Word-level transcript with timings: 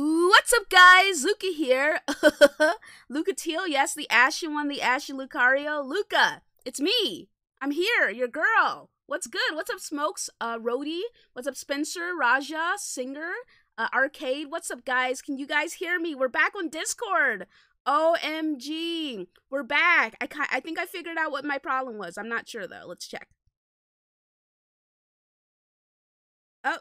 What's 0.00 0.52
up, 0.52 0.70
guys? 0.70 1.24
Luca 1.24 1.48
here. 1.48 1.98
Luca 3.08 3.34
Teal, 3.34 3.66
yes, 3.66 3.94
the 3.94 4.08
ashy 4.08 4.46
one, 4.46 4.68
the 4.68 4.80
ashy 4.80 5.12
Lucario. 5.12 5.84
Luca, 5.84 6.42
it's 6.64 6.80
me. 6.80 7.30
I'm 7.60 7.72
here, 7.72 8.08
your 8.08 8.28
girl. 8.28 8.90
What's 9.06 9.26
good? 9.26 9.54
What's 9.54 9.70
up, 9.70 9.80
Smokes? 9.80 10.30
Uh, 10.40 10.56
Rody. 10.60 11.02
What's 11.32 11.48
up, 11.48 11.56
Spencer? 11.56 12.12
Raja, 12.16 12.74
Singer, 12.76 13.32
uh, 13.76 13.88
Arcade. 13.92 14.52
What's 14.52 14.70
up, 14.70 14.84
guys? 14.84 15.20
Can 15.20 15.36
you 15.36 15.48
guys 15.48 15.72
hear 15.72 15.98
me? 15.98 16.14
We're 16.14 16.28
back 16.28 16.52
on 16.56 16.68
Discord. 16.68 17.48
OMG, 17.84 19.26
we're 19.50 19.64
back. 19.64 20.14
I 20.20 20.28
I 20.52 20.60
think 20.60 20.78
I 20.78 20.86
figured 20.86 21.18
out 21.18 21.32
what 21.32 21.44
my 21.44 21.58
problem 21.58 21.98
was. 21.98 22.16
I'm 22.16 22.28
not 22.28 22.48
sure 22.48 22.68
though. 22.68 22.84
Let's 22.86 23.08
check. 23.08 23.26
Oh, 26.62 26.78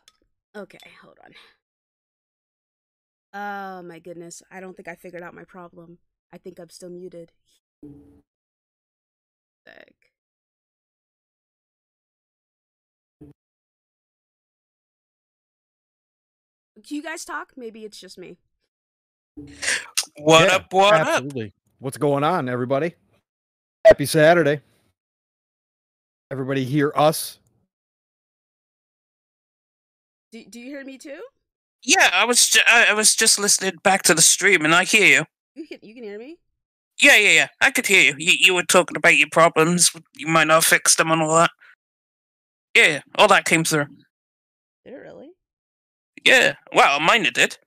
okay. 0.56 0.78
Hold 1.02 1.18
on. 1.26 1.32
Oh 3.34 3.82
my 3.82 4.00
goodness. 4.00 4.42
I 4.52 4.60
don't 4.60 4.76
think 4.76 4.88
I 4.88 4.96
figured 4.96 5.24
out 5.24 5.34
my 5.34 5.44
problem. 5.44 5.98
I 6.32 6.38
think 6.38 6.60
I'm 6.60 6.70
still 6.70 6.90
muted. 6.90 7.32
Sick. 9.68 9.96
Can 16.86 16.96
you 16.96 17.02
guys 17.02 17.26
talk? 17.26 17.54
Maybe 17.58 17.84
it's 17.86 18.00
just 18.00 18.18
me. 18.18 18.38
What 20.20 20.48
yeah, 20.48 20.56
up? 20.56 20.74
What 20.74 20.94
absolutely. 20.94 21.48
up? 21.48 21.52
What's 21.80 21.98
going 21.98 22.24
on, 22.24 22.48
everybody? 22.50 22.96
Happy 23.86 24.06
Saturday. 24.06 24.62
Everybody 26.32 26.66
hear 26.66 26.92
us? 26.96 27.40
Do, 30.32 30.44
do 30.44 30.60
you 30.60 30.68
hear 30.68 30.84
me 30.84 30.98
too? 30.98 31.22
Yeah, 31.88 32.10
I 32.12 32.26
was 32.26 32.50
ju- 32.50 32.60
I 32.68 32.94
was 32.94 33.16
just 33.16 33.40
listening 33.40 33.76
back 33.82 34.04
to 34.04 34.14
the 34.14 34.22
stream, 34.22 34.66
and 34.66 34.76
I 34.76 34.84
hear 34.84 35.06
you. 35.06 35.26
You 35.56 35.66
can 35.66 35.80
you 35.82 35.96
can 35.96 36.04
hear 36.04 36.20
me. 36.20 36.38
Yeah, 37.02 37.16
yeah, 37.16 37.32
yeah. 37.32 37.48
I 37.62 37.72
could 37.72 37.88
hear 37.88 38.02
you. 38.02 38.16
You, 38.18 38.34
you 38.38 38.54
were 38.54 38.64
talking 38.64 38.98
about 38.98 39.16
your 39.16 39.30
problems. 39.32 39.92
You 40.16 40.28
might 40.28 40.48
not 40.48 40.66
fix 40.66 40.96
them 40.96 41.12
and 41.12 41.22
all 41.22 41.36
that. 41.38 41.52
Yeah, 42.76 43.02
all 43.16 43.30
that 43.30 43.46
came 43.46 43.64
through. 43.64 43.86
Did 44.84 44.96
it 44.96 44.98
really? 44.98 45.30
Yeah. 46.26 46.56
Well, 46.74 47.00
mine 47.00 47.26
it 47.26 47.36
did. 47.36 47.58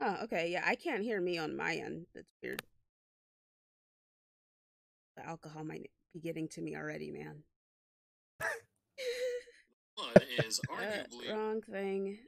Oh, 0.00 0.18
okay. 0.24 0.48
Yeah, 0.52 0.62
I 0.64 0.76
can't 0.76 1.02
hear 1.02 1.20
me 1.20 1.38
on 1.38 1.56
my 1.56 1.74
end. 1.74 2.06
That's 2.14 2.26
weird. 2.40 2.62
The 5.16 5.26
alcohol 5.26 5.64
might 5.64 5.90
be 6.14 6.20
getting 6.20 6.46
to 6.50 6.62
me 6.62 6.76
already, 6.76 7.10
man. 7.10 7.42
Blood 10.00 10.24
is 10.46 10.60
Uh, 10.70 11.34
wrong 11.34 11.60
thing. 11.62 12.18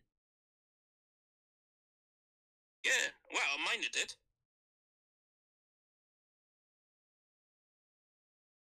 Yeah. 2.85 2.91
Well, 3.33 3.43
mine 3.65 3.81
did. 3.93 4.15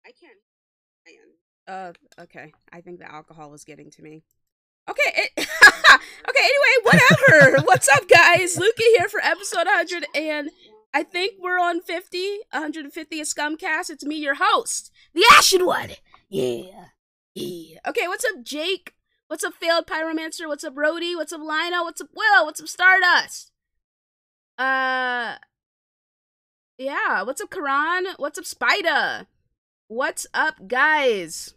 I 0.05 0.11
can't. 0.11 0.33
my 1.05 1.13
end. 1.13 1.95
Uh, 2.17 2.21
okay. 2.23 2.53
I 2.71 2.81
think 2.81 2.99
the 2.99 3.11
alcohol 3.11 3.49
was 3.49 3.63
getting 3.63 3.89
to 3.91 4.01
me. 4.01 4.23
Okay. 4.89 5.01
It, 5.15 5.31
okay. 5.37 6.43
Anyway, 6.43 6.73
whatever. 6.83 7.63
What's 7.65 7.89
up, 7.89 8.07
guys? 8.09 8.57
Luca 8.57 8.83
here 8.97 9.07
for 9.09 9.21
episode 9.21 9.65
100, 9.65 10.05
and 10.13 10.49
I 10.93 11.03
think 11.03 11.35
we're 11.41 11.59
on 11.59 11.81
50, 11.81 12.39
150 12.51 13.19
of 13.21 13.27
Scumcast. 13.27 13.89
It's 13.89 14.05
me, 14.05 14.17
your 14.17 14.35
host, 14.35 14.91
the 15.13 15.23
Ashen 15.31 15.65
One. 15.65 15.91
Yeah. 16.29 16.89
Okay. 17.37 18.07
What's 18.07 18.25
up, 18.25 18.43
Jake? 18.43 18.93
What's 19.27 19.43
up, 19.43 19.53
failed 19.55 19.87
pyromancer? 19.87 20.47
What's 20.47 20.63
up, 20.63 20.77
Rody? 20.77 21.15
What's 21.15 21.33
up, 21.33 21.41
Lino? 21.41 21.83
What's 21.83 22.01
up, 22.01 22.09
Will? 22.15 22.45
What's 22.45 22.61
up, 22.61 22.67
Stardust? 22.67 23.51
Uh, 24.57 25.35
yeah. 26.77 27.23
What's 27.23 27.41
up, 27.41 27.49
Karan? 27.49 28.05
What's 28.17 28.37
up, 28.37 28.45
Spider? 28.45 29.27
What's 29.87 30.27
up, 30.33 30.67
guys? 30.67 31.53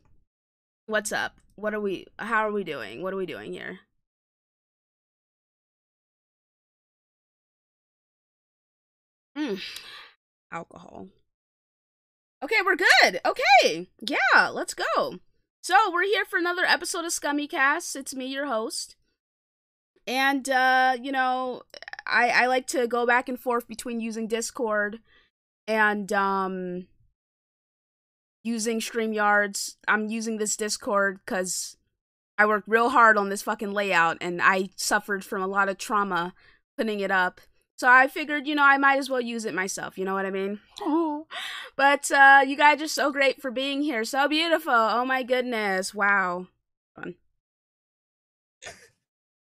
What's 0.86 1.12
up? 1.12 1.36
What 1.56 1.74
are 1.74 1.80
we? 1.80 2.06
How 2.18 2.46
are 2.46 2.52
we 2.52 2.64
doing? 2.64 3.02
What 3.02 3.12
are 3.12 3.16
we 3.16 3.26
doing 3.26 3.52
here? 3.52 3.80
Mm, 9.36 9.60
alcohol. 10.50 11.08
Okay, 12.42 12.56
we're 12.64 12.76
good. 12.76 13.20
Okay, 13.24 13.88
yeah, 14.00 14.48
let's 14.48 14.74
go. 14.74 15.18
So 15.66 15.74
we're 15.92 16.04
here 16.04 16.24
for 16.24 16.38
another 16.38 16.64
episode 16.64 17.04
of 17.04 17.10
Scummy 17.10 17.48
Cast. 17.48 17.96
It's 17.96 18.14
me, 18.14 18.26
your 18.26 18.46
host, 18.46 18.94
and 20.06 20.48
uh, 20.48 20.96
you 21.02 21.10
know, 21.10 21.62
I 22.06 22.28
I 22.28 22.46
like 22.46 22.68
to 22.68 22.86
go 22.86 23.04
back 23.04 23.28
and 23.28 23.36
forth 23.36 23.66
between 23.66 23.98
using 23.98 24.28
Discord 24.28 25.00
and 25.66 26.12
um 26.12 26.86
using 28.44 28.78
StreamYards. 28.78 29.74
I'm 29.88 30.08
using 30.08 30.38
this 30.38 30.56
Discord 30.56 31.18
because 31.26 31.76
I 32.38 32.46
worked 32.46 32.68
real 32.68 32.90
hard 32.90 33.18
on 33.18 33.28
this 33.28 33.42
fucking 33.42 33.72
layout 33.72 34.18
and 34.20 34.40
I 34.40 34.70
suffered 34.76 35.24
from 35.24 35.42
a 35.42 35.48
lot 35.48 35.68
of 35.68 35.78
trauma 35.78 36.32
putting 36.78 37.00
it 37.00 37.10
up. 37.10 37.40
So 37.76 37.88
I 37.88 38.08
figured, 38.08 38.46
you 38.46 38.54
know, 38.54 38.64
I 38.64 38.78
might 38.78 38.98
as 38.98 39.10
well 39.10 39.20
use 39.20 39.44
it 39.44 39.52
myself. 39.52 39.98
You 39.98 40.06
know 40.06 40.14
what 40.14 40.26
I 40.26 40.30
mean? 40.30 40.60
Oh. 40.80 41.26
But 41.76 42.10
uh, 42.10 42.40
you 42.46 42.56
guys 42.56 42.80
are 42.80 42.88
so 42.88 43.12
great 43.12 43.42
for 43.42 43.50
being 43.50 43.82
here. 43.82 44.02
So 44.02 44.26
beautiful. 44.28 44.72
Oh 44.72 45.04
my 45.04 45.22
goodness. 45.22 45.92
Wow. 45.92 46.46
Fun. 46.94 47.16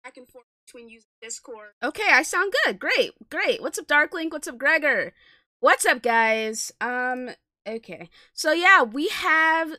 Back 0.02 0.16
and 0.16 0.28
forth 0.28 0.46
between 0.66 0.88
using 0.88 1.10
Discord. 1.22 1.74
Okay, 1.80 2.08
I 2.10 2.24
sound 2.24 2.52
good. 2.64 2.80
Great. 2.80 3.12
Great. 3.30 3.62
What's 3.62 3.78
up, 3.78 3.86
Darklink? 3.86 4.32
What's 4.32 4.48
up, 4.48 4.58
Gregor? 4.58 5.12
What's 5.60 5.86
up, 5.86 6.02
guys? 6.02 6.72
Um, 6.80 7.30
okay. 7.68 8.10
So 8.32 8.50
yeah, 8.50 8.82
we 8.82 9.06
have 9.10 9.76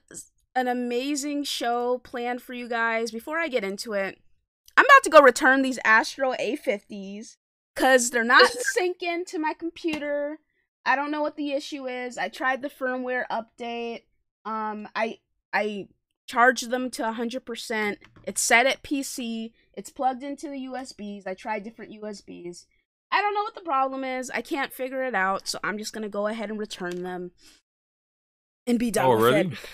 an 0.55 0.69
amazing 0.69 1.43
show 1.43 1.97
planned 1.97 2.41
for 2.41 2.53
you 2.53 2.69
guys. 2.69 3.11
Before 3.11 3.37
I 3.37 3.49
get 3.49 3.65
into 3.65 3.91
it, 3.91 4.17
I'm 4.77 4.85
about 4.85 5.03
to 5.03 5.09
go 5.09 5.19
return 5.19 5.61
these 5.61 5.79
Astro 5.83 6.33
A50s 6.39 7.35
because 7.75 8.09
they're 8.09 8.23
not 8.23 8.49
syncing 8.77 9.25
to 9.27 9.39
my 9.39 9.53
computer. 9.53 10.39
I 10.85 10.95
don't 10.95 11.11
know 11.11 11.21
what 11.21 11.35
the 11.35 11.51
issue 11.51 11.87
is. 11.87 12.17
I 12.17 12.29
tried 12.29 12.61
the 12.61 12.69
firmware 12.69 13.25
update. 13.31 14.03
Um, 14.45 14.87
I 14.95 15.19
I 15.51 15.87
charged 16.27 16.69
them 16.69 16.89
to 16.91 17.03
100%. 17.03 17.97
It's 18.23 18.41
set 18.41 18.65
at 18.65 18.83
PC. 18.83 19.51
It's 19.73 19.89
plugged 19.89 20.23
into 20.23 20.49
the 20.49 20.65
USBs. 20.65 21.27
I 21.27 21.33
tried 21.33 21.63
different 21.63 21.91
USBs. 22.01 22.65
I 23.11 23.21
don't 23.21 23.33
know 23.33 23.43
what 23.43 23.55
the 23.55 23.61
problem 23.61 24.03
is. 24.03 24.29
I 24.31 24.41
can't 24.41 24.73
figure 24.73 25.03
it 25.03 25.15
out, 25.15 25.47
so 25.47 25.59
I'm 25.63 25.77
just 25.77 25.93
gonna 25.93 26.09
go 26.09 26.27
ahead 26.27 26.49
and 26.49 26.59
return 26.59 27.03
them 27.03 27.31
and 28.67 28.79
be 28.79 28.91
done 28.91 29.05
Already? 29.05 29.49
with 29.49 29.63
it. 29.63 29.69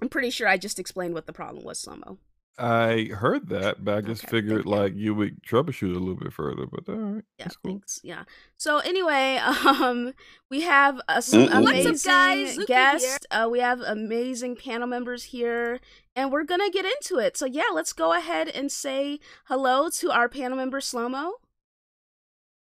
I'm 0.00 0.08
pretty 0.08 0.30
sure 0.30 0.46
I 0.46 0.58
just 0.58 0.78
explained 0.78 1.14
what 1.14 1.26
the 1.26 1.32
problem 1.32 1.64
was, 1.64 1.84
Slomo. 1.84 2.18
I 2.58 3.04
heard 3.14 3.48
that, 3.50 3.84
but 3.84 3.94
I 3.96 4.00
just 4.00 4.24
Okay, 4.24 4.30
figured 4.30 4.64
thank 4.64 4.66
you. 4.66 4.80
like 4.82 4.94
you 4.96 5.14
would 5.14 5.42
troubleshoot 5.44 5.94
a 5.94 5.98
little 5.98 6.16
bit 6.16 6.32
further. 6.32 6.66
But 6.66 6.88
all 6.88 6.96
right, 6.96 7.24
Yeah, 7.38 7.46
that's 7.46 7.56
cool. 7.56 7.80
thanks. 7.80 8.00
Yeah. 8.02 8.24
So 8.56 8.78
anyway, 8.78 9.36
um, 9.66 10.12
we 10.50 10.62
have 10.62 11.00
a, 11.08 11.22
some 11.22 11.46
Mm-mm. 11.46 11.52
amazing 11.52 11.92
What's 11.92 12.04
guys, 12.04 12.58
up, 12.58 12.66
guys? 12.68 13.00
Guests. 13.02 13.26
Uh, 13.30 13.48
we 13.50 13.60
have 13.60 13.80
amazing 13.80 14.56
panel 14.56 14.88
members 14.88 15.24
here, 15.24 15.80
and 16.16 16.32
we're 16.32 16.44
gonna 16.44 16.70
get 16.70 16.84
into 16.84 17.18
it. 17.18 17.36
So 17.36 17.46
yeah, 17.46 17.70
let's 17.72 17.92
go 17.92 18.12
ahead 18.12 18.48
and 18.48 18.72
say 18.72 19.20
hello 19.44 19.88
to 19.90 20.10
our 20.10 20.28
panel 20.28 20.56
member 20.56 20.80
Slomo. 20.80 21.32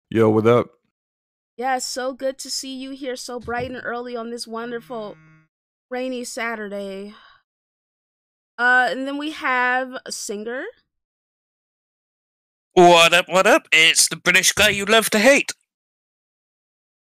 Yo, 0.10 0.30
what 0.30 0.48
up? 0.48 0.68
Yeah, 1.58 1.78
so 1.80 2.14
good 2.14 2.38
to 2.40 2.50
see 2.50 2.76
you 2.76 2.92
here 2.92 3.16
so 3.16 3.40
bright 3.40 3.70
and 3.72 3.82
early 3.84 4.16
on 4.16 4.30
this 4.32 4.48
wonderful 4.48 5.16
rainy 5.90 6.24
Saturday. 6.24 7.14
Uh, 8.62 8.90
and 8.92 9.08
then 9.08 9.18
we 9.18 9.32
have 9.32 9.98
a 10.06 10.12
singer. 10.12 10.66
What 12.74 13.12
up? 13.12 13.28
What 13.28 13.48
up? 13.48 13.68
It's 13.72 14.08
the 14.08 14.16
British 14.16 14.54
guy 14.54 14.70
you 14.70 14.86
love 14.86 15.10
to 15.10 15.20
hate. 15.20 15.54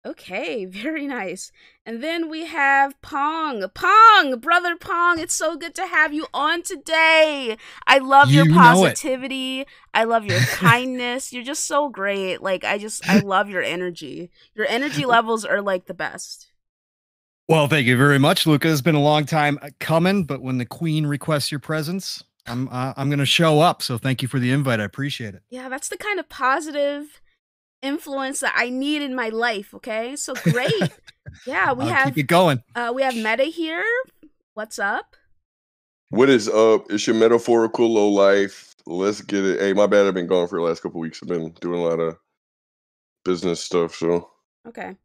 Okay, 0.05 0.65
very 0.83 1.07
nice. 1.07 1.51
And 1.87 2.03
then 2.03 2.29
we 2.29 2.45
have 2.45 3.01
Pong. 3.01 3.65
Pong, 3.73 4.37
brother 4.39 4.75
Pong, 4.75 5.17
it's 5.17 5.33
so 5.33 5.57
good 5.57 5.73
to 5.73 5.87
have 5.87 6.13
you 6.13 6.27
on 6.35 6.61
today. 6.61 7.57
I 7.87 7.97
love 7.97 8.29
your 8.29 8.45
You 8.45 8.51
know 8.51 8.57
it. 8.57 8.61
positivity. 8.61 9.65
I 9.91 10.03
love 10.03 10.25
your 10.25 10.39
kindness. 10.51 11.33
You're 11.33 11.43
just 11.43 11.65
so 11.65 11.89
great. 11.89 12.43
Like 12.43 12.63
I 12.63 12.77
just 12.77 13.09
I 13.09 13.21
love 13.21 13.49
your 13.49 13.63
energy. 13.63 14.29
Your 14.53 14.67
energy 14.69 15.03
levels 15.15 15.45
are 15.45 15.63
like 15.63 15.87
the 15.87 15.95
best. 15.95 16.48
Well, 17.49 17.67
thank 17.67 17.87
you 17.87 17.97
very 17.97 18.19
much, 18.19 18.45
Luca. 18.45 18.71
It's 18.71 18.79
been 18.81 18.93
a 18.93 19.01
long 19.01 19.25
time 19.25 19.57
uh, 19.63 19.69
coming, 19.79 20.23
but 20.23 20.41
when 20.43 20.59
the 20.59 20.65
Queen 20.67 21.07
requests 21.07 21.51
your 21.51 21.59
presence, 21.59 22.23
I'm 22.45 22.67
uh, 22.69 22.93
I'm 22.95 23.09
going 23.09 23.17
to 23.19 23.25
show 23.25 23.59
up. 23.59 23.81
So 23.81 23.97
thank 23.97 24.21
you 24.21 24.27
for 24.27 24.37
the 24.37 24.51
invite. 24.51 24.79
I 24.79 24.83
appreciate 24.83 25.33
it. 25.33 25.41
Yeah, 25.49 25.67
that's 25.67 25.89
the 25.89 25.97
kind 25.97 26.19
of 26.19 26.29
positive 26.29 27.21
influence 27.81 28.41
that 28.41 28.53
I 28.55 28.69
need 28.69 29.01
in 29.01 29.15
my 29.15 29.29
life, 29.29 29.73
okay? 29.73 30.15
So 30.15 30.33
great. 30.43 30.91
yeah, 31.47 31.73
we 31.73 31.85
I'll 31.85 31.89
have 31.89 32.05
keep 32.13 32.25
it 32.25 32.27
going. 32.27 32.61
uh 32.75 32.91
we 32.95 33.01
have 33.01 33.15
Meta 33.15 33.45
here. 33.45 33.83
What's 34.53 34.77
up? 34.77 35.15
What 36.11 36.29
is 36.29 36.47
up? 36.47 36.85
It's 36.91 37.07
your 37.07 37.15
metaphorical 37.15 37.91
low 37.91 38.09
life. 38.09 38.75
let's 38.85 39.21
get 39.21 39.43
it. 39.43 39.59
Hey, 39.59 39.73
my 39.73 39.87
bad. 39.87 40.05
I've 40.05 40.13
been 40.13 40.27
gone 40.27 40.47
for 40.47 40.59
the 40.59 40.65
last 40.65 40.83
couple 40.83 40.99
weeks. 40.99 41.19
I've 41.23 41.29
been 41.29 41.51
doing 41.61 41.79
a 41.79 41.83
lot 41.83 41.99
of 41.99 42.15
business 43.25 43.63
stuff, 43.63 43.95
so 43.95 44.29
Okay. 44.67 44.95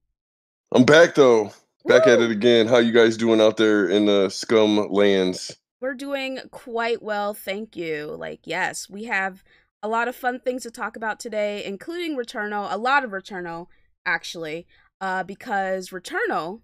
I'm 0.74 0.84
back 0.84 1.14
though. 1.14 1.50
Back 1.86 2.06
at 2.06 2.22
it 2.22 2.30
again. 2.30 2.66
How 2.66 2.78
you 2.78 2.92
guys 2.92 3.18
doing 3.18 3.42
out 3.42 3.58
there 3.58 3.86
in 3.86 4.06
the 4.06 4.30
scum 4.30 4.88
lands? 4.90 5.54
We're 5.82 5.94
doing 5.94 6.38
quite 6.50 7.02
well, 7.02 7.34
thank 7.34 7.76
you. 7.76 8.16
Like, 8.18 8.40
yes, 8.44 8.88
we 8.88 9.04
have 9.04 9.44
a 9.82 9.88
lot 9.88 10.08
of 10.08 10.16
fun 10.16 10.40
things 10.40 10.62
to 10.62 10.70
talk 10.70 10.96
about 10.96 11.20
today, 11.20 11.62
including 11.62 12.16
Returnal, 12.16 12.72
a 12.72 12.78
lot 12.78 13.04
of 13.04 13.10
Returnal, 13.10 13.66
actually, 14.06 14.66
uh, 15.02 15.24
because 15.24 15.90
Returnal 15.90 16.62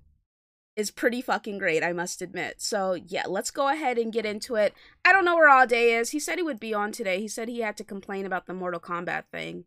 is 0.75 0.90
pretty 0.90 1.20
fucking 1.20 1.58
great, 1.58 1.84
I 1.84 1.93
must 1.93 2.23
admit. 2.23 2.62
So, 2.62 2.94
yeah, 2.94 3.25
let's 3.28 3.50
go 3.50 3.69
ahead 3.69 3.99
and 3.99 4.11
get 4.11 4.25
into 4.25 4.55
it. 4.55 4.73
I 5.05 5.12
don't 5.12 5.26
know 5.26 5.34
where 5.34 5.50
All 5.50 5.66
Day 5.66 5.93
is. 5.93 6.12
He 6.12 6.19
said 6.19 6.38
he 6.38 6.43
would 6.43 6.61
be 6.61 6.73
on 6.73 6.93
today. 6.93 7.20
He 7.20 7.28
said 7.28 7.49
he 7.49 7.61
had 7.61 7.76
to 7.76 7.84
complain 7.84 8.25
about 8.25 8.46
the 8.46 8.55
Mortal 8.55 8.81
Kombat 8.81 9.25
thing. 9.31 9.64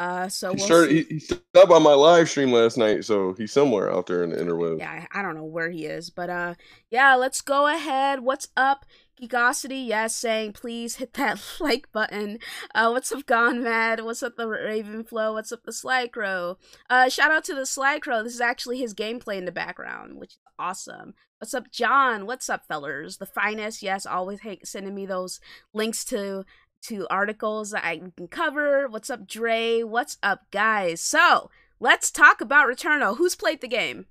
Uh, 0.00 0.28
so 0.30 0.54
He 0.54 0.56
we'll 0.56 0.66
started. 0.66 0.88
see. 0.88 1.02
He, 1.04 1.14
he 1.14 1.18
stopped 1.20 1.70
on 1.70 1.82
my 1.82 1.92
live 1.92 2.28
stream 2.28 2.52
last 2.52 2.78
night, 2.78 3.04
so 3.04 3.34
he's 3.34 3.52
somewhere 3.52 3.92
out 3.92 4.06
there 4.06 4.24
in 4.24 4.30
the 4.30 4.36
interwebs. 4.38 4.78
yeah 4.78 5.06
I, 5.12 5.20
I 5.20 5.22
don't 5.22 5.36
know 5.36 5.44
where 5.44 5.70
he 5.70 5.84
is 5.86 6.08
but 6.10 6.30
uh 6.30 6.54
yeah 6.90 7.14
let's 7.16 7.42
go 7.42 7.68
ahead. 7.68 8.20
What's 8.20 8.48
up 8.56 8.86
geekosity? 9.20 9.86
Yes 9.86 10.16
saying 10.16 10.54
please 10.54 10.96
hit 10.96 11.12
that 11.14 11.38
like 11.60 11.92
button. 11.92 12.38
Uh 12.74 12.90
what's 12.90 13.12
up 13.12 13.26
gone 13.26 13.62
mad? 13.62 14.00
What's 14.02 14.22
up 14.22 14.36
the 14.36 14.48
raven 14.48 15.04
flow 15.04 15.34
what's 15.34 15.52
up 15.52 15.64
the 15.64 15.72
sly 15.72 16.08
crow 16.08 16.56
uh 16.88 17.10
shout 17.10 17.30
out 17.30 17.44
to 17.44 17.54
the 17.54 17.66
sly 17.66 17.98
crow 17.98 18.22
this 18.22 18.34
is 18.34 18.40
actually 18.40 18.78
his 18.78 18.94
gameplay 18.94 19.36
in 19.36 19.44
the 19.44 19.52
background 19.52 20.18
which 20.18 20.30
is 20.32 20.38
awesome. 20.58 21.14
What's 21.38 21.54
up 21.54 21.70
john? 21.70 22.26
What's 22.26 22.48
up 22.50 22.66
fellers? 22.68 23.18
The 23.18 23.26
finest. 23.26 23.82
Yes 23.82 24.06
always 24.06 24.40
hate 24.40 24.66
sending 24.66 24.94
me 24.94 25.04
those 25.06 25.40
links 25.74 26.04
to 26.06 26.44
to 26.82 27.06
articles 27.10 27.70
that 27.70 27.84
i 27.84 27.98
can 27.98 28.28
cover 28.28 28.88
what's 28.88 29.10
up 29.10 29.26
dre 29.26 29.82
what's 29.82 30.18
up 30.22 30.50
guys 30.50 31.00
so 31.00 31.50
let's 31.78 32.10
talk 32.10 32.40
about 32.40 32.68
returnal 32.68 33.16
who's 33.16 33.34
played 33.34 33.60
the 33.60 33.68
game 33.68 34.06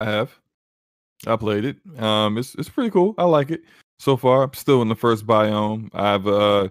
I 0.00 0.10
have. 0.10 0.38
I 1.26 1.36
played 1.36 1.64
it. 1.64 1.76
Um, 1.98 2.38
it's 2.38 2.54
it's 2.56 2.68
pretty 2.68 2.90
cool. 2.90 3.14
I 3.16 3.24
like 3.24 3.50
it 3.50 3.62
so 3.98 4.16
far. 4.16 4.42
I'm 4.42 4.52
still 4.52 4.82
in 4.82 4.88
the 4.88 4.96
first 4.96 5.26
biome. 5.26 5.88
I've 5.94 6.26
uh, 6.26 6.68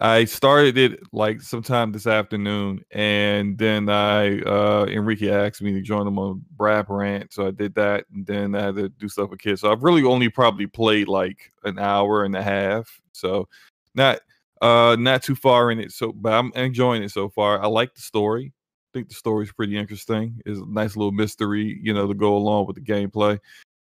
I 0.00 0.26
started 0.26 0.76
it 0.76 1.00
like 1.12 1.40
sometime 1.40 1.92
this 1.92 2.06
afternoon, 2.06 2.82
and 2.90 3.56
then 3.56 3.88
I 3.88 4.40
uh, 4.40 4.86
Enrique 4.88 5.30
asked 5.30 5.62
me 5.62 5.72
to 5.72 5.80
join 5.80 6.06
him 6.06 6.18
on 6.18 6.44
Brad 6.50 6.86
Rant, 6.88 7.32
so 7.32 7.46
I 7.46 7.50
did 7.50 7.74
that, 7.76 8.04
and 8.12 8.26
then 8.26 8.54
I 8.54 8.64
had 8.64 8.76
to 8.76 8.88
do 8.90 9.08
stuff 9.08 9.30
with 9.30 9.40
kids. 9.40 9.62
So 9.62 9.72
I've 9.72 9.82
really 9.82 10.04
only 10.04 10.28
probably 10.28 10.66
played 10.66 11.08
like 11.08 11.52
an 11.64 11.78
hour 11.78 12.24
and 12.24 12.36
a 12.36 12.42
half. 12.42 13.00
So 13.12 13.48
not 13.96 14.20
uh 14.62 14.96
not 14.98 15.22
too 15.22 15.34
far 15.34 15.70
in 15.70 15.80
it. 15.80 15.92
So 15.92 16.12
but 16.12 16.32
I'm 16.32 16.52
enjoying 16.54 17.02
it 17.02 17.10
so 17.10 17.28
far. 17.28 17.60
I 17.62 17.66
like 17.66 17.94
the 17.94 18.00
story. 18.00 18.52
I 18.54 18.98
think 18.98 19.08
the 19.08 19.14
story's 19.14 19.52
pretty 19.52 19.76
interesting. 19.76 20.40
It's 20.46 20.60
a 20.60 20.66
nice 20.66 20.96
little 20.96 21.12
mystery, 21.12 21.78
you 21.82 21.92
know, 21.92 22.06
to 22.06 22.14
go 22.14 22.36
along 22.36 22.66
with 22.66 22.76
the 22.76 22.82
gameplay. 22.82 23.38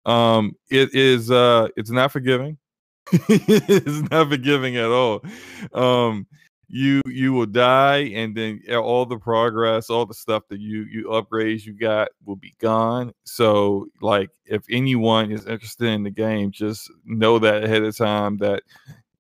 Um, 0.05 0.57
it 0.71 0.95
is 0.95 1.31
uh 1.31 1.69
it's 1.77 1.91
not 1.91 2.13
forgiving. 2.13 2.59
it's 3.13 4.11
not 4.11 4.29
forgiving 4.29 4.77
at 4.77 4.91
all. 4.91 5.23
Um 5.73 6.27
you 6.69 7.01
you 7.07 7.33
will 7.33 7.47
die 7.47 8.11
and 8.15 8.37
then 8.37 8.61
all 8.71 9.07
the 9.07 9.19
progress, 9.19 9.89
all 9.89 10.05
the 10.05 10.15
stuff 10.15 10.43
that 10.49 10.61
you 10.61 10.83
you 10.91 11.05
upgrades 11.07 11.65
you 11.65 11.73
got 11.73 12.09
will 12.27 12.37
be 12.37 12.55
gone. 12.61 13.13
So 13.25 13.87
like 14.03 14.31
if 14.45 14.65
anyone 14.71 15.33
is 15.33 15.47
interested 15.47 15.89
in 15.89 16.03
the 16.03 16.11
game, 16.11 16.51
just 16.51 16.91
know 17.07 17.39
that 17.39 17.65
ahead 17.65 17.83
of 17.83 17.97
time 17.97 18.37
that 18.39 18.63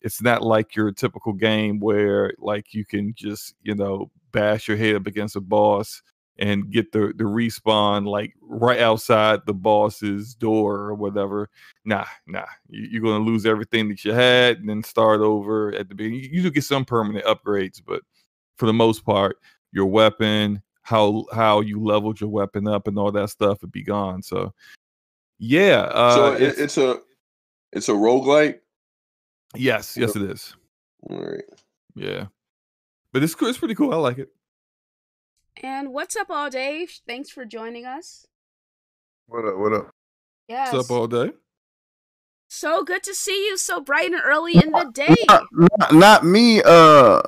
it's 0.02 0.22
not 0.22 0.42
like 0.42 0.76
your 0.76 0.92
typical 0.92 1.32
game 1.32 1.80
where 1.80 2.32
like 2.38 2.72
you 2.74 2.84
can 2.84 3.14
just 3.16 3.54
you 3.62 3.74
know 3.74 4.10
bash 4.32 4.68
your 4.68 4.76
head 4.76 4.96
up 4.96 5.06
against 5.06 5.36
a 5.36 5.40
boss 5.40 6.02
and 6.38 6.70
get 6.70 6.92
the 6.92 7.12
the 7.16 7.24
respawn 7.24 8.06
like 8.06 8.32
right 8.40 8.78
outside 8.78 9.40
the 9.46 9.54
boss's 9.54 10.34
door 10.34 10.76
or 10.76 10.94
whatever. 10.94 11.50
Nah, 11.84 12.06
nah, 12.26 12.46
you, 12.68 12.88
you're 12.90 13.02
gonna 13.02 13.24
lose 13.24 13.44
everything 13.44 13.88
that 13.88 14.04
you 14.04 14.12
had 14.12 14.58
and 14.58 14.68
then 14.68 14.82
start 14.82 15.20
over 15.20 15.74
at 15.74 15.88
the 15.88 15.94
beginning. 15.94 16.20
You, 16.20 16.28
you 16.32 16.42
do 16.42 16.50
get 16.50 16.64
some 16.64 16.84
permanent 16.84 17.24
upgrades, 17.24 17.82
but 17.84 18.02
for 18.56 18.66
the 18.66 18.72
most 18.72 19.04
part, 19.04 19.38
your 19.72 19.86
weapon, 19.86 20.62
how 20.82 21.24
how 21.32 21.60
you 21.60 21.82
leveled 21.82 22.20
your 22.20 22.30
weapon 22.30 22.68
up, 22.68 22.86
and 22.86 22.98
all 22.98 23.12
that 23.12 23.30
stuff 23.30 23.60
would 23.62 23.72
be 23.72 23.82
gone. 23.82 24.22
So 24.22 24.54
yeah, 25.38 25.88
uh, 25.92 26.14
so 26.14 26.32
it, 26.34 26.58
it's 26.58 26.78
a 26.78 27.00
it's 27.72 27.88
a 27.88 27.92
roguelike. 27.92 28.60
Yes, 29.54 29.96
yes, 29.96 30.16
it 30.16 30.22
is. 30.22 30.54
All 31.08 31.18
right. 31.18 31.44
Yeah. 31.94 32.26
But 33.12 33.22
it's 33.22 33.34
cool. 33.34 33.48
It's 33.48 33.58
pretty 33.58 33.74
cool. 33.74 33.92
I 33.92 33.96
like 33.96 34.18
it. 34.18 34.28
And 35.62 35.92
what's 35.92 36.16
up, 36.16 36.30
all 36.30 36.50
day? 36.50 36.86
Thanks 37.06 37.30
for 37.30 37.44
joining 37.44 37.84
us. 37.84 38.26
What 39.26 39.44
up? 39.44 39.56
What 39.56 39.72
up? 39.72 39.90
Yes. 40.48 40.72
What's 40.72 40.90
up 40.90 40.96
all 40.96 41.06
day? 41.06 41.32
so 42.48 42.82
good 42.82 43.02
to 43.02 43.14
see 43.14 43.46
you 43.46 43.56
so 43.56 43.80
bright 43.80 44.10
and 44.10 44.20
early 44.24 44.54
in 44.54 44.70
the 44.72 44.90
day. 44.92 45.14
Not, 45.28 45.42
not, 45.52 45.94
not 45.94 46.24
me. 46.24 46.62
Uh, 46.64 47.20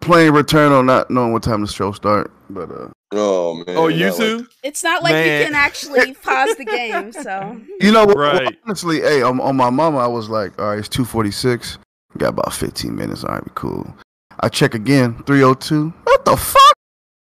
playing 0.00 0.32
Returnal, 0.32 0.84
not 0.84 1.10
knowing 1.10 1.32
what 1.32 1.42
time 1.42 1.60
the 1.60 1.68
show 1.68 1.92
start. 1.92 2.32
But 2.50 2.70
uh, 2.70 2.88
Oh 3.16 3.54
man. 3.66 3.76
Oh, 3.76 3.88
you 3.88 4.06
not 4.06 4.18
like- 4.18 4.18
too? 4.18 4.46
It's 4.62 4.82
not 4.84 5.02
like 5.02 5.12
Man. 5.12 5.40
you 5.40 5.46
can 5.46 5.54
actually 5.54 6.14
pause 6.22 6.54
the 6.56 6.64
game, 6.64 7.12
so 7.12 7.60
you 7.80 7.92
know, 7.92 8.04
what? 8.06 8.16
Right. 8.16 8.58
honestly, 8.64 9.00
hey, 9.00 9.22
on, 9.22 9.40
on 9.40 9.56
my 9.56 9.70
mama, 9.70 9.98
I 9.98 10.06
was 10.06 10.28
like, 10.28 10.58
all 10.60 10.68
right, 10.70 10.78
it's 10.78 10.88
two 10.88 11.04
forty 11.04 11.30
six. 11.30 11.78
Got 12.18 12.30
about 12.30 12.52
fifteen 12.52 12.94
minutes. 12.96 13.24
All 13.24 13.34
right, 13.34 13.44
we 13.44 13.50
cool. 13.54 13.94
I 14.40 14.48
check 14.48 14.74
again, 14.74 15.22
three 15.24 15.42
oh 15.42 15.54
two. 15.54 15.92
What 16.04 16.24
the 16.24 16.36
fuck? 16.36 16.60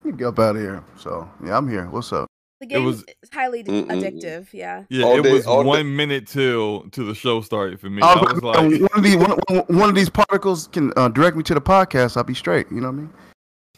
You 0.05 0.11
get 0.13 0.27
up 0.27 0.39
out 0.39 0.55
of 0.55 0.61
here. 0.61 0.83
So 0.97 1.29
yeah, 1.45 1.57
I'm 1.57 1.69
here. 1.69 1.85
What's 1.89 2.11
up? 2.13 2.27
the 2.61 2.65
game 2.65 2.83
was- 2.83 3.05
is 3.23 3.29
highly 3.31 3.63
Mm-mm. 3.63 3.85
addictive. 3.87 4.47
Yeah. 4.51 4.83
Yeah, 4.89 5.05
All 5.05 5.17
it 5.19 5.23
day- 5.23 5.31
was 5.31 5.45
all 5.47 5.63
day- 5.63 5.67
one 5.69 5.95
minute 5.95 6.27
till 6.27 6.81
till 6.91 7.05
the 7.05 7.15
show 7.15 7.39
started 7.41 7.79
for 7.79 7.89
me. 7.89 8.01
I 8.01 8.13
I 8.13 8.21
was 8.21 8.33
was 8.33 8.43
like, 8.43 8.57
like, 8.57 8.81
one 8.81 8.89
of 8.97 9.03
these 9.03 9.15
one, 9.15 9.39
one- 9.47 9.77
one 9.79 9.89
of 9.89 9.95
these 9.95 10.09
particles 10.09 10.67
can 10.67 10.91
uh, 10.97 11.07
direct 11.07 11.37
me 11.37 11.43
to 11.43 11.53
the 11.53 11.61
podcast. 11.61 12.17
I'll 12.17 12.23
be 12.25 12.33
straight. 12.33 12.67
You 12.71 12.81
know 12.81 12.91
what 12.91 12.99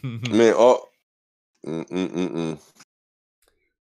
I 0.02 0.08
mean? 0.14 0.20
Man, 0.36 0.54
all. 0.54 0.88
Mm, 1.66 1.88
mm, 1.88 2.08
mm, 2.10 2.30
mm. 2.30 2.50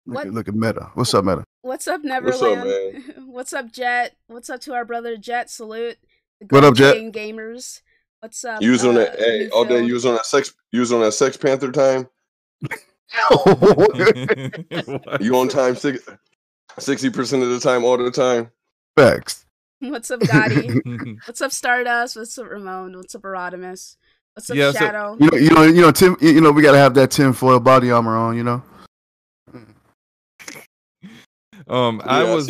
Look, 0.05 0.15
What- 0.15 0.27
at, 0.27 0.33
look 0.33 0.47
at 0.47 0.55
Meta. 0.55 0.91
What's 0.93 1.13
up, 1.13 1.25
Meta? 1.25 1.43
What's 1.61 1.87
up, 1.87 2.01
What's 2.03 2.41
up, 2.41 2.57
Neverland? 2.57 3.13
What's 3.27 3.53
up, 3.53 3.71
Jet? 3.71 4.15
What's 4.27 4.49
up 4.49 4.61
to 4.61 4.73
our 4.73 4.83
brother 4.85 5.15
Jet? 5.17 5.49
Salute. 5.49 5.97
The 6.39 6.47
What 6.49 6.63
up, 6.63 6.75
Jet? 6.75 6.93
Game 6.93 7.11
Gamers. 7.11 7.81
What's 8.19 8.43
up? 8.43 8.61
You 8.61 8.71
was 8.71 8.83
on 8.83 8.95
uh, 8.95 8.99
that. 8.99 9.19
Hey, 9.19 9.49
all 9.49 9.65
day. 9.65 9.75
Newfield? 9.81 9.87
You 9.87 9.93
was 9.93 10.05
on 10.05 10.13
that 10.15 10.25
sex. 10.25 10.53
You 10.71 10.79
was 10.79 10.91
on 10.91 11.01
that 11.01 11.11
Sex 11.13 11.37
Panther 11.37 11.71
time. 11.71 12.07
What? 13.29 15.21
You 15.21 15.37
on 15.37 15.49
time 15.49 15.75
sixty 15.75 17.09
percent 17.09 17.43
of 17.43 17.49
the 17.49 17.59
time, 17.59 17.83
all 17.83 17.97
the 17.97 18.11
time. 18.11 18.51
Facts. 18.95 19.45
What's 19.79 20.11
up, 20.11 20.19
Gotti? 20.21 21.17
What's 21.27 21.41
up, 21.41 21.51
Stardust? 21.51 22.15
What's 22.15 22.37
up, 22.37 22.49
Ramon? 22.49 22.95
What's 22.95 23.15
up, 23.15 23.23
Erodimus? 23.23 23.97
What's 24.33 24.49
up, 24.49 24.55
Yeah, 24.55 24.71
so- 24.71 24.79
Shadow? 24.79 25.17
You 25.19 25.29
know, 25.29 25.37
you 25.37 25.49
know, 25.49 25.63
you 25.63 25.81
know, 25.81 25.91
Tim. 25.91 26.15
You 26.21 26.39
know, 26.39 26.51
we 26.51 26.61
gotta 26.61 26.77
have 26.77 26.93
that 26.95 27.11
tinfoil 27.11 27.59
body 27.59 27.91
armor 27.91 28.15
on. 28.15 28.37
You 28.37 28.43
know. 28.43 28.63
um, 31.67 32.01
I 32.05 32.23
was. 32.23 32.49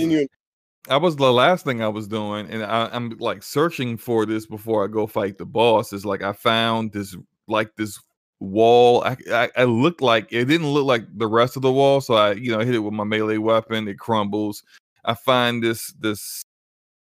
I 0.89 0.97
was 0.97 1.15
the 1.15 1.31
last 1.31 1.63
thing 1.63 1.81
I 1.81 1.87
was 1.87 2.07
doing, 2.07 2.49
and 2.49 2.63
I, 2.63 2.89
I'm 2.91 3.11
like 3.19 3.43
searching 3.43 3.97
for 3.97 4.25
this 4.25 4.45
before 4.45 4.83
I 4.83 4.87
go 4.87 5.05
fight 5.07 5.37
the 5.37 5.45
boss. 5.45 5.93
Is 5.93 6.05
like 6.05 6.23
I 6.23 6.33
found 6.33 6.91
this 6.91 7.15
like 7.47 7.75
this 7.75 7.99
wall. 8.39 9.03
I, 9.03 9.15
I 9.31 9.49
I 9.57 9.63
looked 9.65 10.01
like 10.01 10.27
it 10.31 10.45
didn't 10.45 10.67
look 10.71 10.85
like 10.85 11.05
the 11.15 11.27
rest 11.27 11.55
of 11.55 11.61
the 11.61 11.71
wall, 11.71 12.01
so 12.01 12.15
I 12.15 12.33
you 12.33 12.51
know 12.51 12.59
hit 12.59 12.75
it 12.75 12.79
with 12.79 12.93
my 12.93 13.03
melee 13.03 13.37
weapon. 13.37 13.87
It 13.87 13.99
crumbles. 13.99 14.63
I 15.05 15.13
find 15.13 15.63
this 15.63 15.93
this 15.99 16.43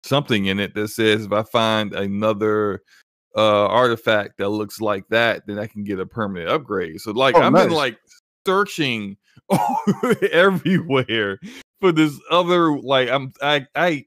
something 0.04 0.46
in 0.48 0.60
it 0.60 0.74
that 0.76 0.90
says 0.90 1.26
if 1.26 1.32
I 1.32 1.44
find 1.44 1.94
another 1.94 2.82
uh 3.36 3.68
artifact 3.68 4.38
that 4.38 4.50
looks 4.50 4.82
like 4.82 5.08
that, 5.10 5.46
then 5.48 5.60
I 5.60 5.68
can 5.68 5.84
get 5.84 6.00
a 6.00 6.06
permanent 6.06 6.50
upgrade. 6.50 7.00
So 7.02 7.12
like 7.12 7.36
Oh, 7.36 7.42
I've 7.42 7.54
been 7.54 7.72
like 7.72 7.98
searching 8.46 9.18
everywhere 10.32 11.40
for 11.80 11.92
this 11.92 12.20
other 12.30 12.78
like 12.78 13.10
I'm 13.10 13.34
I 13.42 13.68
I 13.76 14.06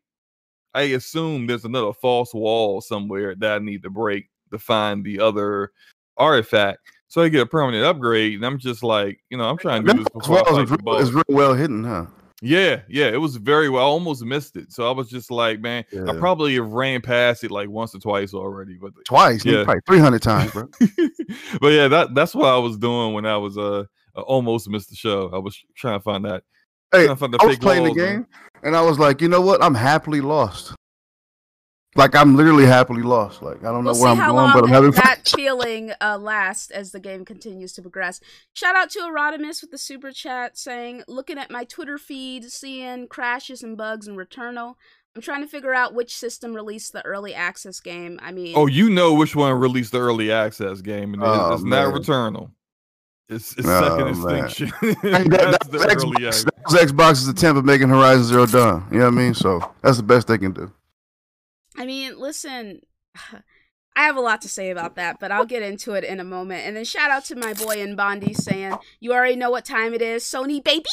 I 0.75 0.83
assume 0.83 1.47
there's 1.47 1.65
another 1.65 1.93
false 1.93 2.35
wall 2.35 2.81
somewhere 2.81 3.35
that 3.37 3.57
I 3.57 3.59
need 3.59 3.83
to 3.85 3.91
break 3.91 4.29
to 4.51 4.59
find 4.59 5.05
the 5.05 5.21
other 5.21 5.71
artifact 6.17 6.81
so 7.15 7.23
I 7.23 7.29
get 7.29 7.43
a 7.43 7.47
permanent 7.47 7.85
upgrade. 7.85 8.35
And 8.35 8.45
I'm 8.45 8.59
just 8.59 8.83
like, 8.83 9.21
you 9.31 9.39
know, 9.39 9.49
I'm 9.49 9.57
trying 9.57 9.85
to 9.85 9.93
do 9.93 9.99
this 10.01 10.09
before 10.13 10.39
I 10.39 10.43
well 10.43 10.57
fight 10.57 10.63
it's 10.63 10.71
real, 10.73 10.99
it's 10.99 11.11
real 11.13 11.25
well 11.29 11.55
hidden, 11.55 11.85
huh? 11.85 12.07
Yeah, 12.45 12.83
yeah, 12.89 13.07
it 13.07 13.17
was 13.21 13.37
very 13.37 13.71
well. 13.71 13.83
I 13.83 13.87
almost 13.87 14.23
missed 14.23 14.57
it, 14.57 14.71
so 14.71 14.87
I 14.87 14.93
was 14.93 15.09
just 15.09 15.31
like, 15.31 15.61
man, 15.61 15.85
I 16.07 16.13
probably 16.19 16.55
have 16.57 16.69
ran 16.69 17.01
past 17.01 17.43
it 17.43 17.51
like 17.51 17.71
once 17.71 17.95
or 17.95 18.01
twice 18.01 18.35
already, 18.35 18.75
but 18.75 18.93
Twice, 19.07 19.45
Yeah. 19.45 19.59
yeah. 19.59 19.65
probably 19.65 19.81
three 19.87 19.99
hundred 19.99 20.23
times, 20.23 20.53
bro. 20.53 20.69
but 21.61 21.69
yeah, 21.69 21.89
that 21.89 22.15
that's 22.15 22.35
what 22.35 22.49
I 22.49 22.59
was 22.59 22.77
doing 22.77 23.15
when 23.15 23.25
I 23.25 23.37
was 23.39 23.57
uh 23.57 23.85
almost 24.15 24.69
missed 24.69 24.91
the 24.91 24.97
show. 24.97 25.31
I 25.33 25.39
was 25.39 25.59
trying 25.75 25.99
to 25.99 26.03
find 26.03 26.25
that. 26.27 26.43
Hey, 26.93 27.07
to 27.07 27.17
find 27.17 27.33
the 27.33 27.39
I 27.41 27.47
was 27.47 27.59
playing 27.59 27.85
the 27.85 27.95
man. 27.95 28.15
game, 28.15 28.27
and 28.63 28.77
I 28.77 28.83
was 28.83 28.99
like, 28.99 29.21
you 29.23 29.29
know 29.29 29.41
what? 29.41 29.63
I'm 29.63 29.75
happily 29.75 30.21
lost. 30.21 30.75
Like 31.97 32.17
I'm 32.17 32.37
literally 32.37 32.67
happily 32.67 33.03
lost. 33.03 33.43
Like 33.43 33.59
I 33.65 33.71
don't 33.71 33.85
know 33.85 33.93
We'll 33.93 34.01
where 34.03 34.11
I'm 34.11 34.17
going, 34.19 34.35
long 34.37 34.53
but 34.53 34.65
I'm 34.65 34.71
having 34.71 34.93
fun. 34.93 35.03
that 35.05 35.29
feeling 35.29 35.93
uh, 36.01 36.19
lasts 36.19 36.71
as 36.71 36.91
the 36.93 37.01
game 37.01 37.25
continues 37.25 37.73
to 37.75 37.83
progress. 37.83 38.21
Shout 38.53 38.75
out 38.75 38.91
to 38.91 39.01
Erotimus 39.01 39.61
with 39.61 39.71
the 39.71 39.79
super 39.79 40.11
chat 40.11 40.59
saying, 40.59 41.05
"Looking 41.07 41.39
at 41.39 41.51
my 41.51 41.65
Twitter 41.65 41.99
feed, 41.99 42.51
seeing 42.51 43.07
crashes 43.07 43.63
and 43.63 43.77
bugs 43.77 44.09
in 44.09 44.17
Returnal. 44.17 44.75
I'm 45.17 45.23
trying 45.23 45.43
to 45.43 45.47
figure 45.49 45.73
out 45.73 45.95
which 45.95 46.13
system 46.17 46.55
released 46.55 46.93
the 46.93 47.05
early 47.07 47.33
access 47.35 47.79
game. 47.79 48.19
I 48.21 48.33
mean, 48.33 48.55
Oh, 48.57 48.67
you 48.67 48.91
know 48.91 49.15
which 49.15 49.37
one 49.37 49.53
released 49.61 49.93
the 49.93 50.01
early 50.01 50.33
access 50.33 50.81
game, 50.81 51.15
and 51.15 51.23
it's, 51.23 51.31
Oh, 51.33 51.53
it's 51.55 51.63
not 51.63 51.93
man. 51.93 51.95
Returnal. 52.03 52.51
It's, 53.29 53.53
it's 53.57 53.67
Oh, 53.69 54.15
Second. 54.19 54.39
Extinction. 54.45 54.73
That, 55.03 55.31
That's 55.31 55.69
that, 55.69 55.71
the 55.71 55.79
was 55.79 55.85
early 55.87 56.17
Xbox, 56.17 56.27
access. 56.27 56.45
that 56.45 56.65
was 56.67 56.93
Xbox's 56.93 57.29
attempt 57.29 57.59
at 57.61 57.65
making 57.65 57.91
Horizon 57.91 58.25
Zero 58.25 58.47
Dawn. 58.47 58.89
You 58.91 58.99
know 58.99 59.05
what 59.05 59.15
I 59.15 59.17
mean? 59.17 59.35
So 59.35 59.73
that's 59.83 59.99
the 59.99 60.03
best 60.03 60.27
they 60.27 60.37
can 60.39 60.51
do. 60.51 60.73
I 61.77 61.87
mean, 61.87 62.19
listen, 62.19 62.81
I 63.97 64.03
have 64.07 64.17
a 64.17 64.21
lot 64.21 64.43
to 64.43 64.49
say 64.49 64.71
about 64.71 64.97
that, 64.97 65.21
but 65.21 65.31
I'll 65.31 65.47
get 65.47 65.63
into 65.63 65.93
it 65.93 66.03
in 66.03 66.19
a 66.19 66.25
moment. 66.25 66.67
And 66.67 66.77
then 66.77 66.85
shout 66.85 67.13
out 67.13 67.25
to 67.27 67.37
my 67.37 67.55
boy 67.55 67.81
in 67.81 67.95
Bondi 67.95 68.35
saying, 68.35 68.77
"You 68.99 69.13
already 69.13 69.37
know 69.37 69.51
what 69.51 69.65
time 69.65 69.95
it 69.95 70.03
is, 70.03 70.25
Sony 70.25 70.63
baby." 70.63 70.87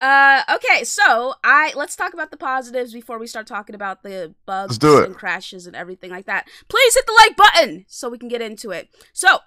Uh, 0.00 0.42
okay, 0.54 0.82
so 0.84 1.34
I 1.44 1.74
let's 1.76 1.94
talk 1.94 2.14
about 2.14 2.30
the 2.30 2.38
positives 2.38 2.94
before 2.94 3.18
we 3.18 3.26
start 3.26 3.46
talking 3.46 3.74
about 3.74 4.02
the 4.02 4.34
bugs 4.46 4.78
and 4.82 5.14
crashes 5.14 5.66
and 5.66 5.76
everything 5.76 6.10
like 6.10 6.24
that. 6.24 6.48
Please 6.68 6.94
hit 6.94 7.06
the 7.06 7.12
like 7.18 7.36
button 7.36 7.84
so 7.86 8.08
we 8.08 8.16
can 8.16 8.28
get 8.28 8.40
into 8.40 8.70
it. 8.70 8.88
So, 9.12 9.40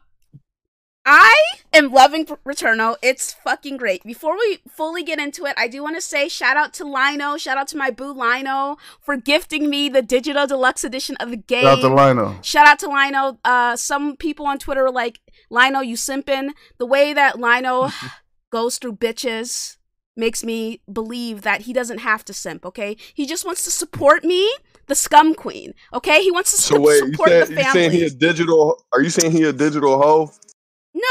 I 1.05 1.35
am 1.73 1.91
loving 1.91 2.25
Returnal. 2.25 2.95
It's 3.01 3.33
fucking 3.33 3.77
great. 3.77 4.03
Before 4.03 4.37
we 4.37 4.59
fully 4.69 5.03
get 5.03 5.19
into 5.19 5.45
it, 5.45 5.53
I 5.57 5.67
do 5.67 5.83
want 5.83 5.97
to 5.97 6.01
say 6.01 6.29
shout 6.29 6.55
out 6.55 6.73
to 6.75 6.85
Lino, 6.85 7.35
shout 7.35 7.57
out 7.57 7.67
to 7.69 7.77
my 7.77 7.91
boo 7.91 8.13
Lino 8.13 8.77
for 9.01 9.17
gifting 9.17 9.69
me 9.69 9.89
the 9.89 10.01
digital 10.01 10.47
deluxe 10.47 10.83
edition 10.83 11.17
of 11.17 11.29
the 11.29 11.37
game. 11.37 11.63
Shout 11.63 11.79
out 11.79 11.81
to 11.81 11.93
Lino. 11.93 12.39
Shout 12.41 12.67
out 12.67 12.79
to 12.79 12.87
Lino. 12.87 13.37
Uh, 13.43 13.75
some 13.75 14.15
people 14.15 14.45
on 14.45 14.59
Twitter 14.59 14.83
were 14.83 14.91
like, 14.91 15.19
Lino, 15.49 15.81
you 15.81 15.95
simpin. 15.97 16.51
The 16.77 16.85
way 16.85 17.13
that 17.13 17.39
Lino 17.39 17.89
goes 18.51 18.77
through 18.77 18.95
bitches 18.95 19.77
makes 20.15 20.43
me 20.43 20.79
believe 20.91 21.41
that 21.41 21.61
he 21.61 21.73
doesn't 21.73 21.97
have 21.99 22.23
to 22.25 22.33
simp, 22.33 22.65
okay? 22.65 22.95
He 23.13 23.25
just 23.25 23.45
wants 23.45 23.63
to 23.65 23.71
support 23.71 24.23
me, 24.23 24.49
the 24.87 24.95
scum 24.95 25.33
queen, 25.33 25.73
okay? 25.91 26.21
He 26.21 26.31
wants 26.31 26.51
to 26.51 26.61
So 26.61 26.75
su- 26.75 26.81
wait, 26.81 27.03
you, 27.03 27.11
support 27.11 27.29
saying, 27.29 27.45
the 27.55 27.61
you 27.61 27.71
saying 27.71 27.91
he 27.91 28.03
a 28.05 28.09
digital? 28.09 28.85
Are 28.93 29.01
you 29.01 29.09
saying 29.09 29.31
he 29.31 29.43
a 29.43 29.53
digital 29.53 29.99
hoe? 29.99 30.31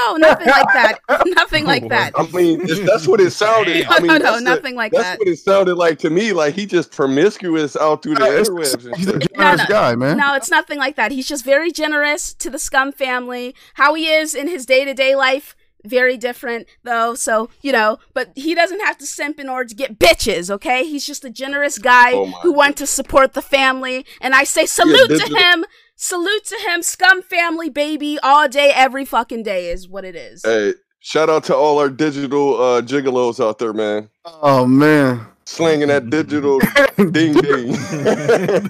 No, 0.01 0.17
nothing 0.17 0.47
like 0.49 0.67
that. 0.75 0.99
nothing 1.27 1.65
like 1.67 1.89
that. 1.89 2.13
I 2.17 2.27
mean, 2.29 2.67
that's 2.87 3.07
what 3.07 3.21
it 3.21 3.31
sounded. 3.33 3.85
No, 3.85 3.91
I 3.91 3.99
mean, 4.01 4.07
no, 4.09 4.15
no, 4.15 4.19
that's 4.25 4.39
the- 4.39 4.45
nothing 4.45 4.75
like 4.77 4.93
That's 4.93 5.05
that. 5.05 5.11
That's 5.11 5.19
what 5.21 5.29
it 5.29 5.37
sounded 5.39 5.75
like 5.77 5.99
to 6.01 6.11
me. 6.11 6.33
Like 6.33 6.55
he 6.55 6.67
just 6.67 6.93
promiscuous 6.93 7.77
out 7.77 8.03
through 8.03 8.15
the 8.17 8.25
It's- 8.27 8.49
interwebs 8.49 8.87
and 8.87 8.97
He's 8.97 9.09
a 9.09 9.19
generous 9.19 9.61
no. 9.61 9.67
guy, 9.69 9.95
man. 9.95 10.17
No, 10.17 10.35
it's 10.35 10.51
nothing 10.51 10.79
like 10.79 10.97
that. 10.97 11.13
He's 11.13 11.29
just 11.29 11.45
very 11.45 11.71
generous 11.71 12.33
to 12.35 12.51
the 12.51 12.59
scum 12.59 12.93
family. 12.93 13.55
How 13.75 13.95
he 13.95 14.09
is 14.09 14.35
in 14.35 14.49
his 14.49 14.65
day 14.67 14.85
to 14.85 14.95
day 14.95 15.15
life, 15.15 15.55
very 15.85 16.17
different 16.17 16.69
though. 16.85 17.15
So, 17.15 17.51
you 17.61 17.73
know, 17.73 17.99
but 18.15 18.31
he 18.37 18.55
doesn't 18.55 18.81
have 18.81 18.99
to 18.99 19.07
simp 19.07 19.41
in 19.41 19.49
order 19.49 19.69
to 19.69 19.75
get 19.75 19.99
bitches, 19.99 20.49
okay? 20.51 20.85
He's 20.85 21.05
just 21.05 21.25
a 21.25 21.31
generous 21.31 21.79
guy 21.79 22.13
Oh 22.13 22.27
my 22.27 22.39
who 22.43 22.53
wants 22.53 22.79
to 22.81 22.87
support 22.87 23.35
the 23.35 23.43
family. 23.43 24.07
And 24.21 24.33
I 24.35 24.45
say 24.45 24.65
salute 24.67 25.09
to 25.09 25.17
digital- 25.19 25.37
him. 25.39 25.65
Salute 26.05 26.45
to 26.47 26.57
him, 26.69 26.83
scum 26.83 27.23
family 27.23 27.71
baby, 27.71 28.19
all 28.25 28.49
day, 28.49 28.73
every 28.75 29.05
fucking 29.05 29.45
day 29.45 29.71
is 29.71 29.89
what 29.89 30.05
it 30.05 30.17
is. 30.17 30.43
Hey, 30.45 30.75
shout 30.99 31.31
out 31.31 31.45
to 31.45 31.55
all 31.55 31.79
our 31.79 31.89
digital 31.89 32.61
uh, 32.61 32.83
gigolos 32.83 33.39
out 33.39 33.61
there, 33.61 33.73
man. 33.73 34.11
Oh 34.25 34.67
man. 34.67 35.25
Slinging 35.45 35.87
that 35.87 36.11
digital 36.11 36.59
ding 36.97 37.35
ding. 37.35 37.73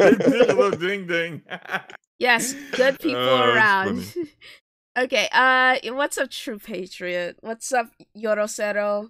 Digital 0.05 0.71
ding 0.79 1.07
ding. 1.07 1.41
Yes, 2.19 2.53
good 2.73 3.01
people 3.01 3.23
Oh, 3.23 3.55
around. 3.55 4.15
okay, 4.99 5.27
uh 5.33 5.79
what's 5.95 6.19
up, 6.19 6.31
True 6.31 6.59
Patriot? 6.59 7.39
What's 7.41 7.73
up, 7.73 7.87
Yorosero? 8.15 9.09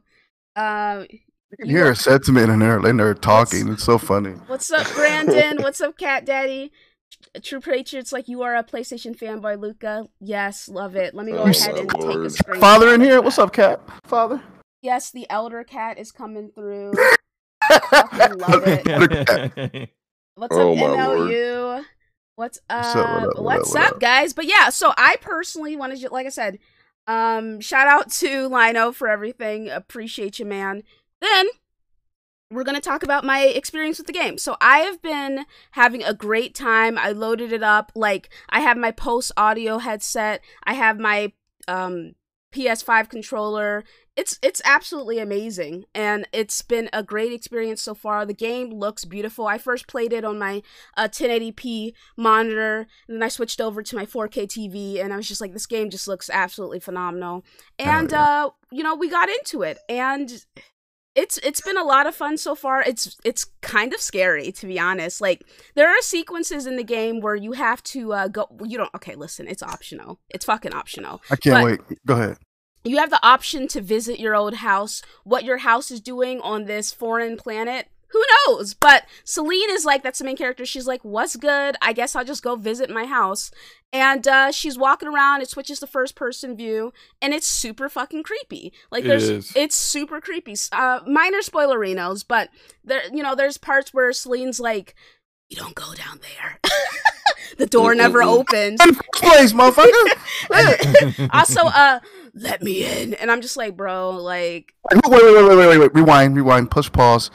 Uh 0.55 1.07
You 1.11 1.57
can 1.59 1.69
hear 1.69 1.91
a 1.91 1.97
sentiment 1.97 2.50
in 2.52 2.61
there. 2.61 2.81
They're 2.81 2.93
there 2.93 3.14
talking. 3.14 3.67
It's 3.73 3.83
so 3.83 3.99
funny. 3.99 4.35
What's 4.47 4.71
up, 4.71 4.87
Brandon? 4.95 5.61
What's 5.61 5.81
up, 5.81 5.99
Cat 5.99 6.25
Daddy? 6.25 6.71
True 7.41 7.61
Patriots, 7.61 8.12
like 8.12 8.29
you 8.29 8.43
are 8.43 8.55
a 8.55 8.62
PlayStation 8.62 9.17
fanboy, 9.17 9.59
Luca. 9.59 10.07
Yes, 10.21 10.69
love 10.69 10.97
it. 10.97 11.15
Let 11.15 11.25
me 11.25 11.33
go 11.33 11.39
Oh, 11.39 11.47
ahead 11.47 11.75
my 11.75 11.81
and 11.81 11.89
take 11.91 12.01
a 12.03 12.03
lord. 12.03 12.33
screen. 12.33 12.61
Father 12.61 12.93
in 12.93 13.01
here. 13.01 13.23
What's 13.23 13.39
up, 13.39 13.53
cat? 13.55 13.81
Father. 14.05 14.43
Yes, 14.83 15.11
the 15.11 15.27
elder 15.31 15.65
cat 15.65 15.99
is 15.99 16.12
coming 16.12 16.51
through. 16.51 16.93
Love 18.33 18.65
it. 18.67 19.89
What's 20.35 20.57
Oh, 20.57 20.73
up, 20.73 20.79
my 20.79 21.05
lord. 21.07 21.87
What's 22.35 22.59
up? 22.69 22.79
What's 22.79 22.97
up, 22.97 23.12
what 23.12 23.23
up, 23.23 23.37
what 23.37 23.45
What's 23.45 23.75
up, 23.75 23.83
up, 23.83 23.93
up? 23.93 24.01
guys? 24.01 24.33
But 24.33 24.47
yeah, 24.47 24.69
so 24.71 24.93
I 24.99 25.17
personally 25.21 25.77
wanted 25.77 26.01
to, 26.01 26.09
like 26.12 26.27
I 26.27 26.31
said, 26.31 26.59
um, 27.07 27.61
shout 27.61 27.87
out 27.87 28.11
to 28.12 28.49
Lino 28.49 28.93
for 28.93 29.09
everything. 29.09 29.69
Appreciate 29.71 30.39
you, 30.39 30.45
man. 30.47 30.83
Then 31.21 31.47
we're 32.52 32.64
gonna 32.64 32.80
talk 32.80 33.02
about 33.02 33.25
my 33.25 33.42
experience 33.42 33.99
with 33.99 34.06
the 34.06 34.12
game. 34.12 34.38
So 34.38 34.56
I 34.61 34.78
have 34.80 35.00
been 35.02 35.47
having 35.73 36.02
a 36.02 36.14
great 36.14 36.54
time. 36.54 36.99
I 36.99 37.12
loaded 37.12 37.52
it 37.52 37.62
up. 37.62 37.92
Like 37.94 38.28
I 38.49 38.61
have 38.61 38.76
my 38.76 38.90
post 38.90 39.32
audio 39.37 39.78
headset. 39.78 40.42
I 40.64 40.75
have 40.75 40.99
my 40.99 41.32
um 41.66 42.14
PS5 42.52 43.09
controller. 43.09 43.82
It's 44.14 44.38
it's 44.42 44.61
absolutely 44.66 45.18
amazing 45.18 45.85
and 45.94 46.28
it's 46.35 46.61
been 46.61 46.90
a 46.92 47.02
great 47.02 47.32
experience 47.32 47.80
so 47.80 47.94
far. 47.94 48.26
The 48.26 48.35
game 48.35 48.68
looks 48.71 49.06
beautiful. 49.06 49.47
I 49.47 49.56
first 49.56 49.88
played 49.88 50.12
it 50.12 50.23
on 50.23 50.38
my 50.38 50.62
uh, 50.99 51.09
1080p 51.09 51.94
monitor 52.16 52.87
and 53.09 53.16
then 53.16 53.23
I 53.23 53.28
switched 53.28 53.59
over 53.59 53.82
to 53.82 53.97
my 53.97 54.04
4K 54.04 54.47
TV 54.47 55.02
and 55.02 55.14
I 55.14 55.16
was 55.16 55.26
just 55.26 55.40
like 55.40 55.54
this 55.54 55.66
game 55.66 55.88
just 55.88 56.06
looks 56.06 56.28
absolutely 56.28 56.78
phenomenal. 56.78 57.42
And 57.78 58.12
uh 58.12 58.50
you 58.71 58.82
know, 58.82 58.94
we 58.94 59.09
got 59.09 59.30
into 59.30 59.62
it 59.62 59.78
and 59.88 60.44
it's 61.14 61.38
it's 61.38 61.61
been 61.61 61.76
a 61.76 61.85
lot 61.85 62.07
of 62.07 62.14
fun 62.14 62.37
so 62.38 62.54
far. 62.54 62.83
It's 62.83 63.16
it's 63.25 63.45
kind 63.61 63.92
of 63.92 64.00
scary 64.00 64.50
to 64.52 64.66
be 64.66 64.78
honest. 64.81 65.21
Like 65.21 65.42
there 65.75 65.88
are 65.88 66.00
sequences 66.00 66.66
in 66.66 66.76
the 66.76 66.85
game 66.85 67.21
where 67.21 67.35
you 67.37 67.52
have 67.52 67.83
to 67.85 68.12
uh 68.12 68.28
go 68.28 68.47
you 68.64 68.78
don't 68.78 68.95
okay, 68.95 69.14
listen, 69.14 69.47
it's 69.47 69.62
optional. 69.62 70.19
It's 70.31 70.45
fucking 70.45 70.73
optional 70.75 71.21
I 71.31 71.37
can't 71.37 71.54
But- 71.54 71.64
wait. 71.88 71.99
Go 72.07 72.14
ahead. 72.14 72.38
you 72.85 72.97
have 72.99 73.11
the 73.11 73.25
option 73.25 73.69
to 73.69 73.81
visit 73.81 74.19
your 74.19 74.35
old 74.35 74.54
house, 74.54 75.02
what 75.25 75.45
your 75.45 75.59
house 75.59 75.90
is 75.90 76.00
doing 76.00 76.40
on 76.40 76.64
this 76.64 76.92
foreign 76.92 77.37
planet. 77.37 77.88
Who 78.12 78.23
knows? 78.47 78.75
But 78.75 79.04
Selene 79.25 79.71
is 79.71 79.85
like, 79.85 80.02
that's 80.02 80.19
the 80.19 80.25
main 80.25 80.37
character. 80.37 80.66
She's 80.66 80.87
like, 80.87 81.04
what's 81.04 81.37
good? 81.37 81.76
I 81.81 81.92
guess 81.92 82.14
I'll 82.14 82.25
just 82.25 82.42
go 82.42 82.57
visit 82.57 82.90
my 82.90 83.07
house. 83.07 83.50
And 83.92 84.26
uh, 84.26 84.52
she's 84.52 84.78
walking 84.78 85.09
around. 85.09 85.42
It 85.42 85.49
switches 85.50 85.81
to 85.81 85.87
first 85.87 86.14
person 86.14 86.57
view, 86.57 86.92
and 87.21 87.35
it's 87.35 87.47
super 87.47 87.88
fucking 87.88 88.23
creepy. 88.23 88.73
Like, 88.90 89.04
there's, 89.04 89.28
is. 89.28 89.52
it's 89.54 89.76
super 89.76 90.21
creepy. 90.21 90.57
Uh, 90.73 91.00
minor 91.07 91.40
spoilerinos, 91.40 92.25
but 92.26 92.49
there, 92.85 93.02
you 93.12 93.23
know, 93.23 93.35
there's 93.35 93.59
parts 93.59 93.92
where 93.92 94.12
Selene's 94.12 94.61
like, 94.61 94.95
you 95.50 95.57
don't 95.59 95.75
go 95.75 95.92
down 95.92 96.21
there. 96.21 96.59
the 97.59 97.66
door 97.66 97.95
never 97.95 98.23
opens. 98.23 98.81
Place, 99.14 99.52
motherfucker. 99.52 101.28
also, 101.35 101.61
uh, 101.66 102.00
let 102.35 102.62
me 102.62 102.85
in. 102.85 103.12
And 103.14 103.31
I'm 103.31 103.42
just 103.42 103.59
like, 103.59 103.76
bro, 103.76 104.11
like, 104.11 104.73
wait, 104.90 105.02
wait, 105.07 105.35
wait, 105.35 105.49
wait, 105.49 105.69
wait, 105.69 105.78
wait. 105.78 105.95
Rewind, 105.95 106.35
rewind. 106.35 106.71
Push 106.71 106.90
pause. 106.92 107.31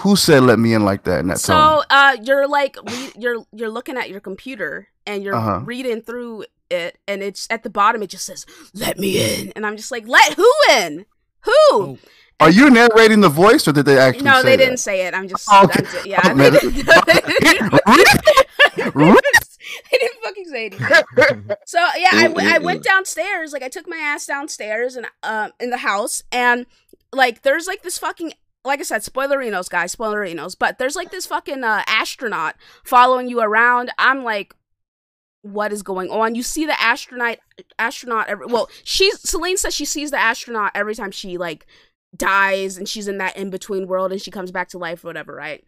Who 0.00 0.16
said 0.16 0.42
"let 0.42 0.58
me 0.58 0.72
in" 0.74 0.84
like 0.84 1.04
that 1.04 1.20
in 1.20 1.28
that 1.28 1.38
so 1.40 1.52
tone? 1.54 1.82
uh 1.90 2.16
you're 2.22 2.46
like 2.48 2.76
re- 2.84 3.12
you're 3.18 3.44
you're 3.52 3.70
looking 3.70 3.96
at 3.96 4.10
your 4.10 4.20
computer 4.20 4.88
and 5.06 5.22
you're 5.22 5.34
Uh-huh. 5.34 5.60
reading 5.64 6.02
through 6.02 6.44
it 6.70 6.98
and 7.08 7.22
it's 7.22 7.46
at 7.50 7.62
the 7.62 7.70
bottom 7.70 8.02
it 8.02 8.08
just 8.10 8.24
says 8.26 8.46
let 8.74 8.96
me 8.98 9.18
in 9.18 9.52
and 9.56 9.66
i'm 9.66 9.76
just 9.76 9.90
like 9.90 10.06
let 10.06 10.34
who 10.34 10.50
in 10.78 11.04
who 11.40 11.52
Oh, 11.72 11.98
Are 12.38 12.50
you 12.50 12.70
narrating 12.70 13.20
the 13.20 13.28
voice, 13.28 13.66
or 13.68 13.72
did 13.72 13.84
they 13.84 13.98
actually? 13.98 14.24
no 14.24 14.36
say 14.40 14.42
they 14.50 14.56
that? 14.56 14.64
didn't 14.64 14.78
say 14.78 15.06
it 15.06 15.12
i'm 15.14 15.28
just 15.28 15.46
Oh, 15.50 15.64
okay. 15.64 15.82
that's 15.82 15.94
it. 15.94 16.06
yeah 16.06 16.20
Oh, 16.24 16.28
they 16.28 16.34
man. 16.34 16.52
didn't, 16.52 16.74
they 19.90 19.98
didn't 19.98 20.22
fucking 20.22 20.44
say 20.46 20.66
anything 20.66 21.50
so 21.66 21.78
yeah 21.96 22.08
I, 22.12 22.28
w- 22.28 22.48
I 22.48 22.58
went 22.58 22.82
downstairs 22.82 23.52
like 23.52 23.62
i 23.62 23.68
took 23.68 23.88
my 23.88 23.96
ass 23.98 24.26
downstairs 24.26 24.96
and 24.96 25.06
um 25.22 25.52
in 25.60 25.70
the 25.70 25.78
house 25.78 26.22
and 26.32 26.66
like 27.12 27.42
there's 27.42 27.66
like 27.66 27.82
this 27.82 27.98
fucking 27.98 28.32
like 28.64 28.80
I 28.80 28.82
said, 28.82 29.02
spoilerinos, 29.02 29.68
guys, 29.68 29.94
spoilerinos. 29.94 30.56
But 30.58 30.78
there's 30.78 30.96
like 30.96 31.10
this 31.10 31.26
fucking 31.26 31.64
uh, 31.64 31.82
astronaut 31.86 32.56
following 32.84 33.28
you 33.28 33.40
around. 33.40 33.90
I'm 33.98 34.22
like, 34.24 34.54
what 35.42 35.72
is 35.72 35.82
going 35.82 36.10
on? 36.10 36.34
You 36.34 36.42
see 36.42 36.66
the 36.66 36.80
astronaut, 36.80 37.38
astronaut. 37.78 38.28
Every, 38.28 38.46
well, 38.46 38.68
she's 38.84 39.20
Selene 39.20 39.56
says 39.56 39.74
she 39.74 39.84
sees 39.86 40.10
the 40.10 40.18
astronaut 40.18 40.72
every 40.74 40.94
time 40.94 41.10
she 41.10 41.38
like 41.38 41.66
dies, 42.14 42.76
and 42.76 42.88
she's 42.88 43.08
in 43.08 43.18
that 43.18 43.36
in 43.36 43.50
between 43.50 43.86
world, 43.86 44.12
and 44.12 44.20
she 44.20 44.30
comes 44.30 44.50
back 44.50 44.68
to 44.70 44.78
life 44.78 45.04
or 45.04 45.08
whatever, 45.08 45.34
right? 45.34 45.64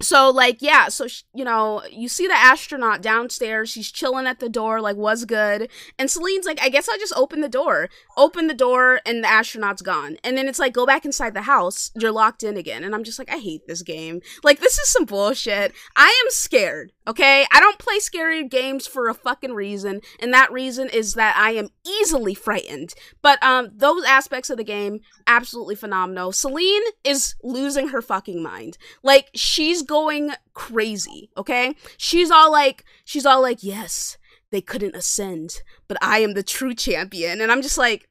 So 0.00 0.30
like 0.30 0.60
yeah 0.60 0.88
so 0.88 1.06
you 1.34 1.44
know 1.44 1.82
you 1.90 2.08
see 2.08 2.26
the 2.26 2.36
astronaut 2.36 3.00
downstairs 3.00 3.70
she's 3.70 3.90
chilling 3.90 4.26
at 4.26 4.40
the 4.40 4.48
door 4.48 4.80
like 4.80 4.96
was 4.96 5.24
good. 5.24 5.70
And 5.98 6.10
selene's 6.10 6.46
like 6.46 6.60
i 6.62 6.68
guess 6.68 6.88
i'll 6.88 6.98
just 6.98 7.16
open 7.16 7.40
the 7.40 7.48
door. 7.48 7.88
Open 8.16 8.46
the 8.46 8.54
door 8.54 9.00
and 9.06 9.24
the 9.24 9.28
astronaut's 9.28 9.82
gone. 9.82 10.16
And 10.22 10.36
then 10.36 10.48
it's 10.48 10.58
like 10.58 10.72
go 10.72 10.86
back 10.86 11.04
inside 11.04 11.34
the 11.34 11.42
house 11.42 11.90
you're 11.94 12.12
locked 12.12 12.42
in 12.42 12.56
again. 12.56 12.84
And 12.84 12.94
i'm 12.94 13.04
just 13.04 13.18
like 13.18 13.30
i 13.30 13.38
hate 13.38 13.66
this 13.66 13.82
game. 13.82 14.20
Like 14.44 14.60
this 14.60 14.78
is 14.78 14.88
some 14.88 15.04
bullshit. 15.04 15.72
I 15.96 16.08
am 16.24 16.30
scared 16.30 16.92
okay? 17.06 17.46
I 17.52 17.60
don't 17.60 17.78
play 17.78 17.98
scary 17.98 18.46
games 18.46 18.86
for 18.86 19.08
a 19.08 19.14
fucking 19.14 19.54
reason. 19.54 20.00
And 20.20 20.32
that 20.32 20.52
reason 20.52 20.88
is 20.88 21.14
that 21.14 21.36
i 21.36 21.52
am 21.52 21.68
easily 21.86 22.34
frightened. 22.34 22.94
But 23.22 23.42
um 23.42 23.70
those 23.74 24.04
aspects 24.04 24.50
of 24.50 24.56
the 24.56 24.64
game 24.64 25.00
absolutely 25.26 25.74
phenomenal. 25.74 26.32
Selene 26.32 26.82
is 27.04 27.34
losing 27.42 27.88
her 27.88 28.02
fucking 28.02 28.42
mind. 28.42 28.78
Like 29.02 29.30
she's 29.34 29.82
going 29.86 30.32
crazy, 30.54 31.30
okay? 31.36 31.74
She's 31.96 32.30
all 32.30 32.50
like 32.52 32.84
she's 33.04 33.26
all 33.26 33.42
like, 33.42 33.62
"Yes, 33.62 34.18
they 34.50 34.60
couldn't 34.60 34.96
ascend, 34.96 35.62
but 35.88 35.98
I 36.02 36.18
am 36.18 36.34
the 36.34 36.42
true 36.42 36.74
champion." 36.74 37.40
And 37.40 37.50
I'm 37.50 37.62
just 37.62 37.78
like, 37.78 38.08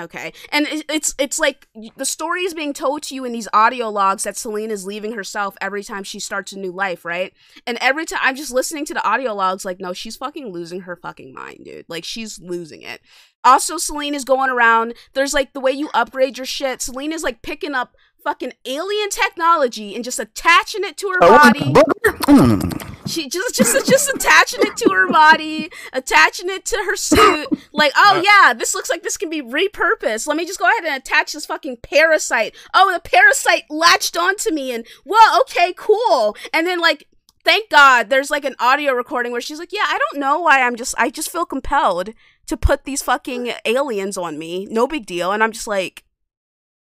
okay. 0.00 0.32
And 0.50 0.66
it's 0.70 1.14
it's 1.18 1.38
like 1.38 1.68
the 1.96 2.04
story 2.04 2.42
is 2.42 2.54
being 2.54 2.72
told 2.72 3.02
to 3.04 3.14
you 3.14 3.24
in 3.24 3.32
these 3.32 3.48
audio 3.52 3.88
logs 3.88 4.24
that 4.24 4.36
Selene 4.36 4.70
is 4.70 4.86
leaving 4.86 5.12
herself 5.12 5.56
every 5.60 5.84
time 5.84 6.02
she 6.02 6.18
starts 6.18 6.52
a 6.52 6.58
new 6.58 6.72
life, 6.72 7.04
right? 7.04 7.32
And 7.66 7.78
every 7.80 8.06
time 8.06 8.20
I'm 8.22 8.36
just 8.36 8.52
listening 8.52 8.84
to 8.86 8.94
the 8.94 9.06
audio 9.06 9.34
logs 9.34 9.64
like, 9.64 9.80
"No, 9.80 9.92
she's 9.92 10.16
fucking 10.16 10.52
losing 10.52 10.82
her 10.82 10.96
fucking 10.96 11.34
mind, 11.34 11.60
dude. 11.64 11.86
Like 11.88 12.04
she's 12.04 12.38
losing 12.38 12.82
it." 12.82 13.00
Also, 13.44 13.78
Selene 13.78 14.14
is 14.14 14.24
going 14.24 14.50
around. 14.50 14.94
There's 15.14 15.32
like 15.34 15.52
the 15.52 15.60
way 15.60 15.72
you 15.72 15.88
upgrade 15.94 16.36
your 16.38 16.46
shit. 16.46 16.82
Selene 16.82 17.12
is 17.12 17.22
like 17.22 17.42
picking 17.42 17.74
up 17.74 17.96
fucking 18.22 18.52
alien 18.66 19.08
technology 19.10 19.94
and 19.94 20.04
just 20.04 20.18
attaching 20.18 20.84
it 20.84 20.96
to 20.98 21.08
her 21.08 21.18
Oh, 21.22 21.38
body. 21.38 21.72
booger? 21.72 22.86
She 23.06 23.28
just 23.28 23.54
just 23.56 23.86
just 23.88 24.08
attaching 24.10 24.60
it 24.62 24.76
to 24.76 24.90
her 24.90 25.08
body, 25.10 25.70
attaching 25.92 26.48
it 26.48 26.64
to 26.66 26.76
her 26.86 26.94
suit. 26.96 27.48
Like, 27.72 27.92
oh 27.96 28.18
uh, 28.18 28.22
yeah, 28.22 28.52
this 28.52 28.74
looks 28.74 28.90
like 28.90 29.02
this 29.02 29.16
can 29.16 29.30
be 29.30 29.42
repurposed. 29.42 30.26
Let 30.28 30.36
me 30.36 30.44
just 30.46 30.60
go 30.60 30.66
ahead 30.66 30.84
and 30.84 30.94
attach 30.94 31.32
this 31.32 31.46
fucking 31.46 31.78
parasite. 31.82 32.54
Oh, 32.74 32.92
the 32.92 33.00
parasite 33.00 33.64
latched 33.70 34.16
onto 34.16 34.52
me, 34.52 34.72
and 34.72 34.86
well, 35.04 35.40
okay, 35.40 35.72
cool. 35.76 36.36
And 36.52 36.66
then 36.66 36.78
like. 36.78 37.06
Thank 37.42 37.70
God 37.70 38.10
there's 38.10 38.30
like 38.30 38.44
an 38.44 38.54
audio 38.58 38.92
recording 38.92 39.32
where 39.32 39.40
she's 39.40 39.58
like, 39.58 39.72
Yeah, 39.72 39.86
I 39.86 39.98
don't 39.98 40.20
know 40.20 40.40
why 40.40 40.60
I'm 40.60 40.76
just, 40.76 40.94
I 40.98 41.08
just 41.08 41.32
feel 41.32 41.46
compelled 41.46 42.10
to 42.50 42.56
put 42.56 42.84
these 42.84 43.00
fucking 43.02 43.52
aliens 43.64 44.18
on 44.18 44.38
me. 44.38 44.66
No 44.70 44.86
big 44.86 45.06
deal. 45.06 45.32
And 45.32 45.42
I'm 45.42 45.52
just 45.52 45.66
like, 45.66 46.04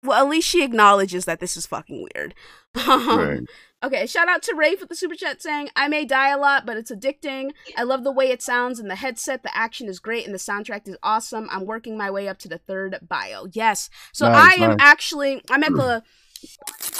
well, 0.02 0.23
at 0.25 0.29
least 0.31 0.49
she 0.49 0.64
acknowledges 0.64 1.26
that 1.26 1.38
this 1.40 1.57
is 1.57 1.67
fucking 1.67 2.07
weird. 2.14 2.35
Right. 2.76 3.40
Okay, 3.83 4.07
shout 4.07 4.29
out 4.29 4.43
to 4.43 4.55
Rafe 4.55 4.81
with 4.81 4.90
the 4.90 4.95
super 4.95 5.14
chat 5.14 5.40
saying, 5.40 5.71
I 5.75 5.88
may 5.88 6.05
die 6.05 6.29
a 6.31 6.37
lot, 6.38 6.67
but 6.67 6.76
it's 6.76 6.90
addicting. 6.90 7.50
I 7.79 7.83
love 7.83 8.05
the 8.05 8.12
way 8.12 8.26
it 8.31 8.43
sounds 8.43 8.79
in 8.79 8.88
the 8.88 8.95
headset. 8.95 9.43
The 9.43 9.57
action 9.57 9.88
is 9.88 9.99
great 9.99 10.26
and 10.26 10.35
the 10.35 10.38
soundtrack 10.38 10.87
is 10.87 10.97
awesome. 11.02 11.49
I'm 11.50 11.64
working 11.64 11.97
my 11.97 12.11
way 12.11 12.29
up 12.29 12.38
to 12.40 12.49
the 12.49 12.59
third 12.59 12.99
bio. 13.09 13.47
Yes. 13.52 13.88
So 14.12 14.29
Nice, 14.29 14.59
I 14.61 14.64
am 14.64 14.71
nice. 14.73 14.79
actually 14.81 15.43
I'm 15.50 15.64
at 15.64 15.73
the 15.73 16.02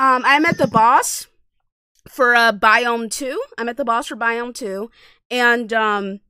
um 0.03 0.23
I'm 0.25 0.47
at 0.47 0.57
the 0.59 0.67
boss 0.67 1.27
for 2.09 2.35
uh 2.35 2.53
biome 2.53 3.11
two. 3.11 3.41
I'm 3.59 3.69
at 3.69 3.77
the 3.77 3.85
boss 3.85 4.07
for 4.09 4.17
biome 4.17 4.55
two. 4.55 4.91
And 5.31 5.73
um 5.75 6.21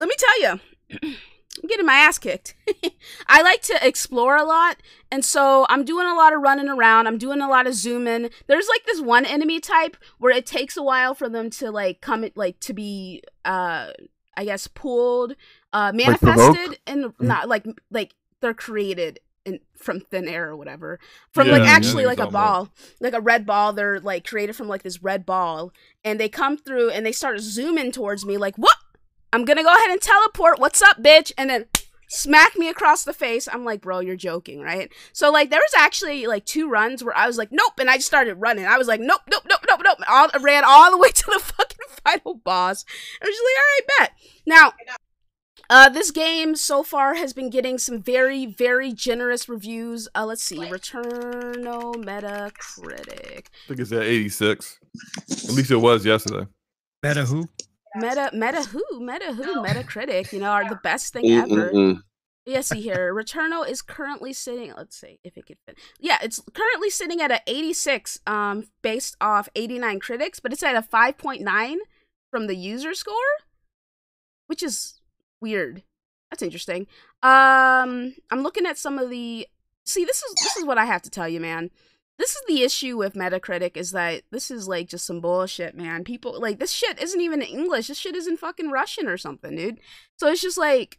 let 0.00 0.08
me 0.08 0.14
tell 0.18 0.40
you, 0.42 0.60
I'm 1.02 1.16
getting 1.68 1.86
my 1.86 1.94
ass 1.94 2.18
kicked. 2.18 2.54
I 3.28 3.42
like 3.42 3.62
to 3.62 3.86
explore 3.86 4.36
a 4.36 4.44
lot, 4.44 4.76
and 5.10 5.24
so 5.24 5.66
I'm 5.68 5.84
doing 5.84 6.06
a 6.06 6.14
lot 6.14 6.32
of 6.32 6.40
running 6.40 6.68
around. 6.68 7.06
I'm 7.06 7.18
doing 7.18 7.40
a 7.40 7.48
lot 7.48 7.66
of 7.66 7.74
zooming. 7.74 8.30
There's 8.46 8.68
like 8.68 8.84
this 8.86 9.00
one 9.00 9.24
enemy 9.26 9.60
type 9.60 9.96
where 10.18 10.32
it 10.32 10.46
takes 10.46 10.76
a 10.76 10.82
while 10.82 11.14
for 11.14 11.28
them 11.28 11.50
to 11.50 11.70
like 11.70 12.00
come 12.00 12.24
like 12.34 12.60
to 12.60 12.72
be 12.72 13.22
uh 13.44 13.90
I 14.36 14.44
guess 14.44 14.66
pulled, 14.66 15.32
uh 15.72 15.92
Like 15.94 16.22
manifested 16.22 16.78
and 16.86 17.12
not 17.20 17.48
like 17.48 17.66
like 17.90 18.14
they're 18.40 18.54
created 18.54 19.20
in 19.44 19.60
from 19.76 20.00
thin 20.00 20.28
air 20.28 20.48
or 20.48 20.56
whatever. 20.56 20.98
From 21.32 21.48
Yeah, 21.48 21.58
like 21.58 21.68
actually 21.68 22.06
like 22.06 22.18
a 22.18 22.24
all 22.24 22.30
ball, 22.30 22.68
like 23.00 23.14
a 23.14 23.20
red 23.20 23.46
ball. 23.46 23.72
They're 23.72 24.00
like 24.00 24.26
created 24.26 24.56
from 24.56 24.68
like 24.68 24.82
this 24.82 25.02
red 25.02 25.26
ball, 25.26 25.72
and 26.04 26.18
they 26.20 26.28
come 26.28 26.56
through 26.56 26.90
and 26.90 27.04
they 27.04 27.12
start 27.12 27.40
zooming 27.40 27.92
towards 27.92 28.24
me 28.24 28.36
like 28.36 28.56
what? 28.56 28.76
I'm 29.32 29.44
gonna 29.44 29.62
go 29.62 29.74
ahead 29.74 29.90
and 29.90 30.00
teleport. 30.00 30.58
What's 30.58 30.82
up, 30.82 31.02
bitch? 31.02 31.32
And 31.38 31.50
then 31.50 31.66
smack 32.10 32.56
me 32.56 32.68
across 32.68 33.04
the 33.04 33.12
face. 33.12 33.48
I'm 33.50 33.64
like, 33.64 33.80
bro, 33.80 34.00
you're 34.00 34.16
joking, 34.16 34.60
right? 34.60 34.92
So 35.12 35.30
like, 35.30 35.50
there 35.50 35.60
was 35.60 35.74
actually 35.78 36.26
like 36.26 36.44
two 36.44 36.68
runs 36.68 37.02
where 37.02 37.16
I 37.16 37.26
was 37.26 37.38
like, 37.38 37.50
nope, 37.52 37.74
and 37.78 37.88
I 37.88 37.96
just 37.96 38.08
started 38.08 38.34
running. 38.34 38.66
I 38.66 38.76
was 38.76 38.88
like, 38.88 39.00
nope, 39.00 39.22
nope, 39.30 39.44
nope, 39.48 39.64
nope, 39.66 39.80
nope. 39.82 39.98
All, 40.08 40.28
I 40.34 40.38
ran 40.38 40.64
all 40.66 40.90
the 40.90 40.98
way 40.98 41.10
to 41.10 41.24
the 41.32 41.38
fucking 41.38 41.78
final 42.04 42.34
boss. 42.34 42.84
I 43.22 43.26
was 43.26 43.34
just 43.34 43.44
like, 43.44 43.56
all 43.56 43.64
right, 43.64 43.98
bet. 43.98 44.12
Now. 44.46 44.72
Uh, 45.72 45.88
this 45.88 46.10
game 46.10 46.56
so 46.56 46.82
far 46.82 47.14
has 47.14 47.32
been 47.32 47.48
getting 47.48 47.78
some 47.78 48.02
very, 48.02 48.44
very 48.44 48.92
generous 48.92 49.48
reviews. 49.48 50.08
Uh, 50.16 50.26
let's 50.26 50.42
see, 50.42 50.56
Returno 50.56 51.94
Metacritic. 51.94 53.46
I 53.46 53.68
think 53.68 53.78
it's 53.78 53.92
at 53.92 54.02
86. 54.02 54.80
At 55.30 55.50
least 55.52 55.70
it 55.70 55.76
was 55.76 56.04
yesterday. 56.04 56.48
Meta 57.04 57.24
who? 57.24 57.48
Meta, 57.96 58.30
Meta 58.32 58.62
who, 58.62 58.84
Meta 59.00 59.32
who, 59.32 59.62
Metacritic. 59.62 60.32
You 60.32 60.40
know, 60.40 60.50
are 60.50 60.68
the 60.68 60.76
best 60.82 61.12
thing 61.12 61.24
Mm, 61.24 61.42
ever. 61.42 61.70
mm, 61.70 61.74
mm. 61.74 62.02
Yeah, 62.46 62.62
see 62.62 62.80
here. 62.80 63.12
Returno 63.14 63.68
is 63.68 63.82
currently 63.82 64.32
sitting. 64.32 64.72
Let's 64.76 64.96
see 64.96 65.18
if 65.22 65.36
it 65.36 65.46
could 65.46 65.58
fit. 65.66 65.78
Yeah, 66.00 66.18
it's 66.22 66.40
currently 66.54 66.88
sitting 66.90 67.20
at 67.20 67.30
a 67.30 67.40
86, 67.46 68.18
um, 68.26 68.64
based 68.82 69.16
off 69.20 69.48
89 69.54 70.00
critics, 70.00 70.40
but 70.40 70.52
it's 70.52 70.62
at 70.62 70.74
a 70.74 70.82
5.9 70.82 71.76
from 72.30 72.46
the 72.46 72.56
user 72.56 72.94
score, 72.94 73.14
which 74.46 74.62
is 74.62 75.00
weird. 75.40 75.82
That's 76.30 76.42
interesting. 76.42 76.86
Um, 77.22 78.14
I'm 78.30 78.42
looking 78.42 78.66
at 78.66 78.78
some 78.78 78.98
of 78.98 79.10
the. 79.10 79.46
See, 79.84 80.04
this 80.04 80.22
is 80.22 80.34
this 80.42 80.56
is 80.56 80.64
what 80.64 80.78
I 80.78 80.84
have 80.86 81.02
to 81.02 81.10
tell 81.10 81.28
you, 81.28 81.40
man. 81.40 81.70
This 82.20 82.32
is 82.32 82.42
the 82.46 82.62
issue 82.62 82.98
with 82.98 83.14
Metacritic 83.14 83.78
is 83.78 83.92
that 83.92 84.24
this 84.30 84.50
is 84.50 84.68
like 84.68 84.88
just 84.88 85.06
some 85.06 85.22
bullshit, 85.22 85.74
man. 85.74 86.04
People 86.04 86.38
like 86.38 86.58
this 86.58 86.70
shit 86.70 87.00
isn't 87.02 87.20
even 87.20 87.40
English. 87.40 87.86
This 87.86 87.96
shit 87.96 88.14
is 88.14 88.26
in 88.26 88.36
fucking 88.36 88.70
Russian 88.70 89.08
or 89.08 89.16
something, 89.16 89.56
dude. 89.56 89.80
So 90.18 90.28
it's 90.28 90.42
just 90.42 90.58
like 90.58 90.98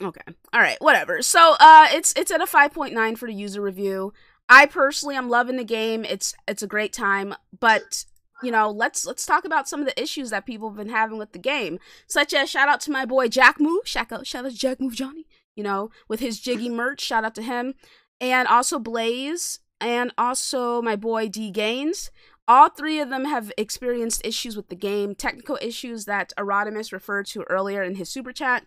Okay. 0.00 0.20
All 0.52 0.60
right, 0.60 0.76
whatever. 0.80 1.20
So, 1.20 1.56
uh 1.58 1.88
it's 1.90 2.14
it's 2.16 2.30
at 2.30 2.40
a 2.40 2.46
5.9 2.46 3.18
for 3.18 3.26
the 3.26 3.34
user 3.34 3.60
review. 3.60 4.12
I 4.48 4.66
personally 4.66 5.16
I'm 5.16 5.28
loving 5.28 5.56
the 5.56 5.64
game. 5.64 6.04
It's 6.04 6.32
it's 6.46 6.62
a 6.62 6.68
great 6.68 6.92
time, 6.92 7.34
but 7.58 8.04
you 8.40 8.52
know, 8.52 8.70
let's 8.70 9.04
let's 9.04 9.26
talk 9.26 9.44
about 9.44 9.68
some 9.68 9.80
of 9.80 9.86
the 9.86 10.00
issues 10.00 10.30
that 10.30 10.46
people 10.46 10.68
have 10.68 10.78
been 10.78 10.90
having 10.90 11.18
with 11.18 11.32
the 11.32 11.40
game. 11.40 11.80
Such 12.06 12.32
as 12.32 12.48
shout 12.48 12.68
out 12.68 12.80
to 12.82 12.92
my 12.92 13.04
boy 13.04 13.26
Jack 13.26 13.58
Move, 13.58 13.88
shout 13.88 14.12
out 14.12 14.28
shout 14.28 14.44
out 14.44 14.52
to 14.52 14.56
Jack 14.56 14.80
Move 14.80 14.94
Johnny, 14.94 15.26
you 15.56 15.64
know, 15.64 15.90
with 16.06 16.20
his 16.20 16.38
Jiggy 16.38 16.68
merch, 16.68 17.00
shout 17.00 17.24
out 17.24 17.34
to 17.34 17.42
him. 17.42 17.74
And 18.20 18.46
also 18.46 18.78
Blaze 18.78 19.58
and 19.82 20.12
also 20.16 20.80
my 20.80 20.96
boy 20.96 21.28
D 21.28 21.50
Gaines. 21.50 22.10
All 22.48 22.68
three 22.68 23.00
of 23.00 23.10
them 23.10 23.24
have 23.24 23.52
experienced 23.56 24.26
issues 24.26 24.56
with 24.56 24.68
the 24.68 24.76
game, 24.76 25.14
technical 25.14 25.58
issues 25.60 26.06
that 26.06 26.32
Erodimus 26.36 26.92
referred 26.92 27.26
to 27.26 27.42
earlier 27.42 27.82
in 27.82 27.94
his 27.96 28.08
super 28.08 28.32
chat. 28.32 28.64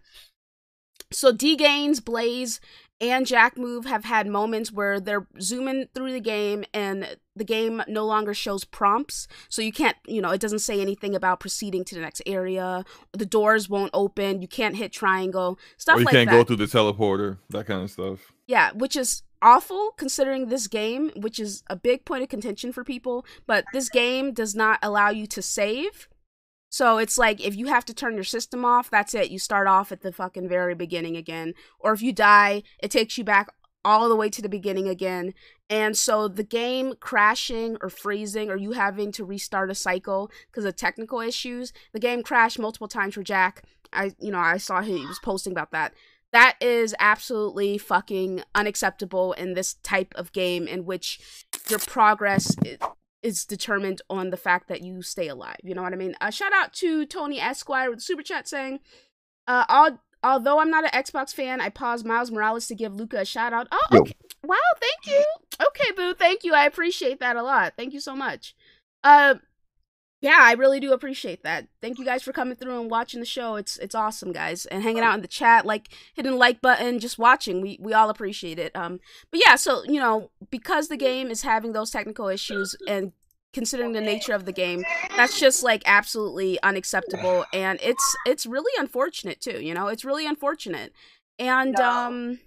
So 1.12 1.32
D 1.32 1.56
Gaines, 1.56 2.00
Blaze, 2.00 2.60
and 3.02 3.28
Jack 3.28 3.58
Move 3.58 3.86
have 3.86 4.06
had 4.06 4.28
moments 4.28 4.72
where 4.72 5.00
they're 5.00 5.28
zooming 5.42 5.88
through 5.94 6.14
the 6.14 6.22
game 6.22 6.64
and 6.74 7.18
the 7.36 7.44
game 7.44 7.84
no 7.88 8.06
longer 8.06 8.34
shows 8.34 8.64
prompts. 8.64 9.28
So 9.50 9.62
you 9.62 9.74
can't, 9.74 9.98
you 10.08 10.22
know, 10.22 10.32
it 10.32 10.40
doesn't 10.40 10.60
say 10.60 10.82
anything 10.82 11.14
about 11.14 11.42
proceeding 11.42 11.84
to 11.86 11.96
the 11.96 12.02
next 12.02 12.22
area. 12.26 12.86
The 13.12 13.26
doors 13.26 13.70
won't 13.70 13.92
open. 13.94 14.42
You 14.42 14.48
can't 14.48 14.78
hit 14.78 14.94
triangle. 14.94 15.60
Stuff 15.78 15.98
or 15.98 16.00
you 16.00 16.06
like 16.06 16.14
can't 16.14 16.30
that. 16.30 16.38
go 16.38 16.44
through 16.46 16.56
the 16.56 16.66
teleporter, 16.66 17.38
that 17.50 17.66
kind 17.68 17.84
of 17.84 17.92
stuff. 17.92 18.32
Yeah, 18.48 18.72
which 18.72 18.96
is 18.96 19.24
awful 19.42 19.92
considering 19.98 20.48
this 20.48 20.68
game, 20.68 21.12
which 21.16 21.40
is 21.40 21.64
a 21.70 21.76
big 21.76 22.06
point 22.06 22.24
of 22.24 22.30
contention 22.30 22.72
for 22.72 22.84
people, 22.84 23.26
but 23.46 23.66
this 23.74 23.90
game 23.90 24.34
does 24.34 24.56
not 24.56 24.80
allow 24.82 25.10
you 25.10 25.28
to 25.28 25.42
save. 25.42 26.08
So 26.70 26.98
it's 26.98 27.18
like 27.18 27.46
if 27.46 27.56
you 27.56 27.68
have 27.68 27.86
to 27.86 27.94
turn 27.94 28.16
your 28.16 28.24
system 28.24 28.66
off, 28.66 28.90
that's 28.90 29.14
it. 29.14 29.32
You 29.32 29.40
start 29.40 29.68
off 29.68 29.92
at 29.92 30.02
the 30.02 30.12
fucking 30.12 30.50
very 30.50 30.76
beginning 30.76 31.16
again. 31.16 31.54
Or 31.80 31.94
if 31.94 32.02
you 32.02 32.12
die, 32.12 32.64
it 32.84 32.92
takes 32.92 33.18
you 33.18 33.24
back 33.24 33.48
all 33.86 34.10
the 34.10 34.16
way 34.16 34.30
to 34.30 34.42
the 34.42 34.50
beginning 34.50 34.90
again. 34.90 35.34
And 35.70 35.96
so 35.96 36.28
the 36.28 36.44
game 36.44 36.96
crashing 37.00 37.78
or 37.82 37.90
freezing 37.90 38.50
or 38.50 38.58
you 38.58 38.72
having 38.72 39.12
to 39.14 39.24
restart 39.24 39.72
a 39.72 39.76
cycle 39.76 40.30
because 40.52 40.66
of 40.66 40.76
technical 40.76 41.22
issues, 41.22 41.72
the 41.94 42.00
game 42.00 42.24
crashed 42.24 42.60
multiple 42.60 42.88
times 42.88 43.14
for 43.14 43.24
Jack. 43.24 43.64
I 43.94 44.12
you 44.20 44.32
know, 44.32 44.40
I 44.40 44.58
saw 44.58 44.82
he 44.82 45.06
was 45.06 45.20
posting 45.20 45.54
about 45.54 45.72
that. 45.72 45.94
That 46.36 46.58
is 46.60 46.94
absolutely 47.00 47.78
fucking 47.78 48.44
unacceptable 48.54 49.32
in 49.32 49.54
this 49.54 49.76
type 49.76 50.14
of 50.18 50.34
game 50.34 50.68
in 50.68 50.84
which 50.84 51.22
your 51.70 51.80
progress 51.80 52.54
is 53.24 53.46
determined 53.46 54.02
on 54.10 54.32
the 54.32 54.38
fact 54.38 54.68
that 54.68 54.82
you 54.82 55.02
stay 55.02 55.30
alive. 55.30 55.56
You 55.64 55.74
know 55.74 55.82
what 55.82 55.94
I 55.94 55.96
mean? 55.96 56.14
Uh, 56.20 56.32
shout 56.32 56.52
out 56.54 56.74
to 56.74 57.06
Tony 57.06 57.40
Esquire 57.40 57.90
with 57.90 58.00
the 58.00 58.04
super 58.04 58.22
chat 58.22 58.50
saying, 58.50 58.82
uh, 59.48 59.64
al- 59.70 60.02
although 60.24 60.60
I'm 60.60 60.70
not 60.70 60.84
an 60.84 60.90
Xbox 60.90 61.34
fan, 61.34 61.62
I 61.62 61.70
paused 61.70 62.06
Miles 62.06 62.32
Morales 62.32 62.68
to 62.68 62.76
give 62.76 62.94
Luca 62.94 63.22
a 63.22 63.26
shout 63.26 63.54
out. 63.54 63.70
Oh, 63.72 63.88
okay. 63.94 64.16
wow, 64.44 64.58
thank 64.82 65.08
you. 65.08 65.26
Okay, 65.66 65.94
boo, 65.96 66.14
thank 66.14 66.44
you. 66.44 66.54
I 66.54 66.66
appreciate 66.66 67.22
that 67.22 67.38
a 67.38 67.44
lot. 67.44 67.76
Thank 67.78 67.94
you 67.94 68.02
so 68.02 68.14
much. 68.14 68.58
Uh, 69.06 69.36
yeah, 70.26 70.40
I 70.42 70.54
really 70.54 70.80
do 70.80 70.92
appreciate 70.92 71.44
that. 71.44 71.68
Thank 71.82 72.00
you 72.00 72.04
guys 72.04 72.24
for 72.24 72.34
coming 72.34 72.56
through 72.56 72.82
and 72.82 72.90
watching 72.90 73.20
the 73.20 73.28
show. 73.28 73.58
It's 73.58 73.78
it's 73.78 73.94
awesome, 73.94 74.32
guys, 74.32 74.66
and 74.66 74.82
hanging 74.82 75.04
out 75.04 75.14
in 75.14 75.22
the 75.22 75.28
chat, 75.28 75.68
like 75.68 75.90
hitting 76.16 76.32
the 76.32 76.38
like 76.38 76.62
button, 76.62 76.98
just 76.98 77.20
watching. 77.20 77.62
We 77.62 77.78
we 77.80 77.94
all 77.94 78.10
appreciate 78.10 78.58
it. 78.58 78.76
Um, 78.76 79.00
but 79.30 79.40
yeah, 79.46 79.54
so 79.56 79.84
you 79.84 80.00
know, 80.00 80.32
because 80.50 80.88
the 80.88 80.98
game 80.98 81.30
is 81.30 81.44
having 81.44 81.74
those 81.74 81.92
technical 81.92 82.28
issues 82.28 82.76
and 82.88 83.12
considering 83.54 83.92
the 83.92 84.02
nature 84.02 84.34
of 84.34 84.46
the 84.46 84.52
game, 84.52 84.84
that's 85.16 85.40
just 85.40 85.62
like 85.62 85.84
absolutely 85.86 86.60
unacceptable, 86.64 87.46
and 87.54 87.80
it's 87.84 88.16
it's 88.26 88.48
really 88.48 88.74
unfortunate 88.80 89.40
too. 89.40 89.64
You 89.64 89.76
know, 89.76 89.90
it's 89.90 90.04
really 90.04 90.26
unfortunate, 90.26 90.92
and 91.38 91.80
um. 91.80 92.40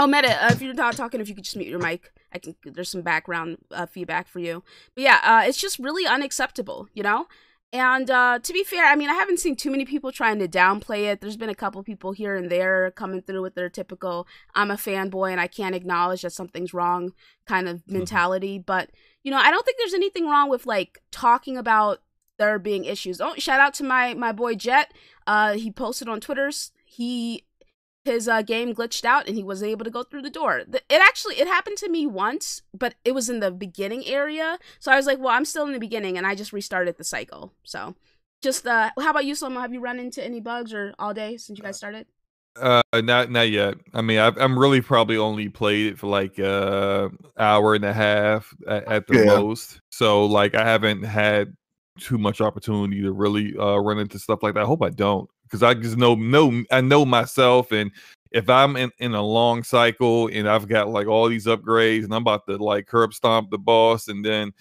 Oh, 0.00 0.06
Meta, 0.06 0.44
uh, 0.44 0.50
if 0.52 0.62
you're 0.62 0.74
not 0.74 0.96
talking, 0.96 1.20
if 1.20 1.28
you 1.28 1.34
could 1.34 1.42
just 1.42 1.56
mute 1.56 1.68
your 1.68 1.80
mic. 1.80 2.12
I 2.32 2.38
can. 2.38 2.54
There's 2.64 2.90
some 2.90 3.02
background 3.02 3.58
uh, 3.70 3.86
feedback 3.86 4.28
for 4.28 4.38
you, 4.38 4.62
but 4.94 5.04
yeah, 5.04 5.20
uh, 5.22 5.42
it's 5.46 5.58
just 5.58 5.78
really 5.78 6.06
unacceptable, 6.06 6.88
you 6.94 7.02
know. 7.02 7.26
And 7.70 8.10
uh, 8.10 8.38
to 8.38 8.52
be 8.52 8.64
fair, 8.64 8.86
I 8.86 8.96
mean, 8.96 9.10
I 9.10 9.14
haven't 9.14 9.40
seen 9.40 9.54
too 9.54 9.70
many 9.70 9.84
people 9.84 10.10
trying 10.10 10.38
to 10.38 10.48
downplay 10.48 11.10
it. 11.12 11.20
There's 11.20 11.36
been 11.36 11.50
a 11.50 11.54
couple 11.54 11.82
people 11.82 12.12
here 12.12 12.34
and 12.34 12.50
there 12.50 12.90
coming 12.92 13.20
through 13.20 13.42
with 13.42 13.54
their 13.54 13.68
typical 13.68 14.26
"I'm 14.54 14.70
a 14.70 14.76
fanboy 14.76 15.32
and 15.32 15.40
I 15.40 15.48
can't 15.48 15.74
acknowledge 15.74 16.22
that 16.22 16.32
something's 16.32 16.72
wrong" 16.72 17.12
kind 17.46 17.68
of 17.68 17.82
mentality. 17.86 18.58
But 18.58 18.90
you 19.22 19.30
know, 19.30 19.38
I 19.38 19.50
don't 19.50 19.64
think 19.66 19.78
there's 19.78 19.94
anything 19.94 20.28
wrong 20.28 20.48
with 20.48 20.66
like 20.66 21.02
talking 21.10 21.56
about 21.58 22.00
there 22.38 22.58
being 22.58 22.84
issues. 22.84 23.20
Oh, 23.20 23.34
shout 23.36 23.60
out 23.60 23.74
to 23.74 23.84
my 23.84 24.14
my 24.14 24.32
boy 24.32 24.54
Jet. 24.54 24.92
Uh, 25.26 25.54
he 25.54 25.70
posted 25.70 26.08
on 26.08 26.20
Twitter's. 26.20 26.72
He 26.86 27.44
his 28.12 28.28
uh, 28.28 28.42
game 28.42 28.74
glitched 28.74 29.04
out 29.04 29.26
and 29.28 29.36
he 29.36 29.44
wasn't 29.44 29.70
able 29.70 29.84
to 29.84 29.90
go 29.90 30.02
through 30.02 30.22
the 30.22 30.30
door. 30.40 30.58
It 30.58 30.82
actually 30.90 31.36
it 31.36 31.46
happened 31.46 31.78
to 31.78 31.88
me 31.88 32.06
once, 32.06 32.62
but 32.72 32.94
it 33.04 33.12
was 33.14 33.28
in 33.28 33.40
the 33.40 33.50
beginning 33.50 34.02
area. 34.06 34.58
So 34.80 34.90
I 34.92 34.96
was 34.96 35.06
like, 35.06 35.18
well, 35.18 35.34
I'm 35.36 35.44
still 35.44 35.66
in 35.66 35.72
the 35.72 35.78
beginning, 35.88 36.18
and 36.18 36.26
I 36.26 36.34
just 36.34 36.52
restarted 36.52 36.96
the 36.96 37.04
cycle. 37.04 37.52
So 37.62 37.94
just 38.42 38.66
uh, 38.66 38.90
how 38.98 39.10
about 39.10 39.24
you, 39.24 39.34
Slomo? 39.34 39.60
Have 39.60 39.72
you 39.72 39.80
run 39.80 39.98
into 39.98 40.24
any 40.24 40.40
bugs 40.40 40.72
or 40.72 40.94
all 40.98 41.14
day 41.14 41.36
since 41.36 41.58
you 41.58 41.64
guys 41.64 41.76
started? 41.76 42.06
Uh, 42.60 42.82
not 42.94 43.30
not 43.30 43.50
yet. 43.50 43.74
I 43.94 44.02
mean, 44.02 44.18
I've, 44.18 44.36
I'm 44.36 44.58
really 44.58 44.80
probably 44.80 45.16
only 45.16 45.48
played 45.48 45.92
it 45.92 45.98
for 45.98 46.08
like 46.08 46.38
uh 46.40 47.08
hour 47.38 47.74
and 47.74 47.84
a 47.84 47.92
half 47.92 48.52
at, 48.66 48.88
at 48.88 49.06
the 49.06 49.14
Yeah. 49.14 49.24
most. 49.24 49.80
So 49.90 50.26
like, 50.26 50.54
I 50.56 50.64
haven't 50.64 51.04
had 51.04 51.54
too 52.00 52.18
much 52.18 52.40
opportunity 52.40 53.02
to 53.02 53.12
really 53.12 53.56
uh 53.56 53.76
run 53.76 53.98
into 53.98 54.18
stuff 54.18 54.42
like 54.42 54.54
that. 54.54 54.64
I 54.64 54.66
hope 54.66 54.82
I 54.82 54.90
don't, 54.90 55.28
because 55.48 55.62
I 55.62 55.74
just 55.74 55.96
know 55.96 56.14
know 56.14 56.62
I 56.70 56.80
know 56.80 57.04
myself, 57.04 57.72
and 57.72 57.90
if 58.30 58.48
I'm 58.48 58.76
in 58.76 58.90
in 58.98 59.14
a 59.14 59.22
long 59.22 59.62
cycle 59.62 60.28
and 60.28 60.48
I've 60.48 60.68
got 60.68 60.88
like 60.88 61.06
all 61.06 61.28
these 61.28 61.46
upgrades 61.46 62.04
and 62.04 62.14
I'm 62.14 62.22
about 62.22 62.46
to 62.46 62.56
like 62.56 62.86
curb 62.86 63.14
stomp 63.14 63.50
the 63.50 63.58
boss, 63.58 64.08
and 64.08 64.24
then 64.24 64.52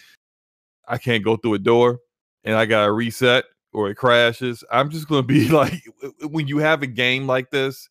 I 0.88 0.98
can't 0.98 1.24
go 1.24 1.36
through 1.36 1.56
a 1.56 1.60
door, 1.60 2.00
and 2.44 2.56
I 2.56 2.66
gotta 2.66 2.92
reset 2.92 3.44
or 3.74 3.90
it 3.90 3.96
crashes, 3.96 4.64
I'm 4.72 4.90
just 4.90 5.08
gonna 5.08 5.22
be 5.24 5.50
like, 5.50 5.84
when 6.24 6.48
you 6.48 6.58
have 6.60 6.82
a 6.82 6.88
game 6.88 7.28
like 7.28 7.52
this, 7.52 7.90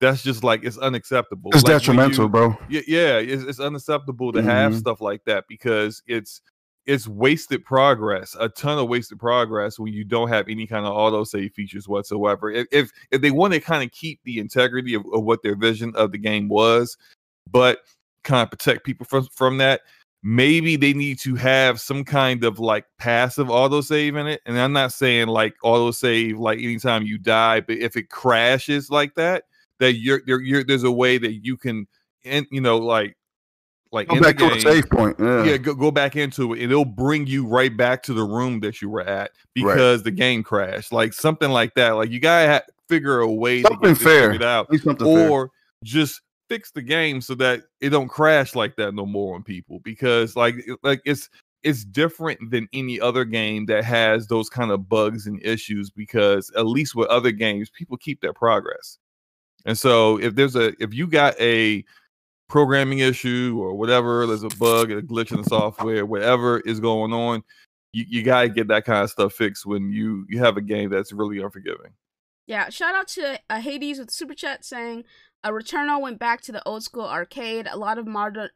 that's 0.00 0.22
just 0.22 0.44
like 0.44 0.62
it's 0.64 0.78
unacceptable. 0.78 1.50
It's 1.52 1.64
Like, 1.64 1.80
detrimental, 1.80 2.24
you- 2.24 2.28
bro. 2.28 2.56
Yeah, 2.70 2.82
yeah, 2.86 3.18
it's, 3.18 3.42
it's 3.42 3.60
unacceptable 3.60 4.32
to 4.32 4.42
have 4.42 4.72
Mhm. 4.72 4.78
stuff 4.78 5.00
like 5.00 5.24
that 5.24 5.44
because 5.48 6.02
it's 6.06 6.40
it's 6.88 7.06
wasted 7.06 7.62
progress, 7.66 8.34
a 8.40 8.48
ton 8.48 8.78
of 8.78 8.88
wasted 8.88 9.18
progress 9.18 9.78
when 9.78 9.92
you 9.92 10.04
don't 10.04 10.30
have 10.30 10.48
any 10.48 10.66
kind 10.66 10.86
of 10.86 10.94
auto 10.94 11.22
save 11.22 11.52
features 11.52 11.86
whatsoever. 11.86 12.50
If 12.50 12.90
if, 13.10 13.20
they 13.20 13.30
want 13.30 13.52
to 13.52 13.60
kind 13.60 13.84
of 13.84 13.92
keep 13.92 14.20
the 14.24 14.38
integrity 14.38 14.94
of, 14.94 15.04
of 15.12 15.22
what 15.22 15.42
their 15.42 15.54
vision 15.54 15.94
of 15.96 16.12
the 16.12 16.18
game 16.18 16.48
was, 16.48 16.96
but 17.50 17.80
kind 18.24 18.42
of 18.42 18.50
protect 18.50 18.86
people 18.86 19.04
from 19.04 19.28
from 19.34 19.58
that, 19.58 19.82
maybe 20.22 20.76
they 20.76 20.94
need 20.94 21.18
to 21.18 21.34
have 21.34 21.78
some 21.78 22.04
kind 22.04 22.42
of 22.42 22.58
like 22.58 22.86
passive 22.98 23.48
autosave 23.48 24.18
in 24.18 24.26
it. 24.26 24.40
And 24.46 24.58
I'm 24.58 24.72
not 24.72 24.94
saying 24.94 25.28
like 25.28 25.56
autosave 25.62 26.38
like 26.38 26.58
anytime 26.58 27.02
you 27.02 27.18
die, 27.18 27.60
but 27.60 27.76
if 27.76 27.96
it 27.98 28.08
crashes 28.08 28.90
like 28.90 29.14
that, 29.16 29.44
that 29.78 29.96
you're, 29.96 30.22
you're, 30.26 30.40
you're 30.40 30.64
there's 30.64 30.84
a 30.84 30.90
way 30.90 31.18
that 31.18 31.44
you 31.44 31.58
can, 31.58 31.86
and 32.24 32.46
you 32.50 32.62
know, 32.62 32.78
like 32.78 33.18
like 33.92 34.08
Go 34.08 34.20
back 34.20 34.36
to 34.38 34.46
a 34.46 34.50
game- 34.50 34.60
save 34.60 34.90
point. 34.90 35.16
Yeah. 35.18 35.44
yeah, 35.44 35.56
go, 35.56 35.74
go 35.74 35.90
back 35.90 36.14
into 36.16 36.52
it 36.52 36.62
and 36.62 36.70
it'll 36.70 36.84
bring 36.84 37.26
you 37.26 37.46
right 37.46 37.74
back 37.74 38.02
to 38.04 38.12
the 38.14 38.22
room 38.24 38.60
that 38.60 38.82
you 38.82 38.90
were 38.90 39.00
at 39.02 39.30
because 39.54 40.02
the 40.02 40.10
game 40.10 40.42
crashed 40.42 40.92
like 40.92 41.12
something 41.12 41.50
like 41.50 41.74
that 41.74 41.90
like 41.92 42.10
you 42.10 42.20
gotta 42.20 42.48
ha- 42.52 42.60
figure 42.88 43.20
a 43.20 43.30
way 43.30 43.62
to 43.62 43.68
Something 43.68 43.80
get 43.80 43.88
this 43.98 44.02
fair. 44.02 44.22
figured 44.30 44.42
out 44.42 44.68
something 44.80 45.06
fair. 45.06 45.30
or 45.30 45.50
just 45.84 46.20
fix 46.48 46.70
the 46.70 46.82
game 46.82 47.20
so 47.20 47.34
that 47.34 47.62
it 47.80 47.90
don't 47.90 48.08
crash 48.08 48.54
like 48.54 48.74
that 48.76 48.94
no 48.94 49.04
more 49.06 49.34
on 49.34 49.42
people 49.42 49.80
because 49.80 50.34
like 50.36 50.54
like 50.82 51.00
it's 51.04 51.28
it's 51.62 51.84
different 51.84 52.38
than 52.50 52.68
any 52.72 53.00
other 53.00 53.24
game 53.24 53.66
that 53.66 53.84
has 53.84 54.26
those 54.28 54.48
kind 54.48 54.70
of 54.70 54.88
bugs 54.88 55.26
and 55.26 55.40
issues 55.44 55.90
because 55.90 56.50
at 56.56 56.66
least 56.66 56.94
with 56.94 57.08
other 57.08 57.30
games 57.32 57.68
people 57.70 57.96
keep 57.96 58.20
their 58.20 58.32
progress 58.32 58.98
and 59.66 59.76
so 59.76 60.18
if 60.20 60.34
there's 60.36 60.56
a 60.56 60.72
if 60.82 60.94
you 60.94 61.06
got 61.06 61.34
a 61.40 61.84
programming 62.48 63.00
issue 63.00 63.56
or 63.60 63.74
whatever 63.74 64.26
there's 64.26 64.42
a 64.42 64.48
bug 64.50 64.90
a 64.90 65.02
glitch 65.02 65.30
in 65.30 65.38
the 65.38 65.44
software 65.44 66.06
whatever 66.06 66.60
is 66.60 66.80
going 66.80 67.12
on 67.12 67.42
you, 67.92 68.04
you 68.08 68.22
got 68.22 68.42
to 68.42 68.48
get 68.48 68.68
that 68.68 68.84
kind 68.84 69.02
of 69.02 69.10
stuff 69.10 69.32
fixed 69.32 69.66
when 69.66 69.92
you 69.92 70.26
you 70.28 70.38
have 70.38 70.56
a 70.56 70.62
game 70.62 70.90
that's 70.90 71.12
really 71.12 71.40
unforgiving 71.40 71.92
Yeah, 72.46 72.68
shout 72.70 72.94
out 72.94 73.08
to 73.08 73.40
uh, 73.50 73.60
Hades 73.60 73.98
with 73.98 74.10
super 74.10 74.34
chat 74.34 74.64
saying 74.64 75.04
a 75.44 75.50
Returnal 75.50 76.00
went 76.00 76.18
back 76.18 76.40
to 76.42 76.52
the 76.52 76.62
old 76.66 76.82
school 76.82 77.06
arcade. 77.06 77.68
A 77.70 77.78
lot 77.78 77.98
of 77.98 78.06
modern 78.06 78.50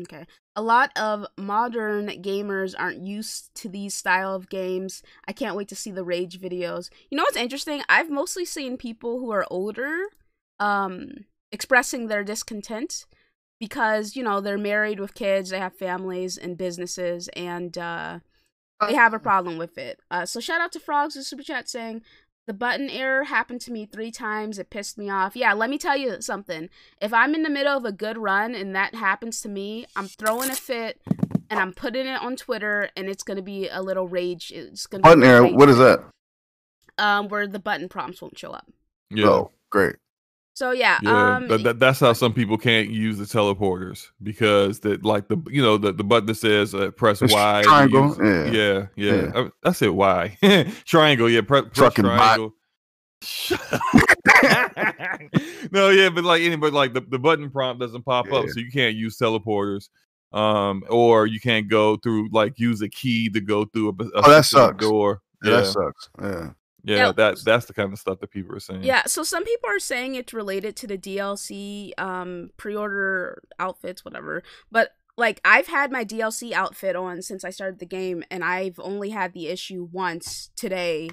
Okay. 0.00 0.26
A 0.54 0.62
lot 0.62 0.96
of 0.96 1.26
modern 1.36 2.06
gamers 2.22 2.74
aren't 2.78 3.00
used 3.00 3.52
to 3.56 3.68
these 3.68 3.94
style 3.94 4.32
of 4.32 4.48
games. 4.48 5.02
I 5.26 5.32
can't 5.32 5.56
wait 5.56 5.66
to 5.68 5.76
see 5.76 5.90
the 5.90 6.04
rage 6.04 6.40
videos. 6.40 6.88
You 7.10 7.16
know 7.16 7.24
what's 7.24 7.36
interesting? 7.36 7.82
I've 7.88 8.10
mostly 8.10 8.44
seen 8.44 8.76
people 8.76 9.18
who 9.18 9.30
are 9.30 9.46
older 9.50 10.06
um 10.60 11.10
expressing 11.52 12.06
their 12.06 12.24
discontent 12.24 13.06
because, 13.60 14.14
you 14.16 14.22
know, 14.22 14.40
they're 14.40 14.58
married 14.58 15.00
with 15.00 15.14
kids, 15.14 15.50
they 15.50 15.58
have 15.58 15.74
families 15.74 16.36
and 16.36 16.56
businesses 16.56 17.28
and 17.28 17.76
uh 17.76 18.20
they 18.86 18.94
have 18.94 19.12
a 19.12 19.18
problem 19.18 19.58
with 19.58 19.76
it. 19.78 20.00
Uh 20.10 20.26
so 20.26 20.40
shout 20.40 20.60
out 20.60 20.72
to 20.72 20.80
Frogs 20.80 21.16
in 21.16 21.22
super 21.22 21.42
chat 21.42 21.68
saying 21.68 22.02
the 22.46 22.54
button 22.54 22.88
error 22.88 23.24
happened 23.24 23.60
to 23.62 23.72
me 23.72 23.84
three 23.84 24.10
times. 24.10 24.58
It 24.58 24.70
pissed 24.70 24.96
me 24.96 25.10
off. 25.10 25.36
Yeah, 25.36 25.52
let 25.52 25.68
me 25.68 25.76
tell 25.76 25.98
you 25.98 26.22
something. 26.22 26.70
If 27.00 27.12
I'm 27.12 27.34
in 27.34 27.42
the 27.42 27.50
middle 27.50 27.76
of 27.76 27.84
a 27.84 27.92
good 27.92 28.16
run 28.16 28.54
and 28.54 28.74
that 28.74 28.94
happens 28.94 29.42
to 29.42 29.50
me, 29.50 29.84
I'm 29.94 30.08
throwing 30.08 30.48
a 30.48 30.54
fit 30.54 30.98
and 31.50 31.60
I'm 31.60 31.74
putting 31.74 32.06
it 32.06 32.22
on 32.22 32.36
Twitter 32.36 32.88
and 32.96 33.08
it's 33.08 33.22
gonna 33.22 33.42
be 33.42 33.68
a 33.68 33.82
little 33.82 34.08
rage. 34.08 34.50
It's 34.54 34.86
gonna 34.86 35.02
Button 35.02 35.20
be 35.20 35.26
error. 35.26 35.42
rage 35.42 35.54
What 35.54 35.68
is 35.68 35.78
that? 35.78 36.04
Um, 36.96 37.28
where 37.28 37.46
the 37.46 37.58
button 37.58 37.88
prompts 37.88 38.22
won't 38.22 38.38
show 38.38 38.50
up. 38.52 38.66
yeah 39.10 39.26
Oh, 39.26 39.50
great. 39.70 39.96
So 40.58 40.72
yeah, 40.72 40.98
Yeah, 41.04 41.36
um, 41.36 41.46
that, 41.48 41.62
that, 41.62 41.78
that's 41.78 42.00
how 42.00 42.12
some 42.14 42.32
people 42.32 42.58
can't 42.58 42.90
use 42.90 43.16
the 43.16 43.26
teleporters 43.26 44.08
because 44.24 44.80
that 44.80 45.04
like 45.04 45.28
the 45.28 45.36
you 45.48 45.62
know 45.62 45.78
the, 45.78 45.92
the 45.92 46.02
button 46.02 46.26
that 46.26 46.34
says 46.34 46.74
uh, 46.74 46.90
press 46.90 47.20
Y 47.20 47.62
triangle, 47.62 48.08
use- 48.08 48.18
yeah. 48.18 48.50
yeah 48.50 48.86
yeah, 48.96 49.14
Yeah. 49.14 49.48
I, 49.64 49.68
I 49.68 49.72
said 49.72 49.90
Y 49.90 50.36
triangle 50.84 51.30
yeah 51.30 51.42
press, 51.42 51.62
press 51.72 51.94
Fucking 51.94 52.04
triangle. 52.06 52.54
no, 55.72 55.90
yeah, 55.90 56.08
but 56.10 56.24
like 56.24 56.42
anybody 56.42 56.72
like 56.72 56.94
the, 56.94 57.00
the 57.02 57.18
button 57.18 57.50
prompt 57.50 57.80
doesn't 57.80 58.02
pop 58.02 58.30
up, 58.32 58.48
so 58.48 58.60
you 58.60 58.70
can't 58.72 58.96
use 58.96 59.16
teleporters. 59.16 59.88
Um, 60.32 60.84
or 60.90 61.26
you 61.26 61.40
can't 61.40 61.68
go 61.68 61.96
through 61.96 62.28
like 62.32 62.58
use 62.58 62.82
a 62.82 62.88
key 62.88 63.30
to 63.30 63.40
go 63.40 63.64
through 63.64 63.88
a, 63.88 63.92
a 64.04 64.08
Oh, 64.26 64.30
that 64.30 64.44
sucks. 64.44 64.84
door. 64.84 65.22
Yeah, 65.42 65.50
Yeah, 65.50 65.56
that 65.60 65.66
sucks. 65.66 66.10
Yeah. 66.20 66.50
Yeah, 66.84 66.96
Yeah. 66.96 67.12
that 67.12 67.38
that's 67.44 67.66
the 67.66 67.74
kind 67.74 67.92
of 67.92 67.98
stuff 67.98 68.20
that 68.20 68.30
people 68.30 68.54
are 68.54 68.60
saying. 68.60 68.82
Yeah, 68.84 69.02
so 69.06 69.22
some 69.22 69.44
people 69.44 69.68
are 69.70 69.78
saying 69.80 70.14
it's 70.14 70.32
related 70.32 70.76
to 70.76 70.86
the 70.86 70.98
DLC 70.98 71.92
um 71.98 72.50
pre-order 72.56 73.42
outfits 73.58 74.04
whatever. 74.04 74.42
But 74.70 74.92
like 75.16 75.40
I've 75.44 75.66
had 75.66 75.90
my 75.90 76.04
DLC 76.04 76.52
outfit 76.52 76.94
on 76.94 77.22
since 77.22 77.44
I 77.44 77.50
started 77.50 77.80
the 77.80 77.86
game 77.86 78.22
and 78.30 78.44
I've 78.44 78.78
only 78.78 79.10
had 79.10 79.32
the 79.32 79.48
issue 79.48 79.88
once 79.90 80.50
today 80.56 81.10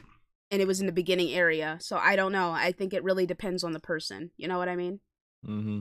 and 0.51 0.61
it 0.61 0.67
was 0.67 0.79
in 0.79 0.85
the 0.85 0.91
beginning 0.91 1.33
area. 1.33 1.77
So 1.81 1.97
I 1.97 2.15
don't 2.15 2.31
know. 2.31 2.51
I 2.51 2.71
think 2.71 2.93
it 2.93 3.03
really 3.03 3.25
depends 3.25 3.63
on 3.63 3.73
the 3.73 3.79
person. 3.79 4.29
You 4.37 4.47
know 4.47 4.59
what 4.59 4.69
I 4.69 4.75
mean? 4.75 4.99
hmm 5.43 5.79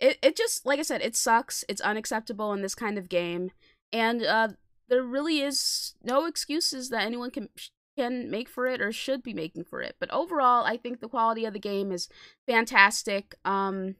It 0.00 0.16
it 0.22 0.36
just 0.36 0.64
like 0.64 0.78
I 0.78 0.82
said, 0.82 1.02
it 1.02 1.14
sucks. 1.16 1.64
It's 1.68 1.82
unacceptable 1.82 2.52
in 2.54 2.62
this 2.62 2.74
kind 2.74 2.96
of 2.98 3.08
game 3.08 3.50
and 3.92 4.22
uh 4.22 4.48
there 4.88 5.02
really 5.02 5.40
is 5.40 5.94
no 6.02 6.24
excuses 6.24 6.88
that 6.88 7.04
anyone 7.04 7.30
can 7.30 7.50
can 7.98 8.30
make 8.30 8.48
for 8.48 8.66
it 8.66 8.80
or 8.80 8.92
should 8.92 9.22
be 9.22 9.34
making 9.34 9.64
for 9.64 9.80
it. 9.82 9.96
But 9.98 10.10
overall, 10.10 10.64
I 10.64 10.76
think 10.76 11.00
the 11.00 11.08
quality 11.08 11.44
of 11.44 11.52
the 11.52 11.58
game 11.58 11.92
is 11.92 12.08
fantastic. 12.46 13.34
Um 13.44 13.96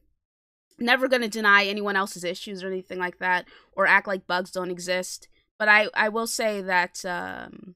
never 0.81 1.09
going 1.09 1.23
to 1.23 1.29
deny 1.29 1.65
anyone 1.65 1.97
else's 1.97 2.23
issues 2.23 2.63
or 2.63 2.69
anything 2.69 3.01
like 3.01 3.19
that 3.19 3.47
or 3.73 3.87
act 3.87 4.07
like 4.07 4.29
bugs 4.29 4.53
don't 4.53 4.71
exist. 4.71 5.29
But 5.59 5.69
I 5.69 5.89
I 5.95 6.09
will 6.09 6.27
say 6.27 6.63
that 6.63 7.05
um 7.05 7.75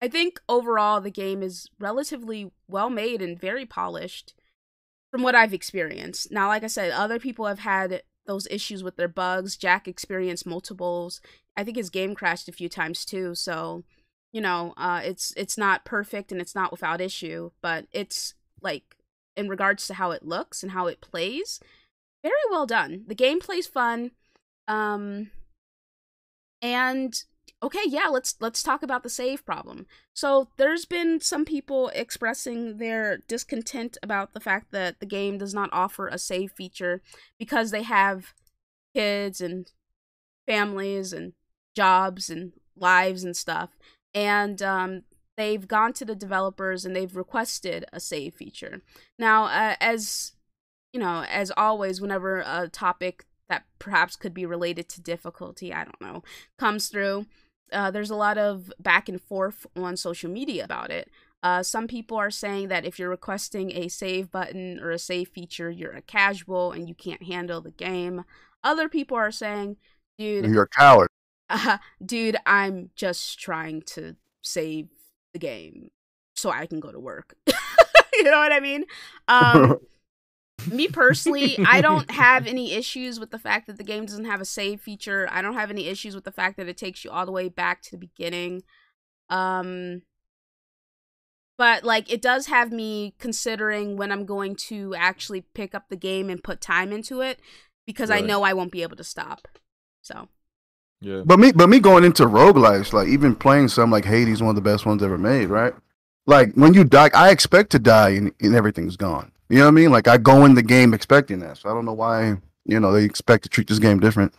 I 0.00 0.08
think 0.08 0.40
overall 0.48 1.00
the 1.00 1.10
game 1.10 1.42
is 1.42 1.66
relatively 1.78 2.50
well 2.68 2.90
made 2.90 3.20
and 3.20 3.38
very 3.38 3.66
polished 3.66 4.34
from 5.10 5.22
what 5.22 5.34
I've 5.34 5.54
experienced. 5.54 6.30
Now, 6.30 6.48
like 6.48 6.62
I 6.62 6.68
said, 6.68 6.92
other 6.92 7.18
people 7.18 7.46
have 7.46 7.60
had 7.60 8.02
those 8.26 8.46
issues 8.50 8.84
with 8.84 8.96
their 8.96 9.08
bugs. 9.08 9.56
Jack 9.56 9.88
experienced 9.88 10.46
multiples. 10.46 11.20
I 11.56 11.64
think 11.64 11.76
his 11.76 11.90
game 11.90 12.14
crashed 12.14 12.48
a 12.48 12.52
few 12.52 12.68
times 12.68 13.04
too. 13.04 13.34
So, 13.34 13.84
you 14.32 14.40
know, 14.40 14.74
uh, 14.76 15.00
it's 15.04 15.32
it's 15.36 15.56
not 15.56 15.84
perfect 15.84 16.32
and 16.32 16.40
it's 16.40 16.54
not 16.54 16.70
without 16.70 17.00
issue, 17.00 17.50
but 17.62 17.86
it's 17.92 18.34
like 18.60 18.96
in 19.36 19.48
regards 19.48 19.86
to 19.86 19.94
how 19.94 20.10
it 20.10 20.24
looks 20.24 20.62
and 20.62 20.72
how 20.72 20.86
it 20.86 21.00
plays, 21.00 21.60
very 22.22 22.34
well 22.50 22.66
done. 22.66 23.04
The 23.06 23.14
gameplay's 23.14 23.66
fun. 23.66 24.10
Um, 24.66 25.30
and 26.60 27.22
okay, 27.62 27.82
yeah, 27.86 28.08
let's 28.08 28.36
let's 28.40 28.62
talk 28.62 28.82
about 28.82 29.02
the 29.02 29.10
save 29.10 29.44
problem. 29.44 29.86
So 30.14 30.48
there's 30.56 30.84
been 30.84 31.20
some 31.20 31.44
people 31.44 31.88
expressing 31.94 32.78
their 32.78 33.18
discontent 33.28 33.96
about 34.02 34.34
the 34.34 34.40
fact 34.40 34.72
that 34.72 35.00
the 35.00 35.06
game 35.06 35.38
does 35.38 35.54
not 35.54 35.70
offer 35.72 36.08
a 36.08 36.18
save 36.18 36.52
feature 36.52 37.00
because 37.38 37.70
they 37.70 37.82
have 37.82 38.34
kids 38.94 39.40
and 39.40 39.70
families 40.46 41.12
and 41.12 41.34
jobs 41.76 42.28
and 42.28 42.52
lives 42.76 43.24
and 43.24 43.36
stuff. 43.36 43.70
And 44.18 44.60
um, 44.62 45.02
they've 45.36 45.68
gone 45.68 45.92
to 45.92 46.04
the 46.04 46.16
developers 46.16 46.84
and 46.84 46.96
they've 46.96 47.14
requested 47.14 47.84
a 47.92 48.00
save 48.00 48.34
feature. 48.34 48.82
Now, 49.16 49.44
uh, 49.44 49.76
as 49.80 50.32
you 50.92 50.98
know, 50.98 51.24
as 51.30 51.52
always, 51.56 52.00
whenever 52.00 52.40
a 52.40 52.68
topic 52.68 53.26
that 53.48 53.62
perhaps 53.78 54.16
could 54.16 54.34
be 54.34 54.44
related 54.44 54.88
to 54.88 55.00
difficulty, 55.00 55.72
I 55.72 55.84
don't 55.84 56.00
know, 56.00 56.24
comes 56.58 56.88
through, 56.88 57.26
uh, 57.72 57.92
there's 57.92 58.10
a 58.10 58.16
lot 58.16 58.38
of 58.38 58.72
back 58.80 59.08
and 59.08 59.22
forth 59.22 59.68
on 59.76 59.96
social 59.96 60.30
media 60.30 60.64
about 60.64 60.90
it. 60.90 61.08
Uh, 61.40 61.62
some 61.62 61.86
people 61.86 62.16
are 62.16 62.32
saying 62.32 62.66
that 62.66 62.84
if 62.84 62.98
you're 62.98 63.08
requesting 63.08 63.70
a 63.70 63.86
save 63.86 64.32
button 64.32 64.80
or 64.80 64.90
a 64.90 64.98
save 64.98 65.28
feature, 65.28 65.70
you're 65.70 65.92
a 65.92 66.02
casual 66.02 66.72
and 66.72 66.88
you 66.88 66.94
can't 66.96 67.22
handle 67.22 67.60
the 67.60 67.70
game. 67.70 68.24
Other 68.64 68.88
people 68.88 69.16
are 69.16 69.30
saying, 69.30 69.76
dude, 70.18 70.46
You're 70.46 70.64
a 70.64 70.68
coward. 70.68 71.08
Uh, 71.50 71.78
dude, 72.04 72.36
I'm 72.46 72.90
just 72.94 73.38
trying 73.38 73.82
to 73.82 74.16
save 74.42 74.88
the 75.32 75.38
game 75.38 75.90
so 76.34 76.50
I 76.50 76.66
can 76.66 76.80
go 76.80 76.92
to 76.92 77.00
work. 77.00 77.36
you 78.12 78.24
know 78.24 78.38
what 78.38 78.52
I 78.52 78.60
mean? 78.60 78.84
Um, 79.26 79.78
me 80.70 80.88
personally, 80.88 81.58
I 81.66 81.80
don't 81.80 82.10
have 82.12 82.46
any 82.46 82.72
issues 82.72 83.18
with 83.18 83.30
the 83.30 83.38
fact 83.38 83.66
that 83.66 83.78
the 83.78 83.84
game 83.84 84.06
doesn't 84.06 84.24
have 84.24 84.40
a 84.40 84.46
save 84.46 84.80
feature. 84.80 85.28
I 85.30 85.42
don't 85.42 85.54
have 85.54 85.70
any 85.70 85.86
issues 85.86 86.14
with 86.14 86.24
the 86.24 86.32
fact 86.32 86.56
that 86.56 86.68
it 86.68 86.76
takes 86.76 87.04
you 87.04 87.10
all 87.10 87.26
the 87.26 87.32
way 87.32 87.48
back 87.48 87.82
to 87.82 87.90
the 87.92 87.98
beginning. 87.98 88.62
Um 89.30 90.02
but 91.58 91.82
like 91.82 92.10
it 92.10 92.22
does 92.22 92.46
have 92.46 92.72
me 92.72 93.14
considering 93.18 93.96
when 93.96 94.12
I'm 94.12 94.24
going 94.24 94.54
to 94.68 94.94
actually 94.94 95.40
pick 95.40 95.74
up 95.74 95.88
the 95.88 95.96
game 95.96 96.30
and 96.30 96.42
put 96.42 96.60
time 96.60 96.92
into 96.92 97.20
it 97.20 97.40
because 97.84 98.10
I 98.10 98.20
know 98.20 98.42
I 98.42 98.52
won't 98.52 98.70
be 98.70 98.82
able 98.82 98.96
to 98.96 99.04
stop. 99.04 99.48
So, 100.02 100.28
Yeah. 101.00 101.22
But 101.24 101.38
me, 101.38 101.52
but 101.52 101.68
me 101.68 101.78
going 101.78 102.04
into 102.04 102.24
roguelikes, 102.26 102.92
like 102.92 103.08
even 103.08 103.36
playing 103.36 103.68
something 103.68 103.92
like 103.92 104.04
Hades, 104.04 104.42
one 104.42 104.50
of 104.50 104.56
the 104.56 104.60
best 104.68 104.84
ones 104.84 105.02
ever 105.02 105.18
made, 105.18 105.46
right? 105.46 105.72
Like 106.26 106.52
when 106.54 106.74
you 106.74 106.84
die, 106.84 107.10
I 107.14 107.30
expect 107.30 107.70
to 107.72 107.78
die 107.78 108.10
and, 108.10 108.32
and 108.40 108.54
everything's 108.54 108.96
gone. 108.96 109.30
You 109.48 109.58
know 109.58 109.64
what 109.64 109.68
I 109.68 109.72
mean? 109.72 109.90
Like 109.90 110.08
I 110.08 110.18
go 110.18 110.44
in 110.44 110.54
the 110.54 110.62
game 110.62 110.92
expecting 110.92 111.38
that, 111.40 111.58
so 111.58 111.70
I 111.70 111.72
don't 111.72 111.84
know 111.86 111.94
why 111.94 112.36
you 112.64 112.80
know 112.80 112.92
they 112.92 113.04
expect 113.04 113.44
to 113.44 113.48
treat 113.48 113.68
this 113.68 113.78
game 113.78 113.98
different. 114.00 114.34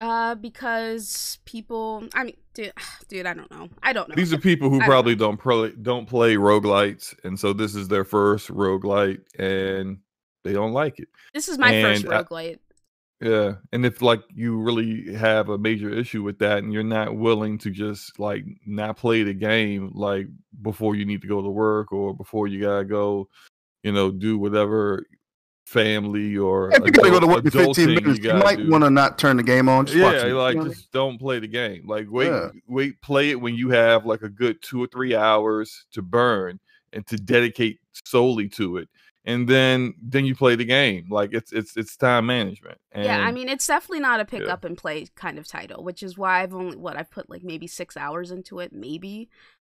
uh 0.00 0.34
because 0.34 1.38
people 1.46 2.04
I 2.14 2.24
mean 2.24 2.36
dude, 2.52 2.72
dude 3.08 3.26
I 3.26 3.34
don't 3.34 3.50
know. 3.50 3.68
I 3.82 3.92
don't 3.92 4.08
know. 4.08 4.14
These 4.14 4.32
are 4.32 4.38
people 4.38 4.68
who 4.68 4.76
I 4.76 4.80
don't 4.80 4.88
probably 4.88 5.14
don't 5.16 5.36
play 5.38 5.72
don't 5.82 6.06
play 6.06 6.34
roguelites, 6.36 7.14
and 7.24 7.40
so 7.40 7.52
this 7.52 7.74
is 7.74 7.88
their 7.88 8.04
first 8.04 8.48
roguelite, 8.48 9.22
and 9.38 9.98
they 10.44 10.52
don't 10.52 10.72
like 10.72 10.98
it. 11.00 11.08
this 11.32 11.48
is 11.48 11.58
my 11.58 11.72
first 11.82 12.04
and 12.04 12.12
I- 12.12 12.22
roguelite. 12.22 12.58
Yeah, 13.20 13.54
and 13.72 13.86
if 13.86 14.02
like 14.02 14.22
you 14.34 14.60
really 14.60 15.14
have 15.14 15.48
a 15.48 15.56
major 15.56 15.88
issue 15.88 16.22
with 16.22 16.38
that, 16.40 16.58
and 16.58 16.72
you're 16.72 16.82
not 16.82 17.16
willing 17.16 17.58
to 17.58 17.70
just 17.70 18.18
like 18.18 18.44
not 18.66 18.96
play 18.96 19.22
the 19.22 19.32
game 19.32 19.92
like 19.94 20.26
before 20.62 20.96
you 20.96 21.04
need 21.04 21.22
to 21.22 21.28
go 21.28 21.40
to 21.40 21.48
work 21.48 21.92
or 21.92 22.14
before 22.14 22.48
you 22.48 22.60
gotta 22.60 22.84
go, 22.84 23.28
you 23.82 23.92
know, 23.92 24.10
do 24.10 24.38
whatever 24.38 25.06
family 25.66 26.36
or 26.36 26.70
If 26.70 26.84
you 26.84 26.90
gotta 26.90 27.10
go 27.10 27.20
to 27.20 27.26
work 27.26 27.44
in 27.44 27.50
15 27.50 27.86
minutes, 27.86 28.18
you, 28.18 28.24
gotta 28.24 28.44
might 28.44 28.66
want 28.66 28.84
to 28.84 28.90
not 28.90 29.18
turn 29.18 29.36
the 29.36 29.42
game 29.42 29.68
on. 29.68 29.86
Just 29.86 29.96
yeah, 29.96 30.32
like 30.32 30.54
you 30.54 30.62
know 30.62 30.68
just 30.68 30.92
don't 30.92 31.18
play 31.18 31.38
the 31.38 31.48
game. 31.48 31.86
Like 31.86 32.06
wait, 32.10 32.28
Yeah. 32.28 32.50
wait, 32.66 33.00
play 33.00 33.30
it 33.30 33.40
when 33.40 33.54
you 33.54 33.70
have 33.70 34.04
like 34.04 34.22
a 34.22 34.28
good 34.28 34.60
two 34.62 34.82
or 34.82 34.86
three 34.86 35.14
hours 35.14 35.86
to 35.92 36.02
burn 36.02 36.60
and 36.92 37.06
to 37.06 37.16
dedicate 37.16 37.78
solely 38.04 38.48
to 38.50 38.78
it, 38.78 38.88
and 39.24 39.48
then 39.48 39.94
then 40.02 40.24
you 40.24 40.34
play 40.34 40.54
the 40.54 40.64
game. 40.64 41.06
Like 41.10 41.30
it's 41.32 41.52
it's 41.52 41.76
it's 41.76 41.96
time 41.96 42.26
management. 42.26 42.78
And 42.92 43.04
yeah, 43.04 43.20
I 43.20 43.32
mean 43.32 43.48
it's 43.48 43.66
definitely 43.66 44.00
not 44.00 44.20
a 44.20 44.24
pick 44.24 44.42
yeah. 44.42 44.52
up 44.52 44.64
and 44.64 44.76
play 44.76 45.06
kind 45.14 45.38
of 45.38 45.46
title, 45.46 45.82
which 45.82 46.02
is 46.02 46.18
why 46.18 46.42
I've 46.42 46.54
only 46.54 46.76
what 46.76 46.96
I've 46.96 47.10
put 47.10 47.30
like 47.30 47.42
maybe 47.42 47.66
6 47.66 47.96
hours 47.96 48.30
into 48.30 48.60
it, 48.60 48.72
maybe. 48.72 49.30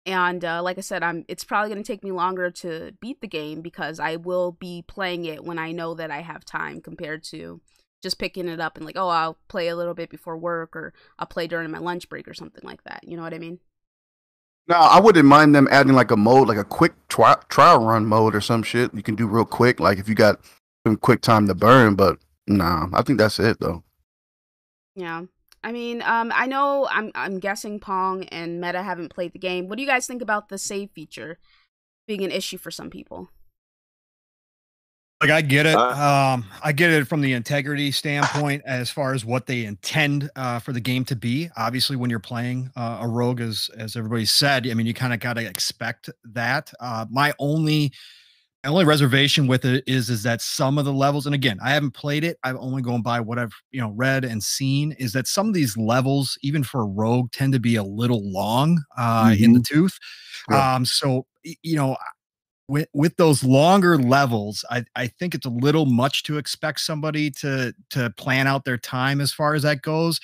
And 0.08 0.45
uh, 0.45 0.62
like 0.62 0.77
I 0.77 0.81
said, 0.81 1.03
I'm 1.03 1.25
it's 1.27 1.43
probably 1.43 1.69
going 1.69 1.84
to 1.84 1.88
take 1.88 2.03
me 2.03 2.12
longer 2.12 2.51
to 2.51 2.93
beat 3.01 3.21
the 3.21 3.27
game 3.27 3.62
because 3.62 3.99
I 3.99 4.17
will 4.17 4.51
be 4.51 4.84
playing 4.88 5.25
it 5.25 5.43
when 5.43 5.60
I 5.60 5.71
know 5.71 5.95
that 5.95 6.12
I 6.12 6.21
have 6.21 6.45
time 6.45 6.81
compared 6.81 7.23
to 7.25 7.62
just 8.03 8.19
picking 8.19 8.47
it 8.47 8.60
up 8.60 8.77
and 8.77 8.86
like, 8.86 8.97
oh, 8.97 9.10
I'll 9.10 9.38
play 9.47 9.67
a 9.67 9.75
little 9.75 9.95
bit 9.95 10.10
before 10.12 10.38
work 10.38 10.75
or 10.75 10.93
I'll 11.17 11.25
play 11.25 11.47
during 11.47 11.71
my 11.71 11.79
lunch 11.79 12.08
break 12.08 12.27
or 12.27 12.36
something 12.36 12.63
like 12.63 12.84
that. 12.84 13.03
You 13.03 13.17
know 13.17 13.23
what 13.23 13.34
I 13.34 13.39
mean? 13.39 13.60
Now, 14.67 14.82
I 14.82 14.99
wouldn't 14.99 15.28
mind 15.28 15.54
them 15.54 15.67
adding 15.69 15.93
like 15.93 16.12
a 16.12 16.17
mode, 16.17 16.47
like 16.47 16.58
a 16.58 16.63
quick 16.63 16.93
tri- 17.08 17.41
trial 17.49 17.86
run 17.86 18.06
mode 18.06 18.36
or 18.36 18.41
some 18.41 18.63
shit 18.63 18.93
you 18.93 19.04
can 19.04 19.15
do 19.15 19.28
real 19.28 19.45
quick, 19.45 19.80
like 19.80 19.99
if 19.99 20.10
you 20.10 20.15
got 20.15 20.39
some 20.86 20.97
quick 20.97 21.21
time 21.21 21.47
to 21.47 21.54
burn. 21.54 21.95
But 21.95 22.17
nah, 22.47 22.88
I 22.93 23.04
think 23.04 23.19
that's 23.19 23.39
it 23.39 23.60
though. 23.60 23.84
Yeah. 24.95 25.23
I 25.63 25.71
mean, 25.71 26.01
um, 26.04 26.32
I 26.34 26.45
know 26.45 26.88
I'm 26.89 27.12
I'm 27.15 27.39
guessing 27.39 27.80
Pong 27.80 28.23
and 28.25 28.62
Meta 28.62 28.84
haven't 28.84 29.13
played 29.13 29.34
the 29.34 29.39
game. 29.39 29.67
What 29.67 29.78
do 29.78 29.82
you 29.82 29.88
guys 29.88 30.06
think 30.08 30.21
about 30.21 30.49
the 30.49 30.58
save 30.58 30.91
feature 30.91 31.38
being 32.08 32.23
an 32.23 32.32
issue 32.32 32.58
for 32.58 32.69
some 32.71 32.89
people? 32.89 33.30
Like 35.21 35.32
I 35.32 35.41
get 35.41 35.65
it. 35.65 35.75
Uh, 35.75 36.34
um, 36.36 36.45
I 36.62 36.73
get 36.73 36.91
it 36.91 37.08
from 37.08 37.21
the 37.21 37.34
integrity 37.34 37.89
standpoint 37.91 38.63
as 38.65 38.89
far 38.89 39.13
as 39.13 39.23
what 39.23 39.45
they 39.45 39.65
intend 39.65 40.30
uh, 40.36 40.60
for 40.60 40.73
the 40.73 40.82
game 40.82 41.06
to 41.06 41.15
be. 41.15 41.49
Obviously, 41.56 41.95
when 41.95 42.10
you're 42.10 42.19
playing 42.19 42.69
uh, 42.75 42.99
a 43.01 43.08
rogue, 43.08 43.39
as 43.39 43.69
as 43.78 43.95
everybody 43.95 44.25
said, 44.25 44.67
I 44.67 44.73
mean, 44.73 44.86
you 44.86 44.93
kind 44.93 45.13
of 45.13 45.19
got 45.21 45.34
to 45.34 45.45
expect 45.45 46.10
that. 46.25 46.71
Uh, 46.82 47.06
my 47.10 47.34
only 47.39 47.93
my 48.65 48.71
only 48.71 48.86
reservation 48.86 49.47
with 49.47 49.63
it 49.63 49.84
is 49.88 50.10
is 50.10 50.23
that 50.23 50.41
some 50.41 50.78
of 50.78 50.84
the 50.84 50.93
levels, 50.93 51.28
and 51.28 51.36
again, 51.36 51.60
I 51.63 51.69
haven't 51.69 51.91
played 51.91 52.25
it. 52.25 52.38
I've 52.43 52.58
only 52.58 52.82
gone 52.82 53.01
by 53.01 53.21
what 53.21 53.39
I've 53.39 53.54
you 53.71 53.80
know 53.80 53.91
read 53.91 54.25
and 54.25 54.43
seen. 54.43 54.91
Is 54.99 55.13
that 55.13 55.28
some 55.28 55.47
of 55.47 55.54
these 55.54 55.78
levels, 55.78 56.38
even 56.41 56.62
for 56.62 56.82
a 56.82 56.86
rogue, 56.86 57.32
tend 57.32 57.54
to 57.54 57.60
be 57.60 57.78
a 57.78 57.84
little 57.84 58.30
long 58.30 58.84
uh, 58.97 59.34
in 59.39 59.54
the 59.54 59.62
tooth. 59.62 59.97
Yeah. 60.51 60.75
Um, 60.75 60.84
so 60.84 61.25
you 61.63 61.78
know, 61.78 61.95
with 62.67 62.88
with 62.93 63.15
those 63.17 63.43
longer 63.43 63.97
levels, 63.97 64.65
I 64.69 64.86
I 64.95 65.08
think 65.08 65.36
it's 65.36 65.45
a 65.45 65.51
little 65.51 65.86
much 65.86 66.23
to 66.23 66.38
expect 66.38 66.80
somebody 66.80 67.30
to 67.32 67.73
to 67.91 68.10
plan 68.12 68.47
out 68.47 68.65
their 68.65 68.78
time 68.78 69.21
as 69.21 69.32
far 69.32 69.54
as 69.54 69.63
that 69.63 69.82
goes. 69.82 70.19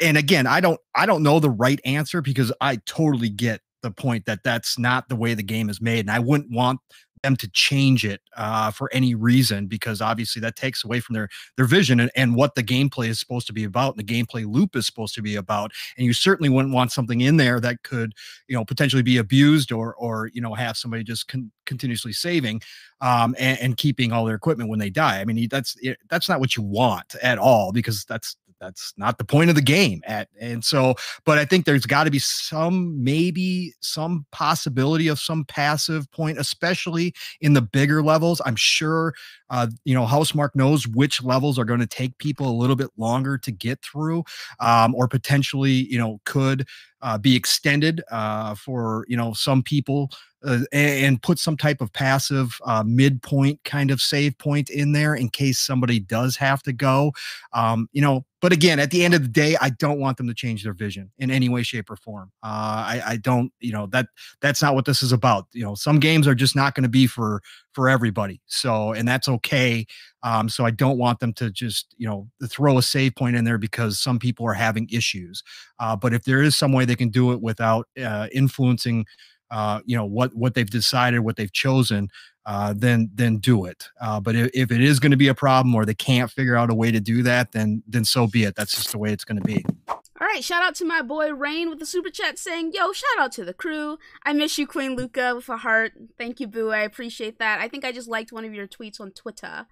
And 0.00 0.16
again, 0.16 0.46
I 0.46 0.60
don't 0.60 0.80
I 0.94 1.06
don't 1.06 1.22
know 1.22 1.38
the 1.40 1.50
right 1.50 1.80
answer 1.84 2.22
because 2.22 2.52
I 2.60 2.76
totally 2.86 3.28
get 3.28 3.60
the 3.82 3.90
point 3.90 4.26
that 4.26 4.40
that's 4.44 4.78
not 4.78 5.08
the 5.08 5.16
way 5.16 5.34
the 5.34 5.42
game 5.42 5.68
is 5.68 5.80
made, 5.80 6.00
and 6.00 6.10
I 6.10 6.18
wouldn't 6.20 6.50
want 6.50 6.80
them 7.22 7.36
to 7.36 7.48
change 7.48 8.04
it 8.04 8.20
uh, 8.36 8.70
for 8.70 8.90
any 8.92 9.14
reason 9.14 9.66
because 9.66 10.00
obviously 10.00 10.40
that 10.40 10.56
takes 10.56 10.84
away 10.84 11.00
from 11.00 11.14
their 11.14 11.28
their 11.56 11.66
vision 11.66 12.00
and, 12.00 12.10
and 12.16 12.34
what 12.34 12.54
the 12.54 12.62
gameplay 12.62 13.08
is 13.08 13.18
supposed 13.18 13.46
to 13.46 13.52
be 13.52 13.64
about 13.64 13.96
and 13.96 14.06
the 14.06 14.14
gameplay 14.14 14.44
loop 14.50 14.76
is 14.76 14.86
supposed 14.86 15.14
to 15.14 15.22
be 15.22 15.36
about 15.36 15.72
and 15.96 16.06
you 16.06 16.12
certainly 16.12 16.48
wouldn't 16.48 16.74
want 16.74 16.92
something 16.92 17.20
in 17.20 17.36
there 17.36 17.60
that 17.60 17.82
could 17.82 18.12
you 18.48 18.56
know 18.56 18.64
potentially 18.64 19.02
be 19.02 19.18
abused 19.18 19.72
or 19.72 19.94
or 19.94 20.30
you 20.32 20.40
know 20.40 20.54
have 20.54 20.76
somebody 20.76 21.04
just 21.04 21.28
con- 21.28 21.50
continuously 21.64 22.12
saving 22.12 22.60
um 23.00 23.34
and, 23.38 23.58
and 23.60 23.76
keeping 23.76 24.12
all 24.12 24.24
their 24.24 24.34
equipment 24.34 24.68
when 24.68 24.78
they 24.78 24.90
die. 24.90 25.20
I 25.20 25.24
mean 25.24 25.48
that's 25.50 25.76
that's 26.08 26.28
not 26.28 26.40
what 26.40 26.56
you 26.56 26.62
want 26.62 27.14
at 27.22 27.38
all 27.38 27.72
because 27.72 28.04
that's 28.04 28.36
that's 28.62 28.94
not 28.96 29.18
the 29.18 29.24
point 29.24 29.50
of 29.50 29.56
the 29.56 29.62
game 29.62 30.00
at 30.06 30.28
and 30.40 30.64
so 30.64 30.94
but 31.24 31.36
i 31.36 31.44
think 31.44 31.66
there's 31.66 31.84
got 31.84 32.04
to 32.04 32.10
be 32.10 32.18
some 32.18 33.02
maybe 33.02 33.74
some 33.80 34.24
possibility 34.30 35.08
of 35.08 35.18
some 35.18 35.44
passive 35.46 36.10
point 36.12 36.38
especially 36.38 37.12
in 37.40 37.52
the 37.52 37.60
bigger 37.60 38.02
levels 38.02 38.40
i'm 38.46 38.56
sure 38.56 39.12
uh 39.50 39.66
you 39.84 39.94
know 39.94 40.06
Housemarque 40.06 40.54
knows 40.54 40.86
which 40.86 41.22
levels 41.22 41.58
are 41.58 41.64
going 41.64 41.80
to 41.80 41.86
take 41.86 42.16
people 42.18 42.48
a 42.48 42.54
little 42.56 42.76
bit 42.76 42.90
longer 42.96 43.36
to 43.38 43.50
get 43.50 43.82
through 43.82 44.22
um 44.60 44.94
or 44.94 45.08
potentially 45.08 45.72
you 45.72 45.98
know 45.98 46.20
could 46.24 46.66
uh, 47.02 47.18
be 47.18 47.34
extended 47.34 48.00
uh, 48.10 48.54
for 48.54 49.04
you 49.08 49.16
know 49.16 49.32
some 49.32 49.62
people 49.62 50.08
uh, 50.44 50.60
and, 50.72 51.04
and 51.04 51.22
put 51.22 51.38
some 51.38 51.56
type 51.56 51.80
of 51.80 51.92
passive 51.92 52.58
uh, 52.64 52.82
midpoint 52.86 53.62
kind 53.64 53.90
of 53.90 54.00
save 54.00 54.36
point 54.38 54.70
in 54.70 54.92
there 54.92 55.14
in 55.14 55.28
case 55.28 55.58
somebody 55.58 56.00
does 56.00 56.36
have 56.36 56.62
to 56.62 56.72
go. 56.72 57.12
Um, 57.52 57.88
you 57.92 58.00
know, 58.00 58.24
but 58.42 58.52
again, 58.52 58.80
at 58.80 58.90
the 58.90 59.04
end 59.04 59.14
of 59.14 59.22
the 59.22 59.28
day, 59.28 59.56
I 59.60 59.70
don't 59.70 60.00
want 60.00 60.16
them 60.16 60.26
to 60.26 60.34
change 60.34 60.64
their 60.64 60.72
vision 60.74 61.12
in 61.18 61.30
any 61.30 61.48
way, 61.48 61.62
shape, 61.62 61.88
or 61.88 61.96
form. 61.96 62.32
Uh, 62.42 62.46
I, 62.48 63.02
I 63.06 63.16
don't, 63.16 63.52
you 63.60 63.72
know, 63.72 63.86
that 63.86 64.08
that's 64.40 64.60
not 64.60 64.74
what 64.74 64.84
this 64.84 65.00
is 65.00 65.12
about. 65.12 65.46
You 65.52 65.64
know, 65.64 65.76
some 65.76 66.00
games 66.00 66.26
are 66.26 66.34
just 66.34 66.56
not 66.56 66.74
going 66.74 66.82
to 66.82 66.88
be 66.88 67.06
for 67.06 67.40
for 67.72 67.88
everybody. 67.88 68.42
So, 68.46 68.92
and 68.92 69.06
that's 69.06 69.28
okay. 69.28 69.86
Um, 70.24 70.48
so 70.48 70.64
I 70.66 70.72
don't 70.72 70.98
want 70.98 71.20
them 71.20 71.32
to 71.34 71.52
just, 71.52 71.94
you 71.98 72.08
know, 72.08 72.28
throw 72.48 72.78
a 72.78 72.82
save 72.82 73.14
point 73.14 73.36
in 73.36 73.44
there 73.44 73.58
because 73.58 74.00
some 74.00 74.18
people 74.18 74.44
are 74.46 74.54
having 74.54 74.88
issues. 74.90 75.44
Uh, 75.78 75.94
but 75.94 76.12
if 76.12 76.24
there 76.24 76.42
is 76.42 76.56
some 76.56 76.72
way 76.72 76.84
they 76.84 76.96
can 76.96 77.10
do 77.10 77.30
it 77.32 77.40
without 77.40 77.86
uh, 78.04 78.26
influencing 78.32 79.06
uh, 79.52 79.80
you 79.84 79.94
know 79.94 80.06
what 80.06 80.34
what 80.34 80.54
they've 80.54 80.70
decided, 80.70 81.20
what 81.20 81.36
they've 81.36 81.52
chosen, 81.52 82.08
uh, 82.44 82.74
then 82.76 83.10
then 83.14 83.38
do 83.38 83.64
it. 83.66 83.88
Uh, 84.00 84.20
but 84.20 84.34
if, 84.34 84.50
if 84.54 84.72
it 84.72 84.80
is 84.80 84.98
going 84.98 85.10
to 85.10 85.16
be 85.16 85.28
a 85.28 85.34
problem 85.34 85.74
or 85.74 85.84
they 85.84 85.94
can't 85.94 86.30
figure 86.30 86.56
out 86.56 86.70
a 86.70 86.74
way 86.74 86.90
to 86.90 87.00
do 87.00 87.22
that, 87.22 87.52
then 87.52 87.82
then 87.86 88.04
so 88.04 88.26
be 88.26 88.44
it. 88.44 88.54
That's 88.56 88.74
just 88.74 88.92
the 88.92 88.98
way 88.98 89.12
it's 89.12 89.24
going 89.24 89.40
to 89.40 89.44
be. 89.44 89.64
All 89.88 90.28
right, 90.28 90.42
shout 90.42 90.62
out 90.62 90.74
to 90.76 90.84
my 90.84 91.02
boy 91.02 91.32
Rain 91.32 91.68
with 91.68 91.78
the 91.78 91.86
super 91.86 92.10
chat 92.10 92.38
saying, 92.38 92.72
"Yo, 92.74 92.92
shout 92.92 93.18
out 93.18 93.32
to 93.32 93.44
the 93.44 93.54
crew. 93.54 93.98
I 94.24 94.32
miss 94.32 94.58
you, 94.58 94.66
Queen 94.66 94.96
Luca, 94.96 95.34
with 95.34 95.48
a 95.48 95.58
heart. 95.58 95.92
Thank 96.18 96.40
you, 96.40 96.46
Boo. 96.46 96.70
I 96.70 96.80
appreciate 96.80 97.38
that. 97.38 97.60
I 97.60 97.68
think 97.68 97.84
I 97.84 97.92
just 97.92 98.08
liked 98.08 98.32
one 98.32 98.44
of 98.44 98.54
your 98.54 98.66
tweets 98.66 99.00
on 99.00 99.12
Twitter. 99.12 99.66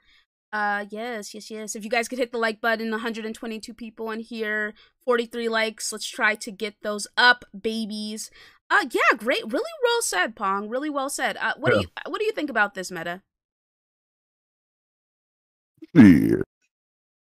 Uh, 0.53 0.85
yes, 0.91 1.33
yes, 1.33 1.51
yes. 1.51 1.77
If 1.77 1.85
you 1.85 1.91
guys 1.91 2.09
could 2.09 2.19
hit 2.19 2.33
the 2.33 2.39
like 2.39 2.61
button, 2.61 2.91
122 2.91 3.73
people 3.73 4.11
in 4.11 4.21
here, 4.21 4.75
43 5.05 5.49
likes. 5.49 5.93
Let's 5.93 6.09
try 6.09 6.35
to 6.37 6.51
get 6.51 6.75
those 6.83 7.07
up, 7.17 7.45
babies. 7.59 8.31
Uh, 8.71 8.87
yeah, 8.93 9.17
great. 9.17 9.43
Really 9.45 9.65
well 9.83 10.03
said, 10.03 10.37
Pong. 10.37 10.69
Really 10.69 10.91
well 10.91 11.11
said. 11.11 11.37
Uh, 11.39 11.55
what 11.57 11.73
Yeah. 11.73 11.81
do 11.81 11.81
you 11.83 11.89
what 12.11 12.19
do 12.21 12.25
you 12.25 12.33
think 12.33 12.51
about 12.51 12.75
this 12.75 12.91
meta? 12.91 13.23
Yeah. 15.95 16.43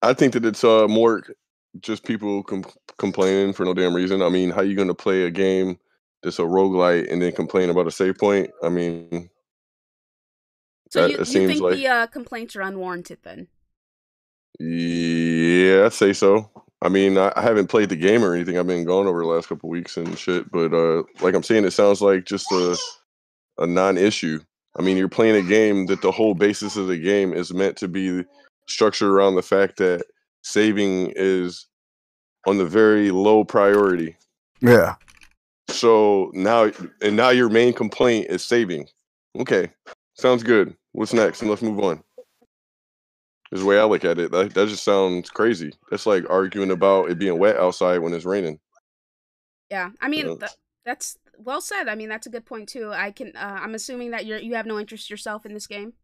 I 0.03 0.13
think 0.15 0.33
that 0.35 0.45
it's 0.45 0.65
uh 0.65 0.89
more 0.89 1.23
just 1.81 2.05
people 2.05 2.43
com- 2.43 2.65
complaining 2.99 3.53
for 3.53 3.65
no 3.65 3.75
damn 3.75 3.95
reason. 3.95 4.23
I 4.23 4.29
mean, 4.29 4.51
how 4.51 4.59
are 4.59 4.65
you 4.65 4.75
going 4.77 4.89
to 4.89 4.95
play 4.95 5.23
a 5.25 5.31
game 5.31 5.79
that's 6.23 6.39
a 6.39 6.43
roguelite 6.43 7.13
and 7.13 7.21
then 7.23 7.33
complain 7.33 7.71
about 7.71 7.87
a 7.87 7.91
save 7.91 8.17
point? 8.19 8.51
I 8.63 8.69
mean, 8.71 9.29
So 10.91 11.07
you, 11.07 11.19
you 11.19 11.25
think 11.25 11.61
like- 11.61 11.77
the 11.77 11.87
uh, 11.87 12.07
complaints 12.09 12.57
are 12.57 12.63
unwarranted 12.63 13.19
then? 13.23 13.49
yeah, 14.59 15.85
I'd 15.87 15.93
say 15.93 16.13
so. 16.15 16.51
I 16.87 16.89
mean, 16.89 17.19
I, 17.19 17.33
I 17.35 17.43
haven't 17.43 17.67
played 17.67 17.89
the 17.89 17.97
game 17.97 18.23
or 18.23 18.33
anything. 18.33 18.57
I've 18.57 18.67
been 18.69 18.85
gone 18.85 19.09
over 19.09 19.21
the 19.21 19.27
last 19.27 19.49
couple 19.49 19.69
weeks 19.69 19.97
and 19.97 20.17
shit. 20.17 20.49
But 20.53 20.73
uh, 20.73 21.03
like 21.21 21.35
I'm 21.35 21.43
saying, 21.43 21.65
it 21.65 21.73
sounds 21.73 22.01
like 22.01 22.25
just 22.25 22.51
a 22.53 22.79
a 23.59 23.67
non-issue. 23.67 24.39
I 24.79 24.83
mean, 24.83 24.97
you're 24.97 25.09
playing 25.09 25.35
a 25.35 25.49
game 25.49 25.87
that 25.87 26.01
the 26.01 26.13
whole 26.13 26.35
basis 26.35 26.77
of 26.77 26.87
the 26.87 26.97
game 26.97 27.33
is 27.33 27.53
meant 27.53 27.77
to 27.79 27.89
be 27.89 28.25
structured 28.69 29.09
around 29.11 29.35
the 29.35 29.43
fact 29.43 29.79
that 29.79 30.05
saving 30.43 31.13
is 31.17 31.67
on 32.47 32.59
the 32.59 32.67
very 32.67 33.11
low 33.11 33.43
priority. 33.43 34.17
Yeah. 34.61 34.95
So 35.69 36.31
now, 36.35 36.71
and 37.03 37.17
now 37.17 37.31
your 37.31 37.49
main 37.49 37.73
complaint 37.73 38.29
is 38.31 38.45
saving. 38.45 38.87
Okay, 39.41 39.73
sounds 40.15 40.45
good. 40.45 40.77
What's 40.93 41.13
next? 41.13 41.41
And 41.41 41.51
let's 41.51 41.63
move 41.63 41.81
on. 41.81 42.05
Is 43.53 43.61
the 43.61 43.67
way 43.67 43.79
I 43.79 43.85
look 43.85 44.05
at 44.05 44.19
it. 44.19 44.33
That, 44.33 44.55
that 44.55 44.69
just 44.69 44.85
sounds 44.85 45.31
crazy. 45.31 45.73
That's 45.91 46.07
like 46.07 46.29
arguing 46.29 46.73
about 46.73 47.11
it 47.11 47.19
being 47.19 47.39
wet 47.39 47.57
outside 47.57 47.99
when 47.99 48.13
it's 48.13 48.25
raining. 48.25 48.59
Yeah, 49.71 49.91
I 50.01 50.09
mean 50.09 50.27
Yeah. 50.27 50.35
th- 50.35 50.53
that's 50.85 51.19
well 51.39 51.61
said. 51.61 51.89
I 51.89 51.95
mean 51.95 52.09
that's 52.09 52.27
a 52.27 52.31
good 52.31 52.47
point 52.47 52.69
too. 52.69 52.93
I 52.93 53.11
can. 53.11 53.33
Uh, 53.37 53.59
I'm 53.61 53.75
assuming 53.75 54.11
that 54.13 54.27
you're 54.27 54.39
you 54.39 54.55
have 54.55 54.67
no 54.67 54.79
interest 54.79 55.11
yourself 55.11 55.47
in 55.47 55.55
this 55.55 55.67
game. 55.67 55.95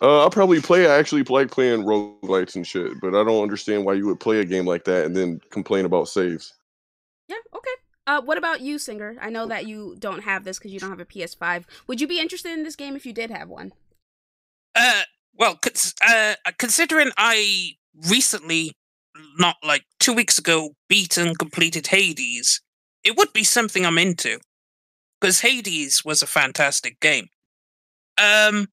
Uh, 0.00 0.20
I'll 0.20 0.30
probably 0.30 0.60
play. 0.60 0.86
I 0.86 0.98
actually 0.98 1.22
like 1.24 1.50
playing 1.50 1.82
roguelites 1.84 2.56
and 2.56 2.66
shit, 2.66 3.00
but 3.00 3.08
I 3.08 3.24
don't 3.24 3.42
understand 3.42 3.84
why 3.84 3.94
you 3.94 4.06
would 4.06 4.20
play 4.20 4.40
a 4.40 4.44
game 4.44 4.66
like 4.66 4.84
that 4.84 5.04
and 5.04 5.14
then 5.16 5.40
complain 5.50 5.84
about 5.84 6.08
saves. 6.08 6.54
Yeah. 7.28 7.36
Okay. 7.54 7.70
Uh, 8.06 8.20
what 8.22 8.38
about 8.38 8.60
you, 8.60 8.78
Singer? 8.78 9.16
I 9.20 9.30
know 9.30 9.46
that 9.46 9.66
you 9.66 9.96
don't 9.98 10.22
have 10.24 10.44
this 10.44 10.58
because 10.58 10.72
you 10.72 10.80
don't 10.80 10.90
have 10.90 11.00
a 11.00 11.04
PS5. 11.04 11.66
Would 11.86 12.00
you 12.00 12.06
be 12.08 12.20
interested 12.20 12.52
in 12.52 12.62
this 12.64 12.76
game 12.76 12.96
if 12.96 13.06
you 13.06 13.12
did 13.12 13.30
have 13.30 13.48
one? 13.48 13.72
Uh, 14.74 15.02
well, 15.40 15.58
uh, 16.06 16.34
considering 16.58 17.10
I 17.16 17.72
recently, 18.10 18.72
not 19.38 19.56
like 19.64 19.84
two 19.98 20.12
weeks 20.12 20.38
ago, 20.38 20.74
beat 20.88 21.16
and 21.16 21.36
completed 21.38 21.86
Hades, 21.86 22.60
it 23.02 23.16
would 23.16 23.32
be 23.32 23.42
something 23.42 23.86
I'm 23.86 23.96
into. 23.96 24.38
Because 25.18 25.40
Hades 25.40 26.04
was 26.04 26.22
a 26.22 26.26
fantastic 26.26 27.00
game. 27.00 27.28
Um, 28.18 28.68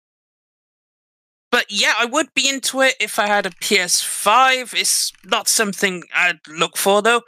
but 1.52 1.66
yeah, 1.70 1.94
I 1.98 2.06
would 2.06 2.34
be 2.34 2.50
into 2.50 2.82
it 2.82 2.96
if 3.00 3.18
I 3.18 3.28
had 3.28 3.46
a 3.46 3.52
PS5. 3.52 4.74
It's 4.74 5.14
not 5.26 5.48
something 5.48 6.04
I'd 6.14 6.40
look 6.50 6.76
for 6.76 7.02
though, 7.02 7.22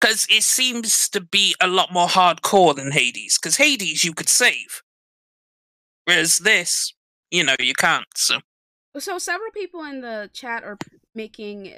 because 0.00 0.26
it 0.30 0.42
seems 0.42 1.10
to 1.10 1.20
be 1.20 1.54
a 1.60 1.66
lot 1.66 1.92
more 1.92 2.08
hardcore 2.08 2.74
than 2.74 2.92
Hades. 2.92 3.38
Because 3.38 3.58
Hades 3.58 4.04
you 4.04 4.14
could 4.14 4.30
save, 4.30 4.82
whereas 6.06 6.38
this, 6.38 6.94
you 7.30 7.44
know, 7.44 7.56
you 7.60 7.74
can't. 7.74 8.06
So. 8.14 8.38
So 8.98 9.18
several 9.18 9.50
people 9.52 9.82
in 9.84 10.00
the 10.00 10.30
chat 10.32 10.64
are 10.64 10.78
making 11.14 11.72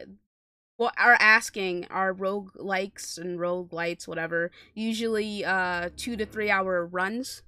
well 0.79 0.93
are 0.97 1.17
asking 1.19 1.87
are 1.91 2.13
rogue 2.13 2.51
likes 2.55 3.19
and 3.19 3.41
rogue 3.41 3.73
lights 3.73 4.07
whatever 4.07 4.51
usually 4.75 5.45
uh 5.45 5.89
two 5.97 6.17
to 6.17 6.25
three 6.25 6.51
hour 6.51 6.87
runs 6.87 7.43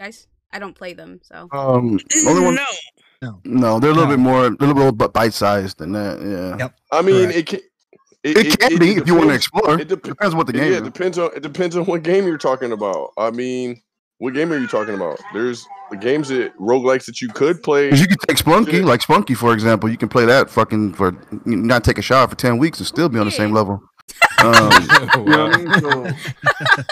guys 0.00 0.26
i 0.52 0.58
don't 0.58 0.74
play 0.74 0.92
them 0.94 1.20
so 1.22 1.48
Um, 1.52 1.98
only 2.26 2.42
one. 2.44 2.58
No, 3.22 3.40
No, 3.44 3.78
they're 3.80 3.90
a 3.90 3.94
little 3.94 4.08
No. 4.10 4.16
bit 4.16 4.20
more, 4.22 4.46
a 4.46 4.50
little 4.50 4.92
bit 4.92 5.12
bite 5.14 5.32
sized 5.32 5.78
than 5.78 5.92
that. 5.92 6.20
Yeah. 6.20 6.56
Yep. 6.58 6.74
I 6.92 7.00
mean, 7.02 7.30
Correct. 7.30 7.38
it 7.38 7.46
can. 7.46 7.60
It, 8.22 8.58
can 8.58 8.78
be 8.78 8.90
if 8.96 9.06
you 9.06 9.14
want 9.14 9.28
to 9.30 9.34
explore. 9.34 9.74
it 9.74 9.82
It 9.82 9.88
dep- 9.88 10.02
depends 10.02 10.34
what 10.34 10.46
the 10.46 10.52
game 10.52 10.62
yeah, 10.72 10.78
it 10.78 10.82
is. 10.82 10.90
depends 10.92 11.18
on 11.18 11.30
it 11.34 11.42
depends 11.42 11.76
on 11.76 11.84
what 11.86 12.02
game 12.02 12.26
you're 12.26 12.36
talking 12.38 12.72
about. 12.72 13.12
I 13.18 13.30
mean, 13.30 13.80
what 14.18 14.34
game 14.34 14.52
are 14.52 14.58
you 14.58 14.66
talking 14.66 14.94
about? 14.94 15.18
There's 15.32 15.66
the 15.90 15.96
games 15.96 16.28
that 16.28 16.56
roguelikes 16.58 17.04
that 17.06 17.20
you 17.20 17.28
could 17.28 17.62
play. 17.62 17.86
you 17.90 18.06
can 18.06 18.16
take 18.28 18.36
Spelunky, 18.38 18.80
Yeah. 18.80 18.86
like 18.86 19.02
Spunky, 19.02 19.34
for 19.34 19.52
example. 19.52 19.90
You 19.90 19.96
can 19.98 20.08
play 20.08 20.24
that 20.24 20.48
fucking 20.50 20.94
for 20.94 21.16
not 21.44 21.84
take 21.84 21.98
a 21.98 22.02
shower 22.02 22.26
for 22.28 22.36
ten 22.36 22.58
weeks 22.58 22.78
and 22.78 22.86
still 22.86 23.08
be 23.08 23.18
on 23.18 23.26
the 23.26 23.32
same 23.32 23.52
level. 23.52 23.80
Um, 24.40 24.70
you 25.16 25.24
know 25.24 25.46
I 25.46 25.56
mean? 25.56 25.80
So, 25.80 26.06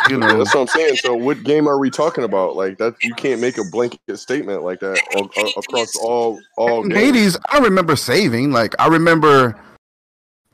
you 0.09 0.17
know, 0.17 0.39
that's 0.39 0.55
what 0.55 0.63
I'm 0.63 0.67
saying. 0.69 0.97
So, 0.97 1.15
what 1.15 1.43
game 1.43 1.69
are 1.69 1.79
we 1.79 1.91
talking 1.91 2.25
about? 2.25 2.57
Like 2.57 2.79
that, 2.79 2.95
you 3.03 3.15
can't 3.15 3.41
make 3.43 3.59
a 3.59 3.63
blanket 3.71 4.01
statement 4.17 4.63
like 4.63 4.81
that 4.81 4.99
a- 5.15 5.41
a- 5.41 5.61
across 5.61 5.95
all 5.97 6.41
all 6.57 6.83
in 6.85 6.89
games. 6.89 7.01
Hades, 7.17 7.39
I 7.51 7.59
remember 7.59 7.95
saving. 7.97 8.53
Like 8.53 8.75
I 8.79 8.87
remember, 8.87 9.61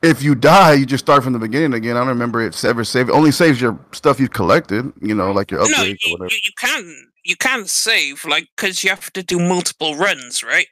if 0.01 0.21
you 0.23 0.35
die, 0.35 0.73
you 0.73 0.85
just 0.85 1.03
start 1.03 1.23
from 1.23 1.33
the 1.33 1.39
beginning 1.39 1.73
again. 1.73 1.95
I 1.97 1.99
don't 1.99 2.07
remember 2.09 2.41
it 2.41 2.63
ever 2.63 2.83
save. 2.83 3.09
Only 3.09 3.31
saves 3.31 3.59
your 3.59 3.79
stuff 3.91 4.19
you've 4.19 4.31
collected. 4.31 4.91
You 5.01 5.13
know, 5.15 5.31
like 5.31 5.51
your 5.51 5.59
no, 5.61 5.65
upgrades 5.67 5.87
you, 5.87 5.91
or 5.91 5.97
you, 6.09 6.11
whatever. 6.13 6.33
you 6.33 6.53
can 6.57 7.11
you 7.25 7.35
can 7.35 7.65
save 7.65 8.23
like 8.25 8.47
because 8.55 8.83
you 8.83 8.89
have 8.89 9.11
to 9.13 9.23
do 9.23 9.39
multiple 9.39 9.95
runs, 9.95 10.43
right? 10.43 10.67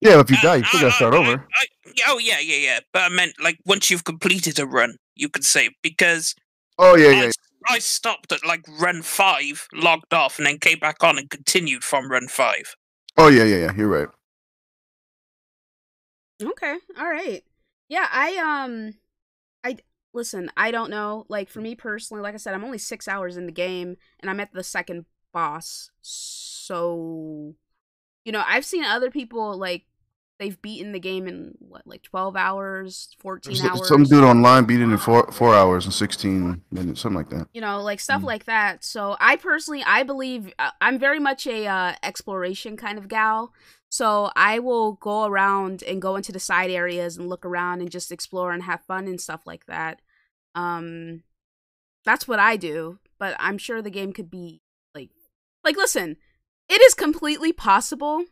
Yeah, 0.00 0.18
if 0.20 0.30
you 0.30 0.36
Uh, 0.38 0.42
die, 0.42 0.56
you 0.56 0.64
still 0.64 0.78
I- 0.80 0.82
gotta 0.82 0.94
start 0.94 1.14
I- 1.14 1.16
over. 1.18 1.46
I- 1.54 1.66
yeah, 1.96 2.04
oh 2.08 2.18
yeah, 2.18 2.38
yeah, 2.40 2.56
yeah. 2.56 2.80
But 2.92 3.02
I 3.02 3.08
meant 3.10 3.34
like 3.40 3.58
once 3.66 3.90
you've 3.90 4.04
completed 4.04 4.58
a 4.58 4.66
run, 4.66 4.96
you 5.14 5.28
can 5.28 5.42
save 5.42 5.72
because 5.82 6.34
Oh 6.78 6.96
yeah, 6.96 7.08
I, 7.08 7.22
yeah. 7.24 7.30
I 7.68 7.78
stopped 7.78 8.32
at 8.32 8.44
like 8.46 8.62
run 8.80 9.02
five, 9.02 9.68
logged 9.74 10.12
off, 10.14 10.38
and 10.38 10.46
then 10.46 10.58
came 10.58 10.78
back 10.78 11.04
on 11.04 11.18
and 11.18 11.28
continued 11.28 11.84
from 11.84 12.10
run 12.10 12.26
five. 12.28 12.74
Oh 13.18 13.28
yeah, 13.28 13.44
yeah, 13.44 13.56
yeah. 13.66 13.72
You're 13.76 13.88
right. 13.88 14.08
okay 16.42 16.76
all 16.98 17.08
right 17.08 17.44
yeah 17.88 18.06
i 18.12 18.36
um 18.36 18.94
i 19.64 19.76
listen 20.14 20.50
i 20.56 20.70
don't 20.70 20.90
know 20.90 21.24
like 21.28 21.48
for 21.48 21.60
me 21.60 21.74
personally 21.74 22.22
like 22.22 22.34
i 22.34 22.38
said 22.38 22.54
i'm 22.54 22.64
only 22.64 22.78
six 22.78 23.08
hours 23.08 23.36
in 23.36 23.46
the 23.46 23.52
game 23.52 23.96
and 24.20 24.30
i'm 24.30 24.40
at 24.40 24.52
the 24.52 24.62
second 24.64 25.04
boss 25.32 25.90
so 26.00 27.54
you 28.24 28.32
know 28.32 28.42
i've 28.46 28.64
seen 28.64 28.84
other 28.84 29.10
people 29.10 29.56
like 29.56 29.84
they've 30.38 30.60
beaten 30.60 30.92
the 30.92 30.98
game 31.00 31.26
in 31.28 31.52
what 31.58 31.86
like 31.86 32.02
12 32.02 32.36
hours 32.36 33.14
14 33.20 33.52
S- 33.54 33.64
hours 33.64 33.88
Some 33.88 34.04
dude 34.04 34.24
online 34.24 34.64
beat 34.64 34.80
it 34.80 34.84
in 34.84 34.98
four 34.98 35.30
four 35.30 35.54
hours 35.54 35.84
and 35.84 35.94
sixteen 35.94 36.62
minutes, 36.70 37.00
something 37.00 37.16
like 37.16 37.30
that. 37.30 37.46
you 37.52 37.60
know 37.60 37.80
like 37.82 38.00
stuff 38.00 38.22
Mm. 38.22 38.26
like 38.26 38.44
that 38.46 38.84
so 38.84 39.16
i 39.20 39.36
personally 39.36 39.82
i 39.86 40.02
believe 40.02 40.52
uh, 40.58 40.70
i'm 40.80 40.98
very 40.98 41.18
much 41.20 41.46
a 41.46 41.66
uh, 41.66 41.92
exploration 42.02 42.76
kind 42.76 42.98
of 42.98 43.08
gal 43.08 43.52
so 43.92 44.30
i 44.34 44.58
will 44.58 44.92
go 44.92 45.26
around 45.26 45.82
and 45.82 46.00
go 46.00 46.16
into 46.16 46.32
the 46.32 46.40
side 46.40 46.70
areas 46.70 47.18
and 47.18 47.28
look 47.28 47.44
around 47.44 47.82
and 47.82 47.90
just 47.90 48.10
explore 48.10 48.50
and 48.50 48.62
have 48.62 48.80
fun 48.86 49.06
and 49.06 49.20
stuff 49.20 49.42
like 49.44 49.66
that. 49.66 50.00
Um 50.54 51.22
that's 52.04 52.26
what 52.26 52.38
i 52.38 52.56
do 52.56 52.98
but 53.18 53.36
i'm 53.38 53.58
sure 53.58 53.80
the 53.82 53.90
game 53.90 54.12
could 54.12 54.30
be 54.30 54.62
like 54.94 55.10
like 55.62 55.76
listen 55.76 56.16
it 56.68 56.80
is 56.80 56.94
completely 56.94 57.52
possible 57.52 58.24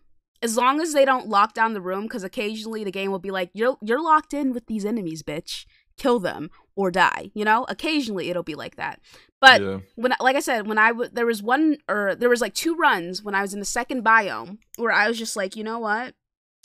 as 0.42 0.56
long 0.56 0.80
as 0.80 0.92
they 0.92 1.04
don't 1.04 1.28
lock 1.28 1.52
down 1.52 1.74
the 1.74 1.80
room 1.80 2.04
because 2.04 2.24
occasionally 2.24 2.84
the 2.84 2.90
game 2.90 3.10
will 3.10 3.18
be 3.18 3.30
like 3.30 3.50
you're 3.52 3.76
you're 3.82 4.02
locked 4.02 4.32
in 4.32 4.52
with 4.52 4.66
these 4.66 4.84
enemies 4.84 5.22
bitch. 5.22 5.66
Kill 5.96 6.18
them 6.18 6.50
or 6.76 6.90
die 6.90 7.30
you 7.34 7.44
know 7.44 7.64
occasionally 7.68 8.30
it'll 8.30 8.42
be 8.42 8.54
like 8.54 8.76
that 8.76 9.00
but 9.40 9.62
yeah. 9.62 9.78
when 9.96 10.12
like 10.20 10.36
I 10.36 10.40
said, 10.40 10.66
when 10.66 10.76
I 10.76 10.88
w- 10.88 11.10
there 11.10 11.24
was 11.24 11.42
one 11.42 11.78
or 11.88 12.14
there 12.14 12.28
was 12.28 12.42
like 12.42 12.54
two 12.54 12.76
runs 12.76 13.22
when 13.22 13.34
I 13.34 13.40
was 13.40 13.54
in 13.54 13.58
the 13.58 13.64
second 13.64 14.04
biome 14.04 14.58
where 14.76 14.92
I 14.92 15.08
was 15.08 15.18
just 15.18 15.34
like, 15.34 15.56
you 15.56 15.64
know 15.64 15.78
what, 15.78 16.14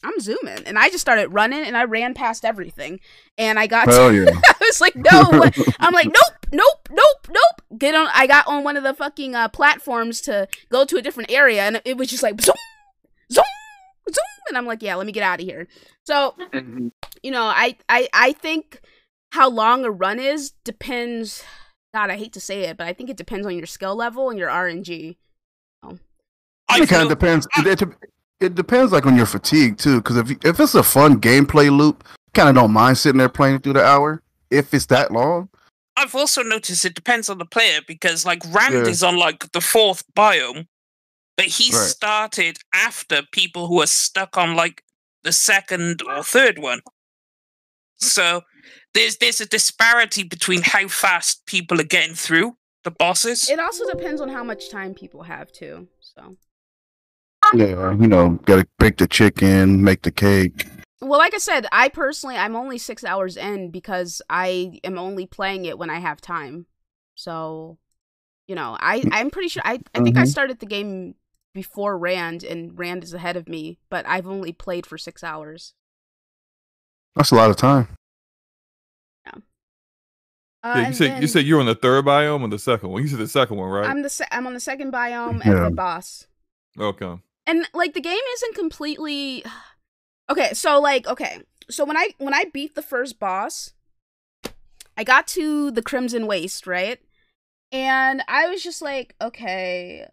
I'm 0.04 0.20
zooming, 0.20 0.64
and 0.66 0.78
I 0.78 0.90
just 0.90 1.00
started 1.00 1.30
running, 1.30 1.64
and 1.64 1.78
I 1.78 1.86
ran 1.86 2.14
past 2.14 2.44
everything, 2.44 3.00
and 3.38 3.58
I 3.58 3.68
got. 3.68 3.88
Hell 3.88 4.14
yeah. 4.14 4.26
I 4.46 4.56
was 4.60 4.82
like, 4.82 4.96
no. 4.96 5.32
I'm 5.80 5.94
like, 5.94 6.08
nope, 6.08 6.46
nope, 6.52 6.90
nope, 6.92 7.28
nope. 7.30 7.80
Get 7.80 7.96
on. 7.96 8.10
I 8.14 8.28
got 8.28 8.46
on 8.46 8.66
one 8.66 8.76
of 8.76 8.84
the 8.84 8.94
fucking 8.94 9.36
uh, 9.36 9.48
platforms 9.48 10.20
to 10.22 10.48
go 10.70 10.84
to 10.84 10.98
a 10.98 11.02
different 11.02 11.32
area, 11.32 11.62
and 11.62 11.82
it 11.86 11.96
was 11.96 12.10
just 12.10 12.24
like 12.24 12.42
zoom, 12.42 12.56
zoom, 13.32 13.46
zoom, 14.10 14.26
and 14.50 14.58
I'm 14.58 14.66
like, 14.66 14.84
yeah, 14.84 14.96
let 14.96 15.06
me 15.06 15.14
get 15.14 15.24
out 15.24 15.40
of 15.40 15.46
here. 15.46 15.70
So, 16.04 16.36
you 17.24 17.32
know, 17.32 17.44
I, 17.44 17.78
I, 17.88 18.08
I 18.14 18.34
think 18.34 18.82
how 19.36 19.50
long 19.50 19.86
a 19.86 19.92
run 19.92 20.20
is 20.20 20.52
depends. 20.64 21.44
God, 21.94 22.10
I 22.10 22.18
hate 22.18 22.34
to 22.34 22.40
say 22.42 22.62
it, 22.64 22.78
but 22.78 22.88
I 22.88 22.94
think 22.94 23.10
it 23.10 23.18
depends 23.18 23.46
on 23.48 23.56
your 23.56 23.68
skill 23.68 23.96
level 23.96 24.30
and 24.30 24.40
your 24.40 24.50
RNG. 24.50 25.16
I 26.68 26.82
it 26.82 26.90
kind 26.90 27.04
of 27.04 27.10
depends. 27.10 27.48
It, 27.58 27.82
it, 27.82 27.90
it 28.40 28.56
depends 28.56 28.92
like 28.92 29.06
on 29.06 29.16
your 29.16 29.26
fatigue 29.28 29.78
too. 29.78 29.98
Because 29.98 30.18
if 30.18 30.32
if 30.44 30.60
it's 30.60 30.76
a 30.76 30.84
fun 30.84 31.22
gameplay 31.22 31.76
loop, 31.76 32.04
kind 32.34 32.50
of 32.50 32.56
don't 32.56 32.72
mind 32.72 32.98
sitting 32.98 33.20
there 33.20 33.30
playing 33.30 33.60
through 33.60 33.74
the 33.74 33.86
hour. 33.86 34.22
If 34.52 34.74
it's 34.74 34.88
that 34.88 35.12
long, 35.12 35.50
I've 35.98 36.16
also 36.16 36.42
noticed 36.44 36.86
it 36.86 36.96
depends 36.96 37.30
on 37.30 37.38
the 37.38 37.46
player 37.46 37.80
because 37.88 38.26
like 38.26 38.42
Rand 38.54 38.74
Yeah. 38.74 38.88
is 38.88 39.04
on 39.04 39.18
like 39.18 39.52
the 39.52 39.62
fourth 39.62 40.04
biome, 40.16 40.68
but 41.38 41.46
he 41.46 41.66
Right. 41.72 41.78
started 41.88 42.58
after 42.74 43.22
people 43.32 43.68
who 43.68 43.82
are 43.82 43.88
stuck 43.88 44.38
on 44.38 44.56
like 44.56 44.84
the 45.24 45.32
second 45.32 46.02
or 46.04 46.24
third 46.24 46.60
one. 46.60 46.82
So 47.98 48.42
there's 48.94 49.18
there's 49.18 49.42
a 49.42 49.46
disparity 49.46 50.24
between 50.24 50.62
how 50.64 50.88
fast 50.88 51.46
people 51.46 51.80
are 51.80 51.86
getting 51.86 52.16
through 52.16 52.58
the 52.84 52.92
bosses. 52.92 53.50
It 53.50 53.60
also 53.60 53.86
depends 53.90 54.22
on 54.22 54.30
how 54.30 54.44
much 54.44 54.70
time 54.70 54.94
people 54.94 55.24
have 55.24 55.52
too. 55.52 55.88
So, 56.02 56.38
yeah, 57.54 57.92
you 57.92 58.08
know, 58.08 58.40
gotta 58.46 58.68
bake 58.80 58.98
the 58.98 59.08
chicken, 59.08 59.84
make 59.84 60.02
the 60.02 60.12
cake. 60.12 60.66
well, 61.02 61.20
like 61.20 61.34
I 61.34 61.38
said, 61.40 61.68
I 61.72 61.90
personally, 61.90 62.36
I'm 62.38 62.56
only 62.56 62.78
six 62.78 63.04
hours 63.04 63.38
in 63.38 63.70
because 63.72 64.22
I 64.30 64.80
am 64.84 64.98
only 64.98 65.26
playing 65.26 65.66
it 65.66 65.78
when 65.78 65.90
I 65.90 66.00
have 66.00 66.20
time. 66.22 66.66
So, 67.16 67.78
you 68.48 68.56
know, 68.56 68.78
I 68.80 69.04
I'm 69.12 69.30
pretty 69.30 69.50
sure 69.50 69.64
I 69.66 69.80
I 69.94 70.00
think 70.02 70.18
I 70.18 70.24
Mhm. 70.24 70.28
started 70.28 70.60
the 70.60 70.66
game 70.66 71.16
before 71.54 71.98
Rand, 71.98 72.44
and 72.44 72.78
Rand 72.78 73.04
is 73.04 73.14
ahead 73.14 73.38
of 73.38 73.48
me, 73.48 73.80
but 73.90 74.06
I've 74.08 74.28
only 74.28 74.52
played 74.52 74.86
for 74.86 74.98
six 74.98 75.24
hours. 75.24 75.74
That's 77.16 77.32
a 77.32 77.36
lot 77.36 77.50
of 77.50 77.56
time. 77.56 77.88
Uh, 80.64 80.74
Yeah, 80.78 80.88
you 80.88 80.94
said 80.96 81.12
then 81.12 81.22
you 81.22 81.28
said 81.28 81.46
you're 81.46 81.60
on 81.60 81.68
the 81.68 81.76
third 81.76 82.06
biome 82.06 82.42
or 82.42 82.48
the 82.48 82.58
second 82.60 82.90
one. 82.90 83.02
You 83.04 83.08
said 83.08 83.20
the 83.20 83.28
second 83.28 83.58
one, 83.58 83.70
right? 83.70 83.88
I'm 83.88 84.02
the 84.02 84.10
se- 84.10 84.26
I'm 84.32 84.48
on 84.48 84.54
the 84.56 84.60
second 84.60 84.92
biome 84.92 85.42
and 85.46 85.54
Yeah. 85.58 85.64
the 85.66 85.72
boss. 85.72 86.26
okay. 86.80 87.20
and 87.48 87.70
like 87.74 87.94
the 87.94 88.02
game 88.02 88.18
isn't 88.34 88.56
completely 88.56 89.44
okay 90.30 90.54
so 90.54 90.82
like 90.82 91.06
okay 91.08 91.42
so 91.70 91.86
when 91.86 91.96
i 91.96 92.10
when 92.18 92.34
i 92.34 92.46
beat 92.52 92.74
the 92.74 92.82
first 92.82 93.20
boss 93.20 93.74
i 94.98 95.04
got 95.04 95.28
to 95.28 95.70
the 95.72 95.84
crimson 95.84 96.26
waste 96.26 96.66
right 96.66 97.00
and 97.72 98.24
i 98.28 98.48
was 98.48 98.64
just 98.64 98.82
like 98.82 99.14
okay 99.22 100.08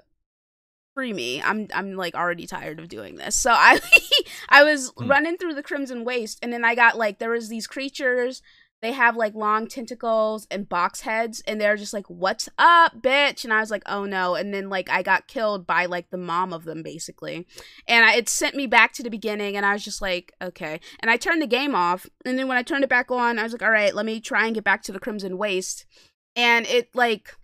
free 0.94 1.12
me. 1.12 1.40
I'm 1.42 1.68
i'm 1.74 1.94
like 1.94 2.14
already 2.14 2.46
tired 2.46 2.78
of 2.78 2.88
doing 2.88 3.16
this. 3.16 3.34
So 3.34 3.50
i 3.52 3.80
i 4.48 4.62
was 4.62 4.92
Hmm. 4.96 5.08
running 5.08 5.36
through 5.36 5.54
the 5.54 5.62
crimson 5.62 6.04
waste 6.04 6.38
and 6.42 6.52
then 6.52 6.64
i 6.64 6.74
got 6.74 6.98
like 6.98 7.18
there 7.18 7.30
was 7.30 7.48
these 7.48 7.66
creatures. 7.66 8.42
They 8.82 8.90
have 8.92 9.14
like 9.16 9.34
long 9.36 9.68
tentacles 9.68 10.48
and 10.50 10.68
box 10.68 11.02
heads 11.02 11.40
and 11.46 11.60
they're 11.60 11.76
just 11.76 11.92
like 11.92 12.10
what's 12.10 12.48
up 12.58 13.00
bitch? 13.00 13.44
And 13.44 13.52
i 13.52 13.60
was 13.60 13.70
like 13.70 13.84
oh 13.86 14.04
no. 14.04 14.34
And 14.34 14.52
then 14.52 14.68
like 14.68 14.90
i 14.90 15.02
got 15.02 15.28
killed 15.28 15.66
by 15.66 15.86
like 15.86 16.10
the 16.10 16.18
mom 16.18 16.52
of 16.52 16.64
them 16.64 16.82
basically. 16.82 17.46
And 17.86 18.04
I, 18.04 18.16
it 18.16 18.28
sent 18.28 18.56
me 18.56 18.66
back 18.66 18.92
to 18.94 19.02
the 19.04 19.08
beginning 19.10 19.56
and 19.56 19.64
i 19.64 19.72
was 19.72 19.84
just 19.84 20.02
like 20.02 20.32
okay. 20.42 20.80
And 21.00 21.10
i 21.10 21.16
turned 21.16 21.40
the 21.40 21.46
game 21.46 21.74
off 21.76 22.06
and 22.24 22.36
then 22.38 22.48
when 22.48 22.58
i 22.58 22.62
turned 22.62 22.82
it 22.82 22.90
back 22.90 23.10
on 23.10 23.38
i 23.38 23.44
was 23.44 23.52
like 23.52 23.62
all 23.62 23.70
right 23.70 23.94
let 23.94 24.04
me 24.04 24.20
try 24.20 24.46
and 24.46 24.54
get 24.54 24.64
back 24.64 24.82
to 24.82 24.92
the 24.92 25.00
crimson 25.00 25.38
waste. 25.38 25.86
And 26.34 26.66
it 26.66 26.88
like 26.94 27.36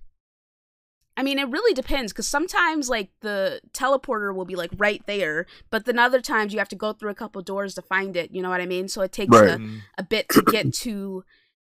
I 1.19 1.25
mean, 1.25 1.41
it 1.41 1.49
really 1.51 1.75
depends 1.75 2.13
because 2.13 2.29
sometimes 2.29 2.89
like 2.89 3.11
the 3.23 3.61
teleporter 3.73 4.33
will 4.33 4.45
be 4.45 4.55
like 4.55 4.71
right 4.77 5.03
there, 5.09 5.47
but 5.69 5.85
then 5.85 5.99
other 5.99 6.21
times 6.21 6.53
you 6.53 6.61
have 6.61 6.69
to 6.69 6.77
go 6.77 6.93
through 6.93 7.11
a 7.11 7.15
couple 7.15 7.43
doors 7.43 7.75
to 7.75 7.83
find 7.83 8.17
it. 8.17 8.31
You 8.31 8.41
know 8.41 8.51
what 8.51 8.61
I 8.61 8.67
mean? 8.67 8.87
So 8.87 9.03
it 9.03 9.11
takes 9.11 9.35
Right. 9.35 9.51
a, 9.51 9.61
a 9.99 10.05
bit 10.05 10.29
to 10.29 10.43
get 10.43 10.73
to 10.85 11.25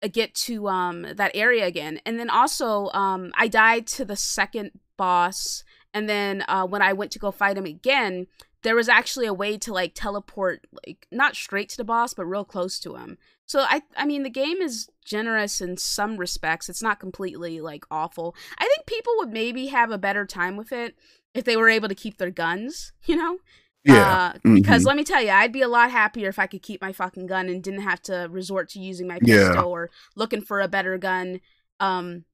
uh, 0.03 0.09
get 0.11 0.33
to 0.33 0.67
um 0.67 1.05
that 1.15 1.31
area 1.33 1.65
again 1.65 1.99
and 2.05 2.17
then 2.17 2.29
also 2.29 2.89
um 2.93 3.33
i 3.37 3.49
died 3.49 3.85
to 3.85 4.05
the 4.05 4.15
second 4.15 4.71
boss 4.95 5.65
and 5.93 6.07
then 6.07 6.41
uh 6.47 6.65
when 6.65 6.81
i 6.81 6.93
went 6.93 7.11
to 7.11 7.19
go 7.19 7.31
fight 7.31 7.57
him 7.57 7.65
again 7.65 8.25
there 8.63 8.75
was 8.75 8.89
actually 8.89 9.25
a 9.25 9.33
way 9.33 9.57
to 9.57 9.71
like 9.73 9.93
teleport 9.95 10.65
like 10.85 11.07
not 11.11 11.35
straight 11.35 11.69
to 11.69 11.77
the 11.77 11.83
boss 11.83 12.13
but 12.13 12.25
real 12.25 12.43
close 12.45 12.79
to 12.79 12.95
him 12.95 13.17
so 13.45 13.61
i 13.61 13.81
i 13.97 14.05
mean 14.05 14.23
the 14.23 14.29
game 14.29 14.61
is 14.61 14.89
generous 15.05 15.61
in 15.61 15.77
some 15.77 16.17
respects 16.17 16.69
it's 16.69 16.81
not 16.83 16.99
completely 16.99 17.61
like 17.61 17.83
awful 17.89 18.35
i 18.57 18.65
think 18.65 18.85
people 18.85 19.13
would 19.17 19.31
maybe 19.31 19.67
have 19.67 19.91
a 19.91 19.97
better 19.97 20.25
time 20.25 20.57
with 20.57 20.71
it 20.71 20.95
if 21.33 21.43
they 21.45 21.55
were 21.57 21.69
able 21.69 21.87
to 21.87 21.95
keep 21.95 22.17
their 22.17 22.31
guns 22.31 22.91
you 23.05 23.15
know 23.15 23.37
Yeah. 23.85 24.33
uh, 24.33 24.33
because 24.43 24.83
mhm. 24.83 24.87
let 24.87 24.95
me 24.97 25.03
tell 25.05 25.21
you, 25.23 25.29
I'd 25.29 25.53
be 25.53 25.61
a 25.61 25.67
lot 25.69 25.89
happier 25.89 26.27
if 26.27 26.37
I 26.37 26.47
could 26.47 26.61
keep 26.61 26.81
my 26.81 26.91
fucking 26.91 27.27
gun 27.27 27.47
and 27.47 27.63
didn't 27.63 27.83
have 27.83 28.01
to 28.03 28.27
resort 28.29 28.67
to 28.71 28.79
using 28.79 29.07
my 29.07 29.19
Yeah. 29.23 29.47
pistol 29.53 29.69
or 29.71 29.89
looking 30.17 30.41
for 30.41 30.59
a 30.59 30.67
better 30.67 30.97
gun 30.97 31.39
um 31.79 32.25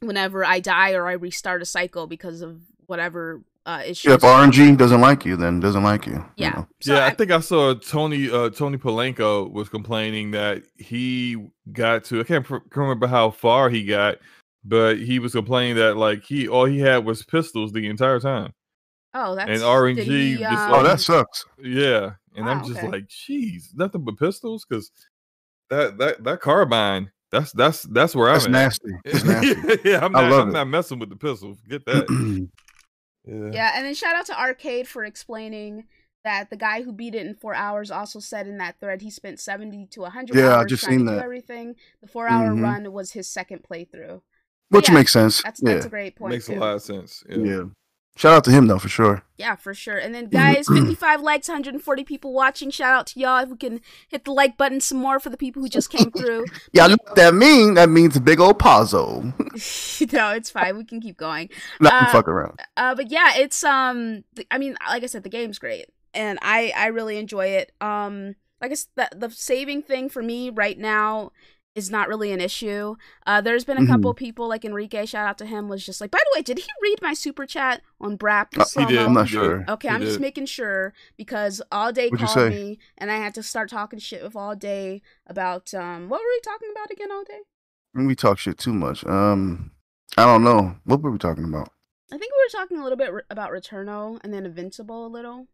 whenever 0.00 0.44
I 0.44 0.58
die 0.60 0.92
or 0.94 1.06
I 1.06 1.12
restart 1.12 1.62
a 1.62 1.64
cycle 1.64 2.06
because 2.08 2.40
of 2.42 2.62
whatever 2.86 3.42
uh 3.66 3.82
issues. 3.84 4.04
Yeah, 4.06 4.14
if 4.14 4.20
RNG 4.22 4.76
doesn't 4.76 5.00
like 5.00 5.24
you, 5.24 5.36
then 5.36 5.60
doesn't 5.60 5.82
like 5.82 6.06
you. 6.06 6.14
you 6.14 6.24
Yeah. 6.36 6.50
know. 6.50 6.66
So 6.80 6.94
yeah, 6.94 7.00
I, 7.00 7.06
I- 7.08 7.14
think 7.14 7.30
I 7.30 7.40
saw 7.40 7.74
Tony 7.74 8.30
uh, 8.30 8.50
Tony 8.50 8.78
Polanco 8.78 9.50
was 9.52 9.68
complaining 9.68 10.30
that 10.32 10.62
he 10.76 11.50
got 11.72 12.04
to 12.04 12.20
I 12.20 12.24
can't, 12.24 12.44
pr- 12.44 12.58
remember 12.74 13.06
how 13.06 13.30
far 13.30 13.68
he 13.70 13.84
got, 13.84 14.16
but 14.64 14.98
he 14.98 15.18
was 15.18 15.32
complaining 15.32 15.76
that 15.76 15.96
like 15.96 16.24
he 16.24 16.48
all 16.48 16.64
he 16.64 16.80
had 16.80 17.04
was 17.04 17.22
pistols 17.22 17.72
the 17.72 17.86
entire 17.88 18.18
time. 18.20 18.52
oh, 19.14 19.34
that's 19.34 19.50
and 19.50 19.60
RNG 19.60 19.96
did 19.96 20.06
he, 20.06 20.36
just 20.38 20.52
um, 20.52 20.72
Oh, 20.74 20.82
that 20.82 21.00
sucks. 21.00 21.44
Yeah, 21.62 22.12
and 22.36 22.48
I'm 22.48 22.64
just 22.64 22.78
okay. 22.78 22.88
like, 22.88 23.08
geez, 23.08 23.72
nothing 23.74 24.04
but 24.04 24.16
pistols 24.18 24.64
because 24.68 24.90
that 25.68 25.98
that 25.98 26.24
that 26.24 26.40
carbine. 26.40 27.10
That's 27.32 27.52
that's 27.52 27.82
that's 27.82 28.16
where 28.16 28.32
That's 28.32 28.46
I'm 28.46 28.54
at. 28.56 28.62
nasty. 28.64 28.90
That's 29.04 29.24
nasty. 29.64 29.78
yeah, 29.88 30.04
I'm 30.04 30.16
I 30.16 30.28
love 30.28 30.40
I'm 30.42 30.48
it. 30.48 30.52
not 30.52 30.66
messing 30.66 30.98
with 30.98 31.10
the 31.10 31.16
pistol. 31.16 31.56
Get 31.68 31.84
that. 31.86 32.48
yeah. 33.24 33.50
Yeah, 33.52 33.72
and 33.76 33.86
then 33.86 33.94
shout 33.94 34.14
out 34.16 34.26
to 34.26 34.38
Arcade 34.40 34.88
for 34.88 35.04
explaining 35.04 35.84
that 36.24 36.50
the 36.50 36.56
guy 36.56 36.82
who 36.82 36.92
beat 36.92 37.14
it 37.14 37.26
in 37.26 37.34
four 37.34 37.54
hours 37.54 37.90
also 37.90 38.20
said 38.20 38.46
in 38.46 38.58
that 38.58 38.78
thread 38.78 39.00
he 39.02 39.10
spent 39.10 39.40
seventy 39.40 39.86
to 39.92 40.02
hundred 40.04 40.36
Yeah, 40.36 40.48
I 40.48 40.52
hours 40.58 40.70
just 40.70 40.84
trying 40.84 40.98
seen 40.98 41.06
to 41.06 41.12
do 41.12 41.16
that. 41.16 41.24
everything. 41.24 41.76
The 42.02 42.08
four 42.08 42.28
hour 42.28 42.50
Mhm. 42.50 42.62
run 42.62 42.92
was 42.92 43.12
his 43.12 43.26
second 43.28 43.62
playthrough. 43.62 44.20
Which 44.68 44.88
yeah, 44.88 44.94
makes 44.94 45.12
sense. 45.12 45.42
That's 45.42 45.60
yeah. 45.62 45.74
that's 45.74 45.86
a 45.86 45.90
great 45.90 46.16
point. 46.16 46.32
Makes 46.32 46.48
a 46.48 46.54
lot 46.54 46.76
of 46.76 46.82
sense. 46.82 47.24
Yeah. 47.28 47.36
yeah. 47.38 47.62
Shout 48.20 48.34
out 48.34 48.44
to 48.44 48.50
him 48.50 48.66
though, 48.66 48.78
for 48.78 48.90
sure. 48.90 49.22
Yeah, 49.38 49.56
for 49.56 49.72
sure. 49.72 49.96
And 49.96 50.14
then 50.14 50.26
guys, 50.28 50.68
55 50.72 51.22
likes, 51.22 51.48
140 51.48 52.04
people 52.04 52.34
watching. 52.34 52.70
Shout 52.70 52.92
out 52.92 53.06
to 53.06 53.18
y'all. 53.20 53.42
If 53.42 53.48
we 53.48 53.56
can 53.56 53.80
hit 54.08 54.26
the 54.26 54.32
like 54.32 54.58
button 54.58 54.82
some 54.82 54.98
more 54.98 55.18
for 55.18 55.30
the 55.30 55.38
people 55.38 55.62
who 55.62 55.70
just 55.70 55.88
came 55.88 56.10
through. 56.16 56.44
Yeah, 56.74 56.88
know 56.88 56.98
what 57.02 57.16
that 57.16 57.32
mean? 57.32 57.72
That 57.74 57.88
means 57.88 58.16
a 58.16 58.20
big 58.20 58.38
old 58.38 58.58
pazzo. 58.58 59.22
no, 60.12 60.30
it's 60.32 60.50
fine. 60.50 60.76
We 60.76 60.84
can 60.84 61.00
keep 61.00 61.16
going. 61.16 61.48
Not 61.80 61.94
Uh, 61.94 62.12
fuck 62.12 62.28
around. 62.28 62.60
Uh, 62.76 62.94
but 62.94 63.10
yeah, 63.10 63.36
it's 63.36 63.64
um. 63.64 64.24
th- 64.36 64.46
I 64.50 64.58
mean, 64.58 64.76
like 64.86 65.02
I 65.02 65.06
said, 65.06 65.22
the 65.22 65.30
game's 65.30 65.58
great, 65.58 65.86
and 66.12 66.38
I 66.42 66.74
I 66.76 66.88
really 66.88 67.16
enjoy 67.16 67.46
it. 67.46 67.72
Um, 67.80 68.34
like 68.60 68.70
I 68.70 68.72
s- 68.72 68.88
the 68.96 69.08
the 69.16 69.30
saving 69.30 69.80
thing 69.80 70.10
for 70.10 70.22
me 70.22 70.50
right 70.50 70.78
now 70.78 71.32
is 71.76 71.90
not 71.90 72.08
really 72.08 72.32
an 72.32 72.40
issue. 72.40 72.96
Uh, 73.26 73.40
there's 73.40 73.64
been 73.64 73.76
a 73.76 73.80
Mm-hmm. 73.80 73.92
couple 73.92 74.14
people 74.14 74.48
like 74.48 74.64
Enrique. 74.64 75.06
Shout 75.06 75.26
out 75.26 75.38
to 75.38 75.46
him. 75.46 75.68
Was 75.68 75.86
just 75.86 76.00
like, 76.00 76.10
by 76.10 76.18
the 76.18 76.38
way, 76.38 76.42
did 76.42 76.58
he 76.58 76.66
read 76.82 76.98
my 77.00 77.14
super 77.14 77.46
chat 77.46 77.80
on 78.00 78.18
Brap? 78.18 78.48
Uh, 78.58 78.64
He 78.80 78.86
did. 78.86 78.98
I'm 78.98 79.12
not 79.14 79.28
sure. 79.28 79.64
Okay, 79.68 79.88
He 79.88 79.94
I'm 79.94 80.00
just 80.02 80.18
making 80.20 80.46
sure 80.46 80.92
because 81.16 81.62
all 81.70 81.92
day 81.92 82.08
What'd 82.08 82.26
called 82.26 82.50
me 82.50 82.78
and 82.98 83.10
I 83.10 83.16
had 83.16 83.34
to 83.34 83.42
start 83.42 83.70
talking 83.70 83.98
shit 84.00 84.22
with 84.22 84.34
all 84.34 84.56
day 84.56 85.00
about 85.26 85.72
um 85.72 86.08
what 86.08 86.20
were 86.20 86.26
we 86.28 86.40
talking 86.44 86.68
about 86.72 86.90
again 86.90 87.12
all 87.12 87.22
day? 87.24 87.40
We 87.94 88.14
talk 88.16 88.38
shit 88.38 88.58
too 88.58 88.72
much. 88.74 89.04
Um, 89.06 89.70
I 90.16 90.24
don't 90.24 90.42
know. 90.44 90.76
What 90.84 91.02
were 91.02 91.10
we 91.10 91.18
talking 91.18 91.44
about? 91.44 91.68
I 92.12 92.18
think 92.18 92.32
we 92.32 92.44
were 92.44 92.60
talking 92.60 92.78
a 92.78 92.82
little 92.82 92.98
bit 92.98 93.12
re- 93.12 93.22
about 93.30 93.52
Returnal 93.52 94.18
and 94.24 94.34
then 94.34 94.44
Invincible 94.44 95.06
a 95.06 95.08
little. 95.08 95.46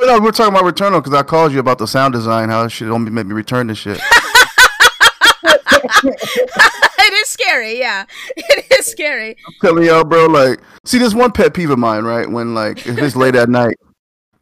Oh, 0.00 0.06
no, 0.06 0.14
we 0.14 0.26
we're 0.26 0.30
talking 0.32 0.54
about 0.54 0.64
Returnal 0.72 1.02
because 1.02 1.14
I 1.14 1.22
called 1.24 1.52
you 1.52 1.58
about 1.58 1.78
the 1.78 1.86
sound 1.86 2.12
design. 2.14 2.48
How 2.50 2.64
it 2.64 2.70
should 2.70 2.88
only 2.90 3.10
make 3.10 3.26
me 3.26 3.34
return 3.34 3.66
this 3.68 3.78
shit. 3.78 4.00
it 6.04 7.12
is 7.12 7.28
scary, 7.28 7.78
yeah. 7.78 8.04
It 8.36 8.66
is 8.78 8.86
scary. 8.86 9.36
I'm 9.46 9.54
telling 9.60 9.84
y'all, 9.84 10.04
bro. 10.04 10.26
Like, 10.26 10.60
see, 10.84 10.98
there's 10.98 11.14
one 11.14 11.32
pet 11.32 11.54
peeve 11.54 11.70
of 11.70 11.78
mine, 11.78 12.04
right? 12.04 12.28
When 12.28 12.54
like 12.54 12.86
if 12.86 12.98
it's 12.98 13.16
late 13.16 13.34
at 13.34 13.48
night, 13.48 13.76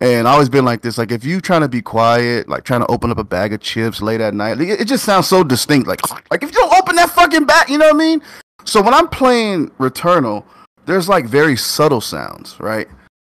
and 0.01 0.29
I 0.29 0.33
always 0.33 0.49
been 0.49 0.65
like 0.65 0.83
this. 0.83 0.99
Like, 0.99 1.13
if 1.13 1.25
you 1.25 1.41
trying 1.41 1.63
to 1.63 1.69
be 1.69 1.83
quiet, 1.83 2.49
like 2.49 2.65
trying 2.65 2.81
to 2.81 2.87
open 2.87 3.11
up 3.11 3.19
a 3.19 3.25
bag 3.25 3.53
of 3.53 3.61
chips 3.61 4.03
late 4.03 4.21
at 4.21 4.35
night, 4.35 4.61
it, 4.61 4.81
it 4.81 4.85
just 4.87 5.05
sounds 5.05 5.27
so 5.27 5.45
distinct. 5.45 5.89
Like, 5.89 6.01
like 6.31 6.43
if 6.43 6.51
you 6.51 6.59
don't 6.59 6.75
open 6.79 6.97
that 6.97 7.11
fucking 7.11 7.45
bag, 7.45 7.69
you 7.69 7.79
know 7.79 7.87
what 7.87 7.95
I 7.95 7.99
mean? 7.99 8.23
So 8.65 8.83
when 8.83 8.95
I'm 8.95 9.09
playing 9.09 9.71
Returnal, 9.73 10.45
there's 10.87 11.09
like 11.09 11.27
very 11.27 11.57
subtle 11.57 12.01
sounds, 12.01 12.59
right? 12.61 12.89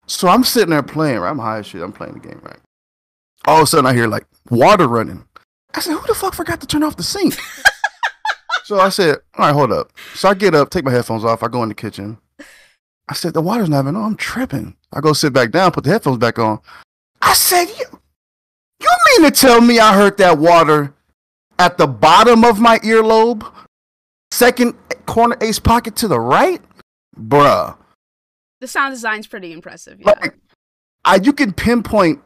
So 0.06 0.28
I'm 0.28 0.44
sitting 0.44 0.70
there 0.70 0.82
playing. 0.82 1.18
Right? 1.18 1.30
I'm 1.30 1.38
high 1.38 1.58
as 1.58 1.66
shit. 1.66 1.82
I'm 1.82 1.92
playing 1.92 2.14
the 2.14 2.20
game, 2.20 2.40
right? 2.42 2.58
all 3.46 3.58
of 3.58 3.62
a 3.62 3.66
sudden 3.66 3.86
I 3.86 3.94
hear 3.94 4.08
like 4.08 4.26
water 4.50 4.88
running. 4.88 5.24
I 5.74 5.80
said, 5.80 5.94
"Who 5.94 6.06
the 6.06 6.14
fuck 6.14 6.34
forgot 6.34 6.60
to 6.60 6.66
turn 6.66 6.82
off 6.82 6.96
the 6.96 7.02
sink?" 7.02 7.36
so 8.64 8.80
I 8.80 8.88
said, 8.88 9.18
"All 9.36 9.46
right, 9.46 9.52
hold 9.52 9.72
up." 9.72 9.92
So 10.14 10.28
I 10.28 10.34
get 10.34 10.54
up, 10.54 10.70
take 10.70 10.84
my 10.84 10.90
headphones 10.90 11.24
off. 11.24 11.42
I 11.42 11.48
go 11.48 11.62
in 11.62 11.68
the 11.68 11.74
kitchen. 11.74 12.18
I 13.08 13.14
said, 13.14 13.34
"The 13.34 13.40
water's 13.40 13.68
not 13.68 13.80
even 13.84 13.96
on. 13.96 14.04
I'm 14.04 14.16
tripping." 14.16 14.76
I 14.92 15.00
go 15.00 15.12
sit 15.12 15.32
back 15.32 15.50
down, 15.50 15.72
put 15.72 15.84
the 15.84 15.90
headphones 15.90 16.18
back 16.18 16.38
on. 16.38 16.60
I 17.22 17.34
said, 17.34 17.66
"You, 17.66 17.84
you 18.80 18.88
mean 19.06 19.30
to 19.30 19.30
tell 19.30 19.60
me 19.60 19.78
I 19.78 19.94
heard 19.94 20.16
that 20.18 20.38
water 20.38 20.94
at 21.58 21.78
the 21.78 21.86
bottom 21.86 22.44
of 22.44 22.58
my 22.58 22.78
earlobe, 22.80 23.50
second 24.32 24.74
corner 25.06 25.36
ace 25.40 25.58
pocket 25.58 25.96
to 25.96 26.08
the 26.08 26.20
right, 26.20 26.62
bruh?" 27.18 27.76
The 28.60 28.68
sound 28.68 28.94
design's 28.94 29.26
pretty 29.26 29.52
impressive. 29.52 30.00
Yeah. 30.00 30.14
Like, 30.20 30.34
I 31.04 31.16
you 31.16 31.32
can 31.32 31.52
pinpoint 31.52 32.22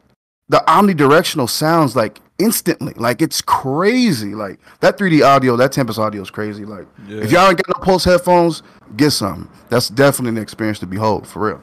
the 0.50 0.62
omnidirectional 0.68 1.48
sounds 1.48 1.94
like 1.96 2.18
instantly. 2.38 2.92
Like 2.96 3.22
it's 3.22 3.40
crazy. 3.40 4.34
Like 4.34 4.58
that 4.80 4.98
3D 4.98 5.24
audio, 5.24 5.56
that 5.56 5.72
Tempest 5.72 5.98
audio 5.98 6.20
is 6.20 6.30
crazy. 6.30 6.64
Like 6.64 6.86
Yeah. 7.06 7.22
if 7.22 7.30
y'all 7.32 7.48
ain't 7.48 7.62
got 7.62 7.78
no 7.78 7.84
Pulse 7.84 8.04
headphones, 8.04 8.62
get 8.96 9.12
some. 9.12 9.48
That's 9.68 9.88
definitely 9.88 10.36
an 10.38 10.42
experience 10.42 10.78
to 10.80 10.86
behold, 10.86 11.26
for 11.26 11.46
real. 11.48 11.62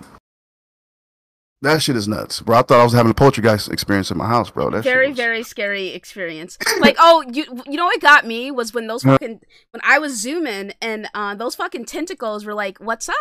That 1.63 1.81
shit 1.81 1.95
is 1.95 2.07
nuts, 2.07 2.39
bro. 2.41 2.59
I 2.59 2.61
thought 2.61 2.79
I 2.79 2.83
was 2.83 2.93
having 2.93 3.09
a 3.09 3.15
poltergeist 3.15 3.69
experience 3.71 4.11
in 4.11 4.17
my 4.17 4.27
house, 4.27 4.51
bro. 4.51 4.69
That 4.69 4.83
very 4.83 5.07
was- 5.09 5.17
very 5.17 5.41
scary 5.43 5.87
experience 5.89 6.57
like 6.79 6.95
oh 6.99 7.23
you 7.33 7.45
you 7.65 7.75
know 7.77 7.85
what 7.85 7.99
got 7.99 8.25
me 8.27 8.51
was 8.51 8.73
when 8.75 8.85
those 8.87 9.03
fucking 9.03 9.41
when 9.71 9.81
i 9.83 9.97
was 9.99 10.17
zooming 10.21 10.71
and 10.81 11.09
uh 11.15 11.33
those 11.35 11.55
fucking 11.55 11.85
tentacles 11.85 12.45
were 12.45 12.53
like 12.53 12.77
what's 12.77 13.09
up 13.09 13.15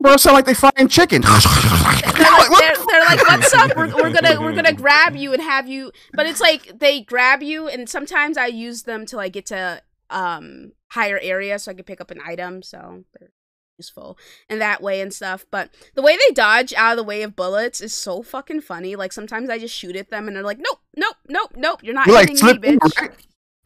bro. 0.00 0.16
Sound 0.16 0.34
like 0.34 0.46
they 0.46 0.54
frying 0.54 0.88
chicken. 0.88 1.22
they're 1.22 1.30
like, 1.30 2.04
they're, 2.16 2.76
they're 2.86 3.04
like 3.04 3.20
what's 3.22 3.54
up 3.54 3.76
we're, 3.76 3.94
we're 3.94 4.12
gonna 4.12 4.40
we're 4.40 4.54
gonna 4.54 4.72
grab 4.72 5.16
you 5.16 5.32
and 5.32 5.42
have 5.42 5.68
you 5.68 5.92
but 6.12 6.26
it's 6.26 6.40
like 6.40 6.78
they 6.78 7.00
grab 7.00 7.42
you 7.42 7.68
and 7.68 7.88
sometimes 7.88 8.36
i 8.36 8.46
use 8.46 8.82
them 8.82 9.06
to 9.06 9.16
like 9.16 9.32
get 9.32 9.46
to 9.46 9.80
um 10.10 10.72
higher 10.88 11.18
areas 11.22 11.64
so 11.64 11.70
i 11.70 11.74
can 11.74 11.84
pick 11.84 12.00
up 12.00 12.10
an 12.10 12.20
item 12.26 12.62
so 12.62 13.04
they're 13.18 13.30
useful 13.78 14.18
in 14.48 14.58
that 14.58 14.82
way 14.82 15.00
and 15.00 15.14
stuff 15.14 15.46
but 15.50 15.70
the 15.94 16.02
way 16.02 16.16
they 16.16 16.34
dodge 16.34 16.74
out 16.74 16.92
of 16.92 16.96
the 16.98 17.04
way 17.04 17.22
of 17.22 17.34
bullets 17.34 17.80
is 17.80 17.94
so 17.94 18.22
fucking 18.22 18.60
funny 18.60 18.94
like 18.96 19.12
sometimes 19.12 19.48
i 19.48 19.58
just 19.58 19.74
shoot 19.74 19.96
at 19.96 20.10
them 20.10 20.26
and 20.26 20.36
they're 20.36 20.42
like 20.42 20.58
nope 20.58 20.80
nope 20.96 21.16
nope 21.28 21.52
nope 21.56 21.80
you're 21.82 21.94
not 21.94 22.06
You 22.06 22.12
like 22.12 22.28
hitting 22.28 22.60
me 22.60 22.76
bitch 22.76 23.00
right? 23.00 23.10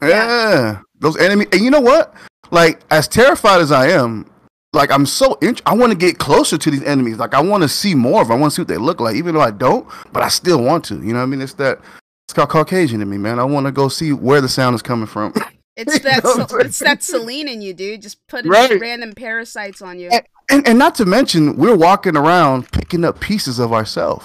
Yeah. 0.02 0.80
those 0.98 1.16
enemy. 1.16 1.46
And 1.52 1.62
you 1.62 1.70
know 1.70 1.80
what? 1.80 2.14
Like 2.50 2.80
as 2.90 3.08
terrified 3.08 3.60
as 3.60 3.72
I 3.72 3.88
am, 3.88 4.30
like 4.74 4.90
I'm 4.90 5.06
so 5.06 5.34
int- 5.40 5.62
I 5.66 5.74
want 5.74 5.92
to 5.92 5.98
get 5.98 6.18
closer 6.18 6.58
to 6.58 6.70
these 6.70 6.82
enemies. 6.84 7.16
Like 7.18 7.34
I 7.34 7.40
want 7.40 7.62
to 7.62 7.68
see 7.68 7.94
more 7.94 8.20
of. 8.22 8.28
'em. 8.30 8.36
I 8.36 8.40
want 8.40 8.52
to 8.52 8.54
see 8.56 8.62
what 8.62 8.68
they 8.68 8.76
look 8.76 9.00
like, 9.00 9.16
even 9.16 9.34
though 9.34 9.40
I 9.40 9.50
don't. 9.50 9.86
But 10.12 10.22
I 10.22 10.28
still 10.28 10.62
want 10.62 10.84
to. 10.86 10.94
You 10.96 11.12
know 11.12 11.18
what 11.20 11.22
I 11.24 11.26
mean? 11.26 11.40
It's 11.42 11.54
that. 11.54 11.78
It's 12.26 12.32
called 12.32 12.48
Caucasian 12.48 13.02
in 13.02 13.08
me, 13.10 13.18
man. 13.18 13.38
I 13.38 13.44
want 13.44 13.66
to 13.66 13.72
go 13.72 13.88
see 13.88 14.12
where 14.12 14.40
the 14.40 14.48
sound 14.48 14.74
is 14.74 14.82
coming 14.82 15.06
from. 15.06 15.32
It's 15.76 15.92
You 15.94 15.98
that 16.00 16.22
know 16.22 16.34
I'm 16.34 16.48
Sel- 16.48 16.60
it's 16.60 16.78
that 16.78 17.02
Selene 17.02 17.48
in 17.48 17.60
you, 17.60 17.74
dude. 17.74 18.00
Just 18.00 18.24
putting 18.28 18.48
Right. 18.48 18.80
random 18.80 19.12
parasites 19.12 19.82
on 19.82 19.98
you. 19.98 20.08
and 20.48 20.68
and 20.68 20.78
not 20.78 20.94
to 20.94 21.04
mention, 21.04 21.56
we're 21.56 21.74
walking 21.74 22.16
around 22.16 22.70
picking 22.70 23.04
up 23.04 23.18
pieces 23.18 23.58
of 23.58 23.72
ourselves 23.72 24.24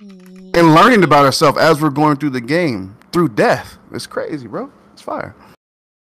and 0.00 0.74
learning 0.74 1.04
about 1.04 1.24
ourselves 1.24 1.56
as 1.58 1.80
we're 1.80 1.90
going 1.90 2.16
through 2.16 2.30
the 2.30 2.40
game 2.40 2.96
through 3.12 3.28
death. 3.28 3.78
It's 3.92 4.08
crazy, 4.08 4.48
bro. 4.48 4.72
It's 4.92 5.02
fire. 5.02 5.36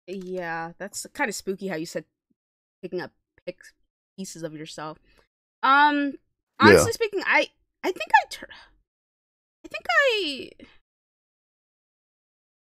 Yeah, 0.07 0.73
that's 0.79 1.07
kind 1.13 1.29
of 1.29 1.35
spooky 1.35 1.69
how 1.69 1.77
you 1.77 1.85
said 1.87 2.05
picking 2.81 3.03
up 3.03 3.11
pieces 4.17 4.43
of 4.43 4.55
yourself. 4.55 4.99
Um, 5.63 6.15
honestly 6.61 6.93
speaking, 6.93 7.23
I 7.27 7.49
I 7.83 7.93
think 7.93 8.11
I 8.23 8.27
tur- 8.31 8.49
I 9.65 9.69
think 9.69 9.85
I 9.89 10.51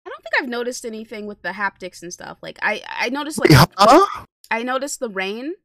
I 0.06 0.10
don't 0.10 0.24
think 0.24 0.42
I've 0.42 0.50
noticed 0.50 0.86
anything 0.86 1.26
with 1.26 1.42
the 1.42 1.50
haptics 1.50 2.02
and 2.02 2.14
stuff. 2.14 2.38
Like 2.42 2.60
I 2.62 2.82
I 2.90 3.10
noticed 3.10 3.40
like 3.40 3.52
huh? 3.52 4.26
I 4.50 4.64
noticed 4.64 5.00
the 5.00 5.10
rain, 5.10 5.56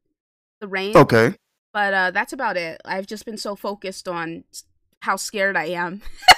the 0.60 0.68
rain. 0.68 0.96
Okay. 0.96 1.34
But 1.72 1.94
uh 1.94 2.10
that's 2.10 2.32
about 2.32 2.56
it. 2.56 2.80
I've 2.84 3.06
just 3.06 3.24
been 3.24 3.38
so 3.38 3.54
focused 3.56 4.08
on 4.08 4.44
how 5.00 5.16
scared 5.16 5.56
I 5.56 5.66
am. 5.66 6.02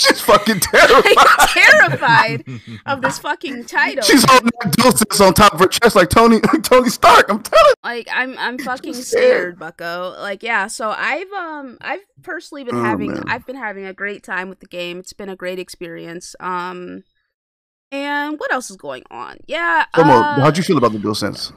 She's 0.00 0.20
fucking 0.22 0.60
terrified. 0.60 1.16
Terrified 1.48 2.44
of 2.86 3.02
this 3.02 3.18
fucking 3.18 3.64
title. 3.66 4.02
She's 4.02 4.24
holding 4.28 4.50
that 4.62 4.72
DualSense 4.72 5.26
on 5.26 5.34
top 5.34 5.54
of 5.54 5.60
her 5.60 5.66
chest 5.66 5.94
like 5.96 6.08
Tony 6.08 6.40
Tony 6.62 6.88
Stark. 6.88 7.26
I'm 7.28 7.42
telling 7.42 7.74
like 7.84 8.08
I'm 8.12 8.38
I'm 8.38 8.58
fucking 8.58 8.94
scared. 8.94 9.04
scared, 9.56 9.58
Bucko. 9.58 10.16
Like 10.18 10.42
yeah, 10.42 10.68
so 10.68 10.90
I've 10.90 11.30
um 11.32 11.76
I've 11.80 12.00
personally 12.22 12.64
been 12.64 12.76
Oh, 12.76 12.82
having 12.82 13.12
man. 13.12 13.24
I've 13.28 13.46
been 13.46 13.56
having 13.56 13.84
a 13.84 13.92
great 13.92 14.22
time 14.22 14.48
with 14.48 14.60
the 14.60 14.66
game. 14.66 14.98
It's 14.98 15.12
been 15.12 15.28
a 15.28 15.36
great 15.36 15.58
experience. 15.58 16.34
Um 16.40 17.02
and 17.92 18.38
what 18.38 18.52
else 18.52 18.70
is 18.70 18.76
going 18.76 19.02
on? 19.10 19.38
Yeah. 19.46 19.84
Tomo, 19.94 20.12
uh, 20.12 20.40
how'd 20.40 20.56
you 20.56 20.62
feel 20.62 20.78
about 20.78 20.92
the 20.92 20.98
DualSense? 20.98 21.52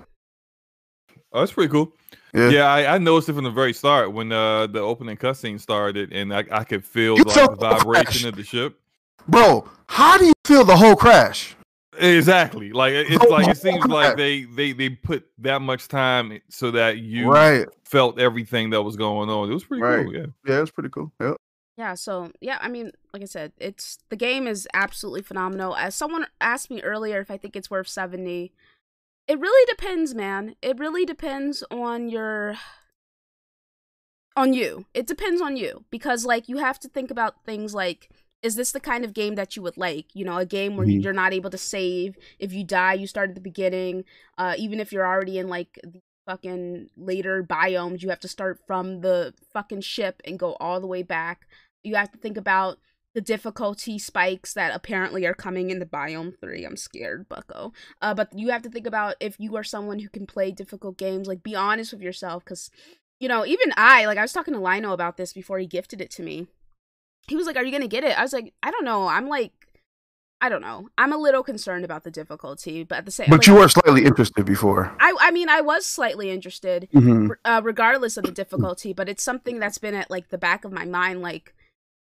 Oh, 1.33 1.39
that's 1.39 1.51
pretty 1.51 1.71
cool. 1.71 1.91
Yeah. 2.33 2.49
Yeah, 2.49 2.65
I, 2.67 2.95
I 2.95 2.97
noticed 2.97 3.29
it 3.29 3.33
from 3.33 3.43
the 3.43 3.51
very 3.51 3.73
start 3.73 4.11
when 4.11 4.31
uh, 4.31 4.67
the 4.67 4.79
opening 4.79 5.17
cutscene 5.17 5.59
started, 5.59 6.11
and 6.13 6.33
I, 6.33 6.43
I 6.51 6.63
could 6.63 6.83
feel 6.85 7.17
You 7.17 7.23
like 7.23 7.35
the 7.35 7.47
the 7.49 7.55
vibration 7.55 8.03
crash. 8.21 8.23
of 8.25 8.35
the 8.35 8.43
ship. 8.43 8.79
Bro, 9.27 9.69
how 9.87 10.17
do 10.17 10.25
you 10.25 10.33
feel 10.45 10.63
the 10.63 10.75
whole 10.75 10.95
crash? 10.95 11.55
Exactly. 11.97 12.71
Like 12.71 12.93
it- 12.93 13.07
it's 13.11 13.25
like 13.29 13.47
it 13.47 13.57
seems 13.57 13.85
like 13.85 14.17
they 14.17 14.43
they 14.43 14.71
they 14.73 14.89
put 14.89 15.27
that 15.39 15.61
much 15.61 15.87
time 15.87 16.39
so 16.49 16.71
that 16.71 16.97
you 16.97 17.31
Right. 17.31 17.67
felt 17.85 18.19
everything 18.19 18.71
that 18.71 18.81
was 18.81 18.95
going 18.95 19.29
on. 19.29 19.49
It 19.51 19.53
was 19.53 19.63
pretty 19.63 19.83
Right. 19.83 20.03
cool. 20.05 20.15
Yeah. 20.15 20.25
Yeah, 20.45 20.61
it's 20.61 20.71
pretty 20.71 20.89
cool. 20.89 21.11
Yeah. 21.21 21.33
Yeah, 21.77 21.93
so 21.95 22.31
yeah, 22.41 22.57
I 22.61 22.67
mean, 22.67 22.91
like 23.13 23.21
I 23.23 23.25
said, 23.25 23.51
it's 23.57 23.97
the 24.09 24.15
game 24.15 24.47
is 24.47 24.67
absolutely 24.73 25.21
phenomenal. 25.23 25.75
As 25.75 25.95
someone 25.95 26.25
asked 26.41 26.69
me 26.69 26.81
earlier 26.83 27.19
if 27.19 27.31
I 27.31 27.37
think 27.37 27.55
it's 27.55 27.69
worth 27.71 27.87
70. 27.87 28.51
It 29.27 29.39
really 29.39 29.65
depends, 29.69 30.13
man. 30.13 30.55
It 30.61 30.79
really 30.79 31.05
depends 31.05 31.63
on 31.71 32.09
your 32.09 32.55
on 34.35 34.53
you. 34.53 34.85
It 34.93 35.05
depends 35.07 35.41
on 35.41 35.57
you 35.57 35.85
because 35.91 36.25
like 36.25 36.49
you 36.49 36.57
have 36.57 36.79
to 36.79 36.89
think 36.89 37.11
about 37.11 37.45
things 37.45 37.73
like 37.73 38.09
is 38.41 38.55
this 38.55 38.71
the 38.73 38.79
kind 38.81 39.05
of 39.05 39.13
game 39.13 39.35
that 39.35 39.55
you 39.55 39.61
would 39.61 39.77
like? 39.77 40.07
You 40.13 40.25
know, 40.25 40.37
a 40.37 40.45
game 40.45 40.75
where 40.75 40.85
Mhm. 40.85 41.01
you're 41.01 41.13
not 41.13 41.31
able 41.33 41.49
to 41.51 41.57
save. 41.57 42.17
If 42.39 42.51
you 42.51 42.65
die, 42.65 42.93
you 42.95 43.07
start 43.07 43.29
at 43.29 43.35
the 43.35 43.41
beginning. 43.41 44.05
Uh 44.37 44.55
even 44.57 44.79
if 44.79 44.91
you're 44.91 45.05
already 45.07 45.37
in 45.37 45.47
like 45.47 45.79
the 45.83 46.01
fucking 46.27 46.89
later 46.97 47.43
biomes, 47.43 48.01
you 48.01 48.09
have 48.09 48.19
to 48.21 48.27
start 48.27 48.59
from 48.67 49.01
the 49.01 49.33
fucking 49.53 49.81
ship 49.81 50.21
and 50.25 50.39
go 50.39 50.53
all 50.59 50.81
the 50.81 50.87
way 50.87 51.03
back. 51.03 51.47
You 51.83 51.95
have 51.95 52.11
to 52.11 52.17
think 52.17 52.37
about 52.37 52.79
the 53.13 53.21
difficulty 53.21 53.99
spikes 53.99 54.53
that 54.53 54.73
apparently 54.75 55.25
are 55.25 55.35
coming 55.35 55.69
in 55.69 55.79
the 55.79 55.85
biome 55.85 56.33
3 56.39 56.65
i'm 56.65 56.75
scared 56.77 57.29
bucko. 57.29 57.71
Uh, 58.01 58.13
but 58.13 58.29
you 58.35 58.49
have 58.49 58.61
to 58.63 58.69
think 58.69 58.87
about 58.87 59.15
if 59.19 59.35
you 59.39 59.55
are 59.55 59.63
someone 59.63 59.99
who 59.99 60.09
can 60.09 60.25
play 60.25 60.51
difficult 60.51 60.97
games 60.97 61.27
like 61.27 61.43
be 61.43 61.55
honest 61.55 61.93
with 61.93 62.01
yourself 62.01 62.43
because 62.43 62.71
you 63.19 63.27
know 63.27 63.45
even 63.45 63.71
i 63.77 64.05
like 64.05 64.17
i 64.17 64.21
was 64.21 64.33
talking 64.33 64.53
to 64.53 64.59
lino 64.59 64.91
about 64.93 65.17
this 65.17 65.31
before 65.33 65.59
he 65.59 65.67
gifted 65.67 66.01
it 66.01 66.09
to 66.11 66.23
me. 66.23 66.47
He 67.27 67.35
was 67.35 67.45
like 67.47 67.55
are 67.55 67.63
you 67.63 67.71
gonna 67.71 67.87
get 67.87 68.03
it? 68.03 68.17
I 68.17 68.23
was 68.23 68.33
like 68.33 68.53
i 68.63 68.71
don't 68.71 68.85
know. 68.85 69.07
I'm 69.07 69.27
like 69.27 69.53
i 70.41 70.49
don't 70.49 70.61
know. 70.61 70.89
I'm 70.97 71.13
a 71.13 71.17
little 71.17 71.43
concerned 71.43 71.85
about 71.85 72.03
the 72.03 72.11
difficulty 72.11 72.83
but 72.83 72.97
at 72.97 73.05
the 73.05 73.11
same 73.11 73.29
But 73.29 73.41
like, 73.41 73.47
you 73.47 73.55
were 73.55 73.69
slightly 73.69 74.03
interested 74.05 74.45
before. 74.45 74.93
I, 74.99 75.15
I 75.21 75.31
mean 75.31 75.49
i 75.49 75.61
was 75.61 75.85
slightly 75.85 76.31
interested 76.31 76.89
Mm-hmm. 76.93 77.31
uh, 77.45 77.61
regardless 77.63 78.17
of 78.17 78.25
the 78.25 78.31
difficulty 78.31 78.91
but 78.91 79.07
it's 79.07 79.23
something 79.23 79.59
that's 79.59 79.77
been 79.77 79.93
at 79.93 80.09
like 80.09 80.29
the 80.29 80.37
back 80.39 80.65
of 80.65 80.71
my 80.71 80.85
mind 80.85 81.21
like 81.21 81.53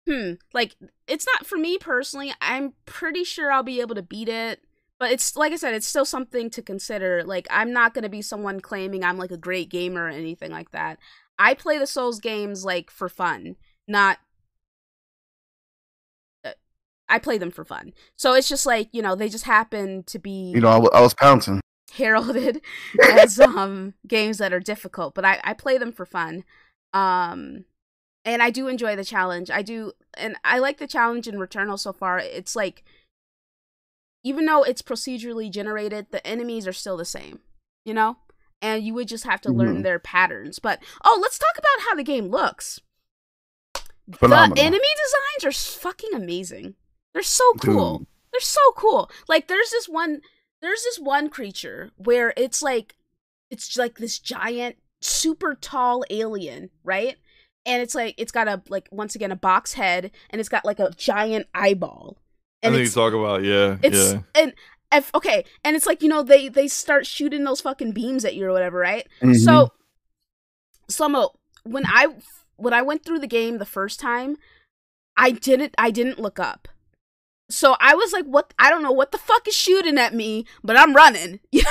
hmm 0.08 0.32
like 0.54 0.74
it's 1.06 1.26
not 1.26 1.46
for 1.46 1.58
me 1.58 1.76
personally 1.78 2.32
i'm 2.40 2.72
pretty 2.86 3.24
sure 3.24 3.50
i'll 3.52 3.62
be 3.62 3.80
able 3.80 3.94
to 3.94 4.02
beat 4.02 4.28
it 4.28 4.60
but 4.98 5.10
it's 5.10 5.36
like 5.36 5.52
i 5.52 5.56
said 5.56 5.74
it's 5.74 5.86
still 5.86 6.04
something 6.04 6.48
to 6.50 6.62
consider 6.62 7.22
like 7.24 7.46
i'm 7.50 7.72
not 7.72 7.92
going 7.94 8.02
to 8.04 8.08
be 8.08 8.22
someone 8.22 8.60
claiming 8.60 9.04
i'm 9.04 9.18
like 9.18 9.30
a 9.30 9.36
great 9.36 9.68
gamer 9.68 10.04
or 10.04 10.08
anything 10.08 10.50
like 10.50 10.70
that 10.70 10.98
i 11.38 11.52
play 11.52 11.78
the 11.78 11.86
souls 11.86 12.20
games 12.20 12.64
like 12.64 12.90
for 12.90 13.08
fun 13.08 13.56
not 13.86 14.18
uh, 16.44 16.52
i 17.08 17.18
play 17.18 17.38
them 17.38 17.50
for 17.50 17.64
fun 17.64 17.92
so 18.16 18.34
it's 18.34 18.48
just 18.48 18.66
like 18.66 18.88
you 18.92 19.02
know 19.02 19.14
they 19.14 19.28
just 19.28 19.44
happen 19.44 20.02
to 20.04 20.18
be 20.18 20.52
You 20.54 20.60
know, 20.60 20.68
I 20.68 20.98
I 20.98 21.00
was 21.00 21.14
pouncing. 21.14 21.60
heralded 21.92 22.62
as 23.02 23.40
um 23.40 23.94
games 24.06 24.38
that 24.38 24.52
are 24.52 24.60
difficult, 24.60 25.14
but 25.14 25.24
I 25.24 25.40
I 25.44 25.54
play 25.54 25.78
them 25.78 25.92
for 25.92 26.06
fun. 26.06 26.44
Um 26.92 27.64
and 28.28 28.42
I 28.42 28.50
do 28.50 28.68
enjoy 28.68 28.94
the 28.94 29.04
challenge. 29.04 29.50
I 29.50 29.62
do 29.62 29.92
and 30.14 30.36
I 30.44 30.58
like 30.58 30.78
the 30.78 30.86
challenge 30.86 31.26
in 31.26 31.36
Returnal 31.36 31.78
so 31.78 31.92
far. 31.92 32.18
It's 32.18 32.54
like 32.54 32.84
even 34.24 34.44
though 34.46 34.62
it's 34.62 34.82
procedurally 34.82 35.50
generated, 35.50 36.06
the 36.10 36.24
enemies 36.26 36.66
are 36.66 36.72
still 36.72 36.96
the 36.96 37.04
same, 37.04 37.40
you 37.84 37.94
know? 37.94 38.18
And 38.60 38.82
you 38.82 38.92
would 38.94 39.08
just 39.08 39.24
have 39.24 39.40
to 39.42 39.52
learn 39.52 39.78
Mhm. 39.78 39.82
their 39.84 39.98
patterns. 39.98 40.58
But 40.58 40.82
oh, 41.04 41.18
let's 41.22 41.38
talk 41.38 41.56
about 41.56 41.88
how 41.88 41.94
the 41.94 42.02
game 42.04 42.28
looks. 42.28 42.80
Phenomenal. 44.12 44.56
The 44.56 44.62
enemy 44.62 44.88
designs 45.04 45.44
are 45.44 45.58
fucking 45.80 46.14
amazing. 46.14 46.74
They're 47.14 47.22
so 47.22 47.52
cool. 47.54 47.98
Dude. 47.98 48.06
They're 48.32 48.40
so 48.40 48.72
cool. 48.76 49.10
Like 49.28 49.48
there's 49.48 49.70
this 49.70 49.88
one 49.88 50.20
there's 50.60 50.82
this 50.82 50.98
one 50.98 51.30
creature 51.30 51.92
where 51.96 52.34
it's 52.36 52.62
like 52.62 52.96
it's 53.50 53.76
like 53.76 53.98
this 53.98 54.18
giant 54.18 54.76
super 55.00 55.54
tall 55.54 56.04
alien, 56.10 56.70
right? 56.82 57.16
And 57.68 57.80
it's 57.82 57.94
like 57.94 58.14
it's 58.18 58.32
got 58.32 58.48
a 58.48 58.60
like 58.68 58.88
once 58.90 59.14
again 59.14 59.30
a 59.30 59.36
box 59.36 59.74
head, 59.74 60.10
and 60.30 60.40
it's 60.40 60.48
got 60.48 60.64
like 60.64 60.80
a 60.80 60.90
giant 60.96 61.46
eyeball. 61.54 62.16
I 62.64 62.66
And 62.68 62.74
think 62.74 62.86
you 62.86 62.90
talk 62.92 63.12
about 63.12 63.44
yeah, 63.44 63.76
it's 63.82 64.14
yeah. 64.14 64.20
and 64.34 64.52
if, 64.92 65.14
okay, 65.14 65.44
and 65.64 65.76
it's 65.76 65.86
like 65.86 66.02
you 66.02 66.08
know 66.08 66.22
they 66.24 66.48
they 66.48 66.66
start 66.66 67.06
shooting 67.06 67.44
those 67.44 67.60
fucking 67.60 67.92
beams 67.92 68.24
at 68.24 68.34
you 68.34 68.46
or 68.46 68.52
whatever, 68.52 68.78
right? 68.78 69.06
Mhm. 69.22 69.36
So, 69.36 69.70
Slomo, 70.90 71.30
when 71.64 71.84
I 71.86 72.08
when 72.56 72.72
I 72.74 72.82
went 72.82 73.04
through 73.04 73.20
the 73.20 73.26
game 73.26 73.58
the 73.58 73.66
first 73.66 74.00
time, 74.00 74.36
I 75.16 75.30
didn't 75.30 75.74
I 75.78 75.90
didn't 75.90 76.18
look 76.18 76.38
up. 76.40 76.68
So 77.50 77.76
I 77.80 77.94
was 77.94 78.12
like, 78.12 78.26
"What? 78.26 78.52
I 78.58 78.70
don't 78.70 78.82
know 78.82 78.92
what 78.92 79.12
the 79.12 79.18
fuck 79.18 79.48
is 79.48 79.54
shooting 79.54 79.98
at 79.98 80.14
me, 80.14 80.44
but 80.62 80.76
I'm 80.76 80.94
running." 80.94 81.40
you 81.52 81.62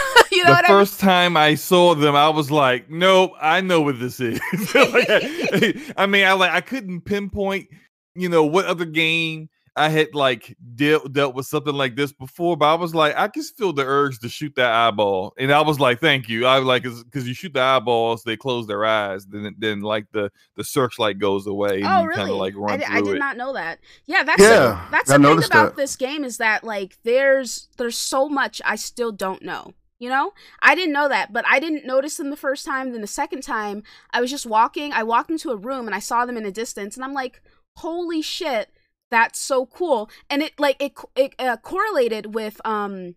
know 0.43 0.53
the 0.53 0.53
what 0.53 0.65
I 0.65 0.69
mean? 0.73 0.79
first 0.79 0.99
time 0.99 1.37
I 1.37 1.55
saw 1.55 1.93
them, 1.95 2.15
I 2.15 2.29
was 2.29 2.49
like, 2.51 2.89
"Nope, 2.89 3.33
I 3.39 3.61
know 3.61 3.81
what 3.81 3.99
this 3.99 4.19
is." 4.19 4.39
Like, 4.75 5.07
I, 5.09 5.93
I 5.97 6.05
mean, 6.07 6.25
I 6.25 6.33
like 6.33 6.51
I 6.51 6.61
couldn't 6.61 7.01
pinpoint, 7.01 7.67
you 8.15 8.29
know, 8.29 8.43
what 8.45 8.65
other 8.65 8.85
game 8.85 9.49
I 9.77 9.89
had 9.89 10.15
like 10.15 10.57
dealt 10.75 11.13
dealt 11.13 11.35
with 11.35 11.45
something 11.45 11.73
like 11.75 11.95
this 11.95 12.11
before, 12.11 12.57
but 12.57 12.65
I 12.65 12.73
was 12.75 12.95
like, 12.95 13.15
I 13.15 13.27
just 13.27 13.57
feel 13.57 13.71
the 13.73 13.85
urge 13.85 14.19
to 14.19 14.29
shoot 14.29 14.53
that 14.55 14.71
eyeball, 14.73 15.33
and 15.37 15.51
I 15.51 15.61
was 15.61 15.79
like, 15.79 15.99
"Thank 15.99 16.27
you." 16.29 16.45
I 16.45 16.57
was 16.59 16.65
like, 16.67 16.83
because 16.83 17.27
you 17.27 17.33
shoot 17.33 17.53
the 17.53 17.61
eyeballs, 17.61 18.23
they 18.23 18.35
close 18.37 18.65
their 18.67 18.83
eyes, 18.85 19.25
then 19.27 19.55
then 19.59 19.81
like 19.81 20.07
the 20.11 20.31
the 20.55 20.63
searchlight 20.63 21.19
goes 21.19 21.47
away, 21.47 21.81
and 21.81 21.85
Oh, 21.85 22.03
really? 22.03 22.15
kind 22.15 22.29
of 22.31 22.37
like 22.37 22.55
I, 22.55 22.57
run 22.57 22.79
di- 22.79 22.85
through 22.85 22.95
I 22.97 23.01
did 23.01 23.15
it. 23.15 23.19
not 23.19 23.37
know 23.37 23.53
that. 23.53 23.79
Yeah, 24.05 24.23
that's 24.23 24.41
Yeah, 24.41 24.87
that's 24.91 25.09
I 25.11 25.17
the 25.17 25.23
thing 25.23 25.31
noticed 25.31 25.49
about 25.51 25.75
that. 25.75 25.81
this 25.81 25.95
game 25.95 26.23
is 26.23 26.37
that 26.37 26.63
like 26.63 26.97
there's 27.03 27.69
there's 27.77 27.97
so 27.97 28.27
much 28.27 28.61
I 28.65 28.75
still 28.75 29.11
don't 29.11 29.43
know. 29.43 29.73
You 29.99 30.09
know, 30.09 30.33
I 30.61 30.75
didn't 30.75 30.93
know 30.93 31.09
that, 31.09 31.33
but 31.33 31.43
I 31.47 31.59
didn't 31.59 31.85
notice 31.85 32.17
them 32.17 32.29
the 32.29 32.37
first 32.37 32.65
time. 32.65 32.91
Then 32.91 33.01
the 33.01 33.07
second 33.07 33.41
time, 33.41 33.81
I 34.11 34.21
was 34.21 34.29
just 34.29 34.45
walking. 34.45 34.93
I 34.93 35.01
walked 35.01 35.31
into 35.31 35.49
a 35.49 35.55
room 35.57 35.87
and 35.87 35.95
I 35.95 35.99
saw 35.99 36.25
them 36.25 36.37
in 36.37 36.45
a 36.45 36.51
distance, 36.51 36.95
and 36.95 37.03
I'm 37.03 37.13
like, 37.13 37.41
"Holy 37.77 38.21
shit, 38.21 38.69
that's 39.11 39.39
so 39.39 39.65
cool!" 39.65 40.09
And 40.29 40.41
it 40.41 40.59
like 40.59 40.77
it 40.81 40.93
it 41.15 41.35
uh, 41.39 41.57
correlated 41.57 42.33
with 42.33 42.59
um. 42.65 43.15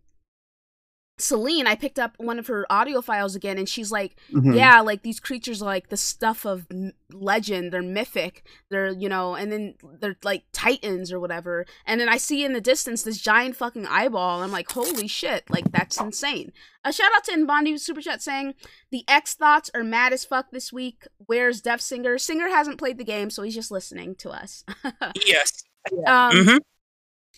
Selene, 1.19 1.67
I 1.67 1.75
picked 1.75 1.99
up 1.99 2.15
one 2.17 2.39
of 2.39 2.47
her 2.47 2.65
audio 2.73 3.03
files 3.03 3.37
again, 3.37 3.59
and 3.59 3.69
she's 3.69 3.93
like, 3.93 4.17
Mhm. 4.33 4.57
yeah 4.57 4.81
like 4.81 5.03
these 5.03 5.21
creatures 5.21 5.61
are 5.61 5.67
like 5.67 5.91
the 5.91 5.97
stuff 5.99 6.47
of 6.47 6.67
m- 6.71 6.95
legend. 7.13 7.75
They're 7.75 7.83
mythic. 7.83 8.43
They're 8.71 8.89
you 8.93 9.11
know 9.11 9.35
and 9.35 9.53
then 9.53 9.75
they're 10.01 10.17
like 10.25 10.45
titans 10.53 11.13
or 11.13 11.21
whatever. 11.21 11.67
And 11.85 12.01
then 12.01 12.09
i 12.09 12.17
see 12.17 12.43
in 12.43 12.55
the 12.55 12.61
distance 12.63 13.03
this 13.03 13.21
giant 13.21 13.55
fucking 13.57 13.85
eyeball. 13.87 14.43
I'm 14.43 14.51
like 14.51 14.73
holy 14.73 15.09
shit. 15.09 15.45
Like 15.51 15.71
that's 15.71 16.01
insane. 16.01 16.53
A 16.87 16.91
shout 16.91 17.11
out 17.15 17.25
to 17.25 17.33
Inbondi 17.33 17.79
super 17.79 18.01
chat 18.01 18.23
saying 18.23 18.55
the 18.91 19.05
x 19.07 19.35
thoughts 19.35 19.71
are 19.75 19.85
mad 19.85 20.15
as 20.15 20.25
fuck 20.25 20.51
this 20.53 20.73
week. 20.73 21.07
Where's 21.19 21.61
deaf 21.61 21.83
singer? 21.83 22.17
Singer 22.17 22.49
hasn't 22.49 22.79
played 22.79 22.97
the 22.97 23.05
game 23.05 23.29
so 23.29 23.43
he's 23.43 23.55
just 23.55 23.71
listening 23.71 24.15
to 24.15 24.31
us. 24.31 24.65
Yes. 25.27 25.65
Um 26.07 26.45
hmm 26.47 26.57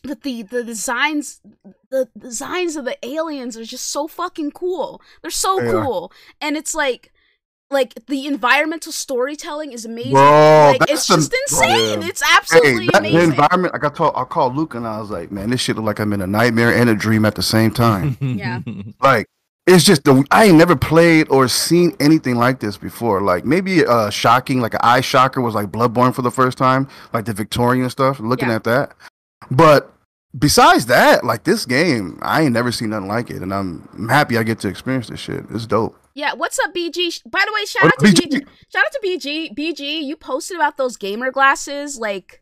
but 0.05 0.23
the 0.23 0.43
the 0.43 0.65
designs 0.65 1.41
the 1.91 2.09
designs 2.19 2.75
of 2.77 2.85
the 2.85 2.97
aliens 3.07 3.57
are 3.57 3.65
just 3.65 3.87
so 3.87 4.09
fucking 4.09 4.51
cool 4.51 5.01
they're 5.21 5.31
so 5.31 5.59
They 5.61 5.69
are. 5.69 5.85
cool 5.85 6.13
and 6.41 6.57
it's 6.57 6.75
like 6.75 7.13
like 7.71 7.95
the 8.07 8.27
environmental 8.27 8.93
storytelling 8.93 9.73
is 9.73 9.85
amazing 9.87 10.13
Bro, 10.13 10.75
like 10.79 10.91
it's 10.91 11.07
the- 11.07 11.17
just 11.17 11.33
insane 11.47 12.03
Yeah. 12.03 12.09
it's 12.09 12.21
Hey, 12.23 12.37
absolutely 12.37 12.89
that 12.93 13.03
the 13.03 13.19
environment. 13.23 13.73
Like 13.73 13.85
I 13.85 13.89
told, 13.89 14.13
I 14.15 14.25
called 14.25 14.55
Luke 14.57 14.75
and 14.75 14.87
I 14.87 15.01
was 15.01 15.11
like, 15.11 15.31
"Man, 15.33 15.49
this 15.49 15.63
shit 15.63 15.77
look 15.77 15.87
like 15.87 15.99
I'm 15.99 16.13
in 16.13 16.21
a 16.21 16.27
nightmare 16.27 16.75
and 16.75 16.91
a 16.91 16.95
dream 16.95 17.25
at 17.25 17.35
the 17.35 17.43
same 17.43 17.71
time." 17.71 18.19
Yeah. 18.21 18.61
like 19.01 19.27
it's 19.67 19.85
just 19.85 20.05
the 20.05 20.25
I 20.31 20.47
ain't 20.47 20.57
never 20.59 20.75
played 20.77 21.29
or 21.31 21.47
seen 21.49 21.95
anything 22.01 22.37
like 22.37 22.61
this 22.61 22.77
before. 22.77 23.21
Like 23.21 23.45
maybe 23.45 23.85
uh 23.87 24.11
shocking, 24.11 24.61
like 24.61 24.75
an 24.75 24.81
eye 24.83 25.01
shocker 25.01 25.41
was 25.41 25.55
like 25.55 25.69
Bloodborne 25.71 26.15
for 26.15 26.23
the 26.23 26.31
first 26.31 26.59
time, 26.59 26.89
like 27.13 27.25
the 27.27 27.33
Victorian 27.33 27.89
stuff. 27.91 28.19
Looking 28.21 28.49
Yeah. 28.49 28.57
at 28.57 28.65
that, 28.65 28.95
but 29.51 29.93
besides 30.39 30.87
that, 30.87 31.25
like 31.25 31.45
this 31.45 31.65
game, 31.67 32.19
I 32.23 32.43
ain't 32.43 32.53
never 32.53 32.73
seen 32.73 32.91
nothing 32.91 33.09
like 33.09 33.31
it, 33.31 33.43
and 33.43 33.53
I'm, 33.55 33.89
I'm 33.95 34.09
happy 34.09 34.37
I 34.39 34.43
get 34.43 34.59
to 34.61 34.69
experience 34.69 35.09
this 35.09 35.21
shit. 35.21 35.45
It's 35.51 35.67
dope. 35.67 35.97
yeah 36.15 36.35
what's 36.35 36.59
up 36.59 36.75
bg 36.75 37.23
by 37.31 37.43
the 37.47 37.53
way 37.55 37.65
shout 37.65 37.85
What 37.85 37.95
out 37.95 37.99
to 38.01 38.07
BG? 38.13 38.41
BG? 38.41 38.47
shout 38.73 38.85
out 38.85 38.93
to 38.93 39.01
bg 39.03 39.55
bg 39.57 40.03
you 40.05 40.15
posted 40.17 40.57
about 40.59 40.77
those 40.77 40.97
gamer 40.99 41.31
glasses 41.31 41.99
like 41.99 42.42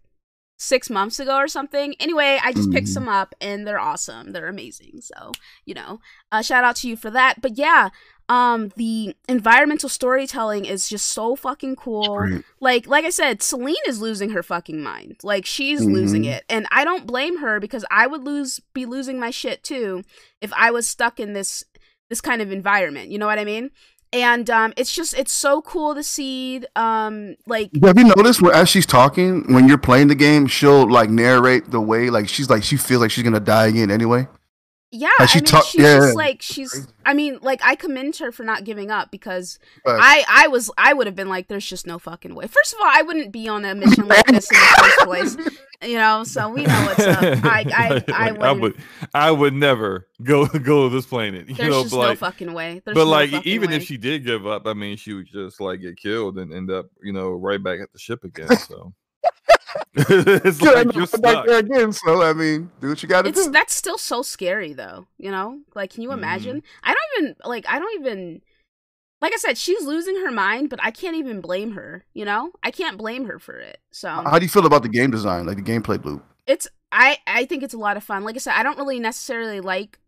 six 0.62 0.90
months 0.90 1.18
ago 1.18 1.36
or 1.36 1.48
something. 1.48 1.94
Anyway 1.98 2.38
i 2.44 2.52
just 2.52 2.70
picked 2.70 2.86
Mhm. 2.86 2.92
some 2.92 3.08
up 3.08 3.34
and 3.40 3.66
they're 3.66 3.80
awesome. 3.80 4.32
They're 4.32 4.48
amazing. 4.48 5.00
So 5.00 5.32
you 5.64 5.72
know 5.74 6.00
uh 6.30 6.42
shout 6.42 6.64
out 6.64 6.76
to 6.76 6.88
you 6.88 6.96
for 6.96 7.10
that. 7.10 7.40
But 7.40 7.56
yeah 7.56 7.88
um 8.28 8.70
the 8.76 9.16
environmental 9.28 9.88
storytelling 9.88 10.66
is 10.66 10.86
just 10.88 11.08
so 11.08 11.34
fucking 11.34 11.76
cool. 11.76 12.28
Like 12.60 12.86
like 12.86 13.06
i 13.06 13.10
said 13.10 13.42
selene 13.42 13.74
is 13.88 14.02
losing 14.02 14.30
her 14.30 14.42
fucking 14.42 14.82
mind. 14.82 15.16
Like 15.22 15.46
she's 15.46 15.82
losing 15.82 16.24
Mhm. 16.24 16.32
it. 16.34 16.44
And 16.50 16.66
i 16.70 16.84
don't 16.84 17.06
blame 17.06 17.38
her 17.38 17.58
because 17.58 17.84
i 17.90 18.06
would 18.06 18.22
lose 18.24 18.60
be 18.74 18.84
losing 18.84 19.18
my 19.18 19.30
shit 19.30 19.64
too 19.64 20.02
if 20.42 20.52
i 20.52 20.70
was 20.70 20.86
stuck 20.86 21.18
in 21.18 21.32
this 21.32 21.64
this 22.10 22.20
kind 22.20 22.42
of 22.42 22.52
environment. 22.52 23.08
You 23.10 23.18
know 23.18 23.26
what 23.26 23.38
i 23.38 23.44
mean 23.44 23.70
and 24.12 24.50
um 24.50 24.72
it's 24.76 24.94
just 24.94 25.14
it's 25.14 25.32
so 25.32 25.62
cool 25.62 25.94
to 25.94 26.02
see 26.02 26.62
um 26.76 27.36
like 27.46 27.70
Have 27.82 27.98
you 27.98 28.04
noticed 28.04 28.42
when, 28.42 28.54
as 28.54 28.68
she's 28.68 28.86
talking, 28.86 29.52
when 29.52 29.68
you're 29.68 29.78
playing 29.78 30.08
the 30.08 30.14
game, 30.14 30.46
she'll 30.46 30.90
like 30.90 31.10
narrate 31.10 31.70
the 31.70 31.80
way, 31.80 32.10
like 32.10 32.28
she's 32.28 32.50
like 32.50 32.62
she 32.62 32.76
feels 32.76 33.00
like 33.00 33.10
she's 33.10 33.24
gonna 33.24 33.40
die 33.40 33.66
again 33.68 33.90
anyway. 33.90 34.26
Yeah 34.92 35.08
Like, 35.20 35.28
she 35.28 35.38
i 35.38 35.40
mean 35.40 35.62
she's 35.62 35.74
yeah, 35.80 35.96
just 35.98 36.08
yeah. 36.08 36.12
like 36.14 36.42
she's 36.42 36.86
i 37.06 37.14
mean 37.14 37.38
like 37.42 37.60
i 37.64 37.74
commend 37.74 38.16
her 38.16 38.32
for 38.32 38.42
not 38.44 38.64
giving 38.64 38.90
up 38.90 39.10
because 39.10 39.58
But 39.84 39.98
i 40.00 40.24
i 40.28 40.48
was 40.48 40.70
i 40.76 40.92
would 40.92 41.06
have 41.06 41.14
been 41.16 41.28
like 41.28 41.48
there's 41.48 41.66
just 41.66 41.86
no 41.86 41.98
fucking 41.98 42.34
way 42.34 42.46
first 42.48 42.72
of 42.74 42.80
all 42.80 42.88
i 42.90 43.02
wouldn't 43.02 43.32
be 43.32 43.46
on 43.48 43.64
a 43.64 43.74
mission 43.74 44.08
like 44.08 44.26
this 44.26 44.50
in 44.50 44.58
the 44.58 44.82
first 44.82 44.98
place 45.06 45.36
you 45.88 45.96
know 45.96 46.24
so 46.24 46.48
we 46.50 46.64
know 46.64 46.80
what's 46.86 47.00
up 47.00 47.22
i 47.44 47.64
i 47.74 47.88
Like, 47.88 48.10
i, 48.10 48.30
like, 48.30 48.74
I 49.14 49.30
would 49.30 49.54
never 49.54 50.06
go 50.22 50.46
go 50.46 50.88
to 50.88 50.94
this 50.94 51.06
planet. 51.06 51.48
You 51.48 51.54
there's 51.54 51.70
know, 51.70 51.82
just 51.82 51.94
but 51.94 52.02
no 52.02 52.08
like, 52.08 52.18
fucking 52.18 52.52
way 52.52 52.82
there's 52.84 52.94
but 52.94 53.04
no 53.04 53.10
like, 53.10 53.46
even 53.46 53.70
way. 53.70 53.76
if 53.76 53.84
she 53.84 53.96
did 53.96 54.24
give 54.24 54.46
up, 54.46 54.66
I 54.66 54.74
mean, 54.74 54.96
she 54.96 55.12
would 55.14 55.26
just 55.26 55.60
like 55.60 55.80
get 55.80 55.96
killed 55.96 56.38
and 56.38 56.52
end 56.52 56.70
up, 56.70 56.86
you 57.02 57.12
know, 57.12 57.30
right 57.30 57.62
back 57.62 57.80
at 57.80 57.92
the 57.92 57.98
ship 57.98 58.24
again. 58.24 58.54
So 58.56 58.92
it's 59.94 60.60
Yeah, 60.60 60.70
like 60.70 60.94
you're 60.94 61.06
I'm 61.14 61.20
back 61.20 61.32
stuck. 61.32 61.46
there 61.46 61.58
again. 61.58 61.92
So 61.92 62.22
I 62.22 62.32
mean, 62.32 62.70
do 62.80 62.88
what 62.88 63.02
you 63.02 63.08
got 63.08 63.22
to 63.22 63.32
do. 63.32 63.50
that's 63.50 63.74
still 63.74 63.98
so 63.98 64.22
scary 64.22 64.72
though 64.72 65.06
you 65.18 65.30
know 65.30 65.60
like 65.74 65.90
can 65.92 66.02
you 66.02 66.12
imagine 66.12 66.62
i 66.82 66.94
don't 66.94 67.22
even 67.24 67.36
like 67.44 67.64
i 67.68 67.78
don't 67.78 68.00
even 68.00 68.40
like 69.20 69.32
i 69.32 69.36
said 69.36 69.56
she's 69.58 69.84
losing 69.84 70.16
her 70.16 70.30
mind 70.30 70.70
but 70.70 70.78
i 70.82 70.90
can't 70.90 71.16
even 71.16 71.40
blame 71.40 71.72
her 71.72 72.04
you 72.14 72.24
know 72.24 72.50
i 72.62 72.70
can't 72.70 72.96
blame 72.98 73.24
her 73.26 73.38
for 73.38 73.56
it 73.58 73.78
so 73.90 74.08
How 74.08 74.38
do 74.38 74.44
you 74.44 74.48
feel 74.48 74.66
about 74.66 74.82
the 74.82 74.88
game 74.88 75.10
design, 75.10 75.46
like 75.46 75.56
the 75.56 75.62
gameplay 75.62 76.02
loop? 76.04 76.24
it's 76.46 76.66
i 76.92 77.18
i 77.26 77.44
think 77.44 77.62
it's 77.62 77.74
a 77.74 77.78
lot 77.78 77.96
of 77.96 78.04
fun 78.04 78.24
like 78.24 78.34
i 78.36 78.38
said 78.38 78.54
i 78.54 78.62
don't 78.62 78.78
really 78.78 78.98
necessarily 79.00 79.60
like 79.60 79.98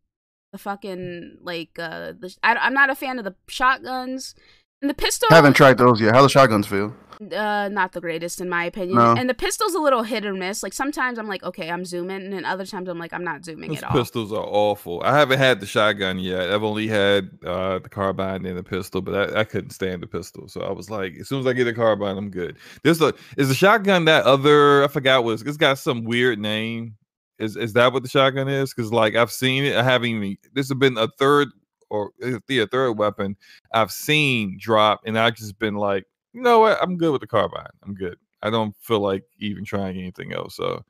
the 0.53 0.59
fucking 0.59 1.39
like 1.43 1.79
uh 1.79 2.13
the 2.19 2.35
I, 2.43 2.55
i'm 2.57 2.75
not 2.75 2.91
a 2.91 2.95
fan 2.95 3.19
of 3.19 3.25
the 3.25 3.35
shotguns 3.49 4.35
and 4.81 4.91
the 4.91 4.95
pistol 4.95 5.29
Haven't 5.31 5.55
tried 5.55 5.79
those 5.79 6.01
yet. 6.01 6.13
How 6.15 6.23
the 6.23 6.29
shotguns 6.29 6.67
feel? 6.67 6.93
Uh 7.33 7.69
not 7.69 7.93
the 7.93 8.01
greatest 8.01 8.41
in 8.41 8.49
my 8.49 8.65
opinion 8.65 8.97
No. 8.97 9.15
and 9.17 9.29
the 9.29 9.35
pistol's 9.35 9.75
a 9.75 9.79
little 9.79 10.03
hit 10.03 10.25
or 10.25 10.33
miss 10.35 10.63
like 10.63 10.73
sometimes 10.73 11.19
i'm 11.19 11.27
like 11.29 11.43
okay 11.43 11.71
i'm 11.71 11.85
zooming 11.85 12.23
and 12.23 12.33
then 12.33 12.45
other 12.45 12.65
times 12.65 12.89
i'm 12.89 12.99
like 12.99 13.13
i'm 13.13 13.25
not 13.25 13.45
zooming 13.45 13.71
Those 13.71 13.79
at 13.79 13.85
all 13.85 13.93
pistols 13.93 14.33
are 14.33 14.45
awful. 14.47 15.03
I 15.05 15.17
haven't 15.19 15.39
had 15.39 15.61
the 15.61 15.67
shotgun 15.67 16.19
yet. 16.19 16.51
I've 16.51 16.63
only 16.63 16.87
had 16.89 17.31
uh, 17.45 17.79
the 17.81 17.89
carbine 17.89 18.47
and 18.47 18.57
the 18.57 18.63
pistol, 18.63 19.01
but 19.03 19.35
I, 19.37 19.41
I 19.41 19.45
couldn't 19.45 19.71
stand 19.71 20.03
the 20.03 20.07
pistol. 20.07 20.49
So 20.49 20.61
I 20.63 20.73
was 20.73 20.91
like, 20.91 21.15
as 21.21 21.29
soon 21.29 21.41
as 21.41 21.47
I 21.47 21.53
get 21.53 21.67
a 21.67 21.73
carbine, 21.75 22.17
I'm 22.17 22.31
good. 22.31 22.57
There's 22.83 23.01
a 23.01 23.13
is 23.37 23.49
the 23.49 23.55
shotgun 23.55 24.05
that 24.07 24.25
other 24.25 24.85
I 24.85 24.89
forgot 24.89 25.25
was 25.25 25.43
it's 25.43 25.57
got 25.57 25.79
some 25.79 26.05
weird 26.05 26.39
name. 26.39 26.97
Is 27.39 27.57
is 27.57 27.73
that 27.75 27.93
what 27.93 28.03
the 28.03 28.09
shotgun 28.09 28.49
is? 28.49 28.73
Because 28.75 28.93
like 28.93 29.15
I've 29.17 29.33
seen 29.33 29.65
it. 29.65 29.77
I 29.77 29.83
haven't 29.83 30.09
even. 30.11 30.37
This 30.55 30.69
has 30.69 30.79
been 30.79 30.97
a 30.97 31.09
third 31.19 31.49
or 31.91 32.11
it'd 32.21 32.71
third 32.71 32.93
weapon 32.93 33.37
I've 33.73 33.93
seen 33.93 34.57
drop, 34.61 35.01
and 35.05 35.19
I've 35.19 35.35
just 35.35 35.59
been 35.59 35.75
like, 35.75 36.05
you 36.33 36.43
know 36.43 36.61
what? 36.61 36.79
I'm 36.83 36.97
good 36.97 37.13
with 37.13 37.21
the 37.21 37.27
carbine. 37.27 37.67
I'm 37.85 37.95
good. 37.95 38.17
I 38.43 38.51
don't 38.51 38.75
feel 38.81 39.01
like 39.01 39.25
even 39.39 39.65
trying 39.65 39.97
anything 39.97 40.33
else. 40.33 40.57
So, 40.57 40.85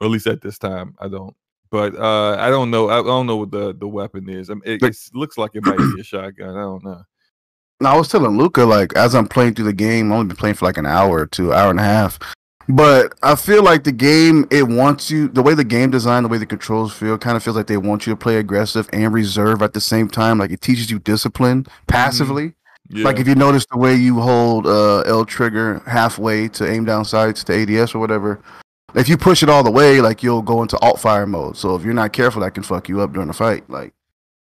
or 0.00 0.06
at 0.06 0.10
least 0.10 0.26
at 0.26 0.42
this 0.42 0.58
time, 0.58 0.94
I 0.98 1.08
don't. 1.08 1.34
But 1.70 1.94
uh 1.96 2.36
I 2.38 2.50
don't 2.50 2.70
know. 2.70 2.90
I 2.90 3.02
don't 3.02 3.26
know 3.26 3.36
what 3.36 3.50
the 3.52 3.74
the 3.74 3.86
weapon 3.86 4.28
is. 4.28 4.50
I 4.50 4.54
mean, 4.54 4.62
it, 4.64 4.82
looks 5.14 5.38
like 5.38 5.52
it 5.54 5.64
might 5.64 5.76
be 5.76 6.00
a 6.00 6.04
shotgun. 6.04 6.56
I 6.56 6.62
don't 6.62 6.84
know. 6.84 7.02
Now 7.80 7.94
I 7.94 7.98
was 7.98 8.08
telling 8.08 8.36
Luca, 8.36 8.64
like 8.64 8.94
as 8.96 9.14
I'm 9.14 9.28
playing 9.28 9.54
through 9.54 9.66
the 9.66 9.72
game, 9.72 10.12
I've 10.12 10.18
only 10.18 10.28
been 10.28 10.36
playing 10.36 10.56
for 10.56 10.66
like 10.66 10.76
an 10.76 10.86
hour 10.86 11.20
or 11.20 11.26
two, 11.26 11.52
hour 11.52 11.70
and 11.70 11.80
a 11.80 11.84
half. 11.84 12.18
But 12.68 13.14
I 13.22 13.34
feel 13.36 13.62
like 13.62 13.84
the 13.84 13.92
game 13.92 14.46
it 14.50 14.64
wants 14.64 15.10
you 15.10 15.28
the 15.28 15.42
way 15.42 15.54
the 15.54 15.64
game 15.64 15.90
design, 15.90 16.24
the 16.24 16.28
way 16.28 16.38
the 16.38 16.46
controls 16.46 16.92
feel, 16.92 17.16
kind 17.18 17.36
of 17.36 17.42
feels 17.42 17.56
like 17.56 17.66
they 17.66 17.76
want 17.76 18.06
you 18.06 18.12
to 18.12 18.16
play 18.16 18.36
aggressive 18.36 18.88
and 18.92 19.12
reserve 19.12 19.62
at 19.62 19.72
the 19.72 19.80
same 19.80 20.08
time. 20.08 20.38
Like 20.38 20.50
it 20.50 20.60
teaches 20.60 20.90
you 20.90 20.98
discipline 20.98 21.66
passively. 21.86 22.54
Yeah. 22.92 23.04
Like 23.04 23.18
if 23.20 23.28
you 23.28 23.36
notice 23.36 23.64
the 23.70 23.78
way 23.78 23.94
you 23.94 24.20
hold 24.20 24.66
uh, 24.66 25.00
L 25.02 25.24
trigger 25.24 25.80
halfway 25.86 26.48
to 26.48 26.68
aim 26.68 26.84
down 26.84 27.04
sights 27.04 27.44
to 27.44 27.54
ADS 27.54 27.94
or 27.94 28.00
whatever, 28.00 28.40
if 28.96 29.08
you 29.08 29.16
push 29.16 29.44
it 29.44 29.48
all 29.48 29.62
the 29.62 29.70
way, 29.70 30.00
like 30.00 30.22
you'll 30.24 30.42
go 30.42 30.60
into 30.62 30.76
alt 30.80 30.98
fire 31.00 31.24
mode. 31.26 31.56
So 31.56 31.76
if 31.76 31.84
you're 31.84 31.94
not 31.94 32.12
careful, 32.12 32.42
that 32.42 32.52
can 32.54 32.64
fuck 32.64 32.88
you 32.88 33.00
up 33.00 33.12
during 33.12 33.28
a 33.28 33.32
fight. 33.32 33.70
Like 33.70 33.94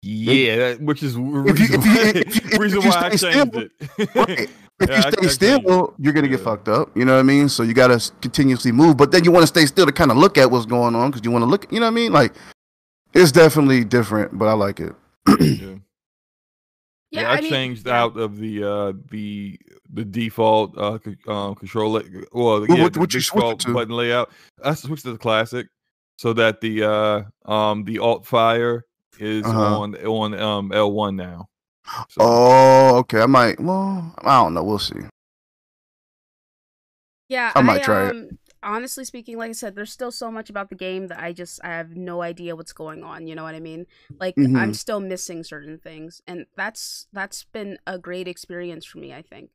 Yeah, 0.01 0.55
that- 0.55 0.81
which 0.81 1.03
is 1.03 1.15
w- 1.15 1.45
If 1.49 1.59
you- 1.59 1.65
reason 1.67 1.81
why, 1.81 2.11
if 2.15 2.15
you- 2.15 2.49
if 2.53 2.59
reason 2.59 2.81
you 2.81 2.89
why 2.89 2.95
I 2.97 3.09
changed 3.09 3.19
still, 3.19 3.61
it. 3.97 4.15
Right. 4.15 4.49
If 4.79 4.89
Yeah, 4.89 4.95
you 4.95 5.29
stay 5.29 5.51
I, 5.51 5.55
I 5.55 5.59
still, 5.59 5.93
you're 5.97 6.13
gonna 6.13 6.27
get 6.29 6.39
Yeah. 6.39 6.45
fucked 6.45 6.69
up. 6.69 6.95
You 6.95 7.03
know 7.03 7.15
what 7.15 7.19
I 7.19 7.23
mean? 7.23 7.49
So 7.49 7.63
you 7.63 7.73
gotta 7.73 7.99
continuously 8.21 8.71
move, 8.71 8.95
but 8.95 9.11
then 9.11 9.25
you 9.25 9.31
want 9.31 9.43
to 9.43 9.47
stay 9.47 9.65
still 9.65 9.87
to 9.87 9.91
kind 9.91 10.11
of 10.11 10.17
look 10.17 10.37
at 10.37 10.49
what's 10.51 10.65
going 10.67 10.95
on 10.95 11.09
because 11.11 11.25
you 11.25 11.31
want 11.31 11.41
to 11.41 11.47
look. 11.47 11.69
You 11.71 11.79
know 11.81 11.87
what 11.87 11.91
I 11.91 11.95
mean? 11.95 12.13
Like 12.13 12.33
it's 13.13 13.31
definitely 13.33 13.83
different, 13.83 14.37
but 14.37 14.47
I 14.47 14.53
like 14.53 14.79
it. 14.79 14.95
yeah. 17.17 17.21
Yeah, 17.23 17.29
I, 17.31 17.37
I 17.37 17.41
mean, 17.41 17.49
changed 17.51 17.87
yeah. 17.87 18.01
out 18.01 18.17
of 18.17 18.37
the 18.37 18.63
uh 18.63 18.93
the 19.11 19.59
the 19.93 20.05
default 20.05 20.77
uh 20.77 20.99
c- 21.03 21.15
um 21.27 21.55
control 21.55 21.91
well 22.31 22.61
What- 22.61 22.69
yeah, 22.69 22.83
what- 22.83 22.93
the 22.93 22.99
what 22.99 23.13
you 23.13 23.19
default 23.19 23.59
to? 23.61 23.73
button 23.73 23.95
layout. 23.95 24.31
I 24.63 24.73
switched 24.73 25.03
to 25.03 25.11
the 25.13 25.17
classic 25.17 25.67
so 26.17 26.33
that 26.33 26.61
the 26.61 26.83
uh 26.83 27.23
um 27.51 27.83
the 27.83 27.99
alt 27.99 28.25
fire 28.25 28.83
is 29.19 29.45
Uh-huh. 29.45 29.79
on 29.79 29.95
on 30.05 30.33
um 30.39 30.69
L1 30.71 31.15
now. 31.15 31.47
So, 32.09 32.19
Oh, 32.19 32.95
okay. 32.97 33.21
I 33.21 33.25
might. 33.27 33.59
Well, 33.59 34.13
I 34.19 34.41
don't 34.43 34.53
know. 34.53 34.63
We'll 34.63 34.77
see. 34.79 34.99
Yeah, 37.29 37.51
I 37.55 37.61
might 37.61 37.83
try 37.83 38.09
it. 38.09 38.37
Honestly 38.67 39.05
speaking, 39.05 39.37
like 39.37 39.49
I 39.49 39.53
said, 39.53 39.75
there's 39.75 39.93
still 39.93 40.11
so 40.11 40.29
much 40.29 40.49
about 40.49 40.69
the 40.69 40.75
game 40.75 41.07
that 41.07 41.19
I 41.19 41.31
just 41.31 41.61
I 41.63 41.69
have 41.69 41.95
no 41.95 42.21
idea 42.21 42.53
what's 42.55 42.73
going 42.73 43.01
on. 43.01 43.25
You 43.25 43.33
know 43.33 43.43
what 43.43 43.55
I 43.55 43.61
mean? 43.61 43.87
Like 44.19 44.35
I'm 44.37 44.71
Mhm. 44.71 44.75
still 44.75 44.99
missing 44.99 45.43
certain 45.45 45.77
things, 45.77 46.21
and 46.27 46.45
that's 46.57 47.07
that's 47.13 47.45
been 47.45 47.79
a 47.87 47.97
great 47.97 48.27
experience 48.27 48.85
for 48.85 48.97
me. 48.97 49.13
I 49.13 49.21
think, 49.21 49.51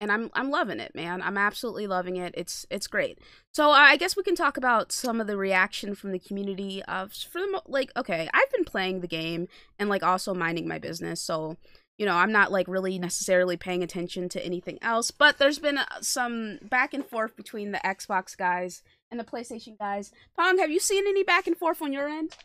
and 0.00 0.10
I'm 0.10 0.30
I'm 0.32 0.50
loving 0.50 0.80
it, 0.80 0.94
man. 0.94 1.20
I'm 1.20 1.36
absolutely 1.36 1.86
loving 1.86 2.16
it. 2.16 2.32
It's 2.36 2.64
it's 2.70 2.86
great. 2.86 3.18
So 3.52 3.70
uh, 3.70 3.74
I 3.74 3.98
guess 3.98 4.16
we 4.16 4.22
can 4.22 4.36
talk 4.36 4.56
about 4.56 4.90
some 4.90 5.20
of 5.20 5.26
the 5.26 5.36
reaction 5.36 5.94
from 5.94 6.12
the 6.12 6.18
community 6.18 6.82
of 6.84 7.12
for 7.12 7.40
the 7.42 7.48
mo- 7.48 7.62
like 7.66 7.90
okay, 7.94 8.28
I've 8.32 8.52
been 8.52 8.64
playing 8.64 9.00
the 9.02 9.06
game 9.08 9.48
and 9.78 9.90
like 9.90 10.02
also 10.02 10.32
minding 10.34 10.66
my 10.66 10.78
business, 10.78 11.20
so 11.20 11.58
you 11.98 12.06
know, 12.06 12.14
I'm 12.14 12.32
not 12.32 12.52
like 12.52 12.68
really 12.68 12.98
necessarily 12.98 13.56
paying 13.56 13.82
attention 13.82 14.28
to 14.30 14.44
anything 14.44 14.78
else, 14.82 15.10
but 15.10 15.38
there's 15.38 15.58
been 15.58 15.78
uh, 15.78 15.84
some 16.00 16.58
back 16.62 16.92
and 16.94 17.04
forth 17.04 17.36
between 17.36 17.72
the 17.72 17.78
Xbox 17.84 18.36
guys 18.36 18.82
and 19.10 19.18
the 19.18 19.24
PlayStation 19.24 19.78
guys. 19.78 20.12
Pong, 20.36 20.58
have 20.58 20.70
you 20.70 20.80
seen 20.80 21.06
any 21.06 21.22
back 21.24 21.46
and 21.46 21.56
forth 21.56 21.80
on 21.80 21.92
your 21.92 22.08
end? 22.08 22.36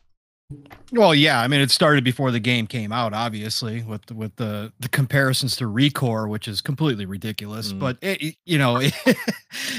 Well, 0.92 1.16
yeah, 1.16 1.42
I 1.42 1.48
mean, 1.48 1.62
it 1.62 1.72
started 1.72 2.04
before 2.04 2.30
the 2.32 2.40
game 2.40 2.68
came 2.68 2.92
out, 2.92 3.14
obviously, 3.14 3.84
with 3.84 4.12
with 4.12 4.36
the 4.36 4.74
the 4.82 4.90
comparisons 4.90 5.56
to 5.58 5.66
Recore, 5.66 6.28
which 6.30 6.48
is 6.48 6.60
completely 6.60 7.06
ridiculous. 7.06 7.72
Mm. 7.72 7.80
But 7.80 7.98
it, 8.02 8.22
it- 8.22 8.36
you 8.46 8.58
know, 8.58 8.80
you're 8.80 8.92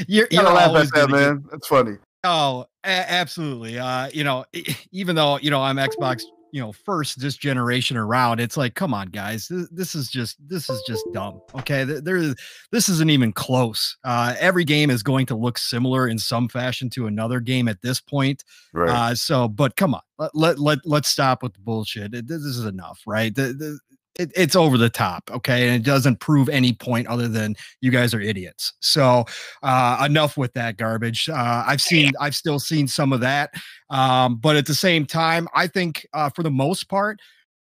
You 0.07 0.27
you're 0.31 0.43
gotta 0.43 0.55
laugh 0.55 0.69
always 0.69 0.89
at 0.89 0.95
that, 0.95 1.09
gonna 1.11 1.13
get- 1.23 1.33
man. 1.35 1.45
That's 1.51 1.67
funny. 1.67 1.97
Oh, 2.25 2.67
a- 2.85 2.89
absolutely. 3.13 3.79
Uh, 3.79 4.09
you 4.15 4.25
know, 4.25 4.47
even 4.93 5.15
though 5.17 5.39
you 5.39 5.51
know 5.51 5.61
I'm 5.61 5.77
Xbox, 5.77 6.23
you 6.53 6.61
know, 6.61 6.71
first 6.71 7.19
this 7.19 7.37
generation 7.37 7.97
around, 7.97 8.39
it's 8.39 8.59
like, 8.59 8.75
come 8.75 8.93
on, 8.93 9.09
guys, 9.09 9.49
this, 9.49 9.69
this 9.71 9.95
is 9.95 10.09
just 10.09 10.37
this 10.47 10.69
is 10.69 10.83
just 10.87 11.05
dumb. 11.13 11.41
Okay, 11.57 11.85
Th- 11.85 12.05
there, 12.05 12.35
this 12.71 12.89
isn't 12.91 13.11
even 13.11 13.33
close. 13.33 13.97
Uh, 14.05 14.35
every 14.39 14.65
game 14.65 14.91
is 14.91 15.03
going 15.03 15.25
to 15.27 15.35
look 15.35 15.57
similar 15.57 16.07
in 16.07 16.19
some 16.19 16.49
fashion 16.49 16.91
to 16.91 17.07
another 17.07 17.41
game 17.41 17.69
at 17.69 17.81
this 17.81 18.01
point. 18.01 18.45
Right. 18.75 18.91
Uh, 18.91 19.15
so, 19.15 19.49
but 19.49 19.77
come 19.77 19.95
on, 19.95 20.03
let 20.19 20.37
let 20.37 20.59
let 20.59 20.79
let's 20.85 21.09
stop 21.09 21.43
with 21.43 21.55
the 21.55 21.61
bullshit. 21.61 22.13
This 22.13 22.43
is 22.43 22.65
enough, 22.67 23.01
right? 23.07 23.35
The, 23.35 23.55
the, 23.55 23.79
it, 24.19 24.33
it's 24.37 24.57
over 24.57 24.77
the 24.77 24.91
top, 24.91 25.31
okay, 25.31 25.67
and 25.69 25.77
it 25.77 25.85
doesn't 25.85 26.21
prove 26.21 26.49
any 26.49 26.73
point 26.73 27.07
other 27.07 27.29
than 27.29 27.55
you 27.81 27.91
guys 27.91 28.15
are 28.15 28.21
idiots. 28.21 28.73
So, 28.81 29.25
uh, 29.63 30.05
enough 30.09 30.37
with 30.37 30.53
that 30.55 30.77
garbage. 30.77 31.29
Uh, 31.29 31.65
I've 31.67 31.81
seen, 31.81 32.13
I've 32.21 32.35
still 32.35 32.59
seen 32.59 32.87
some 32.89 33.13
of 33.13 33.21
that, 33.21 33.51
um, 33.91 34.37
but 34.37 34.57
at 34.57 34.67
the 34.67 34.75
same 34.75 35.07
time, 35.07 35.49
I 35.55 35.67
think 35.67 36.07
uh, 36.13 36.31
for 36.31 36.43
the 36.43 36.51
most 36.51 36.89
part, 36.89 37.21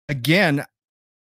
again. 0.08 0.64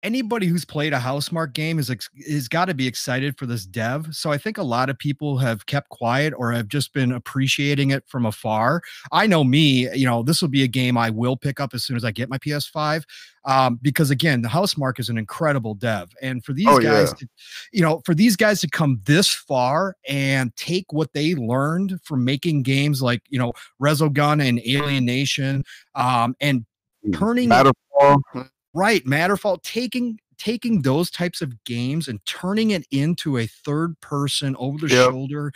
Anybody 0.02 0.46
who's 0.46 0.64
played 0.64 0.92
a 0.92 0.98
Housemarque 0.98 1.52
game 1.52 1.78
is 1.78 1.94
is 2.16 2.48
got 2.48 2.64
to 2.64 2.74
be 2.74 2.86
excited 2.88 3.38
for 3.38 3.46
this 3.46 3.64
dev. 3.64 4.08
So 4.10 4.32
I 4.32 4.38
think 4.38 4.58
a 4.58 4.62
lot 4.62 4.90
of 4.90 4.98
people 4.98 5.38
have 5.38 5.66
kept 5.66 5.90
quiet 5.90 6.34
or 6.36 6.50
have 6.52 6.66
just 6.66 6.92
been 6.92 7.12
appreciating 7.12 7.90
it 7.92 8.02
from 8.08 8.26
afar. 8.26 8.82
I 9.12 9.28
know 9.28 9.44
me, 9.44 9.88
you 9.96 10.04
know, 10.04 10.22
this 10.24 10.42
will 10.42 10.48
be 10.48 10.64
a 10.64 10.68
game 10.68 10.98
I 10.98 11.10
will 11.10 11.36
pick 11.36 11.60
up 11.60 11.72
as 11.72 11.84
soon 11.84 11.96
as 11.96 12.04
I 12.04 12.10
get 12.10 12.28
my 12.28 12.38
PS5. 12.38 13.04
Um, 13.44 13.78
because 13.82 14.10
again, 14.10 14.42
the 14.42 14.48
Housemarque 14.48 14.98
is 15.00 15.08
an 15.08 15.18
incredible 15.18 15.74
dev. 15.74 16.10
And 16.20 16.44
for 16.44 16.52
these 16.52 16.66
Oh, 16.68 16.78
guys, 16.80 17.08
yeah. 17.08 17.14
to, 17.14 17.28
you 17.72 17.82
know, 17.82 18.00
for 18.04 18.14
these 18.14 18.36
guys 18.36 18.60
to 18.62 18.68
come 18.68 19.00
this 19.04 19.28
far 19.28 19.96
and 20.08 20.54
take 20.56 20.92
what 20.92 21.12
they 21.12 21.34
learned 21.36 22.00
from 22.02 22.24
making 22.24 22.62
games 22.64 23.02
like, 23.02 23.22
you 23.28 23.38
know, 23.38 23.52
Resogun 23.80 24.46
and 24.46 24.60
Alienation, 24.60 25.64
um, 25.94 26.34
and 26.40 26.64
turning 27.12 27.48
Matterfall. 27.48 28.20
Right 28.74 29.04
matterfall 29.04 29.62
taking 29.62 30.18
taking 30.38 30.82
those 30.82 31.10
types 31.10 31.40
of 31.40 31.62
games 31.64 32.08
and 32.08 32.24
turning 32.26 32.70
it 32.72 32.86
into 32.90 33.38
a 33.38 33.46
third 33.46 33.98
person 34.00 34.56
over 34.58 34.78
the 34.78 34.88
Yep. 34.92 35.10
shoulder 35.10 35.52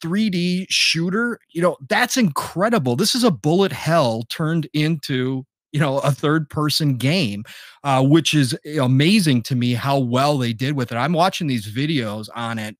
3d 0.00 0.66
shooter 0.68 1.40
you 1.50 1.60
know 1.60 1.76
that's 1.88 2.16
incredible 2.16 2.94
this 2.96 3.14
is 3.14 3.24
a 3.24 3.30
bullet 3.30 3.72
hell 3.72 4.22
turned 4.28 4.68
into 4.72 5.44
you 5.72 5.80
know 5.80 5.98
a 6.00 6.12
third 6.12 6.48
person 6.48 6.96
game 6.96 7.42
uh, 7.84 8.02
which 8.04 8.32
is 8.34 8.56
amazing 8.80 9.42
to 9.42 9.56
me 9.56 9.74
how 9.74 9.98
well 9.98 10.38
they 10.38 10.52
did 10.52 10.74
with 10.76 10.92
it 10.92 10.96
i'm 10.96 11.12
watching 11.12 11.46
these 11.48 11.66
videos 11.72 12.28
on 12.36 12.58
it 12.58 12.76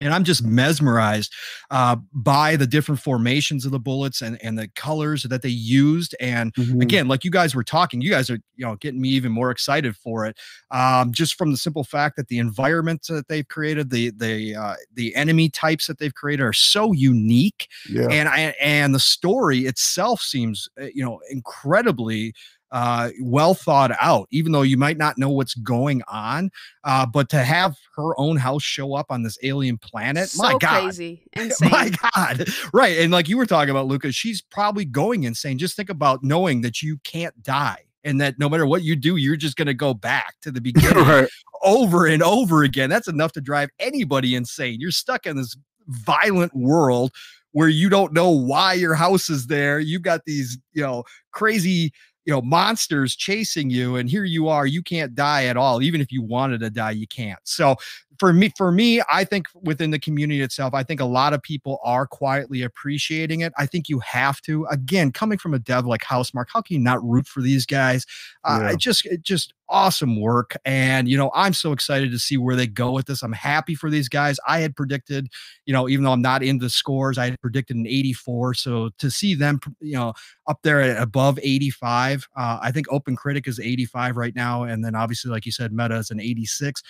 and 0.00 0.12
i'm 0.14 0.24
just 0.24 0.44
mesmerized 0.44 1.32
uh, 1.70 1.96
by 2.12 2.56
the 2.56 2.66
different 2.66 3.00
formations 3.00 3.64
of 3.64 3.72
the 3.72 3.78
bullets 3.78 4.22
and, 4.22 4.38
and 4.42 4.58
the 4.58 4.68
colors 4.68 5.22
that 5.24 5.42
they 5.42 5.48
used 5.48 6.14
and 6.20 6.54
Mhm. 6.56 6.82
again 6.82 7.08
like 7.08 7.24
you 7.24 7.30
guys 7.30 7.54
were 7.54 7.64
talking 7.64 8.00
you 8.00 8.10
guys 8.10 8.30
are 8.30 8.38
you 8.56 8.64
know 8.64 8.76
getting 8.76 9.00
me 9.00 9.08
even 9.08 9.32
more 9.32 9.50
excited 9.50 9.96
for 9.96 10.24
it 10.26 10.38
um 10.70 11.12
just 11.12 11.34
from 11.36 11.50
the 11.50 11.56
simple 11.56 11.84
fact 11.84 12.16
that 12.16 12.28
the 12.28 12.38
environments 12.38 13.08
that 13.08 13.28
they've 13.28 13.48
created 13.48 13.90
the 13.90 14.10
the 14.10 14.54
uh 14.54 14.74
the 14.94 15.14
enemy 15.14 15.48
types 15.48 15.86
that 15.86 15.98
they've 15.98 16.14
created 16.14 16.42
are 16.42 16.52
so 16.52 16.92
unique 16.92 17.68
Yeah. 17.90 18.08
and 18.10 18.28
I, 18.28 18.54
and 18.60 18.94
the 18.94 19.00
story 19.00 19.60
itself 19.60 20.20
seems 20.20 20.68
uh, 20.80 20.86
you 20.94 21.04
know 21.04 21.20
incredibly 21.30 22.34
uh 22.70 23.10
well 23.22 23.54
thought 23.54 23.92
out 24.00 24.28
even 24.30 24.52
though 24.52 24.62
you 24.62 24.76
might 24.76 24.98
not 24.98 25.16
know 25.16 25.30
what's 25.30 25.54
going 25.54 26.02
on 26.08 26.50
uh 26.84 27.06
but 27.06 27.28
to 27.28 27.38
have 27.38 27.76
her 27.96 28.18
own 28.18 28.36
house 28.36 28.62
show 28.62 28.94
up 28.94 29.06
on 29.10 29.22
this 29.22 29.38
alien 29.42 29.78
planet 29.78 30.28
so 30.28 30.42
my 30.42 30.58
god 30.58 30.88
crazy, 30.88 31.22
insane. 31.34 31.70
my 31.70 31.90
God. 32.14 32.48
Right. 32.72 32.98
And 32.98 33.12
like 33.12 33.28
you 33.28 33.36
were 33.36 33.46
talking 33.46 33.70
about, 33.70 33.86
Lucas, 33.86 34.14
she's 34.14 34.42
probably 34.42 34.84
going 34.84 35.24
insane. 35.24 35.58
Just 35.58 35.76
think 35.76 35.90
about 35.90 36.22
knowing 36.22 36.62
that 36.62 36.82
you 36.82 36.98
can't 37.04 37.40
die 37.42 37.84
and 38.04 38.20
that 38.20 38.38
no 38.38 38.48
matter 38.48 38.66
what 38.66 38.82
you 38.82 38.96
do, 38.96 39.16
you're 39.16 39.36
just 39.36 39.56
going 39.56 39.66
to 39.66 39.74
go 39.74 39.94
back 39.94 40.34
to 40.42 40.50
the 40.50 40.60
beginning 40.60 41.04
right. 41.04 41.28
over 41.62 42.06
and 42.06 42.22
over 42.22 42.62
again. 42.62 42.90
That's 42.90 43.08
enough 43.08 43.32
to 43.32 43.40
drive 43.40 43.70
anybody 43.78 44.34
insane. 44.34 44.80
You're 44.80 44.90
stuck 44.90 45.26
in 45.26 45.36
this 45.36 45.56
violent 45.86 46.54
world 46.54 47.12
where 47.52 47.68
you 47.68 47.88
don't 47.88 48.12
know 48.12 48.30
why 48.30 48.74
your 48.74 48.94
house 48.94 49.30
is 49.30 49.46
there. 49.46 49.80
You've 49.80 50.02
got 50.02 50.20
these, 50.26 50.58
you 50.74 50.82
know, 50.82 51.04
crazy, 51.32 51.92
you 52.28 52.34
know, 52.34 52.42
monsters 52.42 53.16
chasing 53.16 53.70
you, 53.70 53.96
and 53.96 54.10
here 54.10 54.24
you 54.24 54.48
are. 54.48 54.66
You 54.66 54.82
can't 54.82 55.14
die 55.14 55.46
at 55.46 55.56
all. 55.56 55.80
Even 55.80 56.02
if 56.02 56.12
you 56.12 56.20
wanted 56.20 56.60
to 56.60 56.68
die, 56.68 56.90
you 56.90 57.06
can't. 57.06 57.38
So 57.44 57.74
for 58.18 58.32
me, 58.32 58.52
for 58.56 58.72
me, 58.72 59.00
I 59.10 59.24
think 59.24 59.46
within 59.54 59.90
the 59.90 59.98
community 59.98 60.40
itself, 60.40 60.74
I 60.74 60.82
think 60.82 61.00
a 61.00 61.04
lot 61.04 61.32
of 61.32 61.42
people 61.42 61.78
are 61.84 62.06
quietly 62.06 62.62
appreciating 62.62 63.40
it. 63.40 63.52
I 63.56 63.66
think 63.66 63.88
you 63.88 64.00
have 64.00 64.40
to. 64.42 64.64
Again, 64.70 65.12
coming 65.12 65.38
from 65.38 65.54
a 65.54 65.58
dev 65.58 65.86
like 65.86 66.02
Housemarque, 66.02 66.48
how 66.52 66.60
can 66.62 66.74
you 66.76 66.82
not 66.82 67.02
root 67.04 67.26
for 67.26 67.40
these 67.40 67.64
guys? 67.66 68.04
Uh, 68.44 68.60
Yeah. 68.62 68.70
it 68.72 68.78
just, 68.78 69.06
it 69.06 69.22
just 69.22 69.54
awesome 69.70 70.20
work. 70.20 70.56
And 70.64 71.08
you 71.08 71.16
know, 71.16 71.30
I'm 71.34 71.52
so 71.52 71.72
excited 71.72 72.10
to 72.10 72.18
see 72.18 72.36
where 72.36 72.56
they 72.56 72.66
go 72.66 72.90
with 72.92 73.06
this. 73.06 73.22
I'm 73.22 73.32
happy 73.32 73.74
for 73.74 73.90
these 73.90 74.08
guys. 74.08 74.40
I 74.48 74.60
had 74.60 74.74
predicted, 74.74 75.28
you 75.66 75.72
know, 75.72 75.88
even 75.88 76.04
though 76.04 76.12
I'm 76.12 76.22
not 76.22 76.42
in 76.42 76.58
the 76.58 76.70
scores, 76.70 77.18
I 77.18 77.26
had 77.26 77.40
predicted 77.40 77.76
an 77.76 77.86
84. 77.86 78.54
So 78.54 78.90
to 78.98 79.10
see 79.10 79.34
them, 79.34 79.60
you 79.80 79.92
know, 79.94 80.14
up 80.46 80.60
there 80.62 80.80
at 80.80 81.00
above 81.00 81.38
85, 81.42 82.26
uh, 82.36 82.58
I 82.62 82.72
think 82.72 82.86
Open 82.90 83.14
Critic 83.14 83.46
is 83.46 83.60
85 83.60 84.16
right 84.16 84.34
now, 84.34 84.62
and 84.64 84.84
then 84.84 84.94
obviously, 84.94 85.30
like 85.30 85.46
you 85.46 85.52
said, 85.52 85.72
Meta 85.72 85.96
is 85.96 86.10
an 86.10 86.20
86 86.20 86.82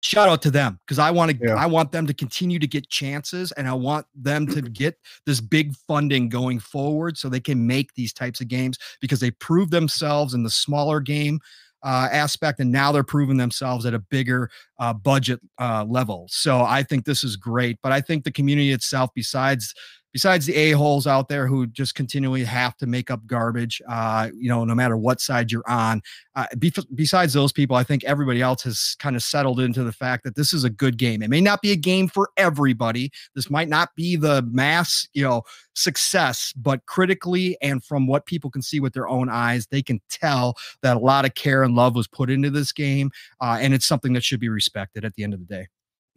shout 0.00 0.28
out 0.28 0.42
to 0.42 0.50
them 0.50 0.78
because 0.86 0.98
I 0.98 1.10
want 1.10 1.32
to 1.32 1.38
Yeah. 1.40 1.54
I 1.54 1.66
want 1.66 1.92
them 1.92 2.06
to 2.06 2.14
continue 2.14 2.58
to 2.58 2.66
get 2.66 2.88
chances 2.88 3.52
and 3.52 3.68
I 3.68 3.74
want 3.74 4.06
them 4.14 4.46
to 4.48 4.62
get 4.62 4.98
this 5.26 5.40
big 5.40 5.74
funding 5.86 6.28
going 6.28 6.60
forward 6.60 7.18
so 7.18 7.28
they 7.28 7.40
can 7.40 7.66
make 7.66 7.94
these 7.94 8.12
types 8.12 8.40
of 8.40 8.48
games 8.48 8.78
because 9.00 9.20
they 9.20 9.30
proved 9.32 9.70
themselves 9.70 10.34
in 10.34 10.42
the 10.42 10.50
smaller 10.50 11.00
game 11.00 11.40
uh, 11.84 12.08
aspect 12.10 12.60
and 12.60 12.72
now 12.72 12.90
they're 12.90 13.04
proving 13.04 13.36
themselves 13.36 13.86
at 13.86 13.94
a 13.94 13.98
bigger 13.98 14.50
uh, 14.78 14.92
budget 14.92 15.40
uh, 15.58 15.84
level. 15.88 16.26
So 16.28 16.62
I 16.62 16.82
think 16.82 17.04
this 17.04 17.22
is 17.22 17.36
great, 17.36 17.78
but 17.82 17.92
I 17.92 18.00
think 18.00 18.24
the 18.24 18.32
community 18.32 18.72
itself, 18.72 19.10
besides 19.14 19.74
besides 20.12 20.46
the 20.46 20.54
a 20.54 20.72
holes 20.72 21.06
out 21.06 21.28
there 21.28 21.46
who 21.46 21.66
just 21.66 21.94
continually 21.94 22.44
have 22.44 22.76
to 22.78 22.86
make 22.86 23.10
up 23.10 23.26
garbage, 23.26 23.80
uh, 23.88 24.28
you 24.34 24.48
know, 24.48 24.64
no 24.64 24.74
matter 24.74 24.96
what 24.96 25.20
side 25.20 25.52
you're 25.52 25.68
on. 25.68 26.00
Uh, 26.34 26.46
be- 26.58 26.72
besides 26.94 27.32
those 27.32 27.52
people, 27.52 27.76
I 27.76 27.82
think 27.82 28.04
everybody 28.04 28.40
else 28.40 28.62
has 28.62 28.96
kind 28.98 29.16
of 29.16 29.22
settled 29.22 29.60
into 29.60 29.84
the 29.84 29.92
fact 29.92 30.24
that 30.24 30.36
this 30.36 30.52
is 30.52 30.64
a 30.64 30.70
good 30.70 30.96
game. 30.96 31.22
It 31.22 31.30
may 31.30 31.40
not 31.40 31.62
be 31.62 31.72
a 31.72 31.76
game 31.76 32.08
for 32.08 32.30
everybody. 32.36 33.10
This 33.34 33.50
might 33.50 33.68
not 33.68 33.94
be 33.96 34.16
the 34.16 34.42
mass, 34.50 35.06
you 35.12 35.22
know, 35.22 35.42
success, 35.74 36.52
but 36.56 36.84
critically 36.86 37.56
and 37.62 37.84
from 37.84 38.06
what 38.06 38.26
people 38.26 38.50
can 38.50 38.62
see 38.62 38.80
with 38.80 38.94
their 38.94 39.08
own 39.08 39.28
eyes, 39.28 39.66
they 39.66 39.82
can 39.82 40.00
tell 40.10 40.56
that 40.82 40.96
a 40.96 41.00
lot 41.00 41.24
of 41.24 41.34
care 41.34 41.62
and 41.62 41.74
love 41.74 41.94
was 41.94 42.08
put 42.08 42.30
into 42.30 42.50
this 42.50 42.72
game, 42.72 43.10
uh, 43.40 43.58
and 43.60 43.74
it's 43.74 43.86
something 43.86 44.12
that 44.12 44.24
should 44.24 44.40
be 44.40 44.48
respected 44.48 45.04
at 45.04 45.14
the 45.14 45.24
end 45.24 45.34
of 45.34 45.40
the 45.40 45.46
day. 45.46 45.68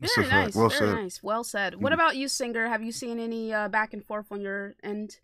That's 0.02 0.16
Very 0.16 0.28
a 0.28 0.30
fact. 0.30 0.46
nice. 0.48 0.56
Well 0.56 0.70
very 0.70 0.80
said. 0.92 0.96
nice. 0.96 1.24
Well 1.24 1.44
said. 1.44 1.76
What 1.76 1.92
Mhm. 1.92 1.96
about 1.96 2.16
you, 2.18 2.28
Singer? 2.28 2.68
Have 2.68 2.84
you 2.84 2.92
seen 2.92 3.20
any 3.20 3.54
uh, 3.54 3.68
back 3.70 3.94
and 3.94 4.04
forth 4.04 4.32
on 4.32 4.42
your 4.42 4.74
end? 4.84 5.20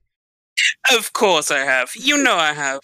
Of 0.91 1.13
course 1.13 1.49
I 1.51 1.59
have. 1.59 1.91
You 1.95 2.21
know 2.23 2.36
I 2.36 2.53
have. 2.53 2.80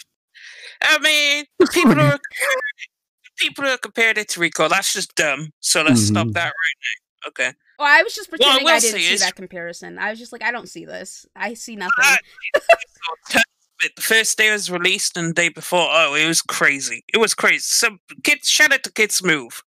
I 0.82 0.98
mean, 1.00 1.46
people 1.72 1.92
are 1.92 2.20
comparing 2.20 2.74
it, 2.80 2.90
people 3.38 3.66
are 3.66 3.78
comparing 3.78 4.18
it 4.18 4.30
to 4.30 4.40
Recore. 4.40 4.70
That's 4.70 4.94
just 4.94 5.16
dumb. 5.16 5.52
So 5.60 5.84
let's 5.84 6.02
stop 6.08 6.28
Mhm. 6.28 6.34
that 6.34 6.46
right 6.46 6.78
now. 6.82 7.28
Okay. 7.30 7.54
Well, 7.80 7.88
I 7.88 8.02
was 8.04 8.14
just 8.16 8.32
Well, 8.32 8.40
I 8.42 8.46
pretending 8.46 8.68
I 8.68 8.80
didn't 8.80 8.92
say 9.02 9.16
see 9.18 9.24
that 9.26 9.36
comparison. 9.36 9.98
I 10.00 10.10
was 10.10 10.20
just 10.20 10.32
like, 10.32 10.44
I 10.44 10.52
don't 10.52 10.70
see 10.70 10.86
this. 10.86 11.26
I 11.36 11.54
see 11.54 11.76
nothing. 11.76 11.94
I- 12.00 12.18
So, 12.56 13.16
tons 13.30 13.44
of 13.80 13.86
it. 13.86 13.96
the 13.96 14.02
first 14.02 14.38
day 14.38 14.50
it 14.50 14.54
was 14.54 14.70
released 14.72 15.18
and 15.18 15.30
the 15.30 15.34
day 15.34 15.50
before, 15.50 15.88
oh, 15.92 16.14
it 16.16 16.28
was 16.28 16.42
crazy. 16.42 17.04
It 17.14 17.18
was 17.18 17.34
crazy. 17.34 17.60
So, 17.62 17.98
kid, 18.24 18.46
shout 18.46 18.72
out 18.74 18.84
to 18.84 18.92
Kids 18.92 19.24
Move. 19.24 19.64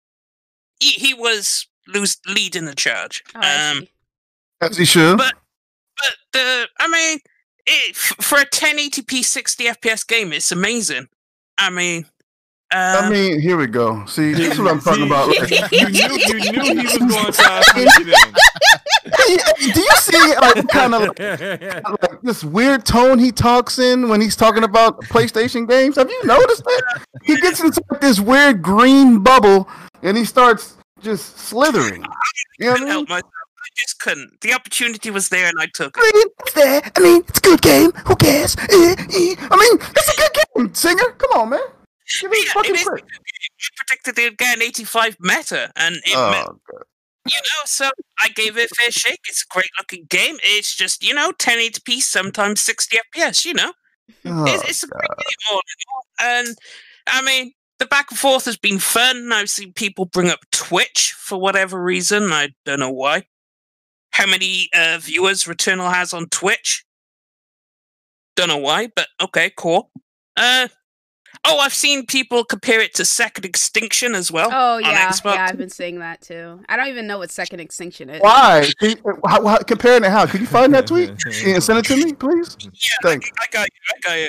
He, 0.81 0.91
he 0.93 1.15
was 1.15 1.67
lose, 1.89 2.19
lead 2.27 2.57
in 2.57 2.65
the 2.65 2.75
charge. 2.75 3.23
Oh, 3.35 3.41
um, 3.41 3.81
see. 3.83 3.91
As 4.61 4.77
he 4.77 4.85
should. 4.85 5.19
But- 5.19 5.35
but 5.97 6.15
the, 6.35 6.69
I 6.79 6.89
mean, 6.89 7.21
it, 7.67 7.97
for 7.97 8.39
a 8.39 8.45
1080p 8.45 9.25
60 9.25 9.65
FPS 9.65 10.07
game, 10.07 10.31
it's 10.33 10.53
amazing. 10.53 11.09
I 11.57 11.71
mean, 11.71 12.05
um, 12.75 13.05
I 13.05 13.11
mean, 13.11 13.41
here 13.41 13.57
we 13.57 13.67
go. 13.67 14.05
See, 14.07 14.33
Yeah, 14.33 14.49
that's 14.49 14.59
what 14.59 14.71
I'm 14.71 14.81
talking 14.81 15.07
about. 15.07 15.29
Like, 15.29 15.51
you 15.73 15.89
knew 15.89 16.39
you 16.39 16.53
knew 16.53 16.81
he 16.81 16.85
was 16.85 16.99
going 16.99 17.27
to 17.27 17.33
try 17.33 17.63
to 17.63 17.91
sneak 17.91 18.15
do 19.07 19.81
you 19.81 19.91
see 19.97 20.35
like 20.41 20.69
kind 20.69 20.95
of 20.95 21.01
like, 21.19 21.19
like 22.03 22.21
this 22.23 22.43
weird 22.43 22.85
tone 22.85 23.19
he 23.19 23.31
talks 23.31 23.79
in 23.79 24.09
when 24.09 24.21
he's 24.21 24.37
talking 24.37 24.65
about 24.65 25.01
PlayStation 25.03 25.69
games? 25.69 25.97
Have 25.97 26.11
you 26.11 26.25
noticed 26.25 26.65
that? 26.65 27.05
He 27.25 27.37
gets 27.41 27.61
into 27.61 27.83
like, 27.91 28.01
this 28.01 28.21
weird 28.21 28.63
green 28.63 29.21
bubble 29.21 29.69
and 30.03 30.17
he 30.17 30.25
starts 30.25 30.77
just 31.03 31.39
slithering. 31.39 32.05
You 32.59 32.67
know 32.67 32.73
what 32.73 32.83
I 32.83 32.85
mean? 32.97 33.05
myself. 33.09 33.23
I 33.59 33.69
just 33.79 34.01
couldn't. 34.01 34.41
The 34.43 34.53
opportunity 34.55 35.11
was 35.11 35.29
there 35.29 35.47
and 35.47 35.59
I 35.59 35.67
took 35.75 35.97
it. 35.97 36.01
I 36.03 36.13
mean, 36.15 36.27
it's 36.41 36.53
there. 36.55 36.83
I 36.97 37.01
mean, 37.01 37.23
it's 37.29 37.39
a 37.39 37.43
good 37.43 37.63
game. 37.63 37.91
Who 38.07 38.17
cares? 38.17 38.57
Eh, 38.59 38.65
eh. 38.99 39.35
I 39.39 39.57
mean, 39.57 39.89
it's 39.97 40.13
a 40.13 40.17
good 40.17 40.31
game, 40.57 40.75
singer. 40.75 41.11
Come 41.19 41.41
on, 41.41 41.49
man. 41.51 41.61
Give 42.21 42.31
me 42.31 42.39
Yeah, 42.47 42.53
fucking 42.53 42.75
it 42.77 42.85
credit. 42.87 43.05
I 43.09 43.69
predicted 43.77 44.15
they'd 44.17 44.39
get 44.39 44.57
an 44.57 44.63
85 44.63 45.17
meta, 45.21 45.73
and 45.75 45.97
it, 45.97 46.15
Oh, 46.15 46.31
met- 46.31 46.47
you 47.29 47.37
know, 47.39 47.63
so 47.65 47.91
I 48.21 48.29
gave 48.29 48.57
it 48.57 48.71
a 48.71 48.75
fair 48.77 48.93
shake. 48.93 49.19
It's 49.29 49.43
a 49.43 49.53
great 49.53 49.69
looking 49.79 50.07
game. 50.09 50.37
It's 50.45 50.73
just, 50.77 51.03
you 51.03 51.13
know, 51.13 51.33
1080p, 51.33 52.01
sometimes 52.01 52.61
60 52.61 52.99
FPS, 53.13 53.45
you 53.45 53.55
know. 53.55 53.73
Oh, 54.27 54.45
It's, 54.47 54.63
it's 54.71 54.83
a 54.85 54.87
great 54.87 55.09
game 55.19 55.37
all 55.51 55.57
all. 55.93 56.07
And 56.23 56.57
I 57.09 57.23
mean, 57.23 57.53
the 57.79 57.87
back 57.87 58.07
and 58.11 58.19
forth 58.19 58.45
has 58.47 58.57
been 58.57 58.79
fun. 58.79 59.31
I've 59.33 59.51
seen 59.51 59.73
people 59.73 60.05
bring 60.07 60.31
up 60.31 60.41
Twitch 60.53 61.13
for 61.19 61.39
whatever 61.39 61.83
reason. 61.83 62.33
I 62.33 62.49
don't 62.65 62.81
know 62.81 62.91
why. 62.91 63.25
How 64.13 64.27
many 64.27 64.69
uh, 64.75 64.99
viewers 65.01 65.45
Returnal 65.45 65.93
has 65.93 66.13
on 66.15 66.27
Twitch? 66.31 66.85
Don't 68.35 68.49
know 68.49 68.57
why, 68.59 68.89
but 68.95 69.09
okay, 69.21 69.51
cool. 69.57 69.91
Uh, 70.37 70.69
oh, 71.45 71.59
I've 71.59 71.73
seen 71.75 72.05
people 72.07 72.45
compare 72.45 72.81
it 72.81 72.95
to 72.95 73.05
Second 73.05 73.45
Extinction 73.47 74.15
as 74.15 74.31
well. 74.31 74.49
Oh 74.53 74.75
on 74.77 74.81
yeah, 74.83 75.09
Xbox. 75.11 75.35
yeah. 75.35 75.47
I've 75.49 75.57
been 75.59 75.71
seeing 75.71 75.99
that 76.01 76.21
too. 76.21 76.61
I 76.69 76.77
don't 76.77 76.89
even 76.89 77.07
know 77.07 77.19
what 77.19 77.31
Second 77.31 77.61
Extinction 77.61 78.11
is. 78.11 78.21
Why? 78.21 78.69
You- 78.83 78.97
how, 79.27 79.47
how, 79.47 79.59
comparing 79.59 80.05
it 80.05 80.11
how? 80.11 80.27
Can 80.27 80.41
you 80.41 80.47
find 80.47 80.73
that 80.75 80.87
tweet 80.87 81.11
and 81.45 81.63
send 81.63 81.79
it 81.79 81.85
to 81.87 81.97
me, 81.97 82.13
please? 82.13 82.57
Yeah, 82.63 82.71
Thank 83.03 83.27
you. 83.27 83.33
I 83.41 83.47
got 83.51 83.67
you. 83.69 83.81
I 83.95 83.99
got 84.09 84.19
you. 84.19 84.27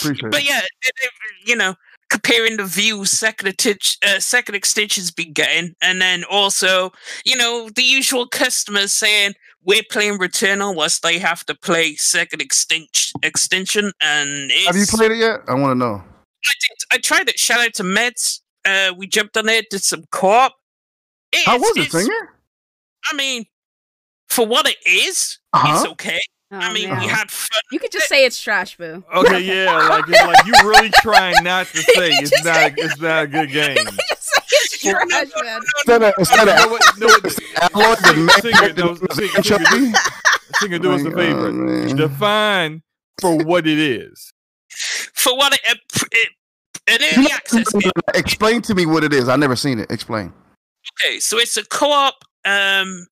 Appreciate 0.00 0.30
but 0.32 0.40
it. 0.40 0.48
yeah, 0.48 0.60
it, 0.60 0.92
it- 1.02 1.10
you 1.48 1.56
know, 1.56 1.74
comparing 2.14 2.56
the 2.56 2.64
views 2.64 3.10
second 3.10 3.48
Atti- 3.48 3.96
uh, 4.06 4.20
second 4.20 4.54
extension's 4.54 5.10
been 5.10 5.32
getting, 5.32 5.74
and 5.82 6.00
then 6.00 6.24
also, 6.30 6.92
you 7.24 7.36
know, 7.36 7.68
the 7.74 7.82
usual 7.82 8.26
customers 8.28 8.92
saying 8.94 9.32
we're 9.64 9.82
playing 9.90 10.18
Returnal 10.18 10.74
whilst 10.76 11.02
they 11.02 11.18
have 11.18 11.44
to 11.46 11.54
play 11.54 11.94
second 11.96 12.40
extinction 12.40 13.20
extension, 13.22 13.92
and 14.00 14.28
it's, 14.52 14.66
Have 14.66 14.76
you 14.76 14.86
played 14.86 15.10
it 15.12 15.18
yet? 15.18 15.40
I 15.48 15.54
want 15.54 15.72
to 15.72 15.74
know. 15.78 15.94
I 16.46 16.52
did. 16.60 16.78
I 16.92 16.98
tried 16.98 17.28
it. 17.28 17.38
Shout 17.38 17.60
out 17.60 17.74
to 17.74 17.82
Meds. 17.82 18.40
Uh, 18.64 18.92
we 18.96 19.06
jumped 19.06 19.36
on 19.36 19.48
it, 19.48 19.68
did 19.70 19.82
some 19.82 20.04
co-op. 20.10 20.54
How 21.44 21.58
was 21.58 21.76
it, 21.76 21.90
singer? 21.90 22.34
I 23.10 23.16
mean, 23.16 23.44
for 24.28 24.46
what 24.46 24.66
it 24.68 24.76
is, 24.86 25.08
it's 25.08 25.38
Uh-huh. 25.52 25.90
okay. 25.92 26.20
Oh, 26.52 26.56
I 26.58 26.72
mean, 26.72 26.88
man. 26.90 27.00
we 27.00 27.06
had 27.06 27.30
fun. 27.30 27.60
You 27.72 27.78
could 27.80 27.90
just 27.90 28.08
say 28.08 28.24
it's 28.24 28.40
trash, 28.40 28.76
boo. 28.76 29.02
Okay, 29.14 29.40
yeah, 29.40 29.72
like 29.88 30.04
it's 30.08 30.20
like 30.24 30.46
you 30.46 30.68
really 30.68 30.90
trying 30.90 31.42
not 31.42 31.66
to 31.68 31.78
say 31.82 32.10
it's 32.12 32.44
not 32.44 32.54
say- 32.54 32.74
it's 32.76 33.00
not 33.00 33.24
a 33.24 33.26
good 33.26 33.50
game. 33.50 33.76
You 33.76 33.84
could 33.84 33.98
just 34.08 34.22
say 34.22 34.42
it's 34.50 34.84
No, 34.84 34.92
no, 34.92 35.06
trash, 35.08 35.42
man. 35.42 35.60
Instead 35.78 36.02
of, 36.02 36.14
instead 36.18 36.48
of 36.48 36.70
what- 36.70 36.98
no, 36.98 37.06
what- 37.06 37.74
Alloy, 37.74 37.94
the 37.94 38.40
Singer, 38.42 38.72
no, 38.74 38.86
man- 38.86 39.42
singer, 39.42 39.98
singer, 40.60 40.78
do- 40.78 40.92
us 40.92 41.02
a 41.04 41.08
Oh, 41.08 41.16
favor. 41.16 41.52
man. 41.52 41.96
Define 41.96 42.82
for 43.20 43.36
what 43.44 43.66
it 43.66 43.78
is. 43.78 44.32
For 45.14 45.36
what 45.36 45.54
it, 45.54 45.78
pr- 45.92 46.04
it 46.12 46.28
an 46.86 47.26
access. 47.32 47.64
Explain 48.14 48.60
to 48.62 48.74
me 48.74 48.84
what 48.86 49.02
it 49.02 49.12
is. 49.14 49.28
I 49.28 49.36
never 49.36 49.56
seen 49.56 49.78
it. 49.78 49.90
Explain. 49.90 50.32
Okay, 51.00 51.18
so 51.18 51.38
it's 51.38 51.56
a 51.56 51.64
co-op 51.64 52.14
um, 52.44 53.06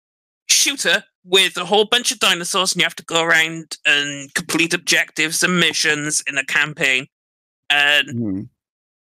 shooter 0.50 1.02
with 1.24 1.56
a 1.56 1.64
whole 1.64 1.84
bunch 1.84 2.10
of 2.10 2.18
dinosaurs, 2.18 2.72
and 2.72 2.80
you 2.80 2.84
have 2.84 2.96
to 2.96 3.04
go 3.04 3.22
around 3.22 3.76
and 3.86 4.32
complete 4.34 4.74
objectives 4.74 5.42
and 5.42 5.58
missions 5.60 6.22
in 6.26 6.36
a 6.38 6.44
campaign. 6.44 7.06
And 7.70 8.08
Mhm. 8.08 8.48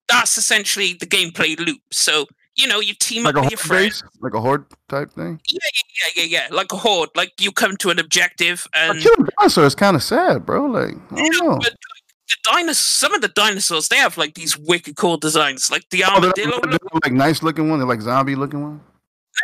that's 0.08 0.38
essentially 0.38 0.94
the 0.94 1.06
gameplay 1.06 1.58
loop. 1.58 1.80
So 1.92 2.26
you 2.58 2.66
know, 2.66 2.80
you 2.80 2.94
team 2.94 3.24
Like 3.24 3.36
up 3.36 3.42
with 3.44 3.50
your 3.50 3.58
friends. 3.58 4.00
base, 4.00 4.10
like 4.22 4.32
a 4.32 4.40
horde 4.40 4.64
type 4.88 5.10
thing. 5.12 5.38
Yeah, 5.52 5.58
yeah, 5.74 5.82
yeah, 6.16 6.22
yeah, 6.22 6.40
yeah. 6.48 6.54
Like 6.56 6.72
a 6.72 6.76
horde. 6.78 7.10
Like 7.14 7.32
you 7.38 7.52
come 7.52 7.76
to 7.78 7.90
an 7.90 7.98
objective, 7.98 8.66
But 8.72 8.80
and 8.82 9.00
killing 9.02 9.28
dinosaurs 9.38 9.66
is 9.66 9.74
kind 9.74 9.94
of 9.94 10.02
sad, 10.02 10.46
bro. 10.46 10.64
Like 10.64 10.94
I 11.12 11.16
don't 11.28 11.46
know, 11.46 11.58
but 11.58 11.74
the 12.30 12.36
dinosaurs, 12.44 12.78
some 12.78 13.12
of 13.12 13.20
the 13.20 13.28
dinosaurs, 13.28 13.88
they 13.88 13.96
have 13.98 14.16
like 14.16 14.36
these 14.36 14.56
wicked 14.56 14.96
cool 14.96 15.18
designs, 15.18 15.70
like 15.70 15.84
the 15.90 16.04
Oh, 16.04 16.18
they're, 16.18 16.30
armadillo. 16.30 16.60
they're 16.62 16.78
like 17.04 17.12
nice 17.12 17.42
looking 17.42 17.68
one. 17.68 17.78
They're 17.78 17.86
like 17.86 18.00
zombie 18.00 18.36
looking 18.36 18.62
one. 18.62 18.80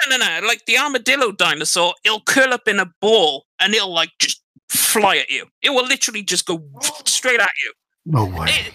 No, 0.09 0.17
no, 0.17 0.25
no. 0.41 0.47
Like 0.47 0.65
the 0.67 0.79
armadillo 0.79 1.33
dinosaur, 1.33 1.95
it'll 2.05 2.21
curl 2.23 2.53
up 2.53 2.67
in 2.69 2.79
a 2.81 2.91
ball 3.01 3.47
and 3.61 3.75
it'll 3.75 3.93
like 3.93 4.11
just 4.19 4.43
fly 4.69 5.17
at 5.19 5.31
you. 5.31 5.47
It 5.63 5.71
will 5.71 5.87
literally 5.87 6.23
just 6.23 6.47
go 6.47 6.63
straight 7.05 7.41
at 7.41 7.51
you. 7.65 7.73
No 8.07 8.25
way. 8.27 8.47
It- 8.49 8.73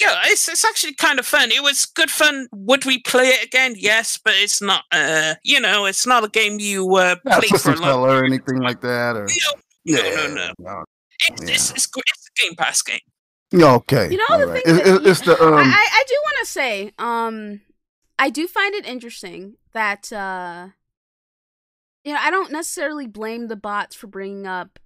yeah, 0.00 0.14
it's 0.26 0.48
it's 0.48 0.64
actually 0.64 0.94
kind 0.94 1.18
of 1.18 1.26
fun. 1.26 1.50
It 1.50 1.60
was 1.60 1.84
good 1.84 2.08
fun. 2.08 2.46
Would 2.52 2.84
we 2.84 3.00
play 3.02 3.30
it 3.30 3.44
again? 3.44 3.74
Yes, 3.76 4.16
but 4.16 4.32
it's 4.36 4.62
not. 4.62 4.84
Uh, 4.92 5.34
you 5.42 5.58
know, 5.58 5.86
it's 5.86 6.06
not 6.06 6.22
a 6.22 6.28
game 6.28 6.60
you 6.60 6.94
uh 6.94 7.16
Not 7.24 7.42
play 7.42 7.58
for 7.58 7.72
a 7.72 7.76
long. 7.80 8.08
or 8.08 8.24
anything 8.24 8.58
like 8.58 8.80
that. 8.82 9.16
Or 9.16 9.26
No, 9.86 10.00
no, 10.00 10.10
no, 10.26 10.34
no. 10.34 10.52
no. 10.60 10.84
It's, 11.28 11.42
Yeah. 11.42 11.48
it's, 11.54 11.70
it's, 11.72 11.86
gr- 11.88 11.98
it's 12.06 12.28
a 12.28 12.42
Game 12.46 12.54
Pass 12.54 12.80
game. 12.82 13.00
Okay. 13.52 14.08
You 14.12 14.18
know, 14.18 14.24
all 14.30 14.38
the 14.38 14.46
right. 14.46 14.64
thing 14.64 14.76
It- 14.76 14.84
that- 14.84 15.00
it- 15.02 15.06
it's 15.08 15.20
the 15.22 15.32
I, 15.32 15.44
um. 15.46 15.54
I, 15.68 15.88
I 15.92 16.04
do 16.06 16.14
want 16.22 16.36
to 16.38 16.46
say, 16.46 16.92
um, 17.00 17.60
I 18.18 18.30
do 18.30 18.48
find 18.48 18.74
it 18.74 18.86
interesting 18.86 19.54
that, 19.72 20.12
uh, 20.12 20.68
you 22.04 22.12
know, 22.12 22.18
I 22.20 22.30
don't 22.30 22.50
necessarily 22.52 23.06
blame 23.06 23.48
the 23.48 23.56
bots 23.56 23.94
for 23.94 24.06
bringing 24.08 24.46
up 24.46 24.78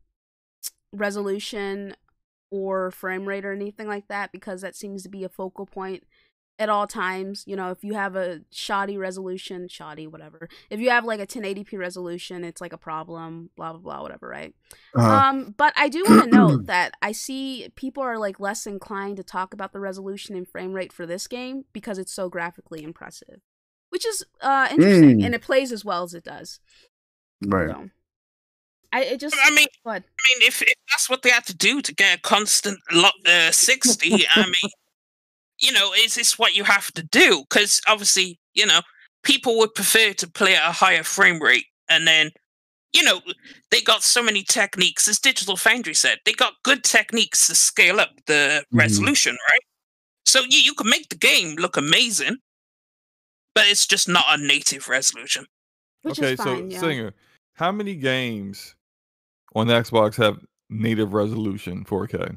resolution 0.93 1.97
or 2.51 2.91
frame 2.91 3.27
rate 3.27 3.45
or 3.45 3.53
anything 3.53 3.89
like 3.89 4.09
that 4.09 4.31
because 4.31 4.61
that 4.61 4.77
seems 4.77 5.03
to 5.03 5.09
be 5.09 5.25
a 5.25 5.29
focal 5.29 5.65
point 5.65 6.05
at 6.59 6.69
all 6.69 6.87
times. 6.87 7.45
You 7.47 7.57
know, 7.57 7.71
if 7.71 7.83
you 7.83 7.95
have 7.95 8.15
a 8.17 8.41
shoddy 8.51 8.97
resolution, 8.97 9.69
shoddy, 9.69 10.07
whatever. 10.07 10.49
If 10.71 10.81
you 10.81 10.91
have 10.91 11.05
like 11.05 11.21
a 11.21 11.27
1080p 11.27 11.79
resolution, 11.79 12.45
it's 12.45 12.61
like 12.61 12.73
a 12.73 12.79
problem, 12.79 13.51
blah, 13.57 13.73
blah, 13.73 13.81
blah, 13.81 14.03
whatever, 14.03 14.29
right? 14.29 14.55
uh, 14.97 15.01
Um, 15.03 15.55
but 15.57 15.73
I 15.77 15.89
do 15.89 16.05
want 16.05 16.25
to 16.31 16.31
note 16.31 16.67
that 16.67 16.95
I 17.03 17.13
see 17.13 17.69
people 17.75 18.03
are 18.03 18.19
like 18.19 18.39
less 18.39 18.67
inclined 18.67 19.17
to 19.17 19.25
talk 19.25 19.53
about 19.55 19.73
the 19.73 19.81
resolution 19.81 20.37
and 20.37 20.47
frame 20.49 20.73
rate 20.73 20.93
for 20.93 21.07
this 21.07 21.27
game 21.27 21.65
because 21.73 21.99
it's 21.99 22.13
so 22.13 22.29
graphically 22.29 22.83
impressive, 22.85 23.41
which 23.91 24.07
is 24.07 24.25
uh 24.41 24.69
interesting, 24.71 25.19
Mm. 25.21 25.25
and 25.27 25.35
it 25.35 25.43
plays 25.43 25.73
as 25.73 25.85
well 25.85 26.03
as 26.05 26.15
it 26.15 26.25
does. 26.25 26.61
right. 27.45 27.71
So, 27.71 27.91
I 28.95 29.05
it 29.05 29.21
just 29.21 29.35
I 29.43 29.51
mean, 29.55 29.69
what 29.85 30.03
I 30.03 30.39
mean, 30.39 30.47
if, 30.47 30.61
if 30.61 30.75
that's 30.91 31.09
what 31.09 31.23
they 31.23 31.31
had 31.31 31.47
to 31.47 31.57
do 31.57 31.81
to 31.81 31.95
get 31.95 32.19
a 32.19 32.21
constant 32.21 32.79
lo- 32.93 33.09
uh, 33.27 33.51
60, 33.51 34.27
I 34.31 34.45
mean, 34.45 34.71
you 35.63 35.73
know, 35.73 35.93
is 35.95 36.15
this 36.15 36.39
what 36.39 36.55
you 36.57 36.65
have 36.65 36.93
to 36.93 37.03
do? 37.05 37.45
Because 37.49 37.81
obviously, 37.89 38.39
you 38.55 38.67
know, 38.67 38.81
people 39.23 39.57
would 39.59 39.75
prefer 39.75 40.13
to 40.15 40.31
play 40.31 40.55
at 40.57 40.69
a 40.69 40.73
higher 40.73 41.03
frame 41.05 41.41
rate 41.41 41.67
and 41.89 42.07
then 42.07 42.31
you 42.95 43.03
know, 43.03 43.21
they 43.71 43.81
got 43.81 44.03
so 44.03 44.23
many 44.23 44.43
techniques, 44.43 45.09
as 45.09 45.19
Digital 45.19 45.57
Foundry 45.57 45.95
said, 45.95 46.19
they 46.27 46.35
got 46.35 46.63
good 46.63 46.85
techniques 46.85 47.47
to 47.47 47.55
scale 47.55 47.99
up 47.99 48.11
the 48.27 48.67
Mhm. 48.71 48.79
resolution, 48.79 49.39
right? 49.51 49.61
So 50.27 50.41
you, 50.41 50.59
you 50.59 50.75
can 50.75 50.91
make 50.91 51.09
the 51.09 51.17
game 51.17 51.57
look 51.57 51.79
amazing, 51.79 52.37
but 53.55 53.67
it's 53.67 53.87
just 53.87 54.09
not 54.09 54.27
a 54.29 54.37
native 54.37 54.89
resolution. 54.89 55.47
Which 56.03 56.19
okay, 56.19 56.37
fine, 56.37 56.47
so 56.47 56.67
yeah. 56.67 56.81
singer, 56.81 57.15
how 57.55 57.73
many 57.73 57.95
games 57.95 58.75
on 59.55 59.69
Xbox 59.69 60.17
have 60.17 60.45
native 60.69 61.15
resolution 61.15 61.85
4K? 61.85 62.37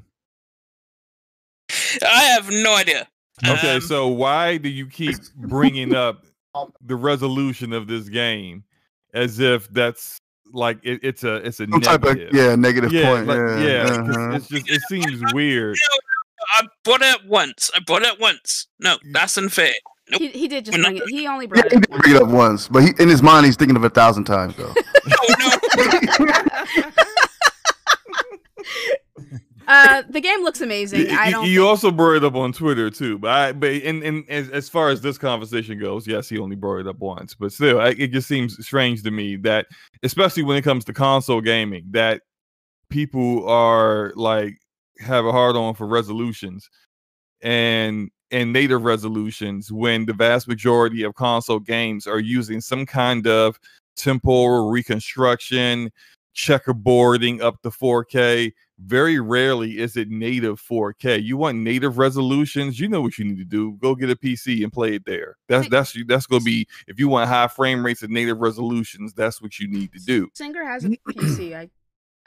I 2.01 2.23
have 2.23 2.49
no 2.49 2.76
idea. 2.76 3.09
Okay, 3.45 3.75
Um, 3.75 3.81
so 3.81 4.07
why 4.07 4.57
do 4.57 4.69
you 4.69 4.88
keep 4.88 5.15
bringing 5.36 5.93
up 5.95 6.25
the 6.81 6.95
resolution 6.95 7.73
of 7.73 7.88
this 7.88 8.07
game 8.07 8.63
as 9.13 9.39
if 9.39 9.67
that's 9.73 10.17
like 10.53 10.79
it, 10.83 10.99
it's 11.03 11.23
a 11.25 11.36
it's 11.45 11.59
a 11.59 11.67
Some 11.67 11.81
type 11.81 12.03
of 12.03 12.15
negative? 12.17 12.33
yeah 12.33 12.55
negative 12.55 12.93
yeah, 12.93 13.09
point. 13.13 13.27
like- 13.27 13.38
yeah, 13.38 13.59
yeah, 13.59 13.86
'cause 13.97 14.15
uh-huh. 14.15 14.31
it's 14.38 14.47
just 14.47 14.69
it 14.69 14.81
seems 14.88 15.21
weird. 15.33 15.75
I 16.57 16.67
bought 16.83 17.01
it 17.01 17.25
once. 17.27 17.71
I 17.75 17.79
bought 17.86 18.03
it 18.03 18.19
once. 18.19 18.67
No, 18.79 18.97
that's 19.11 19.38
unfair. 19.38 19.73
Nope. 20.11 20.21
He, 20.21 20.27
he 20.29 20.47
did 20.47 20.63
just 20.65 20.77
bring 20.79 20.97
it. 20.97 21.03
He 21.09 21.27
only 21.27 21.45
Yeah, 21.45 21.49
brought 21.49 21.71
he 21.71 21.77
it. 21.77 21.89
did 21.89 21.99
bring 22.01 22.15
it 22.15 22.21
up 22.21 22.29
once, 22.29 22.67
but 22.69 22.83
he, 22.83 22.93
in 22.99 23.09
his 23.09 23.21
mind 23.23 23.45
he's 23.47 23.55
thinking 23.57 23.75
of 23.75 23.83
it 23.83 23.88
a 23.88 23.89
thousand 23.89 24.23
times 24.25 24.55
though. 24.55 24.73
No, 25.07 25.15
no. 26.25 26.31
uh, 29.68 30.03
the 30.09 30.22
game 30.22 30.43
looks 30.43 30.61
amazing. 30.61 31.07
Y- 31.07 31.16
I 31.18 31.32
don't. 31.32 31.47
you 31.47 31.59
think- 31.61 31.68
also 31.68 31.91
brought 31.91 32.18
it 32.18 32.24
up 32.24 32.36
on 32.36 32.53
Twitter 32.53 32.89
too, 32.89 33.18
but 33.18 33.30
I, 33.32 33.51
but 33.51 33.72
in, 33.72 34.03
in 34.03 34.24
as, 34.30 34.49
as 34.49 34.70
far 34.70 34.89
as 34.89 35.01
this 35.01 35.18
conversation 35.18 35.80
goes, 35.80 36.07
yes, 36.07 36.30
he 36.30 36.38
only 36.38 36.55
brought 36.55 36.80
it 36.80 36.88
up 36.88 36.99
once, 36.99 37.34
but 37.34 37.51
still, 37.51 37.80
I, 37.80 37.89
it 37.89 38.11
just 38.11 38.28
seems 38.28 38.63
strange 38.66 39.03
to 39.03 39.11
me 39.11 39.36
that, 39.38 39.68
especially 40.03 40.43
when 40.43 40.57
it 40.57 40.63
comes 40.63 40.86
to 40.86 40.93
console 40.93 41.41
gaming, 41.41 41.86
that 41.91 42.22
people 42.89 43.47
are 43.49 44.13
like 44.16 44.57
have 44.99 45.26
a 45.26 45.32
hard 45.32 45.55
on 45.55 45.74
for 45.74 45.88
resolutions 45.88 46.70
and 47.41 48.09
and 48.32 48.51
native 48.51 48.84
resolutions 48.84 49.72
when 49.72 50.05
the 50.05 50.13
vast 50.13 50.47
majority 50.47 51.03
of 51.03 51.13
console 51.16 51.59
games 51.59 52.07
are 52.07 52.20
using 52.20 52.59
some 52.59 52.86
kind 52.86 53.28
of 53.28 53.59
temporal 53.95 54.70
reconstruction, 54.70 55.91
checkerboarding 56.36 57.41
up 57.41 57.61
to 57.61 57.70
4K. 57.70 58.51
Very 58.78 59.19
rarely 59.21 59.80
is 59.80 59.95
it 59.95 60.09
native 60.09 60.61
4K. 60.61 61.23
You 61.23 61.38
want 61.38 61.57
native 61.59 61.97
resolutions, 61.97 62.78
you 62.78 62.89
know 62.89 63.01
what 63.01 63.17
you 63.17 63.23
need 63.23 63.38
to 63.38 63.45
do. 63.45 63.78
Go 63.82 63.95
get 63.95 64.09
a 64.09 64.15
PC 64.17 64.63
and 64.63 64.73
play 64.73 64.95
it 64.95 65.05
there. 65.05 65.38
That's 65.47 65.63
Hey. 65.65 65.69
that's 65.69 65.97
that's 66.07 66.26
gonna 66.26 66.43
be 66.43 66.67
if 66.88 66.99
you 66.99 67.07
want 67.07 67.30
high 67.30 67.47
frame 67.47 67.86
rates 67.86 68.01
and 68.03 68.11
native 68.11 68.39
resolutions, 68.39 69.13
that's 69.13 69.41
what 69.41 69.59
you 69.59 69.69
need 69.69 69.93
to 69.93 69.99
do. 69.99 70.30
Singer 70.34 70.65
has 70.65 70.84
a 70.84 70.89
PC. 71.09 71.55
I, 71.55 71.69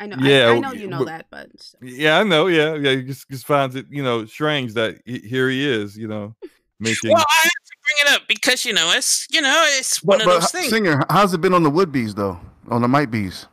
I 0.00 0.06
know. 0.06 0.16
Yeah, 0.20 0.48
I 0.48 0.58
know 0.58 0.72
you 0.72 0.86
know 0.86 0.98
but- 1.00 1.06
that, 1.08 1.26
but 1.30 1.48
still. 1.60 1.80
Yeah, 1.86 2.18
I 2.20 2.22
know. 2.22 2.46
Yeah, 2.46 2.76
yeah. 2.76 2.92
He 2.96 3.02
just 3.02 3.28
just 3.28 3.44
finds 3.46 3.76
it, 3.76 3.84
you 3.90 4.02
know, 4.02 4.24
strange 4.24 4.72
that 4.72 4.96
he- 5.04 5.18
here 5.18 5.50
he 5.50 5.68
is, 5.68 5.98
you 5.98 6.08
know, 6.08 6.34
making. 6.80 7.10
Well, 7.12 7.26
I 7.28 7.36
have 7.42 7.50
to 7.52 7.76
bring 7.82 8.06
it 8.14 8.16
up 8.22 8.26
because 8.26 8.64
you 8.64 8.72
know 8.72 8.90
it's 8.96 9.26
you 9.30 9.42
know 9.42 9.64
it's 9.76 10.02
one 10.02 10.16
But, 10.18 10.22
of 10.22 10.26
but 10.32 10.40
those 10.40 10.50
things. 10.50 10.70
singer, 10.70 11.04
how's 11.10 11.34
it 11.34 11.42
been 11.42 11.52
on 11.52 11.62
the 11.62 11.68
wood 11.70 11.92
bees 11.92 12.14
though? 12.14 12.40
On 12.68 12.80
the 12.80 12.88
might 12.88 13.10
bees? 13.10 13.46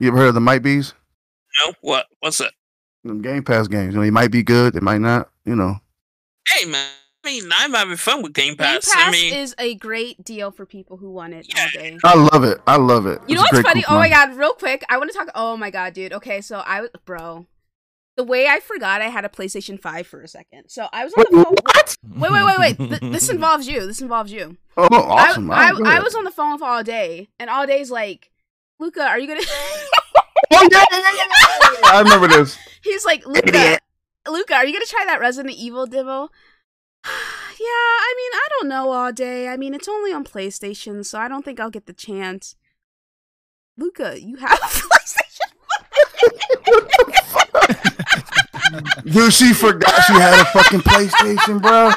You 0.00 0.08
ever 0.08 0.16
heard 0.16 0.28
of 0.30 0.34
the 0.34 0.40
might 0.40 0.62
bees? 0.64 0.92
No, 1.66 1.74
what? 1.80 2.06
What's 2.20 2.40
it? 2.40 2.52
Them 3.04 3.22
Game 3.22 3.42
Pass 3.42 3.66
games. 3.68 3.92
You 3.94 3.98
know, 4.00 4.04
they 4.04 4.10
might 4.10 4.30
be 4.30 4.42
good, 4.42 4.74
they 4.74 4.80
might 4.80 5.00
not. 5.00 5.30
You 5.44 5.56
know. 5.56 5.76
Hey 6.48 6.64
man, 6.66 6.86
I 7.24 7.28
mean 7.28 7.44
I'm 7.52 7.72
having 7.72 7.96
fun 7.96 8.22
with 8.22 8.32
Game 8.34 8.56
Pass. 8.56 8.84
Game 8.86 8.94
Pass. 8.94 8.94
Pass 8.94 9.08
I 9.08 9.10
mean, 9.12 9.34
is 9.34 9.54
a 9.58 9.74
great 9.76 10.22
deal 10.24 10.50
for 10.50 10.66
people 10.66 10.96
who 10.96 11.10
want 11.10 11.34
it 11.34 11.46
all 11.58 11.68
day. 11.72 11.98
I 12.04 12.14
love 12.14 12.44
it. 12.44 12.58
I 12.66 12.76
love 12.76 13.06
it. 13.06 13.20
You 13.26 13.34
It's 13.34 13.34
know 13.34 13.42
what's 13.42 13.60
funny? 13.68 13.82
coupon. 13.82 13.96
Oh 13.96 13.98
my 14.00 14.08
god, 14.08 14.34
real 14.36 14.52
quick, 14.54 14.84
I 14.88 14.98
want 14.98 15.10
to 15.12 15.16
talk. 15.18 15.28
Oh 15.34 15.56
my 15.56 15.70
god, 15.70 15.94
dude. 15.94 16.12
Okay, 16.12 16.40
so 16.40 16.58
I 16.58 16.82
was, 16.82 16.90
bro, 17.04 17.46
the 18.16 18.24
way 18.24 18.46
I 18.48 18.60
forgot 18.60 19.00
I 19.00 19.06
had 19.08 19.24
a 19.24 19.28
PlayStation 19.28 19.80
Five 19.80 20.06
for 20.06 20.20
a 20.20 20.28
second. 20.28 20.68
So 20.68 20.88
I 20.92 21.04
was 21.04 21.14
on 21.14 21.24
Wait, 21.24 21.30
the 21.30 21.44
phone. 21.44 21.54
what? 21.62 21.96
Wait, 22.16 22.32
wait, 22.32 22.44
wait, 22.44 22.58
wait. 22.78 23.00
Th- 23.00 23.12
this 23.12 23.28
involves 23.30 23.66
you. 23.66 23.86
This 23.86 24.00
involves 24.02 24.30
you. 24.32 24.56
Oh, 24.76 24.88
awesome. 24.90 25.50
I, 25.50 25.72
I, 25.84 25.96
I 25.96 26.00
was 26.00 26.14
on 26.14 26.24
the 26.24 26.30
phone 26.30 26.58
for 26.58 26.64
all 26.66 26.82
day, 26.84 27.28
and 27.38 27.48
all 27.48 27.66
day's 27.66 27.90
like, 27.90 28.30
Luca, 28.78 29.02
are 29.04 29.18
you 29.18 29.26
gonna? 29.26 29.40
Oh, 29.46 29.86
Oh, 30.52 30.68
yeah, 30.70 30.84
yeah, 30.90 30.98
yeah, 30.98 31.12
yeah, 31.14 31.24
yeah, 31.62 31.70
yeah. 31.72 31.90
I 31.92 32.00
remember 32.02 32.28
this. 32.28 32.58
He's 32.82 33.04
like, 33.04 33.26
Luca, 33.26 33.48
Idiot. 33.48 33.80
Luca, 34.28 34.54
are 34.54 34.66
you 34.66 34.72
gonna 34.72 34.86
try 34.86 35.04
that 35.06 35.20
Resident 35.20 35.54
Evil 35.54 35.86
demo? 35.86 36.28
yeah, 37.04 37.10
I 37.60 38.14
mean, 38.16 38.32
I 38.34 38.48
don't 38.50 38.68
know 38.68 38.90
all 38.90 39.12
day. 39.12 39.48
I 39.48 39.56
mean, 39.56 39.74
it's 39.74 39.88
only 39.88 40.12
on 40.12 40.24
PlayStation, 40.24 41.04
so 41.04 41.18
I 41.18 41.28
don't 41.28 41.44
think 41.44 41.60
I'll 41.60 41.70
get 41.70 41.86
the 41.86 41.92
chance. 41.92 42.56
Luca, 43.76 44.20
you 44.20 44.36
have 44.36 44.58
a 44.58 44.62
PlayStation. 44.64 45.40
Dude, 49.04 49.32
she 49.32 49.52
forgot 49.52 50.02
she 50.06 50.12
had 50.14 50.40
a 50.40 50.44
fucking 50.46 50.80
PlayStation, 50.80 51.60
bro. 51.62 51.92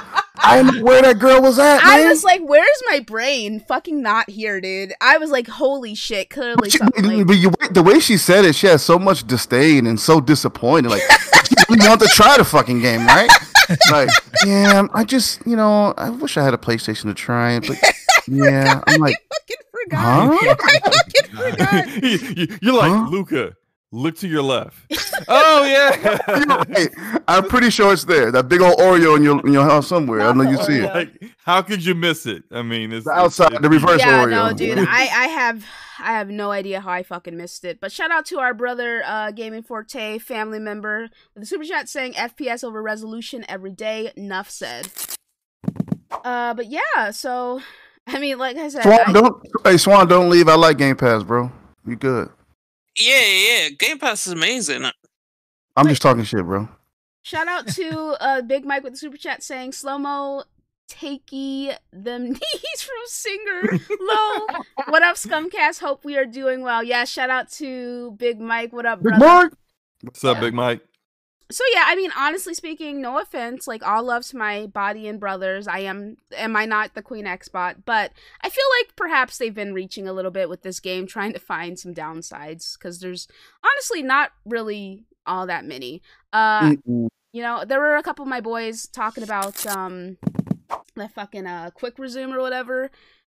I 0.45 0.61
didn't 0.61 0.77
know 0.79 0.83
where 0.83 1.01
that 1.01 1.19
girl 1.19 1.41
was 1.41 1.57
at, 1.59 1.79
I 1.83 1.99
man. 1.99 2.09
was 2.09 2.23
like, 2.23 2.41
"Where's 2.43 2.83
my 2.89 2.99
brain? 2.99 3.59
Fucking 3.61 4.01
not 4.01 4.29
here, 4.29 4.59
dude." 4.59 4.93
I 4.99 5.17
was 5.17 5.29
like, 5.31 5.47
"Holy 5.47 5.95
shit!" 5.95 6.29
Clearly, 6.29 6.55
But, 6.57 6.71
she, 6.71 6.77
something 6.79 7.05
like, 7.05 7.27
but 7.27 7.37
you, 7.37 7.51
the 7.71 7.83
way 7.83 7.99
she 7.99 8.17
said 8.17 8.43
it, 8.43 8.55
she 8.55 8.67
had 8.67 8.81
so 8.81 8.97
much 8.99 9.25
disdain 9.27 9.87
and 9.87 9.99
so 9.99 10.19
disappointed. 10.19 10.89
Like, 10.89 11.03
she 11.47 11.55
didn't 11.69 11.87
want 11.87 12.01
to 12.01 12.07
try 12.07 12.37
the 12.37 12.43
fucking 12.43 12.81
game, 12.81 13.05
right? 13.05 13.29
Like, 13.91 14.09
yeah, 14.45 14.83
I 14.93 15.03
just, 15.05 15.45
you 15.47 15.55
know, 15.55 15.93
I 15.97 16.09
wish 16.09 16.35
I 16.37 16.43
had 16.43 16.53
a 16.53 16.57
PlayStation 16.57 17.03
to 17.03 17.13
try 17.13 17.53
it, 17.53 17.65
but 17.67 17.77
yeah, 18.27 18.81
I'm 18.87 18.99
like, 18.99 19.15
I 19.15 19.35
fucking 19.35 19.57
forgot. 19.71 20.33
huh? 20.41 20.55
I 20.61 20.79
fucking 20.79 21.37
forgot. 21.37 22.03
You- 22.03 22.57
You're 22.61 22.73
like 22.73 22.91
Huh? 22.91 23.07
Luca. 23.09 23.55
Look 23.95 24.17
to 24.17 24.27
your 24.27 24.41
left. 24.41 24.75
oh 25.27 25.63
yeah. 25.63 26.17
Hey, 26.75 26.87
I'm 27.27 27.47
pretty 27.47 27.69
sure 27.69 27.93
it's 27.93 28.05
there. 28.05 28.31
That 28.31 28.49
big 28.49 28.59
old 28.59 28.79
Oreo 28.79 29.15
in 29.15 29.23
your 29.23 29.39
in 29.45 29.53
your 29.53 29.65
house 29.65 29.87
somewhere. 29.87 30.21
I 30.21 30.33
know 30.33 30.49
you 30.49 30.57
see 30.63 30.79
it. 30.79 30.91
Like, 30.91 31.13
how 31.45 31.61
could 31.61 31.85
you 31.85 31.93
miss 31.93 32.25
it? 32.25 32.43
I 32.51 32.63
mean, 32.63 32.91
it's 32.91 33.05
The 33.05 33.11
outside, 33.11 33.49
it's- 33.53 33.61
the 33.61 33.69
reverse 33.69 33.99
yeah, 33.99 34.25
Oreo. 34.25 34.29
no, 34.31 34.53
dude, 34.53 34.79
I, 34.79 34.83
I 35.23 35.27
have 35.27 35.63
I 35.99 36.13
have 36.13 36.27
no 36.29 36.49
idea 36.49 36.81
how 36.81 36.89
I 36.89 37.03
fucking 37.03 37.37
missed 37.37 37.65
it. 37.65 37.79
But 37.79 37.91
shout 37.91 38.09
out 38.09 38.25
to 38.27 38.39
our 38.39 38.55
brother, 38.55 39.03
uh, 39.05 39.29
Gaming 39.29 39.61
Forte, 39.61 40.17
family 40.17 40.57
member, 40.59 41.09
with 41.35 41.43
a 41.43 41.45
super 41.45 41.63
chat 41.63 41.87
saying 41.87 42.13
FPS 42.13 42.63
over 42.63 42.81
resolution 42.81 43.45
every 43.47 43.71
day. 43.73 44.11
Enough 44.15 44.49
said. 44.49 44.87
Uh, 46.23 46.55
but 46.55 46.65
yeah, 46.65 47.11
so 47.11 47.61
I 48.07 48.17
mean, 48.17 48.39
like 48.39 48.57
I 48.57 48.69
said, 48.69 48.81
Swan, 48.81 48.99
I- 49.05 49.11
don't 49.11 49.47
hey 49.63 49.77
Swan, 49.77 50.07
don't 50.07 50.31
leave. 50.31 50.47
I 50.49 50.55
like 50.55 50.79
Game 50.79 50.95
Pass, 50.95 51.21
bro. 51.21 51.51
You 51.85 51.95
good? 51.95 52.29
Yeah, 52.97 53.21
yeah, 53.25 53.69
Game 53.69 53.99
Pass 53.99 54.27
is 54.27 54.33
amazing. 54.33 54.85
I'm 55.75 55.87
just 55.87 56.01
talking 56.01 56.23
shit, 56.23 56.43
bro. 56.45 56.67
shout 57.23 57.47
out 57.47 57.67
to 57.69 57.89
uh 58.21 58.41
Big 58.41 58.65
Mike 58.65 58.83
with 58.83 58.93
the 58.93 58.97
super 58.97 59.17
chat 59.17 59.41
saying 59.43 59.71
slow 59.73 59.97
mo. 59.97 60.43
Takey 60.89 61.75
them 61.91 62.23
knees 62.31 62.81
from 62.81 62.95
Singer. 63.05 63.79
Low. 63.99 64.47
What 64.89 65.01
up, 65.01 65.15
Scumcast? 65.15 65.79
Hope 65.79 66.03
we 66.05 66.17
are 66.17 66.25
doing 66.25 66.61
well. 66.61 66.83
Yeah, 66.83 67.05
shout 67.05 67.29
out 67.29 67.49
to 67.53 68.11
Big 68.17 68.39
Mike. 68.39 68.73
What 68.73 68.85
up, 68.85 68.99
Big 68.99 69.03
brother? 69.17 69.25
Mark. 69.25 69.53
What's 70.01 70.23
up, 70.23 70.35
Yeah. 70.35 70.41
Big 70.41 70.53
Mike? 70.53 70.81
So 71.53 71.63
yeah, 71.73 71.83
I 71.85 71.95
mean, 71.95 72.11
honestly 72.17 72.53
speaking, 72.55 72.99
no 72.99 73.19
offense, 73.19 73.67
like 73.67 73.85
all 73.85 74.03
love 74.03 74.25
to 74.27 74.37
my 74.37 74.65
body 74.65 75.07
and 75.07 75.19
brothers. 75.19 75.67
I 75.67 75.79
am, 75.79 76.17
am 76.35 76.55
I 76.55 76.65
not 76.65 76.95
the 76.95 77.03
Queen 77.03 77.25
Xbot? 77.25 77.83
But 77.85 78.11
I 78.41 78.49
feel 78.49 78.65
like 78.79 78.95
perhaps 78.95 79.37
they've 79.37 79.53
been 79.53 79.73
reaching 79.73 80.07
a 80.07 80.13
little 80.13 80.31
bit 80.31 80.49
with 80.49 80.63
this 80.63 80.79
game, 80.79 81.05
trying 81.05 81.31
to 81.33 81.39
find 81.39 81.77
some 81.77 81.93
downsides 81.93 82.77
because 82.77 82.99
there's 82.99 83.27
honestly 83.63 84.01
not 84.01 84.31
really 84.45 85.03
all 85.27 85.45
that 85.45 85.63
many. 85.63 86.01
Uh, 86.31 86.71
Mm-mm. 86.71 87.07
you 87.31 87.43
know, 87.43 87.63
there 87.65 87.79
were 87.79 87.97
a 87.97 88.03
couple 88.03 88.23
of 88.23 88.29
my 88.29 88.41
boys 88.41 88.87
talking 88.87 89.23
about 89.23 89.65
um 89.67 90.17
that 90.95 91.11
fucking 91.13 91.45
uh 91.45 91.69
quick 91.75 91.99
resume 91.99 92.33
or 92.33 92.41
whatever 92.41 92.89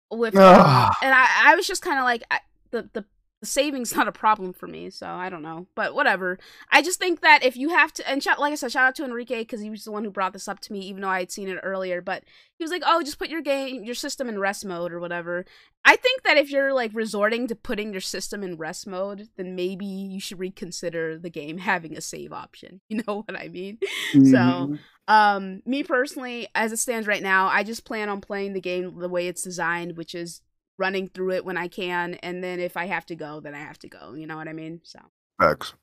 with, 0.09 0.35
and 0.35 1.13
I 1.13 1.51
I 1.51 1.55
was 1.55 1.67
just 1.67 1.83
kind 1.83 1.99
of 1.99 2.03
like 2.03 2.23
I, 2.31 2.39
the 2.71 2.89
the 2.93 3.05
the 3.39 3.45
savings 3.47 3.93
not 3.95 4.07
a 4.07 4.11
problem 4.11 4.53
for 4.53 4.67
me, 4.67 4.89
so 4.89 5.07
I 5.07 5.29
don't 5.29 5.41
know, 5.43 5.67
but 5.75 5.93
whatever. 5.93 6.39
I 6.71 6.81
just 6.81 6.99
think 6.99 7.21
that 7.21 7.43
if 7.43 7.55
you 7.55 7.69
have 7.69 7.93
to, 7.93 8.09
and 8.09 8.21
shout, 8.23 8.39
like 8.39 8.51
I 8.51 8.55
said, 8.55 8.71
shout 8.71 8.87
out 8.87 8.95
to 8.95 9.05
Enrique 9.05 9.39
because 9.41 9.61
he 9.61 9.69
was 9.69 9.83
the 9.83 9.91
one 9.91 10.03
who 10.03 10.09
brought 10.11 10.33
this 10.33 10.47
up 10.47 10.59
to 10.61 10.73
me, 10.73 10.79
even 10.81 11.01
though 11.01 11.07
I 11.09 11.19
had 11.19 11.31
seen 11.31 11.47
it 11.47 11.59
earlier. 11.63 12.01
But 12.01 12.23
he 12.57 12.63
was 12.63 12.71
like, 12.71 12.83
"Oh, 12.85 13.01
just 13.03 13.19
put 13.19 13.29
your 13.29 13.41
game, 13.41 13.83
your 13.83 13.95
system 13.95 14.27
in 14.29 14.39
rest 14.39 14.65
mode 14.65 14.91
or 14.91 14.99
whatever." 14.99 15.45
I 15.85 15.95
think 15.95 16.23
that 16.23 16.37
if 16.37 16.49
you're 16.49 16.73
like 16.73 16.91
resorting 16.93 17.47
to 17.47 17.55
putting 17.55 17.91
your 17.93 18.01
system 18.01 18.43
in 18.43 18.57
rest 18.57 18.87
mode, 18.87 19.29
then 19.37 19.55
maybe 19.55 19.85
you 19.85 20.19
should 20.19 20.39
reconsider 20.39 21.17
the 21.17 21.29
game 21.29 21.59
having 21.59 21.95
a 21.95 22.01
save 22.01 22.33
option. 22.33 22.81
You 22.89 23.03
know 23.05 23.23
what 23.27 23.39
I 23.39 23.47
mean? 23.47 23.77
So, 24.11 24.19
Mhm. 24.19 24.79
um, 25.07 25.61
me 25.65 25.83
personally, 25.83 26.47
as 26.55 26.71
it 26.71 26.77
stands 26.79 27.07
right 27.07 27.21
now, 27.23 27.47
I 27.47 27.63
just 27.63 27.85
plan 27.85 28.09
on 28.09 28.19
playing 28.21 28.53
the 28.53 28.61
game 28.61 28.99
the 28.99 29.07
way 29.09 29.27
it's 29.27 29.43
designed, 29.43 29.95
which 29.95 30.13
is 30.15 30.41
running 30.77 31.07
through 31.09 31.31
it 31.31 31.45
when 31.45 31.57
I 31.57 31.67
can, 31.67 32.15
and 32.15 32.43
then 32.43 32.59
if 32.59 32.77
I 32.77 32.85
have 32.85 33.05
to 33.07 33.15
go, 33.15 33.39
then 33.39 33.55
I 33.55 33.59
have 33.59 33.79
to 33.79 33.89
go. 33.89 34.13
You 34.13 34.27
know 34.27 34.37
what 34.37 34.47
I 34.47 34.53
mean? 34.53 34.81
So, 34.83 34.99
Facts. 35.39 35.73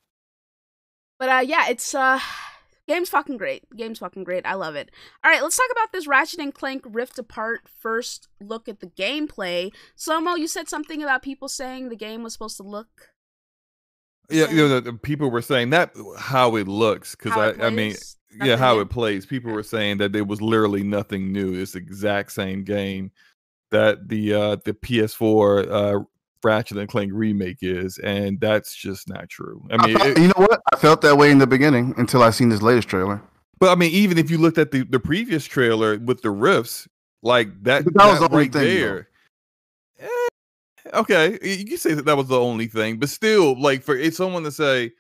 but 1.19 1.29
uh, 1.29 1.43
yeah, 1.45 1.69
it's 1.69 1.95
uh, 1.95 2.21
Game's 2.89 3.09
fucking 3.09 3.39
great. 3.39 3.65
Game's 3.77 3.99
fucking 3.99 4.25
great. 4.25 4.47
I 4.47 4.55
love 4.55 4.75
it. 4.75 4.91
All 5.25 5.31
right, 5.31 5.43
let's 5.43 5.57
talk 5.57 5.71
about 5.73 5.93
this 5.93 6.07
Ratchet 6.07 6.41
and 6.41 6.55
Clank 6.55 6.83
Rift 6.87 7.19
Apart 7.19 7.63
first 7.81 8.29
look 8.41 8.69
at 8.69 8.81
the 8.81 8.87
gameplay. 8.87 9.73
Slomo, 9.97 10.39
you 10.39 10.47
said 10.47 10.69
something 10.69 11.03
about 11.03 11.23
people 11.23 11.49
saying 11.49 11.89
the 11.89 11.97
game 11.97 12.23
was 12.23 12.35
supposed 12.35 12.59
to 12.59 12.63
look 12.63 13.11
Yeah, 14.31 14.51
you 14.51 14.57
know, 14.57 14.69
the, 14.69 14.81
the 14.81 14.93
people 14.93 15.31
were 15.31 15.43
saying 15.43 15.71
that 15.71 15.93
how 16.19 16.57
it 16.57 16.69
looks 16.69 17.15
because 17.15 17.33
I, 17.33 17.67
I 17.67 17.71
mean, 17.71 17.95
yeah, 18.43 18.57
how 18.57 18.75
new. 18.75 18.81
it 18.81 18.91
plays. 18.91 19.27
People 19.27 19.53
were 19.53 19.63
saying 19.63 19.99
that 19.99 20.13
there 20.13 20.25
was 20.25 20.43
literally 20.43 20.83
nothing 20.83 21.33
new. 21.33 21.55
It's 21.55 21.73
the 21.73 21.79
exact 21.79 22.33
same 22.33 22.65
game 22.65 23.13
that 23.75 24.09
the 24.09 24.33
uh 24.35 24.57
the 24.65 24.73
PS4 24.75 25.71
uh 25.71 26.05
Ratchet 26.43 26.77
and 26.77 26.89
Clank 26.89 27.11
remake 27.15 27.59
is, 27.63 27.97
and 27.99 28.39
that's 28.39 28.75
just 28.75 29.09
not 29.09 29.29
true. 29.31 29.67
I 29.71 29.75
I 29.75 29.87
mean, 29.87 29.97
felt- 29.97 30.09
it- 30.11 30.19
you 30.19 30.27
know 30.29 30.35
what? 30.47 30.61
I 30.73 30.77
felt 30.77 31.01
that 31.03 31.17
way 31.17 31.31
in 31.31 31.39
the 31.39 31.47
beginning 31.47 31.95
until 31.97 32.23
I 32.23 32.31
seen 32.31 32.49
this 32.51 32.61
latest 32.63 32.89
trailer. 32.89 33.23
but 33.59 33.71
I 33.71 33.75
mean, 33.77 33.91
even 33.93 34.19
if 34.19 34.31
you 34.31 34.39
looked 34.39 34.59
at 34.59 34.71
the 34.71 34.85
the 34.85 35.01
previous 35.01 35.45
trailer 35.47 35.99
with 35.99 36.21
the 36.23 36.29
riffs, 36.29 36.87
like 37.23 37.49
that, 37.65 37.85
But 37.85 37.95
that 37.95 38.07
was 38.11 38.21
that 38.21 38.29
the 38.29 38.35
only 38.35 38.45
right 38.45 38.53
thing, 38.53 38.77
there. 38.79 39.09
eh, 39.99 40.07
okay, 40.93 41.39
you 41.43 41.65
can 41.65 41.79
say 41.79 41.95
that 41.95 42.05
that 42.05 42.17
was 42.17 42.29
the 42.29 42.39
only 42.39 42.67
thing, 42.67 42.99
but 42.99 43.09
still, 43.09 43.59
like 43.61 43.83
for 43.83 43.97
it's 43.97 44.17
someone 44.19 44.43
to 44.45 44.53
say 44.53 44.93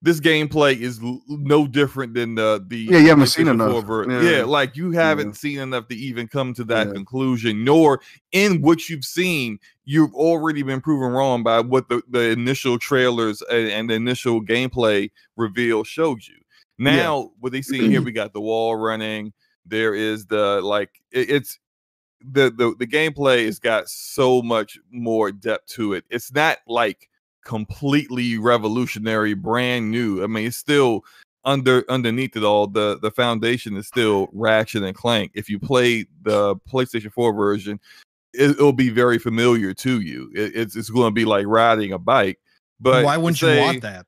this 0.00 0.20
gameplay 0.20 0.78
is 0.78 1.00
l- 1.02 1.20
no 1.28 1.66
different 1.66 2.14
than 2.14 2.34
the 2.36 2.64
the 2.68 2.76
Yeah, 2.78 2.98
you 2.98 3.08
haven't 3.08 3.26
seen 3.26 3.48
enough. 3.48 3.84
Yeah. 4.08 4.20
yeah, 4.20 4.42
like 4.44 4.76
you 4.76 4.92
haven't 4.92 5.34
seen 5.34 5.58
enough 5.58 5.88
to 5.88 5.96
even 5.96 6.28
come 6.28 6.54
to 6.54 6.64
that 6.64 6.86
Yeah. 6.88 6.92
conclusion, 6.92 7.64
nor 7.64 8.00
in 8.32 8.60
what 8.62 8.88
you've 8.88 9.04
seen, 9.04 9.58
you've 9.84 10.14
already 10.14 10.62
been 10.62 10.80
proven 10.80 11.10
wrong 11.12 11.42
by 11.42 11.60
what 11.60 11.88
the, 11.88 12.00
the 12.08 12.30
initial 12.30 12.78
trailers 12.78 13.42
and, 13.50 13.68
and 13.68 13.90
the 13.90 13.94
initial 13.94 14.40
gameplay 14.40 15.10
reveal 15.36 15.82
showed 15.82 16.24
you. 16.26 16.36
Yeah. 16.78 16.94
Now, 16.96 17.30
what 17.40 17.50
they 17.52 17.62
see 17.62 17.88
here, 17.88 18.00
we 18.00 18.12
got 18.12 18.32
the 18.32 18.40
wall 18.40 18.76
running. 18.76 19.32
There 19.66 19.94
is 19.94 20.26
the 20.26 20.60
like 20.62 20.90
it- 21.10 21.28
it's 21.30 21.58
the 22.20 22.50
the 22.50 22.74
the 22.78 22.86
gameplay 22.86 23.46
has 23.46 23.58
got 23.58 23.88
so 23.88 24.42
much 24.42 24.78
more 24.92 25.30
depth 25.32 25.66
to 25.74 25.92
it. 25.94 26.04
It's 26.10 26.32
not 26.32 26.58
like 26.68 27.07
completely 27.48 28.38
revolutionary, 28.38 29.34
brand 29.34 29.90
new. 29.90 30.22
I 30.22 30.28
mean, 30.28 30.46
it's 30.46 30.56
still 30.56 31.04
under 31.44 31.84
underneath 31.88 32.36
it 32.36 32.44
all. 32.44 32.68
The 32.68 32.98
the 33.00 33.10
foundation 33.10 33.76
is 33.76 33.88
still 33.88 34.28
Ratchet 34.32 34.84
and 34.84 34.94
Clank. 34.94 35.32
If 35.34 35.48
you 35.48 35.58
play 35.58 36.06
the 36.22 36.56
PlayStation 36.70 37.10
4 37.10 37.32
version, 37.32 37.80
it, 38.34 38.50
it'll 38.50 38.72
be 38.72 38.90
very 38.90 39.18
familiar 39.18 39.74
to 39.74 40.00
you. 40.00 40.30
It, 40.36 40.54
it's 40.54 40.76
it's 40.76 40.90
going 40.90 41.08
to 41.08 41.14
be 41.14 41.24
like 41.24 41.46
riding 41.46 41.92
a 41.92 41.98
bike. 41.98 42.38
But 42.78 43.04
why 43.04 43.16
wouldn't 43.16 43.42
you 43.42 43.58
want 43.58 43.82
that? 43.82 44.06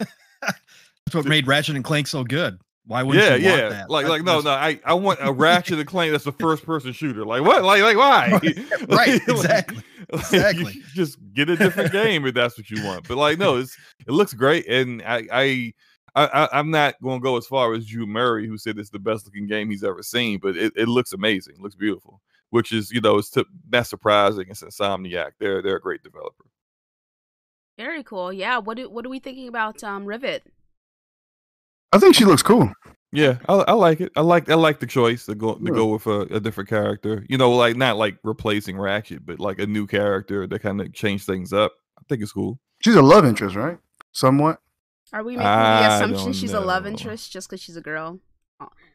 That's 0.42 1.14
what 1.14 1.24
made 1.24 1.46
Ratchet 1.46 1.76
and 1.76 1.84
Clank 1.84 2.08
so 2.08 2.24
good. 2.24 2.58
Why 2.86 3.02
wouldn't 3.02 3.24
yeah, 3.24 3.36
you 3.36 3.48
want 3.48 3.60
yeah. 3.62 3.68
that? 3.70 3.90
Like, 3.90 4.06
like, 4.08 4.22
no, 4.24 4.40
no. 4.40 4.50
I, 4.50 4.78
I 4.84 4.92
want 4.92 5.18
a 5.22 5.32
Ratchet 5.32 5.78
and 5.78 5.88
Clank 5.88 6.12
that's 6.12 6.26
a 6.26 6.32
first 6.32 6.66
person 6.66 6.92
shooter. 6.92 7.24
Like, 7.24 7.42
what? 7.42 7.64
Like, 7.64 7.82
like, 7.82 7.96
why? 7.96 8.28
Right, 8.88 8.88
Like, 8.88 9.22
exactly, 9.28 9.76
like, 10.12 10.20
exactly. 10.22 10.82
just 10.92 11.18
get 11.32 11.48
a 11.48 11.56
different 11.56 11.92
game 11.92 12.26
if 12.26 12.34
that's 12.34 12.58
what 12.58 12.68
you 12.70 12.84
want. 12.84 13.08
But 13.08 13.16
like, 13.16 13.38
no, 13.38 13.56
it's 13.56 13.74
it 14.06 14.10
looks 14.12 14.34
great, 14.34 14.66
and 14.68 15.00
I, 15.02 15.26
I, 15.32 15.72
I, 16.14 16.26
I- 16.26 16.58
I'm 16.58 16.70
not 16.70 17.00
going 17.02 17.20
to 17.20 17.22
go 17.24 17.38
as 17.38 17.46
far 17.46 17.72
as 17.72 17.86
Drew 17.86 18.06
Murray, 18.06 18.46
who 18.46 18.58
said 18.58 18.78
it's 18.78 18.90
the 18.90 18.98
best 18.98 19.24
looking 19.24 19.46
game 19.46 19.70
he's 19.70 19.82
ever 19.84 20.02
seen, 20.02 20.38
but 20.42 20.54
it, 20.56 20.72
it 20.76 20.88
looks 20.88 21.14
amazing, 21.14 21.54
looks 21.60 21.76
beautiful. 21.76 22.20
Which 22.50 22.70
is, 22.70 22.92
you 22.92 23.00
know, 23.00 23.16
it's 23.18 23.30
t- 23.30 23.44
not 23.72 23.86
surprising. 23.86 24.44
It's 24.48 24.62
Insomniac. 24.62 25.32
They're 25.40 25.60
they're 25.60 25.76
a 25.76 25.80
great 25.80 26.02
developer. 26.04 26.44
Very 27.76 28.04
cool. 28.04 28.32
Yeah. 28.32 28.58
What 28.58 28.76
do 28.76 28.88
what 28.88 29.04
are 29.04 29.08
we 29.08 29.18
thinking 29.18 29.48
about 29.48 29.82
um 29.82 30.04
Rivet? 30.04 30.44
I 31.94 31.98
think 31.98 32.14
she 32.14 32.24
looks 32.24 32.42
cool. 32.42 32.70
Yeah, 33.12 33.38
I, 33.48 33.54
I 33.54 33.72
like 33.74 34.00
it. 34.00 34.10
I 34.16 34.22
like 34.22 34.50
I 34.50 34.54
like 34.54 34.80
the 34.80 34.86
choice 34.88 35.26
to 35.26 35.36
go 35.36 35.54
to 35.54 35.60
Yeah. 35.64 35.70
go 35.70 35.86
with 35.86 36.06
a, 36.08 36.22
a 36.34 36.40
different 36.40 36.68
character. 36.68 37.24
You 37.28 37.38
know, 37.38 37.52
like 37.52 37.76
not 37.76 37.96
like 37.96 38.16
replacing 38.24 38.76
Ratchet, 38.76 39.24
but 39.24 39.38
like 39.38 39.60
a 39.60 39.66
new 39.66 39.86
character 39.86 40.46
that 40.48 40.58
kind 40.60 40.80
of 40.80 40.92
change 40.92 41.24
things 41.24 41.52
up. 41.52 41.72
I 41.96 42.02
think 42.08 42.22
it's 42.22 42.32
cool. 42.32 42.58
She's 42.80 42.96
a 42.96 43.02
love 43.02 43.24
interest, 43.24 43.54
right? 43.54 43.78
Somewhat. 44.10 44.58
Are 45.12 45.22
we 45.22 45.36
making 45.36 45.46
the 45.46 45.94
assumption 45.94 46.24
don't 46.24 46.32
she's 46.32 46.52
a 46.52 46.60
love 46.60 46.86
interest 46.88 47.30
just 47.32 47.48
because 47.48 47.60
she's 47.62 47.76
a 47.76 47.80
girl? 47.80 48.18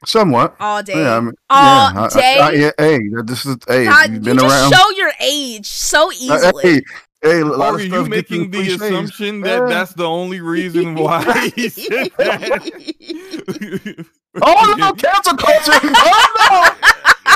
Somewhat. 0.06 0.56
All 0.60 0.82
day. 0.84 1.02
Yeah, 1.02 1.18
I 1.18 1.20
mean, 1.22 1.34
All 1.50 1.64
yeah, 1.64 1.94
I- 2.02 2.06
I- 2.06 2.08
day. 2.10 2.38
I- 2.40 2.52
yeah, 2.52 2.72
hey, 2.78 3.00
this 3.26 3.46
is 3.46 3.58
hey. 3.68 3.86
God, 3.86 4.12
you've 4.12 4.28
you 4.28 4.34
just 4.34 4.46
around. 4.46 4.74
show 4.74 4.90
your 4.98 5.12
age 5.22 5.66
so 5.66 6.10
Uh, 6.10 6.14
easily. 6.14 6.64
Hey, 6.64 6.82
hey, 7.22 7.42
a 7.42 7.46
lot 7.46 7.74
Or 7.74 7.76
of 7.76 7.82
are 7.82 7.84
you 7.84 8.06
making 8.06 8.52
the 8.52 8.58
cliches. 8.60 8.82
assumption 8.82 9.42
that 9.42 9.60
Yeah. 9.62 9.66
that's 9.68 9.94
the 9.94 10.06
only 10.06 10.42
reason 10.42 10.96
why 10.96 11.50
he 11.56 11.70
said 11.70 12.12
that? 12.18 14.06
Oh 14.42 14.76
no, 14.78 14.94
cancel 14.94 15.36
culture! 15.38 15.80
Oh 15.92 16.76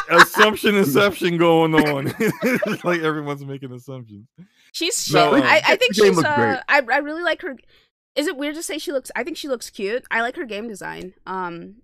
no! 0.09 0.17
Assumption 0.17 0.75
inception 0.75 1.37
going 1.37 1.73
on. 1.75 2.13
It's 2.19 2.83
like 2.83 3.01
everyone's 3.01 3.43
making 3.45 3.71
assumptions. 3.71 4.27
She's 4.73 5.01
she, 5.05 5.13
No, 5.13 5.33
I, 5.35 5.61
I 5.65 5.75
think 5.77 5.95
the 5.95 6.05
she's 6.05 6.15
looks 6.15 6.27
uh, 6.27 6.35
great. 6.35 6.59
I 6.67 6.81
I 6.91 6.97
really 6.97 7.23
like 7.23 7.41
her. 7.41 7.55
Is 8.15 8.27
it 8.27 8.35
weird 8.37 8.55
to 8.55 8.63
say 8.63 8.77
she 8.77 8.91
looks? 8.91 9.11
I 9.15 9.23
think 9.23 9.37
she 9.37 9.47
looks 9.47 9.69
cute. 9.69 10.03
I 10.11 10.21
like 10.21 10.35
her 10.35 10.45
game 10.45 10.67
design. 10.67 11.13
Um, 11.25 11.75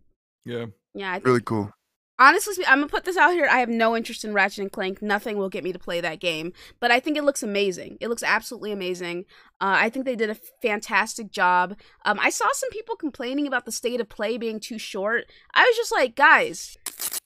Yeah. 0.45 0.65
yeah, 0.93 1.11
I 1.11 1.15
think, 1.15 1.25
really 1.27 1.41
cool. 1.41 1.71
Honestly, 2.19 2.53
spe- 2.53 2.69
I'm 2.69 2.79
gonna 2.79 2.87
put 2.87 3.05
this 3.05 3.17
out 3.17 3.31
here. 3.31 3.47
I 3.49 3.59
have 3.59 3.69
no 3.69 3.95
interest 3.95 4.23
in 4.23 4.33
Ratchet 4.33 4.59
and 4.59 4.71
Clank. 4.71 5.01
Nothing 5.01 5.37
will 5.37 5.49
get 5.49 5.63
me 5.63 5.71
to 5.73 5.79
play 5.79 6.01
that 6.01 6.19
game, 6.19 6.53
but 6.79 6.91
I 6.91 6.99
think 6.99 7.17
it 7.17 7.23
looks 7.23 7.41
amazing. 7.41 7.97
It 8.01 8.09
looks 8.09 8.23
absolutely 8.23 8.71
amazing. 8.71 9.25
Uh, 9.61 9.75
I 9.77 9.89
think 9.89 10.05
they 10.05 10.15
did 10.15 10.29
a 10.29 10.37
fantastic 10.61 11.31
job. 11.31 11.77
Um, 12.05 12.19
I 12.21 12.29
saw 12.29 12.47
some 12.53 12.69
people 12.69 12.95
complaining 12.95 13.47
about 13.47 13.65
the 13.65 13.71
state 13.71 13.99
of 13.99 14.09
play 14.09 14.37
being 14.37 14.59
too 14.59 14.77
short. 14.77 15.25
I 15.53 15.63
was 15.63 15.75
just 15.75 15.91
like, 15.91 16.15
guys, 16.15 16.77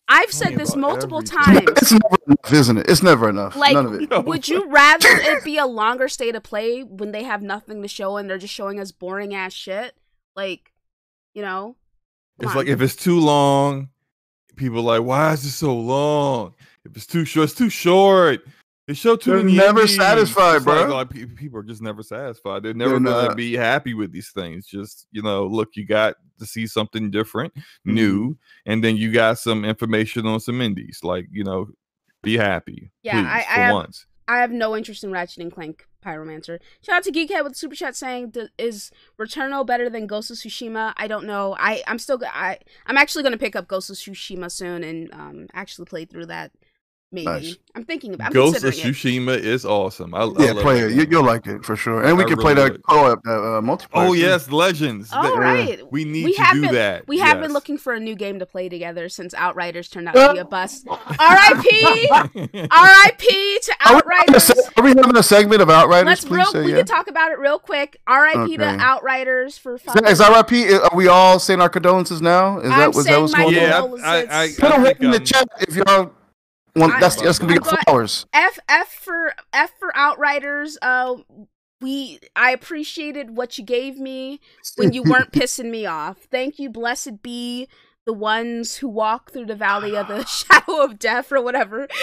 I've 0.08 0.32
said 0.32 0.56
this 0.56 0.76
multiple 0.76 1.20
everything. 1.20 1.66
times. 1.66 1.70
It's 1.82 1.92
never 1.92 2.18
enough, 2.28 2.54
isn't 2.54 2.78
it? 2.78 2.90
It's 2.90 3.04
never 3.04 3.30
enough. 3.30 3.56
Like, 3.56 3.74
None 3.74 3.86
of 3.86 3.94
it. 3.96 4.12
Yo. 4.12 4.22
Would 4.26 4.48
you 4.48 4.70
rather 4.70 5.10
it 5.10 5.44
be 5.44 5.58
a 5.58 5.66
longer 5.66 6.08
state 6.08 6.36
of 6.36 6.44
play 6.44 6.82
when 6.84 7.12
they 7.12 7.24
have 7.24 7.42
nothing 7.42 7.82
to 7.82 7.88
show 7.88 8.18
and 8.18 8.30
they're 8.30 8.38
just 8.38 8.54
showing 8.54 8.80
us 8.80 8.92
boring 8.92 9.34
ass 9.34 9.54
shit? 9.54 9.96
Like, 10.36 10.72
you 11.34 11.42
know? 11.42 11.78
It's 12.40 12.52
on. 12.52 12.58
like 12.58 12.68
if 12.68 12.82
it's 12.82 12.96
too 12.96 13.20
long, 13.20 13.90
people 14.56 14.78
are 14.80 15.00
like, 15.00 15.04
why 15.08 15.34
is 15.34 15.44
it 15.46 15.52
so 15.52 15.76
long? 15.76 16.54
If 16.86 16.96
it's 16.96 17.06
too 17.08 17.26
short, 17.26 17.46
it's 17.50 17.54
too 17.58 17.70
short. 17.70 18.42
They 18.88 18.94
show 18.94 19.16
too 19.16 19.30
They're 19.32 19.40
many. 19.44 19.56
never 19.56 19.80
endings." 19.82 19.96
satisfied, 19.96 20.58
It's 20.58 20.66
like, 20.66 20.90
like, 20.90 21.36
people 21.38 21.58
are 21.60 21.64
just 21.64 21.82
never 21.82 22.04
satisfied. 22.04 22.64
They're 22.64 22.74
never 22.74 23.00
They're 23.00 23.14
gonna 23.14 23.28
not. 23.30 23.38
be 23.38 23.54
happy 23.56 23.94
with 23.94 24.12
these 24.12 24.32
things. 24.32 24.66
Just 24.68 25.08
you 25.12 25.22
know, 25.22 25.46
look, 25.48 25.70
you 25.76 25.86
got 25.86 26.16
to 26.40 26.46
see 26.46 26.68
something 26.68 27.10
different, 27.10 27.54
Mm-hmm. 27.56 27.94
new, 27.94 28.38
and 28.66 28.84
then 28.84 28.98
you 28.98 29.12
got 29.14 29.40
some 29.40 29.64
information 29.64 30.26
on 30.26 30.42
some 30.42 30.60
indies. 30.60 31.00
Like 31.02 31.28
you 31.32 31.46
know, 31.46 31.70
be 32.24 32.36
happy. 32.38 32.92
Yeah, 33.04 33.14
please, 33.22 33.28
I- 33.28 33.38
I 33.40 33.44
for 33.44 33.62
have- 33.62 33.74
once. 33.74 34.06
I 34.28 34.38
have 34.40 34.52
no 34.52 34.76
interest 34.76 35.04
in 35.04 35.12
Ratchet 35.12 35.42
and 35.42 35.52
Clank 35.52 35.88
Pyromancer. 36.04 36.60
Shout 36.82 36.98
out 36.98 37.04
to 37.04 37.12
Geekhead 37.12 37.44
with 37.44 37.56
super 37.56 37.76
chat 37.76 37.96
saying, 37.96 38.34
"Is 38.58 38.92
Returnal 39.20 39.66
better 39.66 39.90
than 39.90 40.08
Ghost 40.08 40.32
of 40.32 40.38
Tsushima?" 40.38 40.94
I 40.98 41.08
don't 41.08 41.26
know. 41.26 41.56
I 41.60 41.84
I'm 41.88 42.00
still 42.00 42.22
I 42.26 42.60
I'm 42.86 42.98
actually 42.98 43.24
gonna 43.24 43.38
pick 43.38 43.56
up 43.56 43.68
Ghost 43.68 43.90
of 43.90 43.96
Tsushima 43.96 44.52
soon 44.52 44.84
and 44.84 45.14
um 45.14 45.48
actually 45.54 45.86
play 45.86 46.06
through 46.06 46.28
that. 46.28 46.52
Maybe 47.14 47.26
Nice. 47.26 47.56
I'm 47.76 47.86
thinking 47.86 48.14
about. 48.16 48.28
I'm 48.28 48.34
Ghost 48.34 48.58
of 48.58 48.74
considering 48.74 48.90
it. 48.94 48.96
Tsushima 48.98 49.38
is 49.38 49.66
awesome. 49.66 50.16
I, 50.16 50.22
I 50.22 50.24
Yeah, 50.40 50.52
love 50.54 50.64
play 50.64 50.80
it. 50.80 50.92
You, 50.94 51.06
you'll 51.10 51.24
like 51.24 51.46
it 51.46 51.64
for 51.64 51.76
sure. 51.76 52.04
And 52.04 52.18
we 52.18 52.24
I 52.24 52.28
can 52.28 52.38
play 52.38 52.56
that 52.56 52.82
co-op, 52.84 53.22
that 53.24 53.30
uh, 53.32 53.62
multiplayer. 53.62 53.88
Oh 54.10 54.14
yes, 54.14 54.50
Legends. 54.50 55.10
Oh, 55.14 55.22
That- 55.22 55.40
right. 55.40 55.92
We 55.92 56.06
need 56.06 56.26
We 56.26 56.34
to 56.34 56.42
have 56.42 56.56
do 56.56 56.62
been- 56.62 56.74
that. 56.74 57.08
We 57.08 57.20
have 57.20 57.40
been 57.40 57.54
looking 57.54 57.78
for 57.78 57.94
a 57.94 58.00
new 58.00 58.16
game 58.16 58.40
to 58.40 58.46
play 58.48 58.68
together 58.68 59.10
since 59.10 59.34
Outriders 59.36 59.90
turned 59.90 60.08
out 60.10 60.16
to 60.16 60.34
be 60.34 60.40
a 60.40 60.46
bust. 60.58 60.88
R.I.P. 60.90 62.10
R.I.P. 62.72 63.60
to 63.64 63.74
Are 63.86 63.94
we, 63.94 63.98
Outriders. 63.98 64.44
se- 64.44 64.54
are 64.78 64.84
we 64.84 64.90
having 64.90 65.16
a 65.18 65.24
segment 65.24 65.62
of 65.62 65.70
Outriders? 65.70 66.06
Let's 66.06 66.26
please 66.26 66.38
real. 66.38 66.46
say 66.48 66.64
We 66.66 66.72
yeah. 66.72 66.78
can 66.78 66.86
talk 66.86 67.08
about 67.08 67.32
it 67.32 67.40
real 67.40 67.60
quick. 67.60 67.98
R.I.P. 68.08 68.58
to 68.58 68.66
Outriders 68.66 69.58
for 69.58 69.78
fun. 69.78 70.04
Is 70.08 70.20
fucking. 70.20 70.36
that, 70.48 70.52
is 70.52 70.62
RIP? 70.72 70.92
Are 70.92 70.96
we 70.98 71.08
all 71.08 71.40
saying 71.40 71.62
our 71.62 71.70
condolences 71.70 72.22
now? 72.22 72.60
Is 72.60 72.72
I'm 72.72 72.80
that 72.80 72.94
was 72.96 73.06
that 73.06 73.20
what's 73.22 73.34
my 73.34 73.44
going 73.44 73.58
on? 73.72 74.02
I, 74.02 74.08
I, 74.08 74.18
I, 74.18 74.44
I 74.44 74.50
Put 74.60 74.72
a 74.72 74.82
think, 74.84 75.00
in 75.02 75.12
the 75.12 75.20
chat 75.20 75.48
if 75.62 75.76
y'all 75.76 76.12
want. 76.76 76.94
I- 76.94 77.00
That's 77.00 77.22
that's 77.22 77.40
gonna 77.40 77.54
be 77.60 77.60
flowers. 77.86 78.26
F 78.34 78.60
F 78.70 78.90
for 78.92 79.34
F 79.54 79.72
for 79.80 79.96
Outriders. 79.96 80.78
Uh, 80.82 81.16
we 81.82 82.20
I 82.36 82.52
appreciated 82.52 83.36
what 83.36 83.58
you 83.58 83.64
gave 83.64 83.98
me 83.98 84.40
when 84.78 84.94
you 84.94 85.04
weren't 85.04 85.32
pissing 85.34 85.70
me 85.70 85.86
off. 85.86 86.28
Thank 86.32 86.60
you, 86.60 86.70
blessed 86.70 87.22
be 87.22 87.68
the 88.06 88.14
ones 88.14 88.78
who 88.78 88.88
walk 88.90 89.32
through 89.32 89.46
the 89.46 89.56
valley 89.56 89.96
of 89.96 90.08
the 90.08 90.26
shadow 90.26 90.82
of 90.84 91.00
death 91.00 91.32
or 91.32 91.42
whatever. 91.42 91.88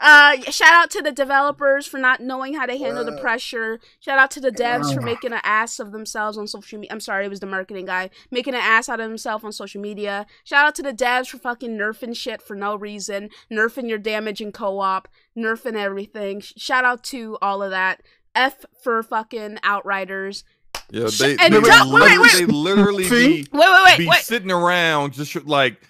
Uh, 0.00 0.40
shout 0.50 0.72
out 0.72 0.90
to 0.90 1.02
the 1.02 1.12
developers 1.12 1.86
for 1.86 1.98
not 1.98 2.20
knowing 2.20 2.54
how 2.54 2.66
to 2.66 2.76
handle 2.76 3.04
the 3.04 3.16
pressure. 3.18 3.80
Shout 4.00 4.18
out 4.18 4.30
to 4.32 4.40
the 4.40 4.50
devs 4.50 4.94
for 4.94 5.00
making 5.00 5.32
an 5.32 5.40
ass 5.42 5.78
of 5.78 5.92
themselves 5.92 6.36
on 6.38 6.46
social 6.46 6.78
media. 6.78 6.92
I'm 6.92 7.00
sorry, 7.00 7.26
it 7.26 7.28
was 7.30 7.40
the 7.40 7.46
marketing 7.46 7.86
guy 7.86 8.10
making 8.30 8.54
an 8.54 8.60
ass 8.60 8.88
out 8.88 9.00
of 9.00 9.08
himself 9.08 9.44
on 9.44 9.52
social 9.52 9.80
media. 9.80 10.26
Shout 10.44 10.66
out 10.66 10.74
to 10.76 10.82
the 10.82 10.92
devs 10.92 11.28
for 11.28 11.38
fucking 11.38 11.76
nerfing 11.76 12.16
shit 12.16 12.42
for 12.42 12.54
no 12.56 12.76
reason, 12.76 13.30
nerfing 13.50 13.88
your 13.88 13.98
damage 13.98 14.40
in 14.40 14.52
co-op, 14.52 15.08
nerfing 15.36 15.74
everything. 15.76 16.40
Shout 16.40 16.84
out 16.84 17.02
to 17.04 17.38
all 17.40 17.62
of 17.62 17.70
that. 17.70 18.02
F 18.34 18.64
for 18.82 19.02
fucking 19.02 19.58
Outriders. 19.62 20.44
Yeah, 20.90 21.08
Sh- 21.08 21.18
they, 21.18 21.36
and 21.38 21.54
they, 21.54 21.58
would 21.58 21.64
don't- 21.66 21.90
wait, 21.92 22.00
literally, 22.02 22.18
wait. 22.22 22.32
they 22.34 22.46
literally 22.46 23.04
be, 23.08 23.46
Wait, 23.50 23.52
wait, 23.52 23.84
wait, 23.86 23.98
be 23.98 24.06
wait. 24.06 24.20
sitting 24.20 24.50
around 24.52 25.14
just 25.14 25.34
like, 25.46 25.80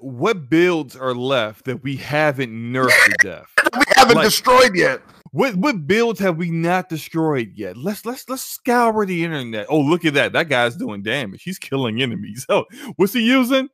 what 0.00 0.50
builds 0.50 0.94
are 0.96 1.14
left 1.14 1.64
that 1.64 1.82
we 1.82 1.96
haven't 1.96 2.50
nerfed 2.50 2.90
to 3.06 3.16
death? 3.22 3.52
We 3.78 3.84
haven't 3.96 4.16
Like- 4.16 4.26
destroyed 4.26 4.74
yet. 4.74 5.02
What 5.32 5.54
what 5.56 5.86
builds 5.86 6.18
have 6.20 6.36
we 6.38 6.50
not 6.50 6.88
destroyed 6.88 7.52
yet? 7.54 7.76
Let's 7.76 8.06
let's 8.06 8.26
let's 8.28 8.42
scour 8.44 9.04
the 9.04 9.22
internet. 9.24 9.66
Oh, 9.68 9.80
look 9.80 10.04
at 10.06 10.14
that! 10.14 10.32
That 10.32 10.48
guy's 10.48 10.76
doing 10.76 11.02
damage. 11.02 11.42
He's 11.42 11.58
killing 11.58 12.00
enemies. 12.00 12.46
Oh, 12.50 12.64
what's 12.96 13.12
he 13.12 13.20
using? 13.20 13.68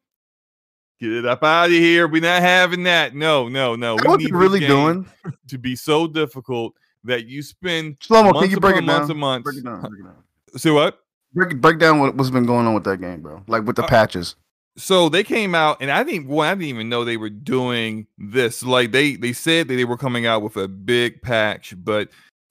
Get 0.99 1.13
it 1.13 1.27
up 1.27 1.43
out 1.45 1.67
of 1.67 1.71
here. 1.73 2.09
We're 2.09 2.23
not 2.23 2.43
having 2.43 2.83
that. 2.85 3.15
No, 3.15 3.49
no, 3.49 3.77
no. 3.77 3.97
We 3.97 4.03
What's 4.09 4.23
need 4.25 4.31
it 4.33 4.37
really 4.37 4.61
doing? 4.61 5.07
to 5.49 5.59
be 5.59 5.77
so 5.77 6.07
difficult 6.09 6.75
that 7.05 7.27
you 7.27 7.43
spend 7.43 7.97
Slow 8.01 8.25
mo, 8.25 8.33
can 8.41 8.51
you 8.51 8.59
break 8.61 8.77
it 8.77 8.83
months 8.83 9.03
down? 9.09 9.11
and 9.13 9.21
months. 9.21 9.45
Break 9.45 9.59
it 9.59 9.65
down. 9.65 9.81
Break 9.83 10.01
it 10.01 10.05
down. 10.05 10.17
See 10.57 10.71
what? 10.71 10.99
Break, 11.35 11.61
break 11.61 11.79
down 11.79 11.99
what, 12.01 12.15
what's 12.17 12.31
been 12.31 12.47
going 12.47 12.67
on 12.67 12.75
with 12.75 12.85
that 12.85 13.01
game, 13.01 13.21
bro. 13.21 13.43
Like 13.47 13.65
with 13.65 13.77
the 13.77 13.85
Uh, 13.85 13.89
patches. 13.89 14.37
So 14.77 15.09
they 15.09 15.23
came 15.23 15.55
out 15.55 15.77
and 15.81 15.91
i 15.91 16.03
didn't 16.03 16.27
well, 16.29 16.49
i 16.49 16.55
didn't 16.55 16.65
even 16.65 16.89
know 16.89 17.05
they 17.05 17.17
were 17.19 17.29
doing 17.31 18.07
this 18.19 18.63
like 18.63 18.91
they 18.93 19.17
they 19.17 19.33
said 19.33 19.69
that 19.69 19.75
they 19.77 19.85
were 19.85 19.99
coming 19.99 20.25
out 20.27 20.43
with 20.43 20.57
a 20.57 20.69
big 20.69 21.21
patch 21.23 21.75
but 21.79 22.09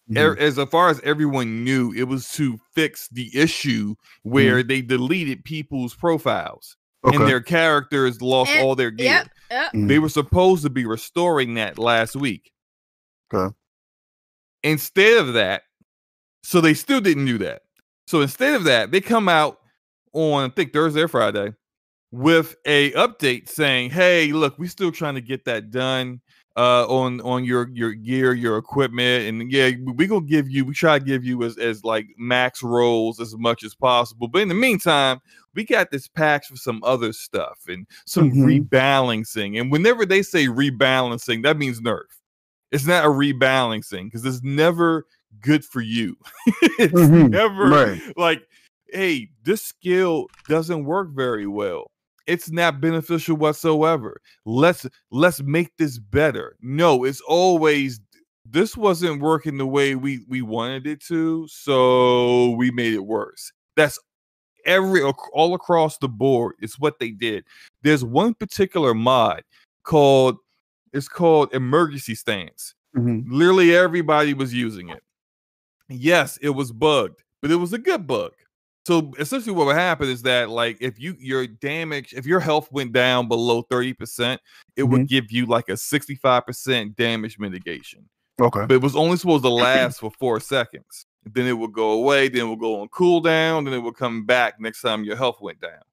Mm-hmm. 0.09 0.17
er- 0.17 0.37
as 0.39 0.57
far 0.69 0.89
as 0.89 0.99
everyone 1.01 1.63
knew 1.63 1.93
it 1.93 2.03
was 2.03 2.27
to 2.33 2.57
fix 2.75 3.07
the 3.09 3.29
issue 3.37 3.95
where 4.23 4.61
they 4.61 4.81
deleted 4.81 5.43
people's 5.45 5.93
profiles 5.95 6.75
Okay. 7.05 7.15
and 7.15 7.27
their 7.27 7.39
characters 7.39 8.21
lost 8.21 8.51
Eh, 8.51 8.61
all 8.61 8.75
their 8.75 8.91
gear 8.91 9.05
Yep, 9.05 9.27
yep. 9.51 9.71
Mhm. 9.73 9.87
they 9.87 9.99
were 9.99 10.09
supposed 10.09 10.63
to 10.63 10.69
be 10.69 10.85
restoring 10.85 11.53
that 11.53 11.77
last 11.77 12.15
week 12.15 12.51
Okay. 13.33 13.55
instead 14.63 15.17
of 15.17 15.33
that 15.33 15.61
so 16.43 16.59
they 16.61 16.73
still 16.73 16.99
didn't 17.01 17.25
do 17.25 17.37
that 17.37 17.61
so 18.07 18.21
instead 18.21 18.55
of 18.55 18.63
that 18.65 18.91
they 18.91 18.99
come 19.01 19.29
out 19.29 19.59
on 20.13 20.43
i 20.43 20.49
think 20.53 20.73
thursday 20.73 21.01
or 21.01 21.07
friday 21.07 21.53
with 22.11 22.55
a 22.65 22.91
update 22.91 23.47
saying 23.47 23.89
hey 23.89 24.31
look 24.33 24.57
we're 24.59 24.67
still 24.67 24.91
trying 24.91 25.15
to 25.15 25.21
get 25.21 25.45
that 25.45 25.71
done 25.71 26.19
uh 26.57 26.85
on 26.87 27.21
on 27.21 27.45
your 27.45 27.69
your 27.71 27.93
gear 27.93 28.33
your 28.33 28.57
equipment 28.57 29.25
and 29.27 29.49
yeah 29.49 29.71
we 29.95 30.05
gonna 30.05 30.25
give 30.25 30.49
you 30.49 30.65
we 30.65 30.73
try 30.73 30.99
to 30.99 31.05
give 31.05 31.23
you 31.23 31.41
as 31.43 31.57
as 31.57 31.85
like 31.85 32.05
max 32.17 32.61
rolls 32.61 33.21
as 33.21 33.33
much 33.37 33.63
as 33.63 33.73
possible 33.73 34.27
but 34.27 34.41
in 34.41 34.49
the 34.49 34.53
meantime 34.53 35.19
we 35.55 35.63
got 35.63 35.89
this 35.91 36.09
patch 36.09 36.47
for 36.47 36.57
some 36.57 36.81
other 36.83 37.13
stuff 37.13 37.59
and 37.69 37.87
some 38.05 38.31
Mhm. 38.31 38.67
rebalancing 38.69 39.59
and 39.59 39.71
whenever 39.71 40.05
they 40.05 40.21
say 40.21 40.47
rebalancing 40.47 41.43
that 41.43 41.57
means 41.57 41.79
nerf 41.79 42.01
it's 42.71 42.85
not 42.85 43.05
a 43.05 43.09
rebalancing 43.09 44.05
because 44.05 44.25
it's 44.25 44.43
never 44.43 45.05
good 45.41 45.63
for 45.63 45.79
you 45.79 46.17
it's 46.77 46.91
Mhm. 46.93 47.29
never 47.29 47.69
Right. 47.69 48.01
like 48.17 48.43
hey 48.91 49.29
this 49.43 49.61
skill 49.63 50.27
doesn't 50.49 50.83
work 50.83 51.11
very 51.15 51.47
well 51.47 51.90
it's 52.31 52.49
not 52.51 52.79
beneficial 52.81 53.35
whatsoever 53.35 54.19
let's 54.45 54.85
let's 55.11 55.41
make 55.43 55.75
this 55.77 55.97
better 55.99 56.55
no 56.61 57.03
it's 57.03 57.21
always 57.21 57.99
this 58.45 58.75
wasn't 58.75 59.21
working 59.21 59.57
the 59.57 59.67
way 59.67 59.95
we 59.95 60.21
we 60.27 60.41
wanted 60.41 60.87
it 60.87 61.01
to 61.01 61.47
so 61.47 62.51
we 62.51 62.71
made 62.71 62.93
it 62.93 63.05
worse 63.05 63.51
that's 63.75 63.99
every 64.65 65.01
all 65.33 65.53
across 65.53 65.97
the 65.97 66.07
board 66.09 66.55
it's 66.59 66.79
what 66.79 66.99
they 66.99 67.11
did 67.11 67.43
there's 67.83 68.03
one 68.03 68.33
particular 68.33 68.93
mod 68.93 69.43
called 69.83 70.37
it's 70.93 71.07
called 71.07 71.53
emergency 71.53 72.15
stance 72.15 72.73
Mhm. 72.95 73.23
literally 73.29 73.73
everybody 73.75 74.33
was 74.33 74.53
using 74.53 74.89
it. 74.89 75.01
Yes, 75.87 76.37
it 76.41 76.49
was 76.49 76.71
bugged, 76.73 77.23
but 77.41 77.51
it 77.51 77.55
was 77.55 77.71
a 77.73 77.77
good 77.77 78.05
bug. 78.05 78.33
So 78.85 79.11
essentially, 79.19 79.55
what 79.55 79.67
would 79.67 79.75
happen 79.75 80.09
is 80.09 80.23
that, 80.23 80.49
like, 80.49 80.77
if 80.81 80.99
you 80.99 81.15
your 81.19 81.45
damage, 81.45 82.13
if 82.13 82.25
your 82.25 82.39
health 82.39 82.71
went 82.71 82.93
down 82.93 83.27
below 83.27 83.61
thirty 83.61 83.93
percent, 83.93 84.41
it 84.75 84.83
would 84.83 85.07
give 85.07 85.31
you 85.31 85.45
like 85.45 85.69
a 85.69 85.77
sixty-five 85.77 86.45
percent 86.47 86.95
damage 86.95 87.37
mitigation. 87.37 88.09
Okay. 88.41 88.61
But 88.65 88.71
it 88.71 88.81
was 88.81 88.95
only 88.95 89.17
supposed 89.17 89.43
to 89.43 89.49
last 89.49 89.99
for 89.99 90.09
four 90.19 90.39
seconds. 90.39 91.05
Then 91.25 91.45
it 91.45 91.53
would 91.53 91.73
go 91.73 91.91
away. 91.91 92.27
Then 92.27 92.41
it 92.47 92.49
would 92.49 92.59
go 92.59 92.81
on 92.81 92.87
cooldown. 92.89 93.65
Then 93.65 93.73
it 93.75 93.79
would 93.79 93.95
come 93.95 94.25
back 94.25 94.59
next 94.59 94.81
time 94.81 95.03
your 95.03 95.15
health 95.15 95.39
went 95.41 95.61
down. 95.61 95.83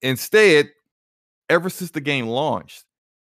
Instead, 0.00 0.70
ever 1.50 1.68
since 1.68 1.90
the 1.90 2.00
game 2.00 2.26
launched, 2.26 2.84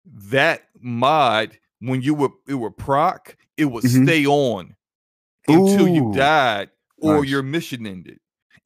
that 0.05 0.63
mod, 0.81 1.57
when 1.81 2.01
you 2.01 2.15
were 2.15 2.29
it 2.47 2.55
were 2.55 2.71
proc, 2.71 3.35
it 3.57 3.65
would 3.65 3.83
Mhm. 3.83 4.05
stay 4.05 4.25
on 4.25 4.75
until 5.47 5.87
you 5.87 6.11
died 6.13 6.69
or 6.97 7.21
nice. 7.21 7.29
your 7.29 7.43
mission 7.43 7.85
ended. 7.85 8.19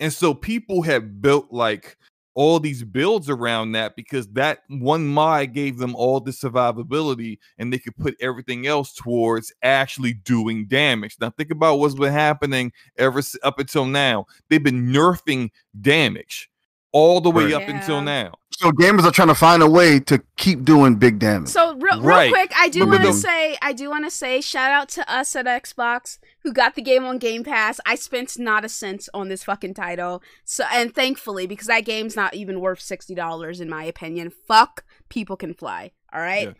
And 0.03 0.11
so 0.11 0.33
people 0.33 0.81
have 0.81 1.21
built 1.21 1.53
like 1.53 1.97
all 2.33 2.59
these 2.59 2.83
builds 2.83 3.29
around 3.29 3.71
that 3.71 3.95
because 3.95 4.27
that 4.33 4.59
one 4.67 5.07
mod 5.07 5.53
gave 5.53 5.77
them 5.77 5.95
all 5.95 6.19
the 6.19 6.31
survivability 6.31 7.37
and 7.57 7.71
they 7.71 7.79
could 7.79 7.95
put 7.95 8.17
everything 8.19 8.67
else 8.67 8.93
towards 8.93 9.53
actually 9.63 10.11
doing 10.11 10.67
damage. 10.67 11.15
Now 11.21 11.29
think 11.29 11.51
about 11.51 11.79
what's 11.79 11.95
been 11.95 12.11
happening 12.11 12.73
ever 12.97 13.21
up 13.43 13.59
until 13.59 13.85
now. 13.85 14.25
They've 14.49 14.61
been 14.61 14.87
nerfing 14.87 15.51
damage 15.79 16.49
all 16.93 17.19
the 17.19 17.29
way 17.31 17.45
Right. 17.45 17.53
up 17.55 17.67
until 17.67 18.01
now. 18.01 18.33
So 18.51 18.71
gamers 18.71 19.03
are 19.03 19.11
trying 19.11 19.27
to 19.29 19.35
find 19.35 19.61
a 19.63 19.69
way 19.69 19.99
to 20.01 20.21
keep 20.37 20.63
doing 20.63 20.95
big 20.95 21.17
damage. 21.19 21.49
So 21.49 21.73
real, 21.73 21.99
real 21.99 22.01
Right. 22.03 22.31
quick, 22.31 22.51
I 22.55 22.69
do 22.69 22.85
want 22.87 23.01
to 23.03 23.11
say, 23.11 23.57
I 23.63 23.73
do 23.73 23.89
want 23.89 24.05
to 24.05 24.11
say, 24.11 24.39
shout 24.41 24.69
out 24.71 24.89
to 24.89 25.11
us 25.11 25.35
at 25.35 25.47
Xbox 25.47 26.19
who 26.43 26.53
got 26.53 26.75
the 26.75 26.81
game 26.83 27.03
on 27.03 27.17
Game 27.17 27.43
Pass. 27.43 27.79
I 27.85 27.95
spent 27.95 28.37
not 28.37 28.63
a 28.63 28.69
cent 28.69 29.09
on 29.13 29.27
this 29.27 29.43
fucking 29.43 29.73
title, 29.73 30.21
so 30.45 30.65
and 30.71 30.93
thankfully 30.93 31.47
because 31.47 31.67
that 31.67 31.83
game's 31.83 32.15
not 32.15 32.35
even 32.35 32.61
worth 32.61 32.79
sixty 32.79 33.15
dollars 33.15 33.59
in 33.59 33.69
my 33.69 33.83
opinion. 33.83 34.31
Fuck, 34.47 34.85
people 35.09 35.35
can 35.35 35.53
fly. 35.55 35.91
All 36.13 36.21
right. 36.21 36.49
Yeah. 36.49 36.53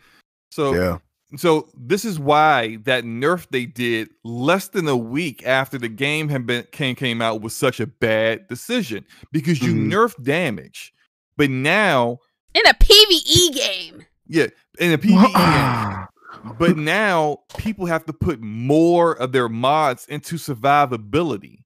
So 0.51 0.73
yeah. 0.73 0.97
So 1.35 1.69
this 1.75 2.05
is 2.05 2.19
why 2.19 2.77
that 2.83 3.03
nerf 3.05 3.47
they 3.49 3.65
did 3.65 4.09
less 4.23 4.67
than 4.67 4.87
a 4.87 4.95
week 4.97 5.43
after 5.45 5.77
the 5.79 5.89
game 5.89 6.29
had 6.29 6.45
been 6.45 6.65
came 6.71 6.95
came 6.95 7.21
out 7.21 7.41
was 7.41 7.55
such 7.55 7.79
a 7.79 7.87
bad 7.87 8.47
decision 8.47 9.03
because 9.31 9.61
you 9.61 9.73
Mhm. 9.73 9.91
nerf 9.91 10.23
damage, 10.23 10.93
but 11.35 11.49
now 11.49 12.19
In 12.53 12.65
a 12.67 12.73
PVE 12.75 13.49
game. 13.53 14.05
yeah 14.27 14.47
in 14.79 14.93
a 14.93 14.97
PvE 14.97 15.33
game, 15.33 16.53
but 16.59 16.77
now 16.77 17.39
people 17.57 17.87
have 17.87 18.05
to 18.05 18.13
put 18.13 18.39
more 18.41 19.13
of 19.17 19.31
their 19.31 19.49
mods 19.49 20.05
into 20.09 20.35
survivability 20.35 21.63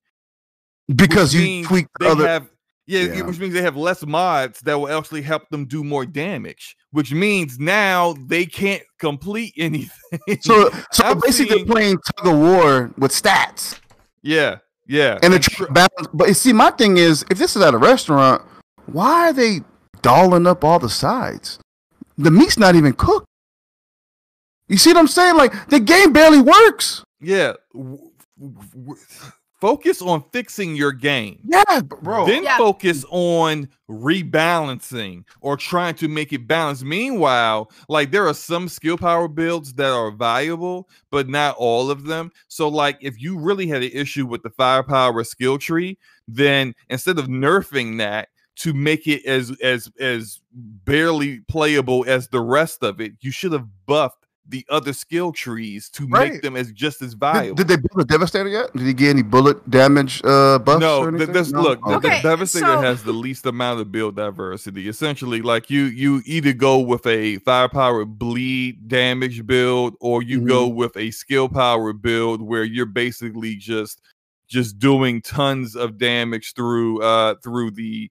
because 0.96 1.34
you 1.34 1.66
tweak 1.66 1.88
they 2.00 2.08
other. 2.08 2.26
have 2.26 2.50
yeah, 2.86 3.02
Yeah. 3.02 3.22
which 3.24 3.38
means 3.38 3.54
they 3.54 3.62
have 3.62 3.76
less 3.76 4.06
mods 4.06 4.62
that 4.62 4.76
will 4.80 4.88
actually 4.90 5.22
help 5.24 5.50
them 5.50 5.66
do 5.66 5.84
more 5.84 6.06
damage, 6.06 6.77
which 6.92 7.12
means 7.12 7.60
now 7.60 8.16
they 8.28 8.46
can't 8.46 8.84
complete 9.00 9.54
anything. 9.58 9.92
so 10.42 10.70
so 10.92 11.04
I'm 11.04 11.20
basically 11.20 11.66
playing 11.66 11.98
tug 12.18 12.28
of 12.28 12.40
war 12.40 12.92
with 12.98 13.12
stats 13.12 13.80
yeah, 14.28 14.58
yeah, 14.88 15.16
and 15.16 15.26
and 15.26 15.34
the 15.36 15.40
tr- 15.40 15.72
balance. 15.72 16.08
But 16.14 16.28
you 16.28 16.34
see, 16.34 16.54
my 16.54 16.72
thing 16.72 16.98
is, 16.98 17.24
if 17.32 17.38
this 17.38 17.56
is 17.56 17.62
at 17.62 17.74
a 17.74 17.78
restaurant, 17.78 18.42
why 18.88 19.30
are 19.30 19.34
they 19.34 19.62
dolling 20.02 20.46
up 20.46 20.64
all 20.64 20.80
the 20.80 20.90
sides? 20.90 21.60
The 22.18 22.32
meat's 22.32 22.58
not 22.58 22.76
even 22.76 22.94
cooked. 22.94 23.28
You 24.68 24.78
see 24.78 24.90
what 24.90 24.98
I'm 24.98 25.08
saying? 25.08 25.38
Like 25.38 25.70
the 25.70 25.80
game 25.80 26.12
barely 26.12 26.42
works. 26.42 27.04
Yeah. 27.22 27.54
Focus 29.60 30.04
on 30.04 30.24
fixing 30.32 30.76
your 30.76 30.92
game. 30.92 31.40
Yeah, 31.44 31.82
bro. 31.82 32.28
Then 32.28 32.44
Yeah. 32.44 32.58
focus 32.58 33.04
on 33.10 33.68
rebalancing 33.90 35.24
or 35.42 35.58
trying 35.58 35.96
to 35.96 36.08
make 36.08 36.32
it 36.32 36.48
balance. 36.48 36.84
Meanwhile, 36.84 37.72
like 37.90 38.12
there 38.12 38.28
are 38.28 38.34
some 38.36 38.70
skill 38.70 38.98
power 38.98 39.28
builds 39.28 39.74
that 39.74 39.92
are 39.92 40.12
valuable, 40.12 40.88
but 41.10 41.28
not 41.28 41.56
all 41.58 41.90
of 41.90 42.04
them. 42.04 42.32
So, 42.48 42.68
like, 42.68 43.00
if 43.02 43.20
you 43.20 43.38
really 43.40 43.68
had 43.68 43.82
an 43.82 43.92
issue 43.94 44.28
with 44.28 44.44
the 44.44 44.52
firepower 44.52 45.24
skill 45.24 45.58
tree, 45.58 45.98
then 46.28 46.76
instead 46.90 47.18
of 47.18 47.26
nerfing 47.28 47.98
that 47.98 48.30
to 48.58 48.74
make 48.74 49.08
it 49.08 49.26
as 49.26 49.52
as 49.62 49.90
as 50.00 50.40
barely 50.54 51.40
playable 51.42 52.06
as 52.08 52.28
the 52.28 52.42
rest 52.42 52.84
of 52.84 53.02
it, 53.02 53.14
you 53.22 53.32
should 53.32 53.54
have 53.54 53.68
buffed 53.88 54.27
the 54.50 54.66
other 54.70 54.94
skill 54.94 55.32
trees 55.32 55.90
to 55.90 56.08
Right. 56.08 56.34
make 56.34 56.42
them 56.42 56.56
as 56.56 56.72
just 56.72 57.02
as 57.02 57.14
Did, 57.16 57.56
did 57.58 57.68
they 57.68 57.76
build 57.76 58.00
a 58.00 58.06
devastator 58.06 58.48
yet? 58.50 58.72
Did 58.74 58.86
he 58.88 58.94
get 58.94 59.10
any 59.10 59.22
bullet 59.24 59.70
damage 59.70 60.22
uh 60.24 60.60
buffs? 60.60 60.80
no, 60.80 61.00
or 61.00 61.12
th- 61.12 61.16
anything? 61.22 61.34
this 61.34 61.52
No? 61.52 61.62
look, 61.62 61.80
the- 61.84 61.96
Okay, 61.96 62.22
the 62.22 62.30
Devastator 62.30 62.66
so- 62.66 62.82
has 62.82 63.04
the 63.04 63.12
least 63.14 63.46
amount 63.46 63.82
of 63.82 63.92
build 63.92 64.16
diversity. 64.16 64.88
Essentially, 64.88 65.42
like 65.42 65.70
you, 65.70 65.84
you 65.84 66.22
either 66.26 66.54
go 66.54 66.80
with 66.80 67.06
a 67.08 67.38
firepower 67.40 68.06
bleed 68.06 68.88
damage 68.88 69.46
build, 69.46 69.96
or 70.00 70.22
you 70.24 70.38
Mm-hmm. 70.40 70.48
go 70.48 70.68
with 70.68 70.96
a 70.98 71.12
skill 71.12 71.50
power 71.50 71.92
build 71.94 72.42
where 72.42 72.64
you're 72.64 72.86
basically 72.86 73.56
just 73.56 74.02
just 74.50 74.80
doing 74.80 75.22
tons 75.22 75.76
of 75.76 75.98
damage 75.98 76.54
through 76.56 77.02
uh 77.04 77.36
through 77.44 77.70
the 77.72 78.10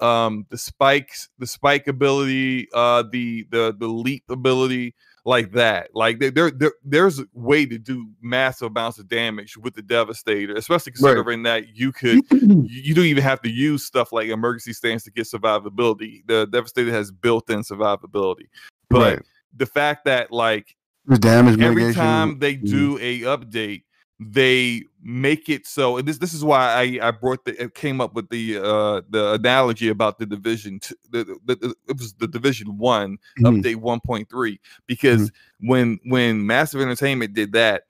um 0.00 0.46
the 0.50 0.56
spikes 0.58 1.28
the 1.38 1.46
spike 1.46 1.86
ability 1.86 2.66
uh 2.72 3.02
the 3.12 3.46
the 3.50 3.74
the 3.78 3.86
leap 3.86 4.22
ability 4.30 4.94
like 5.26 5.52
that. 5.52 5.90
Like 5.92 6.20
there, 6.20 6.30
there, 6.30 6.50
there 6.50 6.72
there's 6.84 7.18
a 7.18 7.26
way 7.34 7.66
to 7.66 7.78
do 7.78 8.08
massive 8.22 8.68
amounts 8.70 8.98
of 8.98 9.08
damage 9.08 9.56
with 9.58 9.74
the 9.74 9.82
Devastator, 9.82 10.54
especially 10.54 10.92
considering 10.92 11.42
that 11.42 11.76
you 11.76 11.92
could 11.92 12.20
you, 12.30 12.94
don't 12.94 13.04
even 13.04 13.24
have 13.24 13.42
to 13.42 13.50
use 13.50 13.84
stuff 13.84 14.12
like 14.12 14.28
emergency 14.28 14.72
stance 14.72 15.02
to 15.02 15.10
get 15.10 15.26
survivability. 15.26 16.26
The 16.26 16.46
Devastator 16.46 16.92
has 16.92 17.10
built-in 17.10 17.60
survivability, 17.60 18.46
but 18.88 19.16
Right. 19.16 19.22
the 19.54 19.66
fact 19.66 20.04
that 20.06 20.30
like 20.30 20.76
The 21.06 21.18
damage 21.18 21.60
every 21.60 21.82
mitigation. 21.82 22.00
time 22.00 22.38
they 22.38 22.54
do 22.54 22.96
a 22.98 23.20
update 23.22 23.82
they 24.18 24.82
make 25.08 25.48
it 25.48 25.68
so 25.68 25.98
and 25.98 26.08
this 26.08 26.18
this 26.18 26.34
is 26.34 26.42
why 26.44 26.66
i 27.00 27.06
i 27.08 27.10
brought 27.12 27.44
the 27.44 27.62
it 27.62 27.74
came 27.74 28.00
up 28.00 28.12
with 28.14 28.28
the 28.28 28.58
uh 28.58 29.00
the 29.10 29.34
analogy 29.34 29.88
about 29.88 30.18
the 30.18 30.26
division 30.26 30.80
two, 30.80 30.96
the, 31.10 31.22
the, 31.44 31.54
the 31.54 31.74
it 31.88 31.96
was 31.96 32.12
the 32.14 32.26
division 32.26 32.76
one 32.76 33.16
Mhm. 33.38 33.62
update 33.62 33.76
1.3 33.76 34.58
because 34.88 35.30
when 35.60 36.00
when 36.06 36.44
massive 36.44 36.80
entertainment 36.80 37.34
did 37.34 37.52
that 37.52 37.84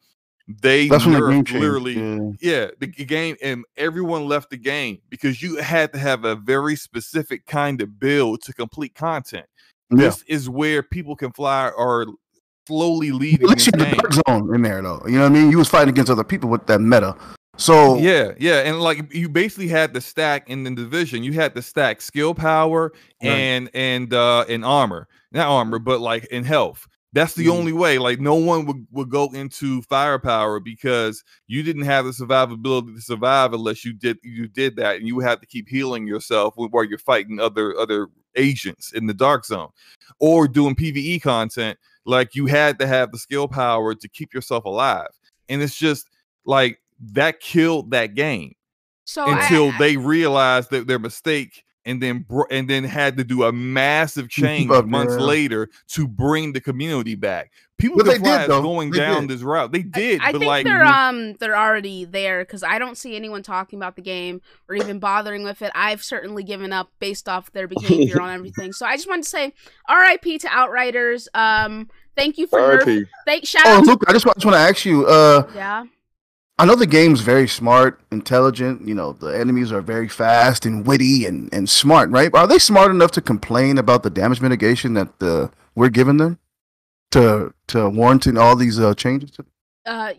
they 0.60 0.88
That's 0.88 1.04
the 1.04 1.10
game 1.12 1.20
nerfed 1.20 1.46
changed. 1.46 1.52
literally 1.54 1.94
yeah. 1.94 2.30
yeah, 2.40 2.70
the 2.80 2.86
game 2.86 3.36
and 3.42 3.64
everyone 3.78 4.28
left 4.28 4.50
the 4.50 4.58
game 4.58 4.98
because 5.08 5.42
you 5.42 5.56
had 5.56 5.92
to 5.94 5.98
have 5.98 6.24
a 6.26 6.36
very 6.36 6.76
specific 6.76 7.46
kind 7.46 7.80
of 7.80 7.98
build 7.98 8.42
to 8.42 8.52
complete 8.52 8.94
content. 8.94 9.46
Yeah. 9.90 9.96
This 10.04 10.22
is 10.28 10.48
where 10.50 10.82
people 10.84 11.16
can 11.16 11.32
fly 11.32 11.70
or 11.70 12.06
slowly 12.66 13.08
At 13.08 13.14
leaving 13.14 13.48
least 13.48 13.66
you 13.66 13.72
had 13.78 13.92
the 13.92 13.96
dark 13.96 14.12
zone 14.28 14.54
in 14.54 14.62
there 14.62 14.82
though. 14.82 15.02
You 15.06 15.12
know 15.18 15.22
what 15.22 15.32
I 15.32 15.34
mean? 15.34 15.50
You 15.50 15.58
was 15.58 15.68
fighting 15.68 15.90
against 15.90 16.10
other 16.10 16.24
people 16.24 16.50
with 16.50 16.66
that 16.66 16.80
meta. 16.80 17.14
So 17.58 17.96
Yeah, 17.96 18.32
yeah, 18.38 18.60
and 18.60 18.80
like 18.80 19.12
you 19.14 19.28
basically 19.28 19.68
had 19.68 19.94
the 19.94 20.00
stack 20.00 20.50
in 20.50 20.62
the 20.64 20.70
division. 20.70 21.22
You 21.22 21.32
had 21.32 21.54
the 21.54 21.62
stack 21.62 22.02
skill 22.02 22.34
power 22.34 22.92
Right. 23.22 23.30
and 23.30 23.70
and 23.72 24.12
uh 24.12 24.44
and 24.48 24.64
armor, 24.64 25.08
not 25.32 25.48
armor, 25.48 25.78
but 25.78 26.00
like 26.00 26.26
in 26.26 26.44
health. 26.44 26.86
That's 27.12 27.32
the 27.32 27.46
Mhm. 27.46 27.52
only 27.52 27.72
way. 27.72 27.96
Like 27.98 28.20
no 28.20 28.34
one 28.34 28.66
would, 28.66 28.86
would 28.90 29.08
go 29.08 29.30
into 29.32 29.80
firepower 29.82 30.60
because 30.60 31.24
you 31.46 31.62
didn't 31.62 31.84
have 31.84 32.04
the 32.04 32.10
survivability 32.10 32.94
to 32.94 33.00
survive 33.00 33.54
unless 33.54 33.86
you 33.86 33.94
did 33.94 34.18
you 34.22 34.48
did 34.48 34.76
that, 34.76 34.96
and 34.96 35.06
you 35.06 35.20
had 35.20 35.40
to 35.40 35.46
keep 35.46 35.66
healing 35.66 36.06
yourself 36.06 36.52
while 36.56 36.84
you're 36.84 36.98
fighting 36.98 37.40
other 37.40 37.74
other 37.78 38.08
agents 38.34 38.92
in 38.92 39.06
the 39.06 39.14
dark 39.14 39.46
zone, 39.46 39.68
or 40.20 40.46
doing 40.46 40.74
PVE 40.74 41.22
content. 41.22 41.78
Like 42.06 42.34
you 42.34 42.46
had 42.46 42.78
to 42.78 42.86
have 42.86 43.12
the 43.12 43.18
skill 43.18 43.48
power 43.48 43.94
to 43.94 44.08
keep 44.08 44.32
yourself 44.32 44.64
alive, 44.64 45.08
and 45.48 45.60
it's 45.62 45.76
just 45.76 46.08
like 46.44 46.78
that 47.12 47.40
killed 47.40 47.90
that 47.90 48.14
game 48.14 48.52
So 49.04 49.24
I- 49.24 49.42
until 49.42 49.70
I- 49.72 49.78
they 49.78 49.96
realized 49.96 50.70
that 50.70 50.86
their 50.86 50.98
mistake 51.00 51.64
and 51.86 52.02
then 52.02 52.26
bro- 52.28 52.44
and 52.50 52.68
then 52.68 52.84
had 52.84 53.16
to 53.16 53.24
do 53.24 53.44
a 53.44 53.52
massive 53.52 54.28
change 54.28 54.70
up, 54.70 54.84
months 54.84 55.14
yeah. 55.18 55.24
later 55.24 55.70
to 55.88 56.06
bring 56.06 56.52
the 56.52 56.60
community 56.60 57.14
back. 57.14 57.50
People 57.78 57.98
But 57.98 58.06
they 58.06 58.18
did, 58.18 58.48
though. 58.50 58.62
going 58.62 58.90
They 58.90 58.98
down 58.98 59.26
did. 59.26 59.36
this 59.36 59.42
route. 59.42 59.70
They 59.70 59.82
did, 59.82 60.20
I 60.22 60.32
but 60.32 60.38
think 60.38 60.48
like 60.48 60.64
they're 60.64 60.82
um 60.84 61.34
they're 61.34 61.56
already 61.56 62.04
there 62.06 62.42
because 62.42 62.62
I 62.62 62.78
don't 62.78 62.96
see 62.96 63.14
anyone 63.16 63.42
talking 63.42 63.78
about 63.78 63.96
the 63.96 64.02
game 64.02 64.40
or 64.68 64.74
even 64.76 64.98
bothering 64.98 65.44
with 65.44 65.60
it. 65.62 65.72
I've 65.74 66.02
certainly 66.02 66.42
given 66.42 66.72
up 66.72 66.90
based 67.00 67.28
off 67.28 67.52
their 67.52 67.68
behavior 67.68 68.20
on 68.20 68.30
everything. 68.34 68.72
So 68.72 68.86
I 68.86 68.96
just 68.96 69.08
wanted 69.08 69.24
to 69.24 69.28
say 69.28 69.52
R.I.P. 69.88 70.38
to 70.38 70.48
Outriders. 70.48 71.28
Um, 71.34 71.90
thank 72.16 72.38
you 72.38 72.46
for 72.46 72.58
nerf- 72.60 72.76
R.I.P. 72.86 73.04
thank 73.26 73.46
shout 73.46 73.62
Oh, 73.66 73.78
out. 73.78 73.84
Luke, 73.86 74.04
I 74.08 74.12
just, 74.14 74.24
wa- 74.24 74.32
just 74.34 74.46
want 74.46 74.54
to 74.56 74.60
ask 74.60 74.84
you. 74.86 75.06
Uh, 75.06 75.46
yeah, 75.54 75.84
I 76.58 76.64
know 76.64 76.74
the 76.74 76.86
game's 76.86 77.20
very 77.20 77.46
smart, 77.46 78.00
intelligent. 78.10 78.88
You 78.88 78.94
know, 78.94 79.12
the 79.12 79.28
enemies 79.28 79.72
are 79.72 79.82
very 79.82 80.08
fast 80.08 80.64
and 80.64 80.86
witty 80.86 81.26
and, 81.26 81.52
and 81.52 81.68
smart, 81.68 82.08
right? 82.10 82.34
Are 82.34 82.46
they 82.46 82.58
smart 82.58 82.90
enough 82.90 83.10
to 83.12 83.20
complain 83.20 83.76
about 83.76 84.02
the 84.02 84.08
damage 84.10 84.40
mitigation 84.40 84.94
that 84.94 85.22
uh, 85.22 85.48
we're 85.74 85.90
giving 85.90 86.16
them 86.16 86.38
to 87.10 87.52
to 87.68 87.88
warranting 87.90 88.38
all 88.38 88.56
these 88.56 88.80
uh, 88.80 88.94
changes? 88.94 89.32
To- 89.32 89.44
uh, 89.84 90.14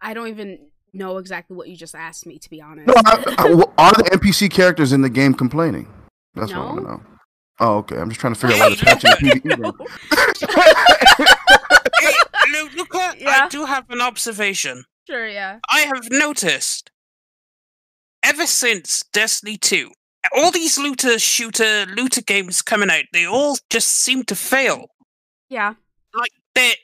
I 0.00 0.12
don't 0.12 0.26
even 0.28 0.58
know 0.92 1.18
exactly 1.18 1.56
what 1.56 1.68
you 1.68 1.76
just 1.76 1.94
asked 1.94 2.26
me 2.26 2.38
to 2.40 2.50
be 2.50 2.60
honest. 2.60 2.88
no, 2.88 2.94
I, 2.96 3.34
I, 3.38 3.48
w- 3.48 3.72
are 3.78 3.92
the 3.92 4.04
NPC 4.12 4.50
characters 4.50 4.92
in 4.92 5.02
the 5.02 5.10
game 5.10 5.34
complaining? 5.34 5.86
That's 6.34 6.52
what 6.52 6.60
I 6.62 6.64
want 6.64 6.78
to 6.78 6.84
know. 6.84 7.02
Oh, 7.60 7.76
okay. 7.78 7.96
I'm 7.96 8.08
just 8.10 8.20
trying 8.20 8.34
to 8.34 8.40
figure 8.40 8.56
out 8.56 8.70
why 8.70 8.74
they're 8.74 8.84
patching 8.84 9.10
the 9.10 9.40
PvE 9.40 9.56
game. 12.66 12.76
Luca, 12.76 13.14
Yeah. 13.18 13.44
I 13.44 13.48
do 13.48 13.64
have 13.64 13.88
an 13.90 14.00
observation. 14.00 14.84
Sure, 15.06 15.28
yeah. 15.28 15.58
I 15.70 15.80
have 15.80 16.10
noticed 16.10 16.90
ever 18.22 18.46
since 18.46 19.02
Destiny 19.12 19.56
2, 19.56 19.90
all 20.36 20.50
these 20.50 20.78
looter 20.78 21.18
shooter 21.18 21.86
looter 21.86 22.22
games 22.22 22.62
coming 22.62 22.90
out, 22.90 23.04
they 23.12 23.26
all 23.26 23.56
just 23.70 23.88
seem 23.88 24.24
to 24.24 24.34
fail. 24.34 24.86
Yeah. 25.48 25.74
Like 26.14 26.32
they 26.54 26.74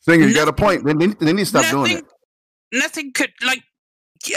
Singer, 0.00 0.26
you 0.26 0.34
got 0.34 0.48
a 0.48 0.52
point. 0.52 0.84
They, 0.84 0.94
need- 0.94 1.18
they 1.20 1.32
need 1.32 1.42
to 1.42 1.46
stop 1.46 1.62
nothing, 1.62 1.84
doing 1.84 1.98
it. 1.98 2.04
Nothing 2.72 3.12
could 3.12 3.32
like 3.46 3.62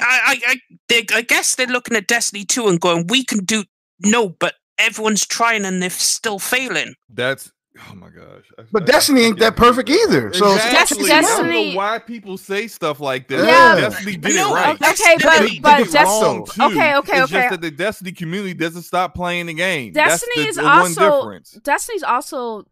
I 0.01 0.21
I 0.25 0.41
I, 0.47 0.55
they, 0.89 1.05
I 1.13 1.21
guess 1.21 1.55
they're 1.55 1.67
looking 1.67 1.97
at 1.97 2.07
Destiny 2.07 2.45
2 2.45 2.67
and 2.67 2.79
going, 2.79 3.07
we 3.07 3.23
can 3.23 3.43
do 3.45 3.63
no, 3.99 4.29
but 4.29 4.55
everyone's 4.77 5.25
trying 5.25 5.65
and 5.65 5.81
they're 5.81 5.89
still 5.89 6.39
failing. 6.39 6.93
that's 7.09 7.51
oh 7.89 7.95
my 7.95 8.09
gosh. 8.09 8.45
I- 8.57 8.63
But 8.71 8.83
I- 8.83 8.85
Destiny 8.85 9.21
ain't 9.21 9.39
that 9.39 9.55
perfect 9.55 9.89
that. 9.89 9.95
either. 10.07 10.33
So- 10.33 10.53
exactly. 10.53 11.11
I 11.11 11.21
don't 11.21 11.47
know 11.49 11.77
why 11.77 11.99
people 11.99 12.37
say 12.37 12.67
stuff 12.67 12.99
like 12.99 13.27
this. 13.27 13.45
Yeah. 13.45 13.75
Destiny 13.75 14.17
did 14.17 14.35
No, 14.35 14.51
it 14.51 14.59
right. 14.59 14.75
okay, 14.75 14.89
Okay, 14.91 15.15
but 15.15 15.21
Destiny 15.21 15.49
They 15.49 15.59
but 15.59 15.77
did 15.77 15.87
it 15.87 15.91
Des- 15.93 16.03
wrong, 16.03 16.45
too. 16.45 16.63
okay, 16.63 16.95
okay, 16.95 17.21
It's 17.21 17.31
okay. 17.31 17.41
just 17.41 17.49
that 17.51 17.61
the 17.61 17.71
Destiny 17.71 18.11
community 18.11 18.53
doesn't 18.53 18.83
stop 18.83 19.15
playing 19.15 19.47
the 19.47 19.53
game. 19.53 19.93
Destiny 19.93 20.31
That's 20.37 20.49
is 20.49 20.55
the, 20.57 20.61
the 20.63 20.67
also- 20.69 21.19
difference. 21.21 21.51
Destiny's 21.63 22.03
also 22.03 22.65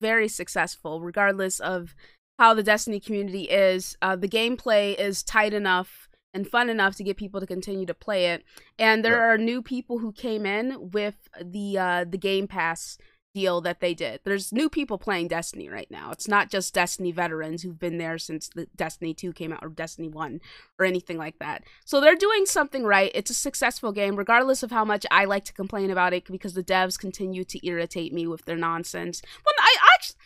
very 0.00 0.28
successful, 0.28 1.00
regardless 1.00 1.60
of 1.60 1.94
how 2.38 2.54
the 2.54 2.62
Destiny 2.62 3.00
community 3.00 3.42
is. 3.44 3.96
Uh, 4.00 4.16
the 4.16 4.28
gameplay 4.28 4.98
is 4.98 5.22
tight 5.22 5.52
enough 5.52 6.08
and 6.32 6.48
fun 6.48 6.70
enough 6.70 6.94
to 6.96 7.04
get 7.04 7.16
people 7.16 7.40
to 7.40 7.46
continue 7.46 7.84
to 7.84 7.92
play 7.92 8.26
it. 8.26 8.44
And 8.78 9.04
there 9.04 9.16
Yeah. 9.16 9.34
are 9.34 9.36
new 9.38 9.60
people 9.62 9.98
who 9.98 10.12
came 10.12 10.46
in 10.46 10.90
with 10.92 11.16
the 11.42 11.76
uh, 11.76 12.04
the 12.08 12.16
Game 12.16 12.46
Pass 12.46 12.96
deal 13.34 13.60
that 13.60 13.80
they 13.80 13.94
did. 13.94 14.20
There's 14.24 14.52
new 14.52 14.68
people 14.68 14.98
playing 14.98 15.28
Destiny 15.28 15.68
right 15.68 15.90
now. 15.90 16.10
It's 16.10 16.28
not 16.28 16.50
just 16.50 16.74
Destiny 16.74 17.12
veterans 17.12 17.62
who've 17.62 17.78
been 17.78 17.98
there 17.98 18.18
since 18.18 18.48
the 18.48 18.66
Destiny 18.76 19.14
2 19.14 19.32
came 19.32 19.52
out 19.52 19.64
or 19.64 19.68
Destiny 19.68 20.08
1 20.08 20.40
or 20.78 20.84
anything 20.84 21.18
like 21.18 21.38
that. 21.38 21.64
So 21.84 22.00
they're 22.00 22.16
doing 22.16 22.46
something 22.46 22.84
right. 22.84 23.10
It's 23.14 23.30
a 23.30 23.34
successful 23.34 23.92
game 23.92 24.16
regardless 24.16 24.62
of 24.62 24.70
how 24.70 24.84
much 24.84 25.06
I 25.10 25.24
like 25.24 25.44
to 25.44 25.52
complain 25.52 25.90
about 25.90 26.12
it 26.12 26.24
because 26.26 26.54
the 26.54 26.64
devs 26.64 26.98
continue 26.98 27.44
to 27.44 27.66
irritate 27.66 28.12
me 28.12 28.26
with 28.26 28.44
their 28.44 28.56
nonsense. 28.56 29.22
Well, 29.44 29.54
I, 29.58 29.76
I 29.80 29.94
actually 29.94 30.16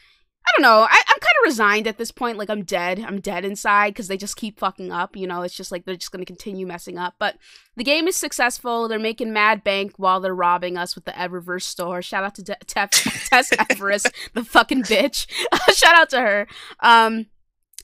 I 0.46 0.50
don't 0.56 0.62
know. 0.62 0.82
I, 0.82 1.02
I'm 1.08 1.20
kind 1.20 1.36
of 1.42 1.46
resigned 1.46 1.86
at 1.86 1.96
this 1.96 2.10
point. 2.10 2.36
Like 2.36 2.50
I'm 2.50 2.64
dead. 2.64 3.00
I'm 3.00 3.20
dead 3.20 3.44
inside 3.44 3.90
because 3.90 4.08
they 4.08 4.16
just 4.16 4.36
keep 4.36 4.58
fucking 4.58 4.92
up. 4.92 5.16
You 5.16 5.26
know, 5.26 5.42
it's 5.42 5.54
just 5.54 5.72
like 5.72 5.84
they're 5.84 5.96
just 5.96 6.12
gonna 6.12 6.24
continue 6.24 6.66
messing 6.66 6.98
up. 6.98 7.14
But 7.18 7.36
the 7.76 7.84
game 7.84 8.06
is 8.08 8.16
successful. 8.16 8.86
They're 8.86 8.98
making 8.98 9.32
mad 9.32 9.64
bank 9.64 9.94
while 9.96 10.20
they're 10.20 10.34
robbing 10.34 10.76
us 10.76 10.94
with 10.94 11.06
the 11.06 11.12
Eververse 11.12 11.62
store. 11.62 12.02
Shout 12.02 12.24
out 12.24 12.34
to 12.36 12.42
De- 12.42 12.58
Tef- 12.66 12.90
Tess 13.30 13.50
Everis, 13.50 14.06
the 14.34 14.44
fucking 14.44 14.82
bitch. 14.82 15.26
Shout 15.74 15.94
out 15.94 16.10
to 16.10 16.20
her. 16.20 16.46
Um, 16.80 17.26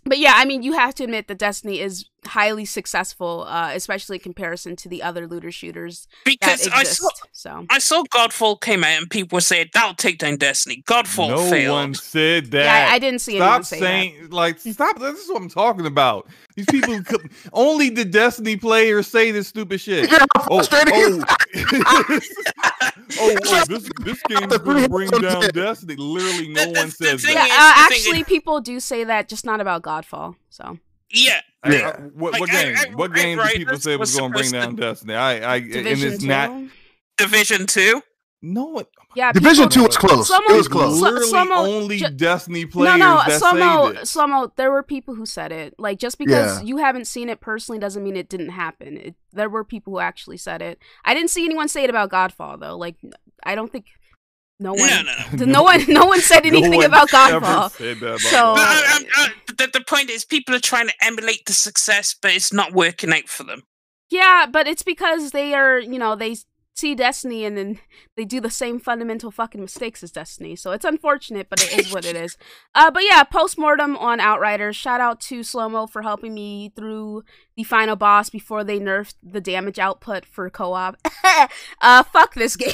but 0.04 0.18
yeah, 0.18 0.34
I 0.36 0.44
mean, 0.44 0.62
you 0.62 0.72
have 0.72 0.94
to 0.96 1.04
admit 1.04 1.28
that 1.28 1.38
Destiny 1.38 1.80
is 1.80 2.06
highly 2.26 2.64
successful, 2.64 3.44
uh, 3.48 3.72
especially 3.74 4.16
in 4.16 4.22
comparison 4.22 4.76
to 4.76 4.88
the 4.88 5.02
other 5.02 5.26
looter 5.26 5.50
shooters 5.52 6.06
that 6.24 6.30
Because 6.40 6.68
I 6.68 6.84
saw 6.84 7.08
So 7.32 7.66
I 7.70 7.78
saw 7.78 8.02
Godfall 8.14 8.60
came 8.60 8.84
out 8.84 8.98
and 9.00 9.10
people 9.10 9.40
said 9.40 9.70
that'll 9.74 9.94
take 9.94 10.18
down 10.18 10.36
Destiny. 10.36 10.82
Godfall 10.86 11.28
no 11.30 11.50
failed. 11.50 11.74
one 11.76 11.94
said 11.94 12.50
that. 12.52 12.64
yeah, 12.64 12.88
I, 12.90 12.94
I 12.94 12.98
didn't 12.98 13.20
see 13.20 13.36
anyone 13.36 13.62
Stop 13.62 13.64
say 13.64 13.80
saying 13.80 14.30
like 14.30 14.58
stop. 14.58 14.98
This 14.98 15.18
is 15.24 15.28
what 15.28 15.42
I'm 15.42 15.48
talking 15.48 15.86
about. 15.86 16.28
These 16.56 16.66
people 16.66 16.94
who 16.94 17.02
could- 17.02 17.30
only 17.52 17.90
the 17.90 18.04
Destiny 18.04 18.56
players 18.56 19.06
say 19.06 19.30
this 19.30 19.48
stupid 19.48 19.80
shit. 19.80 20.10
Look 20.10 20.20
Oh, 20.50 20.62
oh, 20.72 21.24
oh, 21.54 22.20
oh, 23.20 23.64
this 23.68 23.88
this 24.00 24.22
game's 24.28 24.48
The 24.48 24.58
gonna 24.64 24.88
bring 24.88 25.10
down. 25.10 25.42
Destiny. 25.52 25.96
Literally, 25.96 26.48
no 26.48 26.64
The- 26.66 26.72
the- 26.72 26.78
one 26.80 26.90
says 26.90 27.22
that. 27.22 27.34
that. 27.34 27.48
Yeah, 27.48 27.54
uh, 27.54 27.94
actually, 27.94 28.24
people 28.24 28.60
do 28.60 28.80
say 28.80 29.04
that, 29.04 29.28
just 29.28 29.44
not 29.44 29.60
about 29.60 29.82
Godfall. 29.82 30.36
So 30.50 30.78
Yeah, 31.12 31.40
Yeah. 31.66 31.70
Uh, 31.72 31.90
I- 31.90 32.00
what, 32.14 32.32
Like, 32.32 32.40
what 32.40 32.50
game? 32.50 32.76
I- 32.76 32.94
what 32.94 33.10
I- 33.12 33.14
game 33.14 33.38
right, 33.38 33.56
people 33.56 33.74
this 33.74 33.82
say 33.84 33.96
was 33.96 34.10
was 34.12 34.18
going 34.20 34.32
to 34.32 34.38
bring 34.38 34.50
down 34.52 34.76
Destiny? 34.76 35.14
I, 35.14 35.32
I, 35.54 35.56
and 35.56 35.72
Division 35.72 36.12
it's 36.12 36.22
Two. 36.22 36.28
not. 36.28 36.62
Division 37.18 37.66
2. 37.66 38.02
No 38.42 38.64
one. 38.64 38.84
yeah, 39.14 39.32
Division 39.32 39.68
people- 39.68 39.70
two 39.70 39.86
was 39.86 39.96
close. 39.98 40.28
Someone- 40.28 40.54
it 40.54 40.56
was 40.56 40.68
close. 40.68 40.96
Sl- 40.96 41.04
Literally, 41.04 41.26
Slow-mo 41.26 41.54
only 41.56 41.98
ju- 41.98 42.08
Destiny 42.08 42.64
No, 42.64 42.70
players 42.70 42.98
no, 42.98 43.16
that 43.26 43.42
Slomo, 43.42 43.88
say 43.92 43.98
this. 44.00 44.14
Slomo. 44.16 44.50
There 44.56 44.70
were 44.70 44.82
people 44.82 45.14
who 45.14 45.26
said 45.26 45.52
it. 45.52 45.74
Like 45.78 45.98
just 45.98 46.16
because 46.16 46.58
Yeah. 46.60 46.64
you 46.66 46.78
haven't 46.78 47.06
seen 47.06 47.28
it 47.28 47.40
personally 47.42 47.78
doesn't 47.78 48.02
mean 48.02 48.16
it 48.16 48.30
didn't 48.30 48.48
happen. 48.50 48.96
It, 48.96 49.14
there 49.34 49.50
were 49.50 49.62
people 49.62 49.92
who 49.92 49.98
actually 49.98 50.38
said 50.38 50.62
it. 50.62 50.78
I 51.04 51.12
didn't 51.12 51.28
see 51.28 51.44
anyone 51.44 51.68
say 51.68 51.84
it 51.84 51.90
about 51.90 52.08
Godfall 52.10 52.58
though. 52.58 52.78
Like 52.78 52.96
I 53.44 53.54
don't 53.54 53.70
think 53.70 53.84
no 54.60 54.72
No, 54.74 54.80
one, 54.82 54.90
no, 54.90 55.02
no. 55.02 55.14
th- 55.38 55.48
no 55.48 55.62
one, 55.62 55.84
no 55.88 56.06
one 56.06 56.20
said 56.20 56.44
No 56.44 56.48
anything 56.50 56.76
one 56.76 56.84
about 56.86 57.12
ever 57.12 57.40
Godfall. 57.44 57.96
about 57.98 58.20
So- 58.20 58.54
But 58.54 58.58
Godfall. 58.58 58.58
I, 58.58 58.84
I'm- 58.98 59.06
uh, 59.18 59.28
the, 59.56 59.66
the 59.78 59.84
point 59.88 60.10
is, 60.10 60.24
people 60.24 60.54
are 60.54 60.60
trying 60.60 60.86
to 60.88 60.94
emulate 61.02 61.46
the 61.46 61.52
success, 61.52 62.14
but 62.20 62.30
it's 62.32 62.52
not 62.52 62.72
working 62.72 63.12
out 63.12 63.28
for 63.28 63.42
them. 63.44 63.62
Yeah, 64.10 64.46
but 64.50 64.66
it's 64.68 64.82
because 64.82 65.30
they 65.32 65.54
are, 65.54 65.78
you 65.78 65.98
know, 65.98 66.14
they 66.16 66.36
see 66.76 66.94
Destiny 66.94 67.44
and 67.44 67.58
then 67.58 67.78
they 68.16 68.24
do 68.24 68.40
the 68.40 68.48
same 68.50 68.80
fundamental 68.80 69.30
fucking 69.30 69.60
mistakes 69.60 70.02
as 70.02 70.10
Destiny. 70.12 70.56
So 70.56 70.70
it's 70.72 70.84
unfortunate, 70.84 71.48
but 71.50 71.62
it 71.62 71.78
is 71.78 71.92
what 71.92 72.04
it 72.04 72.16
is. 72.16 72.36
Uh, 72.72 72.88
but 72.90 73.02
yeah, 73.04 73.24
postmortem 73.24 73.96
on 73.96 74.20
Outriders. 74.20 74.76
Shout 74.76 75.00
out 75.00 75.20
to 75.22 75.40
Slomo 75.40 75.90
for 75.90 76.02
helping 76.02 76.32
me 76.32 76.72
through 76.76 77.24
the 77.56 77.64
final 77.64 77.96
boss 77.96 78.30
before 78.30 78.62
they 78.62 78.78
nerfed 78.78 79.14
the 79.22 79.40
damage 79.40 79.78
output 79.80 80.24
for 80.24 80.48
co-op. 80.48 80.96
uh, 81.82 82.02
fuck 82.04 82.34
this 82.34 82.54
game, 82.56 82.70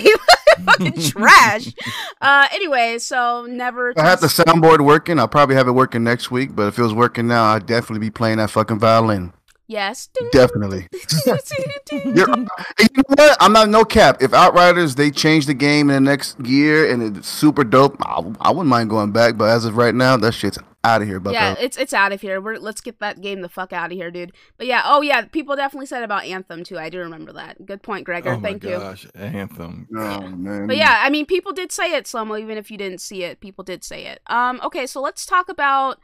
fucking 0.64 1.00
trash. 1.00 1.72
Uh, 2.20 2.46
anyway, 2.52 2.98
so 2.98 3.46
never. 3.48 3.92
I 3.98 4.08
have 4.08 4.20
the 4.20 4.26
soundboard 4.26 4.84
working. 4.84 5.18
I'll 5.18 5.28
probably 5.28 5.56
have 5.56 5.68
it 5.68 5.72
working 5.72 6.04
next 6.04 6.30
week, 6.30 6.54
but 6.54 6.68
if 6.68 6.78
it 6.78 6.82
was 6.82 6.94
working 6.94 7.26
now, 7.26 7.44
I'd 7.44 7.66
definitely 7.66 8.06
be 8.06 8.10
playing 8.10 8.38
that 8.38 8.50
fucking 8.50 8.78
violin. 8.78 9.32
Yes. 9.68 10.08
Definitely. 10.32 10.86
You're, 11.92 12.28
you 12.28 12.28
know 12.28 13.02
what? 13.06 13.36
I'm 13.40 13.52
not 13.52 13.68
no 13.68 13.84
cap. 13.84 14.22
If 14.22 14.32
Outriders 14.32 14.94
they 14.94 15.10
change 15.10 15.46
the 15.46 15.54
game 15.54 15.90
in 15.90 15.94
the 15.94 16.00
next 16.08 16.38
year 16.40 16.90
and 16.90 17.02
it's 17.02 17.28
super 17.28 17.64
dope, 17.64 17.96
I, 18.00 18.22
I 18.40 18.50
wouldn't 18.50 18.68
mind 18.68 18.90
going 18.90 19.12
back. 19.12 19.36
But 19.36 19.46
as 19.46 19.64
of 19.64 19.76
right 19.76 19.94
now, 19.94 20.16
that 20.18 20.32
shit's 20.32 20.58
out 20.86 21.02
of 21.02 21.08
here. 21.08 21.20
Bucko. 21.20 21.34
Yeah, 21.34 21.54
it's 21.60 21.76
it's 21.76 21.92
out 21.92 22.12
of 22.12 22.20
here. 22.20 22.40
We're 22.40 22.56
let's 22.58 22.80
get 22.80 23.00
that 23.00 23.20
game 23.20 23.40
the 23.40 23.48
fuck 23.48 23.72
out 23.72 23.90
of 23.92 23.96
here, 23.98 24.10
dude. 24.10 24.32
But 24.56 24.66
yeah, 24.66 24.82
oh 24.84 25.02
yeah, 25.02 25.22
people 25.26 25.56
definitely 25.56 25.86
said 25.86 26.02
about 26.02 26.24
Anthem 26.24 26.64
too. 26.64 26.78
I 26.78 26.88
do 26.88 26.98
remember 27.00 27.32
that. 27.34 27.66
Good 27.66 27.82
point, 27.82 28.04
Gregor. 28.04 28.30
Oh 28.30 28.40
my 28.40 28.48
Thank 28.50 28.64
you. 28.64 28.76
Anthem. 29.14 29.88
Oh 29.96 30.20
man. 30.28 30.66
But 30.66 30.76
yeah, 30.76 31.00
I 31.02 31.10
mean, 31.10 31.26
people 31.26 31.52
did 31.52 31.72
say 31.72 31.92
it, 31.94 32.04
Slomo. 32.04 32.40
Even 32.40 32.56
if 32.56 32.70
you 32.70 32.78
didn't 32.78 33.00
see 33.00 33.24
it, 33.24 33.40
people 33.40 33.64
did 33.64 33.84
say 33.84 34.06
it. 34.06 34.20
Um, 34.28 34.60
okay, 34.64 34.86
so 34.86 35.00
let's 35.00 35.26
talk 35.26 35.48
about. 35.48 35.98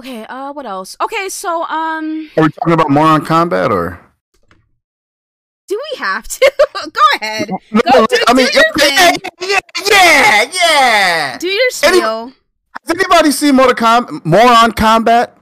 Okay, 0.00 0.24
uh, 0.26 0.52
what 0.52 0.66
else? 0.66 0.96
Okay, 1.00 1.28
so 1.28 1.62
um, 1.66 2.28
Are 2.36 2.42
we 2.42 2.48
talking 2.48 2.72
about 2.72 2.90
Moron 2.90 3.24
Combat 3.24 3.70
or? 3.70 4.00
do 5.68 5.80
we 5.92 5.98
have 5.98 6.26
to? 6.28 6.52
Go 6.74 7.00
ahead, 7.20 7.48
No, 7.70 7.80
Go 7.92 8.06
do- 8.06 8.16
I 8.26 8.34
mean, 8.34 8.46
do 8.48 8.52
your 8.54 8.64
yeah, 8.78 9.10
thing. 9.12 9.18
yeah, 9.40 9.60
yeah, 9.86 10.50
yeah. 10.52 11.38
do 11.38 11.48
your 11.48 11.70
Any- 11.84 12.00
spiel. 12.84 12.96
Has 12.96 13.04
anybody 13.04 13.30
seen 13.30 13.54
Mortal 13.56 13.74
Com- 13.74 14.22
Moron 14.24 14.72
Combat? 14.72 15.36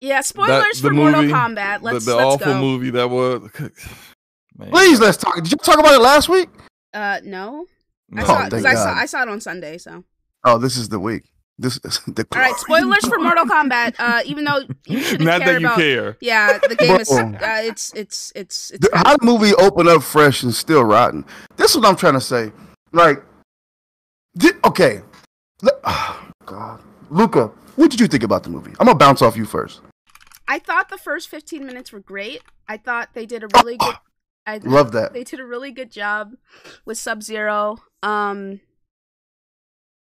Yeah, 0.00 0.16
That- 0.16 0.24
spoilers 0.26 0.80
the 0.82 0.88
for 0.88 0.94
Mortal 0.94 1.22
movie- 1.22 1.32
Kombat. 1.32 1.82
Let's 1.82 2.04
the 2.04 2.16
let's 2.16 2.26
awful 2.26 2.54
go. 2.54 2.60
movie 2.60 2.90
that 2.90 3.08
was. 3.08 3.42
Man, 4.58 4.70
Please, 4.70 5.00
let's 5.00 5.16
talk. 5.16 5.34
Did 5.36 5.50
you 5.50 5.56
talk 5.58 5.78
about 5.78 5.94
it 5.94 6.00
last 6.00 6.28
week? 6.28 6.48
Uh, 6.92 7.20
no, 7.24 7.66
I 8.14 8.24
saw 8.24 8.34
Oh, 8.42 8.46
it 8.46 8.50
'cause 8.50 8.62
thank 8.62 8.66
I 8.66 8.74
saw 8.74 8.92
I 8.94 9.06
saw 9.06 9.22
it 9.22 9.28
on 9.28 9.40
Sunday. 9.40 9.78
So 9.78 10.04
Oh, 10.44 10.58
this 10.58 10.76
is 10.76 10.88
the 10.90 10.98
week. 10.98 11.24
This 11.58 11.78
is 11.84 12.00
the. 12.06 12.26
all 12.34 12.40
right, 12.40 12.54
spoilers 12.58 13.06
for 13.06 13.18
Mortal 13.18 13.46
Kombat. 13.46 13.94
Uh, 13.98 14.20
even 14.26 14.44
though 14.44 14.60
you 14.86 15.00
shouldn't 15.00 15.22
Not 15.24 15.40
care 15.42 15.52
that 15.54 15.60
you 15.60 15.66
about. 15.66 15.78
care. 15.78 16.16
Yeah, 16.20 16.58
the 16.58 16.74
game 16.76 17.00
is. 17.00 17.10
Uh, 17.10 17.32
it's 17.40 17.92
it's 17.94 18.32
it's 18.34 18.70
it's. 18.72 18.80
The- 18.90 18.90
how 18.98 19.16
the 19.16 19.24
movie 19.24 19.54
open 19.54 19.88
up 19.88 20.02
fresh 20.02 20.42
and 20.42 20.52
still 20.52 20.82
rotten? 20.84 21.24
This 21.56 21.70
is 21.70 21.76
what 21.78 21.86
I'm 21.86 21.96
trying 21.96 22.14
to 22.14 22.20
say. 22.20 22.52
Like, 22.92 23.22
di- 24.36 24.50
okay, 24.66 25.00
Le- 25.62 25.70
oh, 25.84 26.21
God, 26.46 26.80
Luca, 27.10 27.50
what 27.76 27.90
did 27.90 28.00
you 28.00 28.06
think 28.06 28.22
about 28.22 28.42
the 28.42 28.50
movie? 28.50 28.72
I'm 28.80 28.86
gonna 28.86 28.98
bounce 28.98 29.22
off 29.22 29.36
you 29.36 29.44
first. 29.44 29.80
I 30.48 30.58
thought 30.58 30.88
the 30.88 30.98
first 30.98 31.28
15 31.28 31.64
minutes 31.64 31.92
were 31.92 32.00
great. 32.00 32.42
I 32.68 32.76
thought 32.76 33.10
they 33.14 33.26
did 33.26 33.42
a 33.42 33.48
really 33.56 33.76
good. 33.76 33.94
I 34.46 34.58
Love 34.62 34.92
that. 34.92 35.12
They 35.12 35.24
did 35.24 35.40
a 35.40 35.44
really 35.44 35.70
good 35.70 35.90
job 35.90 36.34
with 36.84 36.98
Sub 36.98 37.22
Zero. 37.22 37.78
Um, 38.02 38.60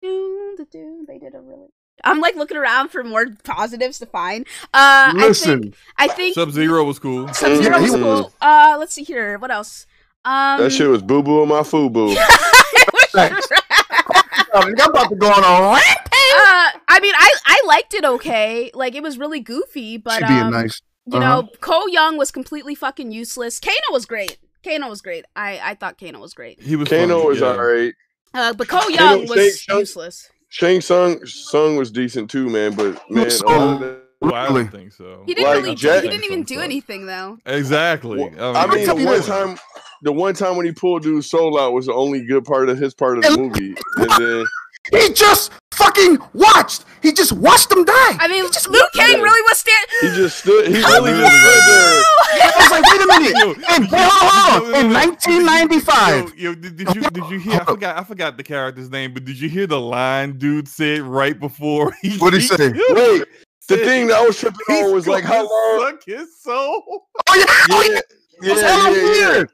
they 0.02 1.18
did 1.20 1.34
a 1.34 1.40
really. 1.40 1.68
I'm 2.02 2.20
like 2.20 2.34
looking 2.34 2.56
around 2.56 2.88
for 2.88 3.04
more 3.04 3.26
positives 3.44 3.98
to 3.98 4.06
find. 4.06 4.46
Uh, 4.72 5.12
Listen, 5.14 5.74
I 5.98 6.06
think 6.08 6.16
think 6.16 6.34
Sub 6.34 6.50
Zero 6.50 6.84
was 6.84 6.98
cool. 6.98 7.28
Sub 7.34 7.62
Zero 7.62 7.80
was 7.80 7.90
cool. 7.92 8.32
Uh, 8.40 8.76
let's 8.78 8.94
see 8.94 9.04
here. 9.04 9.38
What 9.38 9.50
else? 9.50 9.86
Um, 10.24 10.60
That 10.60 10.70
shit 10.70 10.88
was 10.88 11.02
boo 11.02 11.22
boo 11.22 11.42
on 11.42 11.48
my 11.48 11.62
foo 11.62 11.90
boo. 11.90 12.16
I'm 13.14 14.72
about 14.74 15.10
to 15.10 15.16
go 15.16 15.28
on 15.28 15.44
a 15.44 15.74
rant. 15.74 16.09
Uh, 16.32 16.70
I 16.88 17.00
mean, 17.00 17.14
I 17.16 17.30
I 17.46 17.62
liked 17.66 17.94
it 17.94 18.04
okay. 18.04 18.70
Like 18.74 18.94
it 18.94 19.02
was 19.02 19.18
really 19.18 19.40
goofy, 19.40 19.96
but 19.96 20.18
She 20.18 20.24
being 20.26 20.40
um, 20.40 20.50
nice. 20.52 20.80
you 21.06 21.18
Uh-huh. 21.18 21.42
know, 21.42 21.48
Cole 21.60 21.88
Young 21.88 22.16
was 22.16 22.30
completely 22.30 22.74
fucking 22.74 23.12
useless. 23.12 23.58
Kano 23.58 23.76
was 23.90 24.06
great. 24.06 24.38
Kano 24.64 24.88
was 24.88 25.00
great. 25.02 25.24
I 25.36 25.60
I 25.62 25.74
thought 25.74 25.98
Kano 25.98 26.20
was 26.20 26.34
great. 26.34 26.60
He 26.60 26.76
was. 26.76 26.88
Kano 26.88 27.16
funny, 27.18 27.26
was 27.28 27.40
yeah. 27.40 27.46
alright. 27.46 27.94
Uh, 28.34 28.52
but 28.52 28.68
Cole 28.68 28.90
Young 28.90 29.26
Kano- 29.26 29.34
was 29.34 29.60
Shang- 29.60 29.78
useless. 29.78 30.28
Shang 30.50 30.80
Tsung 30.80 31.24
Sung 31.26 31.76
was 31.76 31.90
decent 31.90 32.30
too, 32.30 32.48
man. 32.48 32.74
But 32.74 33.00
man, 33.10 33.26
a 33.26 33.30
So- 33.30 33.46
lot 33.46 33.80
Well, 34.22 34.34
I 34.34 34.44
Really? 34.48 34.64
don't 34.64 34.70
think 34.72 34.92
so. 34.92 35.22
He 35.26 35.32
didn't 35.32 35.48
Like, 35.48 35.62
really. 35.62 35.74
Jack- 35.74 36.02
he 36.02 36.08
didn't 36.10 36.24
even 36.24 36.42
do 36.42 36.56
suck. 36.56 36.64
anything 36.64 37.06
though. 37.06 37.38
Exactly. 37.46 38.18
Well, 38.36 38.54
I 38.54 38.64
I 38.64 38.66
mean, 38.66 38.86
mean, 38.86 38.98
the 38.98 39.04
one 39.06 39.22
time, 39.22 39.58
the 40.02 40.12
one 40.12 40.34
time 40.34 40.56
when 40.56 40.66
he 40.66 40.72
pulled 40.72 41.02
dude's 41.04 41.30
soul 41.30 41.58
out 41.58 41.72
was 41.72 41.86
the 41.86 41.94
only 41.94 42.24
good 42.26 42.44
part 42.44 42.68
of 42.68 42.76
his 42.76 42.92
part 42.92 43.16
of 43.16 43.24
the 43.24 43.38
movie, 43.38 43.74
and 43.96 44.10
then 44.18 44.44
He 44.92 45.12
just 45.14 45.52
fucking 45.74 46.18
watched. 46.32 46.84
He 47.02 47.12
just 47.12 47.32
watched 47.32 47.70
them 47.70 47.84
die. 47.84 48.16
I 48.18 48.28
mean, 48.28 48.44
just 48.52 48.68
Liu 48.68 48.82
Kang 48.94 49.10
Yeah. 49.12 49.22
really 49.22 49.40
was 49.42 49.58
stand. 49.58 49.86
he 50.02 50.08
just 50.08 50.38
stood. 50.38 50.66
He 50.68 50.82
How 50.82 50.92
really 51.02 51.12
did 51.12 51.20
just 51.20 51.36
stood 51.36 51.62
there. 51.66 52.02
I 52.42 52.52
was 52.58 52.70
like, 52.70 52.84
wait 52.84 53.00
a 53.00 53.06
minute. 53.06 53.38
Yo, 53.38 53.74
In, 53.76 53.82
hold 53.90 54.74
on, 54.74 54.84
in 54.84 54.92
1995. 54.92 56.34
Yo, 56.38 56.50
yo, 56.50 56.54
did, 56.54 56.76
did 56.76 56.94
you 56.94 57.02
did 57.02 57.24
you 57.30 57.38
hear? 57.38 57.60
I 57.60 57.64
forgot 57.64 57.96
I 57.98 58.04
forgot 58.04 58.36
the 58.36 58.42
character's 58.42 58.90
name, 58.90 59.14
but 59.14 59.24
did 59.24 59.40
you 59.40 59.48
hear 59.48 59.66
the 59.66 59.80
line 59.80 60.38
dude 60.38 60.68
said 60.68 61.00
right 61.00 61.38
before 61.38 61.92
he? 62.02 62.18
What'd 62.18 62.40
he 62.40 62.46
say? 62.46 62.68
Wait, 62.90 63.24
the 63.68 63.76
thing 63.78 64.08
that 64.08 64.16
I 64.18 64.26
was 64.26 64.38
tripping 64.38 64.58
he's 64.68 64.84
on 64.86 64.92
was 64.92 65.06
like 65.06 65.24
how 65.24 65.48
long. 65.48 65.80
Suck 65.92 66.04
his 66.04 66.40
soul. 66.42 67.06
Oh 67.28 67.34
yeah, 67.34 67.44
oh, 67.70 67.88
yeah. 67.90 68.00
Yeah, 68.42 68.54
yeah, 68.54 68.90
yeah, 68.90 69.32
yeah. 69.38 69.44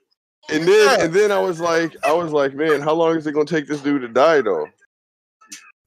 And 0.48 0.62
then 0.66 0.98
Yeah. 0.98 1.04
and 1.04 1.12
then 1.14 1.32
I 1.32 1.38
was 1.40 1.60
like, 1.60 1.94
I 2.04 2.12
was 2.12 2.32
like, 2.32 2.54
man, 2.54 2.80
how 2.80 2.94
long 2.94 3.16
is 3.16 3.26
it 3.26 3.32
gonna 3.32 3.44
take 3.46 3.66
this 3.68 3.80
dude 3.80 4.02
to 4.02 4.08
die 4.08 4.40
though? 4.40 4.66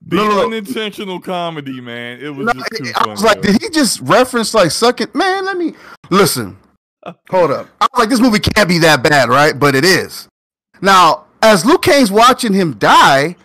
The 0.06 0.16
No, 0.16 0.28
no, 0.28 0.34
no. 0.36 0.46
unintentional 0.46 1.20
comedy, 1.20 1.80
man. 1.80 2.20
It 2.20 2.30
was 2.30 2.46
No, 2.46 2.52
just 2.54 2.66
too 2.76 2.84
I 2.94 2.98
funny. 3.00 3.10
was 3.10 3.22
like, 3.22 3.42
though. 3.42 3.52
did 3.52 3.62
he 3.62 3.68
just 3.68 4.00
reference 4.00 4.54
like 4.54 4.70
sucking? 4.70 5.08
Man, 5.14 5.44
let 5.44 5.56
me 5.56 5.74
listen. 6.10 6.56
Hold 7.30 7.50
up. 7.50 7.68
I 7.80 7.86
was 7.92 7.98
like, 7.98 8.08
this 8.08 8.20
movie 8.20 8.38
can't 8.40 8.68
be 8.68 8.78
that 8.78 9.02
bad, 9.02 9.28
right? 9.28 9.58
But 9.58 9.74
it 9.74 9.84
is. 9.84 10.28
Now, 10.82 11.26
as 11.42 11.64
Liu 11.64 11.78
Kang's 11.78 12.10
watching 12.10 12.52
him 12.52 12.74
die, 12.78 13.36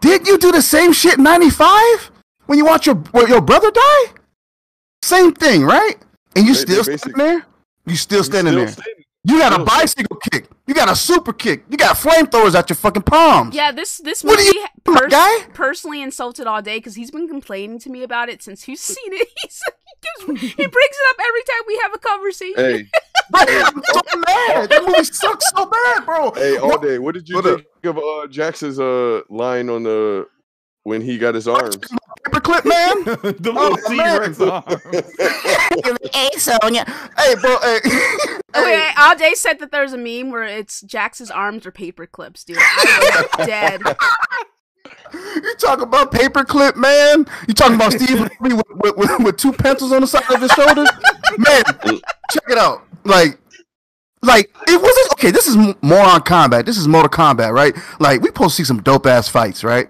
did 0.00 0.26
you 0.26 0.38
do 0.38 0.52
the 0.52 0.62
same 0.62 0.92
shit 0.92 1.16
in 1.18 1.24
'95 1.24 2.10
when 2.46 2.58
you 2.58 2.64
watch 2.66 2.86
your 2.86 3.02
your 3.26 3.40
brother 3.40 3.70
die? 3.70 4.04
Same 5.02 5.32
thing, 5.32 5.64
right? 5.64 5.96
And 6.36 6.46
you 6.46 6.54
They- 6.54 6.60
still 6.60 6.82
they 6.84 6.96
standing 6.98 7.18
there? 7.18 7.46
You 7.86 7.96
still 7.96 8.24
standing 8.24 8.52
still 8.52 8.64
there? 8.64 8.72
standing. 8.72 9.04
You 9.24 9.38
got 9.40 9.58
a 9.60 9.64
bicycle 9.64 10.16
kick. 10.16 10.48
You 10.66 10.74
got 10.74 10.88
a 10.88 10.96
super 10.96 11.32
kick. 11.32 11.64
You 11.68 11.76
got 11.76 11.96
flamethrowers 11.96 12.54
at 12.54 12.68
your 12.70 12.76
fucking 12.76 13.02
palms. 13.02 13.54
Yeah, 13.54 13.72
this 13.72 13.98
this 13.98 14.22
What 14.24 14.38
movie 14.38 14.56
you 14.58 14.66
pers- 14.84 15.10
guy? 15.10 15.44
personally 15.52 16.00
insulted 16.02 16.46
all 16.46 16.62
day 16.62 16.78
because 16.78 16.94
he's 16.94 17.10
been 17.10 17.28
complaining 17.28 17.78
to 17.80 17.90
me 17.90 18.02
about 18.02 18.28
it 18.28 18.42
since 18.42 18.62
he's 18.62 18.80
seen 18.94 19.12
it. 19.12 19.28
He's, 19.42 19.60
he, 19.86 20.26
gives, 20.36 20.40
he 20.42 20.66
brings 20.66 20.72
it 20.72 21.10
up 21.10 21.16
every 21.26 21.42
time 21.42 21.60
we 21.66 21.76
have 21.82 21.94
a 21.94 21.98
conversation. 21.98 22.54
Hey, 22.56 22.86
But 23.30 23.48
I'm 23.50 23.82
so 23.84 24.00
mad. 24.26 24.70
That 24.70 24.84
movie 24.86 25.04
sucks 25.04 25.44
so 25.54 25.66
bad, 25.66 26.06
bro. 26.06 26.30
hey, 26.32 26.56
all 26.56 26.68
What- 26.70 26.82
day. 26.82 26.98
What 26.98 27.14
did 27.14 27.28
you 27.28 27.36
What 27.36 27.46
up? 27.46 27.60
think 27.82 27.96
of 27.96 27.98
uh, 27.98 28.26
Jax's 28.28 28.78
uh 28.80 29.22
line 29.28 29.68
on 29.68 29.82
the 29.82 30.26
when 30.84 31.02
he 31.02 31.18
got 31.18 31.34
his 31.34 31.46
arms? 31.48 31.76
Paperclip 32.24 32.64
man. 32.64 33.04
the 33.42 33.52
Oh, 33.54 33.70
little 33.70 33.96
man. 33.96 34.32
T-Rex 34.32 34.40
arm. 34.40 36.10
hey, 36.14 36.30
Sonya. 36.38 36.84
Hey, 37.18 37.34
bro. 37.34 37.58
Hey. 37.60 37.80
Wait, 38.64 39.18
day 39.18 39.34
said 39.34 39.58
that 39.60 39.70
there's 39.70 39.92
a 39.92 39.98
meme 39.98 40.30
where 40.30 40.44
it's 40.44 40.82
Jax's 40.82 41.30
arms 41.30 41.66
are 41.66 41.72
paper 41.72 42.06
clips, 42.06 42.44
dude. 42.44 42.58
I 42.60 43.26
was 43.38 43.46
dead. 43.46 43.82
You 45.12 45.54
talk 45.56 45.80
about 45.80 46.12
paperclip, 46.12 46.76
man. 46.76 47.26
You 47.46 47.54
talking 47.54 47.76
about 47.76 47.92
Steve 47.92 48.20
with, 48.40 48.52
with, 48.52 48.96
with, 48.96 49.20
with 49.20 49.36
two 49.36 49.52
pencils 49.52 49.92
on 49.92 50.00
the 50.00 50.06
side 50.06 50.30
of 50.30 50.40
his 50.40 50.50
shoulders, 50.52 50.88
man. 51.38 51.62
Check 52.30 52.44
it 52.48 52.58
out. 52.58 52.82
Like, 53.04 53.38
like 54.22 54.50
it 54.66 54.80
wasn't 54.80 55.12
okay. 55.12 55.30
This 55.30 55.46
is 55.46 55.56
more 55.56 56.00
on 56.00 56.22
combat. 56.22 56.66
This 56.66 56.76
is 56.76 56.88
Mortal 56.88 57.08
Kombat, 57.08 57.52
right? 57.52 57.74
Like, 58.00 58.20
we 58.20 58.28
supposed 58.28 58.56
to 58.56 58.62
see 58.62 58.66
some 58.66 58.82
dope 58.82 59.06
ass 59.06 59.28
fights, 59.28 59.64
right? 59.64 59.88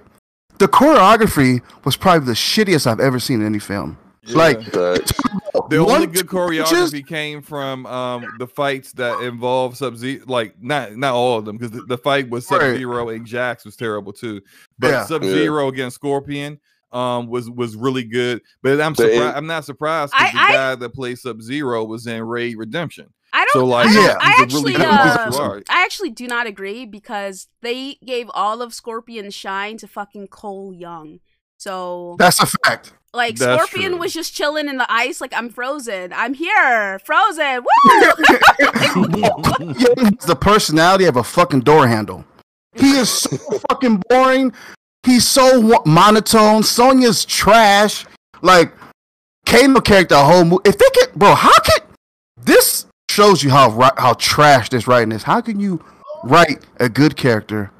The 0.59 0.69
choreography 0.69 1.62
was 1.85 1.97
probably 1.97 2.27
the 2.27 2.32
shittiest 2.32 2.86
I've 2.86 3.01
ever 3.01 3.19
seen 3.19 3.40
in 3.40 3.47
any 3.47 3.59
film. 3.59 3.99
Like, 4.34 4.60
The 4.70 5.76
only 5.78 6.06
good 6.06 6.26
choreography 6.26 6.64
punches- 6.64 7.02
came 7.09 7.42
from 7.42 7.86
um, 7.86 8.26
the 8.38 8.46
fights 8.46 8.92
that 8.92 9.20
involve 9.22 9.76
Sub 9.76 9.96
Zero, 9.96 10.24
like 10.26 10.55
not 10.62 10.96
not 10.96 11.14
all 11.14 11.38
of 11.38 11.44
them, 11.44 11.56
because 11.59 11.72
the, 11.72 11.82
the 11.82 11.98
fight 11.98 12.30
with 12.30 12.44
Sub 12.44 12.60
Zero 12.60 13.09
and 13.10 13.26
Jax 13.26 13.64
was 13.64 13.76
terrible 13.76 14.12
too. 14.12 14.40
But 14.78 14.88
Yeah. 14.90 15.05
Sub 15.05 15.22
Zero 15.24 15.68
against 15.68 15.96
Scorpion 15.96 16.59
um, 16.92 17.26
was 17.28 17.50
was 17.50 17.76
really 17.76 18.05
good. 18.05 18.40
But 18.62 18.80
I'm 18.80 18.94
surprised. 18.94 19.36
I'm 19.36 19.46
not 19.46 19.64
surprised 19.64 20.12
because 20.12 20.32
the 20.32 20.38
I- 20.38 20.42
I- 20.48 20.52
guy 20.52 20.74
that 20.76 20.94
plays 20.94 21.22
Sub 21.22 21.42
Zero 21.42 21.84
was 21.84 22.06
in 22.06 22.22
Raid 22.22 22.56
Redemption. 22.56 23.12
I 23.30 23.40
don't. 23.40 23.52
So 23.52 23.66
like, 23.66 23.88
I, 23.88 23.92
don't- 23.92 24.05
Yeah. 24.05 24.16
I 24.20 24.38
actually, 24.40 24.72
really 24.72 24.86
uh. 24.86 25.60
I 25.68 25.82
actually 25.84 26.10
do 26.10 26.26
not 26.26 26.46
agree 26.46 26.86
because 26.86 27.48
they 27.60 27.98
gave 28.05 28.30
all 28.32 28.62
of 28.62 28.72
Scorpion's 28.72 29.34
shine 29.34 29.76
to 29.78 29.86
fucking 29.86 30.28
Cole 30.28 30.72
Young. 30.72 31.20
So 31.59 32.16
That's 32.18 32.40
a 32.40 32.46
fact. 32.46 32.94
Like 33.19 33.35
That's 33.35 33.65
Scorpion 33.65 33.90
true. 33.90 34.01
was 34.01 34.15
just 34.15 34.32
chilling 34.32 34.69
in 34.69 34.77
the 34.77 34.86
ice, 34.89 35.20
like 35.20 35.32
I'm 35.35 35.51
frozen. 35.51 36.12
I'm 36.12 36.35
here, 36.35 37.01
frozen. 37.01 37.65
Woo! 37.65 38.01
The 40.24 40.39
personality 40.40 41.07
of 41.07 41.16
a 41.16 41.24
fucking 41.24 41.62
door 41.62 41.89
handle. 41.89 42.24
He 42.77 42.93
is 42.93 43.11
so 43.11 43.36
fucking 43.70 44.05
boring. 44.09 44.53
He's 45.05 45.27
so 45.27 45.82
monotone. 45.85 46.62
Sonya's 46.62 47.24
trash. 47.24 48.07
Like 48.40 48.73
Kano 49.47 49.81
character, 49.81 50.15
a 50.15 50.23
whole 50.23 50.45
movie. 50.45 50.62
If 50.65 50.78
they 50.78 50.86
get, 50.95 51.19
bro, 51.19 51.35
how 51.35 51.59
can 51.59 51.81
this 52.36 52.86
shows 53.11 53.43
you 53.43 53.51
how 53.51 53.69
how 53.97 54.15
trash 54.15 54.69
this 54.69 54.86
writing 54.86 55.11
is? 55.11 55.24
How 55.24 55.40
can 55.40 55.59
you 55.59 55.85
write 56.23 56.65
a 56.78 56.89
good 56.89 57.16
character 57.16 57.73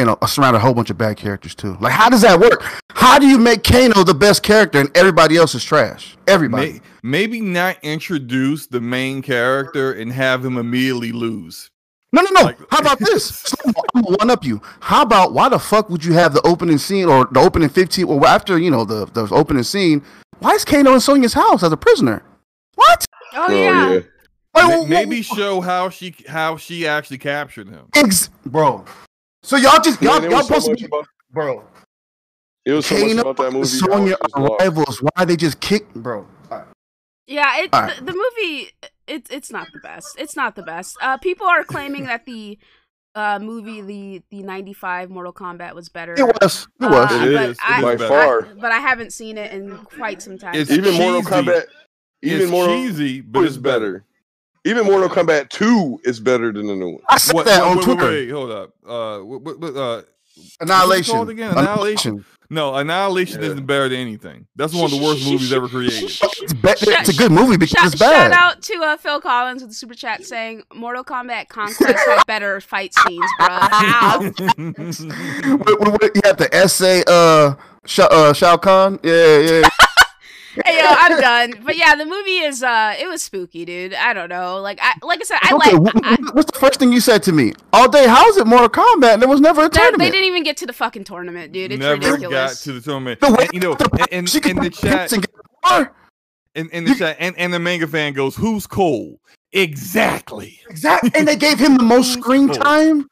and 0.00 0.16
a, 0.20 0.28
surround 0.28 0.56
a 0.56 0.58
whole 0.58 0.74
bunch 0.74 0.90
of 0.90 0.98
bad 0.98 1.16
characters 1.16 1.54
too? 1.54 1.76
Like, 1.80 1.92
how 1.92 2.08
does 2.08 2.22
that 2.22 2.38
work? 2.40 2.62
How 2.92 3.18
do 3.18 3.26
you 3.26 3.38
make 3.38 3.62
Kano 3.64 4.02
the 4.04 4.14
best 4.14 4.42
character 4.42 4.78
and 4.80 4.94
everybody 4.96 5.36
else 5.36 5.54
is 5.54 5.64
trash? 5.64 6.16
Everybody. 6.26 6.72
May, 6.72 6.80
maybe 7.02 7.40
not 7.40 7.76
introduce 7.82 8.66
the 8.66 8.80
main 8.80 9.22
character 9.22 9.92
and 9.92 10.12
have 10.12 10.44
him 10.44 10.56
immediately 10.58 11.12
lose. 11.12 11.70
No, 12.12 12.22
no, 12.22 12.30
no. 12.32 12.42
Like- 12.42 12.58
How 12.70 12.78
about 12.80 12.98
this? 12.98 13.54
I'm 13.64 14.02
gonna 14.02 14.16
one 14.18 14.30
up 14.30 14.44
you. 14.44 14.60
How 14.80 15.02
about 15.02 15.32
why 15.32 15.48
the 15.48 15.58
fuck 15.58 15.88
would 15.90 16.04
you 16.04 16.12
have 16.14 16.34
the 16.34 16.42
opening 16.46 16.78
scene 16.78 17.08
or 17.08 17.28
the 17.30 17.38
opening 17.40 17.68
15 17.68 18.04
or 18.06 18.26
after 18.26 18.58
you 18.58 18.70
know 18.70 18.84
the 18.84 19.06
the 19.06 19.28
opening 19.32 19.62
scene? 19.62 20.02
Why 20.40 20.52
is 20.52 20.64
Kano 20.64 20.92
in 20.94 21.00
Sonya's 21.00 21.34
house 21.34 21.62
as 21.62 21.70
a 21.70 21.76
prisoner? 21.76 22.22
What? 22.74 23.04
oh 23.34 23.46
Oh 23.48 23.52
yeah. 23.54 23.92
yeah. 23.92 24.00
Wait, 24.80 24.88
Maybe 24.88 25.22
show 25.22 25.60
how 25.60 25.88
she 25.90 26.14
how 26.28 26.56
she 26.56 26.84
actually 26.86 27.18
captured 27.18 27.68
him. 27.68 27.86
ex- 27.94 28.28
bro. 28.44 28.84
So 29.42 29.56
y'all 29.56 29.80
just 29.82 30.00
y'all 30.02 30.20
Man, 30.20 30.30
y'all 30.30 30.38
was 30.40 30.48
so 30.48 30.58
supposed 30.60 30.68
to 30.68 30.76
be, 30.76 30.84
about 30.86 31.06
bro. 31.30 31.64
it 32.64 32.72
was 32.72 32.86
so 32.86 32.94
much 32.98 33.08
Kano 33.08 33.20
about 33.22 33.36
that 33.38 33.44
and 33.46 33.54
movie. 33.54 33.66
Sonya 33.66 34.14
I 34.14 34.18
was 34.22 34.32
just 34.32 34.36
are 34.36 34.56
rivals. 34.58 35.02
Why 35.14 35.24
they 35.24 35.36
just 35.36 35.60
kick, 35.60 35.92
bro? 35.94 36.26
Yeah, 37.26 37.60
it, 37.62 37.72
Alright. 37.72 37.96
the, 37.98 38.04
the 38.06 38.12
movie 38.12 38.70
it, 39.06 39.26
it's 39.30 39.50
not 39.52 39.68
the 39.72 39.78
best. 39.80 40.16
It's 40.18 40.36
not 40.36 40.56
the 40.56 40.62
best. 40.62 40.96
Uh, 41.00 41.16
people 41.16 41.46
are 41.46 41.62
claiming 41.64 42.04
that 42.06 42.26
the 42.26 42.58
uh, 43.14 43.38
movie 43.40 43.80
the 43.80 44.22
the 44.30 44.42
'95 44.42 45.10
Mortal 45.10 45.32
Kombat 45.32 45.74
was 45.74 45.88
better. 45.88 46.14
It 46.14 46.24
was. 46.42 46.66
It 46.80 46.84
Uh, 46.84 46.90
was. 46.90 47.12
It 47.12 47.32
but 47.34 47.50
is. 47.50 47.58
I, 47.62 47.78
is 47.92 47.98
by 48.00 48.04
I- 48.04 48.08
far. 48.08 48.42
but 48.60 48.72
I 48.72 48.78
haven't 48.78 49.12
seen 49.12 49.38
it 49.38 49.52
in 49.52 49.76
quite 49.78 50.20
some 50.22 50.38
time. 50.38 50.54
It's 50.54 50.70
Even 50.70 50.94
Mortal 50.94 51.22
cheesy. 51.22 51.30
Kombat. 51.32 51.62
Even 52.22 52.42
it's 52.42 52.50
Mortal 52.50 52.74
cheesy, 52.74 53.20
but 53.20 53.40
it's 53.44 53.52
is 53.52 53.58
better. 53.58 54.04
Even 54.64 54.84
Mortal 54.84 55.08
Kombat 55.08 55.48
2 55.50 56.00
is 56.04 56.20
better 56.20 56.52
than 56.52 56.66
the 56.66 56.74
new 56.76 56.90
one. 56.90 57.00
I 57.08 57.16
said 57.18 57.34
What, 57.34 57.46
that 57.46 57.62
wait, 57.62 57.70
on 57.70 57.76
wait, 57.78 57.84
Twitter. 57.84 58.04
Wait, 58.04 58.26
wait, 58.26 58.30
hold 58.30 58.50
up. 58.50 58.70
Uh, 58.86 59.18
what, 59.24 59.42
what, 59.42 59.58
what, 59.60 59.76
uh, 59.76 60.02
Annihilation. 60.60 61.14
called 61.14 61.30
again? 61.30 61.56
Annihilation? 61.56 62.24
no, 62.50 62.74
Annihilation 62.74 63.40
Yeah. 63.40 63.48
isn't 63.48 63.66
better 63.66 63.88
than 63.88 63.98
anything. 63.98 64.46
That's 64.56 64.74
one 64.74 64.84
of 64.84 64.90
the 64.90 65.02
worst 65.02 65.24
movies 65.24 65.52
ever 65.52 65.66
created. 65.68 66.04
It's, 66.04 66.52
be- 66.52 66.68
it's 66.92 67.08
a 67.08 67.14
good 67.14 67.32
movie 67.32 67.56
because 67.56 67.70
Shout, 67.70 67.86
it's 67.92 67.98
bad. 67.98 68.32
shout 68.32 68.38
out 68.56 68.62
to 68.62 68.74
uh, 68.82 68.96
Phil 68.98 69.20
Collins 69.20 69.62
with 69.62 69.70
the 69.70 69.74
super 69.74 69.94
chat 69.94 70.24
saying 70.24 70.62
Mortal 70.74 71.04
Kombat 71.04 71.48
Conquest 71.48 71.82
had 72.06 72.26
better 72.26 72.60
fight 72.60 72.92
scenes, 72.94 73.24
bro. 73.38 73.48
Ow. 73.50 74.20
Wait, 74.58 75.80
wait, 75.80 76.00
wait, 76.02 76.10
you 76.14 76.20
have 76.24 76.36
the 76.36 76.48
essay, 76.52 77.02
uh, 77.06 77.54
Sha- 77.86 78.08
uh, 78.10 78.32
Shao 78.34 78.56
Kahn. 78.58 78.98
Yeah, 79.02 79.38
yeah. 79.38 79.68
Hey 80.64 80.78
yo, 80.78 80.84
I'm 80.86 81.20
done. 81.20 81.62
But 81.64 81.76
yeah, 81.76 81.94
the 81.94 82.04
movie 82.06 82.38
is 82.38 82.62
uh, 82.62 82.94
it 82.98 83.06
was 83.08 83.22
spooky, 83.22 83.64
dude. 83.64 83.94
I 83.94 84.12
don't 84.12 84.28
know. 84.28 84.60
Like 84.60 84.78
I, 84.82 84.94
like 85.02 85.20
I 85.20 85.24
said, 85.24 85.38
I 85.42 85.54
okay, 85.54 85.76
like. 85.76 85.94
wh- 85.94 86.00
I, 86.04 86.16
what's 86.32 86.50
the 86.50 86.58
first 86.58 86.78
thing 86.80 86.92
you 86.92 87.00
said 87.00 87.22
to 87.24 87.32
me? 87.32 87.52
All 87.72 87.88
day, 87.88 88.06
how's 88.08 88.36
it 88.36 88.46
Mortal 88.46 88.68
Kombat? 88.68 89.14
And 89.14 89.22
there 89.22 89.28
was 89.28 89.40
never 89.40 89.64
a 89.64 89.68
tournament. 89.68 89.98
they 90.00 90.10
didn't 90.10 90.26
even 90.26 90.42
get 90.42 90.56
to 90.58 90.66
the 90.66 90.72
fucking 90.72 91.04
tournament, 91.04 91.52
dude. 91.52 91.72
It's 91.72 91.80
Never 91.80 92.00
got 92.00 92.12
ridiculous. 92.12 92.62
to 92.64 92.72
the 92.72 92.80
tournament. 92.80 93.20
No, 93.22 93.30
wait, 93.32 93.40
And, 93.42 93.50
you 93.54 93.60
know, 93.60 93.74
the- 93.74 94.08
in, 94.10 94.26
in, 94.26 94.56
in 94.58 94.62
the 94.64 94.70
chat, 94.70 95.12
and 95.12 95.22
get 95.22 95.30
more. 95.68 95.92
in, 96.54 96.68
in 96.70 96.84
the 96.84 96.94
chat, 96.94 97.16
and, 97.20 97.36
and 97.38 97.52
the 97.54 97.58
manga 97.58 97.86
fan 97.86 98.12
goes, 98.12 98.36
"Who's 98.36 98.66
Cole?" 98.66 99.20
Exactly. 99.52 100.60
Exactly. 100.68 101.10
And 101.14 101.26
they 101.26 101.36
gave 101.46 101.58
him 101.58 101.76
the 101.76 101.82
most 101.82 102.12
screen 102.12 102.48
time. 102.48 103.06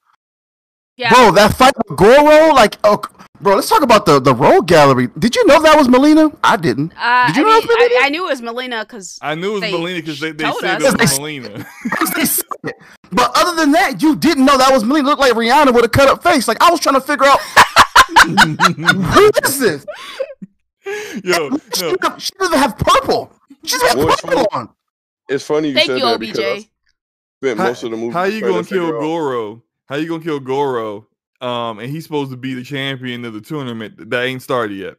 yeah, 0.97 1.13
Bro, 1.13 1.33
that 1.33 1.55
fight 1.55 1.73
with 1.89 1.97
Goro, 1.99 2.53
like, 2.55 2.77
oh, 2.85 3.01
bro, 3.41 3.55
let's 3.57 3.69
talk 3.69 3.83
about 3.83 4.07
the 4.07 4.21
the 4.21 4.35
road 4.35 4.67
gallery. 4.67 5.09
Did 5.19 5.35
you 5.37 5.47
know 5.47 5.61
that 5.63 5.77
was 5.77 5.89
Mileena? 5.89 6.37
I 6.43 6.57
didn't. 6.57 6.93
uh, 6.97 7.27
did 7.29 7.37
you 7.37 7.43
I, 7.43 7.47
know 7.47 7.55
mean, 7.55 7.63
it 7.63 7.67
was 7.69 7.77
Mileena? 7.77 8.03
I, 8.03 8.07
I 8.07 8.09
knew 8.11 8.25
it 8.27 8.29
was 8.31 8.41
Mileena 8.43 8.81
because 8.83 9.19
I 9.23 9.35
knew 9.35 9.57
it 9.57 9.61
was 9.61 9.63
Mileena 9.73 9.97
because 9.97 10.21
they, 10.21 10.33
they 10.33 10.45
said 10.61 10.83
us. 10.83 10.95
it 10.95 11.01
was 11.01 11.19
Mileena. 11.19 11.67
They 12.15 12.25
said 12.25 12.45
it. 12.65 12.77
but 13.13 13.31
other 13.37 13.57
than 13.57 13.73
that, 13.73 14.03
you 14.03 14.17
didn't 14.17 14.45
know 14.45 14.57
that 14.59 14.73
was 14.73 14.85
Mileena. 14.85 15.05
Looked 15.05 15.21
like 15.21 15.33
Rihanna 15.33 15.75
with 15.75 15.85
a 15.85 15.89
cut 15.89 16.09
up 16.09 16.23
face. 16.23 16.49
Like 16.49 16.63
I 16.63 16.71
was 16.71 16.81
trying 16.81 16.97
to 16.97 17.01
figure 17.01 17.27
out 17.27 17.41
who 18.27 19.31
is 19.45 19.59
this. 19.59 19.87
Yo, 21.25 21.51
She, 21.75 21.83
no, 21.83 21.97
doesn't- 21.97 22.21
she 22.23 22.31
doesn't 22.39 22.59
have 22.59 22.79
purple. 22.79 23.33
She 23.65 23.73
doesn't 23.79 23.89
have 23.89 23.99
Well, 23.99 24.09
it's 24.09 24.23
purple 24.23 24.45
funny. 24.51 24.63
on. 24.69 24.69
It's 25.29 25.45
funny 25.45 25.69
you 25.69 25.75
thank 25.75 25.87
said 25.89 25.99
you, 25.99 26.05
that 26.07 26.19
because 26.21 26.39
I 26.39 26.43
OBJ. 26.57 26.69
spent 27.43 27.59
how, 27.61 27.67
most 27.67 27.83
of 27.83 27.91
the 27.91 27.97
movie. 27.99 28.13
how 28.15 28.25
you 28.25 28.41
gonna 28.41 28.59
to 28.59 28.65
figure 28.65 28.87
kill 28.87 28.97
out- 28.97 29.01
Goro? 29.01 29.63
How 29.87 29.97
you 29.97 30.09
gonna 30.09 30.23
kill 30.25 30.41
Goro? 30.41 31.07
Um, 31.41 31.79
and 31.79 31.89
he's 31.91 32.03
supposed 32.05 32.31
to 32.33 32.37
be 32.37 32.55
the 32.55 32.65
champion 32.65 33.25
of 33.25 33.33
the 33.33 33.41
tournament 33.41 34.11
that 34.11 34.23
ain't 34.25 34.43
started 34.43 34.75
yet, 34.77 34.97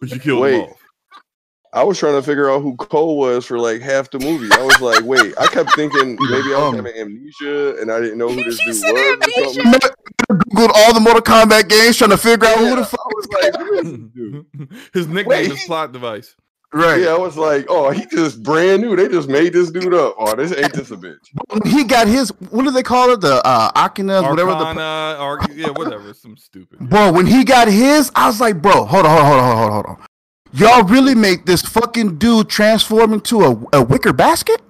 but 0.00 0.10
you 0.10 0.18
killed 0.18 0.38
him 0.46 0.60
Wait. 0.60 0.68
off. 0.70 0.76
I 1.72 1.84
was 1.84 1.98
trying 1.98 2.14
to 2.14 2.22
figure 2.22 2.50
out 2.50 2.62
who 2.62 2.74
Cole 2.76 3.18
was 3.18 3.44
for 3.44 3.58
like 3.58 3.82
half 3.82 4.10
the 4.10 4.18
movie. 4.18 4.48
I 4.52 4.62
was 4.64 4.80
like, 4.80 5.04
wait, 5.04 5.34
I 5.38 5.46
kept 5.46 5.74
thinking 5.74 6.16
maybe 6.20 6.54
I 6.54 6.58
was 6.58 6.68
Um, 6.70 6.76
having 6.76 6.98
amnesia 6.98 7.76
and 7.80 7.92
I 7.92 8.00
didn't 8.00 8.18
know 8.18 8.28
who 8.30 8.42
this 8.42 8.56
dude 8.64 8.68
was. 8.68 8.84
or 8.84 9.12
amnesia? 9.12 9.90
Googled 10.32 10.70
all 10.74 10.94
the 10.94 11.00
Mortal 11.00 11.22
Kombat 11.22 11.68
games 11.68 11.98
trying 11.98 12.10
to 12.10 12.16
figure 12.16 12.46
out 12.48 12.58
who 12.58 12.76
the 12.76 12.84
fuck 12.84 13.06
was 13.14 13.28
like, 13.42 13.52
this 13.52 13.92
dude? 14.14 14.46
His 14.94 15.06
nickname 15.06 15.26
Wait, 15.50 15.52
is 15.52 15.62
plot 15.66 15.92
device. 15.92 16.34
Right. 16.76 17.00
Yeah, 17.02 17.14
I 17.14 17.18
was 17.18 17.36
like, 17.38 17.64
oh, 17.70 17.90
he 17.90 18.04
just 18.06 18.42
brand 18.42 18.82
new. 18.82 18.94
They 18.96 19.08
just 19.08 19.28
made 19.28 19.52
this 19.54 19.70
dude 19.70 19.94
up. 19.94 20.14
Oh, 20.18 20.34
this 20.34 20.52
ain't 20.56 20.74
this 20.74 20.90
a 20.90 20.96
bitch. 20.96 21.16
He 21.66 21.84
got 21.84 22.06
his, 22.06 22.28
what 22.50 22.64
do 22.64 22.70
they 22.70 22.82
call 22.82 23.10
it? 23.12 23.20
The 23.22 23.40
uh, 23.46 23.70
Akinas, 23.72 24.28
whatever 24.28 24.50
the. 24.50 24.56
Arcana, 24.58 25.16
Ar- 25.18 25.38
yeah, 25.54 25.70
whatever, 25.70 26.12
some 26.12 26.36
stupid. 26.36 26.78
Bro, 26.80 27.12
when 27.12 27.26
he 27.26 27.44
got 27.44 27.68
his, 27.68 28.10
I 28.14 28.26
was 28.26 28.40
like, 28.40 28.60
bro, 28.60 28.84
hold 28.84 29.06
on, 29.06 29.24
hold 29.26 29.38
on, 29.38 29.38
hold 29.38 29.40
on, 29.40 29.56
hold 29.56 29.70
on, 29.70 29.72
hold 29.72 29.86
on. 29.86 30.06
Y'all 30.52 30.84
really 30.84 31.14
make 31.14 31.46
this 31.46 31.62
fucking 31.62 32.18
dude 32.18 32.48
transform 32.48 33.12
into 33.14 33.40
a, 33.42 33.58
a 33.72 33.82
wicker 33.82 34.12
basket? 34.12 34.60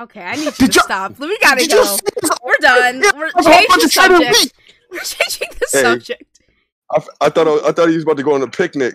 Okay, 0.00 0.22
I 0.22 0.36
need 0.36 0.44
you 0.44 0.50
Did 0.52 0.56
to 0.58 0.64
you- 0.66 0.80
stop. 0.82 1.18
We 1.18 1.36
gotta 1.38 1.60
Did 1.60 1.70
go. 1.72 1.78
you 1.82 1.86
see 1.86 1.98
his- 2.22 2.30
We're 2.44 2.54
done. 2.60 3.02
Yeah, 3.02 3.10
We're 3.16 3.30
there's 3.34 3.46
a 3.46 3.50
whole 3.52 3.58
changing 3.66 3.78
the 3.82 3.88
subject. 3.88 4.52
We're 4.92 4.98
changing 5.00 5.48
the 5.58 5.66
Hey. 5.72 5.82
subject. 5.82 6.40
I, 6.92 6.96
f- 6.98 7.08
I 7.20 7.28
thought 7.30 7.48
I, 7.48 7.68
I 7.68 7.72
thought 7.72 7.88
he 7.88 7.96
was 7.96 8.04
about 8.04 8.16
to 8.16 8.22
go 8.22 8.34
on 8.34 8.42
a 8.42 8.48
picnic. 8.48 8.94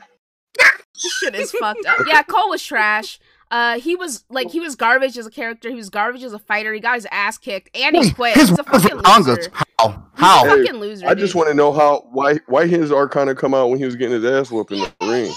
This 0.96 1.12
shit 1.14 1.36
is 1.36 1.52
fucked 1.52 1.86
up. 1.88 1.98
Yeah, 2.08 2.24
Cole 2.24 2.50
was 2.50 2.64
trash. 2.64 3.20
Uh, 3.52 3.80
he 3.80 3.96
was 3.96 4.24
like 4.30 4.50
he 4.52 4.60
was 4.60 4.76
garbage 4.76 5.16
as 5.18 5.28
a 5.28 5.32
character. 5.32 5.70
He 5.70 5.76
was 5.76 5.90
garbage 5.90 6.24
as 6.24 6.34
a 6.34 6.40
fighter. 6.40 6.74
He 6.74 6.80
got 6.80 6.96
his 6.96 7.08
ass 7.12 7.38
kicked 7.38 7.76
and 7.78 7.96
he 7.96 8.12
quit. 8.12 8.36
his 8.36 8.50
He's 8.50 8.58
a 8.60 8.64
fucking 8.64 8.98
loser. 8.98 9.52
How? 9.78 9.90
He's 9.90 9.96
How? 10.16 10.46
a 10.46 10.50
Hey, 10.50 10.64
fucking 10.66 10.80
loser. 10.80 11.08
I 11.08 11.14
just 11.14 11.34
dude. 11.34 11.36
want 11.40 11.50
to 11.50 11.54
know 11.54 11.72
how 11.72 12.08
why 12.12 12.40
why 12.48 12.66
his 12.66 12.92
Arcana 12.92 13.36
come 13.36 13.54
out 13.54 13.70
when 13.70 13.78
he 13.80 13.86
was 13.86 13.96
getting 13.96 14.20
his 14.22 14.26
ass 14.26 14.50
whooped 14.50 14.72
in 14.72 14.80
the 14.80 14.92
ring. 15.02 15.32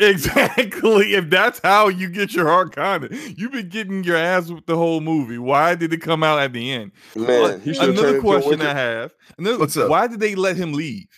Exactly. 0.00 1.14
If 1.14 1.28
that's 1.28 1.60
how 1.62 1.88
you 1.88 2.08
get 2.08 2.32
your 2.32 2.48
Arcana, 2.50 3.08
you've 3.36 3.52
been 3.52 3.68
getting 3.68 4.04
your 4.04 4.16
ass 4.16 4.48
with 4.50 4.64
the 4.66 4.76
whole 4.76 5.00
movie. 5.00 5.38
Why 5.38 5.74
did 5.74 5.92
it 5.92 5.98
come 6.00 6.22
out 6.22 6.38
at 6.38 6.52
the 6.52 6.72
end? 6.72 6.92
Man, 7.16 7.60
he 7.60 7.74
should 7.74 7.88
have 7.88 7.96
turned 7.96 7.98
another 7.98 8.20
question 8.20 8.62
I 8.62 8.74
have. 8.74 9.14
Another, 9.36 9.58
What's 9.58 9.76
up? 9.76 9.90
Why 9.90 10.06
did 10.06 10.20
they 10.20 10.34
let 10.34 10.56
him 10.56 10.72
leave? 10.72 11.08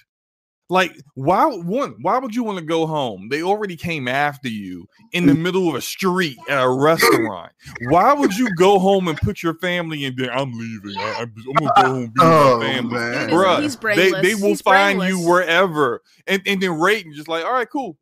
Like, 0.71 0.97
why 1.15 1.45
one? 1.47 1.97
Why 2.01 2.19
would 2.19 2.35
you 2.35 2.45
want 2.45 2.59
to 2.61 2.65
go 2.65 2.87
home? 2.87 3.29
They 3.29 3.43
already 3.43 3.77
came 3.77 4.07
after 4.09 4.49
you 4.49 4.89
in 5.13 5.27
the 5.27 5.35
middle 5.35 5.69
of 5.69 5.75
a 5.75 5.81
street 5.81 6.39
at 6.49 6.63
a 6.63 6.71
restaurant. 6.71 7.53
Why 7.89 8.13
would 8.13 8.37
you 8.39 8.55
go 8.55 8.79
home 8.79 9.09
and 9.09 9.19
put 9.19 9.43
your 9.43 9.55
family 9.55 10.05
in 10.05 10.15
there? 10.17 10.33
I'm 10.33 10.53
leaving. 10.53 10.97
I, 10.97 11.23
I'm, 11.23 11.35
I'm 11.37 11.55
gonna 11.55 11.73
go 11.77 11.83
home 11.83 12.03
and 12.05 12.15
be 12.15 12.21
with 12.21 12.33
Oh, 12.33 12.59
my 12.61 12.67
family. 12.67 12.95
man. 12.95 13.31
Bruh, 13.31 13.63
he's 13.63 13.77
they, 13.77 14.11
they 14.23 14.35
will 14.37 14.49
He's 14.51 14.61
find 14.63 15.01
brainless. 15.01 15.21
you 15.21 15.29
wherever. 15.29 16.03
And 16.29 16.41
and 16.47 16.63
then 16.63 16.71
Raiden 16.71 17.15
just 17.15 17.29
like, 17.29 17.45
all 17.45 17.53
right, 17.53 17.69
cool. 17.69 17.97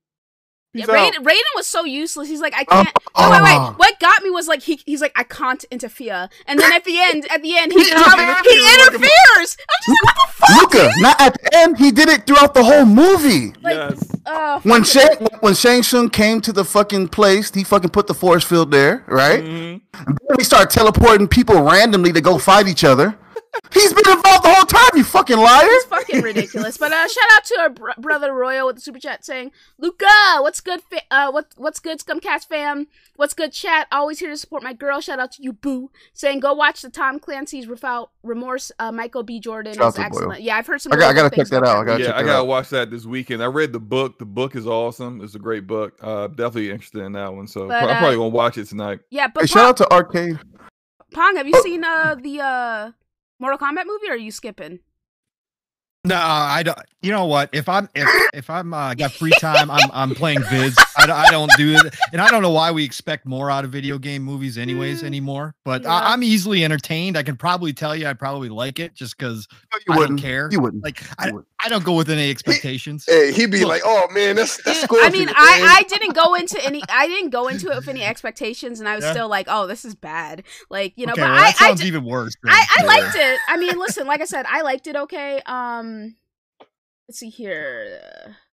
Yeah, 0.74 0.84
Peace 0.84 0.94
out. 0.94 1.14
Raiden, 1.14 1.24
Raiden 1.24 1.54
was 1.56 1.66
so 1.66 1.84
useless. 1.84 2.28
He's 2.28 2.42
like, 2.42 2.52
I 2.54 2.64
can't. 2.64 2.86
wait, 3.16 3.30
wait, 3.30 3.56
uh, 3.56 3.70
wait. 3.70 3.78
What 3.78 3.98
got 4.00 4.22
me 4.22 4.28
was 4.28 4.48
like 4.48 4.62
he 4.62 4.78
he's 4.84 5.00
like, 5.00 5.12
I 5.16 5.22
can't 5.22 5.64
interfere. 5.70 6.28
And 6.46 6.60
then 6.60 6.70
at 6.74 6.84
the 6.84 6.98
end, 7.00 7.26
at 7.30 7.42
the 7.42 7.56
end, 7.56 7.72
he 7.72 7.78
He 7.84 7.90
interfered. 7.90 8.44
he 8.44 8.74
interferes. 8.74 9.56
I'm 9.58 9.80
just 9.86 9.88
like, 9.88 10.04
what 10.04 10.14
the 10.14 10.32
fuck? 10.34 10.72
Luca, 10.74 10.90
not 10.98 11.20
at 11.22 11.34
the 11.42 11.50
end. 11.56 11.78
He 11.78 11.90
did 11.90 12.10
it 12.10 12.26
throughout 12.26 12.52
the 12.52 12.62
whole 12.64 12.84
movie. 12.84 13.54
Like, 13.62 13.76
yes. 13.76 14.10
Oh, 14.26 14.60
When. 14.62 14.84
Shang 14.84 15.08
when 15.40 15.54
Shang 15.54 15.82
Tsung 15.82 16.10
came 16.10 16.40
to 16.42 16.52
the 16.52 16.64
fucking 16.66 17.08
place, 17.08 17.50
he 17.54 17.64
fucking 17.64 17.90
put 17.90 18.06
the 18.06 18.14
force 18.14 18.44
field 18.44 18.70
there, 18.70 19.04
right? 19.06 19.42
Mhm. 19.42 19.80
Then 19.94 20.36
he 20.38 20.44
started 20.44 20.68
teleporting 20.70 21.28
people 21.28 21.62
randomly 21.62 22.12
to 22.12 22.20
go 22.20 22.36
fight 22.38 22.68
each 22.68 22.84
other. 22.84 23.16
He's 23.72 23.92
been 23.92 24.08
involved 24.10 24.44
the 24.44 24.52
whole 24.54 24.64
time. 24.64 24.90
You 24.94 25.04
fucking 25.04 25.36
liar. 25.36 25.60
It's 25.64 25.84
fucking 25.86 26.22
ridiculous. 26.22 26.78
But 26.78 26.92
uh, 26.92 27.06
shout 27.06 27.24
out 27.32 27.44
to 27.44 27.60
our 27.60 27.70
br- 27.70 27.90
brother 27.98 28.32
Royal 28.32 28.66
with 28.66 28.76
the 28.76 28.82
super 28.82 28.98
chat 28.98 29.24
saying, 29.24 29.52
"Luca, 29.78 30.06
what's 30.40 30.60
good? 30.60 30.80
Fa- 30.82 31.02
uh, 31.10 31.30
what 31.30 31.46
what's 31.56 31.78
good, 31.78 31.98
Scumcast 32.00 32.48
fam? 32.48 32.86
What's 33.16 33.34
good, 33.34 33.52
chat? 33.52 33.86
Always 33.92 34.18
here 34.20 34.30
to 34.30 34.36
support 34.36 34.62
my 34.62 34.72
girl. 34.72 35.00
Shout 35.00 35.18
out 35.20 35.32
to 35.32 35.42
you, 35.42 35.52
boo. 35.52 35.90
Saying 36.14 36.40
go 36.40 36.54
watch 36.54 36.82
the 36.82 36.90
Tom 36.90 37.18
Clancy's 37.20 37.66
Without 37.66 38.10
Remorse. 38.22 38.72
Uh, 38.78 38.90
Michael 38.92 39.22
B. 39.22 39.38
Jordan 39.40 39.74
Shout 39.74 39.82
out 39.82 39.88
is 39.88 39.94
to 39.94 40.00
Royal. 40.00 40.06
excellent. 40.06 40.42
Yeah, 40.42 40.56
I've 40.56 40.66
heard 40.66 40.80
some. 40.80 40.92
I 40.92 40.96
got, 40.96 41.10
I 41.10 41.12
gotta 41.14 41.36
check 41.36 41.48
that 41.48 41.64
out. 41.64 41.76
I 41.78 41.84
gotta 41.84 42.00
yeah, 42.02 42.06
check 42.08 42.16
I 42.16 42.22
gotta 42.22 42.38
out. 42.38 42.46
watch 42.46 42.68
that 42.70 42.90
this 42.90 43.04
weekend. 43.04 43.42
I 43.42 43.46
read 43.46 43.72
the 43.72 43.80
book. 43.80 44.18
The 44.18 44.24
book 44.26 44.56
is 44.56 44.66
awesome. 44.66 45.20
It's 45.22 45.34
a 45.34 45.38
great 45.38 45.66
book. 45.66 45.94
Uh, 46.00 46.28
definitely 46.28 46.70
interested 46.70 47.02
in 47.02 47.12
that 47.12 47.32
one. 47.34 47.46
So 47.46 47.68
But, 47.68 47.82
I'm 47.84 47.90
uh, 47.90 47.98
probably 47.98 48.16
gonna 48.16 48.28
watch 48.28 48.56
it 48.58 48.66
tonight. 48.66 49.00
Yeah, 49.10 49.28
but 49.28 49.42
Hey, 49.42 49.52
Pong, 49.52 49.62
shout 49.62 49.68
out 49.68 49.76
to 49.78 49.92
Arcade. 49.92 50.38
Pong, 51.12 51.36
have 51.36 51.46
you 51.46 51.54
Oh. 51.56 51.62
seen 51.62 51.84
uh 51.84 52.14
the 52.20 52.40
uh 52.40 52.90
Mortal 53.40 53.58
Kombat 53.58 53.86
movie? 53.86 54.08
or 54.08 54.14
Are 54.14 54.16
you 54.16 54.32
skipping? 54.32 54.80
No, 56.08 56.16
I 56.16 56.62
don't. 56.62 56.78
You 57.00 57.12
know 57.12 57.26
what? 57.26 57.50
If 57.52 57.68
I'm 57.68 57.88
if 57.94 58.08
if 58.34 58.50
I'm 58.50 58.74
uh, 58.74 58.94
got 58.94 59.12
free 59.12 59.30
time, 59.40 59.70
I'm 59.70 59.88
I'm 59.92 60.14
playing 60.16 60.40
vids. 60.40 60.74
I, 60.96 61.06
don't- 61.06 61.16
I 61.16 61.30
don't 61.30 61.50
do 61.56 61.76
it, 61.76 61.94
and 62.12 62.20
I 62.20 62.28
don't 62.28 62.42
know 62.42 62.50
why 62.50 62.72
we 62.72 62.82
expect 62.84 63.24
more 63.24 63.50
out 63.52 63.64
of 63.64 63.70
video 63.70 63.98
game 63.98 64.22
movies, 64.22 64.58
anyways, 64.58 65.02
Mm, 65.02 65.06
anymore. 65.06 65.54
But 65.64 65.82
yeah. 65.82 65.92
I, 65.94 66.12
I'm 66.12 66.24
easily 66.24 66.64
entertained. 66.64 67.16
I 67.16 67.22
can 67.22 67.36
probably 67.36 67.72
tell 67.72 67.94
you, 67.94 68.06
I 68.08 68.14
probably 68.14 68.48
like 68.48 68.80
it 68.80 68.94
just 68.94 69.16
because 69.16 69.46
You 69.52 69.78
I 69.78 69.78
don't 69.86 69.98
wouldn't 69.98 70.20
care. 70.20 70.48
You 70.50 70.60
wouldn't. 70.60 70.82
Like 70.82 71.00
You 71.00 71.06
I, 71.18 71.26
wouldn't. 71.26 71.46
I 71.64 71.68
don't 71.68 71.84
go 71.84 71.94
with 71.94 72.10
any 72.10 72.30
expectations. 72.30 73.04
Hey, 73.06 73.32
he'd 73.32 73.50
be 73.50 73.60
Look. 73.60 73.68
like, 73.68 73.82
"Oh 73.84 74.08
man, 74.12 74.34
that's 74.36 74.60
that's 74.64 74.84
I 74.90 75.10
mean. 75.10 75.28
I 75.28 75.76
I 75.78 75.82
didn't 75.88 76.14
go 76.16 76.34
into 76.34 76.62
any. 76.64 76.82
I 76.88 77.06
didn't 77.06 77.30
go 77.30 77.46
into 77.48 77.70
it 77.70 77.76
with 77.76 77.86
any 77.88 78.02
expectations, 78.02 78.80
and 78.80 78.88
I 78.88 78.96
was 78.96 79.04
Yeah. 79.04 79.12
still 79.12 79.28
like, 79.28 79.46
"Oh, 79.48 79.66
this 79.68 79.84
is 79.84 79.94
bad." 79.94 80.42
Like 80.68 80.94
you 80.96 81.06
know, 81.06 81.12
okay, 81.12 81.22
but 81.22 81.30
well, 81.30 81.38
I 81.38 81.50
that 81.52 81.60
I, 81.60 81.66
sounds 81.68 81.80
did- 81.80 81.86
even 81.86 82.04
worse. 82.04 82.34
I 82.44 82.64
I 82.78 82.84
liked 82.84 83.14
it. 83.16 83.38
I 83.48 83.56
mean, 83.56 83.78
listen, 83.78 84.06
like 84.08 84.20
I 84.20 84.24
said, 84.24 84.46
I 84.48 84.62
liked 84.62 84.86
it. 84.88 84.96
Okay. 84.96 85.40
Um, 85.46 85.97
let's 87.08 87.18
see 87.18 87.28
here. 87.30 88.00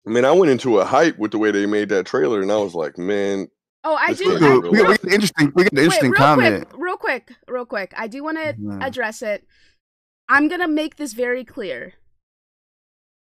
I 0.06 0.10
mean, 0.10 0.24
I 0.24 0.32
went 0.32 0.50
into 0.50 0.78
a 0.80 0.84
hype 0.84 1.18
with 1.18 1.30
the 1.32 1.38
way 1.38 1.50
they 1.50 1.66
made 1.66 1.88
that 1.90 2.06
trailer, 2.06 2.40
and 2.42 2.50
I 2.50 2.56
was 2.56 2.74
like, 2.74 2.96
"Man, 2.98 3.48
Oh, 3.84 3.94
I 3.94 4.12
do. 4.14 4.28
was 4.28 4.42
I, 4.42 4.48
we, 4.56 4.60
got, 4.62 4.72
we 4.72 4.78
got 4.78 5.04
an 5.04 5.12
interesting. 5.12 5.52
We 5.54 5.64
got 5.64 5.72
an 5.72 5.88
wait, 5.88 6.02
real 6.02 6.12
comment. 6.14 6.68
quick, 6.68 6.80
real 6.82 6.96
quick, 6.96 7.32
real 7.48 7.66
quick. 7.66 7.92
I 7.96 8.06
do 8.08 8.22
want 8.24 8.38
to 8.38 8.54
Mhm. 8.54 8.82
address 8.82 9.22
it. 9.22 9.44
I'm 10.28 10.48
gonna 10.48 10.68
make 10.68 10.96
this 10.96 11.12
very 11.12 11.44
clear. 11.44 11.94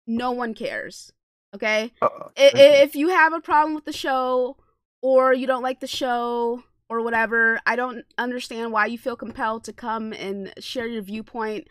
No 0.08 0.32
one 0.32 0.54
cares. 0.54 1.12
Okay. 1.56 1.92
Uh, 2.02 2.08
I- 2.38 2.52
i- 2.56 2.82
if 2.84 2.96
you 2.96 3.10
have 3.10 3.34
a 3.34 3.42
problem 3.42 3.76
with 3.76 3.86
the 3.86 3.94
show 3.94 4.58
or 5.02 5.34
you 5.34 5.48
don't 5.48 5.64
like 5.64 5.80
the 5.82 5.88
show 5.88 6.64
or 6.90 7.02
whatever 7.02 7.60
i 7.66 7.76
don't 7.76 8.06
understand 8.18 8.72
why 8.72 8.86
you 8.86 8.98
feel 8.98 9.16
compelled 9.16 9.64
to 9.64 9.72
come 9.74 10.12
and 10.14 10.54
share 10.60 10.86
your 10.86 11.02
viewpoint 11.02 11.68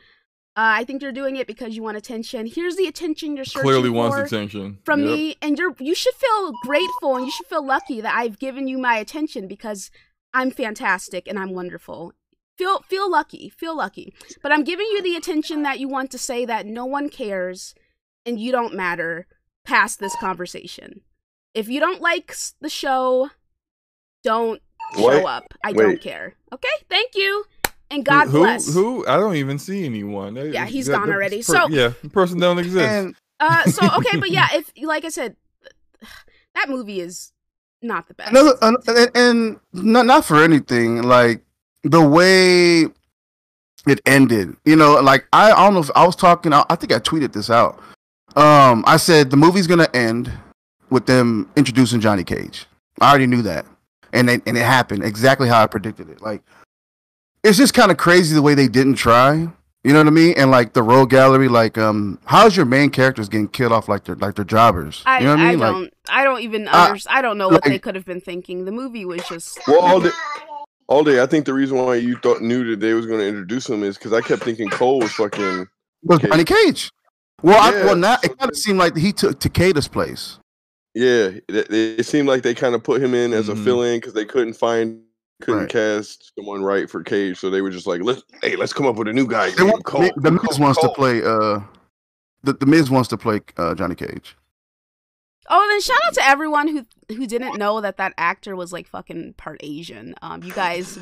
uh, 0.56 0.80
i 0.80 0.84
think 0.84 1.00
you're 1.02 1.12
doing 1.12 1.36
it 1.36 1.46
because 1.46 1.76
you 1.76 1.82
want 1.82 1.96
attention. 1.96 2.46
Here's 2.46 2.76
the 2.76 2.86
attention 2.86 3.36
you're 3.36 3.44
searching 3.44 3.62
Clearly 3.62 3.88
for 3.88 3.94
wants 3.94 4.32
attention. 4.32 4.78
from 4.84 5.00
Yep. 5.00 5.08
me 5.08 5.36
and 5.40 5.58
you're 5.58 5.74
you 5.78 5.94
should 5.94 6.14
feel 6.14 6.52
grateful 6.64 7.16
and 7.16 7.24
you 7.26 7.30
should 7.32 7.46
feel 7.46 7.64
lucky 7.64 8.00
that 8.00 8.14
i've 8.14 8.38
given 8.38 8.66
you 8.68 8.76
my 8.78 8.96
attention 8.96 9.46
because 9.48 9.90
i'm 10.34 10.50
fantastic 10.50 11.26
and 11.28 11.38
i'm 11.38 11.52
wonderful. 11.54 12.12
Feel 12.58 12.80
feel 12.82 13.10
lucky 13.10 13.48
feel 13.48 13.76
lucky. 13.76 14.12
But 14.42 14.52
i'm 14.52 14.64
giving 14.64 14.86
you 14.92 15.00
the 15.02 15.16
attention 15.16 15.62
that 15.62 15.78
you 15.80 15.88
want 15.88 16.10
to 16.10 16.18
say 16.18 16.44
that 16.44 16.66
no 16.66 16.84
one 16.84 17.08
cares 17.08 17.74
and 18.26 18.38
you 18.38 18.52
don't 18.52 18.74
matter 18.74 19.26
past 19.64 19.98
this 19.98 20.14
conversation. 20.16 21.00
If 21.54 21.68
you 21.68 21.80
don't 21.80 22.00
like 22.02 22.34
the 22.60 22.68
show 22.68 23.30
don't 24.22 24.60
show 24.94 25.26
up. 25.26 25.54
I 25.64 25.72
don't 25.72 26.00
care. 26.00 26.34
Okay? 26.52 26.68
Thank 26.88 27.14
you 27.14 27.44
and 27.90 28.04
god 28.04 28.28
who, 28.28 28.38
bless 28.40 28.72
Who? 28.72 29.06
I 29.06 29.16
don't 29.16 29.36
even 29.36 29.58
see 29.58 29.84
anyone. 29.84 30.36
Yeah, 30.36 30.66
he's 30.66 30.86
that- 30.86 30.92
gone 30.92 31.10
already. 31.10 31.38
per- 31.38 31.42
So- 31.42 31.68
yeah, 31.68 31.92
the 32.02 32.08
person 32.08 32.38
don't 32.38 32.58
exist. 32.58 32.84
and 32.88 33.14
uh 33.40 33.64
so 33.64 33.88
okay 33.96 34.18
but 34.18 34.30
yeah 34.30 34.48
if 34.52 34.70
like 34.82 35.04
i 35.04 35.08
said 35.08 35.34
that 36.54 36.68
movie 36.68 37.00
is 37.00 37.32
not 37.82 38.06
the 38.08 38.14
best 38.14 38.30
another 38.30 38.52
an- 38.60 38.76
and, 38.86 39.10
and 39.14 39.60
not 39.72 40.04
not 40.06 40.24
for 40.24 40.42
anything 40.42 41.02
like 41.02 41.42
the 41.82 42.02
way 42.06 42.82
it 43.86 44.00
ended 44.04 44.54
you 44.66 44.76
know 44.76 45.00
like 45.00 45.26
i, 45.32 45.50
I 45.50 45.64
don't 45.64 45.72
know 45.72 45.80
if 45.80 45.90
i 45.96 46.04
was 46.04 46.14
talking 46.16 46.52
I, 46.52 46.64
I 46.68 46.76
think 46.76 46.92
i 46.92 46.98
tweeted 46.98 47.32
this 47.32 47.48
out 47.48 47.80
um 48.36 48.84
i 48.86 48.98
said 48.98 49.30
the 49.30 49.38
movie's 49.38 49.66
gonna 49.66 49.88
end 49.94 50.30
with 50.90 51.06
them 51.06 51.48
introducing 51.56 52.00
johnny 52.00 52.24
cage 52.24 52.66
i 53.00 53.08
already 53.08 53.26
knew 53.26 53.40
that 53.42 53.64
and 54.12 54.28
it, 54.28 54.42
and 54.46 54.58
it 54.58 54.64
happened 54.64 55.02
exactly 55.02 55.48
how 55.48 55.62
i 55.62 55.66
predicted 55.66 56.10
it 56.10 56.20
like 56.20 56.42
it's 57.44 57.58
just 57.58 57.74
kind 57.74 57.90
of 57.90 57.96
crazy 57.96 58.34
the 58.34 58.42
way 58.42 58.54
they 58.54 58.68
didn't 58.68 58.94
try 58.94 59.34
you 59.82 59.92
know 59.92 59.98
what 59.98 60.06
i 60.06 60.10
mean 60.10 60.34
and 60.36 60.50
like 60.50 60.72
the 60.74 60.82
rogue 60.82 61.10
gallery 61.10 61.48
like 61.48 61.78
um 61.78 62.18
how's 62.26 62.56
your 62.56 62.66
main 62.66 62.90
characters 62.90 63.28
getting 63.28 63.48
killed 63.48 63.72
off 63.72 63.88
like 63.88 64.04
they're 64.04 64.16
like 64.16 64.34
they're 64.34 64.44
jobbers 64.44 65.02
I, 65.06 65.18
you 65.20 65.24
know 65.24 65.30
what 65.32 65.40
i 65.40 65.46
I 65.46 65.50
mean 65.50 65.58
like 65.60 65.72
don't 65.72 65.94
I 66.08 66.24
don't 66.24 66.40
even 66.40 66.68
under, 66.68 67.00
I 67.08 67.22
don't 67.22 67.38
know 67.38 67.48
what 67.48 67.62
they 67.64 67.78
could 67.78 67.94
have 67.94 68.04
been 68.04 68.20
thinking. 68.20 68.64
The 68.64 68.72
movie 68.72 69.04
was 69.04 69.22
just 69.28 69.60
well, 69.68 69.80
all 69.80 70.00
day, 70.00 70.10
all 70.88 71.04
day." 71.04 71.22
I 71.22 71.26
think 71.26 71.44
the 71.46 71.54
reason 71.54 71.78
why 71.78 71.96
you 71.96 72.16
thought 72.16 72.42
knew 72.42 72.68
that 72.70 72.80
they 72.80 72.94
was 72.94 73.06
going 73.06 73.20
to 73.20 73.28
introduce 73.28 73.68
him 73.68 73.84
is 73.84 73.96
because 73.96 74.12
I 74.12 74.20
kept 74.20 74.42
thinking 74.42 74.68
Cole 74.70 74.98
was 74.98 75.12
fucking. 75.12 75.68
was 76.02 76.18
Cage. 76.18 76.30
Johnny 76.30 76.44
Cage. 76.44 76.90
Well, 77.42 77.60
I, 77.60 77.70
well, 77.84 77.94
now 77.94 78.16
so 78.16 78.20
it 78.24 78.38
kind 78.38 78.50
of 78.50 78.56
seemed 78.56 78.78
like 78.80 78.96
he 78.96 79.12
took 79.12 79.38
Takeda's 79.38 79.86
place. 79.86 80.40
Yeah, 80.94 81.30
it, 81.48 81.70
it 81.70 82.06
seemed 82.06 82.26
like 82.26 82.42
they 82.42 82.54
kind 82.54 82.74
of 82.74 82.82
put 82.82 83.00
him 83.00 83.14
in 83.14 83.32
as 83.32 83.46
Mhm. 83.48 83.52
a 83.52 83.56
fill-in 83.64 84.00
because 84.00 84.14
they 84.14 84.24
couldn't 84.24 84.54
find, 84.54 85.00
couldn't 85.40 85.60
Right. 85.60 85.68
cast 85.68 86.32
someone 86.36 86.62
right 86.62 86.88
for 86.88 87.02
Cage, 87.02 87.38
so 87.38 87.50
they 87.50 87.62
were 87.62 87.70
just 87.70 87.86
like, 87.86 88.02
"Let's, 88.02 88.22
hey, 88.42 88.56
let's 88.56 88.72
come 88.72 88.86
up 88.86 88.96
with 88.96 89.08
a 89.08 89.12
new 89.12 89.26
guy." 89.26 89.50
They 89.50 89.62
want, 89.64 89.84
Cole. 89.84 90.10
the 90.16 90.30
Miz 90.30 90.40
Cole, 90.42 90.58
wants 90.60 90.80
to 90.80 90.88
play. 90.90 91.22
Uh, 91.22 91.60
the 92.42 92.52
the 92.54 92.66
Miz 92.66 92.90
wants 92.90 93.08
to 93.10 93.16
play 93.16 93.40
uh, 93.56 93.74
Johnny 93.74 93.94
Cage. 93.94 94.36
Oh, 95.48 95.66
then 95.68 95.80
shout 95.80 95.96
out 96.06 96.14
to 96.14 96.24
everyone 96.28 96.68
who 96.68 96.86
who 97.14 97.26
didn't 97.26 97.58
know 97.58 97.80
that 97.80 97.96
that 97.96 98.12
actor 98.16 98.54
was 98.54 98.72
like 98.72 98.86
fucking 98.86 99.34
part 99.36 99.58
Asian. 99.62 100.14
Um, 100.22 100.42
you 100.44 100.52
guys, 100.52 100.98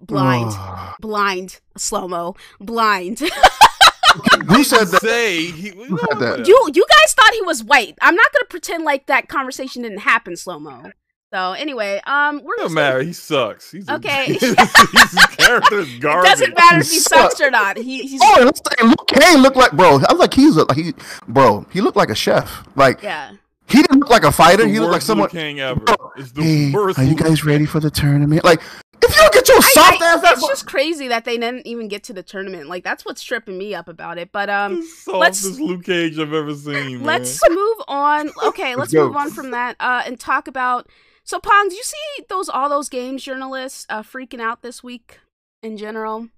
blind, 0.00 0.52
blind, 1.00 1.60
slow 1.76 2.08
mo, 2.08 2.34
blind. 2.60 3.20
Who 3.20 3.28
said 4.64 4.86
that? 4.88 5.00
Say 5.02 5.46
he, 5.50 5.72
we 5.72 5.84
Who 5.84 5.96
know 5.96 6.02
said 6.10 6.18
that? 6.20 6.36
that. 6.38 6.48
you 6.48 6.70
you 6.74 6.86
guys 6.88 7.14
thought 7.14 7.34
he 7.34 7.42
was 7.42 7.62
white. 7.62 7.96
I'm 8.00 8.14
not 8.14 8.32
gonna 8.32 8.46
pretend 8.48 8.84
like 8.84 9.06
that 9.06 9.28
conversation 9.28 9.82
didn't 9.82 9.98
happen, 9.98 10.36
slow 10.36 10.58
mo. 10.58 10.90
So 11.34 11.52
anyway, 11.52 12.00
um, 12.06 12.42
we're 12.44 12.54
It 12.54 12.58
gonna 12.58 12.68
don't 12.68 12.74
matter. 12.74 13.02
He 13.02 13.12
sucks. 13.12 13.70
He's 13.72 13.88
a- 13.88 13.94
Okay. 13.94 14.34
his 14.40 14.54
character 15.36 15.80
is 15.80 15.92
It 15.96 16.00
doesn't 16.00 16.54
matter 16.54 16.78
if 16.78 16.88
he 16.88 16.94
He 16.94 17.00
sucks 17.00 17.40
or 17.40 17.50
not. 17.50 17.76
He, 17.76 18.02
he's 18.06 18.20
Oh, 18.22 18.34
and 18.36 18.44
let's 18.46 18.60
say 18.60 18.86
Liu 18.86 18.94
Kang 19.08 19.38
looked 19.42 19.56
like 19.56 19.72
bro. 19.72 19.96
I 19.96 20.12
was 20.12 20.20
like, 20.20 20.32
he's 20.32 20.56
a, 20.56 20.64
he, 20.74 20.92
bro. 21.26 21.66
He 21.72 21.80
looked 21.80 21.96
like 21.96 22.10
a 22.10 22.14
chef. 22.14 22.62
Like 22.76 23.02
yeah. 23.02 23.32
he 23.66 23.82
didn't 23.82 23.98
look 23.98 24.10
like 24.10 24.22
a 24.22 24.30
fighter. 24.30 24.64
He 24.66 24.78
looked 24.78 24.92
like 24.92 24.98
worst 24.98 25.06
someone. 25.08 25.28
Liu 25.32 25.40
Kang 25.40 25.58
ever. 25.60 25.80
Bro, 25.80 25.96
It's 26.18 26.30
the 26.30 26.42
Hey, 26.42 26.70
worst. 26.72 27.00
are 27.00 27.04
you 27.04 27.16
guys 27.16 27.40
Kang. 27.42 27.50
ready 27.50 27.66
for 27.66 27.80
the 27.80 27.90
tournament? 27.90 28.44
Like, 28.44 28.60
if 29.02 29.10
you 29.10 29.16
don't 29.22 29.34
get 29.34 29.48
your 29.48 29.56
I- 29.58 29.60
soft 29.72 30.02
I- 30.02 30.14
ass, 30.14 30.22
that 30.22 30.32
it's 30.34 30.46
just 30.46 30.66
crazy 30.68 31.08
that 31.08 31.24
they 31.24 31.36
didn't 31.36 31.66
even 31.66 31.88
get 31.88 32.04
to 32.04 32.12
the 32.12 32.22
tournament. 32.22 32.68
Like 32.68 32.84
that's 32.84 33.04
what's 33.04 33.24
tripping 33.24 33.58
me 33.58 33.74
up 33.74 33.88
about 33.88 34.18
it. 34.18 34.30
But 34.30 34.48
um, 34.50 34.76
The 35.04 35.16
let's- 35.18 35.40
softest 35.40 35.58
Luke 35.60 35.84
Cage 35.84 36.16
I've 36.16 36.32
ever 36.32 36.54
seen. 36.54 36.98
man. 36.98 37.02
let's 37.02 37.40
move 37.50 37.78
on. 37.88 38.30
Okay, 38.44 38.76
let's 38.76 38.92
go. 38.92 39.08
move 39.08 39.16
on 39.16 39.30
from 39.32 39.50
that 39.50 39.74
uh, 39.80 40.02
and 40.06 40.20
talk 40.20 40.46
about. 40.46 40.88
So, 41.24 41.40
Pong, 41.40 41.68
do 41.70 41.74
you 41.74 41.82
see 41.82 42.24
those 42.28 42.48
all 42.48 42.68
those 42.68 42.88
games 42.88 43.22
journalists 43.24 43.86
uh, 43.88 44.02
freaking 44.02 44.40
out 44.40 44.62
this 44.62 44.82
week 44.82 45.20
in 45.62 45.76
general? 45.76 46.28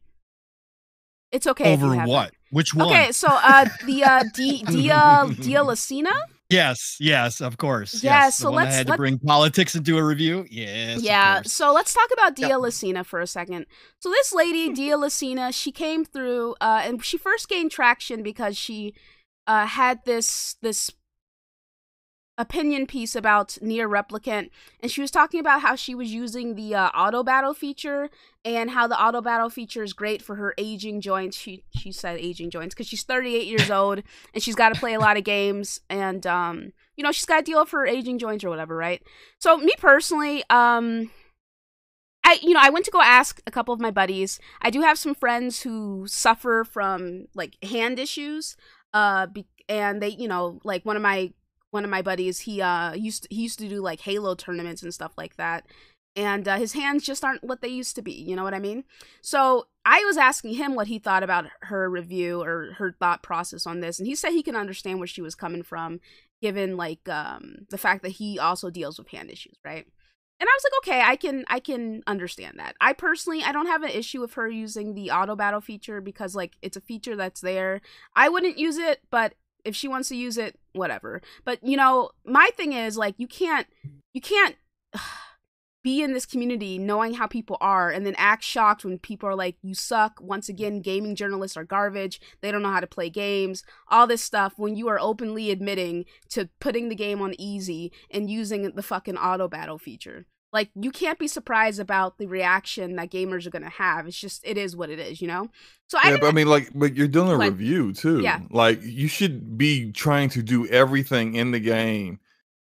It's 1.32 1.46
okay. 1.46 1.72
if 1.72 1.80
you 1.80 1.86
Over 1.92 2.02
what? 2.04 2.32
Which 2.50 2.72
one? 2.74 2.88
Okay, 2.88 3.10
so 3.12 3.28
uh, 3.30 3.66
the 3.84 4.04
uh, 4.04 4.24
D- 4.32 4.62
Dia 4.70 5.26
Dia 5.40 5.60
Lacina. 5.64 6.12
Yes, 6.48 6.96
yes, 7.00 7.40
of 7.40 7.58
course. 7.58 8.04
Yeah, 8.04 8.26
yes. 8.26 8.36
so 8.36 8.46
the 8.46 8.52
one 8.52 8.62
that 8.62 8.66
let's- 8.66 8.76
had 8.76 8.88
let- 8.88 8.94
to 8.94 8.98
bring 8.98 9.18
politics 9.18 9.74
into 9.74 9.98
a 9.98 10.04
review. 10.04 10.46
Yes. 10.48 11.02
yeah, 11.02 11.42
so 11.42 11.72
let's 11.72 11.92
talk 11.92 12.08
about 12.12 12.36
Dia. 12.36 12.50
Lacina 12.50 13.04
for 13.04 13.18
a 13.20 13.26
second. 13.26 13.66
So 13.98 14.10
this 14.10 14.32
lady, 14.32 14.68
Dia 14.72 14.96
Lacina, 14.96 15.52
she 15.52 15.72
came 15.72 16.04
through, 16.04 16.54
uh, 16.60 16.82
and 16.84 17.04
she 17.04 17.18
first 17.18 17.48
gained 17.48 17.72
traction 17.72 18.22
because 18.22 18.56
she 18.56 18.94
uh, 19.48 19.66
had 19.66 20.04
this 20.04 20.56
this 20.62 20.92
opinion 22.38 22.86
piece 22.86 23.16
about 23.16 23.56
NieR 23.62 23.88
Replicant 23.88 24.50
and 24.80 24.90
she 24.90 25.00
was 25.00 25.10
talking 25.10 25.40
about 25.40 25.62
how 25.62 25.74
she 25.74 25.94
was 25.94 26.12
using 26.12 26.54
the 26.54 26.74
uh, 26.74 26.88
auto 26.88 27.22
battle 27.22 27.54
feature 27.54 28.10
and 28.44 28.70
how 28.70 28.86
the 28.86 29.00
auto 29.00 29.22
battle 29.22 29.48
feature 29.48 29.82
is 29.82 29.94
great 29.94 30.20
for 30.20 30.36
her 30.36 30.54
aging 30.58 31.00
joints 31.00 31.36
she 31.36 31.64
she 31.74 31.90
said 31.90 32.18
aging 32.18 32.50
joints 32.50 32.74
because 32.74 32.86
she's 32.86 33.04
38 33.04 33.46
years 33.46 33.70
old 33.70 34.02
and 34.34 34.42
she's 34.42 34.54
got 34.54 34.74
to 34.74 34.78
play 34.78 34.92
a 34.92 35.00
lot 35.00 35.16
of 35.16 35.24
games 35.24 35.80
and 35.88 36.26
um 36.26 36.72
you 36.96 37.02
know 37.02 37.10
she's 37.10 37.24
got 37.26 37.38
to 37.38 37.42
deal 37.50 37.60
with 37.60 37.70
her 37.70 37.86
aging 37.86 38.18
joints 38.18 38.44
or 38.44 38.50
whatever 38.50 38.76
right 38.76 39.02
so 39.38 39.56
me 39.56 39.72
personally 39.78 40.44
um 40.50 41.10
I 42.22 42.38
you 42.42 42.52
know 42.54 42.60
I 42.62 42.70
went 42.70 42.84
to 42.86 42.90
go 42.90 43.00
ask 43.00 43.40
a 43.46 43.50
couple 43.52 43.72
of 43.72 43.80
my 43.80 43.92
buddies. 43.92 44.40
I 44.60 44.70
do 44.70 44.82
have 44.82 44.98
some 44.98 45.14
friends 45.14 45.62
who 45.62 46.06
suffer 46.08 46.64
from 46.64 47.26
like 47.34 47.56
hand 47.64 47.98
issues 47.98 48.56
uh 48.92 49.26
be- 49.26 49.46
and 49.68 50.02
they 50.02 50.08
you 50.08 50.28
know 50.28 50.60
like 50.64 50.84
one 50.84 50.96
of 50.96 51.02
my 51.02 51.32
one 51.70 51.84
of 51.84 51.90
my 51.90 52.02
buddies 52.02 52.40
he 52.40 52.60
uh 52.62 52.92
used 52.94 53.24
to, 53.24 53.28
he 53.34 53.42
used 53.42 53.58
to 53.58 53.68
do 53.68 53.80
like 53.80 54.00
Halo 54.00 54.34
tournaments 54.34 54.82
and 54.82 54.92
stuff 54.94 55.12
like 55.16 55.36
that. 55.36 55.66
and 56.14 56.48
uh, 56.48 56.56
his 56.56 56.72
hands 56.72 57.04
just 57.04 57.24
aren't 57.24 57.44
what 57.44 57.60
they 57.60 57.68
used 57.68 57.94
to 57.96 58.02
be. 58.02 58.12
You 58.12 58.36
know 58.36 58.44
what 58.44 58.54
I 58.54 58.58
mean? 58.58 58.84
So 59.22 59.66
I 59.84 60.02
was 60.04 60.16
asking 60.16 60.54
him 60.54 60.74
what 60.74 60.86
he 60.86 60.98
thought 60.98 61.22
about 61.22 61.46
her 61.62 61.90
review 61.90 62.42
or 62.42 62.72
her 62.78 62.92
thought 62.98 63.22
process 63.22 63.66
on 63.66 63.80
this, 63.80 63.98
and 63.98 64.06
he 64.06 64.14
said 64.14 64.30
he 64.30 64.42
can 64.42 64.56
understand 64.56 64.98
where 64.98 65.06
she 65.06 65.20
was 65.22 65.34
coming 65.34 65.62
from, 65.62 66.00
given 66.40 66.76
like 66.76 67.06
um, 67.08 67.66
the 67.70 67.78
fact 67.78 68.02
that 68.02 68.12
he 68.12 68.38
also 68.38 68.70
deals 68.70 68.98
with 68.98 69.08
hand 69.08 69.30
issues, 69.30 69.56
right? 69.64 69.86
And 70.38 70.48
I 70.48 70.52
was 70.56 70.64
like, 70.64 70.78
okay, 70.94 71.02
I 71.02 71.16
can 71.16 71.44
I 71.48 71.60
can 71.60 72.02
understand 72.06 72.58
that. 72.58 72.76
I 72.80 72.92
personally 72.92 73.42
I 73.42 73.52
don't 73.52 73.66
have 73.66 73.82
an 73.82 73.90
issue 73.90 74.20
with 74.20 74.34
her 74.34 74.48
using 74.48 74.94
the 74.94 75.10
auto 75.10 75.34
battle 75.36 75.60
feature 75.62 76.00
because 76.02 76.34
like 76.34 76.56
it's 76.62 76.76
a 76.76 76.80
feature 76.82 77.16
that's 77.16 77.40
there. 77.40 77.80
I 78.14 78.28
wouldn't 78.28 78.58
use 78.58 78.76
it, 78.76 79.00
but 79.10 79.34
if 79.66 79.76
she 79.76 79.88
wants 79.88 80.08
to 80.08 80.16
use 80.16 80.38
it, 80.38 80.58
whatever. 80.72 81.20
But 81.44 81.58
you 81.62 81.76
know, 81.76 82.10
my 82.24 82.50
thing 82.56 82.72
is 82.72 82.96
like 82.96 83.14
you 83.18 83.26
can't 83.26 83.66
you 84.12 84.20
can't 84.20 84.56
be 85.84 86.02
in 86.02 86.12
this 86.12 86.26
community 86.26 86.78
knowing 86.78 87.14
how 87.14 87.28
people 87.28 87.56
are 87.60 87.90
and 87.90 88.04
then 88.04 88.16
act 88.18 88.42
shocked 88.42 88.84
when 88.84 88.98
people 88.98 89.28
are 89.28 89.36
like 89.36 89.56
you 89.62 89.74
suck. 89.74 90.20
Once 90.20 90.48
again 90.48 90.80
gaming 90.80 91.14
journalists 91.14 91.56
are 91.56 91.64
garbage. 91.64 92.20
They 92.40 92.50
don't 92.50 92.62
know 92.62 92.72
how 92.72 92.80
to 92.80 92.86
play 92.86 93.10
games. 93.10 93.62
All 93.88 94.06
this 94.06 94.22
stuff 94.22 94.54
when 94.56 94.74
you 94.74 94.88
are 94.88 94.98
openly 94.98 95.50
admitting 95.50 96.04
to 96.30 96.48
putting 96.60 96.88
the 96.88 96.96
game 96.96 97.22
on 97.22 97.38
easy 97.40 97.92
and 98.10 98.30
using 98.30 98.70
the 98.70 98.82
fucking 98.82 99.16
auto 99.16 99.48
battle 99.48 99.78
feature 99.78 100.26
like 100.52 100.70
you 100.74 100.90
can't 100.90 101.18
be 101.18 101.28
surprised 101.28 101.80
about 101.80 102.18
the 102.18 102.26
reaction 102.26 102.96
that 102.96 103.10
gamers 103.10 103.46
are 103.46 103.50
gonna 103.50 103.68
have 103.68 104.06
it's 104.06 104.18
just 104.18 104.46
it 104.46 104.56
is 104.56 104.76
what 104.76 104.90
it 104.90 104.98
is 104.98 105.20
you 105.20 105.28
know 105.28 105.48
so 105.88 105.98
i 106.02 106.10
yeah, 106.10 106.16
but 106.20 106.28
I 106.28 106.32
mean, 106.32 106.48
like, 106.48 106.70
but 106.74 106.96
you're 106.96 107.06
doing 107.06 107.28
a 107.30 107.36
Like- 107.36 107.52
review 107.52 107.92
too. 107.92 108.20
Yeah. 108.20 108.40
Like, 108.50 108.80
you 108.82 109.06
should 109.06 109.56
be 109.56 109.92
trying 109.92 110.30
to 110.30 110.42
do 110.42 110.66
everything 110.66 111.36
in 111.36 111.52
the 111.52 111.60
game 111.60 112.18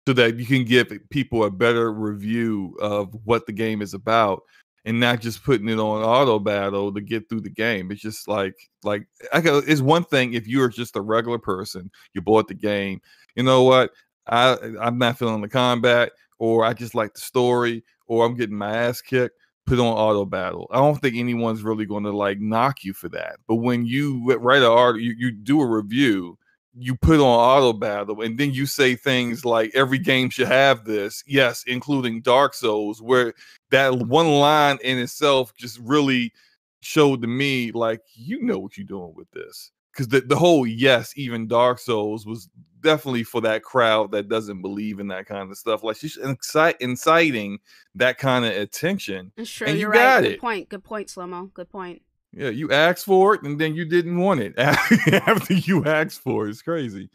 so 0.06 0.12
that 0.14 0.38
you 0.38 0.46
can 0.46 0.66
give 0.66 0.92
people 1.10 1.46
a 1.46 1.50
better 1.50 1.94
review 1.94 2.76
of 2.82 3.16
what 3.24 3.46
the 3.46 3.54
game 3.54 3.82
is 3.82 3.94
about, 3.94 4.44
and 4.84 5.00
not 5.00 5.22
just 5.22 5.42
putting 5.46 5.70
it 5.70 5.80
on 5.80 6.04
auto 6.04 6.38
battle 6.38 6.94
to 6.94 7.00
get 7.00 7.30
through 7.30 7.40
the 7.40 7.50
game. 7.50 7.90
It's 7.92 8.02
just 8.02 8.28
like, 8.28 8.56
like, 8.84 9.08
I. 9.32 9.42
It's 9.46 9.80
one 9.80 10.04
thing 10.04 10.34
if 10.34 10.46
you're 10.46 10.68
just 10.68 10.98
a 10.98 11.02
regular 11.02 11.40
person, 11.40 11.90
you 12.14 12.22
bought 12.22 12.50
the 12.50 12.54
game. 12.56 13.00
You 13.36 13.44
know 13.44 13.64
what? 13.64 13.92
I 14.28 14.58
I'm 14.82 14.98
not 14.98 15.18
feeling 15.18 15.40
the 15.40 15.48
combat, 15.48 16.12
or 16.44 16.66
I 16.66 16.74
just 16.74 16.94
like 16.94 17.14
the 17.14 17.22
story, 17.22 17.86
or 18.06 18.26
I'm 18.26 18.36
getting 18.36 18.58
my 18.58 18.76
ass 18.76 19.00
kicked 19.02 19.40
put 19.66 19.80
on 19.80 19.86
auto 19.86 20.26
battle. 20.26 20.68
I 20.72 20.76
don't 20.76 21.00
think 21.00 21.16
anyone's 21.16 21.64
really 21.64 21.86
going 21.86 22.04
to 22.04 22.12
like 22.12 22.38
knock 22.42 22.84
you 22.84 22.92
for 22.92 23.08
that. 23.10 23.38
But 23.48 23.56
when 23.56 23.86
you 23.86 24.36
write 24.36 24.62
an 24.62 24.68
art, 24.68 25.00
you, 25.00 25.16
you 25.18 25.32
do 25.32 25.62
a 25.62 25.66
review, 25.66 26.38
you 26.78 26.98
put 26.98 27.22
on 27.22 27.22
auto 27.22 27.72
battle, 27.72 28.22
and 28.22 28.38
then 28.38 28.52
you 28.52 28.66
say 28.66 28.94
things 28.96 29.46
like 29.46 29.72
every 29.74 30.00
game 30.00 30.30
should 30.30 30.50
have 30.50 30.84
this, 30.84 31.24
yes, 31.26 31.64
including 31.66 32.20
Dark 32.20 32.54
Souls, 32.54 33.02
where 33.02 33.34
that 33.72 33.98
one 33.98 34.28
line 34.28 34.80
in 34.84 35.00
itself 35.00 35.56
just 35.56 35.80
really 35.80 36.34
showed 36.82 37.22
to 37.22 37.28
me 37.30 37.72
like 37.72 38.02
you 38.16 38.42
know 38.42 38.60
what 38.60 38.78
you're 38.78 38.86
doing 38.86 39.14
with 39.16 39.32
this. 39.32 39.72
Because 39.94 40.08
the, 40.08 40.22
the 40.22 40.36
whole 40.36 40.66
yes, 40.66 41.14
even 41.16 41.48
Dark 41.48 41.78
Souls 41.80 42.26
was 42.26 42.50
definitely 42.82 43.24
for 43.24 43.40
that 43.42 43.64
crowd 43.64 44.12
that 44.12 44.28
doesn't 44.28 44.62
believe 44.62 45.00
in 45.00 45.08
that 45.08 45.26
kind 45.28 45.50
of 45.52 45.58
stuff. 45.58 45.84
Like 45.84 45.96
she's 45.98 46.18
incite, 46.18 46.76
inciting 46.82 47.60
that 47.96 48.18
kind 48.18 48.44
of 48.44 48.52
attention. 48.52 49.32
it's 49.38 49.50
true 49.52 49.68
and 49.68 49.76
you 49.78 49.82
you're 49.84 49.94
got 49.94 50.16
right 50.16 50.22
good 50.24 50.32
it. 50.34 50.42
point 50.42 50.68
good 50.70 50.84
point 50.84 51.08
slomo 51.08 51.54
good 51.54 51.70
point 51.70 52.02
Yeah, 52.34 52.50
you 52.50 52.72
asked 52.72 53.06
for 53.06 53.36
it 53.36 53.44
and 53.44 53.60
then 53.62 53.74
you 53.76 53.86
didn't 53.86 54.18
want 54.18 54.42
it 54.42 54.54
after 54.58 55.54
you 55.54 55.86
asked 55.86 56.22
for 56.22 56.48
it. 56.48 56.50
It's 56.50 56.62
crazy. 56.62 57.10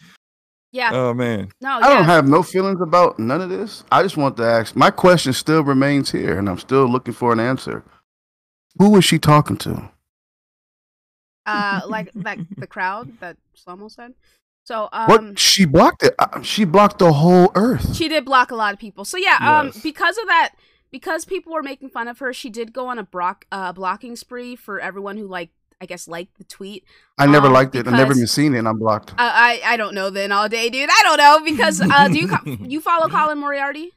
yeah 0.72 0.90
Oh 0.92 1.12
man. 1.12 1.50
no 1.60 1.68
I 1.70 1.80
yeah. 1.80 1.94
don't 1.96 2.04
have 2.04 2.26
no 2.28 2.42
feelings 2.42 2.80
about 2.80 3.18
none 3.18 3.40
of 3.42 3.50
this. 3.50 3.84
I 3.92 4.02
just 4.02 4.16
want 4.16 4.36
to 4.38 4.44
ask. 4.44 4.74
My 4.76 4.90
question 4.90 5.32
still 5.34 5.64
remains 5.64 6.10
here, 6.12 6.38
and 6.38 6.48
I'm 6.48 6.58
still 6.58 6.86
looking 6.86 7.12
for 7.14 7.32
an 7.32 7.40
answer. 7.40 7.84
Who 8.78 8.90
was 8.90 9.04
she 9.04 9.18
talking 9.18 9.56
to? 9.58 9.90
Uh 11.48 11.80
like 11.88 12.10
like 12.14 12.38
the 12.56 12.66
crowd 12.66 13.18
that 13.20 13.36
slomo 13.56 13.90
said 13.90 14.12
so 14.64 14.88
um 14.92 15.08
what 15.08 15.38
she 15.38 15.64
blocked 15.64 16.02
it. 16.02 16.14
Uh, 16.18 16.42
She 16.42 16.64
blocked 16.66 16.98
the 16.98 17.10
whole 17.14 17.50
earth. 17.54 17.96
she 17.96 18.06
did 18.06 18.26
block 18.26 18.50
a 18.50 18.54
lot 18.54 18.74
of 18.74 18.78
people. 18.78 19.06
So 19.06 19.16
yeah, 19.16 19.38
um, 19.40 19.72
because 19.82 20.18
of 20.18 20.26
that, 20.26 20.50
because 20.90 21.24
people 21.24 21.54
were 21.54 21.62
making 21.62 21.88
fun 21.88 22.06
of 22.06 22.18
her, 22.18 22.34
she 22.34 22.50
did 22.50 22.74
go 22.74 22.88
on 22.88 22.98
a 22.98 23.02
brock, 23.02 23.46
uh, 23.50 23.72
blocking 23.72 24.14
spree 24.14 24.56
for 24.56 24.78
everyone 24.78 25.16
who 25.16 25.26
like, 25.26 25.48
I 25.80 25.86
guess, 25.86 26.06
liked 26.06 26.36
the 26.36 26.44
tweet. 26.44 26.84
I 27.16 27.24
never 27.26 27.46
um, 27.46 27.54
liked 27.54 27.76
it. 27.76 27.86
I've 27.86 27.94
never 27.94 28.12
even 28.12 28.26
seen 28.26 28.54
it. 28.54 28.58
and 28.58 28.68
I'm 28.68 28.78
blocked. 28.78 29.14
I, 29.16 29.60
I 29.64 29.72
I 29.72 29.76
don't 29.78 29.94
know 29.94 30.10
then 30.10 30.32
all 30.32 30.50
day, 30.50 30.68
dude. 30.68 30.90
I 30.92 31.00
don't 31.02 31.16
know 31.16 31.40
because 31.50 31.80
uh, 31.80 32.08
do 32.08 32.18
you 32.18 32.28
co- 32.28 32.44
you 32.74 32.82
follow 32.82 33.08
Colin 33.08 33.38
Moriarty? 33.38 33.92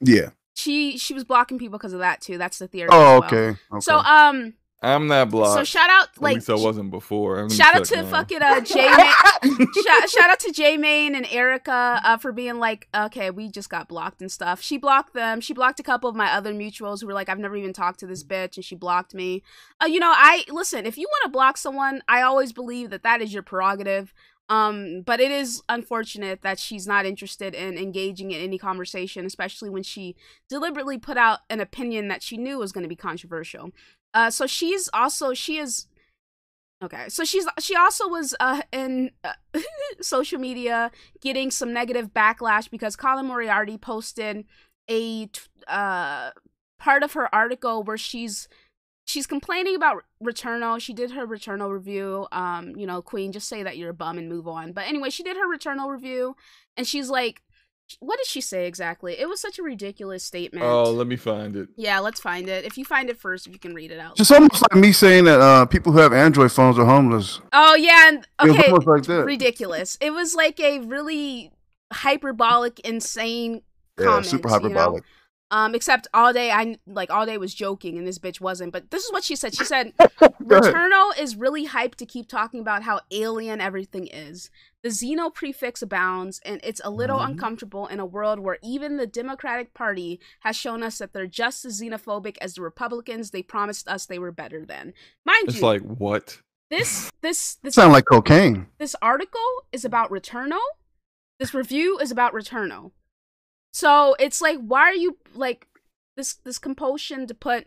yeah. 0.00 0.30
She 0.56 0.98
she 0.98 1.14
was 1.14 1.22
blocking 1.22 1.56
people 1.58 1.78
because 1.78 1.92
of 1.92 2.00
that 2.00 2.20
too. 2.20 2.36
That's 2.36 2.58
the 2.58 2.66
theory. 2.66 2.88
Oh, 2.90 3.20
well. 3.20 3.24
okay. 3.24 3.48
okay. 3.72 3.80
So 3.80 3.98
um, 3.98 4.54
I'm 4.82 5.08
not 5.08 5.30
blocked. 5.30 5.58
so 5.58 5.64
shout 5.64 5.90
out 5.90 6.08
At 6.16 6.22
like 6.22 6.34
least 6.36 6.48
I 6.48 6.54
wasn't 6.54 6.90
before. 6.90 7.42
Let 7.42 7.50
me 7.50 7.56
shout 7.56 7.74
out 7.74 7.84
to 7.84 7.96
now. 8.02 8.10
fucking 8.10 8.40
uh 8.42 8.60
J 8.60 8.88
Ma- 8.96 9.66
shout, 9.84 10.08
shout 10.08 10.30
out 10.30 10.40
to 10.40 10.52
J 10.52 10.78
Main 10.78 11.14
and 11.14 11.26
Erica 11.30 12.00
uh, 12.02 12.16
for 12.16 12.32
being 12.32 12.58
like, 12.58 12.88
okay, 12.94 13.30
we 13.30 13.50
just 13.50 13.68
got 13.68 13.88
blocked 13.88 14.22
and 14.22 14.32
stuff. 14.32 14.62
She 14.62 14.78
blocked 14.78 15.12
them. 15.12 15.40
She 15.42 15.52
blocked 15.52 15.80
a 15.80 15.82
couple 15.82 16.08
of 16.08 16.16
my 16.16 16.32
other 16.32 16.54
mutuals 16.54 17.00
who 17.02 17.06
were 17.06 17.12
like, 17.12 17.28
I've 17.28 17.38
never 17.38 17.56
even 17.56 17.74
talked 17.74 18.00
to 18.00 18.06
this 18.06 18.24
bitch, 18.24 18.56
and 18.56 18.64
she 18.64 18.74
blocked 18.74 19.12
me. 19.14 19.42
Uh, 19.82 19.86
you 19.86 20.00
know, 20.00 20.12
I 20.14 20.44
listen. 20.48 20.86
If 20.86 20.96
you 20.96 21.06
want 21.10 21.24
to 21.24 21.30
block 21.30 21.58
someone, 21.58 22.02
I 22.08 22.22
always 22.22 22.52
believe 22.52 22.88
that 22.90 23.02
that 23.02 23.20
is 23.20 23.34
your 23.34 23.42
prerogative. 23.42 24.14
Um, 24.48 25.02
but 25.02 25.20
it 25.20 25.30
is 25.30 25.62
unfortunate 25.68 26.42
that 26.42 26.58
she's 26.58 26.84
not 26.84 27.06
interested 27.06 27.54
in 27.54 27.78
engaging 27.78 28.32
in 28.32 28.40
any 28.40 28.58
conversation, 28.58 29.24
especially 29.24 29.70
when 29.70 29.84
she 29.84 30.16
deliberately 30.48 30.98
put 30.98 31.16
out 31.16 31.40
an 31.48 31.60
opinion 31.60 32.08
that 32.08 32.20
she 32.20 32.36
knew 32.36 32.58
was 32.58 32.72
going 32.72 32.82
to 32.82 32.88
be 32.88 32.96
controversial. 32.96 33.70
Uh, 34.14 34.30
so 34.30 34.46
she's 34.46 34.88
also 34.92 35.34
she 35.34 35.58
is 35.58 35.86
okay. 36.82 37.08
So 37.08 37.24
she's 37.24 37.46
she 37.58 37.76
also 37.76 38.08
was 38.08 38.34
uh 38.40 38.62
in 38.72 39.10
uh, 39.22 39.32
social 40.00 40.38
media 40.38 40.90
getting 41.20 41.50
some 41.50 41.72
negative 41.72 42.12
backlash 42.12 42.70
because 42.70 42.96
Colin 42.96 43.26
Moriarty 43.26 43.78
posted 43.78 44.44
a 44.90 45.28
uh 45.68 46.30
part 46.78 47.02
of 47.02 47.12
her 47.12 47.32
article 47.32 47.82
where 47.82 47.98
she's 47.98 48.48
she's 49.10 49.26
complaining 49.26 49.76
about 49.76 50.04
Returnal. 50.22 50.80
She 50.80 50.92
did 50.92 51.12
her 51.12 51.26
Returnal 51.26 51.72
review. 51.72 52.26
Um, 52.32 52.74
you 52.76 52.86
know, 52.86 53.02
Queen, 53.02 53.32
just 53.32 53.48
say 53.48 53.62
that 53.62 53.76
you're 53.76 53.90
a 53.90 53.94
bum 53.94 54.18
and 54.18 54.28
move 54.28 54.48
on. 54.48 54.72
But 54.72 54.86
anyway, 54.86 55.10
she 55.10 55.22
did 55.22 55.36
her 55.36 55.46
Returnal 55.46 55.90
review, 55.90 56.36
and 56.76 56.86
she's 56.86 57.10
like, 57.10 57.42
what 58.00 58.18
did 58.18 58.26
she 58.26 58.40
say 58.40 58.66
exactly? 58.66 59.18
It 59.18 59.28
was 59.28 59.40
such 59.40 59.58
a 59.58 59.62
ridiculous 59.62 60.22
statement. 60.22 60.64
Oh, 60.64 60.90
let 60.92 61.06
me 61.08 61.16
find 61.16 61.56
it. 61.56 61.68
yeah, 61.76 61.98
let's 61.98 62.20
find 62.20 62.48
it. 62.48 62.64
If 62.64 62.78
you 62.78 62.84
find 62.84 63.10
it 63.10 63.18
first, 63.18 63.46
if 63.46 63.52
you 63.52 63.58
can 63.58 63.74
read 63.74 63.90
it 63.90 63.98
out. 63.98 64.20
It's 64.20 64.30
almost 64.30 64.62
like 64.62 64.80
me 64.80 64.92
saying 64.92 65.24
that 65.24 65.40
uh, 65.40 65.66
people 65.66 65.92
who 65.92 65.98
have 65.98 66.12
Android 66.12 66.52
phones 66.52 66.78
are 66.78 66.84
homeless. 66.86 67.40
Oh 67.52 67.74
yeah, 67.74 68.08
and 68.08 68.18
okay, 68.40 68.48
It 68.48 68.48
was 68.48 68.56
okay, 68.58 68.66
almost 68.70 68.86
like 68.86 69.02
that. 69.04 69.24
ridiculous. 69.24 69.98
It 70.00 70.12
was 70.12 70.34
like 70.34 70.60
a 70.60 70.78
really 70.80 71.50
hyperbolic, 71.92 72.80
insane 72.80 73.62
Yeah, 73.98 74.04
comment. 74.06 74.26
super 74.26 74.48
you 74.62 74.68
know? 74.70 75.00
Um, 75.52 75.74
except 75.74 76.06
all 76.14 76.32
day 76.32 76.52
I 76.52 76.76
like 76.86 77.10
all 77.10 77.26
day 77.26 77.36
was 77.36 77.52
joking 77.54 77.98
and 77.98 78.06
this 78.06 78.18
bitch 78.20 78.40
wasn't. 78.40 78.72
But 78.72 78.90
this 78.92 79.04
is 79.04 79.12
what 79.12 79.24
she 79.24 79.34
said. 79.36 79.54
She 79.54 79.64
said. 79.64 79.92
Returnal 80.40 81.18
is 81.18 81.36
really 81.36 81.66
hyped 81.66 81.96
to 81.96 82.06
keep 82.06 82.28
talking 82.28 82.60
about 82.60 82.82
how 82.82 83.00
alien 83.10 83.60
everything 83.60 84.06
is. 84.06 84.50
The 84.82 84.88
Xeno 84.88 85.32
prefix 85.32 85.82
abounds, 85.82 86.40
and 86.44 86.60
it's 86.64 86.80
a 86.84 86.90
little 86.90 87.18
Mhm. 87.18 87.30
uncomfortable 87.30 87.86
in 87.86 88.00
a 88.00 88.06
world 88.06 88.38
where 88.40 88.58
even 88.62 88.96
the 88.96 89.06
Democratic 89.06 89.74
Party 89.74 90.18
has 90.40 90.56
shown 90.56 90.82
us 90.82 90.98
that 90.98 91.12
they're 91.12 91.26
just 91.26 91.64
as 91.64 91.80
xenophobic 91.80 92.36
as 92.40 92.54
the 92.54 92.62
Republicans 92.62 93.30
they 93.30 93.42
promised 93.42 93.86
us 93.88 94.06
they 94.06 94.18
were 94.18 94.32
better 94.32 94.64
than. 94.64 94.94
Mind 95.24 95.48
It's 95.48 95.56
you, 95.60 95.66
like 95.66 95.82
what? 95.82 96.40
this 96.70 97.10
this 97.20 97.56
this 97.62 97.74
Sound 97.74 97.92
like 97.92 98.06
cocaine. 98.06 98.68
this 98.78 98.96
article 99.02 99.40
is 99.72 99.84
about 99.84 100.10
Returnal. 100.10 100.60
This 101.38 101.54
review 101.54 101.98
is 101.98 102.10
about 102.10 102.32
Returnal. 102.32 102.92
So 103.72 104.16
it's 104.18 104.40
like, 104.40 104.58
why 104.58 104.82
are 104.82 104.94
you 104.94 105.18
like 105.34 105.66
this 106.16 106.34
this 106.34 106.58
compulsion 106.58 107.26
to 107.26 107.34
put 107.34 107.66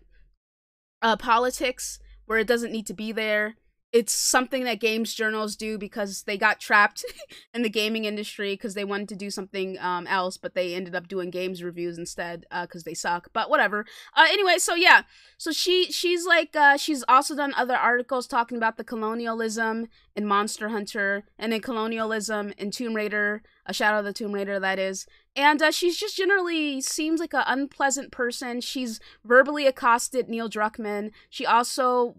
uh 1.01 1.17
politics 1.17 1.99
where 2.25 2.39
it 2.39 2.47
doesn't 2.47 2.71
need 2.71 2.87
to 2.87 2.93
be 2.93 3.11
there? 3.11 3.55
It's 3.93 4.11
something 4.11 4.63
that 4.63 4.79
games 4.79 5.13
journals 5.13 5.55
do 5.55 5.77
because 5.77 6.23
they 6.23 6.35
got 6.35 6.59
trapped 6.59 7.05
in 7.53 7.61
the 7.61 7.69
gaming 7.69 8.05
industry 8.05 8.55
because 8.55 8.73
they 8.73 8.83
wanted 8.83 9.07
to 9.09 9.15
do 9.15 9.29
something 9.29 9.77
um, 9.79 10.07
else, 10.07 10.35
but 10.35 10.55
they 10.55 10.73
ended 10.73 10.95
up 10.95 11.07
doing 11.07 11.29
games 11.29 11.61
reviews 11.61 11.99
instead 11.99 12.47
because 12.63 12.85
they 12.85 12.95
suck. 12.95 13.29
But 13.33 13.51
whatever. 13.51 13.85
Uh, 14.17 14.25
anyway, 14.29 14.57
so 14.57 14.73
yeah, 14.73 15.03
so 15.37 15.51
she 15.51 15.91
she's 15.91 16.25
like 16.25 16.55
uh, 16.55 16.75
she's 16.75 17.03
also 17.07 17.35
done 17.35 17.53
other 17.55 17.75
articles 17.75 18.25
talking 18.25 18.57
about 18.57 18.77
the 18.77 18.83
colonialism 18.83 19.89
in 20.15 20.25
Monster 20.25 20.69
Hunter 20.69 21.25
and 21.37 21.53
in 21.53 21.61
colonialism 21.61 22.51
in 22.57 22.71
Tomb 22.71 22.95
Raider, 22.95 23.43
a 23.67 23.75
Shadow 23.75 23.99
of 23.99 24.05
the 24.05 24.13
Tomb 24.13 24.31
Raider 24.31 24.59
that 24.59 24.79
is. 24.79 25.05
And 25.35 25.61
uh, 25.61 25.71
she's 25.71 25.97
just 25.97 26.15
generally 26.15 26.79
seems 26.81 27.19
like 27.19 27.33
an 27.33 27.43
unpleasant 27.47 28.11
person. 28.11 28.61
She's 28.61 28.99
verbally 29.25 29.65
accosted 29.65 30.29
Neil 30.29 30.49
Druckmann. 30.49 31.11
She 31.29 31.45
also 31.45 32.15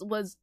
was 0.00 0.36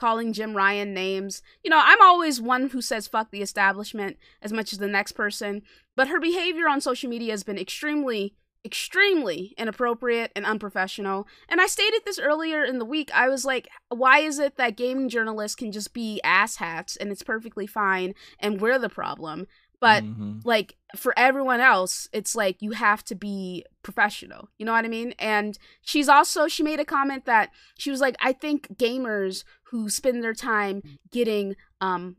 calling 0.00 0.32
Jim 0.32 0.56
Ryan 0.56 0.92
names. 0.92 1.42
You 1.62 1.70
know, 1.70 1.80
I'm 1.82 2.02
always 2.02 2.40
one 2.40 2.70
who 2.70 2.80
says 2.80 3.06
fuck 3.06 3.30
the 3.30 3.42
establishment 3.42 4.16
as 4.42 4.52
much 4.52 4.72
as 4.72 4.78
the 4.78 4.88
next 4.88 5.12
person, 5.12 5.62
but 5.96 6.08
her 6.08 6.20
behavior 6.20 6.68
on 6.68 6.80
social 6.80 7.08
media 7.08 7.32
has 7.32 7.44
been 7.44 7.58
extremely 7.58 8.34
extremely 8.64 9.54
inappropriate 9.58 10.32
and 10.34 10.46
unprofessional. 10.46 11.28
And 11.50 11.60
I 11.60 11.66
stated 11.66 12.00
this 12.04 12.18
earlier 12.18 12.64
in 12.64 12.78
the 12.78 12.84
week. 12.86 13.10
I 13.14 13.28
was 13.28 13.44
like, 13.44 13.68
why 13.90 14.20
is 14.20 14.38
it 14.38 14.56
that 14.56 14.76
gaming 14.76 15.10
journalists 15.10 15.54
can 15.54 15.70
just 15.70 15.92
be 15.92 16.18
asshats 16.24 16.96
and 16.98 17.12
it's 17.12 17.22
perfectly 17.22 17.66
fine 17.66 18.14
and 18.38 18.60
we're 18.60 18.78
the 18.78 18.88
problem? 18.88 19.46
But 19.84 20.02
Mhm. 20.02 20.40
like 20.46 20.78
for 20.96 21.12
everyone 21.14 21.60
else, 21.60 22.08
it's 22.10 22.34
like 22.34 22.62
you 22.62 22.70
have 22.70 23.04
to 23.04 23.14
be 23.14 23.66
professional. 23.82 24.48
You 24.56 24.64
know 24.64 24.72
what 24.72 24.86
I 24.86 24.88
mean? 24.88 25.12
And 25.18 25.58
she's 25.82 26.08
also 26.08 26.48
she 26.48 26.62
made 26.62 26.80
a 26.80 26.86
comment 26.86 27.26
that 27.26 27.50
she 27.76 27.90
was 27.90 28.00
like, 28.00 28.16
I 28.18 28.32
think 28.32 28.78
gamers 28.78 29.44
who 29.64 29.90
spend 29.90 30.24
their 30.24 30.32
time 30.32 30.82
getting 31.10 31.54
um 31.82 32.16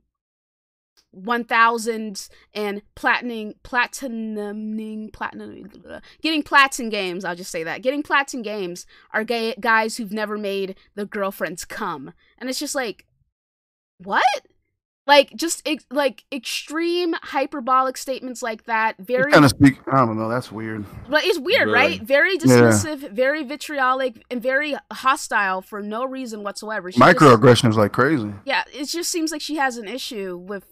one 1.09 1.43
thousands 1.43 2.29
and 2.53 2.83
platinum 2.93 3.53
platinuming 3.63 5.11
platinum 5.11 5.71
getting 6.21 6.43
plats 6.43 6.77
in 6.77 6.89
games 6.89 7.23
i'll 7.23 7.35
just 7.35 7.51
say 7.51 7.63
that 7.63 7.81
getting 7.81 8.03
plats 8.03 8.33
in 8.33 8.41
games 8.41 8.85
are 9.13 9.23
gay, 9.23 9.55
guys 9.61 9.95
who've 9.95 10.11
never 10.11 10.37
made 10.37 10.75
their 10.95 11.05
girlfriends 11.05 11.63
come 11.63 12.13
and 12.37 12.49
it's 12.49 12.59
just 12.59 12.75
like 12.75 13.05
what 13.97 14.23
like 15.07 15.31
just 15.35 15.61
ex- 15.67 15.85
like 15.91 16.23
extreme 16.31 17.13
hyperbolic 17.21 17.95
statements 17.97 18.41
like 18.41 18.63
that 18.65 18.95
very 18.97 19.31
kind 19.31 19.45
of 19.45 19.51
speak. 19.51 19.77
I 19.91 19.97
don't 20.05 20.17
know. 20.17 20.27
That's 20.29 20.51
weird. 20.51 20.83
but 21.09 21.23
it's 21.23 21.37
weird, 21.39 21.67
Very. 21.67 21.71
right? 21.71 22.01
Very 22.01 22.33
Yeah. 22.33 22.45
dismissive, 22.45 23.11
very 23.11 23.43
vitriolic, 23.43 24.23
and 24.31 24.41
very 24.41 24.75
hostile 24.91 25.61
for 25.61 25.81
no 25.81 26.05
reason 26.05 26.43
whatsoever. 26.43 26.91
She 26.91 26.99
just- 26.99 27.17
Microaggressions 27.17 27.75
like 27.75 27.91
crazy. 27.91 28.33
yeah, 28.45 28.63
it 28.73 28.85
just 28.85 29.11
seems 29.11 29.31
like 29.31 29.41
she 29.41 29.55
has 29.57 29.77
an 29.77 29.87
issue 29.87 30.37
with 30.37 30.65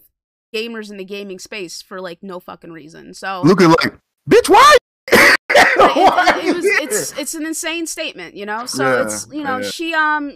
gamers 0.54 0.90
in 0.90 0.96
the 0.96 1.04
gaming 1.04 1.38
space 1.38 1.82
for 1.82 2.00
like 2.00 2.22
no 2.22 2.40
fucking 2.40 2.72
reason. 2.72 3.14
So 3.14 3.42
look 3.44 3.60
at 3.60 3.68
like, 3.68 3.98
bitch, 4.28 4.48
why? 4.48 4.76
it, 5.12 5.36
it, 5.46 6.46
it 6.46 6.56
was 6.56 6.64
it's 6.64 7.18
it's 7.18 7.34
an 7.34 7.46
insane 7.46 7.86
statement, 7.86 8.34
you 8.34 8.46
know. 8.46 8.66
So 8.66 8.84
Yeah, 8.84 9.02
it's 9.04 9.26
you 9.32 9.44
know 9.44 9.58
yeah. 9.58 9.68
she 9.70 9.94
um 9.94 10.32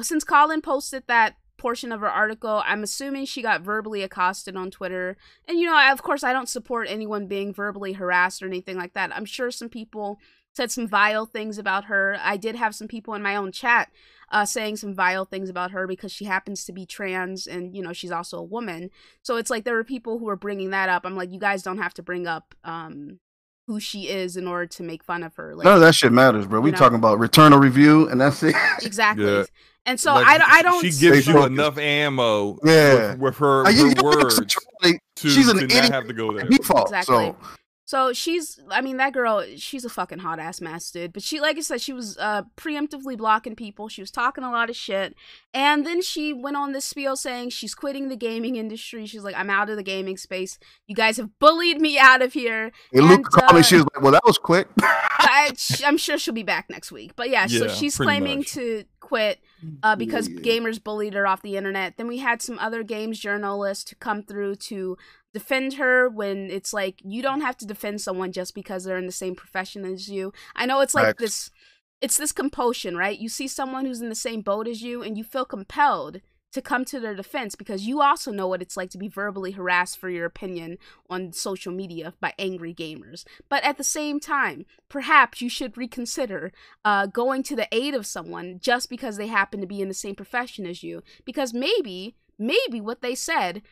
since 0.00 0.24
Colin 0.24 0.60
posted 0.62 1.04
that 1.08 1.34
portion 1.62 1.92
of 1.92 2.00
her 2.00 2.10
article, 2.10 2.60
I'm 2.66 2.82
assuming 2.82 3.24
she 3.24 3.40
got 3.40 3.60
verbally 3.60 4.02
accosted 4.02 4.56
on 4.56 4.72
Twitter. 4.72 5.16
And 5.46 5.60
you 5.60 5.66
know, 5.66 5.76
I, 5.76 5.92
of 5.92 6.02
course, 6.02 6.24
I 6.24 6.32
don't 6.32 6.48
support 6.48 6.88
anyone 6.90 7.28
being 7.28 7.54
verbally 7.54 7.92
harassed 7.92 8.42
or 8.42 8.46
anything 8.46 8.76
like 8.76 8.94
that. 8.94 9.14
I'm 9.14 9.24
sure 9.24 9.52
some 9.52 9.68
people 9.68 10.18
said 10.54 10.72
some 10.72 10.88
vile 10.88 11.24
things 11.24 11.58
about 11.58 11.84
her. 11.84 12.18
I 12.20 12.36
did 12.36 12.56
have 12.56 12.74
some 12.74 12.88
people 12.88 13.14
in 13.14 13.22
my 13.22 13.36
own 13.36 13.52
chat 13.52 13.90
uh, 14.32 14.44
saying 14.44 14.76
some 14.76 14.92
vile 14.92 15.24
things 15.24 15.48
about 15.48 15.70
her 15.70 15.86
because 15.86 16.10
she 16.10 16.24
happens 16.24 16.64
to 16.64 16.72
be 16.72 16.84
trans 16.84 17.46
and 17.46 17.76
you 17.76 17.82
know 17.82 17.92
she's 17.92 18.10
also 18.10 18.38
a 18.38 18.42
woman. 18.42 18.90
So 19.22 19.36
it's 19.36 19.50
like 19.50 19.64
there 19.64 19.76
were 19.76 19.84
people 19.84 20.18
who 20.18 20.24
were 20.24 20.36
bringing 20.36 20.70
that 20.70 20.88
up. 20.88 21.06
I'm 21.06 21.16
like, 21.16 21.30
you 21.30 21.38
guys 21.38 21.62
don't 21.62 21.78
have 21.78 21.94
to 21.94 22.02
bring 22.02 22.26
up 22.26 22.56
um 22.64 23.20
who 23.66 23.78
she 23.80 24.08
is 24.08 24.36
in 24.36 24.46
order 24.48 24.66
to 24.66 24.82
make 24.82 25.04
fun 25.04 25.22
of 25.22 25.34
her. 25.36 25.54
Like 25.54 25.64
None 25.64 25.74
of 25.76 25.80
that 25.80 25.94
shit 25.94 26.12
matters, 26.12 26.46
bro. 26.46 26.60
We 26.60 26.68
You 26.68 26.72
know? 26.72 26.78
talking 26.78 26.96
about 26.98 27.18
Returnal 27.18 27.60
review, 27.60 28.08
and 28.08 28.20
that's 28.20 28.42
it. 28.42 28.54
exactly. 28.82 29.24
Yeah. 29.24 29.44
And 29.86 29.98
so 29.98 30.14
Like, 30.14 30.26
I, 30.26 30.38
don't- 30.38 30.50
I 30.50 30.62
don't. 30.62 30.80
She 30.82 30.90
gives 31.00 31.26
you 31.26 31.32
focused. 31.34 31.50
enough 31.52 31.78
ammo. 31.78 32.58
Yeah. 32.64 33.10
With, 33.12 33.18
with 33.20 33.36
her, 33.38 33.66
Uh, 33.66 33.70
you- 33.70 33.88
you 33.88 34.02
words 34.02 34.38
control- 34.38 34.94
to, 35.16 35.28
she's 35.28 35.48
an 35.48 35.56
to 35.58 35.62
not 35.62 35.70
idiot. 35.76 35.92
have 35.92 36.06
to 36.06 36.12
go 36.12 36.32
there. 36.36 36.44
default. 36.48 36.88
Exactly. 36.88 37.14
So 37.14 37.36
So 37.92 38.14
she's, 38.14 38.58
I 38.70 38.80
mean, 38.80 38.96
that 38.96 39.12
girl, 39.12 39.44
she's 39.58 39.84
a 39.84 39.90
fucking 39.90 40.20
hot 40.20 40.38
ass 40.38 40.62
mess, 40.62 40.90
dude. 40.90 41.12
But 41.12 41.22
she, 41.22 41.42
like 41.42 41.58
I 41.58 41.60
said, 41.60 41.82
she 41.82 41.92
was 41.92 42.16
uh, 42.16 42.44
preemptively 42.56 43.18
blocking 43.18 43.54
people. 43.54 43.90
She 43.90 44.00
was 44.00 44.10
talking 44.10 44.42
a 44.42 44.50
lot 44.50 44.70
of 44.70 44.76
shit. 44.76 45.14
And 45.52 45.84
then 45.84 46.00
she 46.00 46.32
went 46.32 46.56
on 46.56 46.72
this 46.72 46.86
spiel 46.86 47.16
saying 47.16 47.50
she's 47.50 47.74
quitting 47.74 48.08
the 48.08 48.16
gaming 48.16 48.56
industry. 48.56 49.04
She's 49.04 49.24
like, 49.24 49.36
I'm 49.36 49.50
out 49.50 49.68
of 49.68 49.76
the 49.76 49.82
gaming 49.82 50.16
space. 50.16 50.58
You 50.86 50.94
guys 50.94 51.18
have 51.18 51.38
bullied 51.38 51.82
me 51.82 51.98
out 51.98 52.22
of 52.22 52.32
here. 52.32 52.72
and 52.94 53.04
Luke 53.08 53.16
And, 53.16 53.24
called 53.26 53.50
uh, 53.52 53.56
me. 53.56 53.62
She 53.62 53.74
was 53.74 53.84
like, 53.92 54.02
"Well, 54.02 54.12
that 54.12 54.24
was 54.24 54.38
quick." 54.38 54.68
I, 54.80 55.52
I'm 55.84 55.98
sure 55.98 56.16
she'll 56.16 56.32
be 56.32 56.42
back 56.42 56.70
next 56.70 56.92
week. 56.92 57.12
But 57.14 57.28
yeah, 57.28 57.46
so 57.46 57.68
she's 57.68 57.98
claiming 57.98 58.38
much. 58.38 58.52
to 58.54 58.84
quit 59.00 59.38
uh, 59.82 59.96
because 59.96 60.28
Yeah. 60.28 60.40
gamers 60.40 60.82
bullied 60.82 61.12
her 61.12 61.26
off 61.26 61.42
the 61.42 61.58
internet. 61.58 61.98
Then 61.98 62.08
we 62.08 62.18
had 62.18 62.40
some 62.40 62.58
other 62.58 62.82
games 62.82 63.18
journalists 63.18 63.92
come 64.00 64.22
through 64.22 64.54
to 64.56 64.96
defend 65.32 65.74
her 65.74 66.08
when 66.08 66.50
it's 66.50 66.72
like 66.72 67.00
you 67.04 67.22
don't 67.22 67.40
have 67.40 67.56
to 67.58 67.66
defend 67.66 68.00
someone 68.00 68.32
just 68.32 68.54
because 68.54 68.84
they're 68.84 68.98
in 68.98 69.06
the 69.06 69.12
same 69.12 69.34
profession 69.34 69.84
as 69.84 70.08
you. 70.08 70.32
I 70.54 70.66
know 70.66 70.80
it's 70.80 70.94
like 70.94 71.06
Facts. 71.06 71.20
this 71.20 71.50
it's 72.00 72.16
this 72.16 72.32
compulsion, 72.32 72.96
right? 72.96 73.18
You 73.18 73.28
see 73.28 73.46
someone 73.46 73.86
who's 73.86 74.00
in 74.00 74.08
the 74.08 74.14
same 74.14 74.42
boat 74.42 74.66
as 74.66 74.82
you 74.82 75.02
and 75.02 75.16
you 75.16 75.22
feel 75.22 75.44
compelled 75.44 76.20
to 76.52 76.60
come 76.60 76.84
to 76.84 77.00
their 77.00 77.14
defense 77.14 77.54
because 77.54 77.86
you 77.86 78.02
also 78.02 78.30
know 78.30 78.46
what 78.46 78.60
it's 78.60 78.76
like 78.76 78.90
to 78.90 78.98
be 78.98 79.08
verbally 79.08 79.52
harassed 79.52 79.98
for 79.98 80.10
your 80.10 80.26
opinion 80.26 80.76
on 81.08 81.32
social 81.32 81.72
media 81.72 82.12
by 82.20 82.34
angry 82.38 82.74
gamers. 82.74 83.24
But 83.48 83.64
at 83.64 83.78
the 83.78 83.84
same 83.84 84.20
time, 84.20 84.66
perhaps 84.88 85.40
you 85.40 85.48
should 85.48 85.78
reconsider 85.78 86.52
uh, 86.84 87.06
going 87.06 87.42
to 87.44 87.56
the 87.56 87.68
aid 87.72 87.94
of 87.94 88.06
someone 88.06 88.58
just 88.60 88.90
because 88.90 89.16
they 89.16 89.28
happen 89.28 89.60
to 89.60 89.66
be 89.66 89.80
in 89.80 89.88
the 89.88 89.94
same 89.94 90.14
profession 90.14 90.66
as 90.66 90.82
you. 90.82 91.02
Because 91.24 91.54
maybe, 91.54 92.16
maybe 92.38 92.80
what 92.80 93.00
they 93.00 93.14
said 93.14 93.62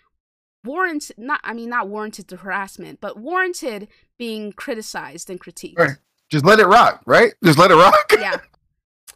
warranted 0.64 1.18
not 1.18 1.40
I 1.44 1.52
mean 1.54 1.70
not 1.70 1.88
warranted 1.88 2.28
the 2.28 2.36
harassment, 2.36 3.00
but 3.00 3.18
warranted 3.18 3.88
being 4.18 4.52
criticized 4.52 5.30
and 5.30 5.40
critiqued. 5.40 5.78
Right. 5.78 5.96
Just 6.30 6.44
let 6.44 6.60
it 6.60 6.66
rock, 6.66 7.02
right? 7.06 7.32
Just 7.42 7.58
let 7.58 7.70
it 7.70 7.76
rock. 7.76 8.12
Yeah. 8.18 8.36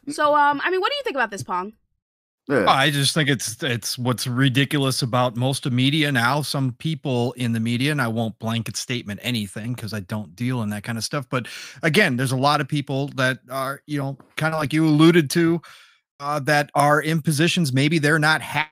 So 0.08 0.34
um 0.34 0.60
I 0.64 0.70
mean 0.70 0.80
what 0.80 0.90
do 0.90 0.96
you 0.96 1.02
think 1.04 1.16
about 1.16 1.30
this 1.30 1.42
Pong? 1.42 1.74
Yeah. 2.48 2.66
I 2.68 2.90
just 2.90 3.14
think 3.14 3.30
it's 3.30 3.62
it's 3.62 3.96
what's 3.96 4.26
ridiculous 4.26 5.00
about 5.00 5.34
most 5.34 5.64
of 5.64 5.72
media 5.72 6.12
now. 6.12 6.42
Some 6.42 6.72
people 6.72 7.32
in 7.32 7.52
the 7.52 7.60
media, 7.60 7.90
and 7.90 8.02
I 8.02 8.08
won't 8.08 8.38
blanket 8.38 8.76
statement 8.76 9.20
anything 9.22 9.72
because 9.72 9.94
I 9.94 10.00
don't 10.00 10.36
deal 10.36 10.60
in 10.60 10.68
that 10.68 10.82
kind 10.82 10.98
of 10.98 11.04
stuff. 11.04 11.26
But 11.30 11.48
again, 11.82 12.18
there's 12.18 12.32
a 12.32 12.36
lot 12.36 12.60
of 12.60 12.68
people 12.68 13.08
that 13.16 13.38
are, 13.50 13.80
you 13.86 13.98
know, 13.98 14.18
kind 14.36 14.52
of 14.52 14.60
like 14.60 14.74
you 14.74 14.86
alluded 14.86 15.30
to, 15.30 15.62
uh, 16.20 16.38
that 16.40 16.70
are 16.74 17.00
in 17.00 17.22
positions 17.22 17.72
maybe 17.72 17.98
they're 17.98 18.18
not 18.18 18.42
happy 18.42 18.70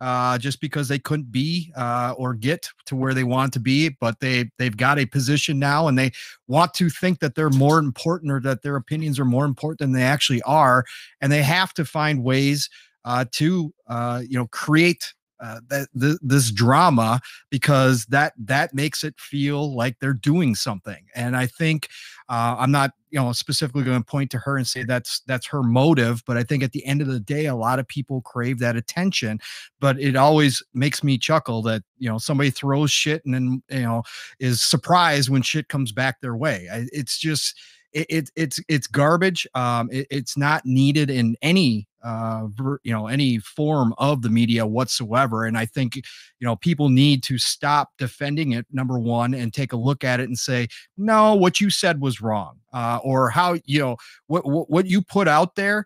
uh, 0.00 0.38
just 0.38 0.60
because 0.60 0.88
they 0.88 0.98
couldn't 0.98 1.32
be 1.32 1.72
uh, 1.76 2.14
or 2.16 2.34
get 2.34 2.68
to 2.86 2.96
where 2.96 3.14
they 3.14 3.24
want 3.24 3.52
to 3.54 3.60
be, 3.60 3.90
but 4.00 4.20
they 4.20 4.48
they've 4.58 4.76
got 4.76 4.98
a 4.98 5.06
position 5.06 5.58
now, 5.58 5.88
and 5.88 5.98
they 5.98 6.12
want 6.48 6.74
to 6.74 6.90
think 6.90 7.20
that 7.20 7.34
they're 7.34 7.50
more 7.50 7.78
important 7.78 8.30
or 8.32 8.40
that 8.40 8.62
their 8.62 8.76
opinions 8.76 9.18
are 9.18 9.24
more 9.24 9.44
important 9.44 9.78
than 9.78 9.92
they 9.92 10.02
actually 10.02 10.42
are, 10.42 10.84
and 11.20 11.32
they 11.32 11.42
have 11.42 11.72
to 11.74 11.84
find 11.84 12.22
ways 12.22 12.68
uh, 13.04 13.24
to 13.32 13.72
uh, 13.88 14.22
you 14.28 14.38
know 14.38 14.46
create 14.48 15.14
uh, 15.40 15.60
that 15.68 15.88
th- 15.98 16.18
this 16.22 16.50
drama 16.50 17.20
because 17.50 18.06
that 18.06 18.32
that 18.38 18.74
makes 18.74 19.04
it 19.04 19.18
feel 19.18 19.74
like 19.74 19.98
they're 20.00 20.12
doing 20.12 20.54
something. 20.54 21.04
And 21.14 21.36
I 21.36 21.46
think 21.46 21.88
uh, 22.28 22.56
I'm 22.58 22.70
not 22.70 22.92
you 23.10 23.18
know 23.18 23.32
specifically 23.32 23.84
going 23.84 24.02
to 24.02 24.04
point 24.04 24.30
to 24.32 24.38
her 24.38 24.56
and 24.56 24.66
say 24.66 24.84
that's 24.84 25.20
that's 25.26 25.46
her 25.46 25.62
motive, 25.62 26.22
but 26.26 26.36
I 26.36 26.42
think 26.42 26.62
at 26.62 26.72
the 26.72 26.84
end 26.84 27.00
of 27.00 27.08
the 27.08 27.20
day, 27.20 27.46
a 27.46 27.54
lot 27.54 27.78
of 27.78 27.88
people 27.88 28.20
crave 28.22 28.58
that 28.60 28.76
attention. 28.76 29.38
But 29.80 30.00
it 30.00 30.16
always 30.16 30.62
makes 30.74 31.02
me 31.04 31.18
chuckle 31.18 31.62
that 31.62 31.82
you 31.98 32.08
know 32.08 32.18
somebody 32.18 32.50
throws 32.50 32.90
shit 32.90 33.24
and 33.24 33.34
then 33.34 33.62
you 33.70 33.82
know 33.82 34.02
is 34.38 34.62
surprised 34.62 35.28
when 35.28 35.42
shit 35.42 35.68
comes 35.68 35.92
back 35.92 36.20
their 36.20 36.36
way. 36.36 36.68
I, 36.72 36.86
it's 36.92 37.18
just 37.18 37.58
it, 37.92 38.06
it 38.08 38.30
it's 38.36 38.60
it's 38.68 38.86
garbage. 38.86 39.46
Um, 39.54 39.88
it, 39.90 40.06
it's 40.10 40.36
not 40.36 40.66
needed 40.66 41.10
in 41.10 41.36
any 41.42 41.88
uh 42.06 42.46
ver, 42.48 42.78
you 42.84 42.92
know 42.92 43.08
any 43.08 43.38
form 43.38 43.92
of 43.98 44.22
the 44.22 44.30
media 44.30 44.64
whatsoever. 44.64 45.44
And 45.44 45.58
I 45.58 45.66
think 45.66 45.96
you 45.96 46.02
know 46.42 46.56
people 46.56 46.88
need 46.88 47.22
to 47.24 47.38
stop 47.38 47.90
defending 47.98 48.52
it. 48.52 48.66
Number 48.70 48.98
one, 48.98 49.34
and 49.34 49.52
take 49.52 49.72
a 49.72 49.76
look 49.76 50.04
at 50.04 50.20
it 50.20 50.28
and 50.28 50.38
say, 50.38 50.68
no, 50.96 51.34
what 51.34 51.60
you 51.60 51.68
said 51.68 52.00
was 52.00 52.20
wrong, 52.20 52.60
uh, 52.72 53.00
or 53.02 53.30
how 53.30 53.56
you 53.64 53.80
know 53.80 53.96
what 54.28 54.46
what, 54.46 54.70
what 54.70 54.86
you 54.86 55.02
put 55.02 55.26
out 55.26 55.56
there 55.56 55.84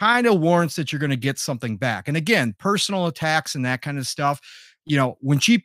kind 0.00 0.26
of 0.26 0.40
warrants 0.40 0.76
that 0.76 0.92
you're 0.92 0.98
going 1.00 1.10
to 1.10 1.16
get 1.16 1.38
something 1.38 1.76
back. 1.76 2.08
And 2.08 2.16
again, 2.16 2.54
personal 2.58 3.06
attacks 3.06 3.54
and 3.54 3.64
that 3.64 3.80
kind 3.80 3.98
of 3.98 4.06
stuff. 4.06 4.40
You 4.84 4.98
know, 4.98 5.16
when 5.20 5.38
she 5.38 5.64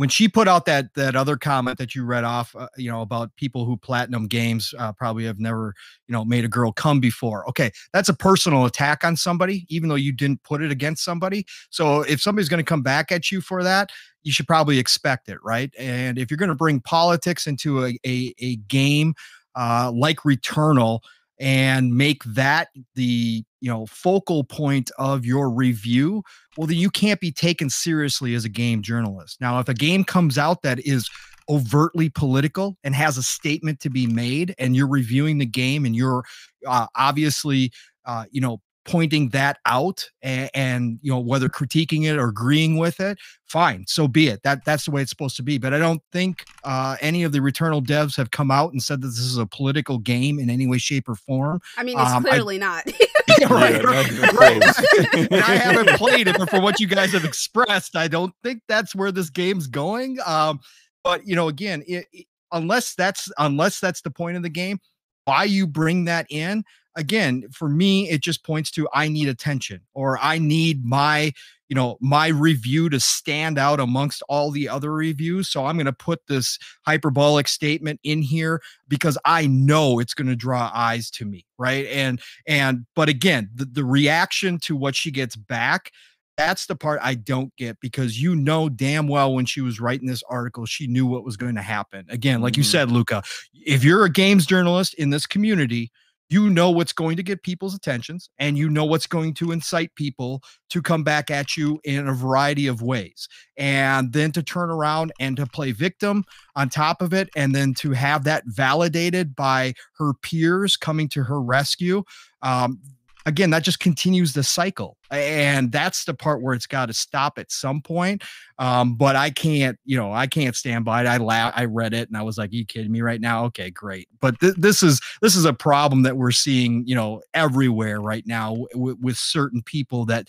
when 0.00 0.08
she 0.08 0.28
put 0.28 0.48
out 0.48 0.64
that 0.64 0.94
that 0.94 1.14
other 1.14 1.36
comment 1.36 1.76
that 1.76 1.94
you 1.94 2.06
read 2.06 2.24
off, 2.24 2.56
uh, 2.56 2.68
you 2.78 2.90
know, 2.90 3.02
about 3.02 3.36
people 3.36 3.66
who 3.66 3.76
platinum 3.76 4.26
games 4.28 4.72
uh, 4.78 4.94
probably 4.94 5.26
have 5.26 5.38
never, 5.38 5.74
you 6.08 6.14
know, 6.14 6.24
made 6.24 6.42
a 6.42 6.48
girl 6.48 6.72
come 6.72 7.00
before. 7.00 7.46
Okay, 7.50 7.70
that's 7.92 8.08
a 8.08 8.14
personal 8.14 8.64
attack 8.64 9.04
on 9.04 9.14
somebody, 9.14 9.66
even 9.68 9.90
though 9.90 9.96
you 9.96 10.10
didn't 10.10 10.42
put 10.42 10.62
it 10.62 10.70
against 10.70 11.04
somebody. 11.04 11.44
So 11.68 12.00
if 12.00 12.22
somebody's 12.22 12.48
going 12.48 12.64
to 12.64 12.68
come 12.68 12.80
back 12.80 13.12
at 13.12 13.30
you 13.30 13.42
for 13.42 13.62
that, 13.62 13.90
you 14.22 14.32
should 14.32 14.46
probably 14.46 14.78
expect 14.78 15.28
it, 15.28 15.36
right? 15.44 15.70
And 15.78 16.18
if 16.18 16.30
you're 16.30 16.38
going 16.38 16.48
to 16.48 16.54
bring 16.54 16.80
politics 16.80 17.46
into 17.46 17.84
a 17.84 17.98
a, 18.06 18.34
a 18.38 18.56
game 18.56 19.12
uh, 19.54 19.92
like 19.94 20.20
Returnal 20.20 21.00
and 21.40 21.96
make 21.96 22.22
that 22.24 22.68
the 22.94 23.42
you 23.60 23.70
know 23.70 23.86
focal 23.86 24.44
point 24.44 24.90
of 24.98 25.24
your 25.24 25.50
review 25.50 26.22
well 26.56 26.66
then 26.66 26.76
you 26.76 26.90
can't 26.90 27.18
be 27.18 27.32
taken 27.32 27.68
seriously 27.70 28.34
as 28.34 28.44
a 28.44 28.48
game 28.48 28.82
journalist. 28.82 29.40
Now 29.40 29.58
if 29.58 29.68
a 29.68 29.74
game 29.74 30.04
comes 30.04 30.38
out 30.38 30.62
that 30.62 30.78
is 30.86 31.08
overtly 31.48 32.10
political 32.10 32.76
and 32.84 32.94
has 32.94 33.18
a 33.18 33.22
statement 33.22 33.80
to 33.80 33.90
be 33.90 34.06
made 34.06 34.54
and 34.58 34.76
you're 34.76 34.86
reviewing 34.86 35.38
the 35.38 35.46
game 35.46 35.84
and 35.84 35.96
you're 35.96 36.24
uh, 36.66 36.86
obviously 36.94 37.72
uh, 38.04 38.24
you 38.30 38.40
know 38.40 38.60
pointing 38.86 39.28
that 39.28 39.58
out 39.66 40.08
and, 40.22 40.48
and 40.54 40.98
you 41.02 41.12
know 41.12 41.18
whether 41.20 41.48
critiquing 41.48 42.04
it 42.10 42.16
or 42.16 42.28
agreeing 42.28 42.78
with 42.78 42.98
it 42.98 43.18
fine 43.46 43.84
so 43.86 44.08
be 44.08 44.28
it 44.28 44.42
that 44.42 44.64
that's 44.64 44.86
the 44.86 44.90
way 44.90 45.02
it's 45.02 45.10
supposed 45.10 45.36
to 45.36 45.42
be 45.42 45.58
but 45.58 45.74
i 45.74 45.78
don't 45.78 46.02
think 46.12 46.44
uh, 46.64 46.96
any 47.02 47.22
of 47.22 47.30
the 47.32 47.38
returnal 47.40 47.84
devs 47.84 48.16
have 48.16 48.30
come 48.30 48.50
out 48.50 48.72
and 48.72 48.82
said 48.82 49.00
that 49.02 49.08
this 49.08 49.18
is 49.18 49.36
a 49.36 49.44
political 49.46 49.98
game 49.98 50.38
in 50.38 50.48
any 50.48 50.66
way 50.66 50.78
shape 50.78 51.08
or 51.08 51.14
form 51.14 51.60
I 51.76 51.82
mean, 51.82 51.98
it's 51.98 52.10
Um, 52.10 52.24
I- 52.26 52.30
clearly 52.30 52.58
not. 52.58 52.84
Yeah, 53.38 53.52
right, 53.54 53.74
Yeah, 53.74 53.82
right, 53.82 54.32
right. 54.34 55.14
and 55.14 55.34
I 55.42 55.54
haven't 55.54 55.90
played 55.96 56.26
it, 56.28 56.36
but 56.36 56.50
from 56.50 56.62
what 56.62 56.78
you 56.80 56.86
guys 56.86 57.12
have 57.12 57.24
expressed, 57.24 57.96
I 57.96 58.06
don't 58.08 58.34
think 58.42 58.60
that's 58.68 58.94
where 58.94 59.12
this 59.12 59.30
game's 59.30 59.66
going. 59.66 60.18
Um, 60.26 60.58
but 61.04 61.26
you 61.26 61.36
know, 61.36 61.48
again, 61.48 61.82
it, 61.86 62.06
it- 62.12 62.26
unless 62.52 62.94
that's 62.96 63.30
unless 63.38 63.78
that's 63.80 64.02
the 64.02 64.10
point 64.10 64.36
of 64.36 64.42
the 64.42 64.50
game, 64.50 64.78
why 65.24 65.44
you 65.44 65.66
bring 65.66 66.04
that 66.06 66.26
in? 66.28 66.64
Again, 66.96 67.44
for 67.52 67.68
me, 67.68 68.08
it 68.10 68.20
just 68.20 68.44
points 68.44 68.70
to 68.72 68.88
I 68.92 69.08
need 69.08 69.28
attention 69.28 69.80
or 69.94 70.18
I 70.20 70.38
need 70.38 70.84
my 70.84 71.32
you 71.68 71.76
know 71.76 71.96
my 72.00 72.26
review 72.28 72.88
to 72.90 72.98
stand 72.98 73.56
out 73.58 73.78
amongst 73.78 74.22
all 74.28 74.50
the 74.50 74.68
other 74.68 74.92
reviews. 74.92 75.48
So 75.48 75.66
I'm 75.66 75.76
going 75.76 75.86
to 75.86 75.92
put 75.92 76.26
this 76.26 76.58
hyperbolic 76.84 77.46
statement 77.46 78.00
in 78.02 78.22
here 78.22 78.60
because 78.88 79.16
I 79.24 79.46
know 79.46 80.00
it's 80.00 80.14
going 80.14 80.26
to 80.28 80.36
draw 80.36 80.70
eyes 80.74 81.10
to 81.12 81.24
me, 81.24 81.46
right? 81.58 81.86
And 81.86 82.20
and 82.46 82.86
but 82.96 83.08
again, 83.08 83.50
the, 83.54 83.66
the 83.66 83.84
reaction 83.84 84.58
to 84.60 84.74
what 84.74 84.96
she 84.96 85.12
gets 85.12 85.36
back, 85.36 85.92
that's 86.36 86.66
the 86.66 86.74
part 86.74 86.98
I 87.04 87.14
don't 87.14 87.54
get 87.56 87.78
because 87.80 88.20
you 88.20 88.34
know 88.34 88.68
damn 88.68 89.06
well 89.06 89.32
when 89.32 89.46
she 89.46 89.60
was 89.60 89.78
writing 89.78 90.08
this 90.08 90.24
article, 90.28 90.66
she 90.66 90.88
knew 90.88 91.06
what 91.06 91.24
was 91.24 91.36
going 91.36 91.54
to 91.54 91.62
happen. 91.62 92.04
Again, 92.08 92.40
like 92.40 92.56
you 92.56 92.64
Mhm. 92.64 92.66
said, 92.66 92.90
Luca, 92.90 93.22
if 93.54 93.84
you're 93.84 94.04
a 94.04 94.10
games 94.10 94.44
journalist 94.44 94.94
in 94.94 95.10
this 95.10 95.24
community, 95.24 95.92
you 96.30 96.48
know 96.48 96.70
what's 96.70 96.92
going 96.92 97.16
to 97.16 97.22
get 97.22 97.42
people's 97.42 97.74
attentions 97.74 98.30
and 98.38 98.56
you 98.56 98.70
know 98.70 98.84
what's 98.84 99.08
going 99.08 99.34
to 99.34 99.50
incite 99.50 99.94
people 99.96 100.40
to 100.70 100.80
come 100.80 101.02
back 101.02 101.30
at 101.30 101.56
you 101.56 101.80
in 101.82 102.06
a 102.06 102.14
variety 102.14 102.68
of 102.68 102.82
ways. 102.82 103.28
And 103.56 104.12
then 104.12 104.30
to 104.32 104.42
turn 104.42 104.70
around 104.70 105.12
and 105.18 105.36
to 105.36 105.46
play 105.46 105.72
victim 105.72 106.24
on 106.54 106.68
top 106.68 107.02
of 107.02 107.12
it, 107.12 107.28
and 107.34 107.54
then 107.54 107.74
to 107.74 107.90
have 107.92 108.24
that 108.24 108.44
validated 108.46 109.34
by 109.34 109.74
her 109.98 110.14
peers 110.14 110.76
coming 110.76 111.08
to 111.10 111.24
her 111.24 111.40
rescue. 111.40 112.04
Um, 112.42 112.80
again, 113.26 113.50
that 113.50 113.62
just 113.62 113.80
continues 113.80 114.32
the 114.32 114.42
cycle. 114.42 114.96
And 115.10 115.72
that's 115.72 116.04
the 116.04 116.14
part 116.14 116.42
where 116.42 116.54
it's 116.54 116.66
got 116.66 116.86
to 116.86 116.92
stop 116.92 117.38
at 117.38 117.50
some 117.50 117.80
point. 117.82 118.22
Um, 118.58 118.94
but 118.94 119.16
I 119.16 119.30
can't, 119.30 119.78
you 119.84 119.96
know, 119.96 120.12
I 120.12 120.26
can't 120.26 120.54
stand 120.54 120.84
by 120.84 121.02
it. 121.02 121.06
I 121.06 121.16
la- 121.16 121.52
I 121.54 121.64
read 121.64 121.94
it 121.94 122.08
and 122.08 122.16
I 122.16 122.22
was 122.22 122.38
like, 122.38 122.52
you 122.52 122.64
kidding 122.64 122.92
me 122.92 123.00
right 123.00 123.20
now? 123.20 123.44
Okay, 123.46 123.70
great. 123.70 124.08
But 124.20 124.38
th- 124.40 124.54
this 124.56 124.82
is 124.82 125.00
this 125.22 125.34
is 125.34 125.44
a 125.44 125.52
problem 125.52 126.02
that 126.02 126.16
we're 126.16 126.30
seeing, 126.30 126.86
you 126.86 126.94
know, 126.94 127.22
everywhere 127.34 128.00
right 128.00 128.24
now 128.26 128.56
w- 128.72 128.96
with 129.00 129.16
certain 129.16 129.62
people 129.62 130.04
that 130.06 130.28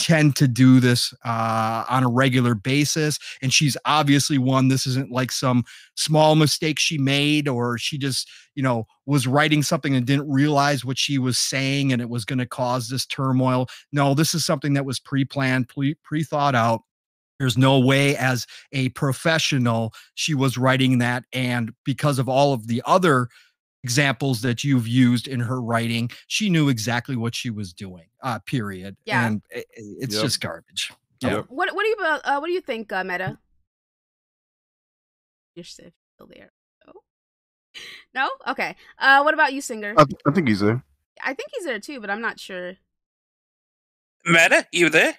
tend 0.00 0.34
to 0.36 0.48
do 0.48 0.80
this 0.80 1.12
uh, 1.24 1.84
on 1.88 2.02
a 2.02 2.08
regular 2.08 2.54
basis. 2.54 3.18
And 3.42 3.52
she's 3.52 3.76
obviously 3.84 4.38
one. 4.38 4.68
This 4.68 4.86
isn't 4.86 5.12
like 5.12 5.30
some 5.30 5.64
small 5.94 6.34
mistake 6.34 6.78
she 6.78 6.96
made, 6.96 7.46
or 7.46 7.76
she 7.76 7.98
just, 7.98 8.28
you 8.54 8.62
know, 8.62 8.86
was 9.04 9.26
writing 9.26 9.62
something 9.62 9.94
and 9.94 10.06
didn't 10.06 10.30
realize 10.30 10.84
what 10.84 10.98
she 10.98 11.18
was 11.18 11.36
saying 11.36 11.92
and 11.92 12.00
it 12.00 12.08
was 12.08 12.24
going 12.24 12.38
to 12.38 12.46
cause 12.46 12.88
this 12.88 13.04
turmoil. 13.04 13.68
No, 13.92 14.14
this 14.14 14.34
is 14.34 14.44
something 14.44 14.72
that 14.72 14.86
was 14.86 14.98
pre 14.98 15.24
planned, 15.24 15.68
pre 15.68 16.24
thought 16.24 16.54
out. 16.54 16.82
There's 17.38 17.58
no 17.58 17.78
way, 17.78 18.16
as 18.16 18.46
a 18.72 18.90
professional, 18.90 19.94
she 20.14 20.34
was 20.34 20.58
writing 20.58 20.98
that. 20.98 21.24
And 21.32 21.72
because 21.84 22.18
of 22.18 22.28
all 22.28 22.52
of 22.52 22.66
the 22.66 22.82
other 22.84 23.28
examples 23.84 24.42
that 24.42 24.62
you've 24.64 24.86
used 24.88 25.26
in 25.28 25.40
her 25.40 25.60
writing, 25.60 26.10
she 26.26 26.48
knew 26.50 26.68
exactly 26.68 27.16
what 27.16 27.34
she 27.34 27.50
was 27.50 27.72
doing. 27.72 28.06
Uh, 28.22 28.38
period. 28.40 28.96
Yeah. 29.04 29.26
And 29.26 29.42
i- 29.54 29.58
i- 29.58 29.64
it's 29.76 30.14
Yep. 30.14 30.22
just 30.24 30.40
garbage. 30.40 30.92
Yep. 31.22 31.32
Yeah. 31.32 31.42
what 31.48 31.74
What 31.74 31.82
do 31.82 31.88
you 31.88 31.96
uh, 32.00 32.38
What 32.38 32.46
do 32.46 32.52
you 32.52 32.60
think, 32.60 32.92
uh, 32.92 33.04
Meta? 33.04 33.38
You're 35.54 35.64
still 35.64 35.90
still 36.14 36.26
there. 36.28 36.52
No. 36.86 36.92
No. 38.14 38.30
Okay. 38.52 38.76
Uh, 38.98 39.22
what 39.22 39.34
about 39.34 39.52
you, 39.52 39.60
Singer? 39.60 39.94
I, 39.96 40.04
I 40.26 40.30
think 40.32 40.48
he's 40.48 40.60
there. 40.60 40.82
I 41.22 41.34
think 41.34 41.50
he's 41.54 41.64
there 41.64 41.78
too, 41.80 42.00
but 42.00 42.08
I'm 42.10 42.20
not 42.20 42.38
sure. 42.40 42.74
Meta, 44.24 44.66
you 44.72 44.88
there? 44.90 45.16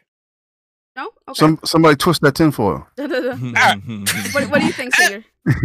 No. 0.96 1.12
Okay. 1.28 1.38
Some 1.40 1.60
somebody 1.64 1.96
twist 1.96 2.22
that 2.22 2.36
tinfoil. 2.36 2.88
what, 2.96 4.50
what 4.50 4.60
do 4.60 4.66
you 4.66 4.74
think, 4.74 4.96
Singer? 5.02 5.24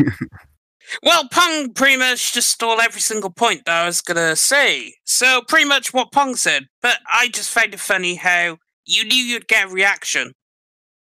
Well, 1.03 1.29
Pong 1.29 1.73
pretty 1.73 1.97
much 1.97 2.33
just 2.33 2.49
stole 2.49 2.81
every 2.81 3.01
single 3.01 3.31
point 3.31 3.65
that 3.67 3.83
I 3.83 3.87
was 3.87 4.01
gonna 4.01 4.37
say. 4.37 4.95
So 5.05 5.43
pretty 5.47 5.67
much 5.67 5.93
what 5.93 6.13
Pong 6.13 6.37
said, 6.37 6.67
but 6.83 6.99
I 7.13 7.29
just 7.29 7.51
found 7.51 7.75
it 7.75 7.81
funny 7.81 8.15
how 8.15 8.59
you 8.85 9.05
knew 9.05 9.17
you'd 9.17 9.49
get 9.49 9.67
a 9.67 9.69
reaction, 9.69 10.33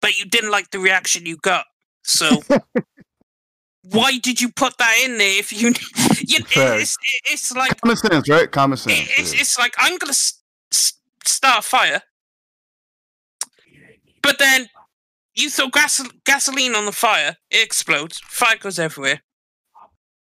but 0.00 0.18
you 0.18 0.24
didn't 0.24 0.50
like 0.50 0.70
the 0.70 0.78
reaction 0.78 1.26
you 1.26 1.36
got. 1.36 1.66
So 2.04 2.40
why 3.82 4.18
did 4.18 4.40
you 4.40 4.50
put 4.50 4.78
that 4.78 4.96
in 5.04 5.18
there 5.18 5.38
if 5.38 5.52
you? 5.52 5.68
you 6.26 6.44
it's, 6.50 6.96
it's 7.24 7.54
like 7.54 7.80
Common 7.80 7.96
sense, 7.96 8.28
right? 8.28 8.50
Common 8.50 8.78
sense. 8.78 9.08
it's, 9.18 9.34
yeah. 9.34 9.40
it's 9.40 9.58
like 9.58 9.74
I'm 9.78 9.98
gonna 9.98 10.10
s- 10.10 10.42
s- 10.72 10.94
start 11.24 11.58
a 11.60 11.62
fire, 11.62 12.02
but 14.22 14.38
then 14.38 14.68
you 15.34 15.50
throw 15.50 15.68
gas- 15.68 16.08
gasoline 16.24 16.74
on 16.74 16.86
the 16.86 16.92
fire, 16.92 17.36
it 17.50 17.62
explodes, 17.64 18.18
fire 18.20 18.56
goes 18.56 18.78
everywhere, 18.78 19.20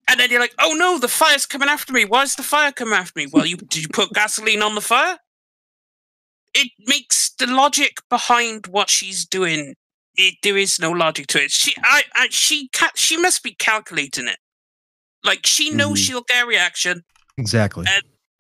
and 0.08 0.18
then 0.20 0.30
you're 0.30 0.40
like, 0.40 0.54
"Oh 0.60 0.74
no, 0.76 0.98
the 0.98 1.08
fire's 1.08 1.46
coming 1.46 1.68
after 1.68 1.92
me! 1.92 2.04
Why 2.04 2.22
is 2.22 2.36
the 2.36 2.42
fire 2.42 2.72
coming 2.72 2.94
after 2.94 3.18
me?" 3.18 3.26
Well, 3.32 3.46
you 3.46 3.56
did 3.56 3.82
you 3.82 3.88
put 3.88 4.12
gasoline 4.12 4.62
on 4.62 4.74
the 4.74 4.80
fire? 4.80 5.18
It 6.54 6.68
makes 6.86 7.30
the 7.38 7.46
logic 7.46 7.98
behind 8.08 8.66
what 8.68 8.88
she's 8.88 9.26
doing. 9.26 9.74
It, 10.14 10.36
there 10.42 10.56
is 10.56 10.78
no 10.80 10.90
logic 10.92 11.26
to 11.28 11.42
it. 11.44 11.50
She, 11.50 11.74
I, 11.84 12.02
I 12.14 12.28
she, 12.30 12.68
ca- 12.72 12.92
she 12.94 13.18
must 13.18 13.42
be 13.42 13.54
calculating 13.54 14.26
it. 14.28 14.38
Like 15.22 15.46
she 15.46 15.70
knows 15.70 15.98
Mhm. 16.00 16.06
she'll 16.06 16.22
get 16.22 16.44
a 16.44 16.46
reaction, 16.46 17.02
Exactly. 17.36 17.84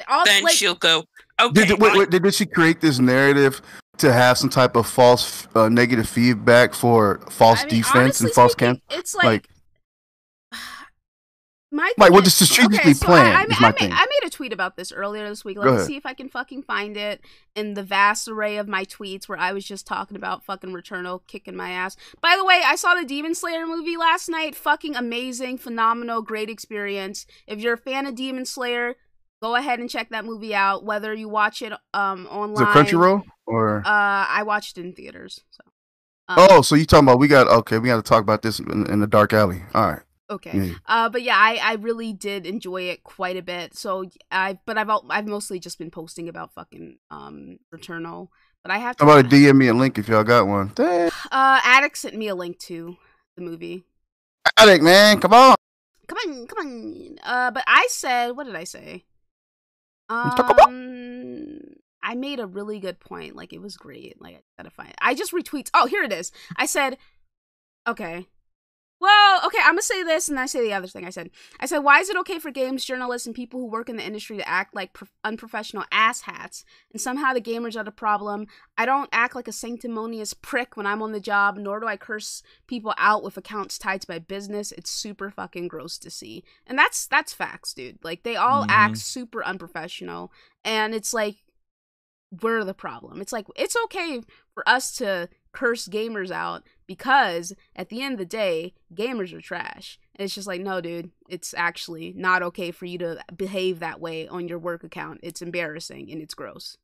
All, 0.08 0.24
then 0.24 0.44
like, 0.44 0.54
she'll 0.54 0.74
go, 0.74 1.04
okay. 1.40 1.66
Did, 1.66 1.80
wait, 1.80 1.92
I- 1.92 1.98
wait, 1.98 2.10
did, 2.10 2.22
did 2.22 2.34
she 2.34 2.46
create 2.46 2.80
this 2.80 2.98
narrative 2.98 3.60
to 3.98 4.10
have 4.12 4.38
some 4.38 4.48
type 4.48 4.76
of 4.76 4.86
false 4.86 5.48
uh, 5.54 5.68
negative 5.68 6.08
feedback 6.08 6.72
for 6.72 7.20
false 7.28 7.60
I 7.60 7.64
mean, 7.66 7.74
defense 7.82 7.94
honestly 7.94 8.26
and 8.28 8.34
false 8.34 8.54
camp? 8.54 8.80
It's 8.88 9.14
like, 9.14 9.24
like- 9.26 9.48
my 11.72 11.92
Like, 11.98 12.12
is- 12.12 12.38
the 12.38 12.46
strategically 12.46 12.78
okay, 12.78 12.92
so 12.94 13.12
I, 13.12 13.30
I, 13.30 13.42
is 13.44 13.60
my 13.60 13.68
I, 13.68 13.70
made, 13.70 13.78
thing. 13.78 13.92
I 13.92 14.06
made 14.06 14.26
a 14.26 14.30
tweet 14.30 14.52
about 14.52 14.76
this 14.76 14.92
earlier 14.92 15.28
this 15.28 15.44
week. 15.44 15.58
Let 15.58 15.64
Go 15.64 15.70
me 15.70 15.76
ahead. 15.76 15.86
see 15.86 15.96
if 15.96 16.06
I 16.06 16.14
can 16.14 16.28
fucking 16.28 16.62
find 16.62 16.96
it 16.96 17.20
in 17.54 17.74
the 17.74 17.82
vast 17.82 18.28
array 18.28 18.56
of 18.56 18.68
my 18.68 18.84
tweets 18.84 19.28
where 19.28 19.38
I 19.38 19.52
was 19.52 19.64
just 19.64 19.86
talking 19.86 20.16
about 20.16 20.44
fucking 20.44 20.70
Returnal 20.70 21.20
kicking 21.26 21.56
my 21.56 21.70
ass. 21.70 21.96
By 22.20 22.36
the 22.36 22.44
way, 22.44 22.62
I 22.64 22.76
saw 22.76 22.94
the 22.94 23.04
Demon 23.04 23.34
Slayer 23.34 23.66
movie 23.66 23.96
last 23.96 24.28
night. 24.28 24.54
Fucking 24.54 24.94
amazing, 24.94 25.58
phenomenal, 25.58 26.22
great 26.22 26.48
experience. 26.48 27.26
If 27.46 27.58
you're 27.60 27.74
a 27.74 27.78
fan 27.78 28.06
of 28.06 28.14
Demon 28.14 28.44
Slayer, 28.46 28.94
go 29.42 29.56
ahead 29.56 29.80
and 29.80 29.90
check 29.90 30.10
that 30.10 30.24
movie 30.24 30.54
out. 30.54 30.84
Whether 30.84 31.12
you 31.14 31.28
watch 31.28 31.62
it 31.62 31.72
um 31.92 32.22
Is 32.22 32.28
online, 32.28 32.62
it 32.62 32.70
Crunchyroll 32.70 33.22
or? 33.44 33.78
Uh, 33.78 33.82
I 33.86 34.44
watched 34.44 34.78
it 34.78 34.84
in 34.84 34.92
theaters. 34.92 35.40
So. 35.50 35.60
Um, 36.28 36.36
oh, 36.50 36.62
so 36.62 36.74
you 36.74 36.86
talking 36.86 37.06
about 37.08 37.18
we 37.18 37.28
got 37.28 37.46
okay? 37.48 37.78
We 37.78 37.88
got 37.88 37.96
to 37.96 38.02
talk 38.02 38.22
about 38.22 38.42
this 38.42 38.58
in, 38.60 38.86
in 38.90 39.00
the 39.00 39.06
dark 39.06 39.32
alley. 39.32 39.62
All 39.74 39.88
right. 39.90 40.02
Okay. 40.30 40.58
Yeah. 40.58 40.74
Uh, 40.86 41.08
but 41.08 41.22
yeah, 41.22 41.36
I, 41.36 41.58
I 41.62 41.74
really 41.74 42.12
did 42.12 42.46
enjoy 42.46 42.82
it 42.82 43.04
quite 43.04 43.36
a 43.36 43.42
bit. 43.42 43.76
So 43.76 44.06
I, 44.30 44.58
but 44.66 44.78
I've 44.78 44.90
I've 45.10 45.26
mostly 45.26 45.58
just 45.58 45.78
been 45.78 45.90
posting 45.90 46.28
about 46.28 46.52
fucking 46.54 46.98
um 47.10 47.58
Returnal. 47.74 48.28
But 48.62 48.72
I 48.72 48.78
have 48.78 48.96
to. 48.96 49.04
How 49.04 49.10
about 49.10 49.26
a 49.26 49.28
DM 49.28 49.56
me 49.56 49.68
a 49.68 49.74
link 49.74 49.96
if 49.98 50.08
y'all 50.08 50.24
got 50.24 50.48
one? 50.48 50.72
Dang. 50.74 51.10
Uh, 51.30 51.60
Attic 51.64 51.96
sent 51.96 52.16
me 52.16 52.28
a 52.28 52.34
link 52.34 52.58
to 52.60 52.96
the 53.36 53.42
movie. 53.42 53.84
Addict, 54.58 54.82
man, 54.82 55.20
come 55.20 55.32
on. 55.32 55.54
Come 56.08 56.18
on, 56.26 56.46
come 56.46 56.66
on. 56.66 57.18
Uh, 57.22 57.50
but 57.50 57.64
I 57.66 57.86
said, 57.90 58.32
what 58.32 58.46
did 58.46 58.56
I 58.56 58.64
say? 58.64 59.04
Um, 60.08 61.60
I 62.02 62.14
made 62.14 62.38
a 62.38 62.46
really 62.46 62.78
good 62.78 63.00
point. 63.00 63.34
Like 63.34 63.52
it 63.52 63.60
was 63.60 63.76
great. 63.76 64.20
Like 64.20 64.36
I 64.36 64.62
gotta 64.62 64.70
find. 64.70 64.94
I 65.00 65.14
just 65.14 65.32
retweets. 65.32 65.70
Oh, 65.74 65.86
here 65.86 66.02
it 66.02 66.12
is. 66.12 66.32
I 66.56 66.66
said, 66.66 66.98
okay. 67.86 68.26
Well, 68.98 69.42
okay, 69.46 69.58
I'm 69.60 69.72
gonna 69.72 69.82
say 69.82 70.02
this 70.02 70.28
and 70.28 70.38
then 70.38 70.44
I 70.44 70.46
say 70.46 70.62
the 70.62 70.72
other 70.72 70.86
thing 70.86 71.04
I 71.04 71.10
said. 71.10 71.30
I 71.60 71.66
said, 71.66 71.80
why 71.80 72.00
is 72.00 72.08
it 72.08 72.16
okay 72.16 72.38
for 72.38 72.50
games 72.50 72.82
journalists 72.82 73.26
and 73.26 73.34
people 73.36 73.60
who 73.60 73.66
work 73.66 73.90
in 73.90 73.96
the 73.96 74.06
industry 74.06 74.38
to 74.38 74.48
act 74.48 74.74
like 74.74 74.94
pro- 74.94 75.08
unprofessional 75.22 75.84
asshats 75.92 76.64
and 76.92 77.00
somehow 77.00 77.34
the 77.34 77.40
gamers 77.42 77.76
are 77.78 77.84
the 77.84 77.90
problem? 77.90 78.46
I 78.78 78.86
don't 78.86 79.10
act 79.12 79.34
like 79.34 79.48
a 79.48 79.52
sanctimonious 79.52 80.32
prick 80.32 80.78
when 80.78 80.86
I'm 80.86 81.02
on 81.02 81.12
the 81.12 81.20
job, 81.20 81.58
nor 81.58 81.78
do 81.78 81.86
I 81.86 81.98
curse 81.98 82.42
people 82.66 82.94
out 82.96 83.22
with 83.22 83.36
accounts 83.36 83.78
tied 83.78 84.00
to 84.00 84.10
my 84.10 84.18
business. 84.18 84.72
It's 84.72 84.90
super 84.90 85.30
fucking 85.30 85.68
gross 85.68 85.98
to 85.98 86.10
see. 86.10 86.42
And 86.66 86.78
that's 86.78 87.06
that's 87.06 87.34
facts, 87.34 87.74
dude. 87.74 87.98
Like 88.02 88.22
they 88.22 88.36
all 88.36 88.62
Mhm. 88.64 88.70
act 88.70 88.96
super 88.98 89.44
unprofessional 89.44 90.32
and 90.64 90.94
it's 90.94 91.12
like 91.12 91.36
we're 92.42 92.64
the 92.64 92.74
problem. 92.74 93.20
It's 93.20 93.32
like 93.32 93.46
it's 93.56 93.76
okay 93.84 94.22
for 94.52 94.68
us 94.68 94.96
to 94.96 95.28
curse 95.56 95.88
gamers 95.88 96.30
out 96.30 96.64
because 96.86 97.54
at 97.74 97.88
the 97.88 98.02
end 98.02 98.14
of 98.14 98.18
the 98.18 98.26
day, 98.26 98.74
gamers 98.94 99.32
are 99.32 99.40
trash. 99.40 99.98
And 100.14 100.24
it's 100.26 100.34
just 100.34 100.46
like, 100.46 100.60
no, 100.60 100.82
dude, 100.82 101.10
it's 101.30 101.54
actually 101.54 102.12
not 102.14 102.42
okay 102.42 102.70
for 102.70 102.84
you 102.84 102.98
to 102.98 103.24
behave 103.34 103.78
that 103.80 104.00
way 104.00 104.28
on 104.28 104.48
your 104.48 104.58
work 104.58 104.84
account. 104.84 105.20
It's 105.22 105.40
embarrassing 105.40 106.10
and 106.12 106.20
it's 106.20 106.34
gross. 106.34 106.76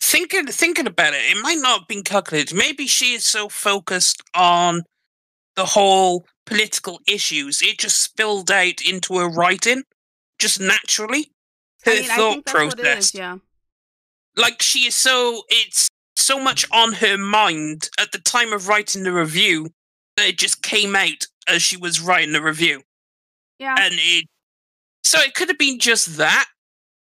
thinking 0.00 0.46
thinking 0.46 0.86
about 0.86 1.14
it, 1.14 1.22
it 1.30 1.42
might 1.42 1.58
not 1.58 1.80
have 1.80 1.88
been 1.88 2.02
calculated. 2.02 2.54
Maybe 2.54 2.86
she 2.86 3.14
is 3.14 3.24
so 3.24 3.48
focused 3.48 4.22
on 4.34 4.82
the 5.56 5.64
whole 5.64 6.26
political 6.44 7.00
issues, 7.08 7.62
it 7.62 7.78
just 7.78 8.02
spilled 8.02 8.50
out 8.50 8.80
into 8.86 9.16
her 9.16 9.28
writing, 9.28 9.82
just 10.38 10.60
naturally. 10.60 11.30
Her 11.84 11.92
I 11.92 11.94
mean, 11.94 12.04
thought 12.04 12.32
think 12.32 12.44
that's 12.46 12.54
what 12.54 12.78
it 12.78 12.82
process, 12.82 13.04
is. 13.06 13.14
Yeah. 13.14 13.36
like 14.36 14.60
she 14.62 14.86
is 14.86 14.94
so 14.94 15.42
it's 15.48 15.88
so 16.22 16.38
much 16.40 16.64
on 16.72 16.94
her 16.94 17.18
mind 17.18 17.88
at 18.00 18.12
the 18.12 18.18
time 18.18 18.52
of 18.52 18.68
writing 18.68 19.02
the 19.02 19.12
review 19.12 19.70
that 20.16 20.28
it 20.28 20.38
just 20.38 20.62
came 20.62 20.94
out 20.96 21.26
as 21.48 21.62
she 21.62 21.76
was 21.76 22.00
writing 22.00 22.32
the 22.32 22.42
review, 22.42 22.82
Yeah. 23.58 23.76
and 23.78 23.94
it. 23.98 24.26
So 25.04 25.18
it 25.20 25.34
could 25.34 25.48
have 25.48 25.58
been 25.58 25.78
just 25.78 26.16
that, 26.16 26.46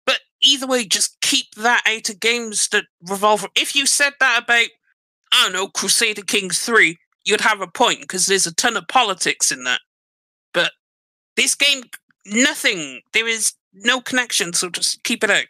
but 0.07 0.21
either 0.43 0.67
way, 0.67 0.85
just 0.85 1.21
keep 1.21 1.55
that 1.57 1.83
out 1.87 2.09
of 2.09 2.21
games 2.21 2.69
that 2.69 2.85
revolve. 3.03 3.47
If 3.55 3.75
you 3.77 3.87
said 3.87 4.15
that 4.21 4.43
about, 4.45 4.67
I 5.33 5.43
don't 5.45 5.53
know, 5.53 5.69
Crusader 5.69 6.23
Kings 6.23 6.59
three, 6.61 6.99
you'd 7.25 7.41
have 7.43 7.61
a 7.61 7.67
point 7.67 8.01
because 8.01 8.27
there's 8.27 8.47
a 8.47 8.55
ton 8.55 8.77
of 8.77 8.89
politics 8.89 9.53
in 9.53 9.65
that. 9.65 9.81
But 10.55 10.73
this 11.37 11.55
game, 11.55 11.83
nothing. 12.27 13.03
There 13.13 13.29
is 13.29 13.53
no 13.73 14.01
connection, 14.01 14.53
so 14.53 14.69
just 14.71 15.03
keep 15.05 15.23
it 15.25 15.31
out. 15.31 15.47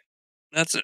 That's 0.51 0.75
it. 0.75 0.83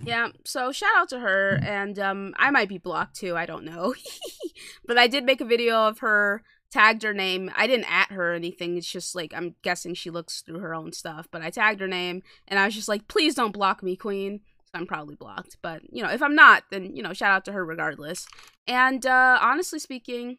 Yeah, 0.00 0.28
so 0.44 0.72
shout 0.72 0.90
out 0.94 1.08
to 1.10 1.20
her, 1.20 1.58
and 1.62 1.98
um, 1.98 2.34
I 2.36 2.50
might 2.50 2.68
be 2.68 2.78
blocked 2.78 3.16
too. 3.16 3.36
I 3.36 3.46
don't 3.46 3.64
know, 3.64 3.94
but 4.86 4.98
I 4.98 5.06
did 5.06 5.24
make 5.24 5.40
a 5.40 5.46
video 5.46 5.88
of 5.88 6.00
her, 6.00 6.42
tagged 6.70 7.02
her 7.02 7.14
name. 7.14 7.50
I 7.56 7.66
didn't 7.66 7.90
at 7.90 8.12
her 8.12 8.32
or 8.32 8.34
anything. 8.34 8.76
It's 8.76 8.90
just 8.90 9.14
like 9.14 9.32
I'm 9.34 9.54
guessing 9.62 9.94
she 9.94 10.10
looks 10.10 10.42
through 10.42 10.58
her 10.58 10.74
own 10.74 10.92
stuff, 10.92 11.28
but 11.30 11.40
I 11.42 11.50
tagged 11.50 11.80
her 11.80 11.88
name, 11.88 12.22
and 12.46 12.58
I 12.58 12.66
was 12.66 12.74
just 12.74 12.88
like, 12.88 13.08
please 13.08 13.34
don't 13.34 13.52
block 13.52 13.82
me, 13.82 13.96
Queen. 13.96 14.40
So 14.66 14.72
I'm 14.74 14.86
probably 14.86 15.14
blocked, 15.14 15.56
but 15.62 15.82
you 15.90 16.02
know, 16.02 16.10
if 16.10 16.22
I'm 16.22 16.34
not, 16.34 16.64
then 16.70 16.94
you 16.94 17.02
know, 17.02 17.14
shout 17.14 17.32
out 17.32 17.44
to 17.46 17.52
her 17.52 17.64
regardless. 17.64 18.26
And 18.66 19.06
uh, 19.06 19.38
honestly 19.40 19.78
speaking, 19.78 20.38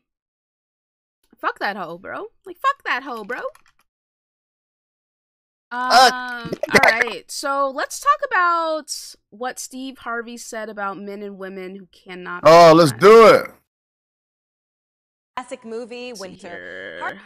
fuck 1.36 1.58
that 1.60 1.78
hoe, 1.78 1.98
bro. 1.98 2.28
Like 2.46 2.58
fuck 2.58 2.84
that 2.86 3.04
hoe, 3.04 3.24
bro. 3.24 3.42
Um, 5.69 5.81
all 6.72 6.80
right, 6.85 7.26
so 7.27 7.72
let's 7.73 7.99
talk 7.99 8.19
about 8.26 9.15
what 9.30 9.60
Steve 9.60 9.98
Harvey 9.99 10.38
said 10.38 10.69
about 10.69 10.98
men 10.98 11.22
and 11.22 11.38
women 11.38 11.76
who 11.76 11.88
cannot. 11.91 12.44
Oh, 12.45 12.73
let's 12.73 12.91
friends. 12.91 13.03
do 13.03 13.27
it. 13.27 13.52
classic 15.35 15.65
movie 15.65 16.10
Let's 16.10 16.22
Winter. 16.22 17.19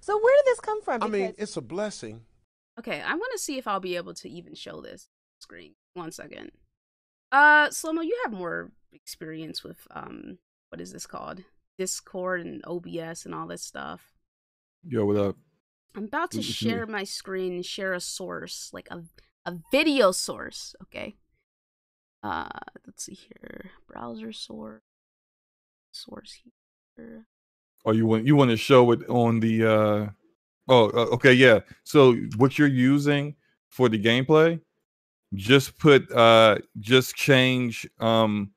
So 0.00 0.16
where 0.18 0.34
did 0.36 0.46
this 0.46 0.60
come 0.60 0.82
from? 0.82 1.02
I 1.02 1.08
mean, 1.08 1.34
it's 1.36 1.56
a 1.56 1.60
blessing. 1.60 2.22
Okay, 2.78 3.02
I'm 3.04 3.18
gonna 3.18 3.38
see 3.38 3.58
if 3.58 3.66
I'll 3.66 3.80
be 3.80 3.96
able 3.96 4.14
to 4.14 4.28
even 4.28 4.54
show 4.54 4.80
this 4.80 5.08
screen. 5.40 5.74
One 5.94 6.12
second. 6.12 6.52
Uh, 7.32 7.68
Slomo, 7.68 8.04
you 8.04 8.16
have 8.24 8.32
more 8.32 8.70
experience 8.92 9.62
with 9.64 9.86
um, 9.90 10.38
what 10.70 10.80
is 10.80 10.92
this 10.92 11.06
called? 11.06 11.42
Discord 11.76 12.40
and 12.40 12.64
OBS 12.64 13.26
and 13.26 13.34
all 13.34 13.46
this 13.46 13.62
stuff. 13.62 14.12
Yo, 14.84 15.04
what 15.04 15.16
up? 15.16 15.36
I'm 15.94 16.04
about 16.04 16.30
to 16.32 16.42
share 16.42 16.86
my 16.86 17.04
screen 17.04 17.62
share 17.62 17.92
a 17.92 18.00
source, 18.00 18.70
like 18.72 18.88
a 18.90 19.02
a 19.46 19.58
video 19.72 20.12
source. 20.12 20.74
Okay. 20.82 21.16
Uh, 22.22 22.48
let's 22.86 23.04
see 23.04 23.14
here. 23.14 23.70
Browser 23.86 24.32
source. 24.32 24.82
Source 25.92 26.40
here. 26.96 27.26
Oh, 27.84 27.92
you 27.92 28.06
want 28.06 28.26
you 28.26 28.36
want 28.36 28.50
to 28.50 28.56
show 28.56 28.90
it 28.92 29.08
on 29.08 29.40
the 29.40 29.64
uh 29.64 30.10
Oh, 30.70 30.90
uh, 30.90 31.06
okay, 31.14 31.32
yeah. 31.32 31.60
So 31.84 32.14
what 32.36 32.58
you're 32.58 32.68
using 32.68 33.34
for 33.68 33.88
the 33.88 33.98
gameplay, 33.98 34.60
just 35.34 35.78
put 35.78 36.10
uh 36.12 36.58
just 36.78 37.14
change 37.14 37.88
um 38.00 38.50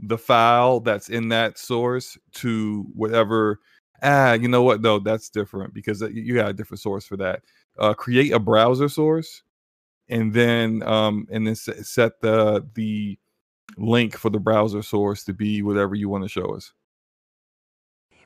the 0.00 0.16
file 0.16 0.80
that's 0.80 1.10
in 1.10 1.28
that 1.28 1.58
source 1.58 2.16
to 2.32 2.86
whatever 2.94 3.60
ah, 4.02 4.32
you 4.32 4.48
know 4.48 4.62
what 4.62 4.82
though, 4.82 4.98
that's 4.98 5.28
different 5.28 5.74
because 5.74 6.02
uh, 6.02 6.08
you 6.08 6.34
got 6.34 6.50
a 6.50 6.54
different 6.54 6.80
source 6.80 7.06
for 7.06 7.16
that. 7.16 7.42
Uh 7.78 7.94
create 7.94 8.32
a 8.32 8.38
browser 8.38 8.88
source 8.88 9.42
and 10.08 10.32
then 10.32 10.82
um 10.84 11.26
and 11.30 11.46
then 11.46 11.54
set 11.54 12.20
the 12.20 12.66
the 12.74 13.18
link 13.76 14.16
for 14.16 14.30
the 14.30 14.38
browser 14.40 14.82
source 14.82 15.24
to 15.24 15.32
be 15.32 15.62
whatever 15.62 15.94
you 15.94 16.08
want 16.08 16.24
to 16.24 16.28
show 16.28 16.54
us. 16.54 16.72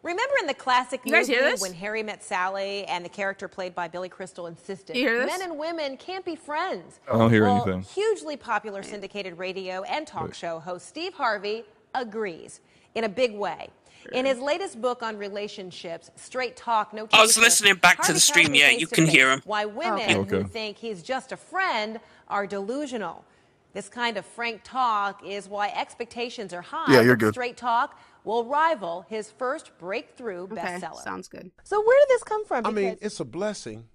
Remember 0.03 0.35
in 0.41 0.49
the 0.49 0.55
classic 0.55 1.01
You 1.05 1.13
guys 1.13 1.29
movie 1.29 1.41
hear 1.41 1.51
this? 1.51 1.61
when 1.61 1.73
Harry 1.75 2.03
met 2.03 2.25
Sally 2.25 2.85
and 2.87 3.05
the 3.05 3.09
character 3.09 3.47
played 3.47 3.73
by 3.73 3.87
Billy 3.87 4.09
Crystal 4.09 4.49
insisted 4.49 4.97
You 4.97 5.03
hear 5.09 5.19
this? 5.19 5.27
men 5.39 5.49
and 5.49 5.59
women 5.59 5.97
can't 5.97 6.25
be 6.25 6.35
friends? 6.35 6.99
I 7.09 7.19
don't 7.19 7.31
hear 7.31 7.45
well, 7.45 7.63
anything. 7.63 7.83
Hugely 7.83 8.37
popular 8.37 8.83
syndicated 8.83 9.39
radio 9.39 9.83
and 9.83 10.05
talk 10.07 10.25
Wait. 10.29 10.37
show 10.37 10.59
host 10.59 10.89
Steve 10.89 11.15
Harvey 11.15 11.65
agrees 11.95 12.61
in 12.97 13.05
a 13.05 13.09
big 13.09 13.37
way. 13.37 13.69
In 14.13 14.27
his 14.27 14.39
latest 14.39 14.81
book 14.81 15.03
on 15.03 15.17
relationships, 15.17 16.11
Straight 16.17 16.57
Talk, 16.57 16.93
No 16.93 17.07
I 17.13 17.23
was 17.23 17.39
listening 17.39 17.77
back 17.77 18.03
to 18.05 18.13
the 18.13 18.21
stream, 18.21 18.55
yeah, 18.55 18.71
you 18.71 18.87
can 18.87 19.07
hear 19.07 19.31
him. 19.31 19.43
Why 19.45 19.65
oh, 19.65 19.69
women 19.69 20.17
Okay. 20.19 20.37
who 20.39 20.45
think 20.45 20.77
he's 20.77 21.03
just 21.03 21.33
a 21.33 21.37
friend 21.37 22.01
are 22.29 22.47
delusional. 22.47 23.25
This 23.73 23.89
kind 23.89 24.17
of 24.19 24.27
frank 24.27 24.61
talk 24.65 25.23
is 25.27 25.49
why 25.49 25.69
expectations 25.75 26.53
are 26.53 26.61
high. 26.61 26.93
Yeah, 26.93 27.01
you're 27.01 27.17
good. 27.17 27.33
Straight 27.33 27.57
Talk 27.57 27.99
will 28.25 28.45
rival 28.45 29.07
his 29.09 29.31
first 29.31 29.71
breakthrough 29.79 30.43
Okay, 30.45 30.57
bestseller. 30.57 31.03
sounds 31.03 31.27
good. 31.29 31.51
So 31.65 31.81
where 31.81 31.99
did 32.01 32.09
this 32.11 32.23
come 32.23 32.45
from? 32.45 32.67
I 32.67 32.71
mean, 32.71 32.99
it's 33.01 33.19
a 33.21 33.25
blessing, 33.25 33.87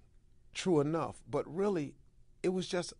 true 0.52 0.80
enough. 0.80 1.22
But 1.30 1.46
really, 1.54 1.94
it 2.42 2.48
was 2.48 2.66
just 2.66 2.92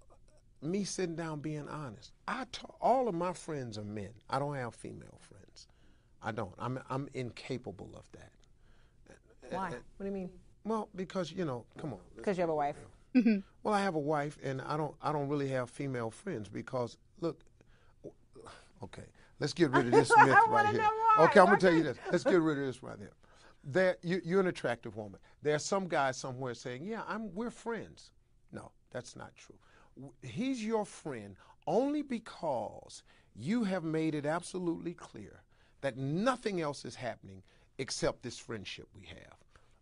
me 0.63 0.85
sitting 0.85 1.17
down 1.17 1.41
being 1.41 1.69
honest. 1.69 2.13
I 2.29 2.45
ta- 2.53 2.69
all 2.81 3.09
of 3.09 3.15
my 3.15 3.33
friends 3.33 3.77
are 3.77 3.85
men. 3.85 4.11
I 4.31 4.39
don't 4.39 4.55
have 4.55 4.75
female 4.75 5.19
friends. 5.21 5.45
I 6.23 6.33
don't. 6.33 6.53
I'm 6.59 6.81
I'm 6.91 7.09
incapable 7.15 7.91
of 7.97 8.11
that. 8.13 8.31
why? 9.51 9.69
Eh, 9.69 9.75
eh, 9.75 9.77
what 9.97 10.05
do 10.05 10.07
you 10.07 10.13
mean? 10.13 10.31
Well, 10.65 10.89
because 10.95 11.33
you 11.33 11.45
know, 11.45 11.65
come 11.79 11.93
on. 11.93 12.01
Because 12.17 12.37
you 12.37 12.43
have 12.43 12.51
a 12.51 12.55
wife. 12.55 12.77
Mm-hmm. 13.15 13.39
Well, 13.63 13.75
I 13.75 13.83
have 13.83 13.95
a 13.95 14.01
wife, 14.01 14.39
and 14.43 14.61
I 14.63 14.77
don't. 14.77 14.95
I 15.03 15.13
don't 15.13 15.29
really 15.29 15.49
have 15.49 15.71
female 15.71 16.11
friends 16.11 16.49
because 16.49 16.97
look. 17.21 17.41
Okay, 18.83 19.05
let's 19.41 19.53
get 19.53 19.71
rid 19.71 19.87
of 19.87 19.93
this 19.93 20.11
myth 20.25 20.37
right 20.49 20.67
here. 20.67 20.79
know 20.79 20.91
why. 21.17 21.25
Okay, 21.25 21.41
I'm 21.41 21.47
gonna 21.47 21.59
tell 21.59 21.75
you 21.75 21.83
this. 21.83 21.99
Let's 22.11 22.25
get 22.25 22.41
rid 22.41 22.59
of 22.59 22.67
this 22.67 22.83
right 22.83 22.99
here. 22.99 23.13
There, 23.65 23.97
you, 24.03 24.21
you're 24.25 24.41
an 24.41 24.47
attractive 24.47 24.97
woman. 24.97 25.19
There's 25.43 25.65
some 25.65 25.89
guy 25.89 26.13
somewhere 26.13 26.55
saying, 26.55 26.85
"Yeah, 26.85 27.03
I'm. 27.09 27.35
We're 27.35 27.51
friends." 27.51 28.13
No, 28.53 28.71
that's 28.91 29.17
not 29.17 29.35
true. 29.37 29.57
He's 30.23 30.65
your 30.65 30.85
friend 30.85 31.37
only 31.67 32.03
because 32.03 33.03
you 33.35 33.65
have 33.65 33.85
made 33.85 34.15
it 34.15 34.27
absolutely 34.27 34.95
clear 34.95 35.43
that 35.81 35.97
nothing 35.97 36.61
else 36.61 36.85
is 36.85 36.97
happening 36.97 37.43
except 37.79 38.23
this 38.23 38.39
friendship 38.39 38.89
we 38.95 39.07
have. 39.07 39.37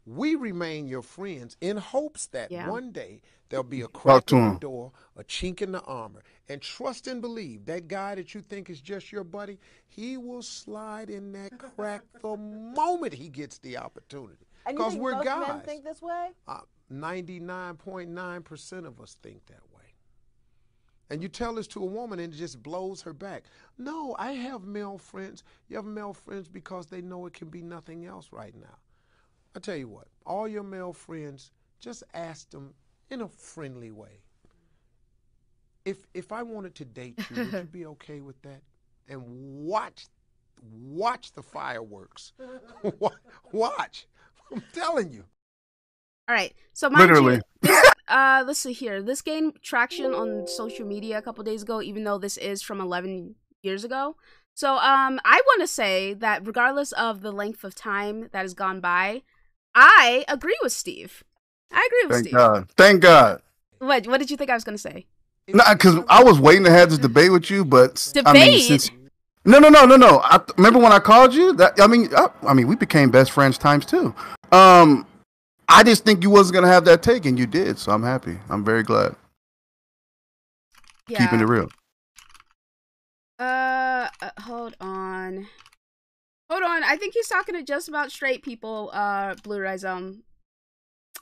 We 0.05 0.35
remain 0.37 0.87
your 0.87 1.03
friends 1.03 1.57
in 1.61 1.79
hopes 1.79 2.27
that 2.29 2.53
Yeah. 2.53 2.69
one 2.71 2.93
day 2.93 3.23
there'll 3.49 3.65
be 3.65 3.81
a 3.81 3.89
crack 3.89 4.27
to 4.27 4.37
in 4.37 4.55
the 4.55 4.61
door, 4.61 4.93
a 5.17 5.25
chink 5.25 5.61
in 5.63 5.73
the 5.73 5.81
armor, 5.83 6.23
and 6.49 6.63
trust 6.63 7.09
and 7.09 7.21
believe 7.21 7.65
that 7.67 7.89
guy 7.89 8.15
that 8.15 8.33
you 8.35 8.41
think 8.41 8.71
is 8.71 8.81
just 8.81 9.11
your 9.11 9.25
buddy, 9.25 9.59
he 9.89 10.17
will 10.17 10.43
slide 10.43 11.11
in 11.11 11.33
that 11.33 11.59
crack 11.59 12.03
the 12.23 12.37
moment 12.37 13.15
he 13.15 13.29
gets 13.29 13.59
the 13.59 13.77
opportunity. 13.79 14.47
Because 14.67 14.95
we're 14.97 15.13
most 15.15 15.25
guys. 15.25 15.49
men 15.49 15.61
think 15.63 15.85
this 15.85 16.01
way? 16.03 16.31
Uh, 16.47 16.61
99.9% 16.93 18.87
of 18.87 19.01
us 19.01 19.17
think 19.23 19.45
that 19.47 19.63
way. 19.75 19.76
And 21.09 21.23
you 21.23 21.29
tell 21.29 21.55
this 21.55 21.69
to 21.69 21.83
a 21.83 21.87
woman 21.87 22.19
and 22.19 22.33
it 22.33 22.37
just 22.37 22.63
blows 22.63 23.03
her 23.03 23.13
back. 23.13 23.45
No, 23.79 24.17
I 24.19 24.33
have 24.33 24.65
male 24.65 24.99
friends. 24.99 25.45
You 25.69 25.77
have 25.77 25.85
male 25.85 26.13
friends 26.13 26.49
because 26.49 26.87
they 26.87 27.01
know 27.01 27.27
it 27.27 27.33
can 27.33 27.49
be 27.49 27.63
nothing 27.63 28.07
else 28.07 28.29
right 28.33 28.55
now. 28.55 28.77
I 29.55 29.61
tell 29.61 29.77
you 29.77 29.89
what, 29.89 30.09
all 30.27 30.47
your 30.47 30.65
male 30.65 30.93
friends, 30.93 31.53
just 31.81 32.03
ask 32.13 32.51
them 32.51 32.75
in 33.11 33.23
a 33.23 33.29
friendly 33.29 33.91
way. 33.91 34.21
If 35.85 36.07
if 36.15 36.33
I 36.33 36.43
wanted 36.43 36.75
to 36.77 36.85
date 36.85 37.19
you, 37.31 37.37
would 37.37 37.53
you 37.53 37.63
be 37.73 37.87
okay 37.87 38.21
with 38.21 38.41
that? 38.43 38.61
And 39.09 39.23
watch 39.25 40.09
watch 40.73 41.33
the 41.33 41.43
fireworks. 41.43 42.33
Watch. 43.53 44.07
I'm 44.53 44.63
telling 44.73 45.13
you. 45.13 45.25
All 46.29 46.35
right. 46.35 46.53
So 46.73 46.91
mind 46.91 47.09
Literally. 47.09 47.35
You, 47.35 47.41
this, 47.63 47.86
uh, 48.09 48.45
let's 48.47 48.61
see 48.61 48.73
here. 48.73 49.03
This 49.03 49.23
gained 49.23 49.63
traction 49.63 50.15
on 50.15 50.47
social 50.47 50.87
media 50.87 51.19
a 51.19 51.23
couple 51.23 51.45
days 51.45 51.63
ago, 51.63 51.83
even 51.83 52.05
though 52.05 52.19
this 52.19 52.37
is 52.37 52.63
from 52.63 52.81
11 52.81 53.35
years 53.63 53.85
ago. 53.85 54.17
So, 54.55 54.75
um, 54.75 55.21
I 55.25 55.43
want 55.47 55.61
to 55.61 55.67
say 55.67 56.15
that 56.15 56.47
regardless 56.47 56.93
of 56.93 57.21
the 57.21 57.33
length 57.33 57.63
of 57.63 57.75
time 57.75 58.29
that 58.33 58.43
has 58.43 58.55
gone 58.55 58.81
by, 58.81 59.23
I 59.75 60.25
agree 60.29 60.57
with 60.63 60.73
Steve. 60.73 61.25
I 61.71 61.87
agree 61.87 62.07
with 62.07 62.13
Thank 62.13 62.27
Steve. 62.29 62.35
God. 62.35 62.71
Thank 62.77 63.03
God. 63.03 63.43
What? 63.79 64.07
What 64.07 64.19
did 64.19 64.31
you 64.31 64.37
think 64.39 64.51
I 64.51 64.55
was 64.55 64.65
gonna 64.65 64.79
say? 64.79 65.07
No, 65.49 65.63
because 65.71 65.97
I 66.09 66.25
was 66.25 66.41
waiting 66.41 66.65
to 66.65 66.71
have 66.71 66.89
this 66.91 66.99
debate 66.99 67.31
with 67.31 67.51
you, 67.51 67.65
but 67.65 68.13
I 68.25 68.33
mean, 68.33 68.45
Debate? 68.45 68.63
since 68.63 68.91
no, 69.45 69.61
no, 69.61 69.69
no, 69.69 69.85
no, 69.87 69.97
no. 69.97 70.21
I 70.25 70.41
remember 70.57 70.81
when 70.81 70.91
I 70.91 70.99
called 70.99 71.33
you. 71.33 71.53
That 71.53 71.81
I 71.81 71.87
mean, 71.87 72.09
I, 72.17 72.29
I 72.43 72.53
mean, 72.53 72.67
we 72.67 72.75
became 72.75 73.11
best 73.11 73.31
friends 73.31 73.59
times 73.59 73.87
two. 73.87 74.15
Um, 74.51 75.07
I 75.69 75.83
just 75.83 76.05
think 76.05 76.23
you 76.23 76.31
wasn't 76.31 76.55
gonna 76.55 76.69
have 76.69 76.85
that 76.85 77.03
take, 77.03 77.27
and 77.27 77.39
you 77.39 77.47
did. 77.47 77.79
So 77.79 77.93
I'm 77.93 78.03
happy. 78.03 78.39
I'm 78.49 78.65
very 78.65 78.83
glad. 78.83 79.17
Yeah. 81.09 81.19
Keeping 81.25 81.41
it 81.41 81.49
real. 81.49 81.69
Uh, 83.39 84.09
uh, 84.23 84.31
hold 84.41 84.75
on. 84.81 85.47
Hold 86.51 86.63
on. 86.63 86.85
I 86.85 86.97
think 86.97 87.15
he's 87.15 87.29
talking 87.29 87.55
to 87.55 87.63
just 87.63 87.89
about 87.89 88.11
straight 88.11 88.43
people. 88.43 88.91
Uh, 88.93 89.35
Blue 89.43 89.61
Rhizome. 89.61 90.23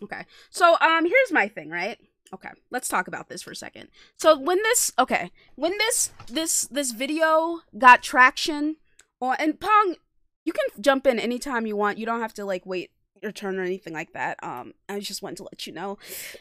Okay. 0.03 0.25
So, 0.51 0.77
um, 0.81 1.05
here's 1.05 1.33
my 1.33 1.49
thing, 1.49 1.71
right? 1.71 1.99
Okay, 2.33 2.51
let's 2.71 2.89
talk 2.89 3.07
about 3.07 3.29
this 3.29 3.43
for 3.43 3.53
a 3.53 3.57
second. 3.57 3.89
So 4.19 4.37
when 4.37 4.59
this, 4.63 4.93
okay, 4.99 5.31
when 5.55 5.77
this 5.79 6.11
this 6.27 6.63
this 6.63 6.91
video 6.91 7.61
got 7.79 8.03
traction, 8.03 8.77
on 9.21 9.37
and 9.39 9.61
Pong, 9.61 9.97
you 10.45 10.53
can 10.53 10.83
jump 10.83 11.07
in 11.07 11.21
anytime 11.21 11.67
you 11.67 11.77
want. 11.77 11.99
You 11.99 12.07
don't 12.07 12.21
have 12.21 12.35
to 12.35 12.45
like 12.45 12.67
wait 12.67 12.91
your 13.25 13.33
turn 13.33 13.59
or 13.59 13.63
anything 13.65 13.93
like 13.93 14.13
that. 14.13 14.39
Um, 14.43 14.75
I 14.89 15.01
just 15.01 15.23
wanted 15.23 15.39
to 15.39 15.43
let 15.45 15.67
you 15.67 15.73
know. 15.73 15.99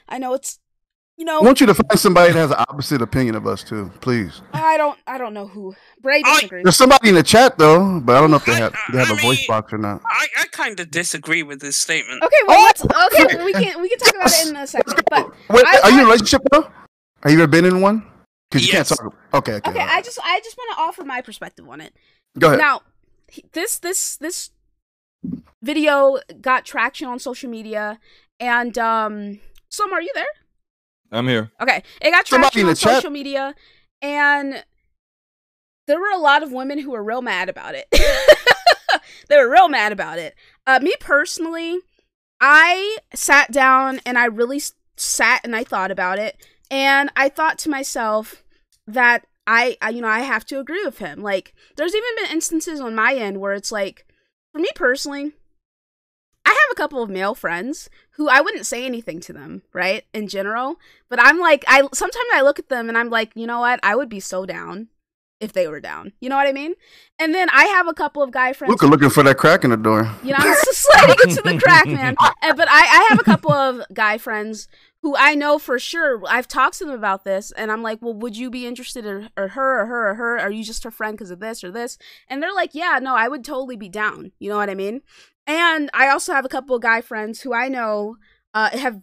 I 0.07 0.19
know 0.19 0.35
it's 0.35 0.59
you 1.17 1.25
know, 1.25 1.39
I 1.41 1.43
want 1.43 1.59
you 1.61 1.67
to 1.67 1.75
find 1.75 1.99
somebody 1.99 2.33
that 2.33 2.39
has 2.39 2.49
an 2.49 2.57
opposite 2.67 2.99
opinion 2.99 3.35
of 3.35 3.45
us 3.45 3.63
too, 3.63 3.91
please. 4.01 4.41
I 4.51 4.77
don't, 4.77 4.97
I 5.05 5.19
don't 5.19 5.35
know 5.35 5.45
who. 5.45 5.75
Bray 6.01 6.23
I- 6.25 6.33
disagrees. 6.37 6.63
There's 6.63 6.75
somebody 6.75 7.09
in 7.09 7.15
the 7.15 7.21
chat 7.21 7.55
though, 7.59 7.99
but 7.99 8.15
I 8.15 8.19
don't 8.19 8.31
know 8.31 8.37
if 8.37 8.45
they 8.45 8.53
I- 8.53 8.59
have 8.61 8.75
they 8.91 8.97
have 8.97 9.11
I 9.11 9.19
a 9.19 9.21
voice 9.21 9.45
box 9.47 9.71
or 9.73 9.77
not. 9.77 10.01
I, 10.05 10.27
I 10.39 10.45
kind 10.51 10.79
of 10.79 10.89
disagree 10.89 11.43
with 11.43 11.61
this 11.61 11.77
statement. 11.77 12.23
Okay, 12.23 12.35
well, 12.47 12.57
Oh, 12.59 12.63
let's. 12.63 12.83
Okay, 12.83 13.43
we 13.45 13.53
can 13.53 13.79
we 13.81 13.89
can 13.89 13.99
talk 13.99 14.15
about 14.15 14.31
it 14.31 14.47
in 14.49 14.55
a 14.55 14.65
second. 14.67 15.03
But 15.09 15.29
Wait, 15.51 15.63
I- 15.67 15.81
are 15.83 15.89
you 15.91 15.97
in 15.99 16.03
a 16.03 16.05
relationship 16.05 16.41
though? 16.51 16.63
Have 17.21 17.31
you 17.31 17.37
ever 17.37 17.47
been 17.47 17.65
in 17.65 17.79
one? 17.79 18.05
Because 18.49 18.65
you 18.67 18.73
Yes. 18.73 18.89
can't 18.89 18.99
talk. 18.99 19.15
Okay, 19.35 19.53
okay. 19.53 19.69
okay, 19.69 19.79
all 19.81 19.87
I 19.89 20.01
just 20.01 20.19
I 20.23 20.39
just 20.43 20.57
want 20.57 20.75
to 20.77 20.81
offer 20.81 21.03
my 21.03 21.21
perspective 21.21 21.69
on 21.69 21.79
it. 21.79 21.93
go 22.39 22.47
ahead. 22.47 22.59
Now, 22.59 22.81
this 23.51 23.77
this 23.77 24.17
this 24.17 24.49
video 25.61 26.17
got 26.41 26.65
traction 26.65 27.07
on 27.07 27.19
social 27.19 27.49
media, 27.49 27.99
and 28.39 28.77
um, 28.77 29.39
Som, 29.69 29.93
are 29.93 30.01
you 30.01 30.11
there? 30.13 30.25
I'm 31.11 31.27
here. 31.27 31.51
Okay, 31.61 31.83
it 32.01 32.11
got 32.11 32.27
Somebody 32.27 32.49
traction 32.51 32.61
in 32.61 32.65
on 32.67 32.73
the 32.73 32.79
chat- 32.79 32.95
social 32.95 33.11
media, 33.11 33.55
and 34.01 34.63
there 35.87 35.99
were 35.99 36.11
a 36.11 36.17
lot 36.17 36.43
of 36.43 36.51
women 36.51 36.79
who 36.79 36.91
were 36.91 37.03
real 37.03 37.21
mad 37.21 37.49
about 37.49 37.75
it. 37.75 37.87
they 39.29 39.37
were 39.37 39.49
real 39.49 39.67
mad 39.69 39.91
about 39.91 40.17
it. 40.19 40.35
Uh, 40.65 40.79
me 40.81 40.93
personally, 40.99 41.79
I 42.39 42.97
sat 43.13 43.51
down 43.51 43.99
and 44.05 44.17
I 44.17 44.25
really 44.25 44.57
s- 44.57 44.73
sat 44.95 45.41
and 45.43 45.55
I 45.55 45.63
thought 45.63 45.91
about 45.91 46.19
it, 46.19 46.37
and 46.71 47.11
I 47.15 47.29
thought 47.29 47.57
to 47.59 47.69
myself 47.69 48.43
that 48.87 49.25
I, 49.45 49.77
I, 49.81 49.89
you 49.89 50.01
know, 50.01 50.07
I 50.07 50.21
have 50.21 50.45
to 50.45 50.59
agree 50.59 50.83
with 50.85 50.99
him. 50.99 51.21
Like, 51.21 51.53
there's 51.75 51.93
even 51.93 52.09
been 52.17 52.31
instances 52.31 52.79
on 52.79 52.95
my 52.95 53.13
end 53.13 53.39
where 53.41 53.53
it's 53.53 53.71
like, 53.71 54.05
for 54.53 54.59
me 54.59 54.69
personally, 54.75 55.33
I 56.45 56.49
have 56.49 56.71
a 56.71 56.75
couple 56.75 57.01
of 57.01 57.09
male 57.09 57.35
friends 57.35 57.89
who 58.11 58.29
I 58.29 58.39
wouldn't 58.39 58.67
say 58.67 58.85
anything 58.85 59.19
to 59.21 59.33
them, 59.33 59.63
right? 59.73 60.05
In 60.13 60.27
general, 60.27 60.75
but 61.09 61.19
I'm 61.21 61.39
like, 61.39 61.65
I 61.67 61.81
sometimes 61.93 62.25
I 62.33 62.41
look 62.41 62.59
at 62.59 62.69
them 62.69 62.87
and 62.87 62.97
I'm 62.97 63.09
like, 63.09 63.31
you 63.35 63.47
know 63.47 63.61
what? 63.61 63.79
I 63.81 63.95
would 63.95 64.09
be 64.09 64.19
so 64.19 64.45
down 64.45 64.89
if 65.43 65.53
they 65.53 65.67
were 65.67 65.81
down. 65.81 66.13
You 66.21 66.29
know 66.29 66.35
what 66.37 66.47
I 66.47 66.53
mean? 66.53 66.73
And 67.19 67.35
then 67.35 67.49
I 67.51 67.65
have 67.65 67.87
a 67.87 67.93
couple 67.93 68.23
of 68.23 68.31
guy 68.31 68.53
friends. 68.53 68.69
Luca 68.69 68.87
looking 68.87 69.09
for 69.09 69.23
that 69.23 69.37
crack 69.37 69.63
in 69.63 69.71
the 69.71 69.77
door. 69.77 70.09
You 70.23 70.31
know, 70.31 70.37
I'm 70.39 70.55
just 70.65 70.87
sliding 70.91 71.15
into 71.23 71.41
the 71.41 71.59
crack, 71.59 71.85
man. 71.85 72.15
But 72.55 72.67
I, 72.69 72.79
I 72.79 73.07
have 73.09 73.19
a 73.19 73.23
couple 73.23 73.51
of 73.51 73.81
guy 73.93 74.17
friends 74.17 74.67
who 75.01 75.15
I 75.17 75.35
know 75.35 75.59
for 75.59 75.77
sure. 75.79 76.21
I've 76.27 76.47
talked 76.47 76.77
to 76.77 76.85
them 76.85 76.95
about 76.95 77.25
this, 77.25 77.51
and 77.51 77.71
I'm 77.71 77.83
like, 77.83 78.01
well, 78.01 78.13
would 78.13 78.37
you 78.37 78.49
be 78.49 78.65
interested 78.65 79.05
in 79.05 79.29
or 79.35 79.49
her 79.49 79.81
or 79.81 79.85
her 79.85 80.09
or 80.09 80.15
her? 80.15 80.39
Are 80.39 80.51
you 80.51 80.63
just 80.63 80.83
her 80.85 80.91
friend 80.91 81.17
because 81.17 81.31
of 81.31 81.39
this 81.39 81.63
or 81.63 81.71
this? 81.71 81.97
And 82.29 82.41
they're 82.41 82.53
like, 82.53 82.71
yeah, 82.73 82.99
no, 83.01 83.15
I 83.15 83.27
would 83.27 83.43
totally 83.43 83.75
be 83.75 83.89
down. 83.89 84.31
You 84.39 84.49
know 84.49 84.57
what 84.57 84.69
I 84.69 84.75
mean? 84.75 85.01
And 85.45 85.89
I 85.93 86.07
also 86.07 86.33
have 86.33 86.45
a 86.45 86.49
couple 86.49 86.75
of 86.75 86.81
guy 86.81 87.01
friends 87.01 87.41
who 87.41 87.53
I 87.53 87.67
know 87.67 88.15
uh, 88.53 88.69
have 88.77 89.01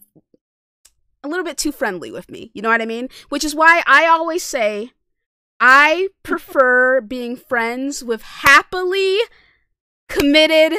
a 1.22 1.28
little 1.28 1.44
bit 1.44 1.58
too 1.58 1.72
friendly 1.72 2.10
with 2.10 2.30
me. 2.30 2.50
You 2.54 2.62
know 2.62 2.70
what 2.70 2.82
I 2.82 2.86
mean? 2.86 3.08
Which 3.28 3.44
is 3.44 3.54
why 3.54 3.82
I 3.86 4.06
always 4.06 4.42
say 4.42 4.92
I 5.60 6.08
prefer 6.22 7.00
being 7.02 7.36
friends 7.36 8.02
with 8.02 8.22
happily 8.22 9.18
committed 10.08 10.72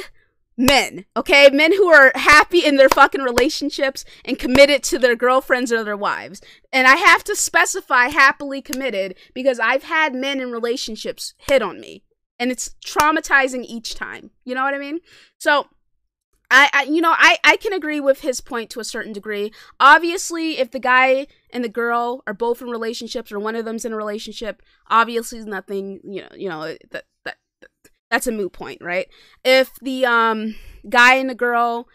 men, 0.58 1.06
okay? 1.16 1.50
Men 1.52 1.74
who 1.74 1.88
are 1.88 2.12
happy 2.16 2.66
in 2.66 2.78
their 2.78 2.90
fucking 2.90 3.22
relationships 3.22 4.04
and 4.26 4.40
committed 4.40 4.84
to 4.84 5.00
their 5.00 5.16
girlfriends 5.16 5.72
or 5.72 5.84
their 5.84 5.98
wives. 5.98 6.42
And 6.74 6.88
I 6.88 6.96
have 6.96 7.24
to 7.26 7.36
specify 7.36 8.08
happily 8.08 8.62
committed 8.62 9.16
because 9.34 9.60
I've 9.60 9.84
had 9.84 10.14
men 10.14 10.40
in 10.40 10.52
relationships 10.52 11.34
hit 11.38 11.62
on 11.62 11.80
me 11.80 12.04
and 12.42 12.52
it's 12.52 12.76
traumatizing 12.84 13.64
each 13.66 13.94
time. 13.94 14.32
You 14.44 14.56
know 14.56 14.64
what 14.64 14.74
I 14.74 14.80
mean? 14.80 15.00
So 15.38 15.68
I, 16.50 16.70
I 16.74 16.84
you 16.84 17.00
know, 17.00 17.14
I 17.16 17.38
I 17.44 17.56
can 17.58 17.72
agree 17.72 18.00
with 18.00 18.22
his 18.22 18.42
point 18.42 18.72
to 18.72 18.80
a 18.80 18.84
certain 18.84 19.14
degree. 19.14 19.54
Obviously, 19.80 20.58
if 20.58 20.72
the 20.72 20.80
guy 20.80 21.28
and 21.54 21.64
the 21.64 21.70
girl 21.70 22.24
are 22.26 22.34
both 22.34 22.62
in 22.62 22.70
relationships 22.70 23.32
or 23.32 23.40
one 23.40 23.56
of 23.56 23.66
them's 23.66 23.86
in 23.86 23.94
a 23.94 23.98
relationship, 23.98 24.62
obviously 24.90 25.40
is 25.40 25.46
nothing, 25.46 26.00
you 26.04 26.22
know, 26.22 26.30
you 26.36 26.50
know, 26.50 26.76
that 26.92 27.06
that 27.26 27.38
that's 28.10 28.28
a 28.28 28.32
moot 28.32 28.54
point, 28.54 28.80
right? 28.82 29.08
If 29.44 29.72
the 29.82 30.06
um 30.06 30.56
guy 30.90 31.16
and 31.16 31.30
the 31.30 31.36
girl 31.36 31.88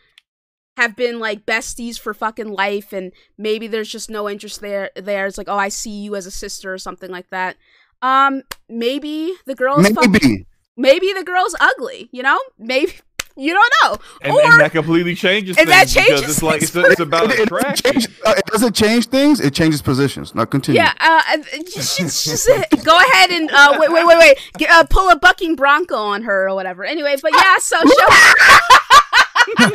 have 0.76 0.94
been 0.94 1.18
like 1.18 1.46
besties 1.46 1.98
for 1.98 2.12
fucking 2.12 2.50
life 2.50 2.92
and 2.92 3.12
maybe 3.38 3.66
there's 3.66 3.88
just 3.88 4.10
no 4.10 4.28
interest 4.28 4.60
there 4.60 4.90
there 4.94 5.26
it's 5.26 5.38
like 5.38 5.48
oh 5.48 5.56
i 5.56 5.68
see 5.68 5.90
you 5.90 6.14
as 6.14 6.26
a 6.26 6.30
sister 6.30 6.72
or 6.72 6.78
something 6.78 7.10
like 7.10 7.28
that 7.30 7.56
um 8.02 8.42
maybe 8.68 9.32
the 9.46 9.54
girl's 9.54 9.88
fucking, 9.88 10.12
Maybe. 10.12 10.46
maybe 10.76 11.12
the 11.14 11.24
girl's 11.24 11.56
ugly 11.60 12.08
you 12.12 12.22
know 12.22 12.38
maybe 12.58 12.92
you 13.36 13.52
don't 13.52 13.72
know 13.84 13.98
And, 14.22 14.32
or 14.32 14.40
and 14.52 14.60
that 14.60 14.72
completely 14.72 15.14
changes 15.14 15.58
and 15.58 15.68
that 15.68 15.88
things 15.88 16.06
because 16.06 16.20
changes 16.20 16.30
it's 16.36 16.42
like 16.42 16.60
things 16.62 16.74
it's, 16.76 16.90
it's 16.92 17.00
about 17.00 17.30
It, 17.32 17.40
it, 17.40 17.48
doesn't 17.50 17.76
change, 17.84 18.08
uh, 18.26 18.34
it 18.36 18.46
doesn't 18.46 18.74
change 18.74 19.06
things. 19.08 19.40
It 19.40 19.52
changes 19.54 19.82
positions. 19.82 20.34
Now 20.34 20.44
continue. 20.46 20.80
yeah 20.80 20.92
uh 21.00 21.22
and- 21.32 21.46
and 21.52 21.64
just, 21.66 21.98
just, 21.98 22.24
just, 22.24 22.48
go 22.84 22.96
ahead 22.98 23.30
and 23.30 23.50
uh 23.50 23.76
wait 23.78 23.90
wait 23.92 24.06
wait 24.06 24.18
wait 24.18 24.38
Get, 24.58 24.70
uh, 24.70 24.84
pull 24.88 25.10
a 25.10 25.16
bucking 25.16 25.54
bronco 25.56 25.96
on 25.96 26.22
her 26.22 26.48
or 26.48 26.54
whatever 26.54 26.84
anyway 26.84 27.16
but 27.20 27.32
yeah 27.34 27.56
so 27.58 27.76
show 27.78 28.08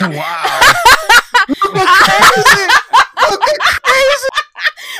wow. 0.10 0.62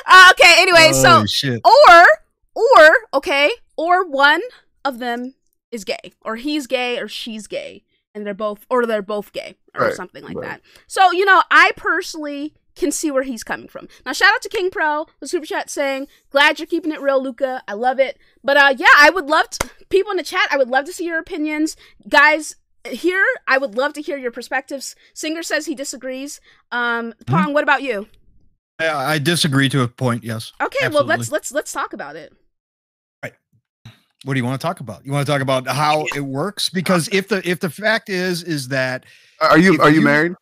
uh, 0.08 0.32
okay 0.32 0.54
anyway 0.58 0.92
so 0.94 1.22
Oh, 1.22 1.26
shit. 1.26 1.62
or 1.66 2.06
or 2.56 2.90
okay 3.14 3.52
or 3.78 4.06
one 4.08 4.42
of 4.86 5.00
them 5.00 5.34
is 5.72 5.84
gay 5.84 6.14
or 6.22 6.36
he's 6.38 6.68
gay 6.68 7.00
or 7.00 7.08
she's 7.08 7.48
gay 7.48 7.84
and 8.14 8.26
they're 8.26 8.34
both 8.34 8.66
or 8.70 8.86
they're 8.86 9.02
both 9.02 9.32
gay 9.32 9.56
or 9.76 9.86
Right, 9.86 9.94
something 9.94 10.24
like 10.24 10.36
right. 10.38 10.48
that. 10.48 10.62
So 10.88 11.12
you 11.12 11.26
know 11.26 11.42
i 11.52 11.72
personally 11.76 12.54
can 12.76 12.92
see 12.92 13.12
where 13.12 13.24
he's 13.24 13.44
coming 13.44 13.68
from. 13.68 13.88
Now 14.06 14.14
shout 14.14 14.34
out 14.34 14.42
to 14.44 14.50
king 14.50 14.70
pro 14.70 15.06
the 15.20 15.28
super 15.28 15.46
chat 15.46 15.70
saying 15.70 16.08
glad 16.30 16.60
you're 16.60 16.66
keeping 16.68 16.92
it 16.92 17.02
real 17.02 17.22
luca. 17.22 17.62
I 17.68 17.74
love 17.74 18.00
it. 18.00 18.18
But 18.44 18.58
uh 18.58 18.74
yeah 18.78 18.88
i 18.98 19.10
would 19.10 19.28
love 19.28 19.50
to 19.52 19.70
people 19.90 20.12
in 20.12 20.18
the 20.18 20.24
chat 20.24 20.48
i 20.52 20.58
would 20.58 20.70
love 20.70 20.86
to 20.86 20.94
see 20.94 21.06
your 21.06 21.20
opinions. 21.20 21.76
Guys 22.08 22.56
here 22.88 23.26
i 23.48 23.58
would 23.58 23.76
love 23.76 23.94
to 23.94 24.02
hear 24.02 24.18
your 24.18 24.32
perspectives. 24.32 24.96
Singer 25.14 25.44
says 25.44 25.66
he 25.66 25.76
disagrees. 25.76 26.40
Um 26.72 27.14
pong 27.28 27.54
what 27.54 27.64
about 27.64 27.84
you? 27.84 28.08
I, 28.80 29.14
I 29.14 29.20
disagree 29.20 29.70
to 29.70 29.82
a 29.84 29.88
point. 29.88 30.24
Yes. 30.24 30.54
okay 30.62 30.88
well 30.90 31.04
let's 31.06 31.32
let's 31.32 31.52
let's 31.52 31.72
talk 31.72 31.94
about 31.94 32.16
it 32.16 32.34
What 34.24 34.36
do 34.36 34.40
you 34.40 34.46
want 34.46 34.62
to 34.62 34.66
talk 34.66 34.80
about? 34.82 35.06
You 35.06 35.12
want 35.12 35.26
to 35.26 35.32
talk 35.32 35.42
about 35.42 35.68
how 35.68 36.06
it 36.16 36.22
works? 36.22 36.70
Because 36.70 37.08
if 37.12 37.28
the 37.28 37.42
if 37.50 37.60
the 37.60 37.70
fact 37.70 38.10
is 38.10 38.44
is 38.44 38.68
that 38.68 39.06
Are 39.40 39.58
you 39.58 39.80
are 39.82 39.90
you, 39.90 39.96
you- 39.96 40.02
married? 40.02 40.34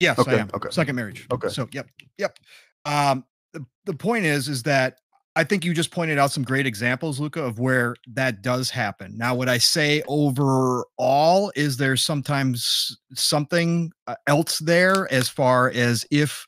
Yes, 0.00 0.18
Okay, 0.18 0.36
I 0.36 0.38
am. 0.38 0.50
okay. 0.54 0.70
Second 0.70 0.96
marriage. 0.96 1.26
Okay. 1.30 1.48
So, 1.50 1.68
yep, 1.72 1.86
yep. 2.16 2.38
Um, 2.86 3.22
the, 3.52 3.66
the 3.84 3.92
point 3.92 4.24
is, 4.24 4.48
is 4.48 4.62
that 4.62 4.96
I 5.36 5.44
think 5.44 5.62
you 5.62 5.74
just 5.74 5.90
pointed 5.90 6.16
out 6.16 6.32
some 6.32 6.42
great 6.42 6.66
examples, 6.66 7.20
Luca, 7.20 7.42
of 7.42 7.58
where 7.58 7.94
that 8.14 8.40
does 8.40 8.70
happen. 8.70 9.18
Now, 9.18 9.34
what 9.34 9.50
I 9.50 9.58
say 9.58 10.02
overall 10.08 11.52
is 11.54 11.76
there's 11.76 12.02
sometimes 12.02 12.96
something 13.14 13.92
uh, 14.06 14.14
else 14.26 14.58
there 14.58 15.06
as 15.12 15.28
far 15.28 15.70
as 15.70 16.06
if 16.10 16.46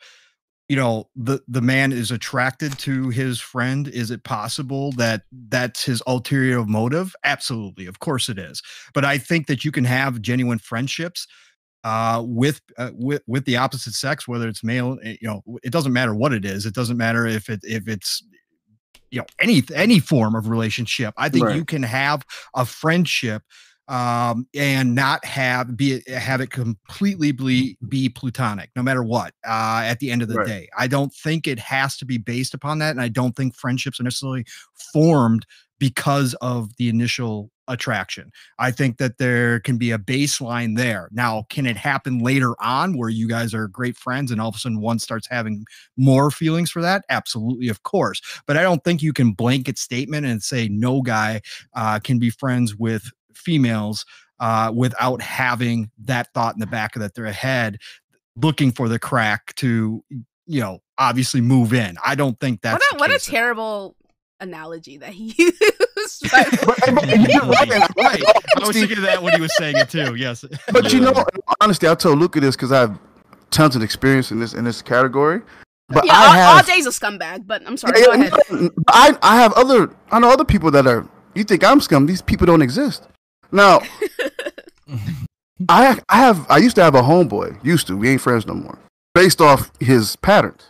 you 0.73 0.77
know 0.77 1.07
the 1.15 1.39
the 1.47 1.61
man 1.61 1.93
is 1.93 2.11
attracted 2.11 2.79
to 2.79 3.11
his 3.11 3.39
friend 3.39 3.89
is 3.89 4.11
it 4.11 4.25
possible 4.25 4.91
that 4.93 5.21
that's 5.51 5.85
his 5.85 6.03
ulterior 6.07 6.65
motive 6.65 7.15
absolutely 7.25 7.85
of 7.85 7.99
course 7.99 8.31
it 8.31 8.39
is 8.39 8.63
but 8.95 9.05
i 9.05 9.19
think 9.19 9.49
that 9.49 9.67
you 9.67 9.71
can 9.71 9.85
have 9.85 10.23
genuine 10.23 10.59
friendships 10.59 11.27
uh, 11.85 12.23
with 12.25 12.63
uh, 12.79 12.91
with 12.95 13.23
with 13.27 13.45
the 13.45 13.57
opposite 13.57 13.93
sex, 13.93 14.29
whether 14.29 14.47
it's 14.47 14.63
male, 14.63 14.99
eh, 15.03 15.17
you 15.21 15.27
know, 15.27 15.43
it 15.65 15.73
doesn't 15.73 15.93
matter 15.93 16.15
what 16.15 16.33
it 16.33 16.45
is. 16.45 16.65
It 16.65 16.75
doesn't 16.75 16.97
matter 16.97 17.27
if 17.27 17.49
it 17.49 17.59
if 17.65 17.89
it's 17.89 18.23
you 19.11 19.19
know 19.19 19.27
any 19.41 19.65
any 19.75 19.99
form 19.99 20.37
of 20.37 20.49
relationship. 20.49 21.13
I 21.17 21.29
think 21.29 21.47
Right. 21.47 21.57
you 21.57 21.65
can 21.65 21.83
have 21.83 22.23
a 22.55 22.65
friendship 22.65 23.43
um 23.93 24.47
and 24.55 24.95
not 24.95 25.25
have 25.25 25.77
be 25.77 25.93
it 25.95 26.09
have 26.09 26.41
it 26.41 26.51
completely 26.51 27.31
be, 27.31 27.77
be 27.89 28.09
plutonic 28.09 28.71
no 28.75 28.83
matter 28.83 29.03
what 29.03 29.35
uh 29.47 29.83
at 29.85 29.99
the 30.01 30.11
end 30.11 30.23
of 30.23 30.29
the 30.29 30.39
Right. 30.39 30.47
day 30.47 30.69
i 30.79 30.87
don't 30.87 31.13
think 31.15 31.47
it 31.47 31.59
has 31.59 31.97
to 31.99 32.07
be 32.07 32.17
based 32.19 32.55
upon 32.55 32.79
that 32.79 32.91
and 32.91 33.01
i 33.01 33.09
don't 33.09 33.37
think 33.37 33.55
friendships 33.55 34.01
are 34.01 34.05
necessarily 34.05 34.45
formed 34.93 35.47
because 35.79 36.35
of 36.41 36.77
the 36.77 36.89
initial 36.89 37.51
attraction. 37.69 38.31
I 38.59 38.71
think 38.71 38.99
that 38.99 39.19
there 39.19 39.61
can 39.61 39.79
be 39.79 39.91
a 39.91 39.99
baseline 39.99 40.77
there. 40.77 41.09
Now, 41.13 41.45
can 41.49 41.67
it 41.67 41.77
happen 41.77 42.19
later 42.21 42.55
on 42.61 42.97
where 42.97 43.09
you 43.09 43.29
guys 43.29 43.55
are 43.55 43.69
great 43.69 43.97
friends 43.97 44.31
and 44.31 44.41
all 44.41 44.49
of 44.49 44.55
a 44.55 44.59
sudden 44.59 44.81
one 44.81 44.99
starts 44.99 45.27
having 45.29 45.65
more 45.97 46.31
feelings 46.31 46.71
for 46.71 46.83
that? 46.83 47.05
Absolutely, 47.09 47.69
of 47.69 47.83
course. 47.83 48.21
But 48.47 48.57
I 48.57 48.63
don't 48.63 48.85
think 48.85 49.03
you 49.03 49.13
can 49.13 49.33
blanket 49.33 49.79
statement 49.79 50.27
and 50.27 50.43
say 50.43 50.69
no 50.69 51.03
guy 51.03 51.41
uh, 51.75 51.99
can 52.01 52.19
be 52.19 52.31
friends 52.31 52.77
with 52.77 53.11
females 53.43 54.05
uh, 54.41 54.73
without 54.75 55.21
having 55.23 55.91
that 56.05 56.29
thought 56.35 56.55
in 56.55 56.61
the 56.61 56.67
back 56.67 56.97
of 56.97 57.13
their 57.15 57.27
head, 57.33 57.79
looking 58.37 58.73
for 58.73 58.89
the 58.89 58.99
crack 58.99 59.55
to, 59.57 60.03
you 60.47 60.61
know, 60.61 60.79
obviously 60.99 61.41
move 61.41 61.73
in. 61.73 61.97
I 62.05 62.15
don't 62.15 62.39
think 62.41 62.61
that's 62.63 62.75
what 62.75 62.83
a, 62.93 62.95
the 62.97 63.01
what 63.01 63.11
a 63.11 63.15
case 63.15 63.29
at 63.29 63.35
all. 63.35 63.39
terrible 63.39 63.97
analogy 64.41 64.97
that 64.99 65.11
he 65.13 65.35
used. 65.39 66.31
But- 66.31 66.51
but 66.67 67.19
you're 67.19 67.43
right. 67.43 67.89
right. 67.97 68.23
I 68.61 68.67
was 68.67 68.77
thinking 68.77 68.97
of 68.99 69.05
that 69.05 69.23
when 69.23 69.35
he 69.35 69.41
was 69.41 69.55
saying 69.57 69.77
it 69.77 69.89
too. 69.91 70.15
Yes. 70.17 70.45
But 70.73 70.93
you 70.93 71.01
know, 71.01 71.13
honestly, 71.61 71.89
I 71.89 71.95
told 71.95 72.19
Luca 72.19 72.41
this 72.41 72.57
because 72.57 72.73
I 72.73 72.81
have 72.81 72.99
tons 73.51 73.77
of 73.77 73.83
experience 73.83 74.31
in 74.33 74.41
this 74.41 74.55
in 74.55 74.65
this 74.65 74.83
category. 74.83 75.43
But 75.89 76.07
yeah, 76.07 76.13
I 76.15 76.27
all, 76.27 76.33
have 76.33 76.57
all 76.69 76.75
day's 76.75 76.87
a 76.87 76.91
scumbag, 76.91 77.47
but 77.47 77.63
I'm 77.67 77.77
sorry. 77.77 78.01
Yeah, 78.01 78.07
Go 78.07 78.13
ahead. 78.13 78.71
I 78.89 79.17
I 79.23 79.37
have 79.37 79.53
other 79.53 79.95
I 80.11 80.19
know 80.19 80.31
other 80.31 80.45
people 80.45 80.71
that 80.73 80.87
are 80.87 81.07
you 81.35 81.45
think 81.45 81.63
I'm 81.63 81.81
scum. 81.81 82.07
These 82.07 82.23
people 82.23 82.47
don't 82.47 82.63
exist. 82.63 83.07
Now 83.53 83.81
I 85.69 85.99
I 86.09 86.17
have 86.19 86.47
I 86.51 86.59
used 86.59 86.77
to 86.77 86.83
have 86.83 86.95
a 86.95 87.03
homeboy. 87.03 87.63
Used 87.65 87.87
to. 87.89 87.97
We 87.97 88.09
ain't 88.11 88.21
friends 88.21 88.47
no 88.47 88.55
more. 88.55 88.79
Based 89.15 89.41
off 89.41 89.71
his 89.81 90.17
patterns. 90.17 90.63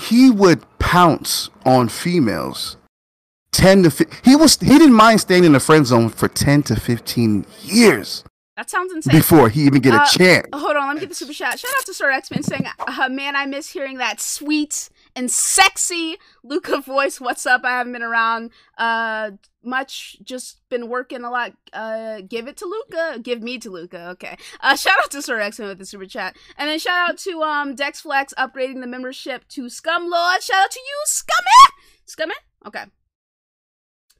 He 0.00 0.30
would 0.30 0.64
pounce 0.78 1.50
on 1.66 1.88
females 1.88 2.76
10 3.52 3.82
to 3.82 3.90
15. 3.90 4.20
He 4.24 4.36
was 4.36 4.56
he 4.58 4.78
didn't 4.78 4.94
mind 4.94 5.20
staying 5.20 5.44
in 5.44 5.52
the 5.52 5.60
friend 5.60 5.86
zone 5.86 6.08
for 6.08 6.28
10 6.28 6.62
to 6.64 6.76
15 6.80 7.44
years 7.62 8.24
That 8.56 8.70
sounds 8.70 8.92
insane. 8.92 9.14
before 9.16 9.48
he 9.50 9.62
even 9.62 9.82
get 9.82 9.92
Uh, 9.94 10.04
a 10.04 10.18
chance. 10.18 10.46
Hold 10.54 10.76
on, 10.76 10.86
let 10.86 10.94
me 10.94 11.00
get 11.00 11.08
the 11.10 11.14
super 11.14 11.32
chat. 11.34 11.58
Shout 11.58 11.70
out 11.76 11.84
to 11.84 11.92
Sir 11.92 12.10
X-Men 12.10 12.42
saying, 12.42 12.64
uh, 12.78 13.08
"Man, 13.10 13.36
I 13.36 13.44
miss 13.46 13.70
hearing 13.70 13.98
that 13.98 14.20
sweet 14.20 14.88
and 15.14 15.30
sexy 15.30 16.16
Luca 16.42 16.80
voice. 16.80 17.20
What's 17.20 17.46
up? 17.46 17.62
I 17.64 17.70
haven't 17.70 17.92
been 17.92 18.02
around 18.02 18.50
uh 18.78 19.32
much. 19.62 20.16
Just 20.22 20.60
been 20.68 20.88
working 20.88 21.22
a 21.22 21.30
lot. 21.30 21.52
Uh, 21.72 22.20
give 22.26 22.48
it 22.48 22.56
to 22.58 22.66
Luca. 22.66 23.18
Give 23.20 23.42
me 23.42 23.58
to 23.58 23.70
Luca. 23.70 24.08
Okay. 24.10 24.36
Uh, 24.60 24.76
shout 24.76 24.96
out 25.02 25.10
to 25.10 25.22
Sir 25.22 25.38
X-Men 25.40 25.68
with 25.68 25.78
the 25.78 25.86
super 25.86 26.06
chat, 26.06 26.36
and 26.56 26.68
then 26.68 26.78
shout 26.78 27.10
out 27.10 27.18
to 27.18 27.42
um 27.42 27.74
Dex 27.74 28.00
Flex 28.00 28.32
upgrading 28.38 28.80
the 28.80 28.86
membership 28.86 29.46
to 29.48 29.68
Scum 29.68 30.08
Lord. 30.10 30.42
Shout 30.42 30.64
out 30.64 30.70
to 30.70 30.80
you, 30.80 31.02
Scummy. 31.04 31.90
Scummy. 32.06 32.34
Okay. 32.66 32.84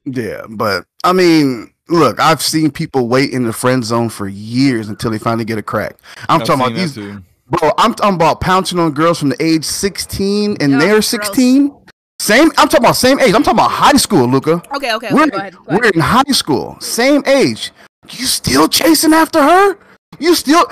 Yeah, 0.04 0.46
but 0.48 0.86
I 1.04 1.12
mean, 1.12 1.74
look, 1.88 2.18
I've 2.18 2.42
seen 2.42 2.70
people 2.70 3.06
wait 3.08 3.32
in 3.32 3.44
the 3.44 3.52
friend 3.52 3.84
zone 3.84 4.08
for 4.08 4.26
years 4.26 4.88
until 4.88 5.10
they 5.10 5.18
finally 5.18 5.44
get 5.44 5.58
a 5.58 5.62
crack. 5.62 5.96
I'm 6.28 6.40
I've 6.40 6.46
talking 6.46 6.62
about 6.62 6.68
seen 6.68 6.76
these 6.76 6.94
too. 6.94 7.22
Bro, 7.51 7.72
I'm 7.78 7.94
talking 7.94 8.14
about 8.14 8.40
pouncing 8.40 8.78
on 8.78 8.93
girls 8.93 9.18
from 9.18 9.31
the 9.31 9.43
age 9.43 9.64
16 9.64 10.56
and 10.60 10.81
they're 10.81 10.93
gross. 10.94 11.09
16. 11.09 11.77
Same, 12.20 12.51
I'm 12.59 12.68
talking 12.68 12.85
about 12.85 12.97
same 12.97 13.18
age. 13.18 13.35
I'm 13.35 13.43
talking 13.43 13.59
about 13.59 13.70
high 13.70 13.97
school, 13.97 14.27
Luca. 14.27 14.62
Okay. 14.77 14.94
Okay. 14.94 15.09
we're, 15.12 15.22
okay. 15.22 15.31
Go 15.31 15.36
ahead. 15.39 15.56
Go 15.56 15.64
ahead. 15.66 15.81
we're 15.82 15.90
in 15.90 16.01
high 16.01 16.32
school, 16.32 16.77
same 16.81 17.24
age. 17.27 17.72
You 18.10 18.27
still 18.27 18.68
chasing 18.68 19.12
after 19.12 19.43
her? 19.43 19.78
You 20.18 20.35
still? 20.35 20.64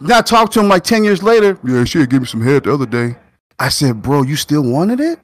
Now 0.00 0.20
talk 0.20 0.50
to 0.52 0.60
him 0.60 0.68
like 0.68 0.84
10 0.84 1.04
years 1.04 1.22
later. 1.22 1.58
Yeah, 1.64 1.84
she 1.84 2.06
gave 2.06 2.20
me 2.20 2.26
some 2.26 2.40
head 2.40 2.64
the 2.64 2.72
other 2.72 2.86
day. 2.86 3.16
I 3.58 3.68
said, 3.68 4.00
bro, 4.02 4.22
you 4.22 4.36
still 4.36 4.62
wanted 4.62 5.00
it? 5.00 5.18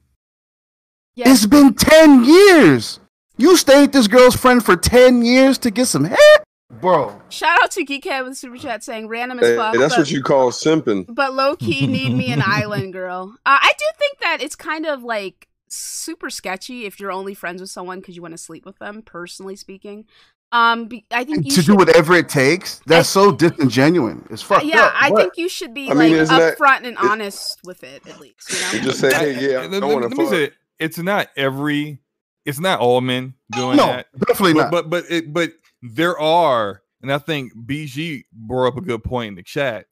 Yeah. 1.14 1.31
It's 1.31 1.47
been 1.47 1.74
10 1.74 2.24
years. 2.24 3.01
You 3.36 3.56
stayed 3.56 3.93
this 3.93 4.09
girl's 4.09 4.36
friend 4.36 4.64
for 4.64 4.77
10 4.77 5.24
years 5.24 5.59
to 5.59 5.70
get 5.70 5.86
some 5.86 6.05
head? 6.05 6.41
Bro. 6.81 7.20
Shout 7.28 7.59
out 7.62 7.70
to 7.73 7.85
Geekhead 7.85 8.24
with 8.24 8.36
super 8.36 8.57
chat 8.57 8.82
saying 8.82 9.07
random 9.09 9.39
as 9.40 9.47
Hey, 9.47 9.57
fuck. 9.57 9.74
that's 9.77 9.94
but- 9.94 10.01
what 10.03 10.11
you 10.11 10.23
call 10.23 10.51
simping. 10.51 11.05
but 11.09 11.35
low 11.35 11.55
key 11.57 11.86
need 11.89 12.15
me 12.15 12.32
an 12.32 12.43
island 12.44 12.93
girl. 12.93 13.35
Uh, 13.47 13.59
I 13.61 13.73
do 13.78 13.85
think 13.99 14.19
that 14.20 14.39
it's 14.43 14.57
kind 14.57 14.86
of 14.86 15.03
like 15.03 15.49
super 15.69 16.31
sketchy 16.31 16.85
if 16.85 16.99
you're 17.01 17.12
only 17.12 17.35
friends 17.35 17.61
with 17.61 17.70
someone 17.70 18.01
because 18.01 18.16
you 18.16 18.23
want 18.23 18.32
to 18.32 18.39
sleep 18.39 18.65
with 18.66 18.78
them. 18.78 19.03
Personally 19.03 19.55
speaking, 19.57 20.07
um, 20.51 20.86
be- 20.86 21.05
I 21.11 21.24
think 21.24 21.44
you 21.44 21.51
To 21.51 21.57
should. 21.62 21.66
do 21.66 21.77
whatever 21.77 22.15
it 22.15 22.28
takes? 22.28 22.81
That's 22.86 23.09
so 23.09 23.32
disingenuous. 23.32 24.19
It's 24.31 24.43
fucked 24.43 24.65
yeah, 24.66 24.81
up. 24.86 24.93
I 24.94 25.11
but- 25.11 25.19
think 25.19 25.32
you 25.36 25.49
should 25.49 25.73
be 25.74 25.90
I 25.90 25.94
like 25.94 26.11
mean, 26.11 26.19
isn't 26.19 26.36
that- 26.36 26.59
upfront 26.59 26.78
and 26.78 26.86
it- 26.89 26.99
honest 26.99 27.61
with 27.65 27.85
it 27.85 28.07
at 28.09 28.20
least. 28.20 28.51
You 28.53 28.61
know. 28.61 28.73
You 28.73 28.81
just 28.90 29.01
say, 29.01 29.15
hey, 29.15 29.32
yeah, 29.53 29.59
I 29.59 29.66
Let- 29.66 29.70
don't 29.73 29.81
let- 29.82 29.93
want 29.93 30.03
let 30.03 30.11
to 30.11 30.16
me 30.16 30.24
fuck. 30.24 30.32
say 30.32 30.44
it. 30.44 30.55
It's 30.78 30.99
not 30.99 31.28
every. 31.36 31.99
It's 32.44 32.59
not 32.59 32.81
all 32.81 33.01
men 33.01 33.35
doing 33.53 33.77
no, 33.77 33.86
that. 33.86 34.07
definitely 34.27 34.55
but, 34.55 34.62
not. 34.62 34.70
But 34.73 34.90
but 34.90 35.05
it, 35.09 35.32
but 35.32 35.53
there 35.82 36.18
are, 36.18 36.82
and 37.02 37.12
I 37.12 37.18
think 37.18 37.52
BG 37.54 38.24
brought 38.32 38.68
up 38.68 38.76
a 38.76 38.82
good 38.82 39.02
point 39.02 39.28
in 39.28 39.34
the 39.34 39.42
chat. 39.42 39.86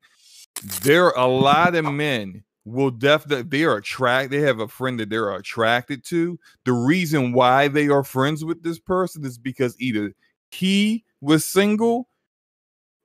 There 0.83 1.07
are 1.07 1.19
a 1.19 1.29
lot 1.29 1.75
of 1.75 1.85
men 1.85 2.45
will 2.65 2.91
definitely 2.91 3.43
they 3.45 3.65
are 3.65 3.77
attracted 3.77 4.31
They 4.31 4.45
have 4.47 4.61
a 4.61 4.69
friend 4.69 5.01
that 5.01 5.11
they're 5.11 5.35
attracted 5.35 6.05
to. 6.07 6.39
The 6.65 6.73
reason 6.73 7.33
why 7.33 7.69
they 7.69 7.89
are 7.89 8.05
friends 8.05 8.45
with 8.45 8.63
this 8.63 8.79
person 8.79 9.25
is 9.25 9.39
because 9.39 9.77
either 9.81 10.15
he 10.51 11.05
was 11.21 11.45
single 11.45 12.09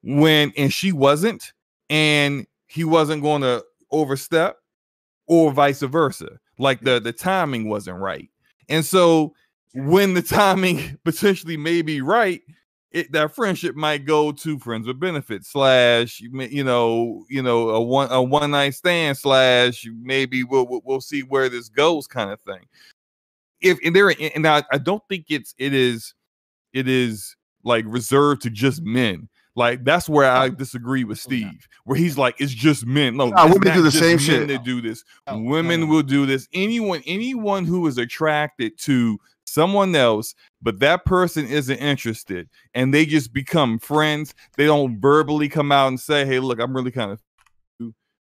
when 0.04 0.54
and 0.58 0.72
she 0.72 0.92
wasn't, 0.92 1.54
and 1.90 2.46
he 2.68 2.84
wasn't 2.84 3.24
going 3.24 3.42
to 3.42 3.64
overstep, 3.92 4.58
or 5.28 5.52
vice 5.52 5.82
versa. 5.82 6.40
Like 6.60 6.82
the 6.82 7.00
the 7.00 7.14
timing 7.14 7.68
wasn't 7.70 8.00
right. 8.00 8.30
And 8.70 8.86
so 8.86 9.34
when 9.74 10.14
the 10.14 10.22
timing 10.22 10.98
potentially 11.04 11.58
may 11.58 11.82
be 11.82 12.02
right, 12.02 12.42
it, 12.92 13.12
that 13.12 13.36
friendship 13.36 13.76
might 13.76 14.06
go 14.06 14.32
to 14.32 14.60
friends 14.60 14.88
with 14.88 15.00
benefits 15.00 15.50
slash 15.50 16.22
you 16.22 16.64
know 16.64 17.26
you 17.30 17.42
know 17.42 17.70
a 17.70 17.82
one 17.82 18.08
a 18.12 18.22
one 18.22 18.52
night 18.52 18.74
stand 18.74 19.18
slash 19.18 19.86
maybe 20.02 20.44
we'll 20.44 20.82
we'll, 20.84 21.02
see 21.02 21.22
where 21.22 21.50
this 21.50 21.70
goes 21.70 22.08
kind 22.08 22.32
of 22.32 22.40
thing. 22.42 22.66
If 23.62 23.80
and 23.84 23.96
there 23.96 24.14
and 24.36 24.48
I, 24.48 24.64
I 24.72 24.78
don't 24.78 25.04
think 25.10 25.26
it's 25.30 25.54
it 25.58 25.74
is 25.74 26.14
it 26.74 26.88
is 26.88 27.36
like 27.64 27.84
reserved 27.88 28.44
to 28.44 28.50
just 28.50 28.82
men. 28.84 29.28
Like 29.58 29.86
that's 29.86 30.10
where 30.10 30.30
I 30.30 30.50
disagree 30.50 31.06
with 31.06 31.18
Steve, 31.18 31.68
where 31.86 31.98
he's 31.98 32.18
like 32.18 32.36
it's 32.40 32.54
just 32.54 32.86
men. 32.86 33.16
No, 33.16 33.28
it's 33.30 33.54
women 33.54 33.74
do 33.74 33.82
the 33.82 33.92
same 33.92 34.18
shit. 34.18 34.48
that 34.50 34.64
do 34.64 34.82
this. 34.82 35.04
No, 35.28 35.40
no, 35.40 35.50
Women 35.50 35.82
no. 35.82 35.86
will 35.88 36.04
do 36.04 36.26
this. 36.26 36.48
Anyone, 36.54 37.02
anyone 37.06 37.64
who 37.64 37.88
is 37.88 37.98
attracted 37.98 38.78
to 38.80 39.18
someone 39.56 39.96
else, 39.96 40.36
but 40.62 40.80
that 40.82 41.06
person 41.06 41.48
isn't 41.48 41.78
interested, 41.78 42.50
and 42.76 42.94
they 42.94 43.06
just 43.06 43.34
become 43.34 43.80
friends. 43.80 44.36
They 44.58 44.66
don't 44.66 45.00
verbally 45.00 45.50
come 45.50 45.72
out 45.72 45.88
and 45.88 46.00
say, 46.00 46.26
"Hey, 46.26 46.40
look, 46.40 46.60
I'm 46.60 46.76
really 46.76 46.92
kind 46.92 47.12
of 47.12 47.24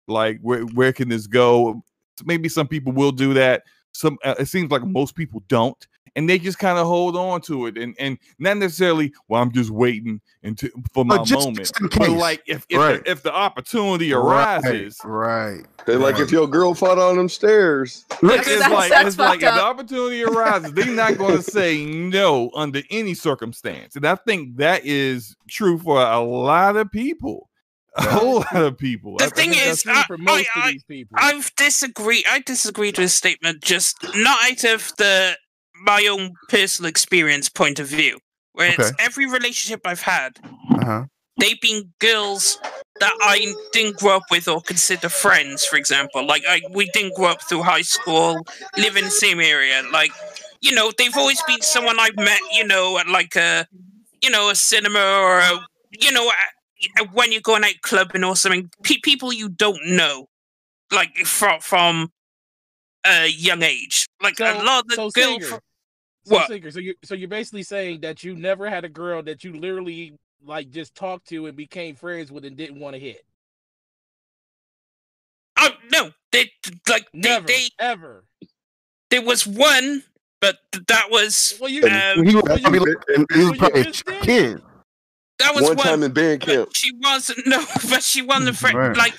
like, 0.06 0.38
where 0.40 0.62
where 0.62 0.92
can 0.92 1.08
this 1.08 1.26
go?" 1.26 1.82
Maybe 2.24 2.48
some 2.48 2.68
people 2.68 2.92
will 2.92 3.12
do 3.12 3.34
that. 3.34 3.64
Some 3.92 4.16
uh, 4.24 4.36
it 4.38 4.46
seems 4.46 4.70
like 4.70 4.84
most 4.84 5.14
people 5.16 5.42
don't, 5.48 5.86
and 6.18 6.28
they 6.28 6.36
just 6.38 6.58
kind 6.58 6.78
of 6.78 6.86
hold 6.86 7.14
on 7.16 7.40
to 7.42 7.66
it, 7.66 7.78
and 7.78 7.94
and 8.00 8.18
not 8.40 8.56
necessarily. 8.56 9.12
Well, 9.28 9.40
I'm 9.40 9.52
just 9.52 9.70
waiting 9.70 10.20
until 10.42 10.70
for 10.92 11.02
oh, 11.02 11.04
my 11.04 11.18
But 11.18 11.24
just- 11.26 11.46
moment. 11.46 11.58
just 11.58 11.74
But 11.96 12.10
like, 12.10 12.42
if 12.46 12.66
if, 12.68 12.76
Right. 12.78 13.04
the, 13.04 13.10
if 13.10 13.22
the 13.22 13.32
opportunity 13.32 14.12
arises, 14.12 14.98
Right. 15.04 15.62
They 15.86 15.96
like 15.96 16.18
if 16.18 16.30
your 16.32 16.46
girl 16.48 16.74
fought 16.74 16.98
on 16.98 17.16
them 17.16 17.28
stairs. 17.28 18.04
That's- 18.20 18.46
it's 18.46 18.58
that's- 18.58 18.70
like 18.72 18.90
that's 18.90 19.08
it's 19.10 19.18
like 19.18 19.40
fucked 19.40 19.42
if 19.44 19.54
the 19.54 19.62
opportunity 19.64 20.24
arises, 20.24 20.72
they're 20.72 20.86
not 20.86 21.16
going 21.18 21.36
to 21.36 21.42
say 21.42 21.84
no 21.84 22.50
under 22.54 22.82
any 22.90 23.14
circumstance, 23.14 23.94
and 23.96 24.04
I 24.06 24.16
think 24.16 24.56
that 24.56 24.84
is 24.84 25.36
true 25.48 25.78
for 25.78 26.02
a 26.02 26.20
lot 26.20 26.76
of 26.76 26.90
people. 26.90 27.48
A 27.96 28.02
whole 28.02 28.34
lot 28.40 28.54
of 28.56 28.78
people. 28.78 29.16
The 29.16 29.24
I- 29.24 29.26
I 29.26 29.30
thing 29.30 29.50
think 29.52 29.66
is, 29.66 29.82
that's- 29.82 30.04
I, 30.04 30.06
for 30.06 30.18
most 30.18 30.46
I, 30.54 30.58
of 30.60 30.64
I, 30.66 30.72
these 30.72 30.84
people. 30.84 31.16
I've 31.20 31.52
disagreed. 31.56 32.24
I 32.28 32.40
disagreed 32.40 32.96
with 32.96 33.02
his 33.04 33.14
statement, 33.14 33.60
just 33.62 33.96
not 34.14 34.38
out 34.50 34.64
of 34.64 34.92
the 34.98 35.36
my 35.82 36.06
own 36.10 36.32
personal 36.48 36.88
experience 36.88 37.48
point 37.48 37.78
of 37.78 37.86
view. 37.88 38.18
Where 38.52 38.74
it's 38.76 38.92
every 38.98 39.26
relationship 39.26 39.82
I've 39.84 40.00
had, 40.02 40.38
Uh-huh. 40.70 41.04
they've 41.38 41.60
been 41.60 41.92
girls 42.00 42.58
that 42.98 43.12
I 43.20 43.54
didn't 43.72 43.98
grow 43.98 44.16
up 44.16 44.24
with 44.32 44.48
or 44.48 44.60
consider 44.60 45.08
friends. 45.08 45.64
For 45.64 45.76
example, 45.76 46.26
like 46.26 46.42
I 46.48 46.62
we 46.70 46.90
didn't 46.92 47.14
grow 47.14 47.26
up 47.28 47.42
through 47.42 47.62
high 47.62 47.82
school, 47.82 48.44
live 48.76 48.96
in 48.96 49.04
the 49.04 49.10
same 49.12 49.38
area. 49.40 49.84
Like 49.92 50.10
you 50.60 50.72
know, 50.72 50.90
they've 50.98 51.16
always 51.16 51.40
been 51.44 51.60
someone 51.62 52.00
I've 52.00 52.16
met. 52.16 52.40
You 52.52 52.66
know, 52.66 52.98
at 52.98 53.06
like 53.06 53.36
a 53.36 53.66
you 54.22 54.30
know 54.30 54.50
a 54.50 54.56
cinema 54.56 54.98
or 54.98 55.38
a, 55.38 55.60
you 55.92 56.10
know 56.10 56.28
a, 56.98 57.04
when 57.12 57.30
you 57.30 57.40
go 57.40 57.54
out 57.54 57.64
clubbing 57.82 58.24
or 58.24 58.34
something. 58.34 58.68
Pe- 58.82 58.98
people 59.04 59.32
you 59.32 59.48
don't 59.48 59.86
know, 59.86 60.26
like 60.90 61.16
from 61.18 61.60
from 61.60 62.10
a 63.06 63.28
young 63.28 63.62
age. 63.62 64.08
Like 64.20 64.40
a 64.40 64.60
lot 64.64 64.80
of 64.80 64.88
the 64.88 64.96
so 64.96 65.10
girl. 65.38 65.60
Singer, 66.28 66.34
so 66.34 66.34
what? 66.36 66.48
Singer, 66.48 66.70
so 66.70 66.80
you 66.80 66.94
so 67.04 67.14
you're 67.14 67.28
basically 67.28 67.62
saying 67.62 68.00
that 68.00 68.22
you 68.22 68.36
never 68.36 68.68
had 68.68 68.84
a 68.84 68.88
girl 68.88 69.22
that 69.24 69.44
you 69.44 69.54
literally 69.58 70.14
like 70.44 70.70
just 70.70 70.94
talked 70.94 71.28
to 71.28 71.46
and 71.46 71.56
became 71.56 71.94
friends 71.94 72.30
with 72.30 72.44
and 72.44 72.56
didn't 72.56 72.78
want 72.80 72.94
to 72.94 73.00
hit. 73.00 73.24
Oh 75.58 75.70
no, 75.90 76.12
they 76.32 76.50
like 76.88 77.06
they, 77.12 77.28
Never, 77.28 77.46
they 77.46 77.68
ever. 77.80 78.24
there 79.10 79.22
was 79.22 79.46
one 79.46 80.02
but 80.40 80.58
th- 80.72 80.86
that 80.86 81.10
was 81.10 81.58
Well, 81.60 81.70
you, 81.70 81.82
um, 81.88 82.24
he 82.24 82.34
was 82.36 82.44
well, 82.44 82.58
probably, 82.58 82.78
you- 82.78 82.96
and 83.16 83.26
he 83.34 83.44
was 83.44 83.58
probably 83.58 83.80
a 83.80 83.92
kid. 84.20 84.62
that 85.40 85.54
was 85.54 85.64
One 85.64 85.76
time 85.76 86.02
in 86.02 86.12
band 86.12 86.40
camp. 86.42 86.70
She 86.74 86.92
wasn't 87.02 87.40
no, 87.46 87.64
but 87.90 88.02
she 88.02 88.22
wasn't 88.22 88.50
a 88.50 88.52
friend. 88.54 88.76
Right. 88.76 88.96
Like 88.96 89.14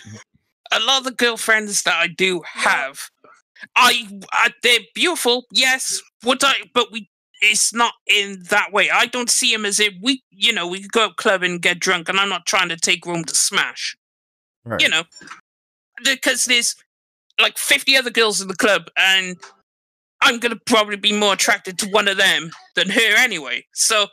a 0.71 0.79
lot 0.79 0.99
of 0.99 1.03
the 1.05 1.11
girlfriends 1.11 1.83
that 1.83 1.95
I 1.95 2.07
do 2.07 2.41
have, 2.45 3.09
I, 3.75 4.07
I 4.31 4.51
they're 4.63 4.79
beautiful. 4.95 5.45
Yes, 5.51 6.01
would 6.23 6.43
I? 6.43 6.53
But 6.73 6.91
we, 6.91 7.09
it's 7.41 7.73
not 7.73 7.93
in 8.07 8.43
that 8.49 8.71
way. 8.73 8.89
I 8.89 9.05
don't 9.05 9.29
see 9.29 9.53
him 9.53 9.65
as 9.65 9.79
if 9.79 9.93
we, 10.01 10.23
you 10.31 10.53
know, 10.53 10.67
we 10.67 10.81
could 10.81 10.91
go 10.91 11.05
up 11.05 11.17
club 11.17 11.43
and 11.43 11.61
get 11.61 11.79
drunk, 11.79 12.09
and 12.09 12.19
I'm 12.19 12.29
not 12.29 12.45
trying 12.45 12.69
to 12.69 12.77
take 12.77 13.05
room 13.05 13.23
to 13.25 13.35
smash. 13.35 13.97
Right. 14.65 14.81
You 14.81 14.89
know, 14.89 15.03
because 16.03 16.45
there's 16.45 16.75
like 17.39 17.57
50 17.57 17.95
other 17.97 18.09
girls 18.09 18.41
in 18.41 18.47
the 18.47 18.55
club, 18.55 18.89
and 18.97 19.37
I'm 20.21 20.39
gonna 20.39 20.59
probably 20.65 20.97
be 20.97 21.13
more 21.13 21.33
attracted 21.33 21.77
to 21.79 21.89
one 21.89 22.07
of 22.07 22.17
them 22.17 22.51
than 22.75 22.89
her 22.89 23.15
anyway. 23.17 23.65
So, 23.73 24.07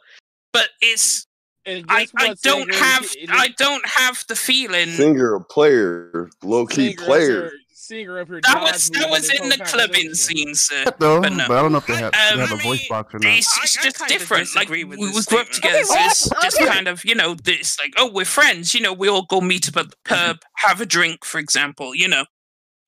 but 0.53 0.69
it's 0.81 1.27
I, 1.67 2.07
I 2.17 2.35
don't 2.43 2.73
have 2.75 3.11
I 3.29 3.49
don't 3.59 3.87
have 3.89 4.25
the 4.29 4.37
feeling 4.37 4.89
Singer, 4.91 5.35
a 5.35 5.41
player, 5.41 6.31
low 6.45 6.67
key 6.67 6.95
Singer 6.95 7.05
player. 7.05 7.53
Here- 7.77 7.99
Singer 7.99 8.21
up 8.21 8.29
here 8.29 8.41
that 8.43 8.61
was 8.63 8.91
that 8.91 9.11
was 9.11 9.29
in 9.31 9.49
the 9.51 9.57
clubbing 9.59 10.03
conversation. 10.07 10.15
scene, 10.15 10.55
sir. 10.55 10.85
Though, 10.99 11.21
But 11.21 11.31
but, 11.37 11.37
no. 11.37 11.45
I 11.45 11.63
don't 11.63 11.73
know 11.73 11.79
if 11.79 11.87
they 11.87 11.97
have, 11.97 12.15
Um, 12.15 12.39
they 12.39 12.47
have 12.47 12.53
a 12.53 12.55
I 12.55 12.63
voice 12.63 12.89
box 12.89 13.15
or 13.15 13.19
not. 13.19 13.33
It's, 13.33 13.59
it's 13.63 13.77
I- 13.77 13.81
I 13.83 13.85
just 13.91 14.09
different. 14.09 14.49
Like 14.57 14.69
we, 14.71 14.85
with 14.85 14.99
we 14.99 15.13
grew 15.25 15.39
up 15.41 15.49
together. 15.51 15.77
Okay, 15.79 15.85
so 15.85 15.95
well, 15.95 16.07
it's 16.07 16.29
just 16.43 16.59
kind 16.59 16.89
of 16.89 17.05
you 17.05 17.15
know 17.15 17.35
this 17.35 17.79
like 17.79 17.93
oh 17.99 18.11
we're 18.11 18.25
friends. 18.25 18.73
You 18.75 18.81
know 18.81 18.93
we 18.95 19.09
all 19.09 19.23
go 19.27 19.41
meet 19.41 19.69
up 19.69 19.77
at 19.77 19.91
the 19.91 19.97
pub, 20.07 20.39
have 20.57 20.81
a 20.81 20.87
drink, 20.87 21.25
for 21.25 21.39
example. 21.39 21.95
You 21.95 22.09
know, 22.09 22.25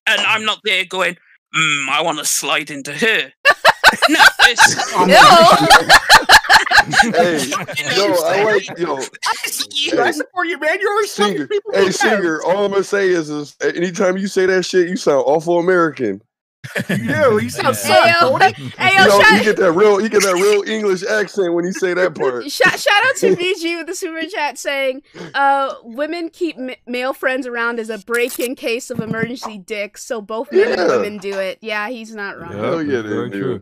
and 0.07 0.21
I'm 0.21 0.43
not 0.45 0.59
there 0.63 0.85
going. 0.85 1.17
Mm, 1.55 1.89
I 1.89 2.01
want 2.01 2.17
to 2.19 2.25
slide 2.25 2.69
into 2.71 2.93
her. 2.93 3.31
no, 4.09 4.23
it's, 4.41 4.93
hey, 6.69 7.37
yo, 7.95 8.13
I 8.23 8.43
like 8.43 8.77
yo. 8.77 8.97
you- 8.99 9.99
I 10.01 10.11
support 10.11 10.47
you, 10.47 10.59
man. 10.59 10.79
You're 10.79 10.91
always 10.91 11.13
talking 11.15 11.33
Singer, 11.33 11.43
to 11.47 11.49
people. 11.49 11.71
hey, 11.73 11.83
with 11.85 11.95
singer. 11.95 12.41
All 12.43 12.65
I'm 12.65 12.71
gonna 12.71 12.83
say 12.83 13.09
is, 13.09 13.29
is 13.29 13.55
anytime 13.63 14.17
you 14.17 14.27
say 14.27 14.45
that 14.45 14.63
shit, 14.63 14.87
you 14.89 14.95
sound 14.97 15.23
awful 15.25 15.59
American. 15.59 16.21
You 16.89 16.97
do. 16.97 17.39
You 17.41 17.49
sound 17.49 17.67
Hey, 17.77 17.81
sad, 17.81 18.15
yo, 18.21 18.29
Cody. 18.31 18.53
hey, 18.77 18.93
You 18.93 18.99
yo, 19.09 19.17
know, 19.19 19.29
you 19.37 19.43
get 19.43 19.57
that 19.57 19.71
real, 19.71 20.01
you 20.01 20.09
get 20.09 20.21
that 20.23 20.33
real 20.35 20.61
English 20.69 21.03
accent 21.05 21.53
when 21.53 21.63
you 21.65 21.71
say 21.71 21.93
that 21.93 22.13
part. 22.19 22.51
shout, 22.51 22.77
shout 22.77 23.05
out 23.05 23.15
to 23.17 23.35
VG 23.35 23.77
with 23.77 23.87
the 23.87 23.95
super 23.95 24.25
chat 24.27 24.57
saying, 24.57 25.01
uh, 25.33 25.75
women 25.83 26.29
keep 26.29 26.57
m- 26.57 26.75
male 26.85 27.13
friends 27.13 27.47
around 27.47 27.79
as 27.79 27.89
a 27.89 27.97
break 27.99 28.39
in 28.39 28.55
case 28.55 28.89
of 28.91 28.99
emergency 28.99 29.57
dicks, 29.57 30.03
so 30.05 30.21
both 30.21 30.51
men 30.51 30.77
and 30.77 30.87
women 30.89 31.17
do 31.17 31.33
it. 31.39 31.59
Yeah, 31.61 31.87
he's 31.89 32.13
not 32.13 32.37
wrong. 32.37 32.51
Hell 32.51 32.83
yeah, 32.83 32.97
that's 32.97 33.03
they 33.03 33.09
very 33.15 33.29
do. 33.29 33.39
true. 33.41 33.61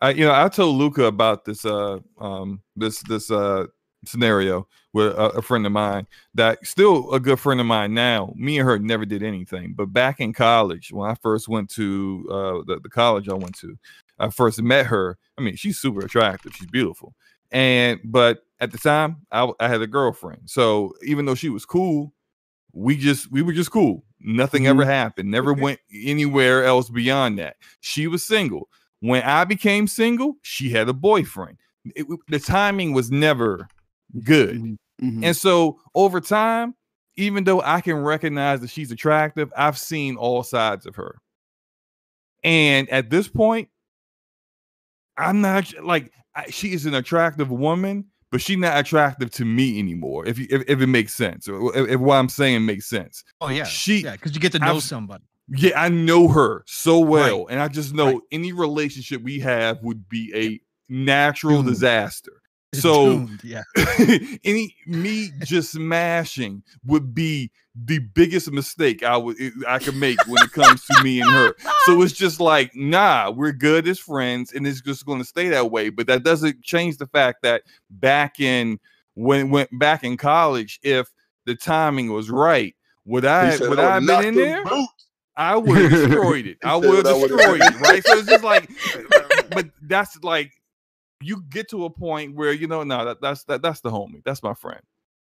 I, 0.00 0.10
you 0.10 0.26
know, 0.26 0.34
I 0.34 0.48
told 0.48 0.76
Luca 0.76 1.04
about 1.04 1.44
this 1.44 1.64
uh 1.64 1.98
um 2.18 2.62
this 2.76 3.02
this 3.02 3.30
uh 3.30 3.66
scenario 4.04 4.68
with 4.92 5.08
a, 5.08 5.30
a 5.30 5.42
friend 5.42 5.66
of 5.66 5.72
mine 5.72 6.06
that 6.34 6.64
still 6.64 7.12
a 7.12 7.18
good 7.18 7.40
friend 7.40 7.60
of 7.60 7.66
mine 7.66 7.94
now. 7.94 8.32
Me 8.36 8.58
and 8.58 8.68
her 8.68 8.78
never 8.78 9.04
did 9.04 9.22
anything, 9.22 9.74
but 9.74 9.86
back 9.86 10.20
in 10.20 10.32
college 10.32 10.92
when 10.92 11.10
I 11.10 11.14
first 11.14 11.48
went 11.48 11.70
to 11.70 12.26
uh 12.30 12.62
the, 12.66 12.80
the 12.82 12.90
college 12.90 13.28
I 13.28 13.34
went 13.34 13.56
to, 13.58 13.78
I 14.18 14.30
first 14.30 14.60
met 14.62 14.86
her. 14.86 15.18
I 15.38 15.42
mean, 15.42 15.56
she's 15.56 15.78
super 15.78 16.00
attractive. 16.04 16.54
She's 16.54 16.70
beautiful. 16.70 17.14
And 17.50 18.00
but 18.04 18.42
at 18.60 18.72
the 18.72 18.78
time, 18.78 19.18
I, 19.30 19.50
I 19.60 19.68
had 19.68 19.82
a 19.82 19.86
girlfriend. 19.86 20.42
So 20.46 20.94
even 21.02 21.26
though 21.26 21.34
she 21.34 21.48
was 21.48 21.64
cool, 21.64 22.12
we 22.72 22.96
just 22.96 23.30
we 23.30 23.42
were 23.42 23.52
just 23.52 23.70
cool. 23.70 24.04
Nothing 24.20 24.66
ever 24.66 24.84
happened. 24.84 25.30
Never 25.30 25.52
went 25.52 25.78
anywhere 25.92 26.64
else 26.64 26.88
beyond 26.90 27.38
that. 27.38 27.56
She 27.80 28.06
was 28.06 28.24
single. 28.24 28.68
When 29.00 29.22
I 29.22 29.44
became 29.44 29.86
single, 29.86 30.36
she 30.42 30.70
had 30.70 30.88
a 30.88 30.92
boyfriend. 30.92 31.58
It 31.94 32.06
the 32.28 32.38
timing 32.40 32.92
was 32.92 33.10
never 33.10 33.68
good. 34.24 34.78
Mhm. 35.02 35.24
And 35.24 35.36
so 35.36 35.78
over 35.94 36.20
time, 36.20 36.74
even 37.16 37.44
though 37.44 37.60
I 37.62 37.80
can 37.80 37.96
recognize 37.96 38.60
that 38.60 38.70
she's 38.70 38.90
attractive, 38.90 39.52
I've 39.56 39.78
seen 39.78 40.16
all 40.16 40.42
sides 40.42 40.86
of 40.86 40.96
her. 40.96 41.18
And 42.42 42.88
at 42.90 43.10
this 43.10 43.28
point, 43.28 43.68
I'm 45.16 45.40
not 45.40 45.72
like 45.82 46.12
I, 46.34 46.50
she 46.50 46.72
is 46.72 46.86
an 46.86 46.94
attractive 46.94 47.50
woman, 47.50 48.06
but 48.30 48.40
she's 48.40 48.58
not 48.58 48.78
attractive 48.78 49.30
to 49.32 49.44
me 49.44 49.78
anymore. 49.78 50.26
If 50.26 50.38
you, 50.38 50.46
if, 50.50 50.62
if 50.68 50.80
it 50.80 50.86
makes 50.86 51.14
sense, 51.14 51.48
or 51.48 51.74
if, 51.76 51.88
if 51.90 52.00
what 52.00 52.16
I'm 52.16 52.28
saying 52.28 52.66
makes 52.66 52.86
sense. 52.86 53.24
Oh 53.40 53.48
yeah, 53.48 53.64
She- 53.64 54.02
yeah, 54.02 54.12
because 54.12 54.34
you 54.34 54.40
get 54.40 54.52
to 54.52 54.58
know 54.58 54.72
I've- 54.72 54.80
somebody. 54.80 55.24
Yeah, 55.48 55.80
I 55.80 55.88
know 55.88 56.28
her 56.28 56.64
so 56.66 56.98
well, 56.98 57.46
and 57.48 57.60
I 57.60 57.68
just 57.68 57.94
know 57.94 58.20
any 58.32 58.52
relationship 58.52 59.22
we 59.22 59.38
have 59.40 59.82
would 59.82 60.08
be 60.08 60.32
a 60.34 60.60
natural 60.92 61.62
Doomed. 61.62 61.68
disaster. 61.68 62.42
It's 62.72 62.82
So 62.82 63.10
doomed, 63.10 63.44
yeah, 63.44 63.62
any 64.44 64.74
me 64.86 65.30
just 65.44 65.72
smashing 65.72 66.62
would 66.84 67.14
be 67.14 67.50
the 67.84 68.00
biggest 68.00 68.50
mistake 68.50 69.02
I 69.04 69.16
would 69.16 69.36
I 69.68 69.78
could 69.78 69.94
make 69.94 70.18
when 70.26 70.42
it 70.42 70.50
comes 70.50 70.84
to 70.86 71.02
me 71.04 71.20
and 71.20 71.30
her. 71.30 71.54
So 71.84 72.02
it's 72.02 72.12
just 72.26 72.40
like, 72.40 72.74
nah, 72.74 73.30
we're 73.30 73.52
good 73.52 73.86
as 73.86 74.00
friends, 74.00 74.52
and 74.52 74.66
it's 74.66 74.80
just 74.80 75.06
going 75.06 75.20
to 75.20 75.24
stay 75.24 75.48
that 75.50 75.70
way. 75.70 75.90
But 75.90 76.08
that 76.08 76.24
doesn't 76.24 76.62
change 76.62 76.96
the 76.96 77.06
fact 77.06 77.42
that 77.42 77.62
back 77.88 78.40
in 78.40 78.80
when 79.14 79.50
went 79.50 79.70
back 79.78 80.02
in 80.02 80.16
college, 80.16 80.80
if 80.82 81.08
the 81.44 81.54
timing 81.54 82.12
was 82.12 82.30
right, 82.30 82.74
would 83.04 83.24
I 83.24 83.56
said, 83.56 83.68
would 83.68 83.78
"I 83.78 83.90
I 83.90 83.94
have 83.94 84.06
been 84.06 84.24
in 84.24 84.34
there? 84.34 84.64
boots." 84.64 85.05
I 85.36 85.56
would 85.56 85.78
have 85.78 85.90
destroyed 85.90 86.46
it. 86.46 86.58
I 86.64 86.80
said 86.80 86.88
would 86.88 87.06
have 87.06 87.20
destroyed 87.20 87.60
it, 87.62 87.80
right? 87.80 88.04
So 88.04 88.18
it's 88.18 88.28
just 88.28 88.44
like, 88.44 88.70
but 89.50 89.70
that's 89.82 90.22
like, 90.22 90.52
you 91.22 91.42
get 91.48 91.70
to 91.70 91.84
a 91.84 91.90
point 91.90 92.34
where 92.34 92.52
you 92.52 92.66
know, 92.66 92.82
no, 92.82 93.04
that, 93.04 93.20
that's 93.20 93.44
that, 93.44 93.62
that's 93.62 93.80
the 93.80 93.90
homie, 93.90 94.22
that's 94.24 94.42
my 94.42 94.54
friend. 94.54 94.80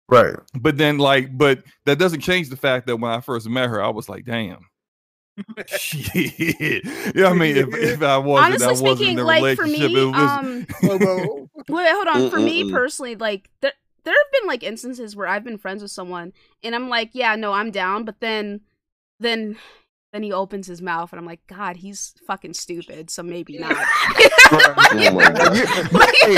Right. 0.10 0.36
But 0.53 0.78
then, 0.78 0.98
like, 0.99 1.38
but 1.38 1.64
that 1.86 1.99
doesn't 1.99 2.22
change 2.22 2.49
the 2.49 2.57
fact 2.57 2.88
that 2.88 2.98
when 2.98 3.11
I 3.11 3.19
first 3.19 3.48
met 3.49 3.69
her, 3.69 3.84
I 3.84 3.90
was 3.90 4.07
like, 4.07 4.26
damn. 4.26 4.65
Shit. 5.68 6.84
Yeah, 7.15 7.28
I 7.28 7.34
mean, 7.34 7.57
if, 7.57 7.68
if 7.74 8.02
I 8.02 8.18
wasn't, 8.18 8.61
I 8.61 8.65
Honestly 8.65 8.68
wasn't 8.68 8.98
speaking, 8.98 9.14
in 9.14 9.19
a 9.19 9.24
like 9.24 9.57
for 9.57 9.64
relationship. 9.64 9.91
me, 9.91 10.06
was, 10.06 10.15
um, 10.15 10.68
Whoa, 10.82 10.98
whoa. 10.98 11.49
Wait, 11.69 11.90
hold 11.91 12.07
on. 12.07 12.30
For 12.30 12.40
me 12.40 12.72
personally, 12.72 13.15
like 13.15 13.49
there 13.61 13.74
there 14.03 14.14
have 14.14 14.32
been 14.41 14.48
like 14.48 14.64
instances 14.64 15.15
where 15.15 15.28
I've 15.28 15.44
been 15.44 15.57
friends 15.57 15.82
with 15.82 15.91
someone 15.91 16.32
and 16.64 16.74
I'm 16.74 16.88
like, 16.88 17.10
yeah, 17.11 17.36
no, 17.36 17.52
I'm 17.52 17.72
down, 17.72 18.06
but 18.06 18.22
then 18.22 18.61
then 19.19 19.57
then 20.18 20.23
he 20.23 20.34
opens 20.34 20.65
his 20.65 20.81
mouth 20.81 21.14
and 21.14 21.19
I'm 21.19 21.27
like, 21.27 21.45
God, 21.45 21.76
he's 21.76 22.15
fucking 22.26 22.56
stupid, 22.56 23.11
so 23.11 23.22
maybe 23.22 23.60
not. 23.60 23.77
Oh 24.49 24.73
my 24.76 25.30
God. 25.30 25.56
Hey, 26.23 26.38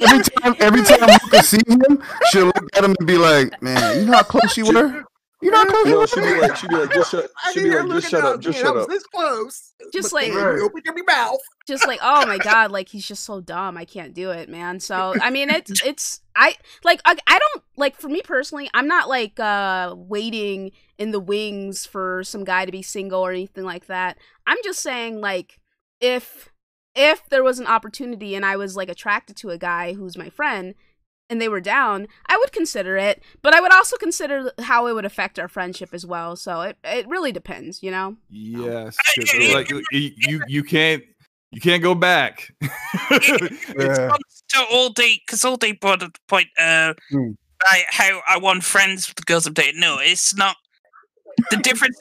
every 0.00 0.22
time, 0.22 0.54
every 0.60 0.82
time 0.82 1.08
Luca 1.08 1.42
see 1.42 1.60
him, 1.66 2.02
she'll 2.26 2.46
look 2.46 2.68
at 2.76 2.84
him 2.84 2.94
and 2.98 3.06
be 3.06 3.16
like, 3.16 3.62
"Man, 3.62 4.00
you 4.00 4.06
know 4.06 4.18
how 4.18 4.22
close 4.24 4.56
you 4.58 4.66
were? 4.66 5.04
You 5.44 5.50
know 5.50 5.58
how 5.58 5.66
close 5.66 5.86
you 5.86 5.92
No, 5.92 6.06
she'd 6.06 6.20
be 6.22 6.40
like, 6.40 6.56
she'd 6.56 6.70
be 6.70 6.76
like, 6.76 6.92
just 6.92 7.10
shut, 7.10 7.30
I 7.44 7.52
she'd 7.52 7.62
be 7.64 7.70
like, 7.70 7.88
just 7.90 8.10
shut 8.10 8.24
up, 8.24 8.34
up, 8.36 8.40
just 8.40 8.58
shut 8.58 8.76
up. 8.76 8.88
this 8.88 9.02
close. 9.04 9.74
Just 9.92 10.10
but 10.10 10.22
like- 10.22 10.32
then 10.32 10.56
you 10.56 10.64
open 10.64 10.82
your 10.84 11.04
mouth. 11.04 11.38
just 11.66 11.86
like, 11.86 12.00
oh 12.02 12.24
my 12.26 12.38
God, 12.38 12.70
like 12.70 12.88
he's 12.88 13.06
just 13.06 13.24
so 13.24 13.40
dumb. 13.40 13.76
I 13.76 13.84
can't 13.84 14.14
do 14.14 14.30
it, 14.30 14.48
man. 14.48 14.80
So 14.80 15.14
I 15.20 15.30
mean, 15.30 15.50
it's 15.50 15.82
it's 15.84 16.20
I 16.34 16.56
like 16.82 17.00
I, 17.04 17.16
I 17.26 17.38
don't 17.38 17.62
like 17.76 17.96
for 17.96 18.08
me 18.08 18.22
personally, 18.22 18.70
I'm 18.72 18.88
not 18.88 19.08
like 19.08 19.38
uh 19.38 19.94
waiting 19.96 20.70
in 20.98 21.10
the 21.10 21.20
wings 21.20 21.84
for 21.84 22.24
some 22.24 22.44
guy 22.44 22.64
to 22.64 22.72
be 22.72 22.82
single 22.82 23.20
or 23.20 23.30
anything 23.30 23.64
like 23.64 23.86
that. 23.86 24.16
I'm 24.46 24.58
just 24.64 24.80
saying 24.80 25.20
like 25.20 25.60
if 26.00 26.50
if 26.94 27.28
there 27.28 27.42
was 27.42 27.58
an 27.58 27.66
opportunity 27.66 28.34
and 28.34 28.46
I 28.46 28.56
was 28.56 28.76
like 28.76 28.88
attracted 28.88 29.36
to 29.38 29.50
a 29.50 29.58
guy 29.58 29.94
who's 29.94 30.16
my 30.16 30.30
friend 30.30 30.74
and 31.30 31.40
they 31.40 31.48
were 31.48 31.60
down, 31.60 32.06
I 32.26 32.36
would 32.36 32.52
consider 32.52 32.96
it, 32.96 33.22
but 33.42 33.54
I 33.54 33.60
would 33.60 33.72
also 33.72 33.96
consider 33.96 34.52
how 34.60 34.86
it 34.86 34.92
would 34.94 35.04
affect 35.04 35.38
our 35.38 35.48
friendship 35.48 35.90
as 35.92 36.04
well. 36.06 36.36
So 36.36 36.60
it 36.62 36.76
it 36.84 37.08
really 37.08 37.32
depends, 37.32 37.82
you 37.82 37.90
know. 37.90 38.16
yes, 38.28 38.96
'cause 38.96 39.30
it's 39.34 39.54
like 39.54 39.70
you, 39.70 39.82
you 39.90 40.42
you 40.46 40.62
can't 40.64 41.02
you 41.50 41.60
can't 41.60 41.82
go 41.82 41.94
back. 41.94 42.50
It's 43.10 43.98
Yeah. 43.98 44.08
comes 44.08 44.42
to 44.50 44.64
all 44.70 44.90
day 44.90 45.20
because 45.26 45.44
all 45.44 45.56
day 45.56 45.72
brought 45.72 46.02
up 46.02 46.12
the 46.12 46.20
point 46.28 46.48
uh 46.58 46.94
Hmm. 47.10 47.32
I, 47.66 47.84
how 47.88 48.20
I 48.28 48.36
want 48.38 48.62
friends 48.64 49.08
with 49.08 49.16
the 49.16 49.22
girls 49.22 49.46
I'm 49.46 49.54
dating. 49.54 49.80
No, 49.80 49.98
it's 49.98 50.34
not 50.36 50.56
the 51.50 51.56
difference. 51.56 51.96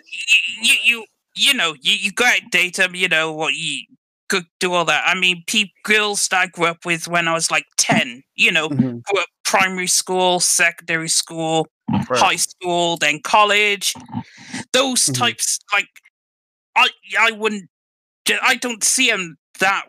You 0.62 0.74
you 0.74 0.76
you, 0.84 1.06
you 1.36 1.54
know 1.54 1.74
you, 1.80 1.94
you 1.94 2.12
go 2.12 2.26
out 2.26 2.42
date 2.52 2.76
them. 2.76 2.96
You 2.96 3.08
know 3.08 3.32
what 3.32 3.54
you 3.54 3.84
could 4.30 4.46
do 4.60 4.74
all 4.74 4.86
that. 4.86 5.04
I 5.06 5.16
mean, 5.16 5.44
pe- 5.48 5.72
girls 5.84 6.28
that 6.30 6.40
I 6.42 6.48
grew 6.48 6.66
up 6.66 6.86
with 6.86 7.08
when 7.08 7.28
I 7.28 7.34
was 7.34 7.52
like 7.52 7.66
ten. 7.78 8.24
You 8.36 8.52
know, 8.52 8.70
Mhm. 8.70 9.04
grew 9.04 9.20
up 9.22 9.28
primary 9.46 9.88
school, 9.88 10.40
secondary 10.40 11.10
school, 11.10 11.68
Right. 11.92 12.08
high 12.20 12.36
school, 12.38 12.98
then 12.98 13.20
college. 13.24 13.94
Those 14.72 15.06
Mhm. 15.08 15.18
types, 15.18 15.60
like 15.74 15.88
I, 16.76 16.88
I 17.20 17.32
wouldn't. 17.32 17.70
I 18.42 18.56
don't 18.56 18.84
see 18.84 19.10
them 19.10 19.38
that. 19.60 19.86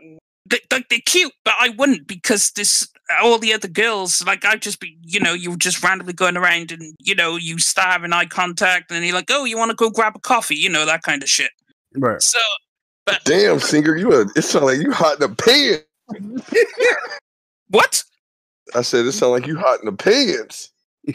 they- 0.46 0.60
Like 0.70 0.88
they're 0.90 0.98
cute, 1.06 1.32
but 1.44 1.54
I 1.58 1.70
wouldn't 1.70 2.06
because 2.06 2.50
this 2.50 2.86
all 3.22 3.38
the 3.38 3.54
other 3.54 3.68
girls. 3.68 4.22
Like 4.26 4.44
I'd 4.44 4.60
just 4.60 4.78
be, 4.80 4.98
you 5.02 5.20
know, 5.20 5.32
you 5.32 5.50
were 5.52 5.56
just 5.56 5.82
randomly 5.82 6.12
going 6.12 6.36
around 6.36 6.70
and 6.72 6.94
you 7.00 7.14
know 7.14 7.36
you 7.36 7.58
start 7.58 7.88
having 7.92 8.12
eye 8.12 8.26
contact 8.26 8.90
and 8.92 9.02
you're 9.06 9.14
like, 9.14 9.30
oh, 9.30 9.44
you 9.46 9.56
want 9.56 9.70
to 9.70 9.74
go 9.76 9.88
grab 9.88 10.14
a 10.16 10.18
coffee, 10.20 10.56
you 10.56 10.68
know 10.68 10.84
that 10.84 11.02
kind 11.02 11.22
of 11.22 11.30
shit. 11.30 11.50
Right. 11.96 12.20
So 12.20 12.38
Damn, 13.24 13.58
singer, 13.60 13.96
you 13.96 14.12
a, 14.12 14.26
it 14.36 14.42
sound 14.42 14.66
like 14.66 14.78
you 14.78 14.92
hot 14.92 15.20
in 15.20 15.30
the 15.30 15.34
pants. 15.34 16.52
What? 17.68 18.02
I 18.74 18.82
said 18.82 19.04
it 19.06 19.12
sound 19.12 19.32
like 19.32 19.46
you 19.46 19.58
hot 19.58 19.80
in 19.80 19.86
the 19.86 19.92
pants. 19.92 20.70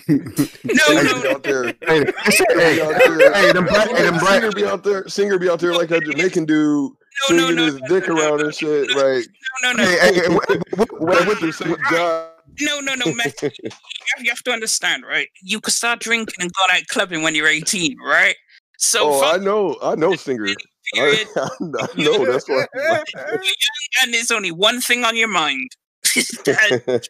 No, 0.08 0.84
Singer 0.86 1.04
no, 1.04 1.22
be 1.22 1.30
out 1.30 1.44
there. 1.44 1.64
hey, 1.88 2.14
Singer 2.30 2.60
hey, 2.60 2.76
be 2.76 2.82
out 2.82 3.02
there. 3.04 3.34
hey, 3.34 3.52
them 3.52 3.66
black, 3.66 3.90
hey, 3.90 4.04
them 4.04 4.20
black, 4.20 4.42
Singer 4.42 4.52
be 4.52 4.66
out 4.66 4.84
there. 4.84 5.08
Singer 5.08 5.40
be 5.40 5.50
out 5.50 5.60
there 5.60 5.74
like 5.74 5.90
a 5.90 6.00
Jamaican 6.00 6.46
dude 6.46 6.92
No, 7.30 7.36
no, 7.36 7.46
swinging 7.48 7.56
no, 7.56 7.66
his 7.66 7.82
no, 7.82 7.88
dick 7.88 8.08
no, 8.08 8.14
no, 8.14 8.22
around 8.22 8.42
and 8.42 8.54
shit. 8.54 8.94
Right. 8.96 9.26
no, 9.64 9.72
no, 9.72 9.84
no, 9.84 9.90
hey, 9.90 10.14
hey, 10.14 10.28
wait, 10.30 10.40
wait, 10.50 10.64
Like 10.78 10.92
wait, 11.02 11.28
with 11.28 11.40
the 11.42 11.52
same 11.54 11.70
no, 12.62 12.80
no, 12.82 12.94
no, 12.96 13.14
Matt. 13.14 13.42
You 13.42 13.50
have, 13.72 14.26
you 14.26 14.30
have 14.30 14.44
to 14.44 14.52
understand, 14.52 15.06
right? 15.08 15.28
You 15.42 15.60
could 15.60 15.74
start 15.74 16.02
drinking 16.02 16.36
and 16.40 16.52
go 16.54 16.76
out 16.76 16.86
clubbing 16.88 17.24
when 17.24 17.34
you're 17.34 17.48
18, 17.48 17.98
right? 18.00 18.36
So 18.78 19.00
Oh, 19.04 19.32
I 19.34 19.38
know. 19.38 19.78
I 19.82 19.96
know, 19.96 20.16
singer. 20.16 20.48
I, 20.96 20.98
period, 20.98 21.28
I 21.36 21.88
know. 21.98 22.26
That's 22.26 22.48
why. 22.48 22.66
and 24.02 24.14
there's 24.14 24.32
only 24.32 24.52
one 24.52 24.82
thing 24.82 25.04
on 25.04 25.16
your 25.16 25.28
mind. 25.28 25.70
and, 26.16 26.82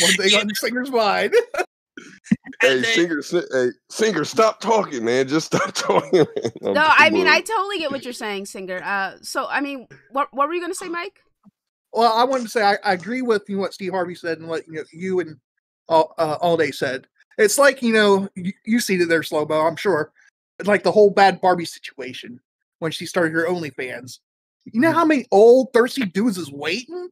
One 0.00 0.12
thing 0.12 0.34
on 0.34 0.54
singer's 0.54 0.90
mind. 0.90 1.34
hey, 2.60 2.80
then- 2.80 2.84
singer, 2.84 3.22
si- 3.22 3.42
hey, 3.50 3.68
singer, 3.90 4.24
stop 4.24 4.60
talking, 4.60 5.04
man. 5.04 5.26
Just 5.26 5.46
stop 5.46 5.72
talking. 5.74 6.26
Man. 6.62 6.74
No, 6.74 6.84
I 6.86 7.10
mean 7.10 7.26
I 7.26 7.40
totally 7.40 7.78
get 7.78 7.90
what 7.90 8.04
you're 8.04 8.12
saying, 8.12 8.46
Singer. 8.46 8.80
Uh, 8.84 9.14
so 9.22 9.46
I 9.48 9.60
mean, 9.60 9.88
what 10.12 10.28
what 10.32 10.48
were 10.48 10.54
you 10.54 10.60
gonna 10.60 10.74
say, 10.74 10.88
Mike? 10.88 11.20
Well, 11.92 12.12
I 12.12 12.24
wanted 12.24 12.44
to 12.44 12.50
say 12.50 12.62
I, 12.62 12.76
I 12.84 12.92
agree 12.92 13.22
with 13.22 13.48
you 13.48 13.56
know, 13.56 13.62
what 13.62 13.74
Steve 13.74 13.92
Harvey 13.92 14.14
said 14.14 14.38
and 14.38 14.48
what 14.48 14.66
you, 14.68 14.74
know, 14.74 14.84
you 14.92 15.20
and 15.20 15.36
all, 15.88 16.14
uh, 16.18 16.36
all 16.40 16.56
day 16.56 16.70
said. 16.70 17.06
It's 17.38 17.58
like 17.58 17.82
you 17.82 17.92
know 17.92 18.28
you, 18.34 18.52
you 18.64 18.80
see 18.80 18.96
it 18.96 19.08
there, 19.08 19.22
slow 19.22 19.46
mo. 19.46 19.66
I'm 19.66 19.76
sure, 19.76 20.12
like 20.64 20.82
the 20.82 20.92
whole 20.92 21.12
Bhad 21.12 21.40
Bhabie 21.40 21.66
situation 21.66 22.40
when 22.78 22.92
she 22.92 23.06
started 23.06 23.32
her 23.32 23.46
OnlyFans. 23.46 24.18
You 24.64 24.80
know 24.80 24.88
mm-hmm. 24.88 24.98
how 24.98 25.04
many 25.04 25.26
old 25.30 25.72
thirsty 25.72 26.04
dudes 26.04 26.38
is 26.38 26.50
waiting? 26.52 27.08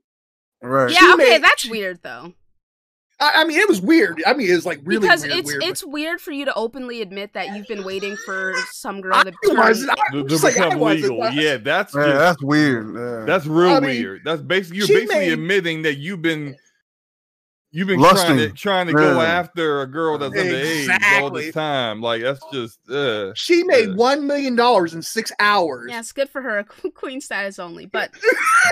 right. 0.62 0.90
Yeah, 0.93 1.12
okay, 1.14 1.30
made- 1.32 1.43
that's 1.44 1.68
weird 1.68 2.01
though. 2.02 2.32
I, 3.18 3.32
I 3.36 3.44
mean, 3.44 3.59
it 3.59 3.66
was 3.66 3.80
weird. 3.80 4.22
I 4.26 4.34
mean, 4.34 4.52
it's 4.55 4.66
like 4.66 4.80
really 4.84 5.01
because 5.01 5.22
weird, 5.22 5.38
it's 5.38 5.47
weird, 5.47 5.60
but- 5.60 5.68
it's 5.70 5.84
weird 5.84 6.20
for 6.20 6.32
you 6.32 6.44
to 6.44 6.52
openly 6.55 7.01
admit 7.01 7.32
that 7.32 7.56
you've 7.56 7.66
been 7.66 7.82
waiting 7.82 8.14
for 8.26 8.52
some 8.72 9.01
girl 9.01 9.14
I 9.14 9.22
to 9.24 9.32
wasn't- 9.55 9.88
turn. 9.88 9.98
I 9.98 10.22
To, 10.22 10.28
to 10.28 10.44
like, 10.44 10.59
I 10.59 10.64
become 10.64 10.80
wasn't- 10.80 11.12
legal. 11.18 11.30
Yeah, 11.30 11.56
that's 11.56 11.94
Yeah, 11.94 12.05
just, 12.05 12.18
that's 12.18 12.43
weird. 12.43 12.94
Yeah. 12.94 13.24
that's 13.24 13.47
real 13.47 13.70
I 13.70 13.80
mean, 13.80 13.88
weird. 13.88 14.22
That's 14.24 14.43
basically 14.43 14.78
you're 14.78 14.88
basically 14.88 15.16
made- 15.16 15.32
admitting 15.32 15.82
that 15.82 15.94
you've 15.94 16.20
been 16.20 16.56
you've 17.77 17.86
been 17.89 18.01
trying 18.01 18.39
to 18.39 18.51
trying 18.53 18.86
to 18.86 18.94
go 18.94 19.20
after 19.20 19.82
a 19.82 19.86
girl 19.86 20.16
that's 20.16 20.35
underage 20.35 20.89
all 20.89 21.27
Exactly. 21.28 21.44
this 21.44 21.55
time. 21.55 22.01
Like 22.01 22.23
that's 22.23 22.40
just 22.53 22.78
uh 22.90 23.32
She 23.35 23.62
made 23.65 23.89
Yeah. 23.90 23.94
one 23.94 24.27
million 24.27 24.57
dollars 24.57 24.94
in 24.94 25.03
six 25.03 25.31
hours. 25.39 25.89
Yeah, 25.90 26.01
it's 26.01 26.12
good 26.12 26.31
for 26.31 26.40
her, 26.40 26.65
queen 26.94 27.20
status 27.20 27.59
only. 27.59 27.86
But 27.93 28.11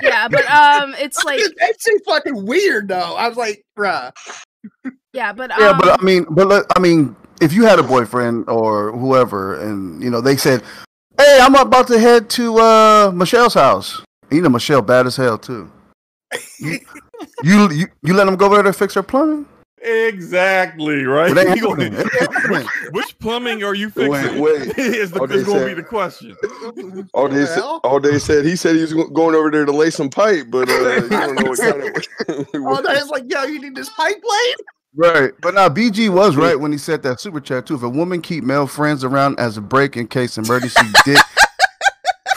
yeah, 0.01 0.27
but 0.27 0.49
um, 0.49 0.95
it's 0.97 1.23
like 1.29 1.39
it's 1.39 1.85
just 1.85 2.03
fucking 2.05 2.45
weird 2.45 2.87
though. 2.87 3.15
I 3.15 3.27
was 3.27 3.37
like, 3.37 3.63
bruh. 3.77 4.11
yeah, 5.13 5.31
but 5.33 5.51
Yeah, 5.57 5.69
um, 5.69 5.77
but 5.77 5.99
I 6.01 6.03
mean, 6.03 6.25
but 6.29 6.47
let, 6.47 6.65
I 6.75 6.79
mean, 6.79 7.15
if 7.41 7.53
you 7.53 7.63
had 7.65 7.77
a 7.77 7.83
boyfriend 7.83 8.49
or 8.49 8.91
whoever, 8.91 9.61
and 9.61 10.01
you 10.03 10.09
know 10.09 10.19
they 10.21 10.35
said, 10.37 10.63
"Hey, 11.19 11.37
I'm 11.41 11.53
about 11.53 11.87
to 11.89 11.99
head 11.99 12.29
to 12.31 12.57
uh 12.57 13.11
Michelle's 13.13 13.53
house," 13.53 14.01
you 14.31 14.41
know 14.41 14.49
Michelle 14.49 14.81
bad 14.81 15.05
as 15.05 15.15
hell 15.17 15.37
too. 15.37 15.71
You 17.43 17.69
you 17.69 17.69
you, 17.71 17.87
you 18.03 18.13
let 18.13 18.25
them 18.25 18.35
go 18.35 18.45
over 18.47 18.55
there 18.55 18.63
to 18.63 18.73
fix 18.73 18.93
her 18.95 19.03
plumbing? 19.03 19.45
exactly 19.87 21.03
right. 21.05 21.29
It 21.31 21.37
ain't 21.37 21.57
You 21.57 21.63
gonna- 21.63 21.83
happening. 21.83 21.99
It 22.07 22.21
ain't 22.23 22.33
happening. 22.33 22.67
Which 22.91 23.19
plumbing 23.19 23.63
are 23.63 23.75
you 23.75 23.89
fixing? 23.91 24.39
wait. 24.41 24.61
is, 24.79 25.11
the, 25.11 25.19
Oh, 25.21 25.25
is 25.25 25.43
going 25.45 25.59
to 25.59 25.65
be 25.67 25.73
the 25.75 25.83
question. 25.83 26.35
All 27.13 27.27
day, 27.27 27.39
the 27.41 27.45
said, 27.47 27.61
all 27.61 27.99
day 27.99 28.17
said 28.17 28.45
he 28.45 28.55
said 28.55 28.75
he 28.75 28.81
was 28.81 28.93
going 28.93 29.35
over 29.35 29.51
there 29.51 29.65
to 29.65 29.71
lay 29.71 29.89
some 29.91 30.09
pipe, 30.09 30.47
but 30.49 30.67
uh, 30.69 30.73
you 31.03 31.09
don't 31.09 31.35
know 31.35 31.49
what 31.51 31.59
kind 31.59 31.83
of. 31.83 32.47
Oh, 32.55 32.79
no, 32.81 32.91
it's 32.91 33.09
like, 33.09 33.23
yo, 33.31 33.43
you 33.43 33.61
need 33.61 33.75
this 33.75 33.89
pipe 33.89 34.15
laid. 34.27 34.55
Right, 34.97 35.31
but 35.41 35.53
now 35.53 35.67
BG 35.69 36.09
was 36.09 36.35
right 36.37 36.59
when 36.59 36.71
he 36.71 36.77
said 36.77 37.03
that 37.03 37.19
super 37.19 37.41
chat 37.41 37.65
too. 37.65 37.75
If 37.75 37.83
a 37.83 37.89
woman 37.89 38.21
keep 38.21 38.43
male 38.43 38.65
friends 38.65 39.03
around 39.03 39.39
as 39.39 39.57
a 39.57 39.61
break 39.61 39.97
in 39.97 40.07
case 40.07 40.37
emergency 40.37 40.81
dick, 41.03 41.19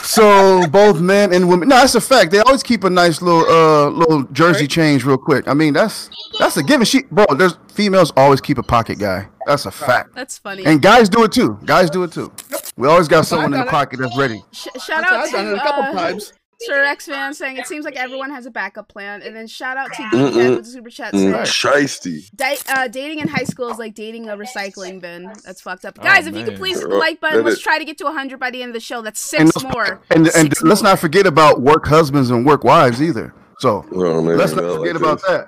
so 0.09 0.67
both 0.67 0.99
men 0.99 1.33
and 1.33 1.47
women. 1.47 1.69
No, 1.69 1.75
that's 1.75 1.95
a 1.95 2.01
fact. 2.01 2.31
They 2.31 2.39
always 2.39 2.63
keep 2.63 2.83
a 2.83 2.89
nice 2.89 3.21
little 3.21 3.45
uh 3.45 3.89
little 3.89 4.23
jersey 4.31 4.67
change 4.67 5.05
real 5.05 5.17
quick. 5.17 5.47
I 5.47 5.53
mean, 5.53 5.73
that's 5.73 6.09
that's 6.39 6.57
a 6.57 6.63
given. 6.63 6.85
She 6.85 7.03
bro, 7.03 7.25
there's 7.37 7.57
females 7.73 8.11
always 8.17 8.41
keep 8.41 8.57
a 8.57 8.63
pocket 8.63 8.97
guy. 8.97 9.27
That's 9.45 9.65
a 9.65 9.71
fact. 9.71 10.15
that's 10.15 10.37
funny. 10.37 10.65
And 10.65 10.81
guys 10.81 11.09
do 11.09 11.23
it 11.23 11.31
too. 11.31 11.59
Guys 11.65 11.89
do 11.89 12.03
it 12.03 12.11
too. 12.11 12.31
We 12.75 12.87
always 12.87 13.07
got 13.07 13.25
someone 13.25 13.53
in 13.53 13.59
the 13.59 13.65
pocket 13.65 13.99
that's 13.99 14.17
ready. 14.17 14.43
Sh- 14.51 14.67
shout 14.83 15.05
I've 15.05 15.11
out 15.11 15.29
to 15.29 15.51
it 15.51 15.57
a 15.57 15.59
couple 15.59 15.83
uh, 15.83 15.91
times. 15.91 16.33
Sir 16.61 16.83
X 16.83 17.07
Man 17.07 17.33
saying 17.33 17.57
it 17.57 17.67
seems 17.67 17.85
like 17.85 17.95
everyone 17.95 18.31
has 18.31 18.45
a 18.45 18.51
backup 18.51 18.89
plan, 18.89 19.21
and 19.21 19.35
then 19.35 19.47
shout 19.47 19.77
out 19.77 19.93
to 19.93 20.01
Mm-mm. 20.03 20.55
With 20.57 20.65
the 20.65 20.71
super 20.71 20.89
chat 20.89 21.13
saying. 21.13 21.31
Shiesty. 21.33 22.29
Di- 22.35 22.57
uh, 22.67 22.87
dating 22.89 23.19
in 23.19 23.27
high 23.29 23.43
school 23.45 23.69
is 23.69 23.77
like 23.77 23.95
dating 23.95 24.27
a 24.29 24.35
recycling 24.35 24.99
bin. 24.99 25.31
That's 25.45 25.61
fucked 25.61 25.85
up. 25.85 25.97
Oh, 25.99 26.03
Guys, 26.03 26.27
if 26.27 26.35
you 26.35 26.43
could 26.43 26.53
man. 26.53 26.59
please 26.59 26.79
hit 26.81 26.89
the 26.89 26.95
like 26.95 27.21
button, 27.21 27.37
that 27.39 27.43
let's 27.45 27.57
is- 27.57 27.63
try 27.63 27.79
to 27.79 27.85
get 27.85 27.97
to 27.99 28.03
100 28.05 28.39
by 28.39 28.51
the 28.51 28.61
end 28.61 28.69
of 28.71 28.73
the 28.73 28.79
show. 28.81 29.01
That's 29.01 29.19
six 29.21 29.55
And, 29.55 29.71
more. 29.73 30.01
and, 30.11 30.27
and 30.27 30.27
Six 30.27 30.61
let's 30.61 30.81
more. 30.81 30.91
not 30.91 30.99
forget 30.99 31.25
about 31.25 31.61
work 31.61 31.87
husbands 31.87 32.29
and 32.29 32.45
work 32.45 32.63
wives 32.63 33.01
either. 33.01 33.33
So 33.59 33.85
Oh 33.93 34.21
man, 34.21 34.37
let's 34.37 34.51
I 34.53 34.55
not 34.57 34.63
like 34.65 34.77
forget 34.79 34.95
about 34.97 35.19
this. 35.21 35.27
that. 35.29 35.47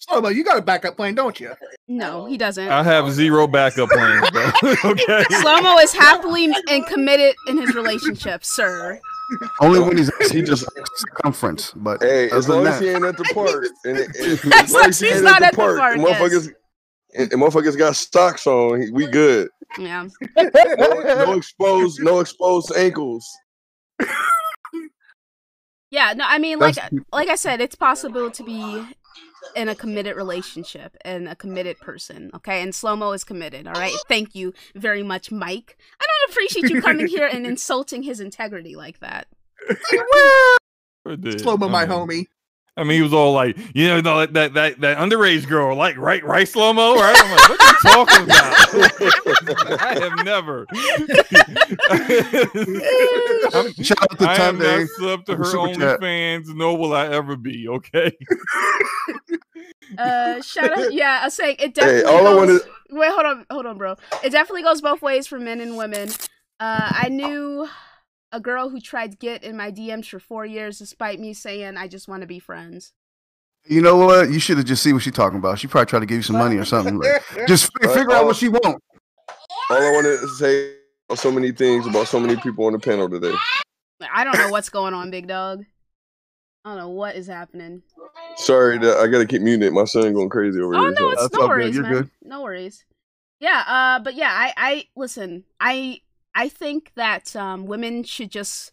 Slow 0.00 0.20
mo, 0.20 0.28
you 0.30 0.42
got 0.42 0.58
a 0.58 0.62
backup 0.62 0.96
plan, 0.96 1.14
don't 1.14 1.38
you? 1.38 1.52
No, 1.86 2.26
he 2.26 2.36
doesn't. 2.36 2.68
I 2.68 2.82
have 2.82 3.12
zero 3.12 3.46
backup 3.46 3.88
plans, 3.90 4.28
bro. 4.30 4.42
okay. 4.84 5.22
Slomo 5.30 5.80
is 5.84 5.92
happily 5.92 6.52
and 6.68 6.84
committed 6.88 7.36
in 7.46 7.58
his 7.58 7.72
relationship, 7.76 8.44
sir. 8.44 8.98
Only 9.60 9.80
when 9.80 9.96
he's 9.96 10.10
he 10.30 10.42
just 10.42 10.64
circumference. 10.96 11.72
But 11.74 12.02
Hey, 12.02 12.30
as 12.30 12.48
long 12.48 12.66
as 12.66 12.78
that- 12.78 12.82
he 12.84 12.90
ain't 12.90 13.04
at 13.04 13.16
the 13.16 13.24
park, 13.34 13.66
and, 13.84 13.98
and, 13.98 14.16
As 14.16 14.44
as 14.44 14.72
long 14.72 14.80
long 14.82 14.88
as 14.90 15.00
he 15.00 15.06
he's 15.06 15.14
ain't 15.16 15.24
not 15.24 15.42
at 15.42 15.48
at 15.48 15.50
the 15.52 15.56
the 15.56 15.62
park, 15.62 15.78
park, 15.78 15.94
and 15.94 16.02
yes. 16.02 16.20
motherfuckers, 16.20 16.48
and, 17.14 17.32
and 17.32 17.42
motherfuckers 17.42 17.78
got 17.78 17.96
socks 17.96 18.46
on, 18.46 18.92
we 18.92 19.06
good. 19.06 19.48
Yeah. 19.78 20.08
No, 20.36 20.50
no 21.24 21.32
exposed, 21.34 22.02
no 22.02 22.20
exposed 22.20 22.72
ankles. 22.76 23.26
Yeah, 25.90 26.14
no, 26.16 26.24
I 26.26 26.38
mean, 26.38 26.58
like, 26.58 26.76
That's- 26.76 27.02
like 27.12 27.28
I 27.28 27.34
said, 27.36 27.60
it's 27.60 27.74
possible 27.74 28.30
to 28.30 28.42
be 28.42 28.86
in 29.54 29.68
a 29.68 29.74
committed 29.74 30.16
relationship 30.16 30.96
and 31.04 31.28
a 31.28 31.36
committed 31.36 31.78
person. 31.78 32.30
Okay, 32.34 32.62
and 32.62 32.74
slow 32.74 32.96
mo 32.96 33.12
is 33.12 33.24
committed. 33.24 33.66
All 33.66 33.74
right, 33.74 33.94
thank 34.08 34.34
you 34.34 34.52
very 34.74 35.02
much, 35.02 35.30
Mike. 35.30 35.76
I 36.00 36.06
don't 36.06 36.32
appreciate 36.32 36.70
you 36.70 36.82
coming 36.82 37.06
here 37.06 37.26
and 37.26 37.46
insulting 37.52 38.02
his 38.02 38.20
integrity 38.20 38.76
like 38.76 39.00
that. 39.00 39.26
Slow 41.38 41.56
mo, 41.56 41.68
my 41.68 41.86
mean- 41.86 41.90
homie. 41.90 42.26
I 42.74 42.84
mean, 42.84 42.96
he 42.96 43.02
was 43.02 43.12
all 43.12 43.32
like, 43.34 43.56
you 43.74 43.86
know, 43.88 44.00
that 44.00 44.32
that 44.32 44.54
that, 44.54 44.80
that 44.80 44.96
underage 44.96 45.46
girl, 45.46 45.76
like, 45.76 45.96
right, 45.98 46.24
right, 46.24 46.48
slow 46.48 46.72
mo, 46.72 46.94
right? 46.94 47.14
I'm 47.16 47.30
like, 47.30 47.48
what 47.50 47.60
are 47.60 47.66
you 47.66 47.76
talking 47.92 48.24
about? 48.24 49.82
I 49.82 49.98
have 50.00 50.24
never. 50.24 50.66
I'm, 53.52 53.72
Shout 53.84 53.98
out 54.02 54.18
to 54.18 54.28
I 54.28 54.36
am 54.38 54.58
not 54.58 54.88
sub 54.98 55.26
to 55.26 55.32
with 55.32 55.38
her 55.38 55.44
the 55.44 55.44
super 55.44 55.74
chat. 55.74 56.00
OnlyFans, 56.00 56.54
nor 56.54 56.76
will 56.78 56.94
I 56.94 57.08
ever 57.08 57.36
be. 57.36 57.68
Okay. 57.68 58.16
Uh, 59.98 60.40
shout 60.40 60.72
out, 60.78 60.92
yeah, 60.92 61.18
I 61.20 61.26
was 61.26 61.34
saying 61.34 61.56
it 61.58 61.76
Hey, 61.80 62.02
definitely. 62.02 62.04
all 62.04 62.26
I 62.26 62.34
goes, 62.34 62.36
wanted, 62.36 62.62
Wait, 62.90 63.10
hold 63.12 63.26
on, 63.26 63.46
hold 63.50 63.66
on, 63.66 63.76
bro. 63.78 63.96
It 64.24 64.30
definitely 64.30 64.62
goes 64.62 64.80
both 64.80 65.02
ways 65.02 65.26
for 65.26 65.38
men 65.38 65.60
and 65.60 65.76
women. 65.76 66.08
Uh, 66.58 66.88
I 66.90 67.08
knew 67.10 67.68
a 68.32 68.40
girl 68.40 68.70
who 68.70 68.80
tried 68.80 69.12
to 69.12 69.16
get 69.16 69.42
in 69.44 69.56
my 69.56 69.70
DMs 69.70 70.06
for 70.08 70.18
four 70.18 70.44
years, 70.46 70.78
despite 70.78 71.20
me 71.20 71.34
saying 71.34 71.76
I 71.76 71.86
just 71.88 72.08
want 72.08 72.22
to 72.22 72.26
be 72.26 72.38
friends. 72.38 72.92
You 73.64 73.80
know 73.82 73.96
what? 73.96 74.30
You 74.30 74.40
should 74.40 74.56
have 74.56 74.66
just 74.66 74.82
see 74.82 74.92
what 74.92 75.02
she's 75.02 75.12
talking 75.12 75.38
about. 75.38 75.58
She 75.58 75.68
probably 75.68 75.86
tried 75.86 76.00
to 76.00 76.06
give 76.06 76.16
you 76.16 76.22
some 76.22 76.36
money 76.38 76.56
or 76.56 76.64
something. 76.64 76.98
Like, 76.98 77.22
just 77.46 77.66
fi- 77.78 77.86
Right, 77.86 77.94
figure 77.96 78.12
out 78.12 78.24
what 78.24 78.36
she 78.36 78.48
want. 78.48 78.64
all 79.70 79.76
I 79.76 79.90
want 79.92 80.06
to 80.06 80.26
say 80.28 80.74
about 81.08 81.18
so 81.18 81.30
many 81.30 81.52
things 81.52 81.86
about 81.86 82.08
so 82.08 82.18
many 82.18 82.36
people 82.36 82.64
on 82.66 82.72
the 82.72 82.78
panel 82.80 83.08
today. 83.08 83.34
I 84.12 84.24
don't 84.24 84.36
know 84.36 84.50
what's 84.50 84.68
going 84.68 84.94
on, 84.94 85.10
big 85.12 85.28
dog. 85.28 85.64
I 86.64 86.70
don't 86.70 86.78
know 86.78 86.88
what 86.88 87.14
is 87.14 87.26
happening. 87.28 87.82
Sorry 88.36 88.78
that 88.78 88.96
I 88.98 89.06
gotta 89.08 89.26
keep 89.26 89.42
muting 89.42 89.66
it. 89.66 89.72
My 89.72 89.84
son 89.84 90.12
going 90.14 90.28
crazy 90.28 90.60
over 90.60 90.74
Oh 90.74 90.80
here. 90.82 90.90
no, 90.90 90.96
so- 90.96 91.10
it's 91.10 91.22
That's 91.22 91.34
no 91.34 91.40
all 91.42 91.48
good. 91.48 91.54
worries, 91.58 91.74
You're 91.74 91.82
man. 91.84 91.92
good. 91.92 92.10
No 92.24 92.42
worries. 92.42 92.84
Yeah, 93.40 93.62
uh, 93.66 93.98
but 94.02 94.14
yeah, 94.14 94.30
I, 94.32 94.52
I 94.56 94.84
listen. 94.96 95.44
I, 95.60 96.00
I 96.34 96.48
think 96.48 96.92
that 96.94 97.34
um, 97.36 97.66
women 97.66 98.04
should 98.04 98.30
just 98.30 98.72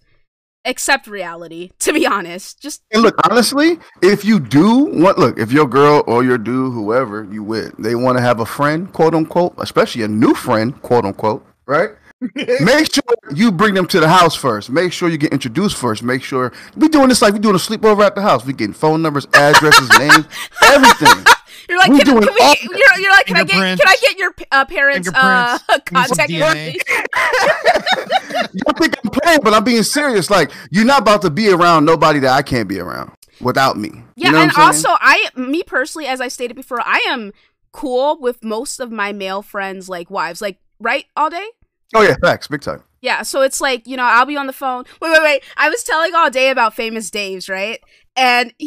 accept 0.65 1.07
reality. 1.07 1.72
To 1.80 1.94
be 1.94 2.06
honest, 2.06 2.61
just 2.61 2.81
And 2.91 3.02
look, 3.03 3.15
honestly, 3.30 3.80
if 4.02 4.23
you 4.23 4.40
do 4.40 4.86
want, 4.86 5.18
look, 5.18 5.38
if 5.40 5.52
your 5.52 5.68
girl 5.68 6.03
or 6.07 6.23
your 6.23 6.38
dude, 6.38 6.73
whoever 6.73 7.23
you 7.23 7.44
with, 7.44 7.76
they 7.77 7.95
want 7.95 8.18
to 8.18 8.22
have 8.22 8.40
a 8.40 8.45
friend, 8.45 8.91
quote 8.94 9.15
unquote, 9.15 9.53
especially 9.57 10.03
a 10.03 10.07
new 10.07 10.34
friend, 10.34 10.81
quote 10.81 11.06
unquote, 11.06 11.45
right? 11.65 11.91
Make 12.36 12.94
sure 12.94 13.03
you 13.34 13.49
bring 13.49 13.73
them 13.73 13.88
to 13.88 13.99
the 14.02 14.10
house 14.10 14.36
first. 14.36 14.69
Make 14.69 14.91
sure 14.91 15.07
you 15.07 15.18
get 15.18 15.31
introduced 15.31 15.77
first. 15.77 16.03
Make 16.03 16.22
sure 16.22 16.52
we 16.76 16.90
doing 16.90 17.07
this 17.07 17.22
like 17.22 17.34
we 17.34 17.40
doing 17.40 17.56
a 17.56 17.60
sleepover 17.60 18.06
at 18.06 18.14
the 18.15 18.22
house. 18.22 18.45
We 18.45 18.52
getting 18.52 18.73
phone 18.73 19.02
numbers, 19.02 19.26
addresses, 19.34 19.90
names, 19.98 20.26
everything. 20.64 21.23
You're 21.70 21.78
like, 21.78 21.91
We 21.91 22.00
can, 22.00 22.08
doing 22.08 22.24
can 22.24 22.34
we? 22.34 22.41
all- 22.41 22.56
You're, 22.64 23.00
you're 23.00 23.12
like, 23.12 23.26
can 23.28 23.38
I 23.38 23.44
get? 23.44 23.54
Can 23.54 23.88
I 23.88 23.96
Fingerprints. 23.96 24.02
get 24.02 24.18
your 24.18 24.34
uh, 24.52 24.66
parents' 24.66 25.10
uh, 25.14 25.58
Fingerprints. 25.60 25.90
contact 25.91 26.30
DNA. 26.32 26.74
information? 26.74 26.82
you 28.54 28.62
think 28.78 28.98
I'm 29.04 29.12
playing, 29.12 29.40
but 29.44 29.54
I'm 29.54 29.64
being 29.64 29.84
serious. 29.84 30.30
Like 30.30 30.52
you're 30.72 30.86
not 30.86 31.02
about 31.02 31.22
to 31.22 31.30
be 31.30 31.50
around 31.50 31.86
nobody 31.86 32.20
that 32.20 32.32
I 32.32 32.41
can't 32.41 32.68
be 32.68 32.80
around 32.80 33.12
without 33.40 33.78
me. 33.78 33.90
Yeah, 34.16 34.28
you 34.28 34.32
know 34.34 34.41
and 34.41 34.52
what 34.52 34.60
I'm 34.60 34.74
saying? 34.74 34.86
also, 34.88 34.98
I, 35.00 35.30
me 35.36 35.64
personally, 35.64 36.08
as 36.08 36.20
I 36.20 36.28
stated 36.28 36.56
before, 36.56 36.82
I 36.82 37.06
am 37.10 37.32
cool 37.72 38.20
with 38.20 38.44
most 38.44 38.80
of 38.80 38.91
my 38.91 39.12
male 39.14 39.41
friends, 39.44 39.88
like 39.88 40.10
wives, 40.10 40.41
like 40.41 40.58
right 40.80 41.06
all 41.16 41.30
day. 41.30 41.48
oh 41.96 42.02
yeah, 42.02 42.16
facts, 42.22 42.48
big 42.48 42.62
time. 42.62 42.84
Yeah, 43.02 43.22
so 43.22 43.41
it's 43.44 43.62
like, 43.62 43.88
you 43.88 43.96
know, 43.96 44.04
I'll 44.04 44.26
be 44.26 44.36
on 44.36 44.48
the 44.48 44.54
phone. 44.54 44.84
Wait, 45.02 45.12
wait, 45.12 45.22
wait. 45.22 45.44
I 45.56 45.70
was 45.70 45.84
telling 45.84 46.14
all 46.16 46.30
day 46.30 46.50
about 46.50 46.74
famous 46.74 47.10
Dave's, 47.10 47.48
right? 47.48 47.80
And 48.18 48.54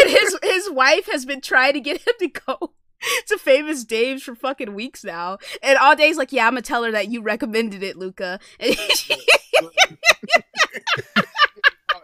and 0.00 0.10
his 0.10 0.36
his 0.42 0.70
wife 0.70 1.06
has 1.10 1.24
been 1.24 1.40
trying 1.40 1.72
to 1.74 1.80
get 1.80 2.06
him 2.06 2.14
to 2.20 2.28
go 2.28 2.72
to 3.28 3.38
famous 3.38 3.84
Dave's 3.84 4.22
for 4.22 4.34
fucking 4.34 4.74
weeks 4.74 5.04
now. 5.04 5.38
And 5.62 5.78
all 5.78 5.94
day's 5.96 6.16
like, 6.16 6.32
yeah, 6.32 6.46
I'm 6.46 6.52
gonna 6.52 6.62
tell 6.62 6.84
her 6.84 6.92
that 6.92 7.08
you 7.10 7.22
recommended 7.22 7.82
it, 7.82 7.96
Luca. 7.96 8.38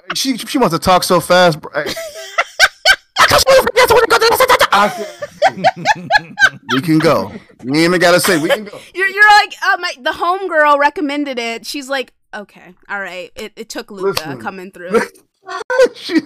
And 0.09 0.19
She 0.19 0.37
she 0.39 0.59
wants 0.59 0.75
to 0.75 0.79
talk 0.81 1.05
so 1.05 1.21
fast. 1.21 1.61
bro. 1.61 1.71
we 6.73 6.81
can 6.83 6.99
go. 6.99 7.31
Ain't 7.61 7.77
even 7.77 8.01
gotta 8.01 8.19
say 8.21 8.41
we 8.41 8.49
can 8.49 8.65
go. 8.65 8.79
you're 8.95 9.07
you're 9.09 9.29
like, 9.41 9.55
uh, 9.65 9.77
my 9.79 9.93
the 10.01 10.11
homegirl 10.11 10.79
recommended 10.79 11.39
it. 11.39 11.65
She's 11.67 11.89
like, 11.89 12.13
okay, 12.35 12.75
all 12.89 13.01
right. 13.01 13.31
It 13.37 13.53
it 13.57 13.69
took 13.69 13.91
Luca 13.91 14.09
Listen. 14.21 14.41
coming 14.41 14.71
through. 14.73 15.01
She- 15.95 16.21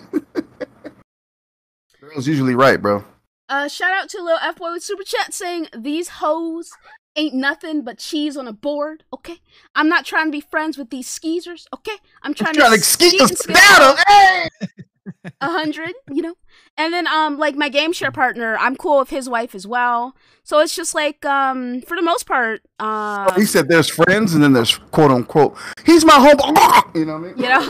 Girl's 2.11 2.27
usually 2.27 2.55
right, 2.55 2.81
bro. 2.81 3.05
Uh, 3.49 3.69
shout 3.69 3.93
out 3.93 4.09
to 4.11 4.23
Lil 4.23 4.39
F 4.43 4.57
Boy 4.57 4.73
with 4.73 4.83
super 4.83 5.05
chat 5.05 5.33
saying 5.33 5.69
these 5.77 6.09
hoes 6.09 6.71
ain't 7.17 7.35
nothing 7.35 7.83
but 7.83 7.99
cheese 7.99 8.37
on 8.37 8.47
a 8.47 8.53
board. 8.53 9.05
Okay, 9.13 9.37
I'm 9.75 9.89
not 9.89 10.05
trying 10.05 10.27
to 10.27 10.33
be 10.33 10.41
friends 10.41 10.77
with 10.77 10.91
these 10.91 11.09
skeezers. 11.09 11.67
Okay, 11.73 11.97
I'm 12.23 12.35
trying, 12.35 12.55
Trying 12.55 12.73
to 12.73 12.79
to 12.79 12.83
skeet 12.83 13.21
and 13.21 13.31
us 13.31 13.39
skip 13.39 13.57
down. 13.57 13.97
Hey! 14.07 14.49
a 15.41 15.49
hundred, 15.51 15.93
you 16.11 16.23
know. 16.23 16.35
And 16.77 16.93
then 16.93 17.07
um, 17.07 17.39
like 17.39 17.55
my 17.57 17.69
game 17.69 17.93
share 17.93 18.11
partner, 18.11 18.57
I'm 18.59 18.77
cool 18.77 18.99
with 18.99 19.11
his 19.11 19.29
wife 19.29 19.55
as 19.55 19.67
well. 19.67 20.15
So 20.43 20.59
it's 20.61 20.75
just 20.75 20.95
like 20.95 21.25
um, 21.25 21.81
for 21.83 21.97
the 21.97 22.03
most 22.03 22.27
part, 22.27 22.61
uh, 22.79 23.33
He 23.35 23.45
said 23.45 23.69
there's 23.69 23.89
friends 23.89 24.35
and 24.35 24.43
then 24.43 24.53
there's 24.53 24.77
quote 24.91 25.11
unquote. 25.11 25.57
He's 25.87 26.05
my 26.05 26.15
home. 26.15 26.39
You 26.95 27.05
know 27.07 27.19
what 27.19 27.31
I 27.31 27.35
mean? 27.35 27.39
you 27.39 27.49
know. 27.49 27.61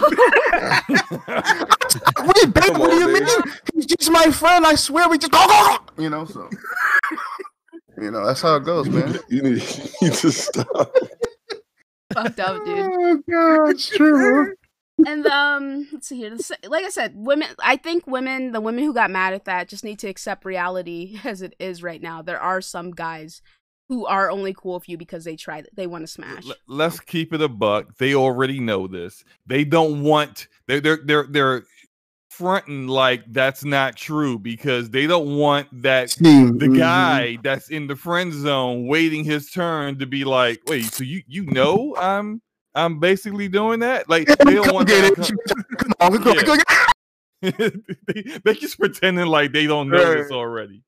Wait, 2.35 2.55
babe, 2.55 2.65
Come 2.65 2.79
what 2.81 2.91
do 2.91 2.97
you 2.99 3.07
babe. 3.07 3.23
mean? 3.27 3.43
He's 3.75 3.87
just 3.87 4.11
my 4.11 4.31
friend. 4.31 4.67
I 4.67 4.75
swear 4.75 5.09
we 5.09 5.17
just 5.19 5.33
you 5.99 6.11
know, 6.11 6.25
so 6.27 6.49
you 8.01 8.11
know, 8.11 8.27
that's 8.27 8.43
how 8.43 8.57
it 8.57 8.65
goes, 8.65 8.89
man. 8.89 9.19
You 9.29 9.43
need, 9.43 9.63
you 10.03 10.09
need 10.09 10.13
to 10.15 10.33
stop. 10.33 10.67
fucked 12.13 12.41
up, 12.41 12.65
dude. 12.65 12.91
Oh 12.93 13.23
god, 13.31 13.71
it's 13.71 13.89
true. 13.89 14.55
And 15.07 15.27
um 15.27 15.89
let's 15.93 16.09
see 16.09 16.17
here 16.17 16.37
like 16.67 16.85
i 16.85 16.89
said 16.89 17.13
women 17.17 17.49
i 17.59 17.77
think 17.77 18.07
women 18.07 18.53
the 18.53 18.61
women 18.61 18.85
who 18.85 18.95
got 18.95 19.11
mad 19.11 19.33
at 19.33 19.45
that 19.45 19.69
just 19.69 19.85
need 19.85 19.99
to 19.99 20.09
accept 20.09 20.45
reality 20.45 21.19
as 21.25 21.43
it 21.43 21.55
is 21.59 21.83
right 21.83 22.03
now 22.03 22.23
there 22.23 22.41
are 22.41 22.61
some 22.61 22.91
guys 22.91 23.43
who 23.89 24.07
are 24.07 24.31
only 24.31 24.55
cool 24.55 24.75
with 24.75 24.89
you 24.89 24.97
because 24.97 25.25
they 25.25 25.37
try 25.37 25.63
they 25.75 25.87
want 25.87 26.03
to 26.03 26.07
smash 26.07 26.47
L- 26.47 26.55
let's 26.69 27.01
keep 27.01 27.33
it 27.33 27.43
a 27.43 27.49
buck. 27.49 27.97
They 27.99 28.15
already 28.15 28.61
know 28.61 28.87
this. 28.87 29.25
They 29.47 29.65
don't 29.65 30.03
want 30.03 30.49
they're 30.67 30.81
they're 30.81 31.01
they're 31.05 31.27
they're 31.29 31.63
fronting 32.31 32.89
like 32.89 33.23
that's 33.29 33.65
not 33.65 33.95
true 33.95 34.39
because 34.39 34.91
they 34.91 35.07
don't 35.07 35.37
want 35.37 35.69
that 35.83 36.11
the 36.11 36.25
mhm. 36.25 36.79
guy 36.79 37.39
that's 37.45 37.71
in 37.71 37.87
the 37.87 37.95
friend 37.95 38.33
zone 38.33 38.89
waiting 38.89 39.23
his 39.23 39.51
turn 39.51 39.99
to 39.99 40.07
be 40.07 40.25
like, 40.25 40.61
wait, 40.67 40.85
so 40.85 41.05
you 41.05 41.23
you 41.27 41.47
know 41.47 41.95
I'm 41.97 42.43
I'm 42.75 42.99
basically 43.01 43.49
doing 43.49 43.81
that? 43.81 44.09
Like 44.09 44.27
they 44.27 44.55
don't 44.55 44.65
Come 44.65 44.75
want 44.75 44.89
get 44.89 45.15
that. 45.17 45.31
it. 45.31 45.79
Come 45.79 45.93
on, 46.01 46.13
we 46.13 46.19
go, 46.19 46.33
Yeah. 46.33 46.43
go 46.43 46.57
they, 48.07 48.23
they 48.45 48.55
just 48.55 48.79
pretending 48.79 49.27
like 49.27 49.53
they 49.53 49.67
don't 49.67 49.91
know 49.91 50.15
this 50.15 50.31
already. 50.33 50.83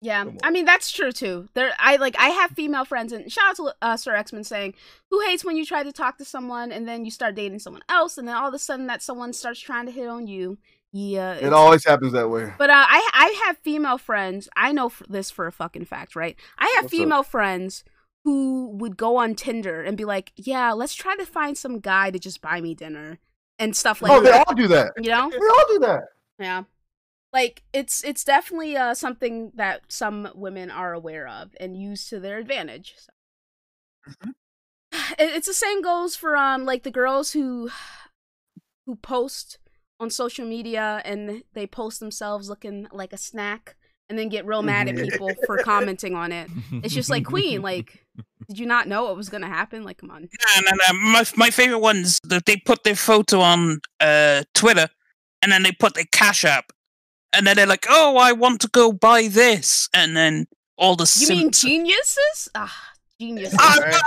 yeah 0.00 0.24
i 0.42 0.50
mean 0.50 0.64
that's 0.64 0.90
true 0.90 1.12
too 1.12 1.48
there 1.54 1.72
i 1.78 1.96
like 1.96 2.16
i 2.18 2.28
have 2.28 2.50
female 2.52 2.84
friends 2.86 3.12
and 3.12 3.30
shout 3.30 3.50
out 3.50 3.56
to 3.56 3.74
uh, 3.82 3.96
sir 3.96 4.14
x-men 4.14 4.42
saying 4.44 4.72
who 5.10 5.20
hates 5.26 5.44
when 5.44 5.54
you 5.56 5.66
try 5.66 5.82
to 5.82 5.92
talk 5.92 6.16
to 6.16 6.24
someone 6.24 6.72
and 6.72 6.88
then 6.88 7.04
you 7.04 7.10
start 7.10 7.34
dating 7.34 7.58
someone 7.58 7.82
else 7.90 8.16
and 8.16 8.26
then 8.26 8.34
all 8.34 8.48
of 8.48 8.54
a 8.54 8.58
sudden 8.58 8.86
that 8.86 9.02
someone 9.02 9.34
starts 9.34 9.60
trying 9.60 9.84
to 9.84 9.92
hit 9.92 10.08
on 10.08 10.26
you 10.26 10.56
yeah 10.92 11.34
It 11.34 11.52
always 11.52 11.84
happens 11.84 12.12
that 12.12 12.30
way. 12.30 12.50
But 12.56 12.70
uh, 12.70 12.84
I 12.88 13.10
I 13.12 13.42
have 13.46 13.58
female 13.58 13.98
friends. 13.98 14.48
I 14.56 14.72
know 14.72 14.86
f- 14.86 15.02
this 15.10 15.30
for 15.30 15.46
a 15.46 15.52
fucking 15.52 15.84
fact, 15.84 16.16
right? 16.16 16.36
I 16.58 16.72
have 16.76 16.84
What's 16.84 16.94
up? 16.94 16.98
female 17.00 17.22
friends 17.22 17.84
who 18.26 18.70
would 18.70 18.96
go 18.96 19.18
on 19.18 19.36
Tinder 19.36 19.82
and 19.82 19.96
be 19.96 20.04
like, 20.04 20.32
"Yeah, 20.34 20.72
let's 20.72 20.96
try 20.96 21.14
to 21.14 21.24
find 21.24 21.56
some 21.56 21.78
guy 21.78 22.10
to 22.10 22.18
just 22.18 22.42
buy 22.42 22.60
me 22.60 22.74
dinner 22.74 23.20
and 23.56 23.76
stuff 23.76 24.02
like 24.02 24.10
that. 24.10 24.18
oh, 24.18 24.22
they 24.22 24.32
all 24.32 24.54
do 24.54 24.66
that. 24.66 24.92
You 25.00 25.10
know? 25.10 25.30
They 25.30 25.36
all 25.36 25.64
do 25.68 25.78
that. 25.80 26.02
Yeah. 26.40 26.64
Like 27.32 27.62
it's 27.72 28.02
it's 28.02 28.24
definitely 28.24 28.76
uh, 28.76 28.94
something 28.94 29.52
that 29.54 29.82
some 29.88 30.28
women 30.34 30.72
are 30.72 30.92
aware 30.92 31.28
of 31.28 31.54
and 31.60 31.80
use 31.80 32.08
to 32.08 32.18
their 32.18 32.38
advantage. 32.38 32.94
So. 32.98 33.12
Mm-hmm. 34.10 34.30
It's 35.20 35.46
the 35.46 35.54
same 35.54 35.82
goes 35.82 36.16
for 36.16 36.36
um 36.36 36.64
like 36.64 36.82
the 36.82 36.90
girls 36.90 37.32
who 37.32 37.70
who 38.86 38.96
post 38.96 39.58
on 40.00 40.10
social 40.10 40.44
media 40.44 41.00
and 41.04 41.44
they 41.52 41.66
post 41.66 42.00
themselves 42.00 42.48
looking 42.48 42.88
like 42.90 43.12
a 43.12 43.18
snack 43.18 43.76
and 44.08 44.18
then 44.18 44.28
get 44.28 44.46
real 44.46 44.62
mad 44.62 44.88
at 44.88 44.96
people 44.96 45.30
for 45.46 45.58
commenting 45.58 46.14
on 46.14 46.32
it. 46.32 46.48
It's 46.82 46.94
just 46.94 47.10
like 47.10 47.24
Queen, 47.24 47.62
like 47.62 48.04
did 48.48 48.58
you 48.58 48.66
not 48.66 48.86
know 48.86 49.04
what 49.04 49.16
was 49.16 49.28
gonna 49.28 49.48
happen? 49.48 49.82
Like 49.84 49.98
come 49.98 50.10
on. 50.10 50.22
No, 50.22 50.60
no, 50.62 50.70
no. 50.70 50.98
My 51.10 51.24
my 51.36 51.50
favorite 51.50 51.80
ones 51.80 52.20
that 52.24 52.46
they 52.46 52.56
put 52.56 52.84
their 52.84 52.94
photo 52.96 53.40
on 53.40 53.80
uh 54.00 54.44
Twitter, 54.54 54.88
and 55.42 55.50
then 55.50 55.62
they 55.62 55.72
put 55.72 55.94
their 55.94 56.04
cash 56.12 56.44
app, 56.44 56.66
and 57.32 57.46
then 57.46 57.56
they're 57.56 57.66
like, 57.66 57.86
"Oh, 57.88 58.16
I 58.16 58.32
want 58.32 58.60
to 58.60 58.68
go 58.68 58.92
buy 58.92 59.28
this," 59.28 59.88
and 59.92 60.16
then 60.16 60.46
all 60.78 60.94
the 60.96 61.12
You 61.20 61.28
mean 61.28 61.50
geniuses? 61.50 62.48
Ah, 62.54 62.92
geniuses. 63.20 63.58
Well, 63.58 63.80
I 63.82 63.90
mean, 63.90 64.00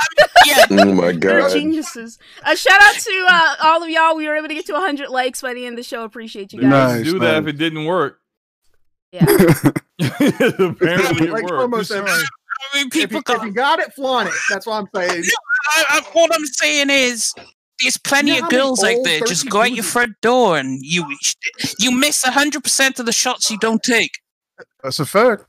yeah, 0.46 0.66
Oh 0.72 0.94
my 0.94 1.12
They're 1.12 1.42
god. 1.42 1.52
geniuses. 1.52 2.18
A 2.46 2.56
shout 2.56 2.82
out 2.82 2.96
to 2.96 3.26
uh, 3.30 3.56
all 3.64 3.84
of 3.84 3.90
y'all. 3.90 4.16
We 4.16 4.28
were 4.28 4.36
able 4.36 4.48
to 4.48 4.54
get 4.54 4.66
to 4.68 4.74
100 4.74 5.10
likes 5.10 5.42
by 5.42 5.54
the 5.54 5.66
end 5.66 5.74
of 5.74 5.84
the 5.84 5.88
show. 5.88 6.04
Appreciate 6.04 6.54
you 6.54 6.62
guys. 6.62 6.70
Nice. 6.70 7.04
do 7.04 7.20
that 7.20 7.44
if 7.44 7.48
it 7.48 7.58
didn't 7.58 7.86
work. 7.86 8.20
Yeah. 9.12 9.26
Apparently 10.60 11.28
it 11.28 11.32
Like 11.32 11.44
worked. 11.44 11.74
Promo 11.74 11.84
I 12.72 12.78
mean, 12.78 12.88
if 12.88 12.96
you, 12.96 13.02
people 13.08 13.18
if 13.20 13.24
got. 13.26 13.46
you 13.46 13.52
got 13.52 13.80
it, 13.80 13.94
flaunt 13.94 14.30
it. 14.30 14.36
That's 14.50 14.66
what 14.66 14.76
I'm 14.76 14.88
saying. 14.94 15.24
I, 15.72 15.84
I, 15.90 16.02
what 16.14 16.34
I'm 16.34 16.46
saying 16.46 16.90
is, 16.90 17.34
there's 17.82 17.98
plenty 17.98 18.40
know 18.40 18.46
of 18.46 18.50
girls 18.52 18.84
out 18.84 18.98
there. 19.04 19.20
Just 19.22 19.50
go 19.50 19.62
out 19.62 19.72
your 19.72 19.84
front 19.84 20.14
door, 20.22 20.58
and 20.58 20.80
you 20.82 21.06
you 21.80 21.92
miss 21.92 22.24
hundred 22.24 22.64
percent 22.64 23.00
of 23.00 23.06
the 23.06 23.12
shots 23.12 23.50
you 23.50 23.58
don't 23.60 23.82
take. 23.84 24.12
That's 24.84 25.00
a 25.00 25.06
fact. 25.06 25.46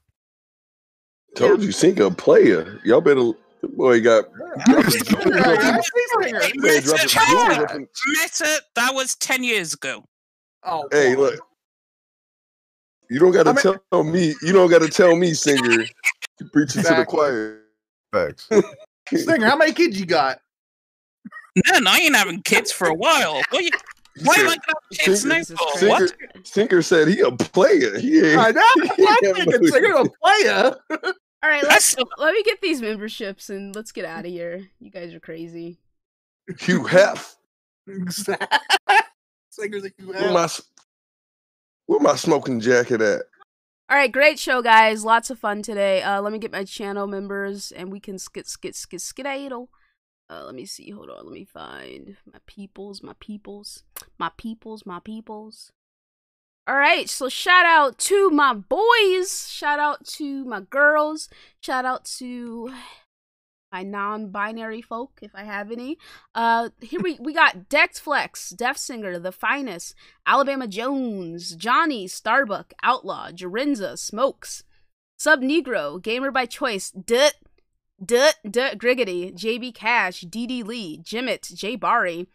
Told 1.37 1.63
you, 1.63 1.71
Sink 1.73 2.01
a 2.01 2.11
player. 2.11 2.81
Y'all 2.85 3.01
better. 3.01 3.33
Boy, 3.77 4.01
got. 4.01 4.25
Hey, 4.67 4.73
Man, 4.73 4.83
drop 5.23 6.55
Meta, 6.57 6.83
the 6.85 7.09
jewels 7.29 7.59
up 7.59 7.75
in- 7.75 7.89
Meta, 8.07 8.63
that 8.77 8.95
was 8.95 9.15
ten 9.17 9.45
years 9.45 9.75
ago. 9.75 10.05
Oh, 10.65 10.89
Hey, 10.91 11.15
God. 11.15 11.21
look. 11.21 11.41
You 13.11 13.19
don't 13.19 13.33
got 13.33 13.43
to 13.45 13.51
I 13.51 13.53
mean- 13.55 13.79
tell 13.93 14.05
me. 14.05 14.35
You 14.43 14.53
don't 14.53 14.71
got 14.71 14.83
to 14.83 14.89
tell 14.89 15.17
me, 15.17 15.35
singer. 15.35 15.83
You 16.41 16.49
preaching 16.53 16.83
to 16.85 16.95
the 16.95 17.05
choir. 17.05 17.63
Facts. 18.13 18.49
Singer, 19.15 19.47
how 19.47 19.57
many 19.57 19.73
kids 19.73 19.99
you 19.99 20.07
got? 20.07 20.41
None. 21.69 21.87
I 21.87 21.99
ain't 21.99 22.15
having 22.17 22.43
kids 22.43 22.71
for 22.73 22.87
a 22.89 22.95
while. 22.95 23.43
What 23.51 23.65
you, 23.65 23.71
He 24.17 24.25
why 24.25 24.35
said- 24.37 24.45
am 24.45 24.51
I 24.51 24.57
gonna 24.57 24.63
have 24.67 24.99
kids 24.99 25.21
Singer- 25.23 25.35
now? 25.35 25.39
Jesus. 25.41 25.59
Singer, 25.75 25.91
What? 25.91 26.47
Sinker 26.47 26.83
said 26.83 27.09
he 27.09 27.21
a 27.21 27.31
player. 27.33 27.99
He 27.99 28.19
ain't. 28.21 28.39
I 28.41 28.51
know. 28.53 28.63
I'm 29.57 29.67
Singer 29.67 29.95
a 29.95 30.05
player. 30.09 30.77
All 31.43 31.49
right, 31.49 31.63
let's 31.65 31.97
let 32.19 32.35
me 32.35 32.43
get 32.43 32.61
these 32.61 32.81
memberships 32.83 33.49
and 33.51 33.75
let's 33.75 33.93
get 33.93 34.05
out 34.05 34.27
of 34.27 34.31
here. 34.31 34.69
You 34.79 34.91
guys 34.91 35.13
are 35.15 35.21
crazy. 35.21 35.79
Hugh 36.59 36.85
Hef. 36.87 37.37
Singer's 39.51 39.83
like, 39.83 39.95
Where 40.05 40.33
my 40.33 40.45
s- 40.45 40.63
where 41.91 41.99
my 41.99 42.15
smoking 42.15 42.61
jacket 42.61 43.01
at? 43.01 43.23
All 43.91 43.97
right, 43.97 44.13
great 44.13 44.39
show, 44.39 44.63
guys. 44.63 45.05
Lots 45.05 45.29
of 45.29 45.41
fun 45.41 45.61
today. 45.61 46.05
Uh, 46.05 46.23
let 46.23 46.33
me 46.33 46.39
get 46.39 46.53
my 46.53 46.63
channel 46.63 47.09
members 47.09 47.73
and 47.73 47.91
we 47.91 47.99
can 47.99 48.17
skit, 48.17 48.47
skit, 48.47 48.77
skit, 48.77 49.01
skedaddle. 49.01 49.71
Uh, 50.31 50.45
let 50.45 50.55
me 50.55 50.65
see. 50.67 50.91
Hold 50.91 51.11
on. 51.11 51.27
Let 51.27 51.35
me 51.35 51.45
find 51.45 52.17
my 52.33 52.39
peoples, 52.47 53.03
my 53.03 53.15
peoples, 53.19 53.83
my 54.21 54.31
peoples, 54.37 54.87
my 54.87 55.01
peoples. 55.01 55.73
All 56.69 56.77
right. 56.77 57.11
So 57.11 57.29
shout 57.29 57.67
out 57.67 57.99
to 57.99 58.31
my 58.31 58.55
boys. 58.55 59.49
Shout 59.51 59.81
out 59.81 60.07
to 60.11 60.45
my 60.45 60.61
girls. 60.61 61.29
Shout 61.61 61.85
out 61.85 62.05
to 62.19 62.73
my 63.73 63.83
non-binary 63.83 64.83
folk, 64.83 65.19
if 65.23 65.31
I 65.35 65.45
have 65.45 65.71
any. 65.71 65.99
Uh, 66.35 66.71
here 66.81 67.01
we 67.01 67.19
we 67.21 67.33
got 67.33 67.69
Dex 67.69 67.99
Flex, 67.99 68.51
Def 68.51 68.77
Singer, 68.77 69.19
The 69.19 69.33
Finest, 69.33 69.95
Alabama 70.27 70.67
Jones, 70.67 71.55
Johnny, 71.55 72.07
Starbuck, 72.07 72.73
Outlaw, 72.83 73.31
Jarenza, 73.31 73.99
Smokes, 73.99 74.65
Sub 75.17 75.41
Negro, 75.41 76.03
Gamer 76.03 76.31
by 76.31 76.47
Choice, 76.47 76.91
Dut, 76.91 77.35
Dut, 78.05 78.37
Dut, 78.49 78.79
Griggity, 78.79 79.33
JB 79.33 79.75
Cash, 79.75 80.23
DD 80.23 80.65
Lee, 80.65 81.01
Jimit, 81.03 81.55
J 81.55 81.77
Bari, 81.77 82.27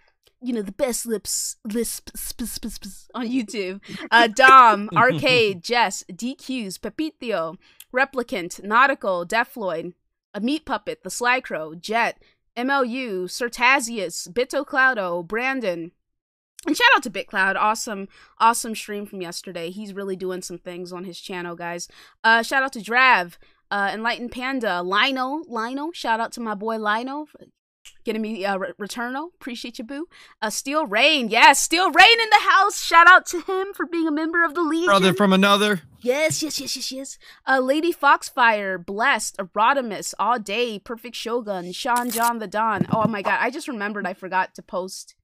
you 0.41 0.53
know, 0.53 0.61
the 0.61 0.71
best 0.71 1.05
lips, 1.05 1.57
lisp, 1.65 2.11
sp, 2.15 2.45
sp, 2.45 2.65
sp, 2.69 2.85
on 3.15 3.27
YouTube, 3.27 3.81
uh, 4.11 4.27
Dom, 4.27 4.89
Arcade, 4.95 5.63
Jess, 5.63 6.03
DQs, 6.11 6.79
Pepitio, 6.79 7.57
Replicant, 7.93 8.63
Nautical, 8.63 9.25
Defloid, 9.25 9.93
A 10.35 10.41
Meat 10.41 10.65
Puppet, 10.65 11.01
The 11.03 11.09
Sly 11.09 11.39
Crow, 11.39 11.73
Jet, 11.73 12.21
MLU, 12.55 13.23
Certazius, 13.23 14.27
Bito 14.31 14.63
Cloudo, 14.65 15.25
Brandon, 15.25 15.91
and 16.67 16.75
shout 16.75 16.87
out 16.95 17.03
to 17.03 17.11
BitCloud, 17.11 17.55
awesome, 17.55 18.07
awesome 18.39 18.75
stream 18.75 19.05
from 19.05 19.21
yesterday. 19.21 19.69
He's 19.69 19.93
really 19.93 20.15
doing 20.15 20.41
some 20.41 20.57
things 20.57 20.91
on 20.91 21.03
his 21.03 21.19
channel, 21.19 21.55
guys. 21.55 21.87
Uh, 22.23 22.41
shout 22.41 22.63
out 22.63 22.73
to 22.73 22.81
Drav, 22.81 23.37
uh, 23.69 23.91
Enlightened 23.93 24.31
Panda, 24.31 24.81
Lino, 24.81 25.43
Lino. 25.47 25.91
Shout 25.91 26.19
out 26.19 26.31
to 26.33 26.41
my 26.41 26.55
boy 26.55 26.77
Lino, 26.77 27.27
getting 28.05 28.21
me 28.21 28.45
uh, 28.45 28.57
re- 28.57 28.71
Returnal. 28.79 29.33
Appreciate 29.35 29.77
you, 29.77 29.83
boo. 29.83 30.07
Uh, 30.41 30.49
Steel 30.49 30.85
Rain, 30.85 31.27
yes, 31.27 31.59
Steel 31.59 31.91
Rain 31.91 32.21
in 32.21 32.29
the 32.29 32.49
house. 32.49 32.81
Shout 32.81 33.07
out 33.07 33.25
to 33.27 33.41
him 33.41 33.73
for 33.73 33.85
being 33.85 34.07
a 34.07 34.11
member 34.11 34.45
of 34.45 34.53
the 34.53 34.61
Legion. 34.61 34.85
Brother 34.85 35.13
from 35.13 35.33
another. 35.33 35.81
Yes, 36.01 36.41
yes, 36.43 36.59
yes, 36.59 36.75
yes, 36.75 36.91
yes. 36.91 37.17
Uh, 37.47 37.59
Lady 37.59 37.91
Foxfire, 37.91 38.77
Blessed, 38.77 39.37
Erotimus, 39.37 40.13
All 40.19 40.39
Day, 40.39 40.79
Perfect 40.79 41.15
Shogun, 41.15 41.71
Sean 41.71 42.11
John 42.11 42.39
the 42.39 42.47
Don. 42.47 42.85
Oh 42.91 43.07
my 43.07 43.21
god, 43.21 43.39
I 43.41 43.49
just 43.49 43.67
remembered 43.67 44.05
I 44.05 44.13
forgot 44.13 44.53
to 44.55 44.61
post 44.61 45.15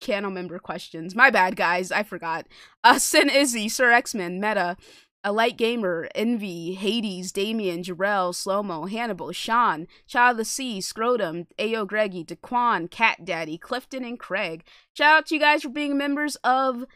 channel 0.00 0.30
member 0.30 0.58
questions. 0.58 1.14
My 1.14 1.30
bad, 1.30 1.56
guys. 1.56 1.92
I 1.92 2.02
forgot. 2.02 2.46
Uh, 2.82 2.98
Sin 2.98 3.28
Izzy, 3.30 3.68
Sir 3.68 3.92
X-Men, 3.92 4.40
Meta, 4.40 4.76
A 5.22 5.32
Light 5.32 5.58
Gamer, 5.58 6.08
Envy, 6.14 6.74
Hades, 6.74 7.30
Damien, 7.30 7.82
Jarrell, 7.82 8.32
Slomo, 8.32 8.90
Hannibal, 8.90 9.32
Sean, 9.32 9.86
Child 10.06 10.32
of 10.32 10.36
the 10.38 10.44
Sea, 10.44 10.80
Scrotum, 10.80 11.46
Ayo 11.58 11.86
Greggy, 11.86 12.24
Daquan, 12.24 12.90
Cat 12.90 13.24
Daddy, 13.24 13.58
Clifton, 13.58 14.02
and 14.04 14.18
Craig. 14.18 14.64
Shout 14.94 15.18
out 15.18 15.26
to 15.26 15.34
you 15.34 15.40
guys 15.40 15.62
for 15.62 15.68
being 15.68 15.98
members 15.98 16.36
of 16.36 16.86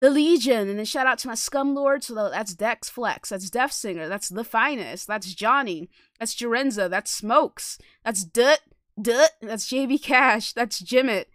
the 0.00 0.10
Legion, 0.10 0.68
and 0.68 0.78
then 0.78 0.84
shout 0.84 1.06
out 1.06 1.18
to 1.18 1.28
my 1.28 1.34
scum 1.34 1.74
lord. 1.74 2.04
So 2.04 2.14
that's 2.28 2.54
Dex 2.54 2.88
Flex, 2.88 3.30
that's 3.30 3.50
Def 3.50 3.72
Singer, 3.72 4.08
that's 4.08 4.28
the 4.28 4.44
finest, 4.44 5.06
that's 5.06 5.32
Johnny, 5.32 5.88
that's 6.18 6.34
Jarenza, 6.34 6.90
that's 6.90 7.10
Smokes, 7.10 7.78
that's 8.04 8.24
Dut, 8.24 8.60
Dut, 9.00 9.30
that's 9.40 9.68
JB 9.68 10.02
Cash, 10.02 10.52
that's 10.52 10.82
Jimit. 10.82 11.26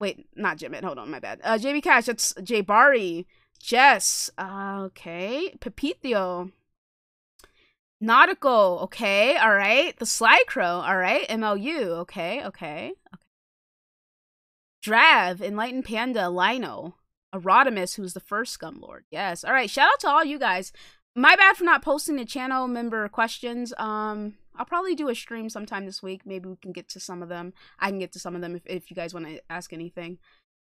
Wait, 0.00 0.26
not 0.34 0.58
Jimit. 0.58 0.84
Hold 0.84 0.98
on, 0.98 1.10
my 1.10 1.18
bad. 1.18 1.40
Uh, 1.44 1.58
JB 1.58 1.82
Cash, 1.82 2.06
that's 2.06 2.34
J 2.42 2.62
Bari, 2.62 3.26
Jess. 3.64 4.28
Uh, 4.36 4.82
okay, 4.86 5.54
Pepitio. 5.58 6.52
Nautical, 7.98 8.80
okay, 8.82 9.38
all 9.38 9.54
right. 9.54 9.98
The 9.98 10.04
Sly 10.04 10.42
Crow, 10.46 10.82
all 10.84 10.98
right. 10.98 11.26
MLU, 11.28 11.86
okay, 12.00 12.44
okay, 12.44 12.92
okay. 13.08 13.22
Drav, 14.82 15.40
Enlightened 15.40 15.86
Panda, 15.86 16.28
Lino, 16.28 16.96
Erotimus, 17.34 17.96
who's 17.96 18.12
the 18.12 18.20
first 18.20 18.60
Scumlord. 18.60 19.04
Yes. 19.10 19.42
All 19.42 19.52
right. 19.52 19.70
Shout 19.70 19.88
out 19.88 20.00
to 20.00 20.10
all 20.10 20.24
you 20.24 20.38
guys. 20.38 20.70
My 21.16 21.34
bad 21.34 21.56
for 21.56 21.64
not 21.64 21.82
posting 21.82 22.16
the 22.16 22.26
channel 22.26 22.68
member 22.68 23.08
questions. 23.08 23.72
Um, 23.78 24.34
I'll 24.56 24.66
probably 24.66 24.94
do 24.94 25.08
a 25.08 25.14
stream 25.14 25.48
sometime 25.48 25.86
this 25.86 26.02
week. 26.02 26.26
Maybe 26.26 26.50
we 26.50 26.56
can 26.56 26.72
get 26.72 26.90
to 26.90 27.00
some 27.00 27.22
of 27.22 27.30
them. 27.30 27.54
I 27.78 27.88
can 27.88 27.98
get 27.98 28.12
to 28.12 28.18
some 28.18 28.34
of 28.34 28.42
them 28.42 28.56
if, 28.56 28.62
if 28.66 28.90
you 28.90 28.94
guys 28.94 29.14
want 29.14 29.26
to 29.26 29.40
ask 29.48 29.72
anything. 29.72 30.18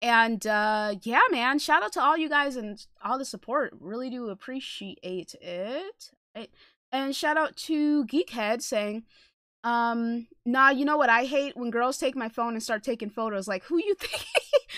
And 0.03 0.45
uh, 0.45 0.95
yeah, 1.03 1.21
man, 1.31 1.59
shout 1.59 1.81
out 1.81 1.93
to 1.93 2.01
all 2.01 2.17
you 2.17 2.27
guys 2.27 2.57
and 2.57 2.85
all 3.03 3.17
the 3.17 3.23
support. 3.23 3.73
Really 3.79 4.09
do 4.09 4.27
appreciate 4.29 5.33
it. 5.41 6.11
Right? 6.35 6.49
And 6.91 7.15
shout 7.15 7.37
out 7.37 7.55
to 7.55 8.03
Geekhead 8.05 8.61
saying, 8.61 9.03
um, 9.63 10.27
nah, 10.45 10.71
you 10.71 10.83
know 10.83 10.97
what 10.97 11.09
I 11.09 11.23
hate 11.23 11.55
when 11.55 11.71
girls 11.71 11.97
take 11.97 12.17
my 12.17 12.27
phone 12.27 12.51
and 12.53 12.61
start 12.61 12.83
taking 12.83 13.09
photos. 13.09 13.47
Like, 13.47 13.63
who 13.63 13.77
you 13.77 13.95
think? 13.99 14.11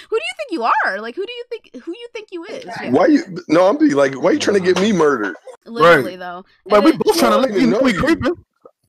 who 0.09 0.15
do 0.15 0.21
you 0.23 0.33
think 0.37 0.51
you 0.51 0.63
are? 0.85 1.01
Like, 1.01 1.15
who 1.15 1.25
do 1.25 1.31
you 1.33 1.43
think? 1.49 1.83
Who 1.83 1.91
you 1.91 2.07
think 2.13 2.27
you 2.31 2.45
is? 2.45 2.65
Yeah. 2.65 2.91
Why 2.91 3.07
you? 3.07 3.23
No, 3.49 3.67
I'm 3.67 3.79
be 3.79 3.95
like, 3.95 4.13
why 4.21 4.29
you 4.31 4.39
trying 4.39 4.59
to 4.59 4.63
get 4.63 4.79
me 4.79 4.93
murdered? 4.93 5.35
Literally 5.65 6.17
though. 6.17 6.45
Like 6.67 6.83
we 6.83 6.91
both 6.91 7.17
trying 7.17 7.31
to 7.31 7.37
I 7.37 7.41
let 7.41 7.59
you 7.59 7.65
know 7.65 7.79
know 7.79 7.83
we 7.83 7.93
you. 7.93 7.99
creeping. 7.99 8.35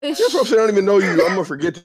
it's- 0.02 0.20
You're 0.20 0.28
probably 0.28 0.52
I 0.52 0.56
don't 0.56 0.68
even 0.70 0.84
know 0.84 0.98
you. 0.98 1.12
I'm 1.12 1.16
gonna 1.30 1.44
forget 1.46 1.82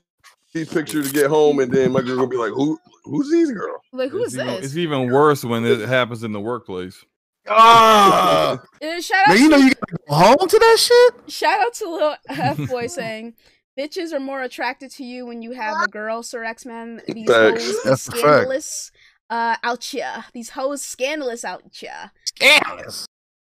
these 0.54 0.70
pictures 0.70 1.08
to 1.08 1.14
get 1.14 1.28
home, 1.30 1.60
and 1.60 1.72
then 1.72 1.92
my 1.92 2.02
girl 2.02 2.18
gonna 2.18 2.28
be 2.28 2.38
like, 2.38 2.52
who? 2.52 2.80
Who's 3.04 3.32
these 3.32 3.52
girl? 3.52 3.82
like, 3.94 4.12
who 4.12 4.24
is 4.24 4.34
it's 4.34 4.36
even, 4.36 4.48
this? 4.48 4.66
It's 4.66 4.78
even 4.78 5.12
worse 5.12 5.44
when 5.44 5.66
it 5.66 5.88
happens 5.88 6.24
in 6.24 6.32
the 6.34 6.40
workplace. 6.40 7.04
Ah, 7.48 8.62
Uh, 8.84 9.02
shout 9.02 9.28
now 9.28 9.34
out 9.34 9.40
you 9.40 9.50
know 9.50 9.58
you 9.58 9.72
gotta 9.74 9.98
go 10.08 10.16
home 10.16 10.48
to 10.48 10.60
that 10.60 10.78
shit. 10.80 11.32
shout 11.32 11.60
out 11.60 11.74
to 11.74 11.90
Lil 11.90 12.16
F 12.30 12.70
boy 12.70 12.88
saying. 12.88 13.34
Bitches 13.80 14.12
are 14.12 14.20
more 14.20 14.44
attracted 14.44 14.92
to 14.92 15.04
you 15.06 15.26
when 15.26 15.42
you 15.42 15.54
have 15.54 15.82
a 15.82 15.88
girl, 15.88 16.22
Sir 16.24 16.44
X 16.44 16.66
Men. 16.66 17.02
These 17.08 17.30
Facts. 17.30 17.64
hoes 17.64 17.84
That's 17.84 18.02
scandalous 18.02 18.92
uh, 19.30 19.56
out 19.64 19.84
here. 19.86 20.26
These 20.34 20.50
hoes 20.50 20.82
scandalous 20.82 21.46
out 21.46 21.64
here. 21.72 22.12
Scandalous. 22.26 23.08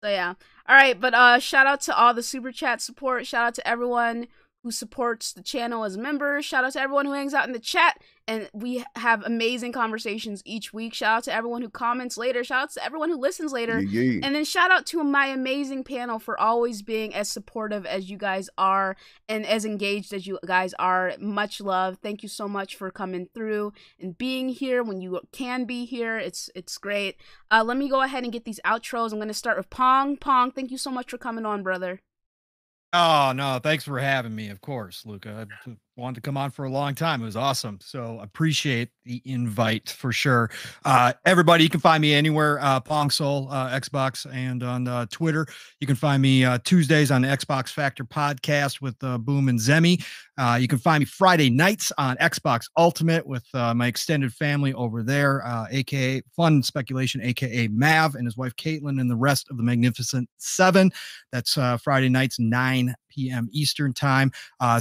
So 0.03 0.09
yeah. 0.09 0.33
All 0.67 0.75
right, 0.75 0.99
but 0.99 1.13
uh 1.13 1.37
shout 1.39 1.67
out 1.67 1.81
to 1.81 1.95
all 1.95 2.13
the 2.15 2.23
super 2.23 2.51
chat 2.51 2.81
support. 2.81 3.27
Shout 3.27 3.45
out 3.45 3.53
to 3.55 3.67
everyone 3.67 4.27
who 4.63 4.71
supports 4.71 5.33
the 5.33 5.41
channel 5.41 5.83
as 5.83 5.97
members. 5.97 6.45
Shout 6.45 6.65
out 6.65 6.73
to 6.73 6.81
everyone 6.81 7.05
who 7.05 7.13
hangs 7.13 7.33
out 7.33 7.47
in 7.47 7.53
the 7.53 7.59
chat 7.59 8.01
and 8.27 8.49
we 8.53 8.83
have 8.97 9.23
amazing 9.23 9.71
conversations 9.71 10.41
each 10.45 10.73
week. 10.73 10.93
Shout 10.93 11.17
out 11.17 11.23
to 11.25 11.33
everyone 11.33 11.61
who 11.61 11.69
comments 11.69 12.17
later. 12.17 12.43
Shout 12.43 12.63
out 12.63 12.71
to 12.71 12.83
everyone 12.83 13.09
who 13.09 13.17
listens 13.17 13.53
later. 13.53 13.79
Yeah, 13.79 14.01
yeah. 14.01 14.19
And 14.23 14.35
then 14.35 14.43
shout 14.43 14.69
out 14.69 14.85
to 14.87 15.03
my 15.03 15.27
amazing 15.27 15.85
panel 15.85 16.19
for 16.19 16.37
always 16.39 16.81
being 16.81 17.15
as 17.15 17.29
supportive 17.29 17.85
as 17.85 18.09
you 18.09 18.17
guys 18.17 18.49
are 18.57 18.97
and 19.29 19.45
as 19.45 19.63
engaged 19.63 20.11
as 20.11 20.27
you 20.27 20.39
guys 20.45 20.73
are. 20.77 21.13
Much 21.19 21.61
love. 21.61 21.99
Thank 22.01 22.21
you 22.21 22.29
so 22.29 22.49
much 22.49 22.75
for 22.75 22.91
coming 22.91 23.29
through 23.33 23.71
and 23.99 24.17
being 24.17 24.49
here 24.49 24.83
when 24.83 24.99
you 24.99 25.21
can 25.31 25.63
be 25.63 25.85
here. 25.85 26.17
It's 26.17 26.49
it's 26.55 26.77
great. 26.77 27.15
Uh, 27.49 27.63
let 27.63 27.77
me 27.77 27.87
go 27.87 28.01
ahead 28.01 28.23
and 28.23 28.33
get 28.33 28.43
these 28.43 28.59
outros. 28.65 29.13
I'm 29.13 29.19
gonna 29.19 29.33
start 29.33 29.57
with 29.57 29.69
Pong. 29.69 30.17
Pong, 30.17 30.51
thank 30.51 30.71
you 30.71 30.77
so 30.77 30.91
much 30.91 31.09
for 31.09 31.17
coming 31.17 31.45
on, 31.45 31.63
brother. 31.63 32.01
Oh 32.93 33.31
no, 33.35 33.59
thanks 33.61 33.83
for 33.83 33.99
having 33.99 34.35
me. 34.35 34.49
Of 34.49 34.61
course, 34.61 35.05
Luca. 35.05 35.47
Wanted 35.97 36.15
to 36.15 36.21
come 36.21 36.37
on 36.37 36.51
for 36.51 36.65
a 36.65 36.69
long 36.69 36.93
time. 36.93 37.21
It 37.21 37.25
was 37.25 37.35
awesome. 37.35 37.79
So 37.81 38.19
appreciate 38.21 38.89
the 39.03 39.21
invite 39.25 39.89
for 39.89 40.11
sure. 40.11 40.51
Uh, 40.85 41.13
everybody, 41.25 41.63
you 41.63 41.69
can 41.69 41.79
find 41.79 42.01
me 42.01 42.13
anywhere. 42.13 42.59
Uh, 42.61 42.79
Pong 42.79 43.09
Soul, 43.09 43.47
uh, 43.49 43.69
Xbox, 43.71 44.31
and 44.31 44.61
on 44.63 44.87
uh, 44.87 45.07
Twitter. 45.09 45.47
You 45.79 45.87
can 45.87 45.95
find 45.95 46.21
me 46.21 46.45
uh, 46.45 46.59
Tuesdays 46.63 47.09
on 47.09 47.23
the 47.23 47.27
Xbox 47.27 47.69
Factor 47.69 48.05
podcast 48.05 48.81
with 48.81 48.95
uh, 49.03 49.17
Boom 49.17 49.49
and 49.49 49.59
Zemi. 49.59 50.03
Uh, 50.37 50.57
you 50.61 50.67
can 50.67 50.77
find 50.77 51.01
me 51.01 51.05
Friday 51.05 51.49
nights 51.49 51.91
on 51.97 52.15
Xbox 52.17 52.65
Ultimate 52.77 53.25
with 53.25 53.45
uh, 53.55 53.73
my 53.73 53.87
extended 53.87 54.31
family 54.31 54.73
over 54.73 55.01
there, 55.01 55.43
uh, 55.45 55.65
aka 55.71 56.21
Fun 56.35 56.61
Speculation, 56.61 57.21
aka 57.23 57.67
Mav 57.69 58.13
and 58.13 58.25
his 58.25 58.37
wife 58.37 58.55
Caitlin, 58.55 59.01
and 59.01 59.09
the 59.09 59.15
rest 59.15 59.49
of 59.49 59.57
the 59.57 59.63
Magnificent 59.63 60.29
Seven. 60.37 60.91
That's 61.31 61.57
uh, 61.57 61.77
Friday 61.77 62.09
nights, 62.09 62.37
9 62.37 62.93
p.m. 63.09 63.49
Eastern 63.51 63.93
Time. 63.93 64.31
Uh, 64.59 64.79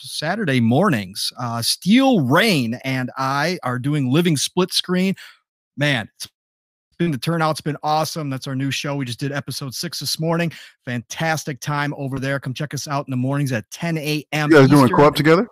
Saturday 0.00 0.60
mornings, 0.60 1.32
uh, 1.38 1.60
Steel 1.62 2.20
Rain 2.20 2.74
and 2.84 3.10
I 3.16 3.58
are 3.62 3.78
doing 3.78 4.10
living 4.10 4.36
split 4.36 4.72
screen. 4.72 5.14
Man, 5.76 6.08
it's 6.16 6.28
been 6.98 7.10
the 7.10 7.18
turnout's 7.18 7.60
been 7.60 7.76
awesome. 7.82 8.30
That's 8.30 8.46
our 8.46 8.56
new 8.56 8.70
show. 8.70 8.96
We 8.96 9.04
just 9.04 9.20
did 9.20 9.32
episode 9.32 9.74
six 9.74 10.00
this 10.00 10.18
morning. 10.20 10.52
Fantastic 10.84 11.60
time 11.60 11.94
over 11.96 12.18
there. 12.18 12.40
Come 12.40 12.54
check 12.54 12.74
us 12.74 12.88
out 12.88 13.06
in 13.06 13.10
the 13.10 13.16
mornings 13.16 13.52
at 13.52 13.70
10 13.70 13.98
a.m. 13.98 14.50
You 14.50 14.56
guys 14.58 14.68
doing 14.68 14.84
Eastern. 14.84 14.96
co-op 14.96 15.14
together? 15.14 15.46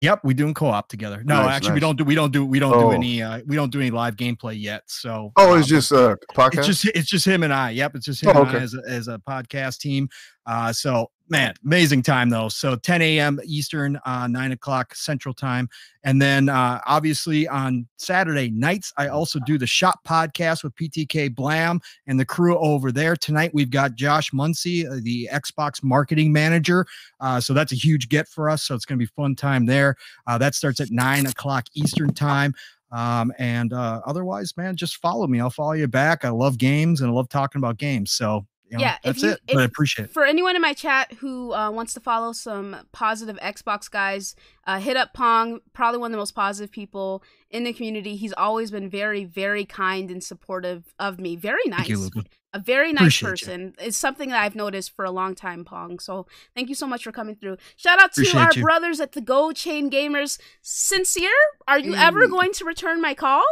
Yep, 0.00 0.22
we 0.24 0.34
doing 0.34 0.52
co-op 0.52 0.88
together. 0.88 1.22
No, 1.24 1.42
Nice, 1.42 1.54
actually, 1.54 1.74
we 1.74 1.80
don't 1.80 1.96
do 1.96 2.02
we 2.04 2.16
don't 2.16 2.32
do 2.32 2.44
we 2.44 2.58
don't 2.58 2.74
Oh. 2.74 2.90
do 2.90 2.96
any 2.96 3.22
uh, 3.22 3.40
we 3.46 3.54
don't 3.54 3.70
do 3.70 3.78
any 3.80 3.92
live 3.92 4.16
gameplay 4.16 4.60
yet. 4.60 4.82
So 4.88 5.30
Oh, 5.36 5.54
uh, 5.54 5.58
it's 5.58 5.68
just 5.68 5.92
uh 5.92 6.16
podcast. 6.34 6.58
it's 6.58 6.66
just 6.66 6.84
it's 6.86 7.08
just 7.08 7.24
him 7.24 7.44
and 7.44 7.52
I. 7.52 7.70
Yep, 7.70 7.94
it's 7.94 8.06
just 8.06 8.20
him 8.24 8.30
Oh, 8.34 8.40
and 8.40 8.48
I 8.48 8.54
okay. 8.54 8.64
as 8.64 8.74
a, 8.74 8.90
as 8.90 9.06
a 9.06 9.20
podcast 9.28 9.78
team. 9.78 10.08
Uh, 10.44 10.72
so 10.72 11.06
man, 11.32 11.54
amazing 11.64 12.02
time 12.02 12.28
though. 12.28 12.50
So 12.50 12.76
10 12.76 13.00
a.m. 13.00 13.40
Eastern, 13.42 13.98
uh, 14.04 14.26
nine 14.26 14.52
o'clock 14.52 14.94
Central 14.94 15.32
Time, 15.32 15.66
and 16.04 16.20
then 16.20 16.50
uh, 16.50 16.78
obviously 16.86 17.48
on 17.48 17.88
Saturday 17.96 18.50
nights 18.50 18.92
I 18.98 19.08
also 19.08 19.40
do 19.46 19.56
the 19.56 19.66
Shop 19.66 20.00
podcast 20.06 20.62
with 20.62 20.74
PTK 20.74 21.34
Blam 21.34 21.80
and 22.06 22.20
the 22.20 22.26
crew 22.26 22.58
over 22.58 22.92
there. 22.92 23.16
Tonight 23.16 23.52
we've 23.54 23.70
got 23.70 23.94
Josh 23.94 24.30
Muncie, 24.34 24.86
uh, 24.86 24.96
the 25.02 25.26
Xbox 25.32 25.82
marketing 25.82 26.34
manager. 26.34 26.84
Uh, 27.18 27.40
so 27.40 27.54
that's 27.54 27.72
a 27.72 27.76
huge 27.76 28.10
get 28.10 28.28
for 28.28 28.50
us. 28.50 28.64
So 28.64 28.74
it's 28.74 28.84
going 28.84 28.98
to 28.98 29.02
be 29.02 29.10
fun 29.16 29.34
time 29.34 29.64
there. 29.64 29.96
Uh, 30.26 30.36
that 30.36 30.54
starts 30.54 30.80
at 30.80 30.90
nine 30.90 31.24
o'clock 31.24 31.64
Eastern 31.74 32.12
time. 32.12 32.52
Um, 32.90 33.32
and 33.38 33.72
uh, 33.72 34.02
otherwise, 34.04 34.54
man, 34.58 34.76
just 34.76 34.98
follow 34.98 35.26
me. 35.26 35.40
I'll 35.40 35.48
follow 35.48 35.72
you 35.72 35.88
back. 35.88 36.26
I 36.26 36.28
love 36.28 36.58
games 36.58 37.00
and 37.00 37.10
I 37.10 37.14
love 37.14 37.30
talking 37.30 37.58
about 37.58 37.78
games. 37.78 38.12
So 38.12 38.44
You 38.72 38.78
know, 38.78 38.84
Yeah, 38.84 38.94
if 38.96 39.02
that's 39.16 39.22
you- 39.22 39.30
it. 39.32 39.40
But 39.46 39.58
I 39.58 39.64
appreciate 39.64 40.06
it. 40.06 40.12
For 40.14 40.24
anyone 40.24 40.56
in 40.56 40.62
my 40.62 40.72
chat 40.72 41.12
who 41.20 41.52
uh, 41.52 41.70
wants 41.70 41.92
to 41.94 42.00
follow 42.00 42.32
some 42.32 42.74
positive 42.92 43.36
Xbox 43.40 43.90
guys, 43.90 44.34
uh, 44.66 44.80
hit 44.80 44.96
up 44.96 45.12
Pong. 45.12 45.60
Probably 45.74 45.98
one 46.00 46.10
of 46.10 46.12
the 46.12 46.18
most 46.18 46.34
positive 46.34 46.72
people 46.72 47.22
in 47.50 47.64
the 47.64 47.72
community. 47.74 48.16
He's 48.16 48.32
always 48.32 48.70
been 48.70 48.88
very, 48.88 49.24
very 49.24 49.64
kind 49.66 50.10
and 50.10 50.24
supportive 50.24 50.94
of 50.98 51.20
me. 51.20 51.36
Very 51.36 51.60
nice. 51.66 51.86
Thank 51.86 52.14
you, 52.14 52.22
a 52.54 52.58
very 52.58 52.92
nice 52.92 53.20
Appreciate 53.20 53.28
you. 53.28 53.30
person. 53.30 53.74
It's 53.78 53.96
something 53.96 54.28
that 54.30 54.40
I've 54.42 54.54
noticed 54.54 54.94
for 54.96 55.04
a 55.04 55.10
long 55.10 55.34
time, 55.34 55.64
Pong. 55.64 55.98
So 55.98 56.26
thank 56.54 56.68
you 56.70 56.74
so 56.74 56.86
much 56.86 57.04
for 57.04 57.12
coming 57.12 57.36
through. 57.36 57.56
Shout 57.76 57.98
out 58.00 58.12
to 58.14 58.20
Appreciate 58.22 58.40
our 58.40 58.50
you. 58.54 58.62
brothers 58.62 59.00
at 59.00 59.12
the 59.12 59.20
Gold 59.22 59.56
Chain 59.56 59.90
Gamers. 59.90 60.38
Sincere, 60.62 61.30
are 61.68 61.78
you 61.78 61.94
ever 61.94 62.26
Mm. 62.26 62.30
going 62.30 62.52
to 62.54 62.64
return 62.64 63.00
my 63.02 63.12
call? 63.14 63.44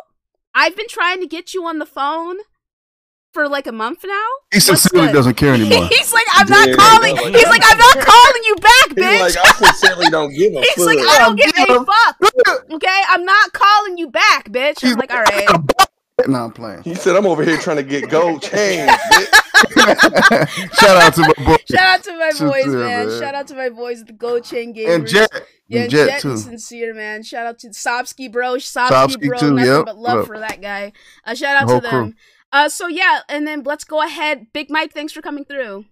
I've 0.55 0.77
been 0.77 0.89
trying 0.89 1.21
to 1.21 1.27
get 1.27 1.55
you 1.55 1.65
on 1.67 1.79
the 1.79 1.87
phone 1.87 2.39
for 3.33 3.49
like 3.49 3.67
a 3.67 3.73
month 3.73 4.05
now. 4.05 4.27
He 4.53 4.61
sincerely 4.61 5.13
doesn't 5.13 5.35
care 5.35 5.55
anymore. 5.55 5.87
He's 5.91 6.13
like, 6.13 6.27
I'm 6.35 6.49
not 6.49 6.69
Yeah, 6.69 6.75
calling. 6.77 7.15
no, 7.17 7.23
like- 7.23 7.35
He's 7.35 7.47
like, 7.47 7.63
I'm 7.65 7.79
not 7.79 7.99
calling 7.99 8.43
you 8.45 8.57
back, 8.57 8.89
He's 8.89 8.97
bitch. 8.97 9.21
like, 9.21 9.37
I 9.37 9.53
sincerely 9.73 10.11
don't 10.11 10.33
give 10.35 10.53
a 10.55 10.61
He's 10.61 10.75
fuck. 10.75 10.87
like, 10.87 10.99
I 10.99 11.19
don't 11.19 11.37
give 11.37 11.53
a 11.69 11.85
fuck. 11.85 12.73
Okay, 12.73 13.01
I'm 13.09 13.25
not 13.25 13.53
calling 13.53 13.99
you 13.99 14.09
back, 14.11 14.49
bitch. 14.51 14.83
I'm 14.85 14.99
like, 14.99 15.13
all 15.13 15.23
right. 15.23 15.49
no, 16.29 16.45
I'm 16.45 16.53
playing. 16.53 16.83
He 16.83 16.95
said, 16.95 17.17
I'm 17.17 17.27
over 17.27 17.43
here 17.45 17.57
trying 17.57 17.77
to 17.79 17.83
get 17.83 18.11
gold 18.11 18.43
chains. 18.51 18.91
Shout 20.75 20.97
out 20.97 21.15
to 21.15 21.21
my 21.23 21.33
boy 21.45 21.57
Shout 21.71 21.81
out 21.81 22.03
to 22.05 22.13
my 22.19 22.31
boys, 22.31 22.37
Sincere, 22.65 22.71
man. 22.79 23.09
man. 23.09 23.21
Shout 23.21 23.35
out 23.35 23.47
to 23.49 23.55
my 23.55 23.69
boys, 23.69 24.01
at 24.01 24.07
the 24.07 24.13
Gold 24.13 24.45
Chain 24.45 24.75
Gamers. 24.75 24.95
and 24.95 25.07
Jet. 25.07 25.31
Yeah, 25.69 25.83
and 25.83 25.91
Jet, 25.91 26.07
Jet, 26.09 26.21
too. 26.23 26.31
and 26.31 26.39
sincere, 26.39 26.95
man. 26.95 27.23
Shout 27.23 27.47
out 27.47 27.59
to 27.61 27.69
Sobsky, 27.69 28.31
bro. 28.31 28.55
Sobsky, 28.57 28.89
Sobsky, 28.89 29.29
bro. 29.29 29.39
too, 29.39 29.51
Nothing 29.55 29.71
yep, 29.73 29.85
but 29.87 29.97
love 29.99 30.19
yep. 30.21 30.27
for 30.27 30.39
that 30.41 30.61
guy. 30.61 30.93
Uh, 31.25 31.35
shout 31.35 31.57
out 31.63 31.69
The 31.69 31.81
to 31.81 31.81
them. 31.89 32.17
Uh, 32.53 32.69
so 32.69 32.89
yeah, 32.89 33.21
and 33.29 33.47
then 33.47 33.63
let's 33.63 33.85
go 33.85 34.03
ahead. 34.03 34.49
Big 34.53 34.71
Mike, 34.71 34.93
thanks 34.93 35.13
for 35.13 35.23
coming 35.23 35.45
through. 35.45 35.85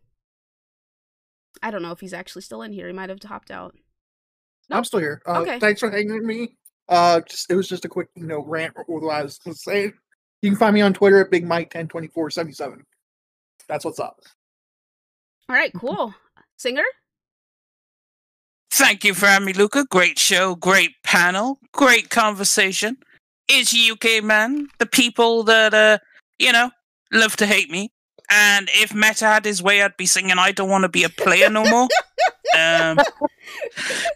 I 1.62 1.70
don't 1.70 1.82
know 1.82 1.92
if 1.92 2.00
he's 2.00 2.12
actually 2.12 2.42
still 2.42 2.62
in 2.62 2.72
here. 2.72 2.86
He 2.86 2.92
might 2.92 3.10
have 3.10 3.22
hopped 3.22 3.50
out. 3.50 3.74
I'm 4.70 4.84
still 4.84 5.00
here. 5.00 5.22
Uh, 5.26 5.40
Okay. 5.40 5.58
Thanks 5.58 5.80
for 5.80 5.90
hanging 5.90 6.12
with 6.14 6.24
me. 6.24 6.56
Uh, 6.88 7.20
just 7.20 7.50
it 7.50 7.54
was 7.54 7.68
just 7.68 7.84
a 7.84 7.88
quick, 7.88 8.08
you 8.14 8.26
know, 8.26 8.42
rant 8.44 8.74
or 8.76 8.84
what 8.86 9.08
I 9.12 9.22
was 9.22 9.38
gonna 9.38 9.54
say. 9.54 9.92
You 10.42 10.50
can 10.50 10.56
find 10.58 10.74
me 10.74 10.80
on 10.80 10.92
Twitter 10.94 11.20
at 11.20 11.30
Big 11.30 11.46
Mike 11.46 11.70
ten 11.70 11.88
twenty 11.88 12.08
four 12.08 12.30
seventy 12.30 12.54
seven. 12.54 12.84
That's 13.68 13.84
what's 13.84 14.00
up. 14.00 14.20
All 15.48 15.56
right, 15.56 15.72
cool. 15.74 16.14
Singer. 16.56 16.84
Thank 18.70 19.04
you 19.04 19.14
for 19.14 19.26
having 19.26 19.46
me, 19.46 19.52
Luca. 19.52 19.84
Great 19.90 20.18
show, 20.18 20.54
great 20.54 20.92
panel, 21.02 21.58
great 21.72 22.10
conversation. 22.10 22.96
It's 23.48 23.74
UK 23.74 24.22
man, 24.22 24.68
the 24.78 24.86
people 24.86 25.42
that 25.44 25.72
uh, 25.72 25.98
you 26.38 26.52
know, 26.52 26.70
love 27.12 27.36
to 27.36 27.46
hate 27.46 27.70
me. 27.70 27.92
And 28.30 28.68
if 28.74 28.94
Meta 28.94 29.24
had 29.24 29.44
his 29.44 29.62
way, 29.62 29.82
I'd 29.82 29.96
be 29.96 30.06
singing 30.06 30.38
"I 30.38 30.52
don't 30.52 30.68
want 30.68 30.82
to 30.82 30.88
be 30.88 31.04
a 31.04 31.08
player 31.08 31.48
no 31.48 31.64
more." 31.64 31.88
um, 32.58 32.98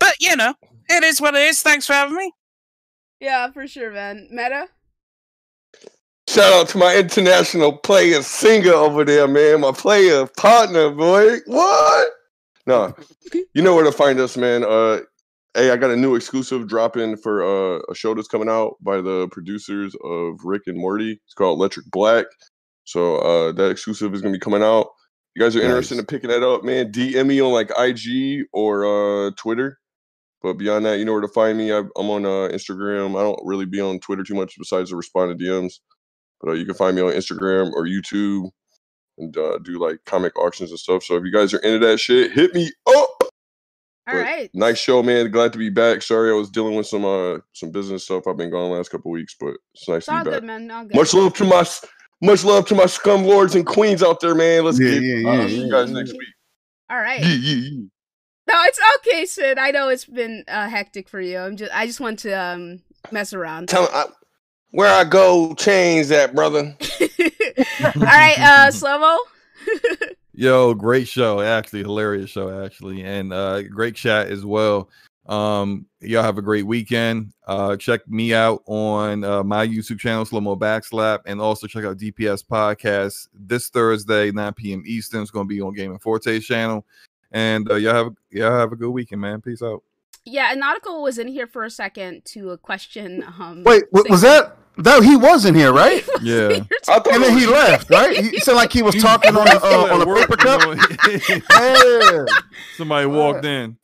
but 0.01 0.15
you 0.21 0.37
know, 0.37 0.55
it 0.89 1.03
is 1.05 1.21
what 1.21 1.35
it 1.35 1.43
is. 1.43 1.63
Thanks 1.63 1.87
for 1.87 1.95
having 1.95 2.17
me. 2.17 2.33
Yeah, 3.21 3.51
for 3.53 3.67
sure, 3.67 3.93
man. 3.93 4.29
Meta. 4.31 4.69
Shout 6.29 6.53
out 6.53 6.69
to 6.71 6.79
my 6.79 6.97
international 6.97 7.73
player 7.79 8.23
singer 8.23 8.73
over 8.73 9.05
there, 9.05 9.27
man. 9.27 9.61
My 9.61 9.73
player 9.73 10.27
partner, 10.27 10.91
boy. 10.91 11.39
What? 11.47 12.09
No, 12.67 12.95
you 13.55 13.63
know 13.63 13.75
where 13.75 13.85
to 13.85 13.93
find 13.93 14.19
us, 14.21 14.37
man. 14.37 14.65
Uh, 14.65 15.01
hey, 15.55 15.71
I 15.71 15.77
got 15.77 15.91
a 15.91 15.97
new 15.97 16.15
exclusive 16.15 16.67
dropping 16.67 17.17
for 17.17 17.43
uh, 17.43 17.81
a 17.91 17.95
show 17.95 18.15
that's 18.15 18.29
coming 18.29 18.49
out 18.49 18.77
by 18.81 19.01
the 19.01 19.29
producers 19.31 19.95
of 20.05 20.37
Rick 20.45 20.63
and 20.67 20.79
Morty. 20.79 21.21
It's 21.25 21.35
called 21.35 21.59
Electric 21.59 21.87
Black. 21.91 22.27
So 22.85 23.17
uh, 23.19 23.53
that 23.53 23.71
exclusive 23.71 24.15
is 24.15 24.23
gonna 24.23 24.33
be 24.33 24.41
coming 24.41 24.63
out. 24.63 24.89
You 25.35 25.43
guys 25.43 25.57
are 25.57 25.63
interested 25.63 25.99
in 25.99 26.05
picking 26.07 26.31
that 26.31 26.43
up, 26.43 26.63
man? 26.63 26.93
DM 26.93 27.27
me 27.27 27.41
on 27.41 27.53
like 27.53 27.71
IG 27.79 28.45
or 28.53 28.85
uh, 28.85 29.31
Twitter. 29.37 29.79
But 30.43 30.55
beyond 30.55 30.85
that, 30.85 30.99
you 30.99 31.05
know 31.05 31.13
where 31.13 31.21
to 31.21 31.29
find 31.29 31.57
me. 31.57 31.73
I, 31.73 31.79
I'm 31.79 32.11
on 32.11 32.27
uh, 32.27 32.49
Instagram. 32.53 33.19
I 33.19 33.23
don't 33.23 33.41
really 33.45 33.65
be 33.65 33.81
on 33.81 34.01
Twitter 34.01 34.25
too 34.25 34.35
much 34.35 34.55
besides 34.59 34.91
to 34.91 34.97
respond 34.97 35.39
to 35.39 35.45
DMs. 35.45 35.75
But 36.41 36.51
uh, 36.51 36.55
you 36.55 36.67
can 36.67 36.75
find 36.75 36.97
me 36.97 37.03
on 37.03 37.13
Instagram 37.13 37.73
or 37.73 37.87
YouTube 37.87 38.51
and 39.19 39.37
uh, 39.37 39.59
do 39.59 39.79
like 39.79 39.99
comic 40.05 40.37
auctions 40.39 40.71
and 40.71 40.79
stuff. 40.79 41.05
So 41.05 41.17
if 41.17 41.25
you 41.25 41.33
guys 41.33 41.55
are 41.55 41.59
into 41.59 41.87
that 41.87 42.01
shit, 42.01 42.33
hit 42.33 42.55
me 42.55 42.71
up. 42.89 43.22
All 44.09 44.15
But 44.15 44.23
right. 44.23 44.51
Nice 44.55 44.79
show, 44.79 45.03
man. 45.03 45.31
Glad 45.31 45.53
to 45.53 45.59
be 45.59 45.71
back. 45.71 46.03
Sorry 46.03 46.31
I 46.31 46.35
was 46.35 46.51
dealing 46.51 46.75
with 46.75 46.87
some 46.87 47.05
uh 47.05 47.39
some 47.53 47.71
business 47.71 48.05
stuff. 48.05 48.27
I've 48.27 48.37
been 48.37 48.51
gone 48.51 48.71
the 48.71 48.77
last 48.77 48.91
couple 48.91 49.11
weeks, 49.11 49.37
but 49.39 49.55
it's 49.75 49.89
nice 49.89 49.97
It's 49.99 50.07
to 50.07 50.13
all 50.13 50.25
be 50.25 50.31
back. 50.31 50.41
good, 50.41 50.45
man. 50.45 50.71
All 50.71 50.85
good. 50.85 50.97
Much 50.97 51.15
love 51.15 51.35
to 51.35 51.45
my 51.45 51.65
much 52.21 52.45
love 52.45 52.67
to 52.67 52.75
my 52.75 52.87
scum 52.87 53.25
lords 53.25 53.55
and 53.55 53.67
queens 53.67 54.03
out 54.03 54.21
there, 54.21 54.35
man. 54.35 54.65
Let's 54.65 54.79
Yeah, 54.79 54.91
get 54.91 55.03
yeah, 55.03 55.31
I'll 55.31 55.39
yeah, 55.39 55.47
see 55.49 55.61
you 55.65 55.71
guys 55.71 55.91
yeah. 55.91 55.99
next 55.99 56.13
week. 56.13 56.29
All 56.91 56.99
right. 56.99 57.21
Yeah, 57.21 57.35
yeah, 57.35 57.55
yeah. 57.71 57.81
No, 58.49 58.55
it's 58.65 58.81
okay, 58.99 59.25
Sid. 59.27 59.59
I 59.59 59.71
know 59.71 59.89
it's 59.89 60.05
been 60.05 60.45
uh, 60.49 60.69
hectic 60.69 61.09
for 61.09 61.21
you. 61.21 61.39
I'm 61.39 61.57
just, 61.57 61.73
I 61.75 61.87
just 61.87 62.01
want 62.01 62.19
to 62.21 62.33
um 62.33 62.83
mess 63.11 63.33
around. 63.33 63.69
Tell 63.69 63.89
I, 63.93 64.07
where 64.73 64.93
I 64.93 65.05
go, 65.05 65.55
change 65.55 66.09
that, 66.09 66.35
brother. 66.35 66.77
All 67.85 67.93
right, 68.01 68.37
uh, 68.41 68.71
Slovo. 68.71 69.19
Yo, 70.35 70.75
great 70.75 71.07
show. 71.09 71.41
Actually, 71.41 71.81
hilarious 71.81 72.31
show, 72.31 72.65
actually. 72.65 73.03
And 73.03 73.33
uh 73.33 73.63
great 73.63 73.95
chat 73.95 74.29
as 74.29 74.45
well. 74.45 74.89
Um, 75.27 75.87
y'all 76.01 76.25
have 76.25 76.39
a 76.39 76.43
great 76.43 76.67
weekend. 76.67 77.33
Uh 77.47 77.77
check 77.77 78.07
me 78.09 78.35
out 78.35 78.63
on 78.67 79.25
uh, 79.25 79.45
my 79.45 79.67
YouTube 79.67 80.01
channel, 80.01 80.25
Slow 80.25 80.41
Mo 80.41 80.57
Backslap, 80.57 81.21
and 81.27 81.41
also 81.41 81.67
check 81.67 81.85
out 81.85 81.99
DPS 81.99 82.45
Podcast 82.45 83.29
this 83.35 83.69
Thursday, 83.69 84.31
9 84.33 84.53
p.m. 84.55 84.83
Eastern. 84.87 85.23
It's 85.23 85.31
gonna 85.31 85.45
be 85.45 85.61
on 85.61 85.75
Game 85.75 85.93
and 85.93 86.01
Forte's 86.01 86.45
channel. 86.45 86.85
And 87.31 87.71
uh, 87.71 87.77
y'all 87.77 87.95
have 87.95 88.15
y'all 88.31 88.59
have 88.59 88.73
a 88.73 88.77
good 88.77 88.91
weekend, 88.91 89.21
man. 89.21 89.41
Peace 89.41 89.63
out. 89.63 89.83
Yeah, 90.25 90.53
and 90.53 90.61
Nautical 90.61 91.03
was 91.03 91.19
in 91.19 91.27
here 91.27 91.47
for 91.47 91.65
a 91.65 91.71
second 91.71 92.25
to 92.27 92.51
a 92.51 92.59
question. 92.59 93.25
Um, 93.39 93.65
Wait, 93.65 93.85
wa- 93.93 94.05
was 94.09 94.21
that 94.21 94.57
that 94.79 95.03
he 95.03 95.17
was 95.17 95.45
in 95.45 95.55
here, 95.55 95.73
right? 95.73 96.05
Yeah. 96.23 96.61
I 96.89 96.97
And 97.13 97.23
then 97.25 97.35
was- 97.35 97.43
he 97.43 97.47
left, 97.49 97.91
right? 97.91 98.17
He 98.17 98.39
said 98.41 98.55
like 98.55 98.73
he 98.73 98.83
was 98.83 98.95
talking 99.03 99.37
on 99.37 99.47
a, 99.49 99.57
uh, 99.57 99.95
on 99.95 100.03
a 100.03 100.15
paper 100.15 100.37
cup. 100.37 100.61
Yeah. 101.51 102.25
Somebody 102.77 103.07
walked 103.07 103.45
in. 103.45 103.77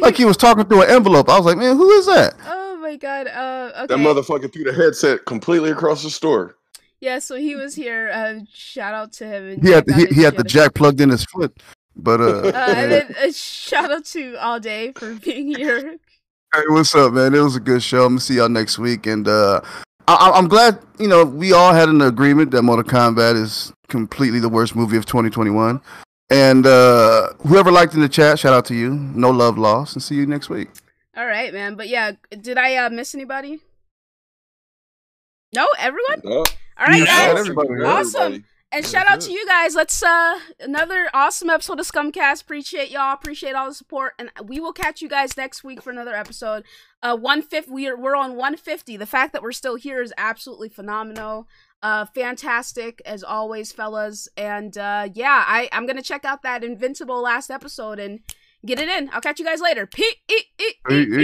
like 0.00 0.16
he 0.16 0.24
was 0.24 0.36
talking 0.36 0.64
through 0.64 0.82
an 0.82 0.90
envelope. 0.90 1.28
I 1.28 1.36
was 1.36 1.46
like, 1.46 1.56
man, 1.58 1.76
who 1.76 1.90
is 1.92 2.06
that? 2.06 2.34
Oh 2.46 2.76
my 2.80 2.96
god. 2.96 3.26
Uh, 3.26 3.72
okay. 3.84 3.86
That 3.86 3.98
motherfucker 3.98 4.52
threw 4.52 4.64
the 4.64 4.72
headset 4.72 5.24
completely 5.24 5.70
across 5.70 6.02
the 6.02 6.10
store. 6.10 6.56
Yeah, 7.00 7.18
so 7.20 7.36
he 7.36 7.54
was 7.54 7.74
here. 7.74 8.10
Uh, 8.12 8.40
shout 8.52 8.92
out 8.94 9.12
to 9.14 9.26
him. 9.26 9.48
and 9.50 9.62
He 9.62 9.70
had 9.72 9.84
he, 9.90 10.06
he 10.06 10.22
had 10.22 10.36
the 10.36 10.44
jack 10.44 10.74
plugged 10.74 11.00
in 11.00 11.08
his 11.10 11.24
foot, 11.26 11.56
but 11.96 12.20
uh, 12.20 12.48
Uh, 12.48 12.52
and 12.76 12.90
then 12.92 13.14
uh, 13.22 13.30
shout 13.32 13.90
out 13.92 14.04
to 14.06 14.34
All 14.36 14.58
Day 14.60 14.92
for 14.92 15.14
being 15.14 15.48
here. 15.54 15.96
Hey, 16.54 16.62
what's 16.68 16.94
up, 16.94 17.12
man? 17.12 17.34
It 17.34 17.40
was 17.40 17.56
a 17.56 17.60
good 17.60 17.82
show. 17.82 18.04
I'm 18.04 18.12
gonna 18.12 18.20
see 18.20 18.36
y'all 18.36 18.48
next 18.48 18.78
week, 18.78 19.06
and 19.06 19.28
uh, 19.28 19.60
I- 20.06 20.14
I- 20.14 20.38
I'm 20.38 20.48
glad 20.48 20.78
you 20.98 21.06
know 21.06 21.24
we 21.24 21.52
all 21.52 21.74
had 21.74 21.88
an 21.88 22.00
agreement 22.00 22.50
that 22.52 22.62
Mortal 22.62 22.84
Kombat 22.84 23.34
is 23.36 23.72
completely 23.88 24.38
the 24.40 24.48
worst 24.48 24.74
movie 24.74 24.96
of 24.96 25.04
2021. 25.04 25.80
And 26.30 26.66
uh, 26.66 27.32
whoever 27.46 27.70
liked 27.70 27.94
in 27.94 28.00
the 28.00 28.08
chat, 28.08 28.38
shout 28.38 28.52
out 28.52 28.64
to 28.66 28.74
you. 28.74 28.94
No 28.94 29.30
love 29.30 29.58
lost, 29.58 29.94
and 29.94 30.02
see 30.02 30.14
you 30.14 30.26
next 30.26 30.48
week. 30.48 30.68
All 31.16 31.26
right, 31.26 31.52
man. 31.52 31.74
But 31.74 31.88
yeah, 31.88 32.12
did 32.30 32.56
I 32.58 32.76
uh, 32.76 32.90
miss 32.90 33.14
anybody? 33.14 33.60
No, 35.54 35.66
everyone. 35.78 36.20
No. 36.24 36.38
All 36.78 36.86
right, 36.86 36.98
You 36.98 37.06
guys. 37.06 37.26
shout 37.26 37.38
everybody. 37.38 37.68
Awesome. 37.84 38.44
And 38.70 38.84
That's 38.84 38.92
shout 38.92 39.06
out 39.08 39.22
to 39.22 39.32
you 39.32 39.46
guys. 39.46 39.74
Let's 39.74 40.02
uh 40.02 40.38
another 40.60 41.08
awesome 41.14 41.48
episode 41.48 41.80
of 41.80 41.86
Scumcast. 41.86 42.42
Appreciate 42.42 42.90
y'all. 42.90 43.14
Appreciate 43.14 43.54
all 43.54 43.68
the 43.68 43.74
support. 43.74 44.12
And 44.18 44.30
we 44.44 44.60
will 44.60 44.74
catch 44.74 45.00
you 45.00 45.08
guys 45.08 45.38
next 45.38 45.64
week 45.64 45.80
for 45.80 45.90
another 45.90 46.14
episode. 46.14 46.64
Uh 47.02 47.16
one 47.16 47.40
fifth 47.40 47.68
we 47.68 47.88
are 47.88 47.96
we're 47.96 48.14
on 48.14 48.32
150. 48.36 48.98
The 48.98 49.06
fact 49.06 49.32
that 49.32 49.42
we're 49.42 49.52
still 49.52 49.76
here 49.76 50.02
is 50.02 50.12
absolutely 50.18 50.68
phenomenal. 50.68 51.48
Uh 51.82 52.04
fantastic 52.04 53.00
as 53.06 53.24
always, 53.24 53.72
fellas. 53.72 54.28
And 54.36 54.76
uh 54.76 55.08
yeah, 55.14 55.44
I, 55.46 55.70
I'm 55.72 55.86
gonna 55.86 56.02
check 56.02 56.26
out 56.26 56.42
that 56.42 56.62
Invincible 56.62 57.22
last 57.22 57.50
episode 57.50 57.98
and 57.98 58.20
get 58.66 58.78
it 58.78 58.90
in. 58.90 59.08
I'll 59.14 59.22
catch 59.22 59.38
you 59.38 59.46
guys 59.46 59.62
later. 59.62 59.86
Peace. 59.86 60.14